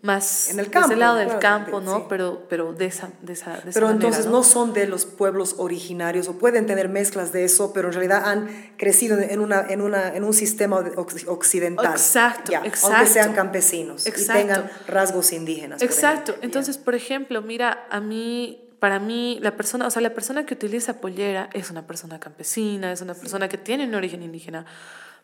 más 0.03 0.51
en 0.51 0.59
el 0.59 0.69
campo, 0.69 0.89
desde 0.89 1.01
lado 1.01 1.17
del 1.17 1.39
campo, 1.39 1.81
¿no? 1.81 2.09
Pero, 2.09 2.45
pero 2.49 2.73
de 2.73 2.87
esa, 2.87 3.11
de 3.23 3.35
esa, 3.35 3.57
de 3.59 3.71
Pero 3.73 3.89
entonces 3.89 4.27
¿no? 4.27 4.43
son 4.43 4.73
de 4.73 4.89
los 4.89 5.07
pueblos 5.07 5.55
originarios 5.59 6.27
o 6.27 6.39
pueden 6.39 6.67
tener 6.67 6.89
mezclas 6.89 7.33
de 7.33 7.45
eso, 7.45 7.73
pero 7.73 7.89
en 7.89 7.95
realidad 7.95 8.29
han 8.29 8.49
crecido 8.77 9.19
en, 9.21 9.39
una, 9.39 9.65
en, 9.69 9.81
una, 9.81 10.09
en 10.15 10.25
un 10.25 10.35
sistema 10.35 10.85
occidental. 11.29 11.93
Exacto, 11.93 12.53
exacto. 12.53 12.97
Aunque 12.97 13.07
sean 13.07 13.33
campesinos 13.33 14.05
y 14.07 14.27
tengan 14.27 14.69
rasgos 14.89 15.33
indígenas. 15.33 15.81
Exacto. 15.83 16.35
entonces, 16.43 16.79
por 16.79 16.97
ejemplo, 16.97 17.41
mira, 17.41 17.87
a 17.89 18.01
mí 18.01 18.59
para 18.81 18.99
mí 18.99 19.39
la 19.41 19.57
persona, 19.57 19.87
o 19.87 19.91
sea, 19.93 20.03
la 20.03 20.13
persona 20.13 20.45
que 20.45 20.55
utiliza 20.55 20.95
pollera 20.95 21.49
es 21.53 21.71
una 21.71 21.87
persona 21.87 22.19
campesina, 22.19 22.91
es 22.91 23.01
una 23.01 23.15
persona 23.15 23.49
que 23.49 23.57
tiene 23.57 23.87
un 23.87 23.95
origen 23.95 24.25
indígena 24.25 24.67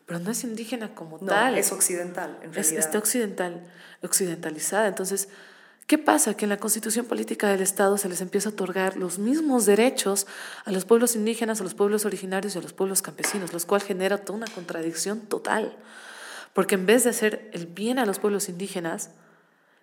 pero 0.09 0.19
no 0.19 0.31
es 0.31 0.43
indígena 0.43 0.95
como 0.95 1.19
tal. 1.19 1.55
Es 1.55 1.71
occidental, 1.71 2.39
en 2.41 2.51
realidad. 2.51 2.79
está 2.79 2.97
occidental, 2.97 3.71
occidentalizada. 4.01 4.87
Entonces, 4.87 5.29
¿qué 5.85 5.99
pasa? 5.99 6.33
Que 6.33 6.45
en 6.45 6.49
la 6.49 6.57
constitución 6.57 7.05
política 7.05 7.47
del 7.47 7.61
Estado 7.61 7.95
se 7.99 8.09
les 8.09 8.19
empieza 8.19 8.49
a 8.49 8.53
otorgar 8.53 8.97
los 8.97 9.19
mismos 9.19 9.67
derechos 9.67 10.25
a 10.65 10.71
los 10.71 10.85
pueblos 10.85 11.15
indígenas, 11.15 11.61
a 11.61 11.63
los 11.63 11.75
pueblos 11.75 12.05
originarios 12.05 12.55
y 12.55 12.57
a 12.57 12.61
los 12.63 12.73
pueblos 12.73 13.03
campesinos, 13.03 13.53
lo 13.53 13.59
cual 13.59 13.83
genera 13.83 14.17
toda 14.17 14.37
una 14.37 14.47
contradicción 14.47 15.19
total. 15.27 15.77
Porque 16.53 16.73
en 16.73 16.87
vez 16.87 17.03
de 17.03 17.11
hacer 17.11 17.47
el 17.53 17.67
bien 17.67 17.99
a 17.99 18.07
los 18.07 18.17
pueblos 18.17 18.49
indígenas, 18.49 19.11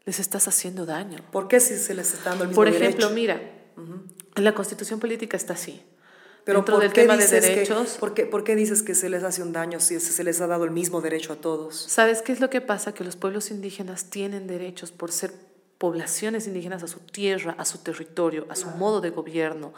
les 0.06 0.18
estás 0.18 0.48
haciendo 0.48 0.86
daño. 0.86 1.20
¿Por 1.30 1.46
qué 1.46 1.60
si 1.60 1.76
se 1.76 1.94
les 1.94 2.12
está 2.14 2.30
dando 2.30 2.42
el 2.42 2.48
mismo 2.48 2.60
Por 2.60 2.66
ejemplo, 2.66 3.10
mira, 3.10 3.40
en 3.76 4.44
la 4.44 4.54
constitución 4.56 4.98
política 4.98 5.36
está 5.36 5.52
así. 5.52 5.84
Pero 6.46 6.60
dentro 6.60 6.78
del 6.78 6.92
tema 6.92 7.16
de 7.16 7.26
derechos. 7.26 7.96
¿por, 7.98 8.14
qué, 8.14 8.24
¿por, 8.24 8.44
qué, 8.44 8.54
dices 8.54 8.84
que 8.84 8.94
se 8.94 9.08
les 9.10 9.24
hace 9.24 9.42
un 9.42 9.52
daño 9.52 9.80
si 9.80 9.98
se 9.98 10.22
les 10.22 10.40
ha 10.40 10.46
dado 10.46 10.62
el 10.62 10.70
mismo 10.70 11.00
derecho 11.00 11.32
a 11.32 11.36
todos? 11.36 11.74
¿Sabes 11.74 12.22
qué 12.22 12.30
es 12.30 12.38
lo 12.38 12.50
que 12.50 12.60
pasa? 12.60 12.94
Que 12.94 13.02
los 13.02 13.16
pueblos 13.16 13.50
indígenas 13.50 14.04
tienen 14.10 14.46
derechos 14.46 14.92
por 14.92 15.10
ser 15.10 15.32
poblaciones 15.78 16.46
indígenas 16.46 16.84
a 16.84 16.86
su 16.86 17.00
tierra, 17.00 17.56
a 17.58 17.64
su 17.64 17.78
territorio, 17.78 18.46
a 18.48 18.54
su 18.54 18.68
modo 18.68 19.00
de 19.00 19.10
gobierno, 19.10 19.74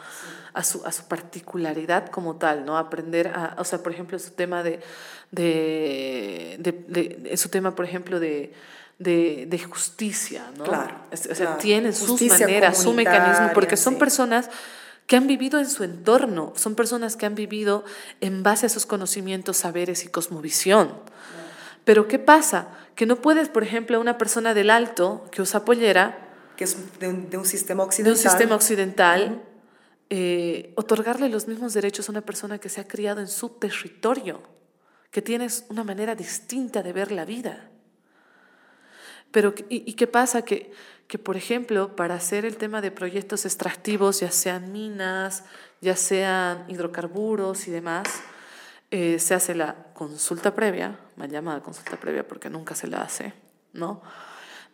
a, 0.53 0.63
su, 0.63 0.85
a 0.85 0.91
su 0.91 1.07
particularidad 1.07 2.09
como 2.09 2.35
tal, 2.35 2.63
¿no? 2.65 2.77
Aprender 2.77 3.29
a, 3.29 3.55
o 3.57 3.63
sea, 3.63 3.81
por 3.81 3.91
ejemplo, 3.91 4.19
su 4.19 4.29
tema 4.29 4.61
de, 4.61 4.79
de, 5.31 6.55
de, 6.59 7.35
su 7.35 7.49
tema, 7.49 7.73
por 7.73 7.85
ejemplo, 7.85 8.19
de, 8.19 8.53
de, 8.99 9.59
justicia, 9.67 10.51
¿no? 10.55 10.65
Claro. 10.65 10.93
O 11.11 11.17
sea, 11.17 11.57
tienen 11.57 11.95
sus 11.95 12.21
maneras, 12.21 12.77
su 12.77 12.93
mecanismo, 12.93 13.49
porque 13.55 13.75
son 13.75 13.97
personas 13.97 14.51
que 15.09 15.15
han 15.15 15.25
vivido 15.25 15.57
en 15.57 15.67
su 15.67 15.83
entorno, 15.83 16.53
son 16.55 16.75
personas 16.75 17.15
que 17.15 17.25
han 17.25 17.33
vivido 17.33 17.83
en 18.21 18.43
base 18.43 18.67
a 18.67 18.69
sus 18.69 18.85
conocimientos, 18.85 19.57
saberes 19.57 20.05
y 20.05 20.07
cosmovisión. 20.07 20.93
Pero 21.83 22.07
¿qué 22.07 22.19
pasa? 22.19 22.67
Que 22.93 23.07
no 23.07 23.15
puedes, 23.15 23.49
por 23.49 23.63
ejemplo, 23.63 23.99
una 23.99 24.19
persona 24.19 24.53
del 24.53 24.69
alto 24.69 25.25
que 25.31 25.41
usa 25.41 25.65
pollera, 25.65 26.29
que 26.55 26.65
es 26.65 26.77
de 26.99 27.07
un, 27.07 27.45
sistema 27.45 27.85
occidental, 27.85 28.13
de 28.13 28.19
un 28.19 28.29
sistema 28.29 28.55
occidental 28.55 29.41
eh, 30.11 30.73
otorgarle 30.75 31.27
los 31.27 31.47
mismos 31.47 31.73
derechos 31.73 32.07
a 32.07 32.11
una 32.11 32.21
persona 32.21 32.59
que 32.59 32.69
se 32.69 32.79
ha 32.79 32.87
criado 32.87 33.19
en 33.19 33.27
su 33.27 33.49
territorio, 33.49 34.43
que 35.09 35.23
tienes 35.23 35.65
una 35.69 35.83
manera 35.83 36.13
distinta 36.13 36.83
de 36.83 36.93
ver 36.93 37.11
la 37.11 37.25
vida. 37.25 37.71
Pero, 39.31 39.55
¿y, 39.69 39.93
qué 39.93 40.05
pasa? 40.05 40.43
Que, 40.43 40.71
que, 41.09 41.17
por 41.17 41.35
ejemplo, 41.35 41.95
para 41.95 42.13
hacer 42.13 42.45
el 42.45 42.57
tema 42.57 42.81
de 42.81 42.91
proyectos 42.91 43.43
extractivos, 43.43 44.19
ya 44.19 44.29
sean 44.29 44.71
minas, 44.71 45.43
ya 45.81 45.95
sean 45.95 46.65
hidrocarburos 46.67 47.67
y 47.67 47.71
demás, 47.71 48.07
eh, 48.91 49.17
se 49.17 49.33
hace 49.33 49.55
la 49.55 49.75
consulta 49.95 50.53
previa, 50.53 50.99
mal 51.15 51.31
llamada 51.31 51.61
consulta 51.61 51.97
previa 51.97 52.27
porque 52.27 52.51
nunca 52.51 52.75
se 52.75 52.85
la 52.85 53.01
hace, 53.01 53.33
¿no? 53.73 54.03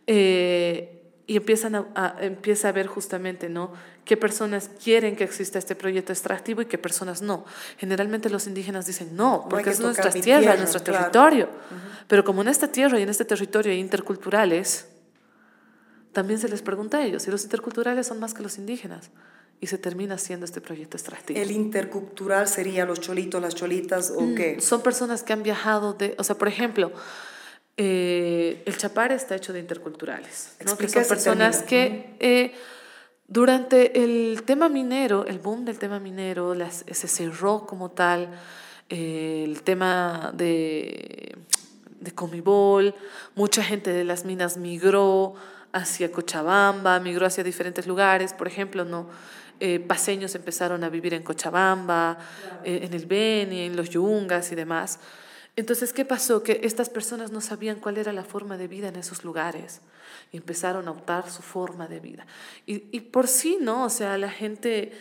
Eh, 0.08 1.14
y 1.26 1.38
empiezan 1.38 1.76
a, 1.76 2.18
empieza 2.20 2.68
a 2.68 2.74
ver 2.74 2.88
justamente, 2.88 3.48
¿no? 3.48 3.72
Qué 4.04 4.18
personas 4.18 4.70
quieren 4.84 5.16
que 5.16 5.24
exista 5.24 5.58
este 5.58 5.74
proyecto 5.74 6.12
extractivo 6.12 6.62
y 6.62 6.66
qué 6.66 6.78
personas 6.78 7.22
no. 7.22 7.46
Generalmente 7.78 8.30
los 8.30 8.46
indígenas 8.46 8.86
dicen 8.86 9.16
no, 9.16 9.48
porque 9.50 9.70
es 9.70 9.80
nuestra 9.80 10.12
tierra, 10.12 10.58
nuestro 10.58 10.84
territorio. 10.84 11.48
Pero 12.10 12.26
como 12.26 12.42
en 12.42 12.50
esta 12.50 12.68
tierra 12.68 13.00
y 13.00 13.04
en 13.04 13.10
este 13.10 13.24
territorio 13.24 13.72
hay 13.72 13.80
interculturales, 13.80 14.90
también 16.16 16.40
se 16.40 16.48
les 16.48 16.62
pregunta 16.62 17.00
a 17.00 17.06
ellos, 17.06 17.28
y 17.28 17.32
los 17.32 17.44
interculturales 17.44 18.08
son 18.08 18.22
más 18.22 18.34
que 18.34 18.42
los 18.42 18.58
indígenas 18.58 19.12
y 19.60 19.68
se 19.68 19.78
termina 19.78 20.16
haciendo 20.16 20.46
este 20.46 20.62
proyecto 20.62 20.96
extractivo. 20.96 21.38
¿El 21.38 21.52
intercultural 21.52 22.48
sería 22.48 22.86
los 22.86 23.02
cholitos, 23.02 23.42
las 23.42 23.54
cholitas 23.54 24.12
o 24.16 24.22
mm, 24.22 24.36
qué? 24.36 24.62
Son 24.62 24.82
personas 24.82 25.24
que 25.24 25.34
han 25.34 25.44
viajado 25.44 25.94
de, 25.94 26.16
o 26.18 26.24
sea, 26.24 26.38
por 26.38 26.48
ejemplo, 26.48 26.94
eh, 27.76 28.64
el 28.66 28.78
chapar 28.78 29.12
está 29.12 29.36
hecho 29.36 29.52
de 29.52 29.60
interculturales, 29.60 30.56
¿no? 30.66 30.78
que 30.78 30.88
son 30.88 31.04
personas 31.04 31.64
que 31.64 32.16
eh, 32.22 32.54
durante 33.28 34.02
el 34.02 34.44
tema 34.44 34.70
minero, 34.70 35.26
el 35.26 35.40
boom 35.40 35.66
del 35.66 35.78
tema 35.80 36.00
minero, 36.00 36.56
las, 36.56 36.86
se 36.90 37.08
cerró 37.10 37.66
como 37.66 37.92
tal, 37.92 38.30
eh, 38.88 39.44
el 39.46 39.64
tema 39.64 40.32
de, 40.34 41.36
de 42.00 42.12
Comibol, 42.14 42.96
mucha 43.36 43.62
gente 43.62 43.92
de 43.92 44.06
las 44.06 44.24
minas 44.24 44.56
migró 44.56 45.36
hacia 45.76 46.10
Cochabamba, 46.10 47.02
migró 47.02 47.26
hacia 47.26 47.44
diferentes 47.44 47.86
lugares, 47.86 48.34
por 48.34 48.48
ejemplo, 48.48 48.86
¿no? 48.86 49.10
Eh, 49.60 49.80
paseños 49.80 50.34
empezaron 50.34 50.86
a 50.86 50.90
vivir 50.90 51.14
en 51.14 51.22
Cochabamba, 51.22 52.18
eh, 52.64 52.80
en 52.84 52.94
el 52.94 53.06
Beni, 53.06 53.62
en 53.62 53.76
los 53.76 53.90
Yungas 53.90 54.52
y 54.54 54.56
demás. 54.56 55.00
Entonces, 55.58 55.92
¿qué 55.92 56.06
pasó? 56.06 56.44
Que 56.44 56.62
estas 56.64 56.90
personas 56.90 57.32
no 57.32 57.42
sabían 57.42 57.80
cuál 57.80 57.98
era 57.98 58.14
la 58.14 58.24
forma 58.24 58.58
de 58.58 58.70
vida 58.70 58.88
en 58.88 58.96
esos 58.96 59.26
lugares 59.26 59.82
y 60.32 60.38
empezaron 60.38 60.88
a 60.88 60.92
optar 60.92 61.30
su 61.30 61.42
forma 61.42 61.88
de 61.88 62.00
vida. 62.00 62.26
Y, 62.66 63.00
por 63.02 63.28
sí, 63.28 63.58
¿no? 63.60 63.84
O 63.84 63.90
sea, 63.90 64.18
la 64.18 64.30
gente 64.30 64.94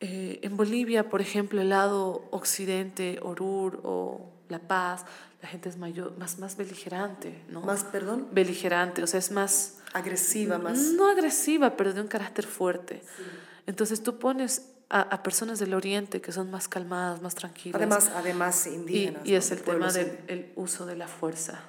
eh, 0.00 0.38
en 0.42 0.56
Bolivia, 0.56 1.08
por 1.08 1.20
ejemplo, 1.20 1.60
el 1.60 1.70
lado 1.70 2.28
occidente, 2.30 3.18
Orur 3.20 3.80
o 3.82 4.30
La 4.48 4.58
Paz, 4.58 5.04
la 5.42 5.48
gente 5.48 5.68
es 5.68 5.76
mayor, 5.76 6.16
más, 6.18 6.38
más 6.38 6.56
beligerante, 6.56 7.42
¿no? 7.48 7.62
Más, 7.62 7.84
perdón. 7.84 8.28
Beligerante, 8.32 9.02
o 9.02 9.06
sea, 9.06 9.18
es 9.18 9.30
más... 9.30 9.74
Agresiva, 9.92 10.58
más... 10.58 10.78
No 10.78 11.08
agresiva, 11.08 11.76
pero 11.76 11.92
de 11.92 12.00
un 12.00 12.08
carácter 12.08 12.46
fuerte. 12.46 13.02
Sí. 13.16 13.22
Entonces 13.66 14.02
tú 14.02 14.18
pones 14.18 14.62
a, 14.90 15.22
personas 15.22 15.58
del 15.58 15.74
oriente 15.74 16.20
que 16.20 16.32
son 16.32 16.50
más 16.50 16.66
calmadas, 16.68 17.20
más 17.20 17.34
tranquilas. 17.34 17.76
Además, 17.76 18.10
además 18.14 18.66
indígenas. 18.66 19.22
Y, 19.24 19.34
es 19.34 19.50
el 19.50 19.60
tema 19.60 19.92
del 19.92 20.52
uso 20.56 20.86
de 20.86 20.96
la 20.96 21.06
fuerza. 21.06 21.60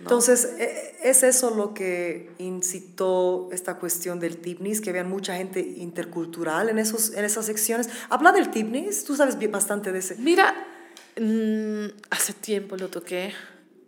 Entonces, 0.00 0.44
e, 0.58 0.96
¿es 1.04 1.22
eso 1.22 1.50
lo 1.50 1.72
que 1.72 2.32
incitó 2.38 3.48
esta 3.52 3.76
cuestión 3.76 4.18
del 4.18 4.38
TIPNIS, 4.38 4.80
que 4.80 4.92
vean 4.92 5.08
mucha 5.08 5.36
gente 5.36 5.60
intercultural 5.60 6.68
en, 6.68 6.78
esos, 6.78 7.12
en 7.12 7.24
esas 7.24 7.46
secciones? 7.46 7.88
Habla 8.10 8.32
del 8.32 8.50
TIPNIS, 8.50 9.04
tú 9.04 9.14
sabes 9.14 9.38
bastante 9.50 9.92
de 9.92 10.00
ese. 10.00 10.16
Mira, 10.16 10.54
mm, 11.20 11.86
hace 12.10 12.32
tiempo 12.32 12.76
lo 12.76 12.88
toqué. 12.88 13.32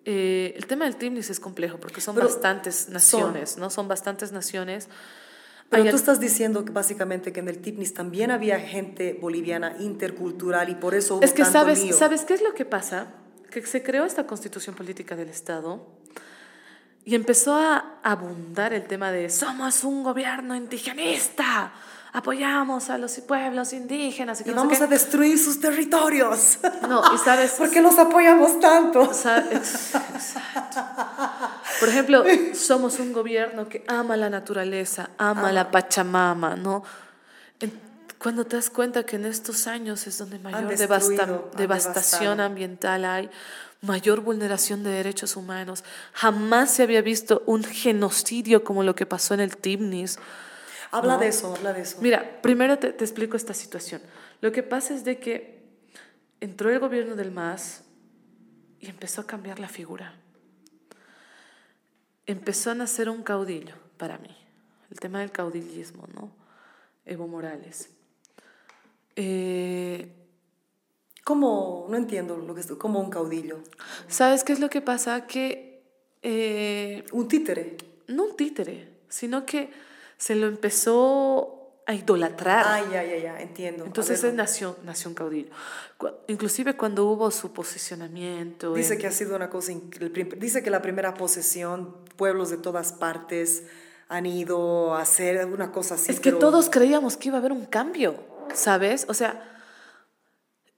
Eh, 0.05 0.55
el 0.57 0.67
tema 0.67 0.85
del 0.85 0.97
TIPNIS 0.97 1.31
es 1.31 1.41
complejo 1.41 1.79
porque 1.79 2.01
son 2.01 2.15
bastantes 2.15 2.89
naciones, 2.89 3.59
¿no? 3.59 3.71
Son 3.71 3.89
bastantes 3.89 4.33
naciones. 4.33 4.89
Pero 5.69 5.91
tú 5.91 5.97
estás 5.97 6.21
diciendo 6.21 6.65
que 6.65 6.71
básicamente 6.71 7.33
que 7.33 7.41
en 7.41 7.49
el 7.49 7.59
TIPNIS 7.59 7.93
también 7.93 8.31
había 8.31 8.61
gente 8.61 9.19
boliviana 9.21 9.77
intercultural 9.81 10.69
y 10.69 10.77
por 10.77 10.95
eso 10.95 11.17
hubo 11.17 11.25
Es 11.25 11.33
que 11.33 11.45
sabes, 11.45 11.97
¿sabes 11.97 12.25
qué 12.25 12.35
es 12.35 12.43
lo 12.43 12.55
que 12.55 12.65
pasa? 12.65 13.09
Que 13.51 13.67
se 13.67 13.83
creó 13.83 14.05
esta 14.05 14.27
constitución 14.27 14.77
política 14.77 15.17
del 15.17 15.29
Estado 15.29 15.85
y 17.05 17.15
empezó 17.15 17.55
a 17.55 17.99
abundar 18.03 18.73
el 18.73 18.85
tema 18.85 19.11
de 19.13 19.31
somos 19.31 19.85
un 19.85 20.03
gobierno 20.03 20.55
indigenista 20.55 21.73
apoyamos 22.17 22.89
a 22.89 22.97
los 22.97 23.13
pueblos 23.21 23.75
indígenas. 23.75 24.41
Y, 24.41 24.51
vamos 24.51 24.81
a 24.81 24.87
destruir 24.87 25.39
sus 25.39 25.61
territorios. 25.61 26.59
No, 26.89 27.03
y 27.15 27.19
sabes... 27.19 27.51
¿Por 27.59 27.71
qué 27.71 27.83
los 27.83 27.99
apoyamos 27.99 28.61
tanto? 28.61 29.01
Por 31.81 31.89
ejemplo, 31.89 32.25
somos 32.55 33.01
un 33.01 33.13
gobierno 33.13 33.69
que 33.69 33.85
ama 33.89 34.17
la 34.17 34.31
naturaleza, 34.31 35.11
ama 35.19 35.53
la 35.53 35.71
Pachamama, 35.71 36.57
¿no? 36.57 36.85
Cuando 38.19 38.47
te 38.47 38.57
das 38.57 38.71
cuenta 38.71 39.05
que 39.05 39.17
en 39.17 39.27
estos 39.27 39.67
años 39.67 40.07
es 40.07 40.17
donde 40.19 40.39
mayor 40.39 40.77
devastación 41.57 42.41
ambiental 42.41 43.05
hay, 43.05 43.29
mayor 43.83 44.21
vulneración 44.21 44.85
de 44.85 44.91
derechos 44.91 45.37
humanos, 45.37 45.83
jamás 46.13 46.71
se 46.71 46.85
había 46.85 47.03
visto 47.03 47.43
un 47.47 47.65
genocidio 47.65 48.63
como 48.65 48.85
lo 48.85 48.95
que 48.95 49.07
pasó 49.07 49.35
en 49.35 49.41
el 49.41 49.57
Tibnis. 49.57 50.19
Habla 50.97 51.19
de 51.19 51.29
eso, 51.29 51.55
habla 51.55 51.73
de 51.73 51.83
eso. 51.83 51.99
Mira, 52.01 52.41
primero 52.43 52.79
te, 52.79 52.93
te, 52.93 53.05
explico 53.05 53.37
esta 53.37 53.55
situación. 53.55 54.01
Lo 54.41 54.53
que 54.53 54.63
pasa 54.63 54.95
es 54.95 55.05
de 55.05 55.19
que 55.19 55.63
entró 56.41 56.71
el 56.71 56.79
gobierno 56.79 57.17
del 57.17 57.31
MAS 57.31 57.85
y 58.81 58.89
empezó 58.89 59.21
a 59.21 59.27
cambiar 59.27 59.59
la 59.59 59.69
figura. 59.69 60.15
Empezó 62.27 62.71
a 62.71 62.75
nacer 62.75 63.09
un 63.09 63.23
caudillo 63.23 63.75
para 63.97 64.19
mí. 64.19 64.37
El 64.91 65.01
tema 65.01 65.21
del 65.21 65.31
caudillismo, 65.31 66.07
¿no? 66.15 66.31
Evo 67.05 67.29
Morales. 67.29 67.91
Eh, 69.15 70.13
¿Cómo? 71.25 71.87
No 71.89 71.97
entiendo 71.97 72.37
lo 72.37 72.55
que 72.55 72.61
es 72.61 72.67
como 72.73 73.01
un 73.01 73.11
caudillo. 73.11 73.61
¿Sabes 74.09 74.45
qué 74.45 74.53
es 74.53 74.61
lo 74.61 74.71
que 74.71 74.81
pasa? 74.81 75.27
Que... 75.27 75.83
Eh, 76.23 77.05
un 77.13 77.29
títere. 77.29 77.77
No 78.09 78.25
un 78.25 78.37
títere, 78.37 79.01
sino 79.09 79.45
que 79.45 79.71
se 80.19 80.35
lo 80.35 80.47
empezó 80.47 81.57
a 81.87 81.95
idolatrar. 81.95 82.65
Ah, 82.67 82.83
ya, 82.93 83.05
ya, 83.05 83.17
ya, 83.17 83.41
entiendo. 83.41 83.85
Entonces 83.85 84.23
es 84.25 84.35
nació, 84.35 84.77
nació 84.85 85.09
un 85.11 85.15
caudillo. 85.15 85.51
Inclusive 86.27 86.77
cuando 86.77 87.07
hubo 87.07 87.31
su 87.31 87.53
posicionamiento. 87.53 88.75
Dice 88.75 88.99
que 88.99 89.07
ha 89.07 89.13
sido 89.13 89.37
una 89.37 89.49
cosa, 89.49 89.73
dice 90.37 90.63
que 90.63 90.71
la 90.71 90.83
primera 90.83 91.15
posesión, 91.15 91.95
pueblos 92.17 92.51
de 92.51 92.59
todas 92.59 92.93
partes 92.93 93.63
han 94.09 94.27
ido 94.27 94.95
a 94.95 95.03
hacer 95.03 95.47
una 95.47 95.71
cosa 95.71 95.95
así. 95.95 96.11
Es 96.11 96.21
que 96.21 96.33
todos 96.33 96.71
creíamos 96.71 97.17
que 97.17 97.29
iba 97.29 97.39
a 97.39 97.41
haber 97.41 97.53
un 97.53 97.67
cambio, 97.67 98.17
¿sabes? 98.53 99.07
O 99.09 99.15
sea, 99.15 99.53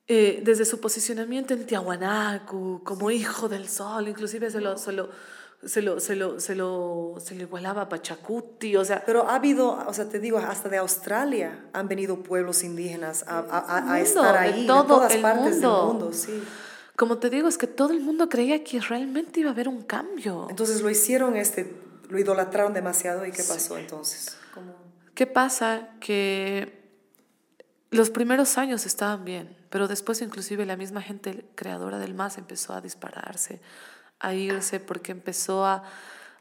eh, 0.07 0.41
desde 0.43 0.65
su 0.67 0.81
posicionamiento 0.81 1.55
en 1.55 1.67
Tiahuanacu, 1.67 2.83
como 2.85 3.11
hijo 3.11 3.49
del 3.49 3.69
sol, 3.69 4.09
inclusive 4.09 4.51
se 4.51 4.61
lo, 4.61 4.77
se 4.77 4.93
lo 4.93 5.11
se 5.65 5.83
lo, 5.83 5.99
se 5.99 6.15
lo, 6.15 6.39
se 6.41 6.55
lo, 6.55 7.17
se 7.19 7.35
le 7.35 7.43
igualaba 7.43 7.83
a 7.83 7.89
Pachacuti, 7.89 8.77
o 8.77 8.85
sea... 8.85 9.03
Pero 9.05 9.29
ha 9.29 9.35
habido, 9.35 9.85
o 9.87 9.93
sea, 9.93 10.09
te 10.09 10.21
digo, 10.21 10.39
hasta 10.39 10.69
de 10.69 10.79
Australia 10.79 11.67
han 11.73 11.89
venido 11.89 12.23
pueblos 12.23 12.63
indígenas 12.63 13.25
a, 13.27 13.41
a, 13.41 13.93
a 13.93 14.01
estar 14.01 14.37
ahí, 14.37 14.63
de, 14.63 14.67
todas 14.67 15.17
partes 15.17 15.61
del 15.61 15.71
mundo, 15.71 16.13
sí. 16.13 16.43
Como 16.97 17.19
te 17.19 17.31
digo, 17.31 17.49
es 17.49 17.59
que 17.59 17.69
todo 17.69 17.93
el 17.93 18.01
mundo 18.01 18.29
creía 18.29 18.65
que 18.65 18.81
realmente 18.81 19.41
iba 19.41 19.51
a 19.51 19.53
haber 19.53 19.69
un 19.69 19.83
cambio. 19.83 20.49
Entonces 20.51 20.81
lo 20.81 20.91
hicieron, 20.91 21.37
este, 21.37 21.73
lo 22.09 22.19
idolatraron 22.19 22.73
demasiado 22.73 23.25
y 23.25 23.31
¿qué 23.31 23.43
pasó 23.45 23.79
entonces? 23.79 24.37
¿Qué 25.15 25.27
pasa? 25.27 25.91
Que 26.01 26.79
los 27.91 28.11
primeros 28.11 28.59
años 28.59 28.87
estaban 28.87 29.25
bien, 29.25 29.57
pero 29.71 29.89
después 29.89 30.23
inclusive 30.23 30.67
la 30.67 30.77
misma 30.77 31.03
gente 31.03 31.47
creadora 31.55 31.99
del 31.99 32.15
MAS 32.15 32.39
empezó 32.39 32.73
a 32.73 32.81
dispararse, 32.81 33.61
a 34.21 34.35
irse 34.35 34.81
porque 34.81 35.13
empezó 35.13 35.65
a, 35.65 35.85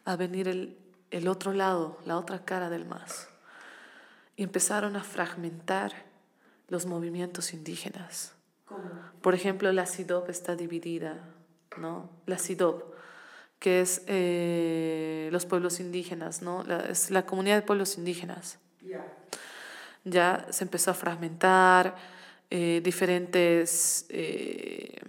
a 0.05 0.15
venir 0.15 0.47
el, 0.47 0.77
el 1.11 1.27
otro 1.27 1.53
lado, 1.53 1.99
la 2.05 2.17
otra 2.17 2.43
cara 2.43 2.69
del 2.69 2.85
MAS. 2.85 3.27
Y 4.35 4.43
empezaron 4.43 4.95
a 4.95 5.03
fragmentar 5.03 5.93
los 6.67 6.85
movimientos 6.85 7.53
indígenas. 7.53 8.33
Por 9.21 9.33
ejemplo, 9.33 9.71
la 9.71 9.85
SIDOP 9.85 10.29
está 10.29 10.55
dividida, 10.55 11.19
¿no? 11.77 12.09
La 12.25 12.37
SIDOP, 12.37 12.93
que 13.59 13.81
es 13.81 14.03
eh, 14.07 15.29
los 15.31 15.45
pueblos 15.45 15.79
indígenas, 15.79 16.41
¿no? 16.41 16.63
La, 16.63 16.81
es 16.81 17.09
la 17.09 17.25
comunidad 17.25 17.55
de 17.55 17.61
pueblos 17.61 17.97
indígenas. 17.97 18.59
Ya 20.03 20.45
se 20.51 20.63
empezó 20.63 20.91
a 20.91 20.93
fragmentar, 20.93 21.95
eh, 22.49 22.81
diferentes, 22.83 24.05
eh, 24.09 25.01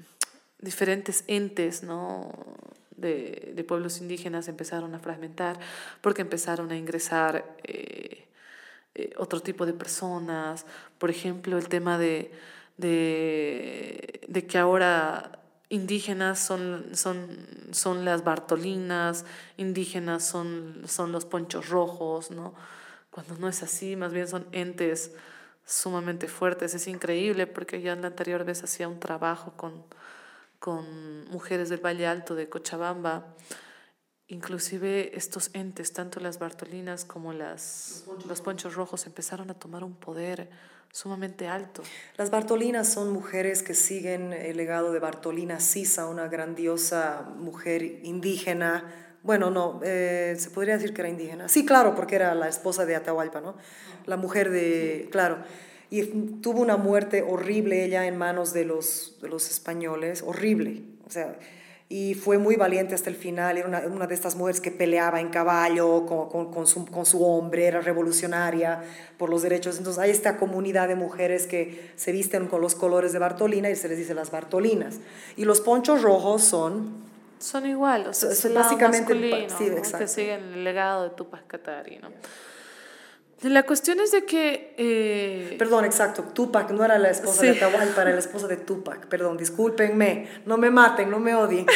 diferentes 0.61 1.25
entes, 1.27 1.83
¿no? 1.83 2.33
De, 2.97 3.53
de, 3.55 3.63
pueblos 3.63 4.01
indígenas 4.01 4.49
empezaron 4.49 4.93
a 4.93 4.99
fragmentar 4.99 5.61
porque 6.01 6.23
empezaron 6.23 6.73
a 6.73 6.77
ingresar 6.77 7.45
otro 9.17 9.41
tipo 9.41 9.67
de 9.67 9.73
personas, 9.73 10.67
por 10.99 11.09
ejemplo, 11.09 11.59
el 11.59 11.69
tema 11.69 11.97
de 11.97 12.33
de, 12.79 14.21
de 14.27 14.47
que 14.47 14.57
ahora 14.57 15.33
indígenas 15.69 16.39
son, 16.39 16.87
son, 16.95 17.29
son 17.73 18.07
las 18.07 18.25
bartolinas, 18.25 19.27
indígenas 19.59 20.27
son, 20.27 20.83
son 20.87 21.13
los 21.13 21.27
ponchos 21.27 21.69
rojos, 21.69 22.31
¿no? 22.31 22.55
Cuando 23.11 23.37
no 23.37 23.49
es 23.49 23.63
así, 23.63 23.97
más 23.97 24.13
bien 24.15 24.29
son 24.29 24.47
entes 24.53 25.13
sumamente 25.67 26.29
fuertes. 26.29 26.75
Es 26.75 26.87
increíble 26.89 27.47
porque 27.47 27.83
ya 27.83 27.93
en 27.93 28.01
la 28.01 28.07
anterior 28.09 28.45
vez 28.45 28.65
hacía 28.65 28.89
un 28.89 29.01
trabajo 29.01 29.53
con, 29.57 29.85
con 30.59 31.29
mujeres 31.29 31.69
del 31.69 31.85
Valle 31.85 32.07
Alto 32.07 32.35
de 32.35 32.49
Cochabamba. 32.49 33.35
Inclusive 34.27 35.17
estos 35.17 35.51
entes, 35.55 35.93
tanto 35.93 36.21
las 36.21 36.39
bartolinas 36.39 37.05
como 37.05 37.33
las, 37.33 38.05
los 38.27 38.41
ponchos 38.43 38.75
rojos, 38.75 39.07
empezaron 39.07 39.51
a 39.51 39.55
tomar 39.55 39.85
un 39.85 39.95
poder 39.95 40.51
sumamente 40.93 41.47
alto. 41.49 41.83
Las 42.17 42.31
Bartolinas 42.31 42.93
son 42.93 43.13
mujeres 43.13 43.63
que 43.63 43.75
siguen 43.75 44.33
el 44.33 44.57
legado 44.57 44.93
de 44.93 44.99
Bartolina 44.99 45.61
Sisa, 45.61 46.07
una 46.07 46.29
grandiosa 46.29 47.29
mujer 47.37 47.83
indígena. 47.83 48.85
Bueno, 49.23 49.51
no, 49.51 49.81
eh, 49.85 50.37
se 50.39 50.51
podría 50.51 50.75
decir 50.75 50.95
que 50.95 51.03
era 51.03 51.09
indígena. 51.09 51.49
Sí, 51.49 51.67
claro, 51.67 51.95
porque 51.95 52.17
era 52.17 52.35
la 52.35 52.49
esposa 52.49 52.87
de 52.87 52.97
Atahualpa, 52.97 53.41
¿no? 53.41 53.57
La 54.07 54.17
mujer 54.17 54.51
de, 54.51 55.09
claro. 55.11 55.39
Y 55.91 56.03
tuvo 56.43 56.61
una 56.61 56.77
muerte 56.77 57.23
horrible 57.23 57.85
ella 57.85 58.07
en 58.07 58.17
manos 58.19 58.53
de 58.53 58.65
los, 58.65 59.17
de 59.23 59.29
los 59.29 59.49
españoles, 59.51 60.23
horrible. 60.23 60.83
O 61.07 61.11
sea, 61.11 61.39
y 61.91 62.13
fue 62.15 62.37
muy 62.37 62.57
valiente 62.57 62.95
hasta 62.95 63.09
el 63.09 63.17
final, 63.17 63.57
era 63.57 63.67
una, 63.67 63.81
una 63.87 64.07
de 64.07 64.15
estas 64.15 64.37
mujeres 64.37 64.61
que 64.61 64.71
peleaba 64.71 65.21
en 65.21 65.31
caballo 65.31 66.05
con, 66.05 66.29
con, 66.29 66.53
con, 66.53 66.67
su, 66.67 66.85
con, 66.85 67.07
su, 67.07 67.25
hombre, 67.25 67.65
era 67.65 67.81
revolucionaria 67.81 68.83
por 69.17 69.31
los 69.31 69.41
derechos. 69.41 69.79
Entonces 69.79 69.99
hay 69.99 70.11
esta 70.11 70.37
comunidad 70.37 70.89
de 70.89 70.97
mujeres 70.97 71.47
que 71.47 71.93
se 71.97 72.13
visten 72.13 72.47
con 72.47 72.61
los 72.61 72.75
colores 72.75 73.15
de 73.15 73.19
Bartolina 73.19 73.71
y 73.71 73.77
se 73.77 73.89
les 73.89 73.97
dice 73.97 74.13
las 74.13 74.31
Bartolinas. 74.31 74.99
Y 75.37 75.47
los 75.47 75.63
ponchos 75.63 76.03
rojos 76.03 76.43
son... 76.45 77.09
Son 77.39 77.65
igual, 77.65 78.09
o 78.09 78.13
sea, 78.13 78.35
son 78.35 78.53
básicamente 78.53 79.15
sí, 79.57 79.69
exacto. 79.69 79.99
que 79.99 80.09
siguen 80.09 80.41
el 80.55 80.65
legado 80.65 81.05
de 81.05 81.11
Tupac 81.11 81.47
Katari, 81.47 81.99
¿no? 81.99 82.09
La 83.43 83.63
cuestión 83.65 84.01
es 84.01 84.11
de 84.11 84.25
que... 84.25 84.75
Eh... 84.77 85.57
Perdón, 85.59 85.85
exacto, 85.85 86.25
Tupac 86.25 86.71
no 86.73 86.85
era 86.85 86.99
la 86.99 87.11
esposa 87.11 87.43
de 87.43 87.51
Atahualpa, 87.51 88.03
era 88.03 88.11
la 88.11 88.19
esposa 88.19 88.49
de 88.49 88.57
Tupac. 88.57 89.07
Perdón, 89.07 89.37
discúlpenme, 89.37 90.29
no 90.45 90.59
me 90.59 90.71
maten, 90.71 91.09
no 91.09 91.21
me 91.21 91.35
odien. 91.37 91.67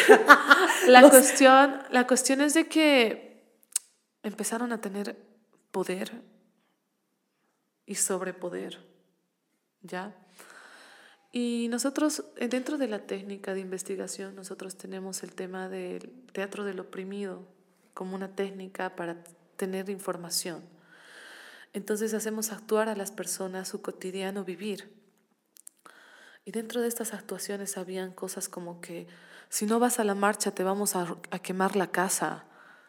la, 0.87 1.09
cuestión, 1.09 1.81
la 1.89 2.05
cuestión 2.05 2.41
es 2.41 2.53
de 2.53 2.67
que 2.67 3.43
empezaron 4.23 4.73
a 4.73 4.81
tener 4.81 5.15
poder 5.71 6.11
y 7.85 7.95
sobrepoder, 7.95 8.79
¿ya? 9.81 10.13
Y 11.31 11.67
nosotros, 11.71 12.25
dentro 12.49 12.77
de 12.77 12.87
la 12.87 12.99
técnica 12.99 13.53
de 13.53 13.61
investigación, 13.61 14.35
nosotros 14.35 14.77
tenemos 14.77 15.23
el 15.23 15.33
tema 15.33 15.69
del 15.69 16.11
teatro 16.31 16.63
del 16.63 16.79
oprimido 16.79 17.47
como 17.93 18.15
una 18.15 18.35
técnica 18.35 18.95
para 18.95 19.23
tener 19.55 19.89
información. 19.89 20.61
Entonces 21.73 22.13
hacemos 22.13 22.51
actuar 22.51 22.87
a 22.87 22.95
las 22.95 23.11
personas 23.11 23.67
su 23.67 23.81
cotidiano 23.81 24.43
vivir. 24.43 24.93
Y 26.45 26.51
dentro 26.51 26.81
de 26.81 26.87
estas 26.87 27.13
actuaciones 27.13 27.77
habían 27.77 28.11
cosas 28.11 28.47
como 28.47 28.79
que 28.79 29.07
si 29.49 29.65
no 29.65 29.79
vas 29.79 29.99
a 29.99 30.03
la 30.03 30.15
marcha 30.15 30.51
te 30.51 30.63
vamos 30.63 30.95
a, 30.95 31.17
quemar 31.41 31.75
la 31.75 31.87
casa. 31.87 32.45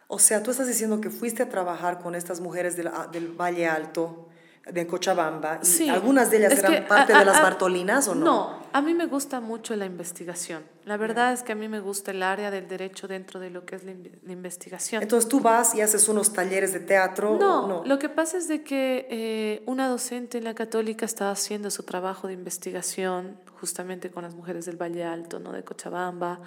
O 0.08 0.18
sea, 0.18 0.42
tú 0.42 0.50
estás 0.50 0.66
diciendo 0.66 1.00
que 1.00 1.10
fuiste 1.10 1.42
a 1.42 1.48
trabajar 1.48 2.00
con 2.00 2.14
estas 2.14 2.40
mujeres 2.40 2.76
del, 2.76 2.90
del 3.12 3.28
Valle 3.28 3.66
Alto 3.66 4.28
de 4.70 4.86
Cochabamba. 4.86 5.60
¿Y 5.78 5.89
¿Algunas 5.89 6.31
de 6.31 6.39
ellas 6.39 6.59
eran 6.59 6.86
parte 6.86 7.12
de 7.12 7.25
las 7.25 7.43
Bartolinas 7.43 8.09
o 8.09 8.15
no? 8.15 8.25
No, 8.25 8.62
a 8.73 8.81
mí 8.81 8.94
me 8.94 9.07
gusta 9.07 9.41
mucho 9.41 9.76
la 9.76 9.84
investigación. 9.84 10.62
La 10.84 10.97
verdad 10.97 11.33
es 11.33 11.43
que 11.43 11.52
a 11.52 11.55
mí 11.55 11.68
me 11.68 11.81
gusta 11.81 12.12
el 12.12 12.23
área 12.23 12.51
del 12.51 12.67
derecho 12.67 13.07
dentro 13.07 13.41
de 13.41 13.51
lo 13.51 13.67
que 13.67 13.76
es 13.76 13.84
la, 13.84 13.93
investigación. 14.33 15.02
Entonces 15.02 15.28
tú 15.28 15.41
vas 15.41 15.75
y 15.75 15.83
haces 15.83 16.09
unos 16.09 16.33
talleres 16.33 16.73
de 16.73 16.81
teatro. 16.81 17.36
No, 17.39 17.67
no? 17.67 17.84
lo 17.84 17.99
que 17.99 18.09
pasa 18.09 18.39
es 18.39 18.49
de 18.49 18.62
que 18.62 19.07
eh, 19.10 19.62
una 19.67 19.89
docente 19.89 20.39
en 20.39 20.44
la 20.44 20.55
católica 20.55 21.05
estaba 21.05 21.31
haciendo 21.31 21.70
su 21.70 21.83
trabajo 21.83 22.26
de 22.26 22.34
investigación 22.34 23.36
justamente 23.60 24.10
con 24.10 24.25
las 24.25 24.34
mujeres 24.34 24.65
del 24.65 24.81
Valle 24.81 25.05
Alto, 25.05 25.41
¿no? 25.41 25.52
de 25.52 25.62
Cochabamba. 25.62 26.41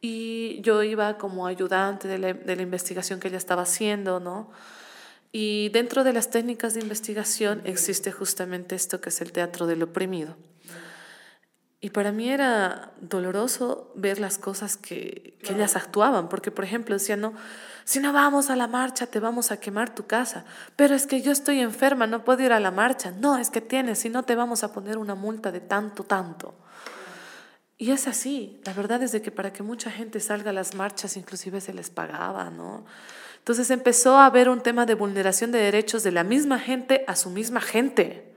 Y 0.00 0.60
yo 0.62 0.82
iba 0.82 1.18
como 1.18 1.46
ayudante 1.46 2.08
de 2.08 2.18
la, 2.18 2.32
de 2.32 2.56
la 2.56 2.62
investigación 2.62 3.20
que 3.20 3.28
ella 3.28 3.36
estaba 3.36 3.62
haciendo, 3.62 4.20
¿no? 4.20 4.50
Y 5.32 5.68
dentro 5.70 6.04
de 6.04 6.12
las 6.12 6.30
técnicas 6.30 6.74
de 6.74 6.80
investigación 6.80 7.60
existe 7.64 8.12
justamente 8.12 8.74
esto 8.74 9.00
que 9.00 9.10
es 9.10 9.20
el 9.20 9.32
teatro 9.32 9.66
del 9.66 9.82
oprimido. 9.82 10.36
Y 11.80 11.90
para 11.90 12.10
mí 12.10 12.28
era 12.28 12.92
doloroso 13.00 13.92
ver 13.94 14.18
las 14.18 14.36
cosas 14.36 14.76
que, 14.76 15.38
que, 15.44 15.52
ellas 15.52 15.76
actuaban, 15.76 16.28
porque 16.28 16.50
por 16.50 16.64
ejemplo 16.64 16.96
decían, 16.96 17.20
no, 17.20 17.34
si 17.84 18.00
no 18.00 18.12
vamos 18.12 18.50
a 18.50 18.56
la 18.56 18.66
marcha 18.66 19.06
te 19.06 19.20
vamos 19.20 19.52
a 19.52 19.60
quemar 19.60 19.94
tu 19.94 20.06
casa, 20.06 20.44
pero 20.74 20.96
es 20.96 21.06
que 21.06 21.22
yo 21.22 21.30
estoy 21.30 21.60
enferma, 21.60 22.08
no 22.08 22.24
puedo 22.24 22.42
ir 22.42 22.52
a 22.52 22.58
la 22.58 22.72
marcha, 22.72 23.12
no, 23.12 23.38
es 23.38 23.50
que 23.50 23.60
tienes, 23.60 24.00
si 24.00 24.08
no 24.08 24.24
te 24.24 24.34
vamos 24.34 24.64
a 24.64 24.72
poner 24.72 24.98
una 24.98 25.14
multa 25.14 25.52
de 25.52 25.60
tanto, 25.60 26.02
tanto. 26.02 26.56
Y 27.76 27.92
es 27.92 28.08
así, 28.08 28.60
la 28.64 28.72
verdad 28.72 29.00
es 29.04 29.12
de 29.12 29.22
que 29.22 29.30
para 29.30 29.52
que 29.52 29.62
mucha 29.62 29.92
gente 29.92 30.18
salga 30.18 30.50
a 30.50 30.52
las 30.52 30.74
marchas 30.74 31.16
inclusive 31.16 31.60
se 31.60 31.72
les 31.72 31.90
pagaba, 31.90 32.50
¿no? 32.50 32.84
Entonces 33.48 33.70
empezó 33.70 34.18
a 34.18 34.26
haber 34.26 34.50
un 34.50 34.60
tema 34.60 34.84
de 34.84 34.92
vulneración 34.92 35.52
de 35.52 35.58
derechos 35.58 36.02
de 36.02 36.12
la 36.12 36.22
misma 36.22 36.58
gente 36.58 37.02
a 37.06 37.16
su 37.16 37.30
misma 37.30 37.62
gente. 37.62 38.30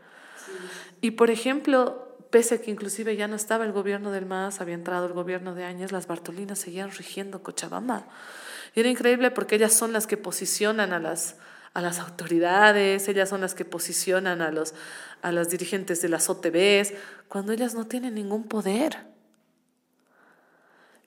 Y 1.01 1.11
por 1.11 1.29
ejemplo, 1.29 2.15
pese 2.29 2.55
a 2.55 2.61
que 2.61 2.71
inclusive 2.71 3.17
ya 3.17 3.27
no 3.27 3.35
estaba 3.35 3.65
el 3.65 3.73
gobierno 3.73 4.13
del 4.13 4.25
MAS, 4.25 4.61
había 4.61 4.73
entrado 4.73 5.07
el 5.07 5.11
gobierno 5.11 5.53
de 5.53 5.65
Áñez, 5.65 5.91
las 5.91 6.07
Bartolinas 6.07 6.59
seguían 6.59 6.91
rigiendo 6.91 7.43
Cochabamba. 7.43 8.07
Y 8.73 8.79
era 8.79 8.87
increíble 8.87 9.31
porque 9.31 9.55
ellas 9.55 9.73
son 9.73 9.91
las 9.91 10.07
que 10.07 10.15
posicionan 10.15 10.93
a 10.93 10.99
las, 10.99 11.35
a 11.73 11.81
las 11.81 11.99
autoridades, 11.99 13.05
ellas 13.09 13.27
son 13.27 13.41
las 13.41 13.53
que 13.53 13.65
posicionan 13.65 14.41
a 14.41 14.49
los, 14.49 14.73
a 15.21 15.33
los 15.33 15.49
dirigentes 15.49 16.01
de 16.01 16.07
las 16.07 16.29
OTBs, 16.29 16.93
cuando 17.27 17.51
ellas 17.51 17.73
no 17.75 17.85
tienen 17.85 18.15
ningún 18.15 18.45
poder. 18.45 19.10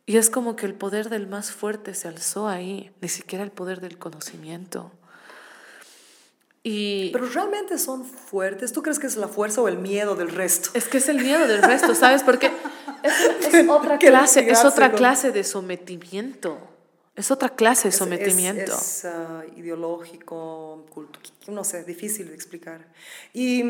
Y 0.07 0.19
es 0.19 0.29
como 0.29 0.55
que 0.55 0.67
el 0.67 0.75
poder 0.75 1.09
del 1.09 1.27
más 1.27 1.51
fuerte 1.51 1.95
se 1.95 2.09
alzó 2.09 2.47
ahí, 2.47 2.91
ni 3.01 3.09
siquiera 3.09 3.43
el 3.43 3.51
poder 3.51 3.81
del 3.81 3.99
conocimiento. 3.99 4.93
Y 6.63 7.11
Pero 7.11 7.27
realmente 7.27 7.79
son 7.79 8.05
fuertes. 8.05 8.73
¿Tú 8.73 8.83
crees 8.83 8.99
que 8.99 9.07
es 9.07 9.17
la 9.17 9.29
fuerza 9.29 9.61
o 9.61 9.69
el 9.69 9.79
miedo 9.79 10.17
del 10.17 10.31
resto? 10.31 10.71
Es 10.73 10.89
que 10.89 10.97
es 10.99 11.09
el 11.11 11.23
miedo 11.23 11.47
del 11.47 11.63
resto, 11.63 11.95
¿sabes? 11.95 12.23
Porque 12.23 12.51
es, 13.03 13.69
otra, 13.69 13.99
clase, 13.99 14.51
es 14.51 14.65
otra 14.65 14.93
clase 14.93 15.31
de 15.31 15.45
sometimiento. 15.45 16.59
Es 17.17 17.31
otra 17.31 17.51
clase 17.51 17.89
de 17.89 17.93
sometimiento. 17.93 18.73
Es, 18.73 19.05
ah, 19.05 19.43
ideológico, 19.57 20.87
cultural, 20.89 21.31
no 21.49 21.65
sé, 21.65 21.85
difícil 21.85 22.29
de 22.29 22.35
explicar. 22.35 22.89
Y 23.35 23.63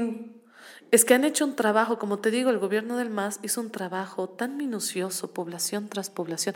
es 0.90 1.04
que 1.04 1.14
han 1.14 1.24
hecho 1.24 1.44
un 1.44 1.56
trabajo, 1.56 1.98
como 1.98 2.18
te 2.18 2.30
digo, 2.30 2.50
el 2.50 2.58
gobierno 2.58 2.96
del 2.96 3.10
MAS 3.10 3.40
hizo 3.42 3.60
un 3.60 3.70
trabajo 3.70 4.28
tan 4.28 4.56
minucioso, 4.56 5.32
población 5.32 5.88
tras 5.88 6.10
población. 6.10 6.54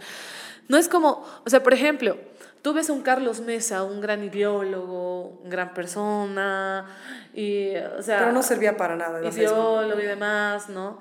No 0.68 0.76
es 0.76 0.88
como, 0.88 1.24
o 1.44 1.50
sea, 1.50 1.62
por 1.62 1.74
ejemplo, 1.74 2.16
tú 2.62 2.72
ves 2.72 2.90
a 2.90 2.92
un 2.92 3.02
Carlos 3.02 3.40
Mesa, 3.40 3.82
un 3.82 4.00
gran 4.00 4.22
ideólogo, 4.22 5.40
una 5.40 5.50
gran 5.50 5.74
persona, 5.74 6.86
y, 7.34 7.74
o 7.76 8.02
sea... 8.02 8.18
Pero 8.18 8.32
no 8.32 8.42
servía 8.42 8.76
para 8.76 8.96
nada. 8.96 9.26
Ideólogo 9.26 10.00
y 10.00 10.04
demás, 10.04 10.68
¿no? 10.68 10.98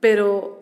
Pero 0.00 0.60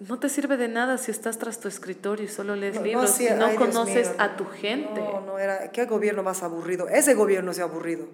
no 0.00 0.18
te 0.18 0.28
sirve 0.30 0.56
de 0.56 0.68
nada 0.68 0.96
si 0.96 1.10
estás 1.10 1.38
tras 1.38 1.60
tu 1.60 1.68
escritorio 1.68 2.24
y 2.24 2.28
solo 2.28 2.56
lees 2.56 2.80
libros 2.80 3.20
y 3.20 3.28
no 3.30 3.54
conoces 3.54 4.12
a 4.18 4.34
tu 4.36 4.46
gente. 4.46 5.00
No, 5.00 5.20
no, 5.20 5.38
era, 5.38 5.70
¿qué 5.70 5.84
gobierno 5.84 6.22
más 6.22 6.42
aburrido? 6.42 6.88
Ese 6.88 7.14
gobierno 7.14 7.52
se 7.52 7.60
ha 7.60 7.64
aburrido. 7.64 8.06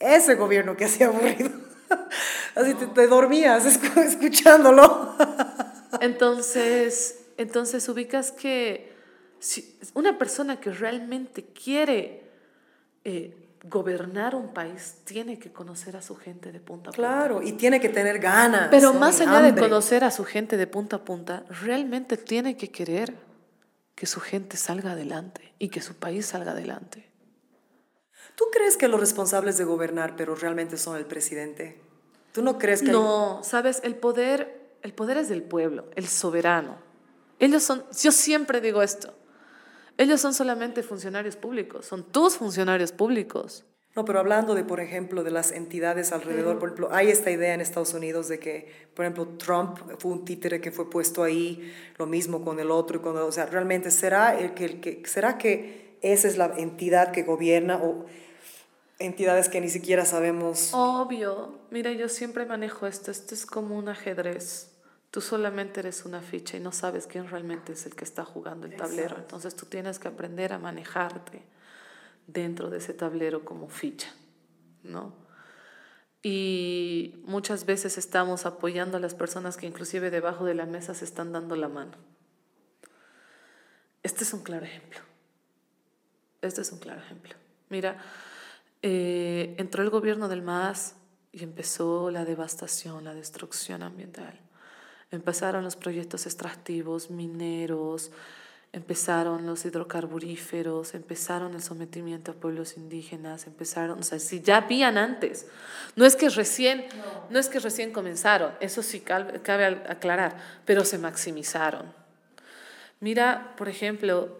Ese 0.00 0.34
gobierno 0.34 0.76
que 0.76 0.88
se 0.88 1.04
ha 1.04 1.06
aburrido. 1.06 1.50
Así 2.54 2.74
te, 2.74 3.06
dormías 3.06 3.64
escuchándolo. 3.96 5.14
Entonces, 6.00 7.20
entonces 7.36 7.88
ubicas 7.88 8.32
que 8.32 8.92
si 9.38 9.78
una 9.94 10.18
persona 10.18 10.60
que 10.60 10.70
realmente 10.70 11.44
quiere 11.44 12.28
eh, 13.04 13.48
gobernar 13.64 14.34
un 14.34 14.52
país 14.52 14.96
tiene 15.04 15.38
que 15.38 15.52
conocer 15.52 15.96
a 15.96 16.02
su 16.02 16.16
gente 16.16 16.52
de 16.52 16.60
punta 16.60 16.90
a 16.90 16.92
punta. 16.92 17.08
Claro, 17.08 17.42
y 17.42 17.52
tiene 17.52 17.80
que 17.80 17.88
tener 17.88 18.18
ganas. 18.18 18.68
Pero 18.70 18.92
más 18.92 19.20
allá 19.20 19.40
de 19.40 19.58
conocer 19.58 20.04
a 20.04 20.10
su 20.10 20.24
gente 20.24 20.56
de 20.56 20.66
punta 20.66 20.96
a 20.96 21.04
punta, 21.04 21.44
realmente 21.62 22.16
tiene 22.16 22.56
que 22.56 22.70
querer 22.70 23.14
que 23.94 24.06
su 24.06 24.20
gente 24.20 24.56
salga 24.56 24.92
adelante 24.92 25.52
y 25.58 25.68
que 25.68 25.80
su 25.80 25.94
país 25.94 26.26
salga 26.26 26.52
adelante. 26.52 27.08
¿Tú 28.38 28.44
crees 28.52 28.76
que 28.76 28.86
los 28.86 29.00
responsables 29.00 29.58
de 29.58 29.64
gobernar, 29.64 30.14
pero 30.14 30.36
realmente 30.36 30.76
son 30.76 30.96
el 30.96 31.06
presidente? 31.06 31.76
¿Tú 32.32 32.40
no 32.40 32.56
crees 32.56 32.82
que 32.82 32.86
hay- 32.90 32.92
No, 32.92 33.40
sabes, 33.42 33.80
el 33.82 33.96
poder, 33.96 34.76
el 34.82 34.92
poder 34.94 35.16
es 35.16 35.28
del 35.28 35.42
pueblo, 35.42 35.86
el 35.96 36.06
soberano. 36.06 36.76
Ellos 37.40 37.64
son, 37.64 37.82
yo 38.00 38.12
siempre 38.12 38.60
digo 38.60 38.80
esto, 38.80 39.12
ellos 39.96 40.20
son 40.20 40.34
solamente 40.34 40.84
funcionarios 40.84 41.34
públicos, 41.34 41.84
son 41.86 42.04
tus 42.04 42.36
funcionarios 42.36 42.92
públicos. 42.92 43.64
No, 43.96 44.04
pero 44.04 44.20
hablando 44.20 44.54
de, 44.54 44.62
por 44.62 44.78
ejemplo, 44.78 45.24
de 45.24 45.32
las 45.32 45.50
entidades 45.50 46.12
alrededor, 46.12 46.60
por 46.60 46.68
ejemplo, 46.68 46.90
hay 46.92 47.08
esta 47.08 47.32
idea 47.32 47.54
en 47.54 47.60
Estados 47.60 47.92
Unidos 47.92 48.28
de 48.28 48.38
que, 48.38 48.70
por 48.94 49.04
ejemplo, 49.04 49.26
Trump 49.36 49.78
fue 49.98 50.12
un 50.12 50.24
títere 50.24 50.60
que 50.60 50.70
fue 50.70 50.88
puesto 50.88 51.24
ahí, 51.24 51.74
lo 51.98 52.06
mismo 52.06 52.44
con 52.44 52.60
el 52.60 52.70
otro 52.70 52.98
y 52.98 53.00
con 53.00 53.16
el, 53.16 53.22
o 53.22 53.32
sea, 53.32 53.46
realmente 53.46 53.90
será 53.90 54.38
el 54.38 54.54
que, 54.54 54.64
el 54.66 54.80
que 54.80 55.02
será 55.06 55.36
que 55.38 55.98
esa 56.02 56.28
es 56.28 56.36
la 56.36 56.52
entidad 56.56 57.10
que 57.10 57.24
gobierna 57.24 57.78
o 57.82 58.04
entidades 58.98 59.48
que 59.48 59.60
ni 59.60 59.68
siquiera 59.68 60.04
sabemos. 60.04 60.70
Obvio, 60.72 61.58
mira, 61.70 61.92
yo 61.92 62.08
siempre 62.08 62.46
manejo 62.46 62.86
esto, 62.86 63.10
esto 63.10 63.34
es 63.34 63.46
como 63.46 63.76
un 63.76 63.88
ajedrez. 63.88 64.72
Tú 65.10 65.20
solamente 65.20 65.80
eres 65.80 66.04
una 66.04 66.20
ficha 66.20 66.56
y 66.56 66.60
no 66.60 66.72
sabes 66.72 67.06
quién 67.06 67.28
realmente 67.28 67.72
es 67.72 67.86
el 67.86 67.94
que 67.94 68.04
está 68.04 68.24
jugando 68.24 68.66
el 68.66 68.76
tablero. 68.76 69.16
Entonces 69.16 69.56
tú 69.56 69.66
tienes 69.66 69.98
que 69.98 70.08
aprender 70.08 70.52
a 70.52 70.58
manejarte 70.58 71.42
dentro 72.26 72.68
de 72.68 72.78
ese 72.78 72.92
tablero 72.92 73.44
como 73.44 73.70
ficha, 73.70 74.12
¿no? 74.82 75.14
Y 76.22 77.22
muchas 77.24 77.64
veces 77.64 77.96
estamos 77.96 78.44
apoyando 78.44 78.96
a 78.98 79.00
las 79.00 79.14
personas 79.14 79.56
que 79.56 79.66
inclusive 79.66 80.10
debajo 80.10 80.44
de 80.44 80.54
la 80.54 80.66
mesa 80.66 80.92
se 80.92 81.04
están 81.04 81.32
dando 81.32 81.56
la 81.56 81.68
mano. 81.68 81.92
Este 84.02 84.24
es 84.24 84.32
un 84.34 84.42
claro 84.42 84.66
ejemplo. 84.66 85.00
Este 86.42 86.60
es 86.60 86.70
un 86.70 86.80
claro 86.80 87.00
ejemplo. 87.00 87.34
Mira, 87.70 87.96
eh, 88.82 89.54
entró 89.58 89.82
el 89.82 89.90
gobierno 89.90 90.28
del 90.28 90.42
MAS 90.42 90.94
y 91.32 91.42
empezó 91.42 92.10
la 92.10 92.24
devastación, 92.24 93.04
la 93.04 93.14
destrucción 93.14 93.82
ambiental. 93.82 94.40
Empezaron 95.10 95.64
los 95.64 95.76
proyectos 95.76 96.26
extractivos, 96.26 97.10
mineros, 97.10 98.10
empezaron 98.72 99.46
los 99.46 99.64
hidrocarburíferos, 99.64 100.94
empezaron 100.94 101.54
el 101.54 101.62
sometimiento 101.62 102.32
a 102.32 102.34
pueblos 102.34 102.76
indígenas, 102.76 103.46
empezaron, 103.46 103.98
o 103.98 104.02
sea, 104.02 104.18
si 104.18 104.42
ya 104.42 104.58
habían 104.58 104.98
antes, 104.98 105.46
no 105.96 106.04
es 106.04 106.16
que 106.16 106.28
recién, 106.28 106.86
no, 107.30 107.38
es 107.38 107.48
que 107.48 107.60
recién 107.60 107.92
comenzaron, 107.92 108.52
eso 108.60 108.82
sí 108.82 109.00
cabe 109.00 109.82
aclarar, 109.88 110.36
pero 110.66 110.84
se 110.84 110.98
maximizaron. 110.98 111.86
Mira, 113.00 113.54
por 113.56 113.68
ejemplo, 113.68 114.38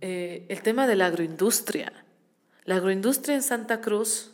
eh, 0.00 0.46
el 0.48 0.62
tema 0.62 0.86
de 0.86 0.94
la 0.94 1.06
agroindustria. 1.06 1.92
La 2.68 2.76
agroindustria 2.76 3.34
en 3.34 3.42
Santa 3.42 3.80
Cruz 3.80 4.30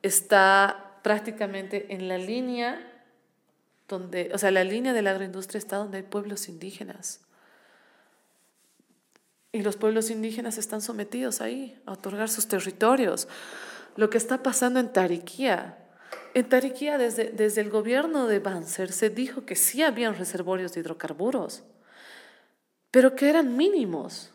está 0.00 0.98
prácticamente 1.02 1.92
en 1.92 2.08
la 2.08 2.16
línea 2.16 2.80
donde, 3.86 4.30
o 4.32 4.38
sea, 4.38 4.50
la 4.50 4.64
línea 4.64 4.94
de 4.94 5.02
la 5.02 5.10
agroindustria 5.10 5.58
está 5.58 5.76
donde 5.76 5.98
hay 5.98 6.02
pueblos 6.04 6.48
indígenas. 6.48 7.20
Y 9.52 9.60
los 9.60 9.76
pueblos 9.76 10.08
indígenas 10.08 10.56
están 10.56 10.80
sometidos 10.80 11.42
ahí 11.42 11.78
a 11.84 11.92
otorgar 11.92 12.30
sus 12.30 12.48
territorios. 12.48 13.28
Lo 13.94 14.08
que 14.08 14.16
está 14.16 14.42
pasando 14.42 14.80
en 14.80 14.90
Tariquía. 14.90 15.76
En 16.32 16.48
Tariquía, 16.48 16.96
desde, 16.96 17.30
desde 17.30 17.60
el 17.60 17.68
gobierno 17.68 18.26
de 18.26 18.38
Banzer, 18.38 18.90
se 18.90 19.10
dijo 19.10 19.44
que 19.44 19.54
sí 19.54 19.82
habían 19.82 20.16
reservorios 20.16 20.72
de 20.72 20.80
hidrocarburos, 20.80 21.62
pero 22.90 23.14
que 23.14 23.28
eran 23.28 23.54
mínimos 23.54 24.30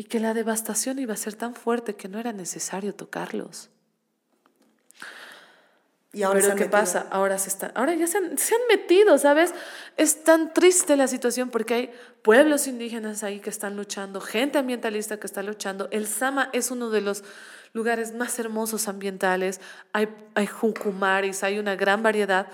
y 0.00 0.04
que 0.04 0.18
la 0.18 0.32
devastación 0.32 0.98
iba 0.98 1.12
a 1.12 1.16
ser 1.18 1.34
tan 1.34 1.54
fuerte 1.54 1.94
que 1.94 2.08
no 2.08 2.18
era 2.18 2.32
necesario 2.32 2.94
tocarlos. 2.94 3.68
Y 6.14 6.22
ahora 6.22 6.40
Pero 6.40 6.54
¿qué 6.54 6.60
metido- 6.64 6.70
pasa? 6.70 7.06
Ahora, 7.10 7.36
se 7.36 7.50
está, 7.50 7.70
ahora 7.74 7.92
ya 7.94 8.06
se 8.06 8.16
han, 8.16 8.38
se 8.38 8.54
han 8.54 8.62
metido, 8.70 9.18
¿sabes? 9.18 9.52
Es 9.98 10.24
tan 10.24 10.54
triste 10.54 10.96
la 10.96 11.06
situación 11.06 11.50
porque 11.50 11.74
hay 11.74 11.90
pueblos 12.22 12.66
indígenas 12.66 13.22
ahí 13.24 13.40
que 13.40 13.50
están 13.50 13.76
luchando, 13.76 14.22
gente 14.22 14.56
ambientalista 14.56 15.20
que 15.20 15.26
está 15.26 15.42
luchando. 15.42 15.86
El 15.90 16.06
Sama 16.06 16.48
es 16.54 16.70
uno 16.70 16.88
de 16.88 17.02
los 17.02 17.22
lugares 17.74 18.14
más 18.14 18.38
hermosos 18.38 18.88
ambientales. 18.88 19.60
Hay, 19.92 20.08
hay 20.34 20.46
jucumaris, 20.46 21.44
hay 21.44 21.58
una 21.58 21.76
gran 21.76 22.02
variedad 22.02 22.46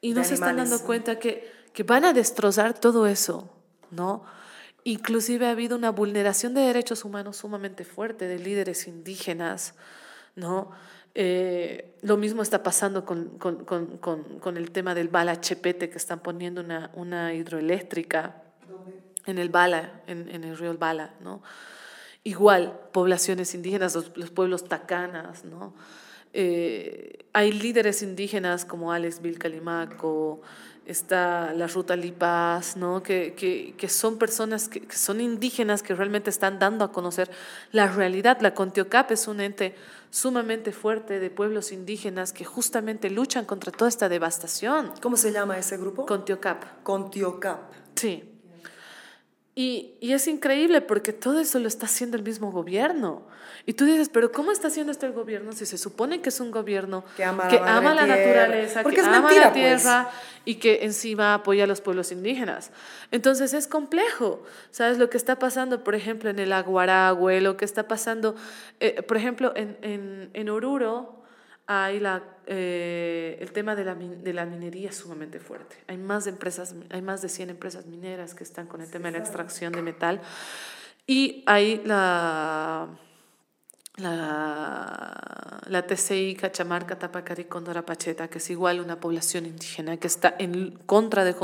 y 0.00 0.14
no 0.14 0.24
se 0.24 0.32
están 0.32 0.56
dando 0.56 0.80
cuenta 0.80 1.18
que, 1.18 1.52
que 1.74 1.82
van 1.82 2.06
a 2.06 2.14
destrozar 2.14 2.72
todo 2.72 3.06
eso, 3.06 3.50
¿no? 3.90 4.24
Inclusive 4.84 5.46
ha 5.46 5.50
habido 5.50 5.76
una 5.76 5.90
vulneración 5.90 6.54
de 6.54 6.62
derechos 6.62 7.04
humanos 7.04 7.38
sumamente 7.38 7.84
fuerte 7.84 8.26
de 8.26 8.38
líderes 8.38 8.86
indígenas, 8.86 9.74
¿no? 10.34 10.70
Eh, 11.14 11.96
lo 12.02 12.16
mismo 12.16 12.42
está 12.42 12.62
pasando 12.62 13.04
con, 13.04 13.38
con, 13.38 13.64
con, 13.64 13.98
con, 13.98 14.56
el 14.56 14.70
tema 14.70 14.94
del 14.94 15.08
Bala 15.08 15.40
Chepete, 15.40 15.90
que 15.90 15.98
están 15.98 16.20
poniendo 16.20 16.60
una, 16.60 16.90
una 16.94 17.34
hidroeléctrica 17.34 18.42
en 19.26 19.38
el 19.38 19.48
Bala, 19.48 20.02
en, 20.06 20.28
en 20.28 20.44
el 20.44 20.56
río 20.56 20.76
Bala, 20.78 21.14
¿no? 21.20 21.42
Igual, 22.24 22.78
poblaciones 22.92 23.54
indígenas, 23.54 23.94
los, 23.94 24.16
los 24.16 24.30
pueblos 24.30 24.68
tacanas, 24.68 25.44
¿no? 25.44 25.74
Eh, 26.32 27.26
hay 27.32 27.52
líderes 27.52 28.02
indígenas 28.02 28.64
como 28.64 28.92
Alex 28.92 29.22
Vilcalimaco, 29.22 30.42
está 30.88 31.52
la 31.52 31.66
Ruta 31.66 31.94
Lipas, 31.96 32.76
¿no? 32.76 33.02
que, 33.02 33.34
que, 33.36 33.74
que 33.76 33.88
son 33.88 34.18
personas 34.18 34.68
que, 34.68 34.80
que 34.80 34.96
son 34.96 35.20
indígenas 35.20 35.82
que 35.82 35.94
realmente 35.94 36.30
están 36.30 36.58
dando 36.58 36.84
a 36.84 36.92
conocer 36.92 37.30
la 37.72 37.88
realidad. 37.88 38.38
La 38.40 38.54
Contiocap 38.54 39.10
es 39.12 39.28
un 39.28 39.40
ente 39.40 39.74
sumamente 40.10 40.72
fuerte 40.72 41.20
de 41.20 41.30
pueblos 41.30 41.72
indígenas 41.72 42.32
que 42.32 42.44
justamente 42.44 43.10
luchan 43.10 43.44
contra 43.44 43.70
toda 43.70 43.88
esta 43.88 44.08
devastación. 44.08 44.92
¿Cómo 45.02 45.16
se 45.16 45.30
llama 45.30 45.58
ese 45.58 45.76
grupo? 45.76 46.06
Contiocap. 46.06 46.82
Contiocap. 46.82 47.70
Sí. 47.94 48.37
Y, 49.60 49.96
y 49.98 50.12
es 50.12 50.28
increíble 50.28 50.80
porque 50.82 51.12
todo 51.12 51.40
eso 51.40 51.58
lo 51.58 51.66
está 51.66 51.86
haciendo 51.86 52.16
el 52.16 52.22
mismo 52.22 52.52
gobierno. 52.52 53.26
Y 53.66 53.72
tú 53.72 53.86
dices, 53.86 54.08
pero 54.08 54.30
¿cómo 54.30 54.52
está 54.52 54.68
haciendo 54.68 54.92
esto 54.92 55.04
el 55.06 55.12
gobierno 55.12 55.50
si 55.50 55.66
se 55.66 55.78
supone 55.78 56.20
que 56.20 56.28
es 56.28 56.38
un 56.38 56.52
gobierno 56.52 57.04
Que 57.16 57.24
ama 57.24 57.42
la 57.44 57.50
que 57.50 57.58
madre 57.58 57.70
ama 57.76 57.94
la 57.96 58.04
tierra? 58.04 58.16
naturaleza, 58.46 58.82
Porque 58.84 58.94
que 58.94 59.00
es 59.00 59.08
ama 59.08 59.20
mentira, 59.22 59.46
la 59.46 59.52
pues. 59.52 59.82
tierra 59.82 60.10
y 60.44 60.54
que 60.54 60.84
encima 60.84 61.34
apoya 61.34 61.64
a 61.64 61.66
los 61.66 61.80
pueblos 61.80 62.12
indígenas? 62.12 62.70
Entonces 63.10 63.52
es 63.52 63.66
complejo. 63.66 64.44
¿Sabes 64.70 64.96
lo 64.98 65.10
que 65.10 65.16
está 65.16 65.40
pasando, 65.40 65.82
por 65.82 65.96
ejemplo, 65.96 66.30
en 66.30 66.38
el 66.38 66.52
Aguaragüe, 66.52 67.40
lo 67.40 67.56
que 67.56 67.64
está 67.64 67.88
pasando, 67.88 68.36
eh, 68.78 69.02
por 69.02 69.16
ejemplo, 69.16 69.52
en, 69.56 69.76
en, 69.82 70.30
en 70.34 70.48
Oruro? 70.50 71.17
Hay 71.70 72.00
la, 72.00 72.22
eh, 72.46 73.36
el 73.40 73.52
tema 73.52 73.76
de 73.76 73.84
la, 73.84 73.94
de 73.94 74.32
la 74.32 74.46
minería 74.46 74.90
sumamente 74.90 75.38
fuerte. 75.38 75.76
Hay 75.86 75.98
más, 75.98 76.26
empresas, 76.26 76.74
hay 76.88 77.02
más 77.02 77.20
de 77.20 77.28
100 77.28 77.50
empresas 77.50 77.84
mineras 77.84 78.34
que 78.34 78.42
están 78.42 78.66
con 78.66 78.80
el 78.80 78.90
tema 78.90 79.08
de 79.08 79.12
la 79.12 79.18
extracción 79.18 79.72
de 79.74 79.82
metal. 79.82 80.20
Y 81.06 81.42
hay 81.46 81.82
la, 81.84 82.88
la, 83.96 85.60
la 85.66 85.86
TCI 85.86 86.36
Cachamarca, 86.36 86.98
Tapacari, 86.98 87.44
Condora, 87.44 87.84
Pacheta, 87.84 88.28
que 88.28 88.38
es 88.38 88.48
igual 88.50 88.80
una 88.80 88.98
población 89.00 89.46
indígena 89.46 89.96
que 89.96 90.06
está 90.06 90.34
en 90.38 90.70
contra 90.86 91.24
de, 91.24 91.34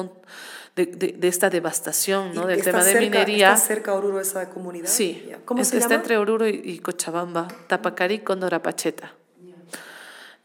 de, 0.76 0.86
de- 0.86 1.12
de 1.18 1.28
esta 1.28 1.50
devastación 1.50 2.34
¿no? 2.34 2.44
¿Y 2.44 2.46
del 2.54 2.62
tema 2.64 2.82
de 2.84 2.98
minería. 3.00 3.52
¿Está 3.54 3.66
cerca 3.66 3.94
Oruro 3.94 4.20
esa 4.20 4.50
comunidad? 4.50 4.88
Sí. 4.88 5.30
¿Cómo 5.44 5.60
es- 5.62 5.68
se 5.68 5.76
está 5.78 5.88
llama? 5.90 6.00
entre 6.02 6.16
Oruro 6.18 6.46
y, 6.48 6.60
y 6.64 6.78
Cochabamba, 6.78 7.48
Tapacari, 7.68 8.20
Condora, 8.20 8.62
Pacheta. 8.62 9.12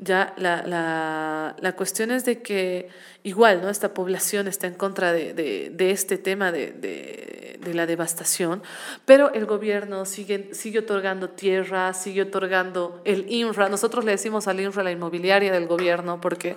Ya 0.01 0.33
la, 0.37 0.63
la, 0.65 1.57
la 1.59 1.75
cuestión 1.75 2.11
es 2.11 2.23
de 2.23 2.41
que 2.41 2.87
igual, 3.23 3.61
¿no? 3.61 3.69
Esta 3.69 3.93
población 3.93 4.47
está 4.47 4.67
en 4.67 4.75
contra 4.75 5.11
de, 5.11 5.33
de, 5.33 5.71
de 5.73 5.91
este 5.91 6.17
tema 6.17 6.51
de, 6.51 6.71
de, 6.71 7.73
la 7.73 7.85
devastación, 7.85 8.63
pero 9.05 9.31
el 9.33 9.45
gobierno 9.45 10.05
sigue, 10.05 10.49
sigue 10.53 10.79
otorgando 10.79 11.29
tierra, 11.29 11.93
sigue 11.93 12.23
otorgando 12.23 12.99
el 13.05 13.29
INFRA. 13.29 13.69
Nosotros 13.69 14.05
le 14.05 14.11
decimos 14.11 14.47
al 14.47 14.59
INFRA 14.59 14.81
la 14.81 14.91
inmobiliaria 14.91 15.51
del 15.51 15.67
gobierno 15.67 16.19
porque, 16.19 16.55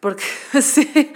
porque, 0.00 0.24
sí, 0.62 1.12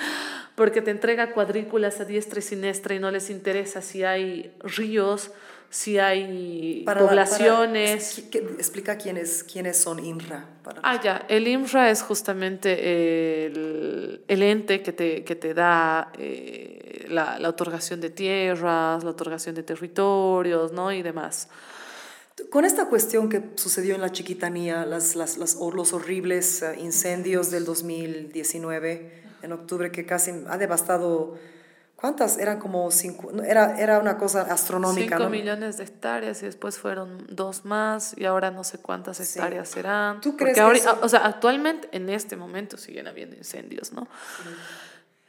porque 0.55 0.83
te 0.83 0.91
entrega 0.91 1.33
cuadrículas 1.33 2.00
a 2.00 2.05
diestra 2.05 2.41
y 2.41 2.42
siniestra 2.42 2.94
y 2.94 2.99
no 2.99 3.10
les 3.10 3.31
interesa 3.31 3.81
si 3.81 4.05
hay 4.05 4.52
ríos, 4.60 5.31
si 5.76 5.98
hay 5.98 6.82
Para 6.86 7.00
la- 7.02 7.06
para- 7.06 7.08
poblaciones. 7.26 8.18
es- 8.18 8.24
¿qué- 8.30 8.38
explica 8.38 8.96
quiénes, 8.96 9.44
quiénes 9.44 9.76
son 9.76 10.02
INRA. 10.02 10.46
Para, 10.64 10.80
Ah, 10.82 10.98
ya. 11.02 11.26
El 11.28 11.46
INFRA 11.46 11.90
es 11.90 12.00
justamente 12.02 13.46
el, 13.46 14.22
el 14.26 14.42
ente 14.42 14.82
que 14.82 14.92
te, 14.92 15.22
que 15.22 15.36
te 15.36 15.52
da 15.52 16.10
eh, 16.18 17.06
la, 17.10 17.38
la 17.38 17.48
otorgación 17.50 18.00
de 18.00 18.08
tierras, 18.10 19.05
la 19.05 19.10
otorgación 19.10 19.55
de 19.55 19.62
territorios, 19.62 20.72
¿no? 20.72 20.90
Y 20.92 21.02
demás. 21.02 21.48
Con 22.50 22.64
esta 22.64 22.86
cuestión 22.88 23.28
que 23.28 23.42
sucedió 23.56 23.94
en 23.94 24.00
la 24.00 24.12
Chiquitanía, 24.12 24.86
las, 24.86 25.14
las, 25.14 25.36
las- 25.36 25.56
los 25.56 25.92
horribles 25.92 26.62
eh, 26.62 26.74
incendios 26.80 27.50
del 27.50 27.64
2019, 27.66 29.24
en 29.42 29.52
octubre, 29.52 29.90
que 29.90 30.06
casi 30.06 30.32
ha 30.48 30.56
devastado, 30.58 31.36
¿cuántas? 31.97 32.39
Eran 32.39 32.58
como 32.58 32.91
cinco, 32.91 33.33
era, 33.42 33.78
era 33.81 33.99
una 33.99 34.16
cosa 34.18 34.42
astronómica, 34.42 35.16
5 35.16 35.25
¿no? 35.25 35.31
millones 35.31 35.78
de 35.78 35.84
hectáreas 35.84 36.42
y 36.42 36.47
después 36.47 36.78
fueron 36.78 37.26
dos 37.31 37.65
más 37.65 38.15
y 38.16 38.25
ahora 38.26 38.50
no 38.50 38.62
sé 38.65 38.78
cuántas 38.78 39.18
hectáreas 39.20 39.68
serán. 39.68 40.20
¿Tú 40.20 40.31
Porque 40.33 40.44
crees 40.52 40.55
que 40.57 40.60
ahora- 40.60 40.78
eso- 40.78 40.99
O 41.02 41.08
sea, 41.08 41.25
actualmente 41.26 41.89
en 41.92 42.08
este 42.10 42.36
momento 42.36 42.76
siguen 42.76 43.08
habiendo 43.08 43.34
incendios, 43.36 43.92
¿no? 43.92 44.07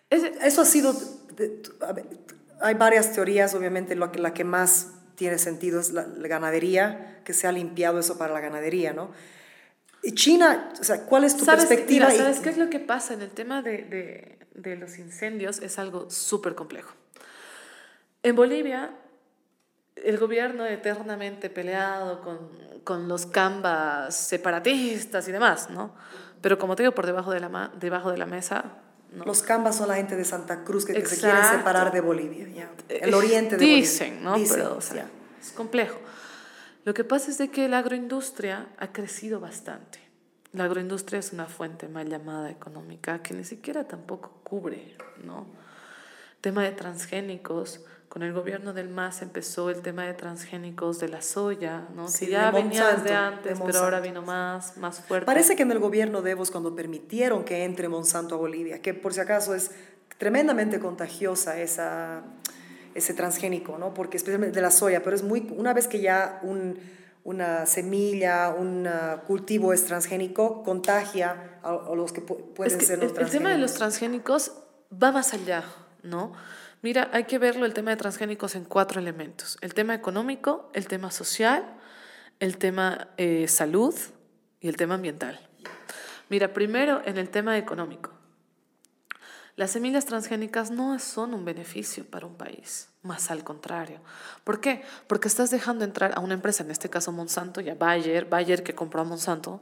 Ese- 0.10 0.34
Eso 0.42 0.62
ha 0.62 0.66
sido, 0.66 0.94
hay 2.62 2.74
varias 2.76 3.14
teorías, 3.14 3.54
obviamente 3.54 3.96
la 3.96 4.12
que, 4.12 4.20
la 4.20 4.34
que 4.34 4.44
más 4.44 4.88
tiene 5.16 5.38
sentido 5.38 5.80
es 5.80 5.92
la, 5.92 6.06
la 6.06 6.28
ganadería, 6.28 7.22
que 7.24 7.34
se 7.34 7.48
ha 7.48 7.52
limpiado 7.52 8.00
eso 8.00 8.18
para 8.18 8.34
la 8.34 8.40
ganadería, 8.40 8.94
¿no? 8.94 9.10
Y 10.04 10.12
China, 10.14 10.72
o 10.80 10.84
sea, 10.84 11.02
¿cuál 11.06 11.24
es 11.24 11.36
tu 11.36 11.44
¿Sabes, 11.44 11.66
perspectiva? 11.66 12.08
mira, 12.08 12.18
¿Sabes 12.24 12.40
qué 12.40 12.50
es 12.50 12.58
lo 12.58 12.70
que 12.70 12.80
pasa 12.80 13.14
en 13.16 13.22
el 13.24 13.32
tema 13.32 13.62
de, 13.62 13.80
de- 13.84 14.37
de 14.58 14.76
los 14.76 14.98
incendios? 14.98 15.60
Es 15.60 15.80
algo 15.80 16.10
súper 16.10 16.54
complejo. 16.56 16.92
En 18.24 18.36
Bolivia, 18.36 18.92
el 19.96 20.18
gobierno 20.18 20.66
eternamente 20.66 21.50
peleado 21.50 22.22
con, 22.22 22.50
con 22.84 23.08
los 23.08 23.26
cambas 23.26 24.16
separatistas 24.16 25.28
y 25.28 25.32
demás, 25.32 25.70
¿no? 25.70 25.94
Pero 26.42 26.58
como 26.60 26.76
te 26.76 26.84
digo, 26.84 26.94
por 26.94 27.06
debajo 27.06 27.32
de 27.32 27.40
la, 27.40 27.50
ma- 27.50 27.72
debajo 27.80 28.12
de 28.12 28.18
la 28.18 28.26
mesa, 28.26 28.66
¿no? 29.14 29.24
Los 29.26 29.42
cambas 29.42 29.78
son 29.78 29.88
la 29.88 29.96
gente 29.96 30.16
de 30.16 30.26
Santa 30.26 30.64
Cruz 30.64 30.86
que, 30.86 30.94
que 30.94 31.06
se 31.06 31.18
quieren 31.20 31.44
separar 31.46 31.92
de 31.92 32.02
Bolivia, 32.02 32.48
ya. 32.50 32.70
el 32.90 33.14
oriente 33.14 33.56
de 33.58 33.66
Dicen, 33.66 34.10
Bolivia. 34.10 34.30
¿no? 34.32 34.36
Dicen, 34.38 34.58
Pero, 34.58 34.76
o 34.78 34.82
sea, 34.82 34.96
ya. 35.04 35.10
es 35.42 35.52
complejo. 35.54 36.00
Lo 36.84 36.94
que 36.94 37.04
pasa 37.04 37.32
es 37.32 37.38
de 37.38 37.50
que 37.50 37.68
la 37.68 37.80
agroindustria 37.80 38.68
ha 38.78 38.92
crecido 38.92 39.40
bastante. 39.40 40.00
La 40.58 40.64
agroindustria 40.64 41.20
es 41.20 41.34
una 41.34 41.46
fuente 41.46 41.88
mal 41.88 42.10
llamada 42.10 42.50
económica 42.50 43.22
que 43.22 43.36
ni 43.36 43.44
siquiera 43.44 43.84
tampoco 43.84 44.40
cubre, 44.44 44.98
¿no? 45.24 45.46
Tema 46.42 46.64
de 46.64 46.72
transgénicos. 46.72 47.86
Con 48.10 48.24
el 48.24 48.34
gobierno 48.34 48.74
del 48.74 48.90
MAS 48.90 49.22
empezó 49.22 49.70
el 49.70 49.82
tema 49.82 50.06
de 50.06 50.16
transgénicos 50.16 50.98
de 50.98 51.10
la 51.10 51.22
soya, 51.22 51.88
¿no? 51.96 52.08
Sí, 52.08 52.26
que 52.26 52.32
ya 52.32 52.52
de 52.52 52.64
venía 52.64 52.88
desde 52.96 53.14
antes, 53.14 53.60
de 53.60 53.66
pero 53.66 53.80
ahora 53.80 54.00
vino 54.00 54.24
más, 54.24 54.78
más 54.78 55.00
fuerte. 55.02 55.28
Parece 55.28 55.56
que 55.56 55.62
en 55.62 55.72
el 55.72 55.80
gobierno 55.80 56.24
de 56.24 56.32
Evo, 56.32 56.44
cuando 56.52 56.74
permitieron 56.74 57.44
que 57.44 57.64
entre 57.64 57.88
Monsanto 57.88 58.34
a 58.34 58.38
Bolivia, 58.40 58.82
que 58.82 58.96
por 58.96 59.14
si 59.14 59.20
acaso 59.20 59.54
es 59.54 59.72
tremendamente 60.18 60.80
contagiosa 60.80 61.60
esa, 61.60 62.24
ese 62.96 63.14
transgénico, 63.14 63.78
¿no? 63.78 63.94
Porque 63.94 64.18
especialmente 64.18 64.56
de 64.56 64.62
la 64.62 64.72
soya, 64.72 65.04
pero 65.04 65.16
es 65.16 65.22
muy, 65.22 65.54
una 65.56 65.74
vez 65.76 65.88
que 65.88 66.02
ya 66.02 66.40
un, 66.42 66.80
una 67.28 67.66
semilla, 67.66 68.56
un 68.58 68.88
ah, 68.88 69.22
cultivo 69.28 69.74
es 69.74 69.84
transgénico, 69.86 70.64
contagia 70.64 71.60
a, 71.62 71.72
a 71.72 71.94
los 71.94 72.14
que 72.14 72.26
pu- 72.26 72.54
pueden 72.54 72.72
Es 72.72 72.80
que 72.80 72.86
ser 72.86 73.04
los 73.04 73.12
el, 73.12 73.26
el 73.26 73.30
tema 73.30 73.50
de 73.52 73.58
los 73.58 73.74
transgénicos. 73.74 74.46
transgénicos 74.46 75.02
va 75.04 75.12
más 75.12 75.34
allá, 75.34 75.66
¿no? 76.04 76.32
Mira, 76.82 77.10
hay 77.12 77.26
que 77.26 77.38
verlo 77.38 77.66
el 77.66 77.74
tema 77.74 77.92
de 77.92 77.98
transgénicos 77.98 78.56
en 78.56 78.64
cuatro 78.64 79.02
elementos. 79.02 79.58
El 79.60 79.74
tema 79.74 79.94
económico, 79.94 80.70
el 80.74 80.88
tema 80.88 81.12
social, 81.12 81.66
el 82.40 82.58
tema 82.58 83.10
eh, 83.18 83.50
salud 83.50 83.94
y 84.62 84.70
el 84.70 84.78
tema 84.78 84.96
ambiental. 84.96 85.38
Mira, 86.30 86.54
primero 86.54 87.02
en 87.04 87.18
el 87.18 87.30
tema 87.30 87.58
económico. 87.58 88.12
Las 89.58 89.72
semillas 89.72 90.06
transgénicas 90.06 90.72
no 90.72 90.98
son 91.00 91.34
un 91.34 91.44
beneficio 91.44 92.06
para 92.06 92.26
un 92.26 92.36
país, 92.36 92.88
más 93.08 93.32
al 93.32 93.44
contrario. 93.44 94.00
¿Por 94.44 94.60
qué? 94.62 94.84
Porque 95.08 95.28
estás 95.28 95.50
dejando 95.50 95.84
entrar 95.86 96.12
a 96.16 96.20
una 96.20 96.36
empresa, 96.36 96.64
en 96.64 96.72
este 96.72 96.90
caso 96.90 97.12
Monsanto, 97.12 97.62
ya 97.62 97.74
Bayer, 97.74 98.26
Bayer 98.26 98.62
que 98.62 98.76
compró 98.76 99.02
a 99.02 99.04
Monsanto, 99.06 99.62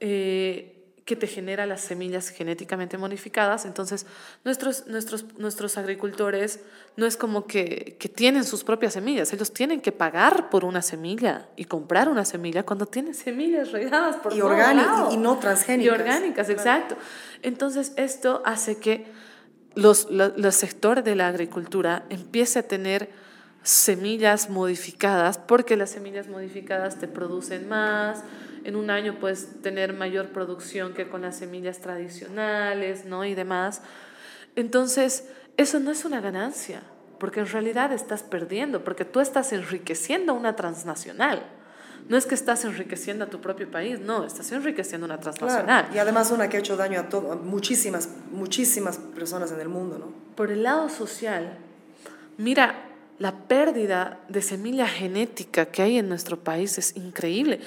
eh, 0.00 0.76
que 1.04 1.16
te 1.16 1.26
genera 1.26 1.66
las 1.66 1.80
semillas 1.80 2.28
genéticamente 2.28 2.96
modificadas. 2.96 3.64
Entonces, 3.64 4.06
nuestros, 4.44 4.86
nuestros, 4.86 5.24
nuestros 5.38 5.76
agricultores 5.76 6.60
no 6.96 7.04
es 7.04 7.16
como 7.16 7.46
que, 7.48 7.96
que 7.98 8.08
tienen 8.08 8.44
sus 8.44 8.62
propias 8.62 8.92
semillas, 8.92 9.32
ellos 9.32 9.52
tienen 9.52 9.80
que 9.80 9.90
pagar 9.90 10.50
por 10.50 10.64
una 10.64 10.82
semilla 10.82 11.48
y 11.56 11.64
comprar 11.64 12.08
una 12.08 12.24
semilla 12.24 12.62
cuando 12.62 12.86
tienen 12.86 13.14
semillas 13.14 13.72
regadas 13.72 14.16
por 14.16 14.32
Y 14.34 14.38
todo 14.38 14.50
lado. 14.56 15.10
y 15.12 15.16
no 15.16 15.36
transgénicas. 15.38 15.86
Y 15.86 16.00
orgánicas, 16.00 16.48
exacto. 16.48 16.96
Entonces, 17.42 17.92
esto 17.96 18.42
hace 18.44 18.78
que 18.78 19.06
los, 19.74 20.10
lo- 20.10 20.36
los 20.36 20.54
sectores 20.54 21.04
de 21.04 21.14
la 21.14 21.28
agricultura 21.28 22.04
empiece 22.10 22.58
a 22.58 22.62
tener 22.62 23.10
semillas 23.62 24.48
modificadas, 24.48 25.38
porque 25.38 25.76
las 25.76 25.90
semillas 25.90 26.28
modificadas 26.28 26.98
te 26.98 27.06
producen 27.08 27.68
más, 27.68 28.22
en 28.64 28.74
un 28.76 28.90
año 28.90 29.18
puedes 29.20 29.60
tener 29.62 29.92
mayor 29.92 30.28
producción 30.30 30.94
que 30.94 31.08
con 31.08 31.22
las 31.22 31.36
semillas 31.36 31.78
tradicionales, 31.80 33.04
¿no? 33.04 33.24
Y 33.24 33.34
demás. 33.34 33.82
Entonces, 34.56 35.28
eso 35.56 35.78
no 35.80 35.90
es 35.90 36.04
una 36.04 36.20
ganancia, 36.20 36.82
porque 37.18 37.40
en 37.40 37.46
realidad 37.48 37.92
estás 37.92 38.22
perdiendo, 38.22 38.82
porque 38.82 39.04
tú 39.04 39.20
estás 39.20 39.52
enriqueciendo 39.52 40.34
una 40.34 40.56
transnacional. 40.56 41.42
No 42.10 42.16
es 42.16 42.26
que 42.26 42.34
estás 42.34 42.64
enriqueciendo 42.64 43.24
a 43.24 43.30
tu 43.30 43.40
propio 43.40 43.70
país, 43.70 44.00
no, 44.00 44.26
estás 44.26 44.50
enriqueciendo 44.50 45.06
una 45.06 45.20
transnacional. 45.20 45.64
Claro, 45.84 45.94
y 45.94 45.98
además 45.98 46.32
una 46.32 46.48
que 46.48 46.56
ha 46.56 46.60
hecho 46.60 46.76
daño 46.76 46.98
a, 46.98 47.08
todo, 47.08 47.30
a 47.30 47.36
muchísimas, 47.36 48.08
muchísimas 48.32 48.98
personas 48.98 49.52
en 49.52 49.60
el 49.60 49.68
mundo, 49.68 49.96
¿no? 49.96 50.12
Por 50.34 50.50
el 50.50 50.64
lado 50.64 50.88
social, 50.88 51.56
mira, 52.36 52.84
la 53.20 53.46
pérdida 53.46 54.18
de 54.28 54.42
semilla 54.42 54.88
genética 54.88 55.66
que 55.66 55.82
hay 55.82 55.98
en 55.98 56.08
nuestro 56.08 56.42
país 56.42 56.78
es 56.78 56.96
increíble. 56.96 57.60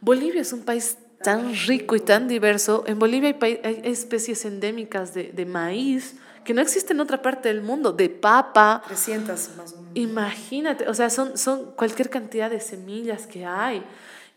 Bolivia 0.00 0.40
es 0.40 0.54
un 0.54 0.62
país 0.62 0.96
tan 1.22 1.54
rico 1.66 1.96
y 1.96 2.00
tan 2.00 2.28
diverso. 2.28 2.84
En 2.86 2.98
Bolivia 2.98 3.36
hay, 3.40 3.60
hay 3.62 3.80
especies 3.84 4.44
endémicas 4.44 5.14
de, 5.14 5.24
de 5.32 5.46
maíz 5.46 6.16
que 6.44 6.54
no 6.54 6.62
existen 6.62 6.96
en 6.96 7.02
otra 7.02 7.20
parte 7.20 7.48
del 7.48 7.62
mundo, 7.62 7.92
de 7.92 8.08
papa. 8.08 8.82
300 8.86 9.56
más 9.56 9.72
o 9.72 9.76
menos. 9.76 9.90
Imagínate, 9.94 10.88
o 10.88 10.94
sea, 10.94 11.10
son, 11.10 11.36
son 11.36 11.72
cualquier 11.72 12.08
cantidad 12.10 12.50
de 12.50 12.60
semillas 12.60 13.26
que 13.26 13.44
hay 13.44 13.84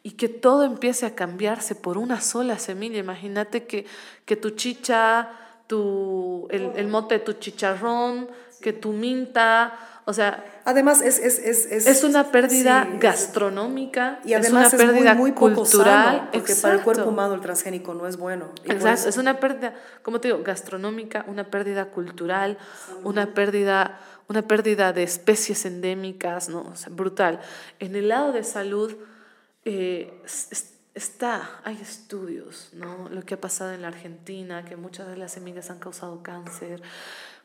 y 0.03 0.12
que 0.12 0.28
todo 0.28 0.64
empiece 0.64 1.06
a 1.06 1.16
cambiarse 1.16 1.76
por 1.76 1.98
una 1.98 2.20
sola 2.20 2.60
semilla. 2.60 3.00
Imagínate 3.00 3.66
que, 3.66 3.86
que 4.26 4.36
tu 4.36 4.52
chicha, 4.52 5.30
tu, 5.68 6.48
el, 6.52 6.72
el 6.76 6.88
mote 6.88 7.16
de 7.16 7.20
tu 7.22 7.34
chicharrón, 7.34 8.28
que 8.62 8.74
tu 8.74 8.92
minta, 8.92 9.93
o 10.06 10.14
sea, 10.14 10.45
Además, 10.65 11.01
es... 11.01 11.19
Es, 11.19 11.40
es, 11.40 11.65
es, 11.88 12.03
una 12.06 12.32
pérdida 12.32 12.88
sí, 12.90 12.98
gastronómica, 12.98 14.19
Y 14.23 14.32
es 14.33 14.40
además 14.40 14.73
una 14.73 14.83
es, 14.83 14.90
pérdida 14.91 15.14
muy, 15.14 15.32
muy 15.32 15.32
poco 15.32 15.56
cultural. 15.64 16.17
sano, 16.17 16.30
porque 16.32 16.56
para 16.56 16.73
el 16.75 16.82
cuerpo 16.82 17.09
humano 17.09 17.33
el 17.33 17.41
transgénico 17.41 17.93
no 17.93 18.07
es 18.07 18.15
bueno. 18.17 18.49
Exacto, 18.64 19.09
es 19.09 19.17
una 19.17 19.40
pérdida, 19.41 19.73
como 20.03 20.22
te 20.22 20.30
digo, 20.30 20.41
gastronómica, 20.43 21.25
una 21.27 21.43
pérdida 21.45 21.88
cultural, 21.88 22.57
una 23.03 23.33
pérdida, 23.33 23.99
una 24.30 24.41
pérdida 24.48 24.93
de 24.93 25.03
especies 25.03 25.65
endémicas, 25.65 26.48
¿no? 26.48 26.61
O 26.61 26.75
sea, 26.77 26.90
brutal. 26.93 27.41
En 27.80 27.95
el 27.98 28.07
lado 28.07 28.32
de 28.32 28.43
salud 28.45 28.95
eh, 29.65 30.14
es- 30.25 30.48
es- 30.51 30.73
está, 30.93 31.59
hay 31.65 31.77
estudios, 31.82 32.69
¿no? 32.73 33.09
Lo 33.09 33.23
que 33.23 33.33
ha 33.33 33.41
pasado 33.41 33.73
en 33.73 33.82
la 33.82 33.90
Argentina, 33.90 34.64
que 34.64 34.75
muchas 34.77 35.07
de 35.07 35.17
las 35.17 35.33
semillas 35.33 35.69
han 35.72 35.80
causado 35.80 36.22
cáncer. 36.23 36.82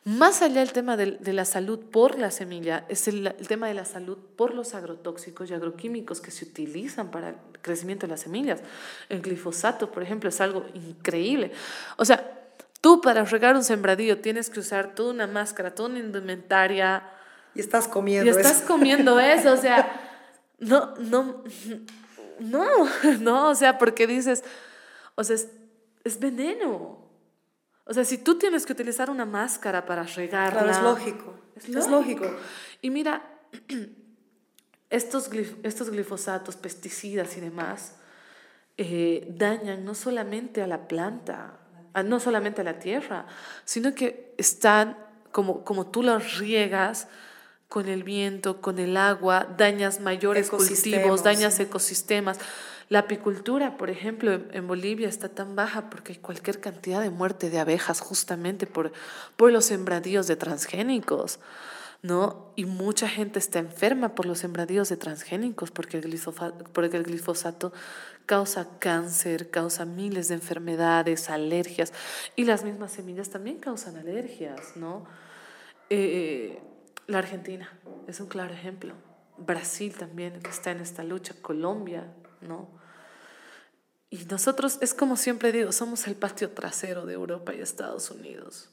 Más 0.05 0.41
allá 0.43 0.61
del 0.61 0.73
tema 0.73 0.97
del- 0.97 1.19
de, 1.21 1.33
la 1.33 1.45
salud 1.45 1.79
por 1.91 2.19
la 2.19 2.31
semilla, 2.31 2.85
es 2.89 3.09
el, 3.09 3.27
el 3.27 3.49
tema 3.49 3.67
de 3.69 3.75
la 3.75 3.85
salud 3.85 4.17
por 4.37 4.55
los 4.55 4.75
agrotóxicos 4.75 5.51
y 5.51 5.55
agroquímicos 5.55 6.21
que 6.21 6.31
se 6.31 6.45
utilizan 6.47 7.11
para 7.11 7.31
el 7.31 7.35
crecimiento 7.61 8.07
de 8.07 8.13
las 8.13 8.21
semillas. 8.21 8.61
El 9.11 9.21
glifosato, 9.21 9.91
por 9.91 10.03
ejemplo, 10.03 10.31
es 10.31 10.41
algo 10.41 10.65
increíble. 10.73 11.53
O 11.99 12.05
sea, 12.07 12.49
tú 12.81 13.01
para 13.03 13.25
regar 13.25 13.55
un 13.57 13.65
sembradío 13.65 14.21
tienes 14.21 14.49
que 14.49 14.61
usar 14.61 14.95
toda 14.95 15.13
una 15.13 15.27
máscara, 15.27 15.75
toda 15.75 15.91
una 15.91 15.99
indumentaria, 15.99 17.03
Y 17.55 17.61
estás 17.61 17.87
y 17.87 17.91
comiendo 17.91 18.31
estás 18.31 18.59
eso. 18.59 18.67
comiendo 18.67 19.21
eso, 19.21 19.53
o 19.53 19.57
sea, 19.59 19.93
no, 20.59 20.95
no, 20.99 21.43
no, 22.39 22.67
no, 23.21 23.49
o 23.51 23.55
sea, 23.55 23.77
porque 23.77 24.07
dices, 24.07 24.43
o 25.17 25.25
sea, 25.25 25.37
es, 25.37 25.49
es 26.05 26.19
veneno. 26.19 26.98
O 27.89 27.95
sea, 27.95 28.05
si 28.05 28.19
tú 28.19 28.37
tienes 28.39 28.67
que 28.67 28.73
utilizar 28.75 29.09
una 29.11 29.25
máscara 29.25 29.87
para 29.87 30.03
regarla. 30.05 30.63
Claro, 30.63 30.71
es 30.71 30.83
lógico. 30.83 31.35
Es 31.57 31.69
Es 31.69 31.89
lógico. 31.89 32.27
Y 32.83 32.91
mira, 32.91 33.23
estos, 34.91 35.31
glif- 35.31 35.57
estos 35.63 35.91
glifosatos, 35.91 36.57
pesticidas 36.57 37.37
y 37.37 37.41
demás, 37.41 37.95
eh, 38.77 39.27
dañan 39.31 39.85
no 39.85 39.95
solamente 39.95 40.63
a 40.63 40.67
la 40.67 40.87
planta, 40.89 41.55
a- 41.95 42.03
no 42.03 42.21
solamente 42.21 42.61
a 42.61 42.65
la 42.65 42.79
tierra, 42.79 43.27
sino 43.65 43.95
que 43.95 44.35
están, 44.39 44.97
como, 45.33 45.65
como 45.65 45.87
tú 45.87 46.03
los 46.03 46.39
riegas 46.39 47.09
con 47.69 47.89
el 47.89 48.03
viento, 48.03 48.61
con 48.63 48.79
el 48.79 48.97
agua, 48.97 49.47
dañas 49.59 50.01
mayores 50.01 50.49
cultivos, 50.51 51.23
dañas 51.25 51.61
ecosistemas. 51.61 52.39
La 52.89 53.01
apicultura, 53.01 53.77
por 53.77 53.91
ejemplo, 53.91 54.33
en, 54.33 54.67
Bolivia 54.67 55.09
está 55.09 55.29
tan 55.29 55.55
baja 55.55 55.91
porque 55.91 56.13
hay 56.13 56.19
cualquier 56.19 56.61
cantidad 56.61 57.03
de 57.03 57.11
muerte 57.11 57.51
de 57.51 57.59
abejas 57.59 58.01
justamente 58.01 58.67
por, 58.67 58.93
por 59.37 59.53
los 59.53 59.67
sembradíos 59.67 60.27
de 60.27 60.37
transgénicos. 60.37 61.39
¿no? 62.01 62.53
Y 62.57 62.65
mucha 62.65 63.09
gente 63.09 63.39
está 63.39 63.59
enferma 63.59 64.15
por 64.15 64.25
los 64.25 64.39
sembradíos 64.39 64.89
de 64.89 64.97
transgénicos 64.97 65.71
porque 65.71 65.99
el 65.99 67.03
glifosato, 67.05 67.73
causa 68.25 68.79
cáncer, 68.79 69.51
causa 69.51 69.85
miles 69.85 70.29
de 70.29 70.35
enfermedades, 70.35 71.29
alergias, 71.29 71.93
y 72.37 72.45
las 72.45 72.63
mismas 72.65 72.93
semillas 72.93 73.31
también 73.31 73.59
causan 73.59 73.97
alergias, 73.97 74.77
¿no? 74.77 75.07
Eh, 75.91 76.61
la 77.07 77.19
Argentina 77.19 77.69
es 78.07 78.21
un 78.21 78.29
claro 78.29 78.55
ejemplo. 78.55 78.95
Brasil 79.39 79.95
también 79.97 80.41
está 80.49 80.71
en 80.71 80.81
esta 80.81 81.03
lucha, 81.03 81.35
Colombia, 81.41 82.13
¿no? 82.41 82.78
Y 84.11 84.25
nosotros, 84.25 84.79
es 84.81 84.95
como 84.95 85.17
siempre 85.17 85.53
digo, 85.53 85.71
somos 85.73 86.07
el 86.07 86.15
patio 86.17 86.51
trasero 86.51 87.05
de 87.07 87.15
Europa 87.15 87.55
y 87.55 87.61
Estados 87.61 88.11
Unidos. 88.11 88.71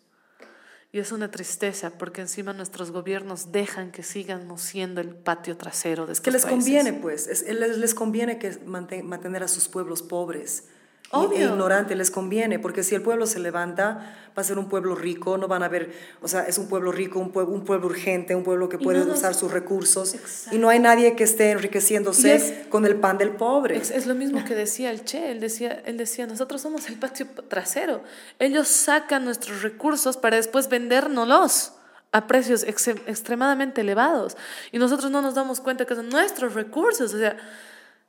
Y 0.94 1.00
es 1.00 1.12
una 1.12 1.30
tristeza 1.30 1.90
porque 1.98 2.22
encima 2.22 2.54
nuestros 2.54 2.92
gobiernos 2.92 3.52
dejan 3.52 3.92
que 3.92 4.02
sigamos 4.02 4.62
siendo 4.62 5.02
el 5.02 5.10
patio 5.14 5.58
trasero 5.58 6.06
de 6.06 6.14
estos 6.14 6.20
Es 6.20 6.24
que 6.24 6.32
les 6.32 6.44
países. 6.44 6.58
conviene, 6.66 6.94
pues, 6.94 7.28
es- 7.28 7.42
les, 7.54 7.78
les 7.78 7.94
conviene 7.94 8.40
que 8.40 8.52
manten- 8.66 9.04
mantener 9.04 9.44
a 9.44 9.50
sus 9.50 9.68
pueblos 9.68 10.02
pobres. 10.02 10.70
Y- 11.06 11.16
Obvio. 11.16 11.38
E 11.38 11.44
ignorantes 11.44 11.96
les 11.98 12.12
conviene, 12.12 12.60
porque 12.60 12.84
si 12.84 12.96
el 12.96 13.02
pueblo 13.02 13.26
se 13.28 13.40
levanta, 13.40 14.16
va 14.38 14.42
a 14.42 14.44
ser 14.44 14.58
un 14.60 14.68
pueblo 14.68 14.96
rico, 14.96 15.38
no 15.38 15.48
van 15.48 15.64
a 15.64 15.70
ver, 15.70 15.94
o 16.22 16.28
sea, 16.28 16.42
es 16.44 16.58
un 16.58 16.68
pueblo 16.68 16.92
rico, 16.92 17.20
un 17.20 17.32
pueblo, 17.32 17.54
un 17.54 17.64
pueblo 17.64 17.88
urgente, 17.88 18.36
un 18.36 18.44
pueblo 18.44 18.68
que 18.68 18.78
puede 18.78 19.06
no 19.06 19.14
usar 19.14 19.34
sus 19.36 19.52
recursos, 19.52 20.14
Exacto. 20.16 20.56
y 20.56 20.60
no 20.60 20.68
hay 20.68 20.80
nadie 20.80 21.16
que 21.16 21.24
esté 21.24 21.52
enriqueciéndose 21.52 22.36
es- 22.36 22.54
con 22.70 22.86
el 22.86 22.96
pan 22.96 23.18
del 23.18 23.30
pobre. 23.32 23.78
Es, 23.78 23.92
es 23.92 24.08
lo 24.08 24.16
mismo 24.16 24.44
que 24.44 24.56
decía 24.56 24.92
el 24.92 25.06
Che, 25.06 25.32
él 25.32 25.40
decía, 25.40 25.82
él 25.86 25.96
decía, 25.98 26.28
nosotros 26.28 26.62
somos 26.62 26.88
el 26.90 26.96
patio 26.98 27.28
trasero. 27.48 28.04
Ellos 28.40 28.68
sacan 28.68 29.24
nuestros 29.26 29.62
recursos 29.62 30.18
para 30.18 30.36
después 30.38 30.68
vendérnoslos 30.68 31.74
a 32.12 32.28
precios 32.28 32.64
ex- 32.64 32.88
extremadamente 32.88 33.82
elevados. 33.82 34.38
Y 34.72 34.80
nosotros 34.80 35.12
no 35.12 35.22
nos 35.22 35.36
damos 35.36 35.60
cuenta 35.62 35.86
que 35.86 35.96
son 35.96 36.10
nuestros 36.10 36.54
recursos. 36.56 37.14
O 37.14 37.18
sea, 37.18 37.38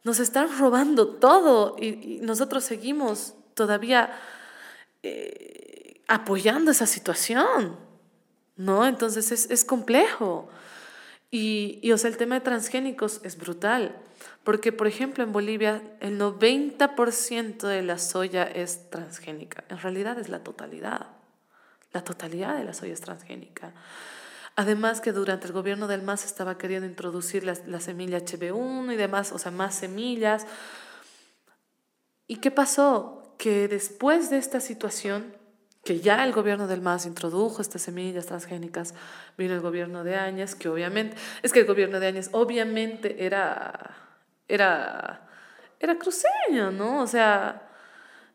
nos 0.07 0.21
están 0.21 0.57
robando 0.57 1.09
todo 1.09 1.75
y, 1.81 2.21
nosotros 2.23 2.63
seguimos 2.63 3.35
todavía 3.55 4.17
eh, 5.03 6.01
apoyando 6.07 6.71
esa 6.71 6.87
situación. 6.87 7.77
¿No? 8.55 8.87
Entonces 8.87 9.33
es, 9.33 9.51
es 9.51 9.65
complejo. 9.65 10.49
Y, 11.33 11.81
y, 11.83 11.91
o 11.91 11.99
sea, 11.99 12.09
el 12.09 12.17
tema 12.17 12.37
de 12.37 12.41
transgénicos 12.41 13.21
es 13.25 13.37
brutal, 13.37 13.97
porque, 14.45 14.73
por 14.73 14.87
ejemplo, 14.87 15.25
en 15.25 15.33
Bolivia 15.33 15.83
el 16.01 16.19
90% 16.19 17.67
de 17.67 17.83
la 17.83 17.99
soya 17.99 18.45
es 18.45 18.89
transgénica. 18.89 19.65
En 19.69 19.79
realidad 19.79 20.19
es 20.21 20.29
la 20.29 20.39
totalidad. 20.39 21.09
La 21.93 22.05
totalidad 22.05 22.57
de 22.57 22.65
la 22.65 22.73
soya 22.75 22.95
es 22.95 23.01
transgénica. 23.01 23.75
Además 24.57 25.03
que 25.03 25.13
durante 25.13 25.47
el 25.47 25.53
gobierno 25.53 25.87
del 25.87 26.03
MAS 26.03 26.25
estaba 26.25 26.57
queriendo 26.57 26.87
introducir 26.87 27.45
la, 27.45 27.55
la 27.67 27.79
semilla 27.79 28.21
HB1 28.21 28.95
y 28.95 28.97
demás, 28.97 29.33
o 29.33 29.39
sea, 29.39 29.53
más 29.53 29.75
semillas. 29.75 30.47
¿Y 32.27 32.37
qué 32.37 32.51
pasó? 32.51 33.35
Que 33.39 33.69
después 33.69 34.31
de 34.31 34.39
esta 34.39 34.61
situación, 34.61 35.35
que 35.85 36.01
ya 36.01 36.25
el 36.25 36.33
gobierno 36.33 36.67
del 36.67 36.81
MAS 36.81 37.05
introdujo 37.05 37.61
estas 37.61 37.83
semillas 37.83 38.25
transgénicas, 38.25 38.95
vino 39.37 39.53
el 39.53 39.61
gobierno 39.61 40.05
de 40.05 40.17
Áñez, 40.17 40.55
que 40.55 40.71
obviamente, 40.71 41.19
es 41.43 41.53
que 41.53 41.61
el 41.61 41.67
gobierno 41.67 42.01
de 42.01 42.07
Áñez 42.07 42.31
obviamente 42.33 43.27
era, 43.27 43.95
era, 44.49 45.29
era 45.79 45.99
cruceño, 45.99 46.73
¿no? 46.73 47.03
O 47.03 47.07
sea, 47.07 47.66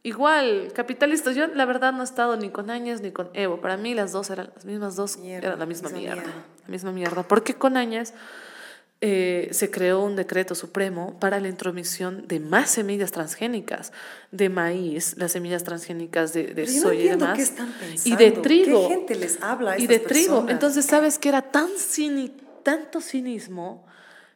igual, 0.03 0.71
capitalistas, 0.73 1.35
yo 1.35 1.47
la 1.47 1.65
verdad 1.65 1.93
no 1.93 2.01
he 2.01 2.03
estado 2.03 2.35
ni 2.37 2.49
con 2.49 2.69
Áñez 2.69 3.01
ni 3.01 3.11
con 3.11 3.29
Evo, 3.33 3.61
para 3.61 3.77
mí 3.77 3.93
las 3.93 4.11
dos 4.11 4.29
eran 4.29 4.51
las 4.55 4.65
mismas 4.65 4.95
dos, 4.95 5.17
Mierda, 5.17 5.47
eran 5.47 5.59
la 5.59 5.65
misma 5.65 5.89
mierda, 5.89 6.21
mierda. 6.21 6.45
la 6.63 6.69
misma 6.69 6.91
mierda, 6.91 7.23
porque 7.23 7.55
con 7.55 7.77
Áñez... 7.77 8.13
Eh, 9.03 9.49
se 9.51 9.71
creó 9.71 10.03
un 10.03 10.15
decreto 10.15 10.53
supremo 10.53 11.19
para 11.19 11.39
la 11.39 11.47
intromisión 11.47 12.27
de 12.27 12.39
más 12.39 12.69
semillas 12.69 13.11
transgénicas, 13.11 13.93
de 14.29 14.49
maíz, 14.49 15.15
las 15.17 15.31
semillas 15.31 15.63
transgénicas 15.63 16.33
de, 16.33 16.53
de 16.53 16.67
no 16.67 16.81
soya 16.83 17.01
y 17.01 17.07
demás, 17.07 17.35
qué 17.35 17.41
están 17.41 17.73
y 18.05 18.15
de 18.15 18.29
trigo. 18.29 18.87
¿qué 18.87 18.93
gente 18.93 19.15
les 19.15 19.41
habla 19.41 19.71
a 19.71 19.79
y 19.79 19.87
de 19.87 19.95
estas 19.95 20.11
trigo. 20.11 20.27
personas? 20.33 20.53
Entonces, 20.53 20.85
¿sabes 20.85 21.17
que 21.17 21.29
era 21.29 21.41
tan 21.41 21.69
cini, 21.79 22.31
tanto 22.61 23.01
cinismo 23.01 23.87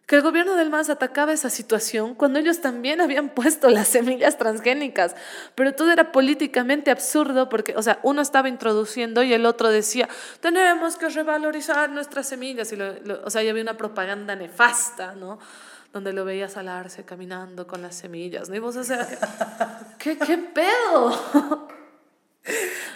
que 0.08 0.16
el 0.18 0.22
gobierno 0.22 0.56
del 0.56 0.70
MAS 0.70 0.90
atacaba 0.90 1.34
esa 1.34 1.50
situación 1.50 2.14
cuando 2.14 2.38
ellos 2.40 2.62
también 2.62 3.02
habían 3.02 3.30
puesto 3.36 3.70
las 3.70 3.88
semillas 3.88 4.38
transgénicas, 4.38 5.16
pero 5.56 5.74
todo 5.74 5.92
era 5.92 6.12
políticamente 6.12 6.92
absurdo 6.92 7.50
porque, 7.50 7.74
o 7.76 7.82
sea, 7.82 8.00
uno 8.04 8.22
estaba 8.22 8.48
introduciendo 8.50 9.24
y 9.24 9.34
el 9.34 9.46
otro 9.46 9.70
decía, 9.70 10.08
tenemos 10.42 10.96
que 10.98 11.10
revalorizar 11.10 11.90
nuestras 11.90 12.28
semillas, 12.28 12.72
y 12.72 12.76
lo- 12.76 12.94
lo- 13.04 13.24
o 13.26 13.30
sea, 13.30 13.42
ya 13.42 13.50
había 13.52 13.64
una 13.64 13.78
propaganda 13.78 14.36
nefasta, 14.36 15.16
¿no? 15.16 15.40
Donde 15.92 16.12
lo 16.14 16.26
veías 16.26 16.58
alarse 16.58 17.04
caminando 17.06 17.66
con 17.66 17.82
las 17.82 17.96
semillas, 17.96 18.50
¿no? 18.50 18.56
Y 18.56 18.60
vos, 18.60 18.76
o 18.76 18.84
sea, 18.84 19.08
¿qué, 19.98 20.18
qué 20.18 20.38
pedo? 20.38 21.68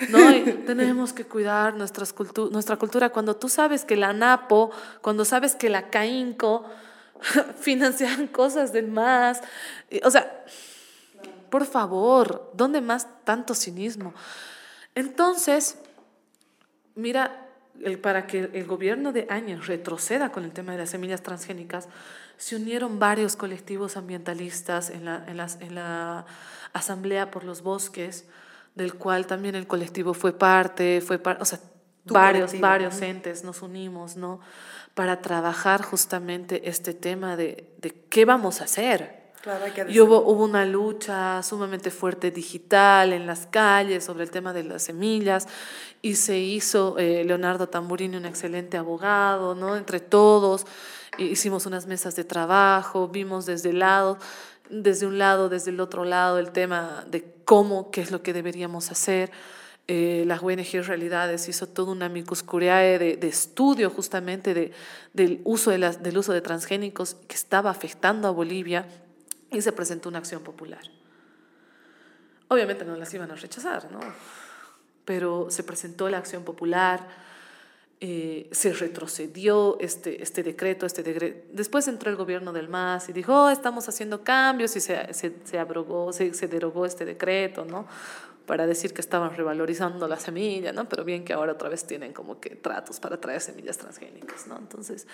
No, 0.10 0.32
y 0.32 0.44
tenemos 0.68 1.12
que 1.14 1.26
cuidar 1.26 1.74
nuestras 1.74 2.16
cultu- 2.16 2.52
nuestra 2.52 2.76
cultura. 2.78 3.10
Cuando 3.10 3.36
tú 3.36 3.50
sabes 3.50 3.84
que 3.84 3.96
la 3.96 4.14
NAPO, 4.14 4.70
cuando 5.02 5.26
sabes 5.26 5.56
que 5.56 5.70
la 5.70 5.90
CAINCO 5.90 6.66
financian 7.60 8.28
cosas 8.28 8.72
del 8.74 8.88
MAS, 8.88 9.42
y- 9.90 10.02
o 10.06 10.12
sea, 10.12 10.46
por 11.50 11.66
favor, 11.66 12.52
¿dónde 12.54 12.82
más 12.82 13.08
tanto 13.24 13.56
cinismo? 13.56 14.14
Entonces, 14.96 15.78
mira, 16.96 17.46
el- 17.84 18.00
para 18.00 18.28
que 18.28 18.50
el 18.54 18.66
gobierno 18.66 19.12
de 19.12 19.26
Áñez 19.30 19.68
retroceda 19.68 20.32
con 20.32 20.44
el 20.44 20.52
tema 20.52 20.74
de 20.74 20.80
las 20.80 20.90
semillas 20.90 21.24
transgénicas, 21.24 21.88
se 22.38 22.56
unieron 22.56 23.00
varios 23.00 23.36
colectivos 23.36 23.98
ambientalistas 23.98 24.90
en 24.90 25.06
la, 25.06 25.24
en 25.28 25.38
las- 25.38 25.60
en 25.62 25.76
la 25.76 26.26
Asamblea 26.74 27.32
por 27.32 27.44
los 27.44 27.62
Bosques, 27.62 28.26
del 28.76 28.94
cual 28.94 29.26
también 29.28 29.56
el 29.56 29.68
colectivo 29.68 30.14
fue 30.14 30.32
parte, 30.34 31.02
fue 31.02 31.18
par- 31.20 31.38
o 31.42 31.46
sea, 31.46 31.60
varios, 32.06 32.52
colectivo, 32.52 32.62
varios 32.62 33.02
entes 33.02 33.44
nos 33.44 33.62
unimos, 33.62 34.16
¿no? 34.16 34.40
Para 34.94 35.22
trabajar 35.22 35.82
justamente 35.82 36.70
este 36.70 36.94
tema 36.94 37.38
de, 37.38 37.66
de 37.78 37.92
qué 38.10 38.26
vamos 38.26 38.62
a 38.62 38.66
hacer. 38.66 39.20
Claro, 39.42 39.64
hay 39.64 39.72
que 39.72 39.86
Y 39.90 40.00
hubo, 40.02 40.22
hubo 40.22 40.44
una 40.44 40.66
lucha 40.66 41.42
sumamente 41.44 41.92
fuerte 41.92 42.30
digital 42.30 43.14
en 43.14 43.26
las 43.26 43.46
calles 43.46 44.04
sobre 44.04 44.26
el 44.26 44.32
tema 44.32 44.52
de 44.52 44.64
las 44.66 44.84
semillas 44.84 45.48
y 46.02 46.16
se 46.16 46.38
hizo 46.40 46.98
eh, 46.98 47.24
Leonardo 47.24 47.70
Tamburini, 47.70 48.18
un 48.18 48.26
excelente 48.26 48.76
abogado, 48.76 49.56
¿no? 49.56 49.78
Entre 49.78 50.02
todos 50.02 50.66
hicimos 51.18 51.66
unas 51.66 51.86
mesas 51.86 52.16
de 52.16 52.24
trabajo, 52.24 53.08
vimos 53.08 53.46
desde 53.46 53.70
el 53.70 53.80
lado, 53.80 54.18
desde 54.70 55.06
un 55.06 55.18
lado, 55.18 55.50
desde 55.50 55.72
el 55.72 55.80
otro 55.80 56.06
lado 56.06 56.38
el 56.38 56.52
tema 56.52 57.06
de 57.08 57.26
cómo, 57.46 57.92
qué 57.92 58.02
es 58.02 58.12
lo 58.12 58.22
que 58.22 58.34
deberíamos 58.34 58.92
hacer. 58.92 59.32
Eh, 59.92 60.24
la 60.28 60.36
ONG 60.36 60.86
Realidades 60.86 61.50
hizo 61.50 61.66
todo 61.66 61.92
una 61.92 62.06
amicus 62.06 62.44
curiae 62.44 63.00
de, 63.00 63.28
estudio 63.28 63.90
justamente 63.90 64.54
de, 64.54 64.72
del, 65.14 65.42
uso 65.46 65.72
de 65.72 65.80
las, 65.80 66.04
del 66.04 66.16
uso 66.16 66.32
de 66.32 66.42
transgénicos 66.42 67.16
que 67.28 67.34
estaba 67.34 67.72
afectando 67.72 68.28
a 68.28 68.32
Bolivia 68.32 68.86
y 69.50 69.60
se 69.64 69.72
presentó 69.72 70.10
una 70.10 70.20
acción 70.20 70.44
popular. 70.44 70.82
Obviamente 72.50 72.86
no 72.86 72.96
las 72.98 73.12
iban 73.16 73.32
a 73.32 73.36
rechazar, 73.36 73.92
¿no? 73.92 74.00
Pero 75.06 75.48
se 75.50 75.64
presentó 75.64 76.08
la 76.08 76.20
acción 76.20 76.44
popular, 76.44 77.08
eh, 78.00 78.48
se 78.52 78.74
retrocedió 78.74 79.80
este, 79.80 80.22
este 80.22 80.44
decreto, 80.44 80.86
este 80.86 81.02
decreto. 81.02 81.48
Después 81.52 81.88
entró 81.88 82.12
el 82.12 82.16
gobierno 82.16 82.54
del 82.54 82.70
MAS 82.70 83.10
y 83.10 83.14
dijo, 83.14 83.34
"Oh, 83.34 83.50
estamos 83.50 83.90
haciendo 83.90 84.24
cambios 84.24 84.76
y 84.76 84.82
se, 84.82 85.16
se, 85.16 85.34
se 85.44 85.58
abrogó, 85.58 86.14
se, 86.14 86.36
se 86.36 86.48
derogó 86.48 86.86
este 86.86 87.06
decreto, 87.06 87.66
¿no? 87.66 87.88
Para 88.50 88.66
decir 88.66 88.96
que 88.96 89.02
estaban 89.02 89.38
revalorizando 89.38 90.08
la 90.08 90.18
semilla, 90.18 90.74
¿no? 90.74 90.90
Pero 90.90 91.06
bien 91.06 91.24
que 91.24 91.34
ahora 91.34 91.52
otra 91.52 91.70
vez 91.70 91.86
tienen 91.86 92.14
como 92.14 92.40
que 92.40 92.56
tratos 92.56 93.00
para 93.00 93.22
traer 93.22 93.42
semillas 93.42 93.78
transgénicas, 93.78 94.48
¿no? 94.48 94.58
Entonces, 94.58 95.06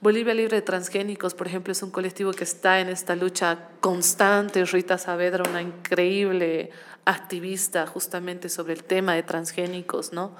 Bolivia 0.00 0.34
Libre 0.34 0.56
de 0.56 0.62
Transgénicos, 0.62 1.32
por 1.32 1.46
ejemplo, 1.46 1.70
es 1.70 1.80
un 1.84 1.92
colectivo 1.92 2.32
que 2.32 2.42
está 2.42 2.80
en 2.80 2.88
esta 2.88 3.14
lucha 3.14 3.68
constante. 3.78 4.64
Rita 4.64 4.98
Saavedra, 4.98 5.48
una 5.48 5.62
increíble 5.62 6.70
activista 7.04 7.86
justamente 7.86 8.48
sobre 8.48 8.72
el 8.72 8.82
tema 8.82 9.14
de 9.14 9.22
transgénicos, 9.22 10.12
¿no? 10.12 10.34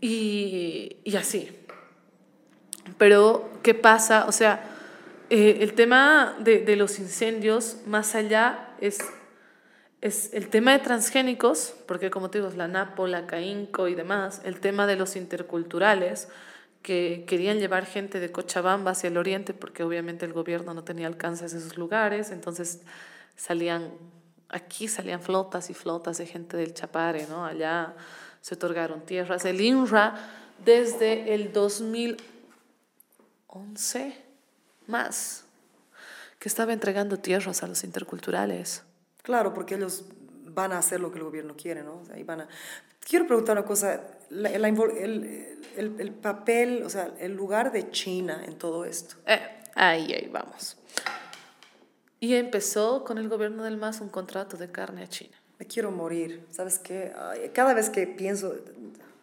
Y, 0.00 0.98
y 1.02 1.16
así. 1.16 1.50
Pero, 2.96 3.50
¿qué 3.64 3.74
pasa? 3.74 4.26
O 4.28 4.30
sea, 4.30 4.70
eh, 5.30 5.58
el 5.62 5.72
tema 5.72 6.36
de, 6.38 6.60
de 6.60 6.76
los 6.76 7.00
incendios, 7.00 7.78
más 7.86 8.14
allá, 8.14 8.76
es, 8.80 9.00
es 10.00 10.32
el 10.32 10.48
tema 10.48 10.72
de 10.72 10.78
transgénicos, 10.78 11.74
porque 11.86 12.10
como 12.10 12.30
te 12.30 12.38
digo, 12.38 12.48
es 12.48 12.56
la 12.56 12.68
NAPO, 12.68 13.06
la 13.06 13.26
CAINCO 13.26 13.88
y 13.88 13.94
demás, 13.94 14.40
el 14.44 14.60
tema 14.60 14.86
de 14.86 14.96
los 14.96 15.16
interculturales, 15.16 16.28
que 16.82 17.24
querían 17.26 17.58
llevar 17.58 17.86
gente 17.86 18.20
de 18.20 18.30
Cochabamba 18.30 18.92
hacia 18.92 19.08
el 19.08 19.16
oriente, 19.16 19.54
porque 19.54 19.82
obviamente 19.82 20.24
el 20.24 20.32
gobierno 20.32 20.72
no 20.74 20.84
tenía 20.84 21.08
alcance 21.08 21.42
a 21.44 21.48
esos 21.48 21.76
lugares, 21.76 22.30
entonces 22.30 22.82
salían, 23.36 23.90
aquí 24.48 24.86
salían 24.86 25.20
flotas 25.20 25.70
y 25.70 25.74
flotas 25.74 26.18
de 26.18 26.26
gente 26.26 26.56
del 26.56 26.74
Chapare, 26.74 27.26
¿no? 27.28 27.44
Allá 27.44 27.94
se 28.40 28.54
otorgaron 28.54 29.04
tierras. 29.04 29.44
El 29.44 29.60
INRA 29.60 30.14
desde 30.64 31.34
el 31.34 31.52
2011 31.52 34.24
más, 34.86 35.44
que 36.38 36.48
estaba 36.48 36.72
entregando 36.72 37.18
tierras 37.18 37.64
a 37.64 37.66
los 37.66 37.82
interculturales. 37.82 38.84
Claro, 39.28 39.52
porque 39.52 39.74
ellos 39.74 40.06
van 40.54 40.72
a 40.72 40.78
hacer 40.78 41.00
lo 41.00 41.12
que 41.12 41.18
el 41.18 41.24
gobierno 41.24 41.54
quiere, 41.54 41.82
¿no? 41.82 42.02
van 42.24 42.40
a... 42.40 42.48
Quiero 42.98 43.26
preguntar 43.26 43.58
una 43.58 43.66
cosa, 43.66 44.00
el, 44.30 46.12
papel, 46.22 46.82
o 46.82 46.88
sea, 46.88 47.12
el 47.20 47.34
lugar 47.34 47.70
de 47.70 47.90
China 47.90 48.42
en 48.46 48.56
todo 48.56 48.86
esto. 48.86 49.16
Eh, 49.26 49.38
ahí, 49.74 50.14
ahí 50.14 50.30
vamos. 50.32 50.78
Y 52.20 52.36
empezó 52.36 53.04
con 53.04 53.18
el 53.18 53.28
gobierno 53.28 53.64
del 53.64 53.76
MAS 53.76 54.00
un 54.00 54.08
contrato 54.08 54.56
de 54.56 54.70
carne 54.70 55.02
a 55.02 55.08
China. 55.08 55.36
Me 55.58 55.66
quiero 55.66 55.90
morir, 55.90 56.46
¿sabes 56.50 56.78
qué? 56.78 57.12
cada 57.52 57.74
vez 57.74 57.90
que 57.90 58.06
pienso... 58.06 58.54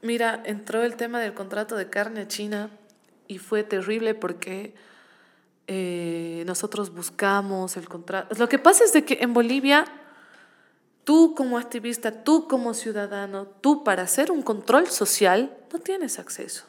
Mira, 0.03 0.43
entró 0.45 0.83
el 0.83 0.97
tema 0.97 1.19
del 1.19 1.33
contrato 1.33 1.75
de 1.75 1.89
carne 1.89 2.21
a 2.21 2.27
China 2.27 2.69
y 3.27 3.39
fue 3.39 3.63
terrible 3.63 4.13
porque 4.13 4.75
eh, 5.67 6.43
nosotros 6.45 6.93
buscamos 6.93 7.77
el 7.77 7.87
contrato. 7.87 8.35
Lo 8.35 8.47
que 8.47 8.59
pasa 8.59 8.83
es 8.83 8.93
de 8.93 9.03
que 9.03 9.19
en 9.21 9.33
Bolivia, 9.33 9.85
tú 11.03 11.33
como 11.35 11.57
activista, 11.57 12.23
tú 12.23 12.47
como 12.47 12.73
ciudadano, 12.73 13.47
tú 13.47 13.83
para 13.83 14.03
hacer 14.03 14.31
un 14.31 14.41
control 14.41 14.87
social 14.87 15.57
no 15.73 15.79
tienes 15.79 16.19
acceso. 16.19 16.65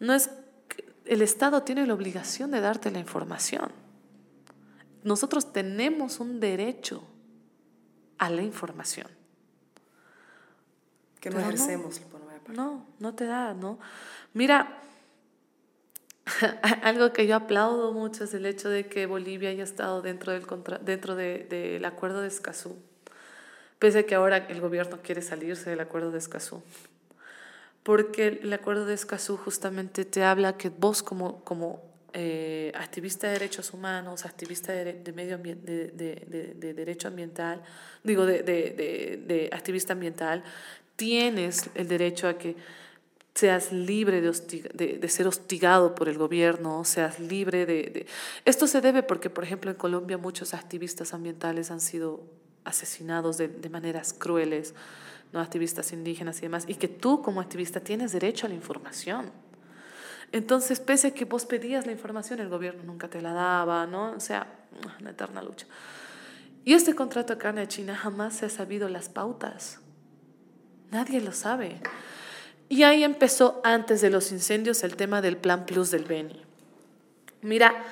No 0.00 0.12
es 0.12 0.30
el 1.06 1.22
Estado 1.22 1.62
tiene 1.62 1.86
la 1.86 1.94
obligación 1.94 2.50
de 2.50 2.60
darte 2.60 2.90
la 2.90 2.98
información. 2.98 3.70
Nosotros 5.04 5.52
tenemos 5.52 6.18
un 6.18 6.40
derecho 6.40 7.02
a 8.18 8.28
la 8.28 8.42
información. 8.42 9.06
Que 11.20 11.30
no 11.30 11.38
ejercemos. 11.38 12.00
No, 12.48 12.54
no, 12.54 12.86
no 12.98 13.14
te 13.14 13.24
da, 13.24 13.54
¿no? 13.54 13.78
Mira, 14.34 14.82
algo 16.82 17.12
que 17.12 17.26
yo 17.26 17.36
aplaudo 17.36 17.92
mucho 17.92 18.24
es 18.24 18.34
el 18.34 18.46
hecho 18.46 18.68
de 18.68 18.86
que 18.86 19.06
Bolivia 19.06 19.50
haya 19.50 19.64
estado 19.64 20.02
dentro 20.02 20.32
del, 20.32 20.44
dentro 20.82 21.14
del 21.14 21.84
acuerdo 21.84 22.20
de 22.20 22.28
Escazú, 22.28 22.76
pese 23.78 24.00
a 24.00 24.02
que 24.04 24.14
ahora 24.14 24.38
el 24.38 24.60
gobierno 24.60 24.98
quiere 25.02 25.22
salirse 25.22 25.70
del 25.70 25.80
acuerdo 25.80 26.10
de 26.10 26.18
Escazú. 26.18 26.62
Porque 27.82 28.40
el 28.42 28.52
acuerdo 28.52 28.84
de 28.84 28.94
Escazú 28.94 29.36
justamente 29.36 30.04
te 30.04 30.24
habla 30.24 30.56
que 30.56 30.70
vos 30.70 31.04
como, 31.04 31.44
como 31.44 31.82
eh, 32.12 32.72
activista 32.74 33.28
de 33.28 33.34
derechos 33.34 33.72
humanos, 33.72 34.24
activista 34.24 34.72
de, 34.72 35.12
medio 35.12 35.36
ambiente, 35.36 35.92
de, 35.92 36.54
de, 36.56 36.74
derecho 36.74 37.08
ambiental, 37.08 37.62
digo, 38.02 38.26
de, 38.26 39.50
activista 39.52 39.92
ambiental, 39.92 40.42
tienes 40.96 41.70
el 41.74 41.86
derecho 41.86 42.26
a 42.26 42.38
que 42.38 42.56
seas 43.36 43.70
libre 43.70 44.22
de, 44.22 44.98
de, 44.98 45.08
ser 45.10 45.28
hostigado 45.28 45.94
por 45.94 46.08
el 46.08 46.16
gobierno, 46.16 46.84
seas 46.84 47.20
libre 47.20 47.66
de, 47.66 48.06
Esto 48.46 48.66
se 48.66 48.80
debe 48.80 49.02
porque, 49.02 49.28
por 49.28 49.44
ejemplo, 49.44 49.70
en 49.70 49.76
Colombia 49.76 50.16
muchos 50.16 50.54
activistas 50.54 51.12
ambientales 51.12 51.70
han 51.70 51.80
sido 51.80 52.24
asesinados 52.64 53.36
de, 53.36 53.68
maneras 53.68 54.14
crueles, 54.14 54.74
¿no? 55.34 55.40
activistas 55.40 55.92
indígenas 55.92 56.38
y 56.38 56.42
demás, 56.42 56.64
y 56.66 56.76
que 56.76 56.88
tú 56.88 57.20
como 57.20 57.42
activista 57.42 57.80
tienes 57.80 58.12
derecho 58.12 58.46
a 58.46 58.48
la 58.48 58.54
información. 58.54 59.30
Entonces, 60.32 60.80
pese 60.80 61.08
a 61.08 61.10
que 61.12 61.26
vos 61.26 61.44
pedías 61.44 61.84
la 61.84 61.92
información, 61.92 62.40
el 62.40 62.48
gobierno 62.48 62.84
nunca 62.84 63.08
te 63.08 63.20
la 63.20 63.34
daba, 63.34 63.86
¿no? 63.86 64.12
O 64.12 64.20
sea, 64.20 64.46
una 64.98 65.10
eterna 65.10 65.42
lucha. 65.42 65.66
Y 66.64 66.72
este 66.72 66.94
contrato 66.94 67.34
de 67.34 67.38
carne 67.38 67.60
de 67.60 67.68
China 67.68 67.94
jamás 67.94 68.38
se 68.38 68.46
ha 68.46 68.50
sabido 68.50 68.88
las 68.88 69.10
pautas. 69.10 69.78
Nadie 70.90 71.20
lo 71.20 71.32
sabe. 71.32 71.80
Y 72.68 72.82
ahí 72.82 73.04
empezó 73.04 73.60
antes 73.64 74.00
de 74.00 74.10
los 74.10 74.32
incendios 74.32 74.82
el 74.82 74.96
tema 74.96 75.22
del 75.22 75.36
Plan 75.36 75.66
Plus 75.66 75.90
del 75.90 76.04
Beni. 76.04 76.42
Mira, 77.42 77.84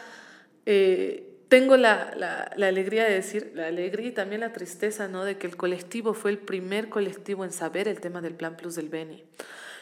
eh, 0.66 1.34
tengo 1.48 1.76
la, 1.76 2.12
la, 2.16 2.66
alegría 2.66 3.04
de 3.04 3.14
decir, 3.14 3.52
la 3.54 3.68
alegría 3.68 4.08
y 4.08 4.12
también 4.12 4.40
la 4.40 4.52
tristeza, 4.52 5.06
¿no? 5.06 5.24
De 5.24 5.38
que 5.38 5.46
el 5.46 5.56
colectivo 5.56 6.14
fue 6.14 6.32
el 6.32 6.38
primer 6.38 6.88
colectivo 6.88 7.44
en 7.44 7.52
saber 7.52 7.86
el 7.86 8.00
tema 8.00 8.20
del 8.20 8.34
Plan 8.34 8.56
Plus 8.56 8.74
del 8.74 8.88
Beni. 8.88 9.22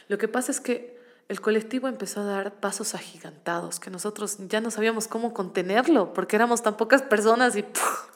Lo 0.08 0.18
que 0.18 0.28
pasa 0.28 0.52
es 0.52 0.60
que 0.60 1.00
el 1.28 1.40
colectivo 1.40 1.88
empezó 1.88 2.20
a 2.20 2.24
dar 2.24 2.60
pasos 2.60 2.94
agigantados, 2.94 3.80
que 3.80 3.90
nosotros 3.90 4.36
ya 4.48 4.60
no 4.60 4.70
sabíamos 4.70 5.08
cómo 5.08 5.32
contenerlo, 5.32 6.12
porque 6.12 6.36
éramos 6.36 6.62
tan 6.62 6.76
pocas 6.76 7.00
personas 7.00 7.56
y 7.56 7.64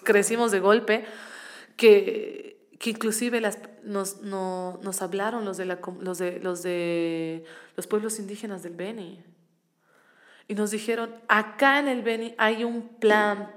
crecimos 0.03 0.51
de 0.51 0.61
golpe, 0.61 1.07
que 1.77 2.56
que 2.79 2.91
inclusive 2.91 3.41
las, 3.41 3.59
nos, 3.85 4.23
no, 4.23 4.79
nos 4.83 5.03
hablaron 5.03 5.45
los 5.45 5.57
de, 5.57 5.65
la, 5.65 5.79
los, 6.01 6.19
de, 6.19 6.41
los 6.41 6.63
de 6.63 7.45
los 7.77 7.87
pueblos 7.87 8.19
indígenas 8.19 8.63
del 8.63 8.75
Beni. 8.75 9.23
Y 10.49 10.55
nos 10.55 10.71
dijeron, 10.71 11.15
acá 11.29 11.79
en 11.81 11.89
el 11.89 12.03
Beni 12.03 12.35
hay 12.39 12.65
un 12.65 12.89
plan 13.01 13.51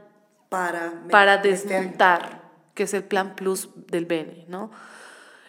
para, 0.49 1.03
para 1.11 1.38
desmontar, 1.38 2.41
que 2.73 2.83
es 2.83 2.93
el 2.93 3.03
plan 3.03 3.35
plus 3.35 3.69
del 3.88 4.06
Beni, 4.06 4.45
¿no? 4.48 4.72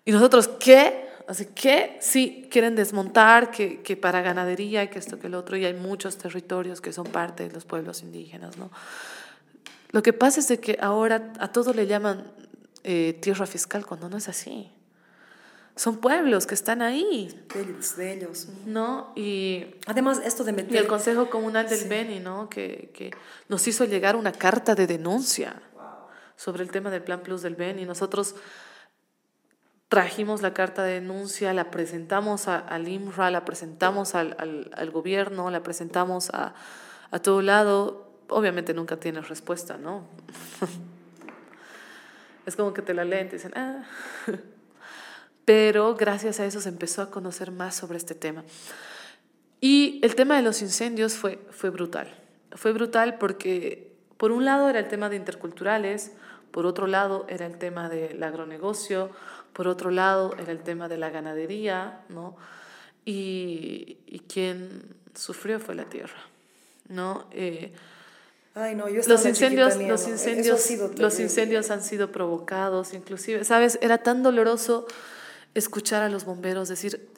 Y 0.05 0.13
nosotros, 0.13 0.49
¿qué? 0.49 1.09
Así 1.29 1.47
que 1.47 1.97
sí, 2.01 2.49
quieren 2.51 2.75
desmontar, 2.75 3.51
que, 3.51 3.83
que 3.83 3.97
para 3.97 4.21
ganadería, 4.21 4.91
que 4.91 4.99
esto, 4.99 5.19
que 5.21 5.29
el 5.29 5.35
otro, 5.35 5.57
y 5.57 5.65
hay 5.65 5.75
muchos 5.75 6.19
territorios 6.19 6.81
que 6.81 6.93
son 6.93 7.07
parte 7.07 7.47
de 7.47 7.55
los 7.55 7.65
pueblos 7.65 8.03
indígenas, 8.03 8.59
¿no? 8.59 8.71
Lo 9.93 10.03
que 10.03 10.13
pasa 10.13 10.41
es 10.41 10.49
de 10.49 10.61
que 10.61 10.79
ahora 10.81 11.33
a 11.39 11.49
todos 11.49 11.75
le 11.75 11.87
llaman 11.87 12.25
eh, 12.85 13.19
tierra 13.21 13.47
fiscal 13.47 13.87
cuando 13.87 14.09
no 14.09 14.17
es 14.17 14.29
así. 14.29 14.73
Son 15.77 15.99
pueblos 15.99 16.47
que 16.47 16.55
están 16.55 16.83
ahí. 16.83 17.35
De, 17.97 18.13
ellos. 18.13 18.49
¿No? 18.67 19.13
Y 19.17 19.77
además 19.87 20.21
esto 20.25 20.45
de 20.45 20.53
meter... 20.53 20.75
Y 20.75 20.77
el 20.77 20.87
Consejo 20.87 21.31
Comunal 21.31 21.69
del 21.69 21.89
Beni, 21.89 22.21
¿no? 22.21 22.51
Que, 22.51 22.91
que, 22.93 23.13
nos 23.49 23.67
hizo 23.67 23.85
llegar 23.85 24.17
una 24.17 24.33
carta 24.33 24.75
de 24.75 24.87
denuncia 24.87 25.63
sobre 26.37 26.65
el 26.65 26.71
tema 26.71 26.91
del 26.91 27.03
Plan 27.03 27.23
Plus 27.23 27.43
del 27.43 27.55
Beni. 27.55 27.87
Nosotros 27.87 28.35
trajimos 29.89 30.43
la 30.43 30.55
carta 30.55 30.83
de 30.83 31.01
denuncia, 31.01 31.55
la 31.55 31.71
presentamos 31.71 32.47
al 32.47 32.89
IMRA, 32.89 33.31
la 33.31 33.45
presentamos 33.45 34.15
al, 34.15 34.37
al, 34.39 34.71
al, 34.75 34.91
gobierno, 34.91 35.51
la 35.51 35.63
presentamos 35.63 36.31
a, 36.31 36.55
a 37.11 37.19
todo 37.21 37.43
lado. 37.43 38.13
Obviamente 38.29 38.75
nunca 38.75 38.99
tienes 38.99 39.29
respuesta, 39.29 39.79
¿no? 39.79 40.05
Es 42.51 42.57
como 42.57 42.75
que 42.75 42.83
te 42.83 42.95
la 42.95 43.05
leen 43.05 43.29
y 43.29 43.31
dicen, 43.31 43.53
ah. 43.55 43.85
Pero 45.45 45.95
gracias 45.95 46.41
a 46.41 46.47
eso 46.47 46.61
se 46.61 46.69
empezó 46.69 47.01
a 47.01 47.13
conocer 47.13 47.53
más 47.53 47.77
sobre 47.77 47.97
este 47.97 48.17
tema. 48.17 48.43
Y 49.61 50.01
el 50.03 50.17
tema 50.17 50.35
de 50.35 50.43
los 50.43 50.61
incendios 50.61 51.15
fue, 51.15 51.39
fue 51.53 51.71
brutal. 51.71 52.13
Fue 52.51 52.73
brutal 52.73 53.19
porque, 53.19 53.93
por 54.17 54.33
un 54.33 54.45
lado, 54.45 54.69
era 54.69 54.81
el 54.81 54.89
tema 54.89 55.09
de 55.09 55.15
interculturales, 55.15 56.11
por 56.51 56.67
otro 56.67 56.89
lado, 56.89 57.25
era 57.29 57.47
el 57.47 57.57
tema 57.57 57.89
del 57.89 58.21
agronegocio, 58.21 59.11
por 59.53 59.69
otro 59.69 59.93
lado, 59.93 60.35
era 60.37 60.51
el 60.51 60.65
tema 60.65 60.89
de 60.89 60.97
la 60.97 61.11
ganadería, 61.11 62.01
¿no? 62.09 62.37
Y, 63.05 63.99
y 64.07 64.19
quien 64.27 64.97
sufrió 65.15 65.61
fue 65.61 65.77
la 65.77 65.85
tierra, 65.85 66.19
¿no? 66.89 67.29
Eh, 67.31 67.73
los 68.55 69.27
incendios, 69.27 69.77
los 69.77 70.09
incendios, 70.09 70.71
los 70.99 71.21
incendios 71.21 71.71
han 71.71 71.83
sido 71.83 72.11
provocados, 72.11 72.93
inclusive, 72.95 73.45
sabes, 73.45 73.79
era 73.81 73.99
tan 73.99 74.23
doloroso 74.23 74.87
escuchar 75.55 76.03
a 76.03 76.09
los 76.09 76.25
bomberos 76.25 76.69
decir, 76.69 77.11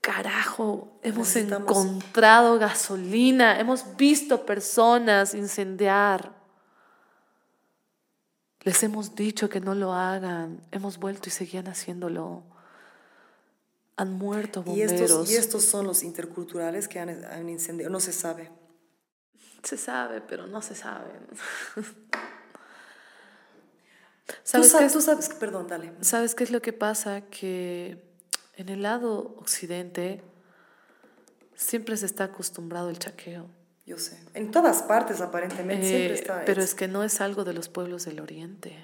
carajo, 0.00 0.98
hemos 1.02 1.34
encontrado 1.36 2.58
gasolina, 2.58 3.58
hemos 3.58 3.96
visto 3.96 4.46
personas 4.46 5.34
incendiar. 5.34 6.32
Les 8.62 8.82
hemos 8.82 9.14
dicho 9.14 9.48
que 9.48 9.60
no 9.60 9.74
lo 9.74 9.92
hagan, 9.92 10.60
hemos 10.72 10.98
vuelto 10.98 11.28
y 11.28 11.32
seguían 11.32 11.68
haciéndolo. 11.68 12.42
Han 13.96 14.12
muerto 14.12 14.62
bomberos. 14.62 15.00
Y 15.00 15.04
estos, 15.04 15.30
y 15.30 15.36
estos 15.36 15.64
son 15.64 15.86
los 15.86 16.02
interculturales 16.02 16.88
que 16.88 16.98
han, 16.98 17.24
han 17.24 17.48
incendiado, 17.48 17.92
no 17.92 18.00
se 18.00 18.12
sabe. 18.12 18.50
Se 19.64 19.76
sabe, 19.76 20.20
pero 20.20 20.46
no 20.46 20.62
se 20.62 20.74
sabe. 20.74 21.10
¿Sabes 24.42 24.72
tú, 24.78 24.78
tú 24.92 25.00
sabes, 25.00 25.28
perdón, 25.30 25.66
dale. 25.66 25.92
¿Sabes 26.00 26.34
qué 26.34 26.44
es 26.44 26.50
lo 26.50 26.62
que 26.62 26.72
pasa? 26.72 27.22
Que 27.22 28.02
en 28.56 28.68
el 28.68 28.82
lado 28.82 29.34
occidente 29.38 30.22
siempre 31.56 31.96
se 31.96 32.06
está 32.06 32.24
acostumbrado 32.24 32.90
el 32.90 32.98
chaqueo. 32.98 33.48
Yo 33.86 33.98
sé. 33.98 34.18
En 34.34 34.50
todas 34.50 34.82
partes 34.82 35.20
aparentemente 35.20 35.86
siempre 35.86 36.10
eh, 36.10 36.14
está. 36.14 36.44
Pero 36.44 36.62
es 36.62 36.74
que 36.74 36.88
no 36.88 37.02
es 37.02 37.20
algo 37.20 37.44
de 37.44 37.52
los 37.52 37.68
pueblos 37.68 38.04
del 38.04 38.20
oriente. 38.20 38.78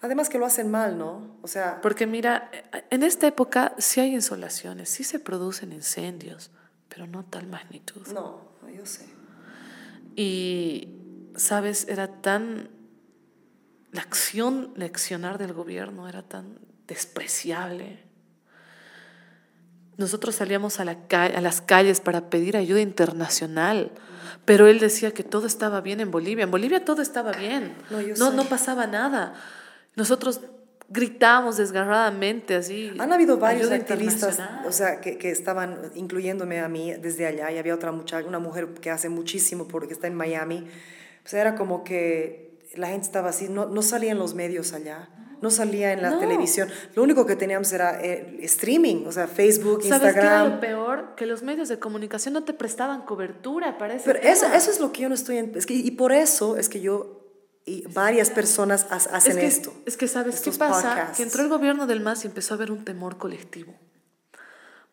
Además 0.00 0.28
que 0.28 0.38
lo 0.38 0.44
hacen 0.44 0.70
mal, 0.70 0.98
¿no? 0.98 1.38
O 1.40 1.48
sea... 1.48 1.80
Porque 1.80 2.06
mira, 2.06 2.50
en 2.90 3.02
esta 3.02 3.26
época 3.26 3.74
sí 3.78 4.00
hay 4.00 4.14
insolaciones, 4.14 4.90
sí 4.90 5.02
se 5.02 5.18
producen 5.18 5.72
incendios, 5.72 6.50
pero 6.90 7.06
no 7.06 7.24
tal 7.24 7.46
magnitud. 7.46 8.06
No, 8.08 8.50
yo 8.70 8.84
sé. 8.84 9.06
Y, 10.16 10.88
¿sabes? 11.36 11.86
Era 11.88 12.08
tan... 12.20 12.70
La 13.92 14.02
acción, 14.02 14.72
leccionar 14.76 15.38
del 15.38 15.52
gobierno 15.52 16.08
era 16.08 16.22
tan 16.22 16.58
despreciable 16.88 18.04
nosotros 19.96 20.34
salíamos 20.34 20.80
a, 20.80 20.84
la 20.84 20.98
a 21.10 21.40
las 21.40 21.60
calles 21.60 22.00
para 22.00 22.28
pedir 22.28 22.56
ayuda 22.56 22.80
internacional, 22.80 23.92
pero 24.44 24.66
él 24.66 24.80
decía 24.80 25.12
que 25.12 25.22
todo 25.22 25.46
estaba 25.46 25.80
bien 25.80 26.00
en 26.00 26.10
Bolivia. 26.10 26.44
En 26.44 26.50
Bolivia 26.50 26.84
todo 26.84 27.00
estaba 27.00 27.32
bien, 27.32 27.74
No, 27.90 28.00
no, 28.16 28.32
no 28.32 28.44
pasaba 28.44 28.86
nada. 28.86 29.34
Nosotros 29.94 30.40
gritábamos 30.94 31.56
desgarradamente 31.58 32.54
así. 32.54 32.92
Han 32.98 33.12
habido 33.12 33.36
varios 33.38 33.70
activistas, 33.70 34.38
o 34.66 34.72
sea, 34.72 35.00
que, 35.00 35.18
que 35.18 35.30
estaban 35.30 35.90
incluyéndome 35.94 36.60
a 36.60 36.68
mí 36.68 36.92
desde 36.94 37.26
allá, 37.26 37.50
y 37.52 37.58
había 37.58 37.74
otra 37.74 37.92
muchacha, 37.92 38.26
una 38.26 38.38
mujer 38.38 38.68
que 38.80 38.90
hace 38.90 39.08
muchísimo 39.08 39.66
porque 39.68 39.92
está 39.92 40.06
en 40.06 40.14
Miami. 40.14 40.66
O 41.24 41.28
sea, 41.28 41.40
era 41.40 41.54
como 41.56 41.84
que 41.84 42.58
la 42.74 42.88
gente 42.88 43.06
estaba 43.06 43.28
así, 43.30 43.48
no, 43.48 43.66
no 43.66 43.82
salía 43.82 44.12
en 44.12 44.18
los 44.18 44.34
medios 44.34 44.72
allá, 44.72 45.08
no 45.42 45.50
salía 45.50 45.92
en 45.92 46.00
la 46.02 46.10
No. 46.10 46.18
televisión. 46.20 46.68
Lo 46.94 47.02
único 47.02 47.26
que 47.26 47.36
teníamos 47.36 47.72
era 47.72 48.00
eh, 48.02 48.38
streaming, 48.42 49.04
o 49.06 49.12
sea, 49.12 49.26
Facebook, 49.26 49.82
¿Sabes 49.82 50.14
qué 50.14 50.20
era 50.20 50.44
lo 50.44 50.50
Instagram. 50.54 50.60
peor? 50.60 51.14
Que 51.16 51.26
los 51.26 51.42
medios 51.42 51.68
de 51.68 51.78
comunicación 51.78 52.34
no 52.34 52.44
te 52.44 52.52
prestaban 52.54 53.02
cobertura 53.02 53.78
para 53.78 53.94
ese 53.94 54.04
Pero 54.10 54.20
eso, 54.26 54.46
eso 54.54 54.70
es 54.70 54.80
lo 54.80 54.92
que 54.92 55.02
yo 55.02 55.08
no 55.08 55.14
estoy... 55.14 55.38
En, 55.38 55.52
es 55.56 55.66
que, 55.66 55.74
y 55.74 55.90
por 55.90 56.12
eso 56.12 56.56
es 56.56 56.68
que 56.68 56.80
yo 56.80 57.23
y 57.66 57.86
varias 57.88 58.30
personas 58.30 58.86
ha- 58.90 58.96
hacen 58.96 59.32
es 59.32 59.38
que, 59.38 59.46
esto. 59.46 59.74
Es 59.86 59.96
que 59.96 60.08
sabes 60.08 60.40
qué 60.40 60.50
pasa, 60.52 60.88
podcasts. 60.88 61.16
que 61.16 61.22
entró 61.22 61.42
el 61.42 61.48
gobierno 61.48 61.86
del 61.86 62.00
MAS 62.00 62.24
y 62.24 62.28
empezó 62.28 62.54
a 62.54 62.56
haber 62.56 62.70
un 62.70 62.84
temor 62.84 63.16
colectivo. 63.18 63.74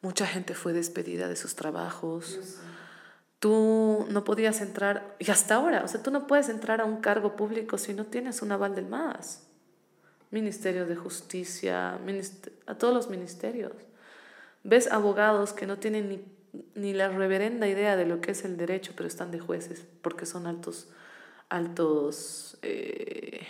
Mucha 0.01 0.25
gente 0.25 0.53
fue 0.55 0.73
despedida 0.73 1.27
de 1.27 1.35
sus 1.35 1.55
trabajos. 1.55 2.39
Tú 3.39 4.05
no 4.09 4.23
podías 4.23 4.61
entrar, 4.61 5.15
y 5.19 5.31
hasta 5.31 5.55
ahora, 5.55 5.83
o 5.83 5.87
sea, 5.87 6.01
tú 6.03 6.11
no 6.11 6.27
puedes 6.27 6.47
entrar 6.49 6.79
a 6.79 6.85
un 6.85 6.97
cargo 7.01 7.35
público 7.35 7.77
si 7.77 7.93
no 7.93 8.05
tienes 8.05 8.41
un 8.43 8.51
aval 8.51 8.75
del 8.75 8.85
MAS. 8.87 9.41
Ministerio 10.29 10.85
de 10.85 10.95
Justicia, 10.95 11.99
a 12.67 12.75
todos 12.75 12.93
los 12.93 13.09
ministerios. 13.09 13.73
Ves 14.63 14.91
abogados 14.91 15.53
que 15.53 15.65
no 15.65 15.77
tienen 15.79 16.07
ni, 16.09 16.23
ni 16.75 16.93
la 16.93 17.09
reverenda 17.09 17.67
idea 17.67 17.95
de 17.97 18.05
lo 18.05 18.21
que 18.21 18.31
es 18.31 18.45
el 18.45 18.57
derecho, 18.57 18.93
pero 18.95 19.07
están 19.07 19.31
de 19.31 19.39
jueces, 19.39 19.83
porque 20.03 20.25
son 20.27 20.45
altos, 20.47 20.87
altos, 21.51 22.57
eh, 22.61 23.45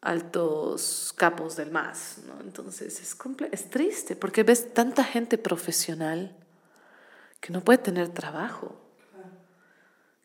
altos 0.00 1.12
capos 1.16 1.56
del 1.56 1.70
MAS, 1.70 2.18
¿no? 2.26 2.40
Entonces 2.40 3.00
es, 3.00 3.16
es 3.52 3.70
triste, 3.70 4.16
porque 4.16 4.42
ves 4.44 4.72
tanta 4.72 5.04
gente 5.04 5.36
profesional 5.38 6.34
que 7.40 7.52
no 7.52 7.60
puede 7.62 7.78
tener 7.78 8.08
trabajo, 8.10 8.76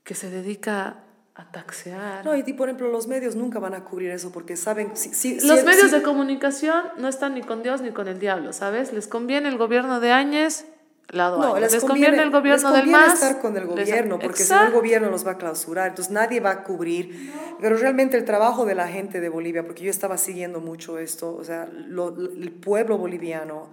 que 0.03 0.13
se 0.15 0.29
dedica 0.29 1.03
a 1.33 1.51
taxear. 1.51 2.25
No, 2.25 2.35
y, 2.35 2.43
por 2.53 2.67
ejemplo, 2.69 2.89
los 2.89 3.07
medios 3.07 3.35
nunca 3.35 3.59
van 3.59 3.73
a 3.73 3.83
cubrir 3.83 4.11
eso 4.11 4.31
porque 4.31 4.55
saben... 4.57 4.95
Si, 4.95 5.13
si- 5.13 5.39
Los 5.47 5.59
si- 5.61 5.65
medios 5.65 5.91
de 5.91 6.01
comunicación 6.03 6.83
no 6.97 7.07
están 7.07 7.33
ni 7.33 7.41
con 7.41 7.63
Dios 7.63 7.81
ni 7.81 7.91
con 7.91 8.07
el 8.07 8.19
diablo, 8.19 8.53
¿sabes? 8.53 8.91
Les 8.93 9.07
conviene 9.07 9.49
el 9.49 9.57
gobierno 9.57 9.99
de 9.99 10.11
Áñez, 10.11 10.65
lado 11.11 11.39
No, 11.39 11.55
Áñez. 11.55 11.71
les, 11.73 11.83
conviene, 11.83 12.21
el 12.21 12.31
gobierno 12.31 12.69
les 12.69 12.79
conviene 12.79 12.97
del 12.97 13.07
MAS. 13.07 13.13
estar 13.15 13.41
con 13.41 13.55
el 13.57 13.63
les- 13.67 13.69
gobierno, 13.89 14.17
porque 14.19 14.43
si 14.43 14.53
el 14.53 14.71
gobierno 14.71 15.09
los 15.09 15.25
va 15.25 15.31
a 15.31 15.37
clausurar, 15.37 15.89
entonces 15.89 16.11
nadie 16.11 16.39
va 16.39 16.51
a 16.51 16.63
cubrir. 16.63 17.31
Pero 17.59 17.77
realmente 17.77 18.17
el 18.17 18.25
trabajo 18.25 18.65
de 18.65 18.75
la 18.75 18.87
gente 18.87 19.19
de 19.21 19.29
Bolivia, 19.29 19.63
porque 19.63 19.83
yo 19.83 19.89
estaba 19.91 20.17
siguiendo 20.17 20.59
mucho 20.61 20.97
esto, 20.97 21.35
o 21.35 21.43
sea, 21.43 21.67
lo- 21.71 22.09
el 22.17 22.51
pueblo 22.51 22.97
boliviano, 22.97 23.69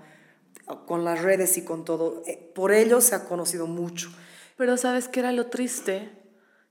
con 0.86 1.04
las 1.04 1.22
redes 1.22 1.56
y 1.56 1.64
con 1.64 1.84
todo, 1.84 2.22
eh, 2.26 2.50
por 2.54 2.72
ello 2.72 3.00
se 3.00 3.14
ha 3.14 3.24
conocido 3.24 3.66
mucho. 3.66 4.10
Pero 4.56 4.76
¿sabes 4.76 5.08
qué 5.08 5.20
era 5.20 5.32
lo 5.32 5.46
triste? 5.46 6.10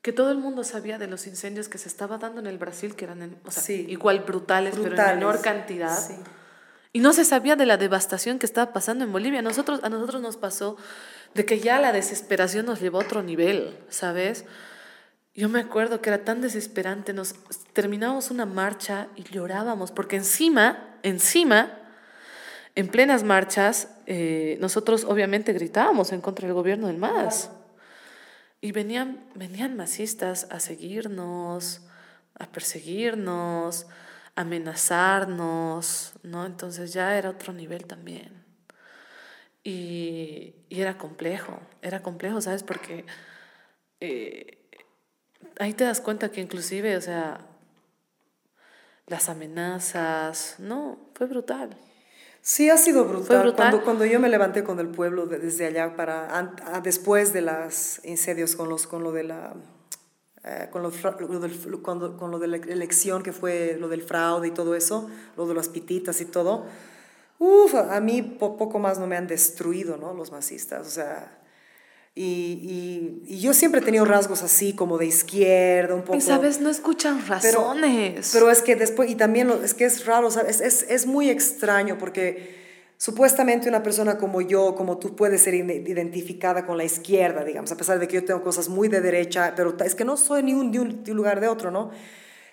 Que 0.04 0.12
todo 0.14 0.30
el 0.32 0.38
mundo 0.38 0.64
sabía 0.64 1.00
de 1.00 1.08
los 1.08 1.26
incendios 1.26 1.68
que 1.68 1.78
se 1.80 1.88
estaba 1.90 2.18
dando 2.20 2.40
en 2.40 2.46
el 2.48 2.58
Brasil, 2.60 2.96
que 2.96 3.06
eran 3.06 3.24
en- 3.24 3.38
o 3.46 3.50
sea, 3.52 3.64
Sí. 3.64 3.86
igual 3.90 4.20
brutales, 4.20 4.72
pero 4.76 4.84
en 4.84 4.90
Brutales. 4.90 5.16
menor 5.16 5.42
cantidad. 5.42 5.98
Sí. 5.98 6.14
Y 6.98 7.00
no 7.00 7.14
se 7.14 7.26
sabía 7.26 7.56
de 7.56 7.68
la 7.68 7.78
devastación 7.78 8.40
que 8.40 8.48
estaba 8.48 8.74
pasando 8.74 9.06
en 9.06 9.12
Bolivia. 9.12 9.44
Nosotros, 9.44 9.82
a 9.84 9.90
nosotros 9.90 10.20
nos 10.20 10.36
pasó 10.36 10.78
de 11.36 11.46
que 11.46 11.60
ya 11.60 11.80
la 11.80 11.92
desesperación 11.92 12.66
nos 12.66 12.82
llevó 12.82 13.00
a 13.00 13.04
otro 13.04 13.22
nivel, 13.22 13.78
¿sabes? 13.88 14.46
Yo 15.36 15.48
me 15.48 15.60
acuerdo 15.60 16.02
que 16.02 16.10
era 16.10 16.26
tan 16.26 16.42
desesperante, 16.42 17.14
nos 17.14 17.36
terminábamos 17.74 18.32
una 18.32 18.48
marcha 18.48 19.10
y 19.16 19.22
llorábamos, 19.26 19.92
porque 19.92 20.16
encima, 20.16 20.98
encima, 21.04 21.72
en 22.74 22.88
plenas 22.88 23.22
marchas, 23.22 23.90
eh, 24.08 24.58
nosotros 24.60 25.04
obviamente 25.04 25.54
gritábamos 25.54 26.12
en 26.12 26.22
contra 26.22 26.48
del 26.48 26.56
gobierno 26.56 26.88
del 26.88 26.98
MAS. 26.98 27.52
Y 28.60 28.72
venían, 28.72 29.24
venían 29.36 29.78
masistas 29.78 30.48
a 30.50 30.60
seguirnos, 30.60 31.82
a 32.40 32.48
perseguirnos, 32.48 33.86
amenazarnos, 34.38 36.14
¿no? 36.24 36.46
Entonces 36.46 36.94
ya 36.94 37.18
era 37.18 37.30
otro 37.32 37.52
nivel 37.54 37.86
también. 37.86 38.46
Y, 39.64 40.56
y 40.70 40.82
era 40.82 40.98
complejo, 40.98 41.60
era 41.82 42.02
complejo, 42.02 42.40
¿sabes? 42.40 42.64
Porque 42.64 43.06
eh, 44.00 44.58
ahí 45.60 45.74
te 45.74 45.84
das 45.84 46.00
cuenta 46.00 46.30
que 46.30 46.40
inclusive, 46.40 46.96
o 46.96 47.02
sea, 47.02 47.42
las 49.08 49.28
amenazas, 49.30 50.56
no, 50.60 51.00
fue 51.16 51.28
brutal. 51.28 51.78
Sí, 52.42 52.70
ha 52.70 52.78
sido 52.78 53.04
brutal. 53.06 53.42
brutal. 53.42 53.56
Cuando, 53.56 53.84
cuando 53.84 54.06
yo 54.06 54.20
me 54.22 54.30
levanté 54.30 54.64
con 54.64 54.80
el 54.80 54.88
pueblo 54.88 55.26
de- 55.26 55.40
desde 55.40 55.66
allá 55.66 55.96
para 55.98 56.38
an- 56.38 56.56
a- 56.66 56.80
después 56.80 57.34
de 57.34 57.42
los 57.42 58.00
incendios 58.06 58.56
con 58.56 58.70
los 58.70 58.88
con 58.88 59.04
lo 59.04 59.12
de 59.12 59.24
la 59.24 59.54
eh, 60.48 60.68
con, 60.72 60.82
lo, 60.84 60.92
lo 61.20 61.40
del, 61.40 61.52
cuando- 61.82 62.16
con 62.18 62.32
lo 62.32 62.40
de 62.40 62.48
la 62.48 62.58
elección 62.58 63.22
que 63.24 63.34
fue 63.34 63.78
lo 63.80 63.88
del 63.90 64.02
fraude 64.04 64.48
y 64.48 64.52
todo 64.52 64.76
eso, 64.76 65.10
lo 65.36 65.46
de 65.48 65.54
las 65.54 65.68
pititas 65.70 66.22
y 66.22 66.26
todo. 66.26 66.66
Uf, 67.40 67.76
a 67.76 68.00
mí 68.00 68.22
po- 68.24 68.58
poco 68.58 68.80
más 68.80 68.98
no 68.98 69.06
me 69.08 69.16
han 69.18 69.28
destruido, 69.28 69.98
¿no? 69.98 70.14
Los 70.14 70.32
masistas, 70.32 70.88
o 70.88 70.90
sea, 70.90 71.40
y, 72.16 72.24
y, 72.24 73.34
y 73.36 73.40
yo 73.40 73.54
siempre 73.54 73.82
he 73.82 73.84
tenido 73.84 74.04
rasgos 74.06 74.42
así 74.42 74.74
como 74.74 74.98
de 74.98 75.06
izquierda, 75.06 75.94
un 75.94 76.02
poco. 76.02 76.18
Y 76.18 76.22
sabes, 76.22 76.60
no 76.60 76.70
escuchan 76.72 77.22
Pero- 77.42 77.60
razones. 77.62 78.32
Pero 78.34 78.50
es 78.50 78.64
que 78.64 78.76
después, 78.76 79.08
y 79.12 79.16
también 79.16 79.52
es 79.64 79.76
que 79.76 79.86
es 79.86 80.06
raro. 80.08 80.28
Es, 80.30 80.60
es, 80.62 80.84
es 80.90 81.06
muy 81.06 81.30
extraño 81.30 81.98
porque 82.00 82.56
supuestamente 82.98 83.70
una 83.70 83.84
persona 83.84 84.18
como 84.18 84.42
yo, 84.42 84.76
como 84.76 84.98
tú, 84.98 85.16
puede 85.16 85.38
ser 85.38 85.54
ide- 85.54 85.84
identificada 85.88 86.66
con 86.66 86.78
la 86.78 86.84
izquierda, 86.84 87.44
digamos, 87.44 87.72
a 87.72 87.78
pesar 87.78 88.00
de 88.00 88.08
que 88.08 88.16
yo 88.16 88.26
tengo 88.26 88.42
cosas 88.44 88.70
muy 88.70 88.88
de 88.88 89.02
derecha, 89.02 89.54
pero 89.56 89.76
es 89.86 89.96
que 89.96 90.04
no 90.06 90.18
soy 90.18 90.44
ni 90.44 90.54
un, 90.54 90.72
de, 90.72 90.80
un, 90.80 91.04
de 91.04 91.12
un 91.12 91.18
lugar 91.18 91.40
de 91.40 91.48
otro, 91.48 91.72
¿no? 91.72 91.92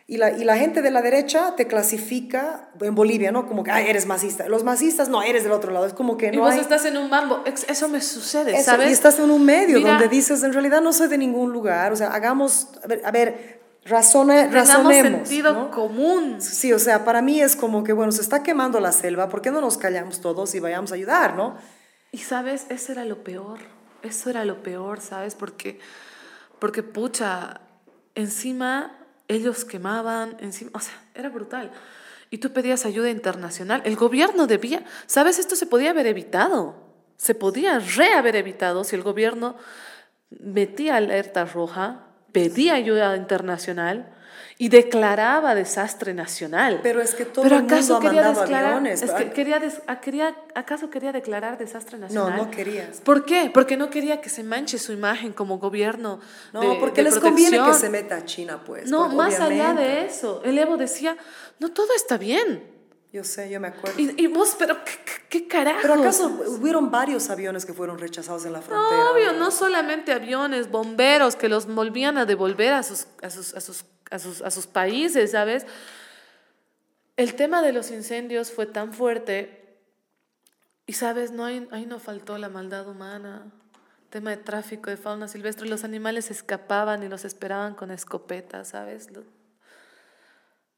Y 0.07 0.19
la, 0.19 0.33
y 0.33 0.45
la 0.45 0.59
gente 0.59 0.83
de 0.83 0.91
la 0.91 1.01
derecha 1.01 1.57
te 1.57 1.67
clasifica 1.67 2.69
en 2.79 2.95
Bolivia, 2.95 3.33
¿no? 3.33 3.47
Como 3.49 3.65
que, 3.65 3.71
ay, 3.71 3.87
eres 3.89 4.05
masista. 4.05 4.47
Los 4.49 4.63
masistas, 4.63 5.09
no, 5.09 5.23
eres 5.23 5.45
del 5.45 5.53
otro 5.53 5.73
lado. 5.73 5.87
Es 5.87 5.95
como 5.95 6.19
que 6.19 6.27
y 6.27 6.37
no 6.37 6.43
vos 6.43 6.53
hay... 6.53 6.61
estás 6.61 6.85
en 6.85 6.99
un 6.99 7.09
mambo. 7.09 7.43
Eso 7.47 7.89
me 7.89 8.03
sucede, 8.03 8.53
Eso, 8.55 8.65
¿sabes? 8.65 8.91
Y 8.91 8.93
estás 8.93 9.19
en 9.19 9.31
un 9.31 9.43
medio 9.47 9.79
Mira, 9.79 9.93
donde 9.93 10.09
dices, 10.09 10.43
en 10.43 10.53
realidad 10.53 10.83
no 10.83 10.93
soy 10.93 11.09
de 11.09 11.17
ningún 11.17 11.55
lugar, 11.55 11.91
o 11.91 11.97
sea, 11.97 12.09
hagamos, 12.09 12.69
a 12.83 12.87
ver, 12.87 13.01
a 13.03 13.11
ver 13.11 13.64
tengamos 13.85 14.53
razonemos. 14.53 15.29
sentido 15.29 15.53
¿no? 15.53 15.71
común. 15.71 16.41
Sí, 16.41 16.73
o 16.73 16.79
sea, 16.79 17.05
para 17.05 17.23
mí 17.23 17.41
es 17.41 17.57
como 17.57 17.85
que, 17.85 17.93
bueno, 17.93 18.13
se 18.13 18.23
está 18.23 18.43
quemando 18.43 18.81
la 18.81 18.93
selva, 18.93 19.29
¿por 19.29 19.43
qué 19.43 19.51
no 19.51 19.61
nos 19.61 19.79
callamos 19.79 20.21
todos 20.21 20.55
y 20.55 20.61
vayamos 20.61 20.93
a 20.93 20.95
ayudar, 20.95 21.37
no? 21.37 21.57
Y 22.13 22.19
sabes, 22.19 22.67
eso 22.69 22.93
era 22.93 23.05
lo 23.05 23.25
peor. 23.25 23.59
Eso 24.03 24.31
era 24.31 24.45
lo 24.45 24.63
peor, 24.63 25.01
¿sabes? 25.01 25.35
Porque, 25.35 25.81
porque 26.59 26.83
pucha, 26.83 27.61
encima 28.15 28.99
ellos 29.29 29.65
quemaban, 29.65 30.37
encima, 30.41 30.71
o 30.75 30.81
sea, 30.81 30.95
era 31.15 31.31
brutal. 31.31 31.73
Y 32.31 32.39
tú 32.39 32.53
pedías 32.53 32.85
ayuda 32.85 33.11
internacional. 33.11 33.83
El 33.85 33.97
gobierno 33.97 34.47
debía, 34.47 34.85
¿sabes? 35.07 35.39
Esto 35.39 35.57
se 35.57 35.67
podía 35.67 35.91
haber 35.91 36.07
evitado. 36.07 36.75
Se 37.17 37.35
podía 37.35 37.79
re 37.79 38.13
haber 38.13 38.37
evitado 38.37 38.85
si 38.85 38.97
el 38.97 39.03
gobierno 39.03 39.57
metía 40.31 40.97
alerta 40.97 41.45
roja, 41.45 42.04
pedía 42.35 42.75
ayuda 42.75 43.17
internacional 43.17 44.11
y 44.57 44.69
declaraba 44.69 45.55
desastre 45.55 46.15
nacional. 46.15 46.79
Pero 46.83 47.01
es 47.01 47.15
que 47.15 47.25
todo 47.25 47.43
Pero 47.43 47.57
el 47.57 47.63
mundo 47.63 47.75
acaso 47.75 47.99
quería 47.99 48.23
declarar, 48.29 48.65
aviones. 48.75 49.03
es 49.03 49.11
que 49.11 49.25
Ah, 49.25 49.33
quería, 49.33 49.59
des- 49.59 49.81
quería, 50.01 50.37
¿acaso 50.55 50.91
quería 50.91 51.11
declarar 51.13 51.59
desastre 51.59 51.99
nacional? 51.99 52.37
no 52.37 52.51
querías. 52.53 53.01
¿Por 53.01 53.25
qué? 53.25 53.51
Porque 53.53 53.77
no 53.77 53.91
quería 53.91 54.21
que 54.21 54.29
se 54.29 54.45
manche 54.45 54.79
su 54.79 54.93
imagen 54.93 55.33
como 55.33 55.59
gobierno. 55.59 56.21
No, 56.53 56.61
de- 56.61 56.77
porque 56.79 57.03
de 57.03 57.11
les 57.11 57.19
conviene 57.19 57.57
que 57.57 57.63
protección. 57.65 57.81
se 57.81 57.91
meta 57.91 58.17
a 58.17 58.25
China, 58.25 58.61
pues. 58.65 58.89
No, 58.91 59.03
porque 59.05 59.17
más 59.17 59.41
allá 59.41 59.73
de 59.75 60.07
eso, 60.07 60.41
el 60.45 60.57
Evo 60.59 60.77
decía, 60.77 61.17
no 61.59 61.73
todo 61.73 61.89
está 61.97 62.17
bien. 62.17 62.74
Yo 63.15 63.23
sé, 63.23 63.49
yo 63.49 63.61
me 63.61 63.69
acuerdo. 63.69 64.01
Y, 64.01 64.25
y 64.25 64.27
vos, 64.27 64.57
pero 64.59 64.77
¿qué, 64.85 64.99
qué, 65.29 65.47
carajos? 65.47 65.83
Pero 65.83 65.95
acaso 65.95 66.27
hubieron 66.49 66.91
varios 66.91 67.31
aviones 67.31 67.65
que 67.65 67.73
fueron 67.73 67.97
rechazados 67.97 68.45
en 68.45 68.53
la 68.53 68.61
frontera. 68.61 69.05
No, 69.05 69.13
obvio, 69.13 69.33
no 69.35 69.53
solamente 69.53 70.11
aviones, 70.11 70.69
bomberos 70.69 71.37
que 71.37 71.49
los 71.49 71.73
volvían 71.73 72.19
a 72.19 72.27
devolver 72.27 72.73
a 72.73 72.83
sus, 72.83 73.07
a 73.23 73.31
sus, 73.31 73.55
a 73.55 73.61
sus, 73.61 73.85
a 74.11 74.19
sus, 74.19 74.43
a 74.43 74.51
sus 74.51 74.67
países, 74.67 75.31
¿sabes? 75.31 75.65
El 77.17 77.37
tema 77.37 77.63
de 77.63 77.73
los 77.73 77.93
incendios 77.93 78.51
fue 78.51 78.67
tan 78.67 78.93
fuerte 78.93 79.79
y, 80.85 80.95
¿sabes? 80.95 81.31
No, 81.31 81.45
ahí, 81.45 81.69
ahí 81.71 81.87
no 81.87 82.01
faltó 82.01 82.37
la 82.37 82.49
maldad 82.49 82.89
humana. 82.89 83.47
Tema 84.11 84.31
de 84.31 84.39
tráfico 84.39 84.91
de 84.91 84.97
fauna 84.97 85.29
silvestre, 85.29 85.69
los 85.69 85.85
animales 85.85 86.33
escapaban 86.33 87.05
y 87.05 87.09
los 87.09 87.25
esperaban 87.25 87.77
con 87.77 87.93
escopetas, 87.93 88.71
¿sabes? 88.71 89.07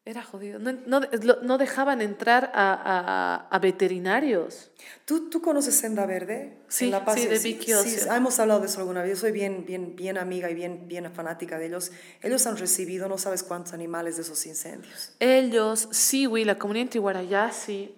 Era 0.06 0.22
jodido. 0.22 0.60
No, 0.60 0.70
no, 0.70 1.00
no 1.42 1.58
dejaban 1.58 2.00
entrar 2.00 2.52
a, 2.54 2.72
a, 2.74 3.48
a, 3.48 3.58
veterinarios. 3.58 4.70
¿Tú, 5.04 5.28
¿Tú 5.28 5.42
conoces 5.42 5.74
Senda 5.74 6.06
Verde? 6.06 6.58
Sí, 6.68 6.90
la 6.90 7.04
Paz, 7.04 7.16
sí 7.16 7.26
de 7.26 7.40
Vicky 7.40 7.72
sí, 7.72 7.90
sí, 7.90 8.08
hemos 8.08 8.38
hablado 8.38 8.60
de 8.60 8.66
eso 8.66 8.78
alguna 8.78 9.02
vez. 9.02 9.10
Yo 9.10 9.16
soy 9.16 9.32
bien, 9.32 9.66
bien, 9.66 9.96
bien 9.96 10.16
amiga 10.16 10.48
y 10.48 10.54
bien, 10.54 10.86
bien 10.86 11.12
fanática 11.12 11.58
de 11.58 11.66
ellos. 11.66 11.90
Ellos 12.22 12.46
han 12.46 12.56
recibido 12.56 13.08
no 13.08 13.18
sabes 13.18 13.42
cuántos 13.42 13.72
animales 13.72 14.14
de 14.14 14.22
esos 14.22 14.46
incendios. 14.46 15.10
Ellos, 15.18 15.88
sí, 15.90 16.26
güey, 16.26 16.44
la 16.44 16.56
comunidad 16.56 16.84
antiguarayá, 16.84 17.50
sí. 17.50 17.92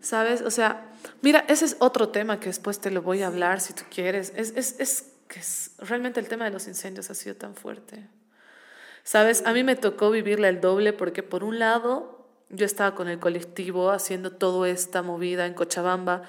¿Sabes? 0.00 0.40
O 0.40 0.50
sea, 0.50 0.92
mira, 1.20 1.44
ese 1.46 1.66
es 1.66 1.76
otro 1.78 2.08
tema 2.08 2.40
que 2.40 2.46
después 2.46 2.80
te 2.80 2.90
lo 2.90 3.02
voy 3.02 3.20
a 3.20 3.26
hablar 3.26 3.60
si 3.60 3.74
tú 3.74 3.82
quieres. 3.94 4.32
Es, 4.34 4.54
es, 4.56 4.76
es 4.80 5.04
que 5.28 5.40
es, 5.40 5.72
realmente 5.76 6.20
el 6.20 6.28
tema 6.28 6.46
de 6.46 6.52
los 6.52 6.66
incendios 6.68 7.10
ha 7.10 7.14
sido 7.14 7.36
tan 7.36 7.54
fuerte. 7.54 8.08
Sabes, 9.04 9.42
a 9.46 9.52
mí 9.52 9.64
me 9.64 9.76
tocó 9.76 10.10
vivirla 10.10 10.48
el 10.48 10.60
doble 10.60 10.92
porque 10.92 11.22
por 11.22 11.44
un 11.44 11.58
lado 11.58 12.26
yo 12.50 12.66
estaba 12.66 12.94
con 12.94 13.08
el 13.08 13.18
colectivo 13.18 13.90
haciendo 13.90 14.30
toda 14.30 14.68
esta 14.68 15.02
movida 15.02 15.46
en 15.46 15.54
Cochabamba, 15.54 16.22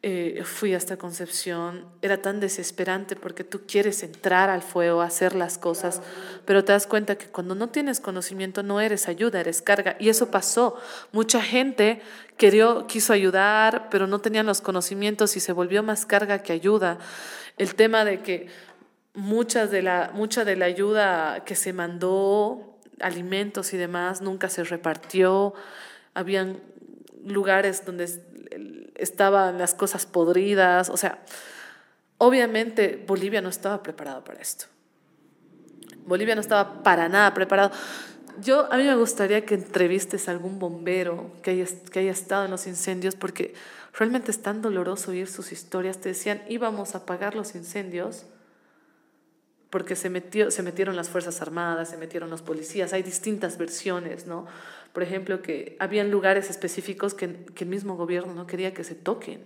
eh, 0.00 0.42
fui 0.44 0.74
hasta 0.74 0.96
Concepción, 0.96 1.84
era 2.02 2.22
tan 2.22 2.38
desesperante 2.38 3.16
porque 3.16 3.42
tú 3.42 3.62
quieres 3.66 4.04
entrar 4.04 4.48
al 4.48 4.62
fuego, 4.62 5.02
hacer 5.02 5.34
las 5.34 5.58
cosas, 5.58 6.02
pero 6.44 6.64
te 6.64 6.70
das 6.70 6.86
cuenta 6.86 7.16
que 7.16 7.26
cuando 7.26 7.56
no 7.56 7.70
tienes 7.70 7.98
conocimiento 7.98 8.62
no 8.62 8.80
eres 8.80 9.08
ayuda, 9.08 9.40
eres 9.40 9.60
carga. 9.60 9.96
Y 9.98 10.08
eso 10.08 10.30
pasó. 10.30 10.76
Mucha 11.10 11.42
gente 11.42 12.00
querió, 12.36 12.86
quiso 12.86 13.12
ayudar, 13.12 13.88
pero 13.90 14.06
no 14.06 14.20
tenían 14.20 14.46
los 14.46 14.60
conocimientos 14.60 15.36
y 15.36 15.40
se 15.40 15.52
volvió 15.52 15.82
más 15.82 16.06
carga 16.06 16.44
que 16.44 16.52
ayuda. 16.52 16.98
El 17.56 17.74
tema 17.74 18.04
de 18.04 18.22
que 18.22 18.46
muchas 19.14 19.70
de 19.70 19.82
la, 19.82 20.10
mucha 20.14 20.44
de 20.44 20.56
la 20.56 20.66
ayuda 20.66 21.44
que 21.44 21.54
se 21.54 21.72
mandó, 21.72 22.78
alimentos 23.00 23.72
y 23.74 23.76
demás, 23.76 24.22
nunca 24.22 24.48
se 24.48 24.64
repartió. 24.64 25.54
Habían 26.14 26.60
lugares 27.24 27.84
donde 27.84 28.08
estaban 28.96 29.58
las 29.58 29.74
cosas 29.74 30.06
podridas. 30.06 30.90
O 30.90 30.96
sea, 30.96 31.18
obviamente 32.18 33.02
Bolivia 33.06 33.40
no 33.40 33.48
estaba 33.48 33.82
preparado 33.82 34.24
para 34.24 34.40
esto. 34.40 34.66
Bolivia 36.06 36.34
no 36.34 36.40
estaba 36.40 36.82
para 36.82 37.08
nada 37.08 37.34
preparado. 37.34 37.70
Yo, 38.40 38.72
a 38.72 38.76
mí 38.76 38.84
me 38.84 38.94
gustaría 38.94 39.44
que 39.44 39.54
entrevistes 39.54 40.28
a 40.28 40.30
algún 40.30 40.58
bombero 40.58 41.32
que 41.42 41.50
haya, 41.50 41.66
que 41.90 41.98
haya 41.98 42.12
estado 42.12 42.44
en 42.44 42.52
los 42.52 42.66
incendios, 42.68 43.16
porque 43.16 43.54
realmente 43.98 44.30
es 44.30 44.40
tan 44.40 44.62
doloroso 44.62 45.10
oír 45.10 45.26
sus 45.26 45.50
historias. 45.50 45.98
Te 45.98 46.10
decían, 46.10 46.42
íbamos 46.48 46.94
a 46.94 46.98
apagar 46.98 47.34
los 47.34 47.56
incendios 47.56 48.26
porque 49.70 49.96
se, 49.96 50.08
metió, 50.10 50.50
se 50.50 50.62
metieron 50.62 50.96
las 50.96 51.10
Fuerzas 51.10 51.42
Armadas, 51.42 51.90
se 51.90 51.96
metieron 51.96 52.30
los 52.30 52.42
policías, 52.42 52.92
hay 52.92 53.02
distintas 53.02 53.58
versiones, 53.58 54.26
¿no? 54.26 54.46
Por 54.92 55.02
ejemplo, 55.02 55.42
que 55.42 55.76
habían 55.78 56.10
lugares 56.10 56.48
específicos 56.48 57.14
que, 57.14 57.44
que 57.54 57.64
el 57.64 57.70
mismo 57.70 57.96
gobierno 57.96 58.34
no 58.34 58.46
quería 58.46 58.72
que 58.72 58.84
se 58.84 58.94
toquen, 58.94 59.44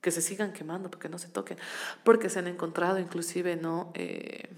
que 0.00 0.10
se 0.10 0.20
sigan 0.20 0.52
quemando 0.52 0.90
porque 0.90 1.08
no 1.08 1.18
se 1.18 1.28
toquen, 1.28 1.58
porque 2.04 2.28
se 2.28 2.38
han 2.38 2.46
encontrado 2.46 2.98
inclusive, 2.98 3.56
¿no? 3.56 3.90
Eh, 3.94 4.48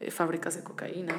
eh, 0.00 0.10
fábricas 0.10 0.56
de 0.56 0.62
cocaína. 0.62 1.14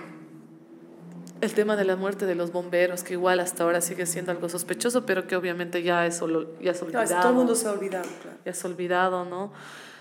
El 1.39 1.53
tema 1.53 1.75
de 1.75 1.85
la 1.85 1.95
muerte 1.95 2.25
de 2.25 2.35
los 2.35 2.51
bomberos, 2.51 3.03
que 3.03 3.13
igual 3.13 3.39
hasta 3.39 3.63
ahora 3.63 3.81
sigue 3.81 4.05
siendo 4.05 4.31
algo 4.31 4.49
sospechoso, 4.49 5.05
pero 5.05 5.27
que 5.27 5.35
obviamente 5.35 5.83
ya 5.83 6.05
es, 6.05 6.17
solo, 6.17 6.59
ya 6.59 6.71
es 6.71 6.81
olvidado. 6.81 7.19
todo 7.19 7.29
el 7.29 7.35
mundo 7.35 7.55
se 7.55 7.67
ha 7.67 7.71
olvidado, 7.71 8.09
claro. 8.21 8.37
Ya 8.43 8.51
es 8.51 8.65
olvidado, 8.65 9.25
¿no? 9.25 9.53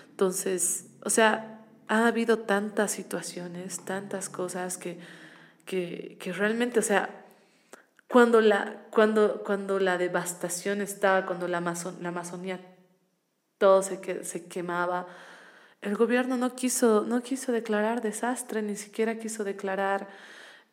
Entonces, 0.09 0.87
o 1.03 1.09
sea, 1.09 1.50
ha 1.91 2.07
habido 2.07 2.39
tantas 2.39 2.89
situaciones, 2.91 3.81
tantas 3.83 4.29
cosas 4.29 4.77
que, 4.77 4.97
que, 5.65 6.15
que 6.21 6.31
realmente, 6.31 6.79
o 6.79 6.83
sea, 6.83 7.09
cuando 8.07 8.39
la, 8.39 8.77
cuando, 8.91 9.43
cuando 9.43 9.77
la 9.77 9.97
devastación 9.97 10.79
estaba, 10.79 11.25
cuando 11.25 11.49
la, 11.49 11.57
Amazonía 11.57 12.61
todo 13.57 13.83
se, 13.83 14.23
se 14.23 14.45
quemaba, 14.45 15.05
el 15.81 15.97
gobierno 15.97 16.37
no 16.37 16.55
quiso, 16.55 17.03
no 17.05 17.21
quiso 17.23 17.51
declarar 17.51 18.01
desastre, 18.01 18.61
ni 18.61 18.77
siquiera 18.77 19.19
quiso 19.19 19.43
declarar 19.43 20.07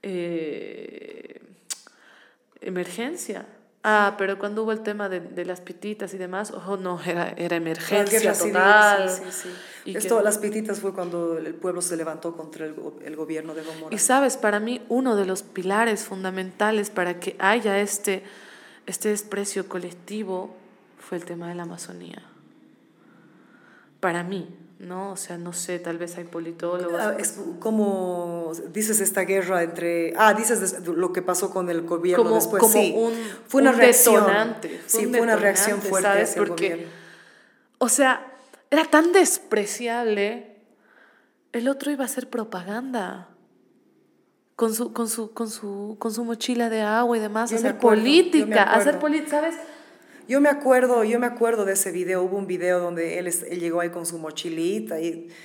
eh, 0.03 1.43
emergencia. 2.61 3.45
Ah, 3.91 4.17
pero 4.19 4.39
cuando 4.39 4.65
hubo 4.65 4.73
el 4.73 4.83
tema 4.83 5.09
de, 5.09 5.21
de 5.21 5.47
las 5.47 5.63
pititas 5.63 6.13
y 6.13 6.19
demás, 6.19 6.51
ojo, 6.51 6.77
no, 6.77 7.01
era, 7.07 7.31
era 7.39 7.57
emergencia 7.57 8.35
total. 8.35 9.09
sí, 9.09 9.23
sí, 9.31 9.49
sí. 9.85 9.97
Esto, 9.97 10.21
las 10.21 10.37
pititas 10.37 10.81
fue 10.81 10.93
cuando 10.93 11.39
el 11.39 11.55
pueblo 11.55 11.81
se 11.81 11.97
levantó 11.97 12.37
contra 12.37 12.67
el, 12.67 12.75
el 13.03 13.17
gobierno 13.17 13.55
de 13.55 13.63
Evo 13.63 13.89
Y 13.91 13.97
sabes, 13.97 14.37
para 14.37 14.61
mí 14.61 14.83
uno 14.91 15.17
de 15.17 15.25
los 15.25 15.43
pilares 15.43 16.05
fundamentales 16.05 16.91
para 16.91 17.19
que 17.19 17.35
haya 17.39 17.81
este, 17.81 18.25
este 18.85 19.09
desprecio 19.09 19.71
colectivo 19.71 20.55
fue 20.99 21.17
el 21.17 21.25
tema 21.25 21.49
de 21.49 21.55
la 21.55 21.63
Amazonía. 21.63 22.23
Para 24.01 24.23
mí, 24.23 24.55
¿no? 24.79 25.13
O 25.13 25.17
sea, 25.17 25.37
no 25.39 25.53
sé, 25.53 25.79
tal 25.79 25.99
vez 25.99 26.17
hay 26.19 26.25
politólogos. 26.25 27.01
Ah, 27.01 27.17
es 27.19 27.39
como 27.59 28.53
dices 28.73 29.01
esta 29.01 29.23
guerra 29.23 29.63
entre, 29.63 30.15
ah, 30.17 30.35
dices 30.35 30.87
lo 30.87 31.13
que 31.13 31.23
pasó 31.23 31.51
con 31.51 31.69
el 31.69 31.83
gobierno 31.83 32.23
como, 32.25 32.37
después, 32.37 32.61
como 32.61 32.73
sí, 32.73 32.95
un, 32.97 33.13
fue 33.49 33.63
una 33.63 33.71
un 33.71 33.77
reacción, 33.77 34.15
detonante, 34.27 34.81
fue 34.87 35.01
sí, 35.01 35.07
un 35.07 35.13
fue 35.13 35.21
una 35.23 35.37
reacción 35.37 35.83
fuerte 35.83 36.09
¿sabes? 36.09 36.31
hacia 36.31 36.43
el 36.43 36.49
Porque, 36.49 36.69
gobierno. 36.71 36.93
O 37.79 37.89
sea, 37.89 38.33
era 38.71 38.85
tan 38.85 39.13
despreciable, 39.13 40.57
el 41.53 41.69
otro 41.69 41.91
iba 41.91 42.05
a 42.05 42.07
hacer 42.07 42.29
propaganda. 42.29 43.29
Con 44.55 44.75
su, 44.75 44.93
con, 44.93 45.09
su, 45.09 45.33
con, 45.33 45.49
su, 45.49 45.95
con 46.01 46.13
su 46.13 46.25
mochila 46.25 46.69
de 46.69 46.81
agua 46.83 47.17
y 47.17 47.21
demás, 47.21 47.51
Yo 47.51 47.59
hacer 47.59 47.77
acuerdo, 47.77 48.03
política, 48.03 48.65
hacer 48.65 48.99
política, 48.99 49.31
¿sabes? 49.31 49.55
Yo 50.29 50.43
me 50.43 50.51
acuerdo, 50.51 51.05
yo 51.05 51.19
me 51.19 51.27
acuerdo 51.27 51.65
de 51.65 51.73
ese 51.73 51.91
video, 51.91 52.23
hubo 52.23 52.37
un 52.37 52.47
video 52.47 52.81
donde 52.81 53.19
él, 53.19 53.31
llegó 53.59 53.81
ahí 53.81 53.89
con 53.89 54.05
su 54.05 54.19
mochilita 54.19 55.01
y 55.01 55.29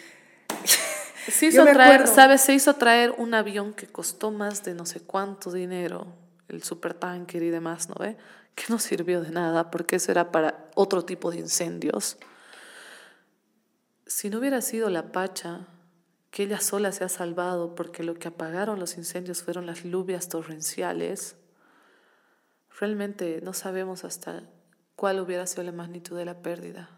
Se 1.30 1.46
hizo 1.46 1.64
traer. 1.64 2.06
¿sabes? 2.06 2.42
Se 2.42 2.54
hizo 2.54 2.76
traer 2.76 3.16
un 3.18 3.34
avión 3.34 3.74
que 3.74 3.88
costó 3.88 4.30
más 4.30 4.62
de 4.66 4.74
no 4.74 4.86
sé 4.86 5.00
cuánto 5.00 5.54
dinero, 5.54 6.08
el 6.50 6.64
supertanker 6.64 7.42
y 7.42 7.50
demás, 7.50 7.88
¿no 7.88 7.96
ve? 7.96 8.18
Que 8.56 8.66
no 8.68 8.78
sirvió 8.78 9.22
de 9.22 9.32
nada 9.32 9.72
porque 9.72 9.96
eso 9.96 10.12
era 10.12 10.34
para 10.34 10.70
otro 10.76 11.06
tipo 11.06 11.32
de 11.32 11.40
incendios. 11.40 12.18
Si 14.06 14.30
no 14.30 14.40
hubiera 14.40 14.60
sido 14.60 14.90
la 14.90 15.14
Pacha, 15.14 15.66
que 16.30 16.44
ella 16.44 16.60
sola 16.60 16.92
se 16.92 17.06
ha 17.06 17.10
salvado 17.10 17.74
porque 17.74 18.04
lo 18.04 18.16
que 18.16 18.28
apagaron 18.28 18.82
los 18.82 18.98
incendios 18.98 19.44
fueron 19.44 19.66
las 19.66 19.84
lluvias 19.84 20.28
torrenciales, 20.28 21.38
realmente 22.78 23.40
no 23.42 23.54
sabemos 23.54 24.04
hasta 24.04 24.44
cuál 24.96 25.20
hubiera 25.20 25.46
sido 25.48 25.64
la 25.64 25.72
magnitud 25.72 26.18
de 26.18 26.26
la 26.26 26.36
pérdida. 26.42 26.90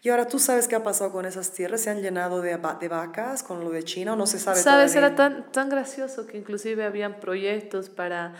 Y 0.00 0.10
ahora 0.10 0.28
tú 0.28 0.38
sabes 0.38 0.68
qué 0.68 0.76
ha 0.76 0.82
pasado 0.84 1.10
con 1.10 1.26
esas 1.26 1.52
tierras, 1.52 1.80
se 1.80 1.90
han 1.90 2.00
llenado 2.00 2.40
de, 2.40 2.56
de 2.80 2.88
vacas 2.88 3.42
con 3.42 3.60
lo 3.64 3.70
de 3.70 3.82
China, 3.82 4.12
o 4.12 4.16
no 4.16 4.26
se 4.26 4.38
sabe 4.38 4.60
Sabes, 4.62 4.92
todavía? 4.92 5.08
era 5.08 5.16
tan, 5.16 5.50
tan 5.52 5.68
gracioso 5.68 6.26
que 6.26 6.38
inclusive 6.38 6.84
habían 6.84 7.18
proyectos 7.18 7.90
para, 7.90 8.34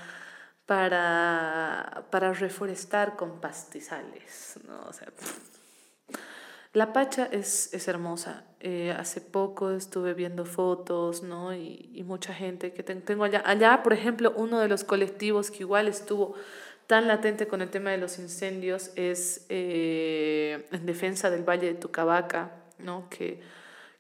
para, 0.67 2.05
para 2.11 2.33
reforestar 2.33 3.17
con 3.17 3.41
pastizales. 3.41 4.55
¿no? 4.69 4.81
O 4.89 4.93
sea, 4.93 5.09
la 6.73 6.93
Pacha 6.93 7.29
es, 7.33 7.73
es 7.75 7.89
hermosa. 7.89 8.45
Eh, 8.61 8.95
hace 8.97 9.21
poco 9.21 9.71
estuve 9.71 10.15
viendo 10.15 10.45
fotos, 10.45 11.23
¿no? 11.23 11.55
Y, 11.55 11.91
y 11.95 12.05
mucha 12.05 12.35
gente 12.35 12.73
que 12.73 12.83
ten- 12.83 13.03
tengo 13.03 13.25
allá. 13.25 13.43
Allá, 13.45 13.83
por 13.83 13.93
ejemplo, 13.93 14.33
uno 14.37 14.61
de 14.61 14.69
los 14.69 14.85
colectivos 14.85 15.51
que 15.51 15.59
igual 15.65 15.89
estuvo 15.89 16.35
tan 16.89 17.07
latente 17.07 17.47
con 17.47 17.61
el 17.61 17.69
tema 17.69 17.91
de 17.91 17.99
los 17.99 18.19
incendios 18.19 18.91
es 18.97 19.45
eh, 19.51 20.67
en 20.73 20.87
defensa 20.87 21.29
del 21.29 21.47
Valle 21.47 21.67
de 21.67 21.75
Tucabaca, 21.75 22.51
¿no? 22.79 23.09
Que, 23.11 23.43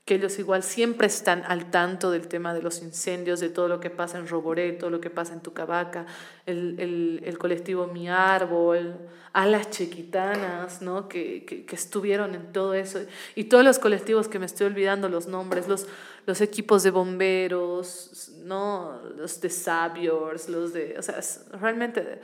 que 0.07 0.15
ellos 0.15 0.39
igual 0.39 0.63
siempre 0.63 1.07
están 1.07 1.45
al 1.47 1.71
tanto 1.71 2.11
del 2.11 2.29
tema 2.29 2.55
de 2.55 2.63
los 2.63 2.81
incendios, 2.81 3.41
de 3.41 3.51
todo 3.51 3.69
lo 3.69 3.79
que 3.79 3.91
pasa 3.91 4.17
en 4.17 4.27
Roboré, 4.27 4.73
todo 4.73 4.89
lo 4.89 5.03
que 5.03 5.11
pasa 5.11 5.35
en 5.35 5.41
Tucabaca, 5.41 6.07
el, 6.47 6.81
el, 6.81 7.23
el 7.27 7.37
colectivo 7.37 7.89
Mi 7.89 8.09
Árbol, 8.09 8.97
a 9.35 9.45
las 9.45 9.69
chiquitanas, 9.69 10.81
¿no? 10.81 11.11
Que, 11.11 11.45
que, 11.45 11.67
que 11.67 11.77
estuvieron 11.77 12.35
en 12.35 12.55
todo 12.55 12.73
eso, 12.73 13.01
y 13.35 13.45
todos 13.45 13.65
los 13.65 13.79
colectivos 13.79 14.29
que 14.29 14.39
me 14.39 14.47
estoy 14.47 14.67
olvidando 14.67 15.11
los 15.11 15.27
nombres, 15.27 15.69
los, 15.69 15.87
los 16.25 16.41
equipos 16.41 16.85
de 16.85 16.91
bomberos, 16.91 18.33
¿no? 18.45 18.99
Los 19.15 19.43
de 19.43 19.51
Saviors, 19.51 20.49
los 20.49 20.73
de, 20.73 20.97
o 20.99 21.03
sea, 21.03 21.21
realmente 21.61 22.19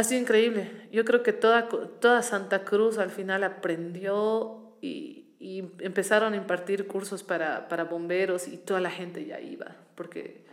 ha 0.00 0.04
sido 0.04 0.20
increíble. 0.20 0.88
Yo 0.92 1.04
creo 1.04 1.22
que 1.22 1.32
toda, 1.32 1.68
toda 1.68 2.22
Santa 2.22 2.64
Cruz 2.64 2.98
al 2.98 3.10
final 3.10 3.44
aprendió 3.44 4.76
y, 4.80 5.34
y 5.38 5.58
empezaron 5.80 6.34
a 6.34 6.36
impartir 6.36 6.86
cursos 6.86 7.22
para, 7.22 7.68
para 7.68 7.84
bomberos 7.84 8.48
y 8.48 8.56
toda 8.56 8.80
la 8.80 8.90
gente 8.90 9.24
ya 9.24 9.40
iba, 9.40 9.76
porque 9.94 10.44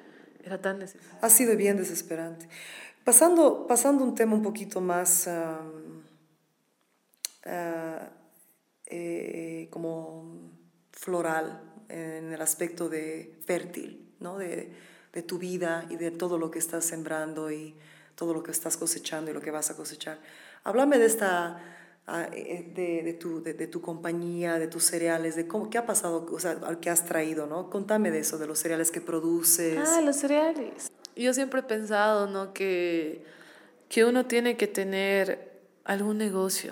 era 0.43 0.61
tan 0.61 0.79
necesario. 0.79 1.17
Ha 1.21 1.29
sido 1.29 1.55
bien 1.55 1.77
desesperante. 1.77 2.47
Pasando, 3.03 3.67
pasando 3.67 4.03
un 4.03 4.15
tema 4.15 4.33
un 4.33 4.43
poquito 4.43 4.81
más 4.81 5.27
am, 5.27 6.03
ah, 7.45 8.09
eh, 8.85 9.67
como 9.71 10.51
floral 10.91 11.61
en 11.89 12.33
el 12.33 12.41
aspecto 12.41 12.89
de 12.89 13.39
fértil, 13.45 14.13
¿no? 14.19 14.37
de, 14.37 14.73
de 15.13 15.23
tu 15.23 15.37
vida 15.37 15.85
y 15.89 15.95
de 15.95 16.11
todo 16.11 16.37
lo 16.37 16.51
que 16.51 16.59
estás 16.59 16.83
sembrando 16.83 17.49
y 17.49 17.75
todo 18.17 18.33
lo 18.33 18.41
que 18.41 18.51
estás 18.51 18.75
cosechando 18.77 19.29
y 19.29 19.33
lo 19.33 19.41
que 19.41 19.51
vas 19.51 19.69
a 19.69 19.75
cosechar. 19.75 20.17
Háblame 20.63 20.97
de 20.97 21.05
esta, 21.05 21.61
ah, 22.07 22.27
eh, 22.33 22.71
de, 22.75 23.03
de, 23.03 23.13
tu, 23.13 23.43
de, 23.43 23.53
de, 23.53 23.67
tu 23.67 23.79
compañía, 23.79 24.57
de 24.57 24.67
tus 24.67 24.83
cereales, 24.85 25.35
de 25.35 25.47
cómo, 25.47 25.69
qué 25.69 25.77
ha 25.77 25.85
pasado, 25.85 26.25
o 26.29 26.39
sea, 26.39 26.57
qué 26.81 26.89
has 26.89 27.05
traído, 27.05 27.45
¿no? 27.45 27.69
Contame 27.69 28.09
de 28.09 28.19
eso, 28.19 28.39
de 28.39 28.47
los 28.47 28.57
cereales 28.57 28.89
que 28.89 29.01
produces. 29.01 29.77
Ah, 29.87 30.01
los 30.01 30.15
cereales. 30.15 30.91
Yo 31.15 31.31
siempre 31.35 31.59
he 31.59 31.63
pensado, 31.63 32.25
¿no? 32.25 32.53
Que, 32.53 33.23
que 33.87 34.03
uno 34.03 34.25
tiene 34.25 34.57
que 34.57 34.65
tener 34.65 35.61
algún 35.83 36.17
negocio, 36.17 36.71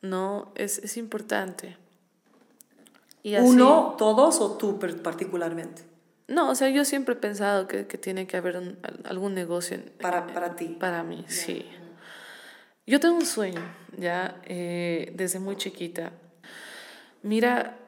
¿no? 0.00 0.50
Es, 0.54 0.78
es 0.78 0.96
importante. 0.96 1.76
Y 3.22 3.34
así, 3.34 3.46
¿Uno, 3.46 3.96
todos 3.98 4.40
o 4.40 4.56
tú 4.56 4.78
particularmente? 4.78 5.87
No, 6.28 6.50
o 6.50 6.54
sea, 6.54 6.68
yo 6.68 6.84
siempre 6.84 7.14
he 7.14 7.16
pensado 7.16 7.66
que, 7.66 7.86
que 7.86 7.96
tiene 7.96 8.26
que 8.26 8.36
haber 8.36 8.58
un, 8.58 8.78
algún 9.04 9.34
negocio. 9.34 9.76
En, 9.76 9.84
para, 9.98 10.26
para 10.26 10.54
ti. 10.54 10.76
Para 10.78 11.02
mí, 11.02 11.24
yeah. 11.26 11.30
sí. 11.30 11.66
Yo 12.86 13.00
tengo 13.00 13.16
un 13.16 13.26
sueño, 13.26 13.62
ya, 13.96 14.40
eh, 14.44 15.12
desde 15.14 15.40
muy 15.40 15.56
chiquita. 15.56 16.12
Mira, 17.22 17.78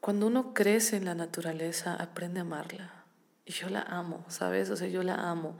cuando 0.00 0.28
uno 0.28 0.54
crece 0.54 0.96
en 0.96 1.04
la 1.04 1.14
naturaleza, 1.14 1.94
aprende 1.94 2.38
a 2.38 2.42
amarla. 2.42 3.04
Y 3.44 3.52
yo 3.52 3.68
la 3.68 3.82
amo, 3.82 4.24
¿sabes? 4.28 4.70
O 4.70 4.76
sea, 4.76 4.88
yo 4.88 5.02
la 5.02 5.14
amo. 5.14 5.58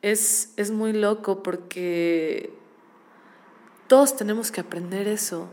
Es, 0.00 0.52
es 0.56 0.70
muy 0.70 0.92
loco 0.92 1.42
porque 1.42 2.52
todos 3.88 4.16
tenemos 4.16 4.52
que 4.52 4.60
aprender 4.60 5.08
eso. 5.08 5.48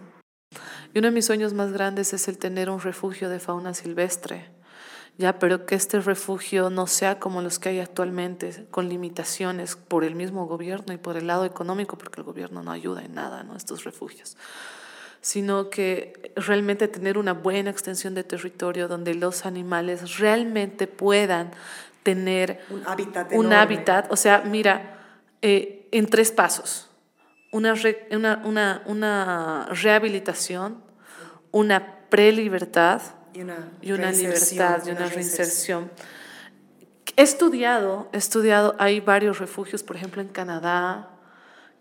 Y 0.94 1.00
uno 1.00 1.08
de 1.08 1.14
mis 1.14 1.26
sueños 1.26 1.54
más 1.54 1.72
grandes 1.72 2.14
es 2.14 2.28
el 2.28 2.38
tener 2.38 2.70
un 2.70 2.80
refugio 2.80 3.30
de 3.30 3.40
fauna 3.40 3.74
silvestre 3.74 4.61
ya, 5.18 5.40
pero 5.40 5.66
que 5.66 5.76
este 5.76 6.00
refugio 6.00 6.70
no 6.70 6.88
sea 6.88 7.20
como 7.20 7.42
los 7.42 7.60
que 7.60 7.70
hay 7.70 7.80
actualmente, 7.80 8.66
con 8.72 8.90
limitaciones 8.90 9.76
por 9.76 10.04
el 10.04 10.16
mismo 10.16 10.48
gobierno 10.48 10.94
y 10.94 10.98
por 10.98 11.18
el 11.18 11.28
lado 11.28 11.46
económico, 11.46 11.98
porque 11.98 12.22
el 12.22 12.26
gobierno 12.26 12.64
no 12.64 12.72
ayuda 12.72 13.04
en 13.04 13.14
nada, 13.14 13.44
¿no? 13.44 13.56
Estos 13.56 13.84
refugios 13.84 14.38
sino 15.22 15.70
que 15.70 16.34
realmente 16.36 16.88
tener 16.88 17.18
una 17.18 17.34
buena 17.34 17.70
extensión 17.70 18.16
de 18.16 18.24
territorio 18.24 18.88
donde 18.88 19.14
los 19.14 19.46
animales 19.46 20.18
realmente 20.18 20.88
puedan 20.88 21.52
tener 22.02 22.62
un 22.72 22.82
hábitat. 22.88 23.32
Un 23.32 23.54
hábitat. 23.54 24.12
O 24.12 24.16
sea, 24.16 24.42
mira, 24.42 24.98
eh, 25.44 25.88
en 25.92 26.08
tres 26.08 26.32
pasos. 26.32 26.90
Una, 27.52 27.76
re, 27.76 28.08
una, 28.12 28.42
una, 28.44 28.82
una 28.86 29.68
rehabilitación, 29.70 30.84
una 31.52 32.00
prelibertad 32.10 33.02
y 33.34 33.42
una, 33.42 33.72
y 33.82 33.92
una 33.92 34.12
libertad, 34.12 34.84
y 34.86 34.92
una, 34.92 35.08
reinserción. 35.08 35.92
He 37.16 37.24
estudiado, 37.24 38.10
he 38.14 38.18
estudiado, 38.18 38.76
hay 38.80 39.00
varios 39.00 39.40
refugios, 39.40 39.84
por 39.84 39.96
ejemplo 39.96 40.22
en 40.22 40.30
Canadá, 40.30 41.10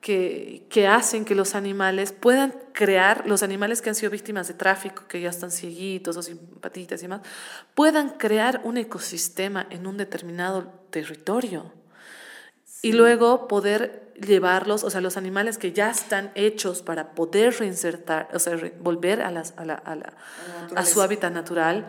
que, 0.01 0.67
que 0.71 0.87
hacen 0.87 1.25
que 1.25 1.35
los 1.35 1.55
animales 1.55 2.13
puedan 2.13 2.55
crear, 2.73 3.27
los 3.27 3.43
animales 3.43 3.83
que 3.83 3.91
han 3.91 3.95
sido 3.95 4.11
víctimas 4.11 4.49
de 4.49 4.55
tráfico, 4.55 5.05
que 5.07 5.21
ya 5.21 5.29
están 5.29 5.51
cieguitos 5.51 6.17
o 6.17 6.23
sin 6.23 6.39
patitas 6.39 7.01
y 7.01 7.03
demás, 7.03 7.21
puedan 7.75 8.11
crear 8.11 8.61
un 8.65 8.79
ecosistema 8.79 9.67
en 9.71 9.87
un 9.87 9.97
determinado 9.97 10.65
territorio. 10.91 11.80
Y 12.83 12.93
luego 12.93 13.49
poder 13.49 14.13
llevarlos, 14.27 14.85
o 14.85 14.91
sea, 14.91 15.01
los 15.01 15.17
animales 15.17 15.59
que 15.59 15.73
ya 15.73 15.91
están 15.91 16.31
hechos 16.35 16.83
para 16.83 17.13
poder 17.13 17.59
reinsertar, 17.59 18.29
o 18.33 18.39
sea, 18.39 18.57
re, 18.57 18.75
volver 18.81 19.23
a, 19.23 19.31
las, 19.31 19.55
a, 19.57 19.65
la, 19.65 19.75
a, 19.75 19.95
la, 19.95 20.13
a, 20.75 20.85
su 20.85 21.01
hábitat 21.01 21.33
natural, 21.33 21.87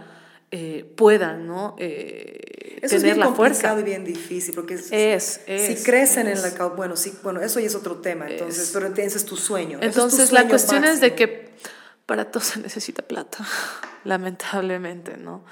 eh, 0.51 0.89
puedan, 0.95 1.47
¿no? 1.47 1.75
Eh, 1.79 2.79
eso 2.81 2.95
tener 2.95 2.97
es 2.97 3.03
bien 3.03 3.19
la 3.19 3.25
complicado 3.27 3.75
fuerza. 3.75 3.79
y 3.79 3.83
bien 3.83 4.05
difícil, 4.05 4.55
porque 4.55 4.75
es, 4.75 4.91
es, 4.91 5.41
es 5.45 5.79
si 5.79 5.83
crecen 5.83 6.27
es, 6.27 6.43
en 6.43 6.57
la 6.57 6.65
bueno, 6.67 6.95
sí, 6.95 7.13
bueno, 7.23 7.41
eso 7.41 7.59
ya 7.59 7.67
es 7.67 7.75
otro 7.75 7.97
tema, 7.97 8.29
entonces, 8.29 8.71
pero 8.73 8.87
ese 8.87 9.17
es 9.17 9.25
tu 9.25 9.37
sueño. 9.37 9.79
Entonces, 9.81 10.31
la 10.31 10.47
cuestión 10.47 10.81
máximo. 10.81 10.95
es 10.95 11.01
de 11.01 11.15
que 11.15 11.51
para 12.05 12.31
todo 12.31 12.43
se 12.43 12.59
necesita 12.59 13.01
plata, 13.01 13.39
lamentablemente, 14.03 15.17
¿no? 15.17 15.45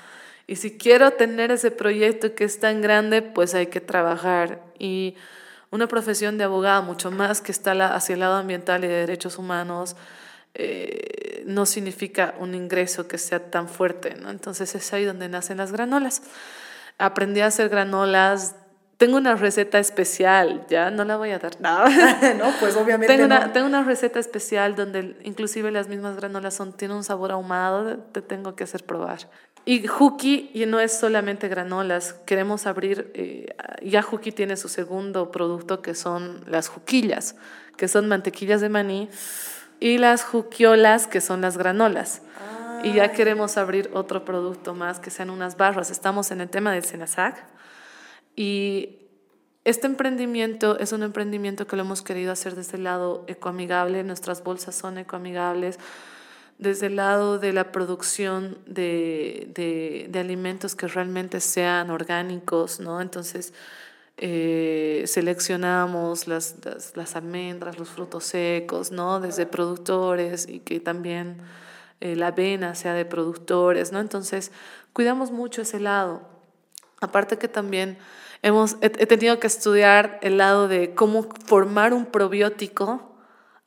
Y 0.49 0.55
si 0.55 0.79
quiero 0.79 1.11
tener 1.11 1.51
ese 1.51 1.69
proyecto 1.69 2.33
que 2.33 2.43
es 2.43 2.59
tan 2.59 2.81
grande, 2.81 3.21
pues 3.21 3.53
hay 3.53 3.67
que 3.67 3.81
trabajar 3.81 4.63
y 4.79 5.15
una 5.69 5.87
profesión 5.87 6.39
de 6.39 6.45
abogado, 6.45 6.81
mucho 6.81 7.11
más 7.11 7.39
que 7.39 7.51
está 7.51 7.73
hacia 7.93 8.13
el 8.13 8.21
lado 8.21 8.37
ambiental 8.37 8.83
y 8.83 8.87
de 8.87 8.95
derechos 8.95 9.37
humanos, 9.37 9.95
eh, 10.55 11.43
no 11.45 11.67
significa 11.67 12.33
un 12.39 12.55
ingreso 12.55 13.07
que 13.07 13.19
sea 13.19 13.51
tan 13.51 13.69
fuerte, 13.69 14.15
¿no? 14.15 14.31
Entonces 14.31 14.73
es 14.73 14.91
ahí 14.91 15.05
donde 15.05 15.29
nacen 15.29 15.57
las 15.57 15.71
granolas. 15.71 16.23
Aprendí 16.97 17.41
a 17.41 17.45
hacer 17.45 17.69
granolas. 17.69 18.55
Tengo 18.97 19.17
una 19.17 19.35
receta 19.35 19.77
especial, 19.77 20.65
ya 20.67 20.89
no 20.89 21.05
la 21.05 21.15
voy 21.17 21.29
a 21.29 21.37
dar. 21.37 21.61
No, 21.61 21.85
no 22.37 22.51
pues 22.59 22.75
obviamente. 22.75 23.13
Tengo 23.13 23.25
una, 23.25 23.45
no. 23.45 23.51
tengo 23.51 23.67
una 23.67 23.83
receta 23.83 24.19
especial 24.19 24.75
donde 24.75 25.15
inclusive 25.23 25.69
las 25.69 25.87
mismas 25.89 26.15
granolas 26.15 26.55
son, 26.55 26.73
tienen 26.73 26.97
un 26.97 27.03
sabor 27.03 27.31
ahumado, 27.31 27.99
te 27.99 28.23
tengo 28.23 28.55
que 28.55 28.63
hacer 28.63 28.83
probar. 28.83 29.29
Y 29.69 29.85
Juki 29.85 30.49
y 30.55 30.65
no 30.65 30.79
es 30.79 30.97
solamente 30.97 31.47
granolas, 31.47 32.13
queremos 32.25 32.65
abrir, 32.65 33.11
eh, 33.13 33.55
ya 33.83 34.01
Juki 34.01 34.31
tiene 34.31 34.57
su 34.57 34.67
segundo 34.67 35.29
producto 35.29 35.83
que 35.83 35.93
son 35.93 36.43
las 36.47 36.69
juquillas, 36.69 37.35
que 37.77 37.87
son 37.87 38.07
mantequillas 38.07 38.61
de 38.61 38.69
maní, 38.69 39.09
y 39.79 39.99
las 39.99 40.23
juquiolas, 40.23 41.05
que 41.05 41.21
son 41.21 41.41
las 41.41 41.55
granolas. 41.55 42.23
Ah, 42.39 42.81
y 42.83 42.93
ya 42.93 43.11
queremos 43.11 43.57
abrir 43.57 43.91
otro 43.93 44.25
producto 44.25 44.73
más, 44.73 44.99
que 44.99 45.11
sean 45.11 45.29
unas 45.29 45.55
barras. 45.55 45.91
Estamos 45.91 46.31
en 46.31 46.41
el 46.41 46.49
tema 46.49 46.73
del 46.73 46.83
Senasac. 46.83 47.45
Y 48.35 49.01
este 49.65 49.85
emprendimiento 49.85 50.79
es 50.79 50.93
un 50.93 51.03
emprendimiento 51.03 51.67
que 51.67 51.75
lo 51.75 51.83
hemos 51.83 52.01
querido 52.01 52.31
hacer 52.31 52.55
desde 52.55 52.77
el 52.77 52.85
lado 52.85 53.23
ecoamigable, 53.27 54.03
nuestras 54.03 54.43
bolsas 54.43 54.73
son 54.73 54.97
ecoamigables 54.97 55.77
desde 56.59 56.87
el 56.87 56.97
lado 56.97 57.39
de 57.39 57.53
la 57.53 57.71
producción 57.71 58.57
de, 58.67 59.49
de, 59.55 60.07
de 60.09 60.19
alimentos 60.19 60.75
que 60.75 60.87
realmente 60.87 61.39
sean 61.39 61.89
orgánicos, 61.89 62.81
¿no? 62.81 62.99
Entonces, 62.99 63.53
eh, 64.17 65.05
seleccionamos 65.07 66.27
las, 66.27 66.57
las, 66.65 66.97
las, 66.97 67.15
almendras, 67.15 67.79
los 67.79 67.87
frutos 67.87 68.25
secos, 68.25 68.91
¿no? 68.91 69.21
Desde 69.21 69.45
productores 69.45 70.49
y 70.49 70.59
que 70.59 70.81
también 70.81 71.37
eh, 72.01 72.17
la 72.17 72.27
avena 72.27 72.75
sea 72.75 72.93
de 72.93 73.05
productores, 73.05 73.93
¿no? 73.93 74.01
Entonces, 74.01 74.51
cuidamos 74.91 75.31
mucho 75.31 75.61
ese 75.61 75.79
lado. 75.79 76.21
Aparte 76.99 77.37
que 77.37 77.47
también 77.47 77.97
hemos, 78.41 78.75
he, 78.81 78.87
he 78.87 79.07
tenido 79.07 79.39
que 79.39 79.47
estudiar 79.47 80.19
el 80.21 80.37
lado 80.37 80.67
de 80.67 80.93
cómo 80.93 81.29
formar 81.45 81.93
un 81.93 82.05
probiótico 82.05 83.08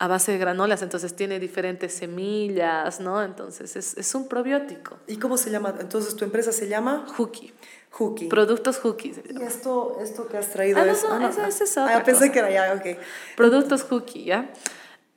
a 0.02 0.08
base 0.08 0.32
de 0.32 0.38
granolas, 0.38 0.82
entonces 0.82 1.14
tiene 1.14 1.38
diferentes 1.38 1.94
semillas, 1.94 2.98
¿no? 2.98 3.22
Entonces 3.22 3.76
es, 3.76 3.96
es, 3.96 4.14
un 4.16 4.26
probiótico. 4.26 4.98
¿Y 5.06 5.16
cómo 5.16 5.36
se 5.36 5.48
llama? 5.48 5.76
Entonces 5.78 6.16
tu 6.16 6.24
empresa 6.24 6.50
se 6.50 6.66
llama 6.66 7.06
Juki. 7.16 7.52
Juki. 7.88 8.26
Productos 8.26 8.78
Juki. 8.78 9.12
¿Y 9.30 9.42
esto, 9.42 9.98
esto 10.02 10.26
que 10.26 10.38
has 10.38 10.50
traído 10.50 10.80
ah, 10.80 10.86
no, 10.86 10.90
es? 10.90 11.04
No, 11.04 11.12
ah, 11.12 11.18
no, 11.20 11.28
esa, 11.28 11.46
esa 11.46 11.62
es 11.62 11.78
ah, 11.78 11.84
otra 11.84 12.02
pensé 12.02 12.18
cosa. 12.22 12.32
que 12.32 12.38
era 12.40 12.50
ya, 12.50 12.74
ok. 12.74 12.98
Productos 13.36 13.84
Juki, 13.84 14.24
¿ya? 14.24 14.50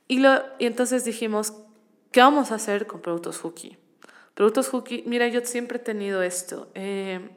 Y, 0.06 0.20
lo, 0.20 0.40
y 0.60 0.66
entonces 0.66 1.04
dijimos, 1.04 1.52
¿qué 2.12 2.20
vamos 2.20 2.52
a 2.52 2.54
hacer 2.54 2.86
con 2.86 3.00
productos 3.00 3.40
Juki? 3.40 3.76
Productos 4.34 4.68
Juki, 4.68 5.02
mira, 5.04 5.26
yo 5.26 5.40
siempre 5.44 5.78
he 5.78 5.82
tenido 5.82 6.22
esto. 6.22 6.70
Eh, 6.76 7.28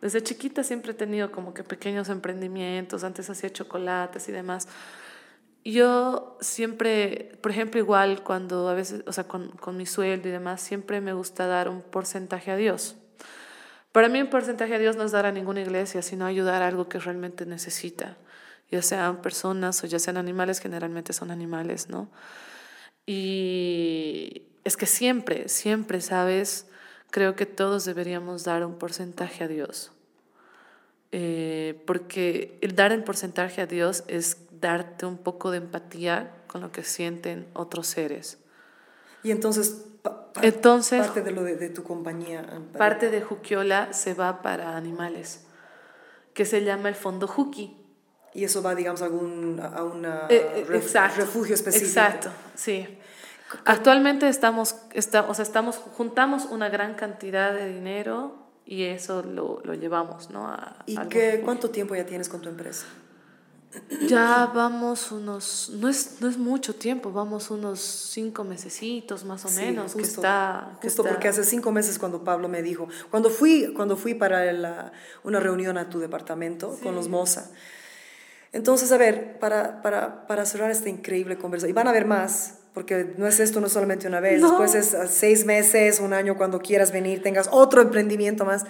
desde 0.00 0.22
chiquita 0.22 0.62
siempre 0.62 0.92
he 0.92 0.94
tenido 0.94 1.32
como 1.32 1.54
que 1.54 1.64
pequeños 1.64 2.08
emprendimientos, 2.08 3.02
antes 3.02 3.28
hacía 3.28 3.50
chocolates 3.52 4.28
y 4.28 4.32
demás. 4.32 4.68
Yo 5.64 6.38
siempre, 6.40 7.38
por 7.42 7.50
ejemplo, 7.50 7.78
igual 7.78 8.22
cuando 8.22 8.68
a 8.68 8.74
veces, 8.74 9.02
o 9.06 9.12
sea, 9.12 9.24
con, 9.24 9.48
con, 9.50 9.76
mi 9.76 9.86
sueldo 9.86 10.28
y 10.28 10.30
demás, 10.30 10.60
siempre 10.60 11.00
me 11.00 11.12
gusta 11.12 11.46
dar 11.46 11.68
un 11.68 11.82
porcentaje 11.82 12.50
a 12.50 12.56
Dios. 12.56 12.96
Para 13.92 14.08
mí 14.08 14.20
un 14.20 14.30
porcentaje 14.30 14.74
a 14.74 14.78
Dios 14.78 14.96
no 14.96 15.04
es 15.04 15.12
dar 15.12 15.26
a 15.26 15.32
ninguna 15.32 15.60
iglesia, 15.60 16.02
sino 16.02 16.26
ayudar 16.26 16.62
a 16.62 16.68
algo 16.68 16.88
que 16.88 16.98
realmente 16.98 17.46
necesita, 17.46 18.16
ya 18.70 18.82
sean 18.82 19.22
personas 19.22 19.82
o 19.82 19.86
ya 19.86 19.98
sean 19.98 20.16
animales, 20.16 20.60
generalmente 20.60 21.12
son 21.12 21.30
animales, 21.30 21.88
¿no? 21.88 22.08
Y 23.06 24.42
es 24.64 24.76
que 24.76 24.86
siempre, 24.86 25.48
siempre, 25.48 26.00
¿sabes? 26.00 26.66
Creo 27.10 27.34
que 27.34 27.46
todos 27.46 27.86
deberíamos 27.86 28.44
dar 28.44 28.64
un 28.64 28.78
porcentaje 28.78 29.44
a 29.44 29.48
Dios. 29.48 29.92
Eh, 31.10 31.82
porque 31.86 32.58
el 32.60 32.76
dar 32.76 32.92
el 32.92 33.02
porcentaje 33.02 33.62
a 33.62 33.66
Dios 33.66 34.04
es 34.08 34.36
darte 34.60 35.06
un 35.06 35.18
poco 35.18 35.50
de 35.50 35.58
empatía 35.58 36.34
con 36.46 36.60
lo 36.60 36.72
que 36.72 36.82
sienten 36.82 37.48
otros 37.54 37.86
seres. 37.86 38.38
Y 39.22 39.30
entonces, 39.30 39.86
pa 40.02 40.30
entonces 40.42 41.06
parte 41.06 41.22
de 41.22 41.30
lo 41.32 41.42
de, 41.42 41.56
de 41.56 41.68
tu 41.70 41.82
compañía. 41.82 42.46
Parte 42.76 43.10
de 43.10 43.20
Juquiola 43.20 43.92
se 43.92 44.14
va 44.14 44.42
para 44.42 44.76
animales, 44.76 45.46
que 46.34 46.44
se 46.44 46.64
llama 46.64 46.88
el 46.88 46.94
Fondo 46.94 47.26
Juki. 47.26 47.76
Y 48.34 48.44
eso 48.44 48.62
va, 48.62 48.74
digamos, 48.74 49.02
a 49.02 49.08
un 49.08 49.60
a 49.60 49.82
una 49.82 50.26
eh, 50.28 50.66
exacto, 50.72 51.20
refugio 51.20 51.54
específico. 51.54 51.88
Exacto, 51.88 52.30
sí. 52.54 52.86
Actualmente 53.64 54.28
estamos, 54.28 54.76
está, 54.92 55.22
o 55.22 55.34
sea, 55.34 55.42
estamos, 55.42 55.76
juntamos 55.76 56.44
una 56.44 56.68
gran 56.68 56.94
cantidad 56.94 57.54
de 57.54 57.66
dinero 57.72 58.48
Y 58.66 58.84
eso 58.84 59.22
lo, 59.22 59.62
lo 59.64 59.72
llevamos, 59.72 60.28
¿no? 60.28 60.46
A, 60.46 60.76
¿Y 60.84 60.98
qué, 61.08 61.40
cuánto 61.42 61.70
tiempo 61.70 61.96
ya 61.96 62.04
tienes 62.04 62.28
con 62.28 62.42
tu 62.42 62.50
empresa? 62.50 62.84
Ya 64.08 64.50
vamos 64.54 65.12
unos, 65.12 65.70
no 65.74 65.88
es, 65.88 66.16
no 66.20 66.28
es 66.28 66.38
mucho 66.38 66.74
tiempo, 66.74 67.12
vamos 67.12 67.50
unos 67.50 67.80
cinco 67.80 68.42
mesecitos 68.44 69.24
más 69.24 69.44
o 69.44 69.48
Sí, 69.48 69.56
menos, 69.56 69.92
que 69.94 70.00
justo, 70.02 70.20
está... 70.20 70.78
que 70.80 70.88
Justo 70.88 71.02
está- 71.02 71.12
porque 71.14 71.28
hace 71.28 71.44
cinco 71.44 71.70
meses 71.70 71.98
cuando 71.98 72.24
Pablo 72.24 72.48
me 72.48 72.62
dijo, 72.62 72.88
cuando 73.10 73.28
fui, 73.28 73.72
cuando 73.74 73.96
fui 73.96 74.14
para 74.14 74.50
la- 74.52 74.92
una 75.22 75.38
reunión 75.40 75.76
a 75.76 75.90
tu 75.90 75.98
departamento 76.00 76.78
con 76.82 76.94
los 76.94 77.08
Moza. 77.08 77.50
Entonces, 78.52 78.90
a 78.92 78.96
ver, 78.96 79.38
para, 79.38 79.82
para, 79.82 80.26
para 80.26 80.46
cerrar 80.46 80.70
esta 80.70 80.88
increíble 80.88 81.36
conversación, 81.36 81.70
y 81.70 81.74
van 81.74 81.88
a 81.88 81.92
ver 81.92 82.06
más, 82.06 82.54
porque 82.72 83.14
no 83.18 83.26
es 83.26 83.38
esto 83.40 83.60
no 83.60 83.66
es 83.66 83.72
solamente 83.74 84.06
una 84.08 84.20
vez, 84.20 84.40
No. 84.40 84.48
después 84.58 84.74
es 84.74 84.96
seis 85.10 85.44
meses, 85.44 86.00
un 86.00 86.14
año, 86.14 86.36
cuando 86.38 86.58
quieras 86.60 86.90
venir, 86.90 87.22
tengas 87.22 87.48
otro 87.52 87.82
emprendimiento 87.82 88.46
más. 88.46 88.64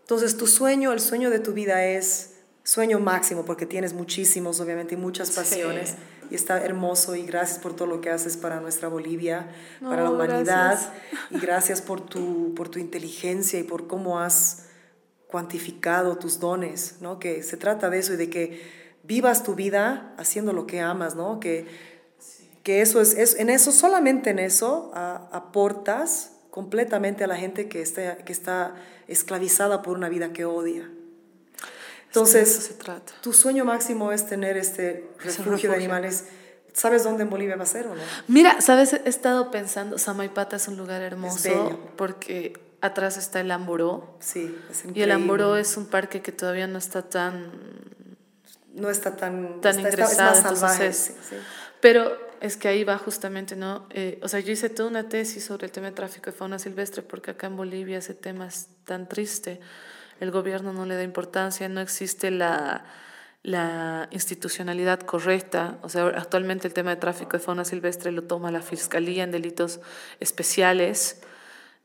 Entonces, 0.00 0.36
tu 0.38 0.46
sueño, 0.46 0.92
el 0.92 1.00
sueño 1.00 1.28
de 1.28 1.38
tu 1.40 1.52
vida 1.52 1.84
es 1.84 2.31
sueño 2.64 2.98
máximo, 3.00 3.44
porque 3.44 3.66
tienes 3.66 3.92
muchísimos, 3.92 4.60
obviamente, 4.60 4.94
y 4.94 4.98
muchas 4.98 5.28
Sí. 5.28 5.34
pasiones. 5.36 5.94
Y 6.30 6.34
está 6.34 6.62
hermoso 6.64 7.14
y 7.14 7.24
gracias 7.26 7.58
por 7.58 7.74
todo 7.76 7.86
lo 7.88 8.00
que 8.00 8.08
haces 8.10 8.36
para 8.38 8.60
nuestra 8.60 8.88
Bolivia, 8.88 9.50
para 9.82 10.04
la 10.04 10.10
humanidad. 10.10 10.44
gracias. 10.44 10.90
Y 11.30 11.38
gracias 11.40 11.82
por 11.82 12.00
tu, 12.00 12.54
por 12.54 12.68
tu 12.70 12.78
inteligencia 12.78 13.58
y 13.58 13.64
por 13.64 13.86
cómo 13.86 14.18
has 14.20 14.66
cuantificado 15.28 16.16
tus 16.16 16.38
dones, 16.40 16.96
¿no? 17.00 17.18
Que 17.18 17.42
se 17.42 17.56
trata 17.56 17.90
de 17.90 17.98
eso 17.98 18.14
y 18.14 18.16
de 18.16 18.30
que 18.30 18.62
vivas 19.02 19.42
tu 19.42 19.54
vida 19.54 20.14
haciendo 20.18 20.52
lo 20.52 20.66
que 20.66 20.80
amas, 20.80 21.14
¿no? 21.16 21.40
Que, 21.40 21.66
que 22.62 22.80
eso 22.80 23.00
es, 23.00 23.14
es, 23.14 23.34
en 23.38 23.50
eso, 23.50 23.72
solamente 23.72 24.30
en 24.30 24.38
eso, 24.38 24.90
a- 24.94 25.28
aportas 25.32 26.32
completamente 26.50 27.24
a 27.24 27.26
la 27.26 27.36
gente 27.36 27.68
que 27.68 27.80
está, 27.82 28.18
que 28.18 28.32
está 28.32 28.74
esclavizada 29.08 29.82
por 29.82 29.96
una 29.96 30.08
vida 30.08 30.32
que 30.32 30.44
odia. 30.44 30.88
Entonces, 32.20 32.48
se 32.52 32.74
trata. 32.74 33.12
tu 33.22 33.32
sueño 33.32 33.64
máximo 33.64 34.12
es 34.12 34.26
tener 34.26 34.56
este 34.56 35.08
refugio, 35.18 35.44
refugio. 35.52 35.70
de 35.70 35.76
animales. 35.76 36.26
¿Sabes 36.74 37.04
dónde 37.04 37.22
en 37.24 37.30
Bolivia 37.30 37.56
va 37.56 37.64
a 37.64 37.66
ser 37.66 37.86
o 37.86 37.94
no? 37.94 38.02
Mira, 38.28 38.60
sabes, 38.60 38.92
he 38.94 39.02
estado 39.08 39.50
pensando, 39.50 39.98
Samaipata 39.98 40.56
es 40.56 40.68
un 40.68 40.76
lugar 40.76 41.02
hermoso 41.02 41.78
porque 41.96 42.54
atrás 42.80 43.16
está 43.18 43.40
el 43.40 43.50
Amboró 43.50 44.16
Sí, 44.20 44.56
es 44.70 44.78
y 44.78 44.82
el 44.84 44.88
increíble. 44.90 45.12
Amboró 45.14 45.56
es 45.56 45.76
un 45.76 45.86
parque 45.86 46.20
que 46.22 46.32
todavía 46.32 46.66
no 46.66 46.78
está 46.78 47.02
tan 47.02 47.50
no 48.74 48.88
está 48.88 49.16
tan, 49.16 49.60
tan 49.60 49.76
está, 49.76 49.88
está- 49.88 50.02
es 50.04 50.10
ingresado, 50.12 50.30
más 50.30 50.38
entonces 50.38 50.60
salvaje. 50.60 50.86
es- 50.86 50.96
sí, 50.96 51.12
sí. 51.30 51.36
Pero 51.82 52.16
es 52.40 52.56
que 52.56 52.68
ahí 52.68 52.84
va 52.84 52.96
justamente, 52.96 53.54
¿no? 53.54 53.86
Eh, 53.90 54.18
o 54.22 54.28
sea, 54.28 54.40
yo 54.40 54.50
hice 54.52 54.70
toda 54.70 54.88
una 54.88 55.08
tesis 55.10 55.44
sobre 55.44 55.66
el 55.66 55.72
tema 55.72 55.88
de 55.88 55.92
tráfico 55.92 56.30
de 56.30 56.32
fauna 56.36 56.58
silvestre 56.58 57.02
porque 57.02 57.32
acá 57.32 57.48
en 57.48 57.56
Bolivia 57.56 57.98
ese 57.98 58.14
tema 58.14 58.46
es 58.46 58.68
tan 58.86 59.08
triste. 59.08 59.60
El 60.22 60.30
gobierno 60.30 60.72
no 60.72 60.86
le 60.86 60.94
da 60.94 61.02
importancia, 61.02 61.68
no 61.68 61.80
existe 61.80 62.30
la, 62.30 62.84
la 63.42 64.06
institucionalidad 64.12 65.00
correcta. 65.00 65.78
O 65.82 65.88
sea, 65.88 66.06
actualmente 66.14 66.68
el 66.68 66.74
tema 66.74 66.90
de 66.90 66.96
tráfico 66.96 67.32
de 67.32 67.40
fauna 67.40 67.64
silvestre 67.64 68.12
lo 68.12 68.22
toma 68.22 68.52
la 68.52 68.62
Fiscalía 68.62 69.24
en 69.24 69.32
delitos 69.32 69.80
especiales. 70.20 71.22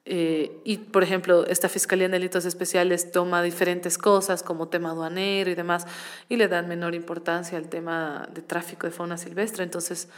Eh, 0.05 0.61
y, 0.63 0.77
por 0.77 1.01
ejemplo, 1.01 1.47
esta 1.47 1.67
Fiscalía 1.67 2.05
en 2.05 2.11
Delitos 2.11 2.45
Especiales 2.45 3.11
toma 3.11 3.41
diferentes 3.41 3.97
cosas 3.97 4.43
como 4.43 4.67
tema 4.67 4.91
aduanero 4.91 5.49
y 5.49 5.55
demás 5.55 5.87
y 6.29 6.35
le 6.35 6.47
dan 6.47 6.67
menor 6.67 6.93
importancia 6.93 7.57
al 7.57 7.69
tema 7.69 8.29
de 8.31 8.43
tráfico 8.43 8.85
de 8.85 8.93
fauna 8.93 9.17
silvestre. 9.17 9.63
Entonces, 9.63 10.09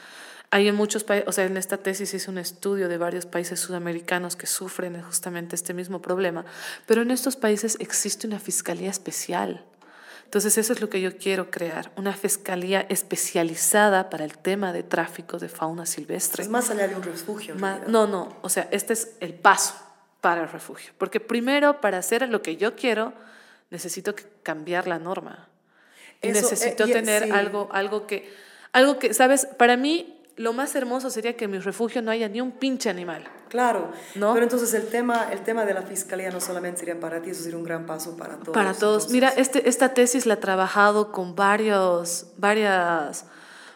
hay 0.52 0.68
en 0.68 0.76
muchos 0.76 1.04
países, 1.04 1.28
o 1.28 1.32
sea, 1.32 1.46
en 1.46 1.58
esta 1.58 1.78
tesis 1.78 2.14
hice 2.14 2.30
un 2.32 2.38
estudio 2.38 2.90
de 2.90 2.98
varios 2.98 3.26
países 3.26 3.60
sudamericanos 3.60 4.36
que 4.36 4.48
sufren 4.48 5.00
justamente 5.04 5.56
este 5.56 5.74
mismo 5.74 6.02
problema, 6.02 6.44
pero 6.88 7.02
en 7.04 7.12
estos 7.12 7.36
países 7.36 7.78
existe 7.80 8.26
una 8.28 8.40
Fiscalía 8.40 8.90
especial. 8.90 9.64
Entonces, 10.26 10.60
eso 10.60 10.74
es 10.74 10.80
lo 10.82 10.90
que 10.90 11.02
yo 11.02 11.18
quiero 11.18 11.50
crear, 11.50 11.92
una 11.96 12.14
fiscalía 12.14 12.86
especializada 12.88 14.12
para 14.12 14.26
el 14.26 14.38
tema 14.38 14.72
de 14.74 14.84
tráfico 14.84 15.40
de 15.40 15.50
fauna 15.50 15.88
silvestre. 15.88 16.44
Es 16.44 16.50
más 16.50 16.70
allá 16.70 16.88
de 16.88 16.96
un 16.96 17.02
refugio. 17.02 17.56
no, 17.56 18.06
no, 18.06 18.38
o 18.44 18.50
sea, 18.50 18.68
este 18.72 18.94
es 18.94 19.14
el 19.22 19.34
paso 19.34 19.74
para 20.22 20.44
el 20.44 20.50
refugio. 20.50 20.94
Porque 21.00 21.20
primero, 21.20 21.82
para 21.82 21.98
hacer 21.98 22.30
lo 22.30 22.44
que 22.44 22.58
yo 22.58 22.76
quiero, 22.76 23.14
necesito 23.72 24.14
cambiar 24.44 24.88
la 24.88 25.00
norma. 25.00 25.48
Y 26.22 26.28
Eso, 26.28 26.42
necesito 26.42 26.84
eh, 26.84 26.90
y- 26.90 26.94
tener 26.94 27.24
sí. 27.24 27.32
algo, 27.32 27.70
algo 27.72 28.06
que, 28.06 28.32
algo 28.72 29.00
que, 29.00 29.14
¿sabes? 29.16 29.46
Para 29.46 29.78
mí, 29.78 30.19
lo 30.40 30.54
más 30.54 30.74
hermoso 30.74 31.10
sería 31.10 31.36
que 31.36 31.46
en 31.46 31.52
mi 31.52 31.60
refugio 31.60 32.02
no 32.02 32.12
haya 32.12 32.30
ni 32.30 32.40
un 32.40 32.54
pinche 32.54 32.90
animal. 32.90 33.26
Claro, 33.50 33.92
¿No? 34.16 34.32
pero 34.32 34.46
entonces 34.46 34.74
el 34.74 34.88
tema, 34.88 35.28
el 35.34 35.42
tema 35.42 35.66
de 35.66 35.74
la 35.74 35.82
fiscalía 35.82 36.32
no 36.32 36.40
solamente 36.40 36.80
sería 36.80 36.98
para 36.98 37.22
ti, 37.22 37.32
eso 37.32 37.44
sería 37.44 37.58
un 37.58 37.66
gran 37.66 37.86
paso 37.86 38.16
para 38.16 38.38
todos. 38.38 38.54
Para 38.54 38.74
todos. 38.74 39.04
entonces. 39.04 39.12
Mira, 39.12 39.30
este, 39.36 39.68
esta 39.68 39.94
tesis 39.94 40.26
la 40.26 40.36
he 40.36 40.38
trabajado 40.38 41.12
con 41.12 41.36
varios, 41.36 42.28
varias, 42.38 43.26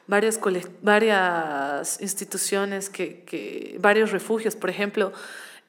varias, 0.08 0.40
varias 0.82 2.00
instituciones, 2.00 2.90
que, 2.90 3.26
que, 3.26 3.78
varios 3.82 4.14
refugios. 4.14 4.56
Por 4.56 4.70
ejemplo, 4.70 5.12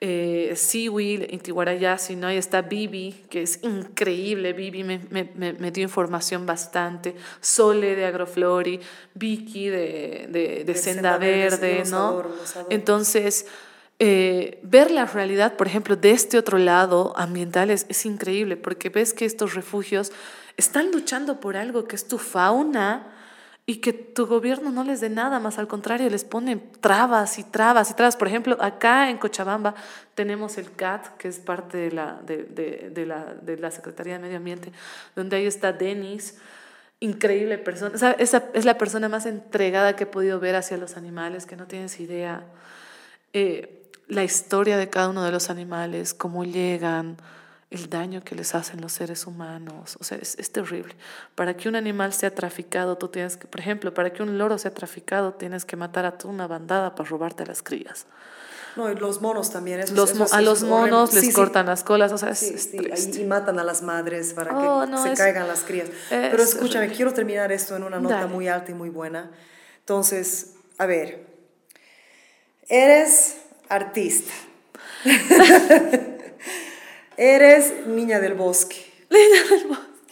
eh, 0.00 0.52
Seawill, 0.56 1.28
en 1.30 1.40
Tihuarayasi, 1.40 2.16
¿no? 2.16 2.26
Ahí 2.26 2.36
está 2.36 2.62
Bibi, 2.62 3.24
que 3.30 3.42
es 3.42 3.60
increíble. 3.62 4.52
Bibi 4.52 4.84
me, 4.84 5.00
me, 5.10 5.30
me, 5.34 5.70
dio 5.70 5.82
información 5.82 6.44
bastante. 6.44 7.14
Sole 7.40 7.96
de 7.96 8.04
Agroflori, 8.04 8.80
Vicky 9.14 9.68
de, 9.68 10.26
de, 10.28 10.64
de 10.64 10.74
Senda 10.74 11.12
Senda 11.14 11.18
Verde, 11.18 11.84
¿no? 11.90 11.96
adoro, 11.96 12.28
los 12.36 12.56
adoro. 12.56 12.68
Entonces, 12.70 13.46
eh, 13.98 14.60
ver 14.62 14.90
la 14.90 15.06
realidad, 15.06 15.56
por 15.56 15.68
ejemplo, 15.68 15.96
de 15.96 16.10
este 16.10 16.36
otro 16.36 16.58
lado 16.58 17.14
ambiental 17.16 17.70
es, 17.70 17.86
es 17.88 18.04
increíble, 18.04 18.56
porque 18.56 18.90
ves 18.90 19.14
que 19.14 19.24
estos 19.24 19.54
refugios 19.54 20.12
están 20.56 20.90
luchando 20.90 21.40
por 21.40 21.56
algo 21.56 21.86
que 21.86 21.96
es 21.96 22.06
tu 22.08 22.18
fauna 22.18 23.13
y 23.66 23.76
que 23.76 23.94
tu 23.94 24.26
gobierno 24.26 24.70
no 24.70 24.84
les 24.84 25.00
dé 25.00 25.08
nada, 25.08 25.40
más 25.40 25.58
al 25.58 25.66
contrario, 25.66 26.10
les 26.10 26.24
pone 26.24 26.56
trabas 26.56 27.38
y 27.38 27.44
trabas 27.44 27.90
y 27.90 27.94
trabas. 27.94 28.16
Por 28.16 28.28
ejemplo, 28.28 28.58
acá 28.60 29.08
en 29.08 29.16
Cochabamba 29.16 29.74
tenemos 30.14 30.58
el 30.58 30.70
CAT, 30.72 31.16
que 31.16 31.28
es 31.28 31.38
parte 31.38 31.78
de 31.78 31.92
la, 31.92 32.20
de, 32.26 32.44
de, 32.44 32.90
de 32.90 33.06
la, 33.06 33.34
de 33.34 33.56
la 33.56 33.70
Secretaría 33.70 34.14
de 34.14 34.18
Medio 34.18 34.36
Ambiente, 34.36 34.70
donde 35.16 35.36
ahí 35.36 35.46
está 35.46 35.72
Denis, 35.72 36.36
increíble 37.00 37.56
persona. 37.56 37.94
Esa 38.18 38.44
es 38.52 38.64
la 38.66 38.76
persona 38.76 39.08
más 39.08 39.24
entregada 39.24 39.96
que 39.96 40.04
he 40.04 40.08
podido 40.08 40.40
ver 40.40 40.56
hacia 40.56 40.76
los 40.76 40.98
animales, 40.98 41.46
que 41.46 41.56
no 41.56 41.66
tienes 41.66 41.98
idea. 42.00 42.44
Eh, 43.32 43.90
la 44.08 44.24
historia 44.24 44.76
de 44.76 44.90
cada 44.90 45.08
uno 45.08 45.24
de 45.24 45.32
los 45.32 45.48
animales, 45.48 46.12
cómo 46.12 46.44
llegan, 46.44 47.16
el 47.70 47.90
daño 47.90 48.22
que 48.22 48.34
les 48.34 48.54
hacen 48.54 48.80
los 48.80 48.92
seres 48.92 49.26
humanos. 49.26 49.96
O 50.00 50.04
sea, 50.04 50.18
es, 50.18 50.36
es 50.38 50.52
terrible. 50.52 50.94
Para 51.34 51.56
que 51.56 51.68
un 51.68 51.76
animal 51.76 52.12
sea 52.12 52.32
traficado, 52.34 52.96
tú 52.98 53.08
tienes 53.08 53.36
que, 53.36 53.46
por 53.46 53.60
ejemplo, 53.60 53.92
para 53.94 54.12
que 54.12 54.22
un 54.22 54.38
loro 54.38 54.58
sea 54.58 54.72
traficado, 54.72 55.32
tienes 55.34 55.64
que 55.64 55.76
matar 55.76 56.04
a 56.06 56.18
toda 56.18 56.32
una 56.32 56.46
bandada 56.46 56.94
para 56.94 57.08
robarte 57.08 57.42
a 57.42 57.46
las 57.46 57.62
crías. 57.62 58.06
No, 58.76 58.90
y 58.90 58.96
los 58.96 59.20
monos 59.20 59.50
también. 59.50 59.78
eso 59.80 59.92
es- 59.92 59.96
Los 59.96 60.10
eso 60.10 60.18
mo- 60.18 60.24
es- 60.26 60.32
a 60.32 60.40
los 60.40 60.62
monos 60.64 61.14
les 61.14 61.24
Sí, 61.26 61.32
cortan 61.32 61.66
las 61.66 61.84
colas, 61.84 62.10
o 62.12 62.18
sea, 62.18 62.30
es, 62.30 62.40
Sí, 62.40 62.54
es 62.90 63.16
y, 63.16 63.24
matan 63.24 63.58
a 63.60 63.64
las 63.64 63.82
madres 63.82 64.32
para 64.34 64.50
Oh, 64.56 64.84
que 64.84 64.90
no, 64.90 65.02
se 65.02 65.12
es- 65.12 65.18
caigan 65.18 65.46
las 65.46 65.60
crías. 65.60 65.88
Pero 66.10 66.42
es 66.42 66.48
escúchame, 66.50 66.88
quiero 66.88 67.12
terminar 67.12 67.52
esto 67.52 67.76
en 67.76 67.84
una 67.84 68.00
nota 68.00 68.16
Dale. 68.16 68.26
muy 68.26 68.48
alta 68.48 68.72
y 68.72 68.74
muy 68.74 68.88
buena. 68.90 69.30
Entonces, 69.78 70.54
a 70.78 70.86
ver, 70.86 71.24
eres 72.68 73.36
artista. 73.68 74.32
eres 77.16 77.72
niña 77.86 78.20
del 78.20 78.34
bosque. 78.34 78.76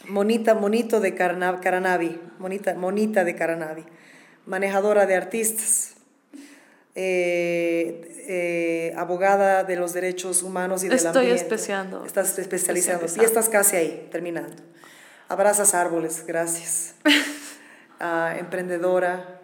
Monita, 0.07 0.53
monito 0.53 0.99
de 0.99 1.15
Carana- 1.15 1.59
Caranavi, 1.61 2.19
monita, 2.39 2.73
monita 2.75 3.23
de 3.23 3.35
Caranavi, 3.35 3.85
manejadora 4.45 5.05
de 5.05 5.15
artistas, 5.15 5.93
eh, 6.95 8.23
eh, 8.27 8.93
abogada 8.97 9.63
de 9.63 9.75
los 9.77 9.93
derechos 9.93 10.43
humanos 10.43 10.83
y 10.83 10.87
del 10.89 10.97
Estoy 10.97 11.09
ambiente. 11.29 11.41
especiando. 11.41 12.05
Estás 12.05 12.37
especializando. 12.37 13.05
Y 13.19 13.23
estás 13.23 13.49
casi 13.49 13.75
ahí, 13.77 14.07
terminando. 14.11 14.55
Abrazas 15.29 15.73
árboles, 15.73 16.23
gracias. 16.27 16.95
Ah, 18.05 18.35
emprendedora, 18.37 19.39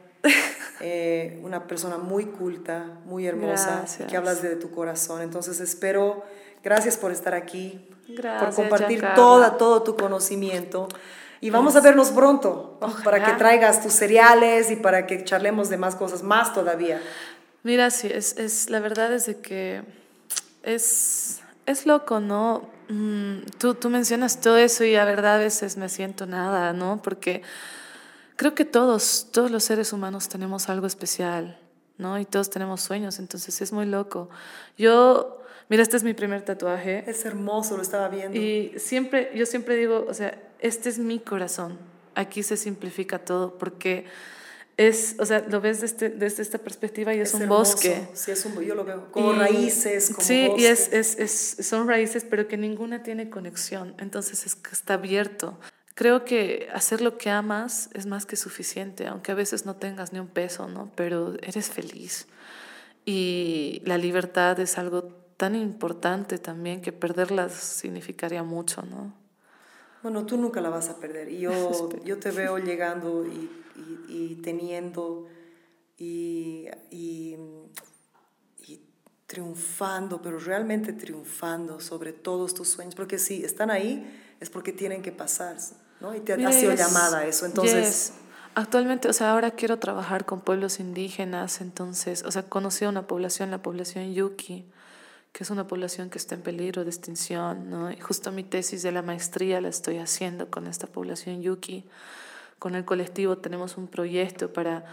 eh, 0.81 1.39
una 1.43 1.65
persona 1.65 1.97
muy 1.97 2.25
culta, 2.25 2.99
muy 3.05 3.25
hermosa, 3.25 3.77
Gracias. 3.77 4.09
que 4.11 4.17
hablas 4.17 4.41
de 4.41 4.57
tu 4.57 4.69
corazón. 4.71 5.21
Entonces 5.21 5.61
espero, 5.61 6.25
gracias 6.63 6.97
por 6.97 7.11
estar 7.11 7.33
aquí, 7.33 7.87
por 8.07 8.15
Gracias, 8.15 8.55
compartir 8.55 8.99
Giancarla. 8.99 9.15
toda, 9.15 9.57
todo 9.57 9.83
tu 9.83 9.95
conocimiento. 9.95 10.87
Y 11.41 11.51
vamos 11.51 11.75
a 11.75 11.81
vernos 11.81 12.09
pronto 12.09 12.77
para 13.03 13.23
que 13.23 13.31
traigas 13.33 13.81
tus 13.81 13.93
cereales 13.93 14.71
y 14.71 14.75
para 14.75 15.07
que 15.07 15.23
charlemos 15.23 15.69
de 15.69 15.77
más 15.77 15.95
cosas, 15.95 16.21
más 16.21 16.53
todavía. 16.53 17.01
Mira, 17.63 17.91
sí, 17.91 18.09
es, 18.11 18.37
es, 18.37 18.69
la 18.69 18.79
verdad 18.79 19.13
es 19.13 19.25
de 19.25 19.39
que 19.39 19.83
es, 20.63 21.41
es 21.65 21.85
loco, 21.85 22.19
¿no? 22.19 22.69
Mm, 22.89 23.41
tú, 23.57 23.75
tú 23.75 23.89
mencionas 23.89 24.41
todo 24.41 24.57
eso 24.57 24.83
y 24.83 24.93
la 24.93 25.05
verdad 25.05 25.35
a 25.35 25.37
veces 25.37 25.77
me 25.77 25.87
siento 25.89 26.25
nada, 26.25 26.73
¿no? 26.73 27.01
Porque 27.01 27.41
creo 28.35 28.55
que 28.55 28.65
todos, 28.65 29.27
todos 29.31 29.51
los 29.51 29.63
seres 29.63 29.93
humanos 29.93 30.29
tenemos 30.29 30.69
algo 30.69 30.87
especial, 30.87 31.59
¿no? 31.97 32.19
Y 32.19 32.25
todos 32.25 32.49
tenemos 32.49 32.81
sueños, 32.81 33.19
entonces 33.19 33.61
es 33.61 33.71
muy 33.71 33.85
loco. 33.85 34.29
Yo, 34.77 35.38
Mira, 35.69 35.83
este 35.83 35.97
es 35.97 36.03
mi 36.03 36.13
primer 36.15 36.41
tatuaje. 36.41 37.03
Es 37.07 37.25
hermoso, 37.25 37.75
lo 37.77 37.83
estaba 37.83 38.09
viendo. 38.09 38.37
Y 38.37 38.73
siempre, 38.77 39.31
yo 39.35 39.45
siempre 39.45 39.75
digo, 39.75 40.05
o 40.07 40.13
sea, 40.13 40.37
este 40.59 40.89
es 40.89 40.97
mi 40.97 41.19
corazón. 41.19 41.77
Aquí 42.15 42.41
se 42.41 42.57
simplifica 42.57 43.19
todo 43.19 43.57
porque 43.59 44.05
es, 44.77 45.15
o 45.19 45.25
sea, 45.25 45.45
lo 45.47 45.61
ves 45.61 45.81
desde, 45.81 46.09
desde 46.09 46.41
esta 46.41 46.57
perspectiva 46.57 47.13
y 47.13 47.19
es, 47.19 47.35
un 47.35 47.43
hermoso. 47.43 47.73
bosque. 47.73 48.07
Sí, 48.13 48.31
es 48.31 48.43
un, 48.45 48.59
yo 48.63 48.73
lo 48.73 48.83
veo 48.83 49.11
como 49.11 49.33
raíces, 49.33 50.09
como 50.09 50.25
Sí, 50.25 50.47
bosque. 50.47 50.61
y 50.63 50.65
es, 50.65 50.91
es, 50.91 51.19
es, 51.19 51.67
son 51.67 51.87
raíces, 51.87 52.25
pero 52.27 52.47
que 52.47 52.57
ninguna 52.57 53.03
tiene 53.03 53.29
conexión. 53.29 53.93
Entonces 53.99 54.47
es 54.47 54.55
que 54.55 54.71
está 54.71 54.95
abierto. 54.95 55.59
Creo 55.93 56.25
que 56.25 56.67
hacer 56.73 57.01
lo 57.01 57.17
que 57.17 57.29
amas 57.29 57.89
es 57.93 58.05
más 58.07 58.25
que 58.25 58.37
suficiente, 58.37 59.05
aunque 59.05 59.33
a 59.33 59.35
veces 59.35 59.65
no 59.65 59.75
tengas 59.75 60.13
ni 60.13 60.19
un 60.19 60.29
peso, 60.29 60.67
¿no? 60.67 60.91
Pero 60.95 61.35
eres 61.43 61.69
feliz. 61.69 62.25
Y 63.05 63.81
la 63.85 63.97
libertad 63.97 64.59
es 64.59 64.77
algo 64.77 65.18
tan 65.39 65.55
importante 65.55 66.37
también 66.37 66.81
que 66.81 66.91
perderla 66.91 67.47
significaría 67.47 68.43
mucho, 68.43 68.81
¿no? 68.81 69.13
Bueno, 70.03 70.25
tú 70.25 70.35
nunca 70.35 70.59
la 70.59 70.67
vas 70.67 70.89
a 70.89 70.97
perder. 70.97 71.31
Y 71.31 71.39
yo, 71.39 71.89
yo 72.03 72.19
te 72.19 72.31
veo 72.31 72.57
llegando 72.57 73.25
y, 73.25 73.49
y, 73.77 74.05
y 74.09 74.35
teniendo 74.43 75.27
y, 75.97 76.67
y, 76.91 77.37
triunfando, 79.27 80.21
pero 80.21 80.39
realmente 80.39 80.91
triunfando 80.91 81.79
sobre 81.79 82.11
todos 82.11 82.53
tus 82.53 82.67
sueños. 82.67 82.93
Porque 82.93 83.17
si 83.17 83.45
están 83.45 83.71
ahí, 83.71 84.35
es 84.41 84.49
porque 84.49 84.73
tienen 84.73 85.01
que 85.01 85.13
pasar, 85.13 85.55
¿no? 86.01 86.13
Y 86.13 86.19
te 86.19 86.33
has 86.33 86.53
sido 86.53 86.71
Yes, 86.71 86.81
llamada 86.81 87.19
a 87.19 87.25
eso. 87.25 87.45
Entonces, 87.45 88.09
yes. 88.09 88.13
Actualmente, 88.55 89.07
o 89.07 89.13
sea, 89.13 89.31
ahora 89.31 89.51
quiero 89.51 89.79
trabajar 89.79 90.25
con 90.25 90.41
pueblos 90.41 90.81
indígenas, 90.81 91.61
entonces, 91.61 92.23
o 92.23 92.31
sea, 92.31 92.43
conocí 92.43 92.83
a 92.83 92.89
una 92.89 93.07
población, 93.07 93.51
la 93.51 93.61
población 93.61 94.13
Yuki, 94.13 94.65
que 95.31 95.43
es 95.43 95.49
una 95.49 95.67
población 95.67 96.09
que 96.09 96.17
está 96.17 96.35
en 96.35 96.41
peligro 96.41 96.83
de 96.83 96.89
extinción, 96.89 97.69
¿no? 97.69 97.91
Y 97.91 97.97
justo 97.97 98.31
mi 98.31 98.43
tesis 98.43 98.81
de 98.81 98.91
la 98.91 99.01
maestría 99.01 99.61
la 99.61 99.69
estoy 99.69 99.97
haciendo 99.97 100.49
con 100.49 100.67
esta 100.67 100.87
población 100.87 101.41
Yuki. 101.41 101.85
Con 102.57 102.75
el 102.75 102.83
colectivo 102.83 103.37
tenemos 103.37 103.77
un 103.77 103.87
proyecto 103.87 104.51
para, 104.51 104.85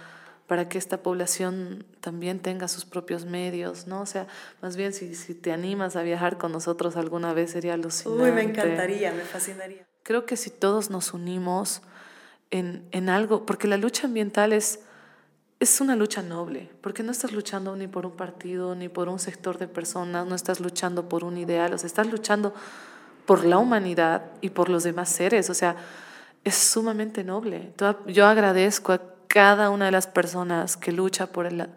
para 0.46 0.68
que 0.68 0.78
esta 0.78 1.02
población 1.02 1.84
también 2.00 2.38
tenga 2.38 2.68
sus 2.68 2.84
propios 2.84 3.24
medios, 3.24 3.86
¿no? 3.86 4.02
O 4.02 4.06
sea, 4.06 4.26
más 4.62 4.76
bien 4.76 4.92
si, 4.92 5.14
si 5.14 5.34
te 5.34 5.52
animas 5.52 5.96
a 5.96 6.02
viajar 6.02 6.38
con 6.38 6.52
nosotros 6.52 6.96
alguna 6.96 7.32
vez 7.32 7.52
sería 7.52 7.74
alucinante. 7.74 8.22
uy, 8.22 8.32
me 8.32 8.42
encantaría, 8.42 9.12
me 9.12 9.22
fascinaría. 9.22 9.86
Creo 10.02 10.26
que 10.26 10.36
si 10.36 10.50
todos 10.50 10.90
nos 10.90 11.14
unimos 11.14 11.82
en, 12.50 12.86
en 12.92 13.08
algo, 13.08 13.46
porque 13.46 13.66
la 13.66 13.78
lucha 13.78 14.06
ambiental 14.06 14.52
es, 14.52 14.80
es 15.58 15.80
una 15.80 15.96
lucha 15.96 16.22
noble, 16.22 16.70
porque 16.80 17.02
no 17.02 17.12
estás 17.12 17.32
luchando 17.32 17.74
ni 17.76 17.86
por 17.86 18.04
un 18.04 18.12
partido, 18.12 18.74
ni 18.74 18.88
por 18.88 19.08
un 19.08 19.18
sector 19.18 19.58
de 19.58 19.68
personas, 19.68 20.26
no 20.26 20.34
estás 20.34 20.60
luchando 20.60 21.08
por 21.08 21.24
un 21.24 21.38
ideal, 21.38 21.72
o 21.72 21.76
estás 21.76 22.06
luchando 22.06 22.52
por 23.24 23.44
la 23.44 23.58
humanidad 23.58 24.22
y 24.40 24.50
por 24.50 24.68
los 24.68 24.84
demás 24.84 25.08
seres, 25.08 25.48
o 25.50 25.54
sea, 25.54 25.76
es 26.44 26.54
sumamente 26.54 27.24
noble. 27.24 27.72
Yo 28.06 28.26
agradezco 28.26 28.92
a 28.92 29.00
cada 29.26 29.70
una 29.70 29.86
de 29.86 29.90
las 29.90 30.06
personas 30.06 30.76
que 30.76 30.92
lucha 30.92 31.26
por 31.26 31.46
el, 31.46 31.68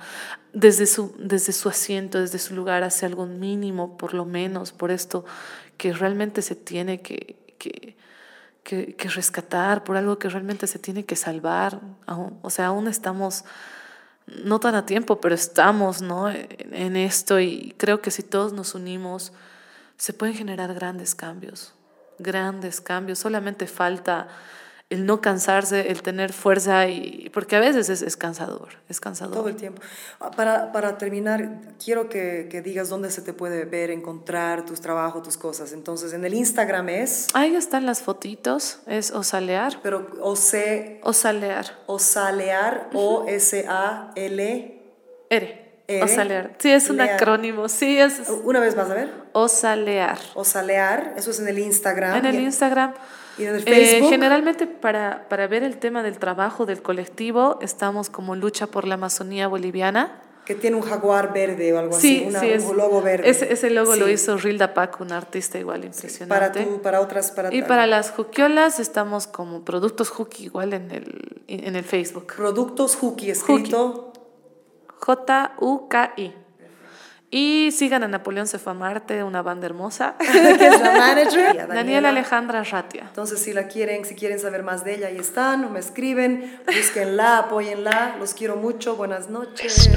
desde, 0.54 0.86
su, 0.86 1.16
desde 1.18 1.54
su 1.54 1.70
asiento, 1.70 2.20
desde 2.20 2.38
su 2.38 2.56
lugar, 2.56 2.84
hace 2.84 3.06
algo 3.06 3.26
mínimo, 3.26 3.98
por 3.98 4.14
lo 4.14 4.26
menos, 4.26 4.72
por 4.72 4.92
esto 4.92 5.26
que 5.78 5.94
realmente 5.94 6.42
se 6.42 6.56
tiene 6.56 7.02
que, 7.02 7.38
que, 7.58 7.96
que, 8.70 9.10
rescatar, 9.10 9.84
por 9.84 9.98
algo 9.98 10.20
que 10.20 10.30
realmente 10.30 10.68
se 10.68 10.78
tiene 10.78 11.04
que 11.04 11.16
salvar. 11.16 11.80
O 12.42 12.50
sea, 12.50 12.68
aún 12.68 12.88
estamos, 12.88 13.44
no 14.28 14.60
tan 14.60 14.76
a 14.76 14.86
tiempo, 14.86 15.20
pero 15.20 15.34
estamos 15.34 16.02
¿no? 16.02 16.30
en 16.30 16.96
esto 16.96 17.40
y 17.40 17.74
creo 17.78 18.02
que 18.02 18.12
si 18.12 18.22
todos 18.22 18.54
nos 18.54 18.76
unimos, 18.76 19.34
se 19.98 20.14
pueden 20.14 20.36
generar 20.36 20.74
grandes 20.76 21.16
cambios, 21.16 21.74
grandes 22.20 22.80
cambios. 22.80 23.18
Solamente 23.18 23.66
falta 23.66 24.28
el 24.90 25.06
no 25.06 25.22
cansarse, 25.22 25.92
el 25.92 26.02
tener 26.02 26.34
fuerza, 26.34 26.88
y, 26.88 27.30
porque 27.32 27.56
a 27.56 27.60
veces 27.60 27.90
es, 27.90 28.02
es 28.02 28.18
cansador, 28.18 28.70
es 28.90 29.00
cansador. 29.00 29.36
Todo 29.36 29.48
el 29.50 29.56
tiempo. 29.56 29.82
Ah, 30.20 30.32
Para, 30.32 30.72
para 30.72 30.98
terminar, 30.98 31.48
quiero 31.84 32.10
que, 32.10 32.48
que 32.50 32.64
digas 32.64 32.90
dónde 32.90 33.12
se 33.12 33.22
te 33.22 33.32
puede 33.34 33.66
ver, 33.66 33.92
encontrar 33.92 34.66
tus 34.66 34.82
trabajos, 34.82 35.22
tus 35.22 35.38
cosas. 35.38 35.74
Entonces, 35.74 36.14
en 36.14 36.26
el 36.26 36.34
Instagram 36.34 36.90
es, 36.90 37.28
Ahí 37.36 37.56
están 37.56 37.86
las 37.86 38.02
fotitos, 38.02 38.80
es 38.88 39.12
osalear, 39.12 39.78
pero 39.84 40.08
O-C, 40.22 41.00
osalear, 41.04 41.68
Osalear, 41.86 42.90
O-S-A-L. 42.94 44.82
ere, 45.30 45.72
Ere. 45.88 46.04
osalear. 46.04 46.56
Sí, 46.58 46.72
es 46.72 46.90
un 46.90 46.98
Lear. 46.98 47.12
acrónimo, 47.12 47.70
sí, 47.70 48.00
es 48.00 48.28
Una 48.44 48.60
vez 48.60 48.76
más, 48.76 48.90
a 48.90 48.94
ver. 48.94 49.12
osalear. 49.34 50.18
Osalear, 50.34 51.14
eso 51.18 51.32
es 51.32 51.40
en 51.40 51.48
el 51.48 51.60
Instagram. 51.60 52.18
En 52.18 52.26
el 52.26 52.40
Instagram. 52.40 52.94
Y 53.40 53.46
en 53.46 53.56
el 53.56 53.62
eh, 53.62 53.64
Facebook. 53.66 54.10
generalmente 54.10 54.68
para, 54.68 55.28
para 55.30 55.48
ver 55.48 55.64
el 55.64 55.78
tema 55.78 56.04
del 56.04 56.20
trabajo 56.20 56.66
del 56.66 56.82
colectivo 56.82 57.58
estamos 57.62 58.10
como 58.10 58.36
lucha 58.36 58.68
por 58.68 58.86
la 58.86 58.96
Amazonía 58.96 59.48
boliviana. 59.48 60.22
Que 60.46 60.56
tiene 60.56 60.78
un 60.78 60.82
jaguar 60.82 61.32
verde 61.32 61.72
o 61.74 61.78
algo 61.80 61.94
Sí, 61.94 62.18
así, 62.18 62.28
una- 62.28 62.40
sí, 62.40 62.50
es, 62.50 62.64
un 62.66 62.76
logo 62.78 63.02
verde. 63.04 63.30
Ese, 63.30 63.54
ese 63.54 63.70
logo 63.70 63.96
lo 63.96 64.08
Sí. 64.08 64.14
hizo 64.14 64.36
Rilda 64.38 64.74
Pac, 64.74 65.00
una 65.00 65.18
artista 65.18 65.60
igual 65.60 65.82
Para, 65.82 65.88
impresionante. 65.96 66.64
tú, 66.66 66.82
para 66.82 67.02
otras, 67.02 67.32
para 67.32 67.54
y 67.54 67.62
para 67.62 67.86
las 67.86 68.10
juquiolas 68.12 68.80
estamos 68.80 69.28
como 69.28 69.64
productos 69.64 70.10
Juki 70.10 70.46
igual 70.46 70.74
en 70.74 70.90
el, 70.90 71.44
en 71.48 71.76
el 71.76 71.84
Facebook. 71.84 72.34
productos 72.36 72.96
Juki 72.96 73.30
escrito. 73.30 74.12
J-U-K-I. 75.02 76.34
Y 77.32 77.70
sigan 77.72 78.04
a 78.04 78.08
Napoleón 78.08 78.48
se 78.48 78.58
fue 78.58 78.72
a 78.72 78.76
Marte, 78.76 79.24
una 79.24 79.42
banda 79.42 79.68
hermosa. 79.68 80.16
que 80.20 80.68
es 80.68 80.82
la 80.82 80.94
manager. 80.94 81.68
Daniela 81.68 82.10
Alejandra 82.10 82.64
Ratia. 82.64 83.04
Entonces, 83.08 83.40
si 83.40 83.54
la 83.54 83.68
quieren, 83.68 84.04
si 84.06 84.16
quieren 84.16 84.40
saber 84.40 84.64
más 84.64 84.84
de 84.84 84.96
ella, 84.96 85.08
ahí 85.08 85.18
están, 85.18 85.64
o 85.64 85.70
me 85.70 85.80
escriben, 85.80 86.60
búsquenla, 86.66 87.38
apóyenla, 87.40 88.16
los 88.20 88.34
quiero 88.34 88.56
mucho, 88.56 88.96
buenas 88.96 89.30
noches. 89.30 89.90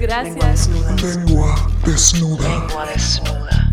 Gracias. 0.00 0.68
Lengua 0.68 1.54
desnuda. 1.84 2.48
Lengua 2.48 2.86
desnuda. 2.86 3.65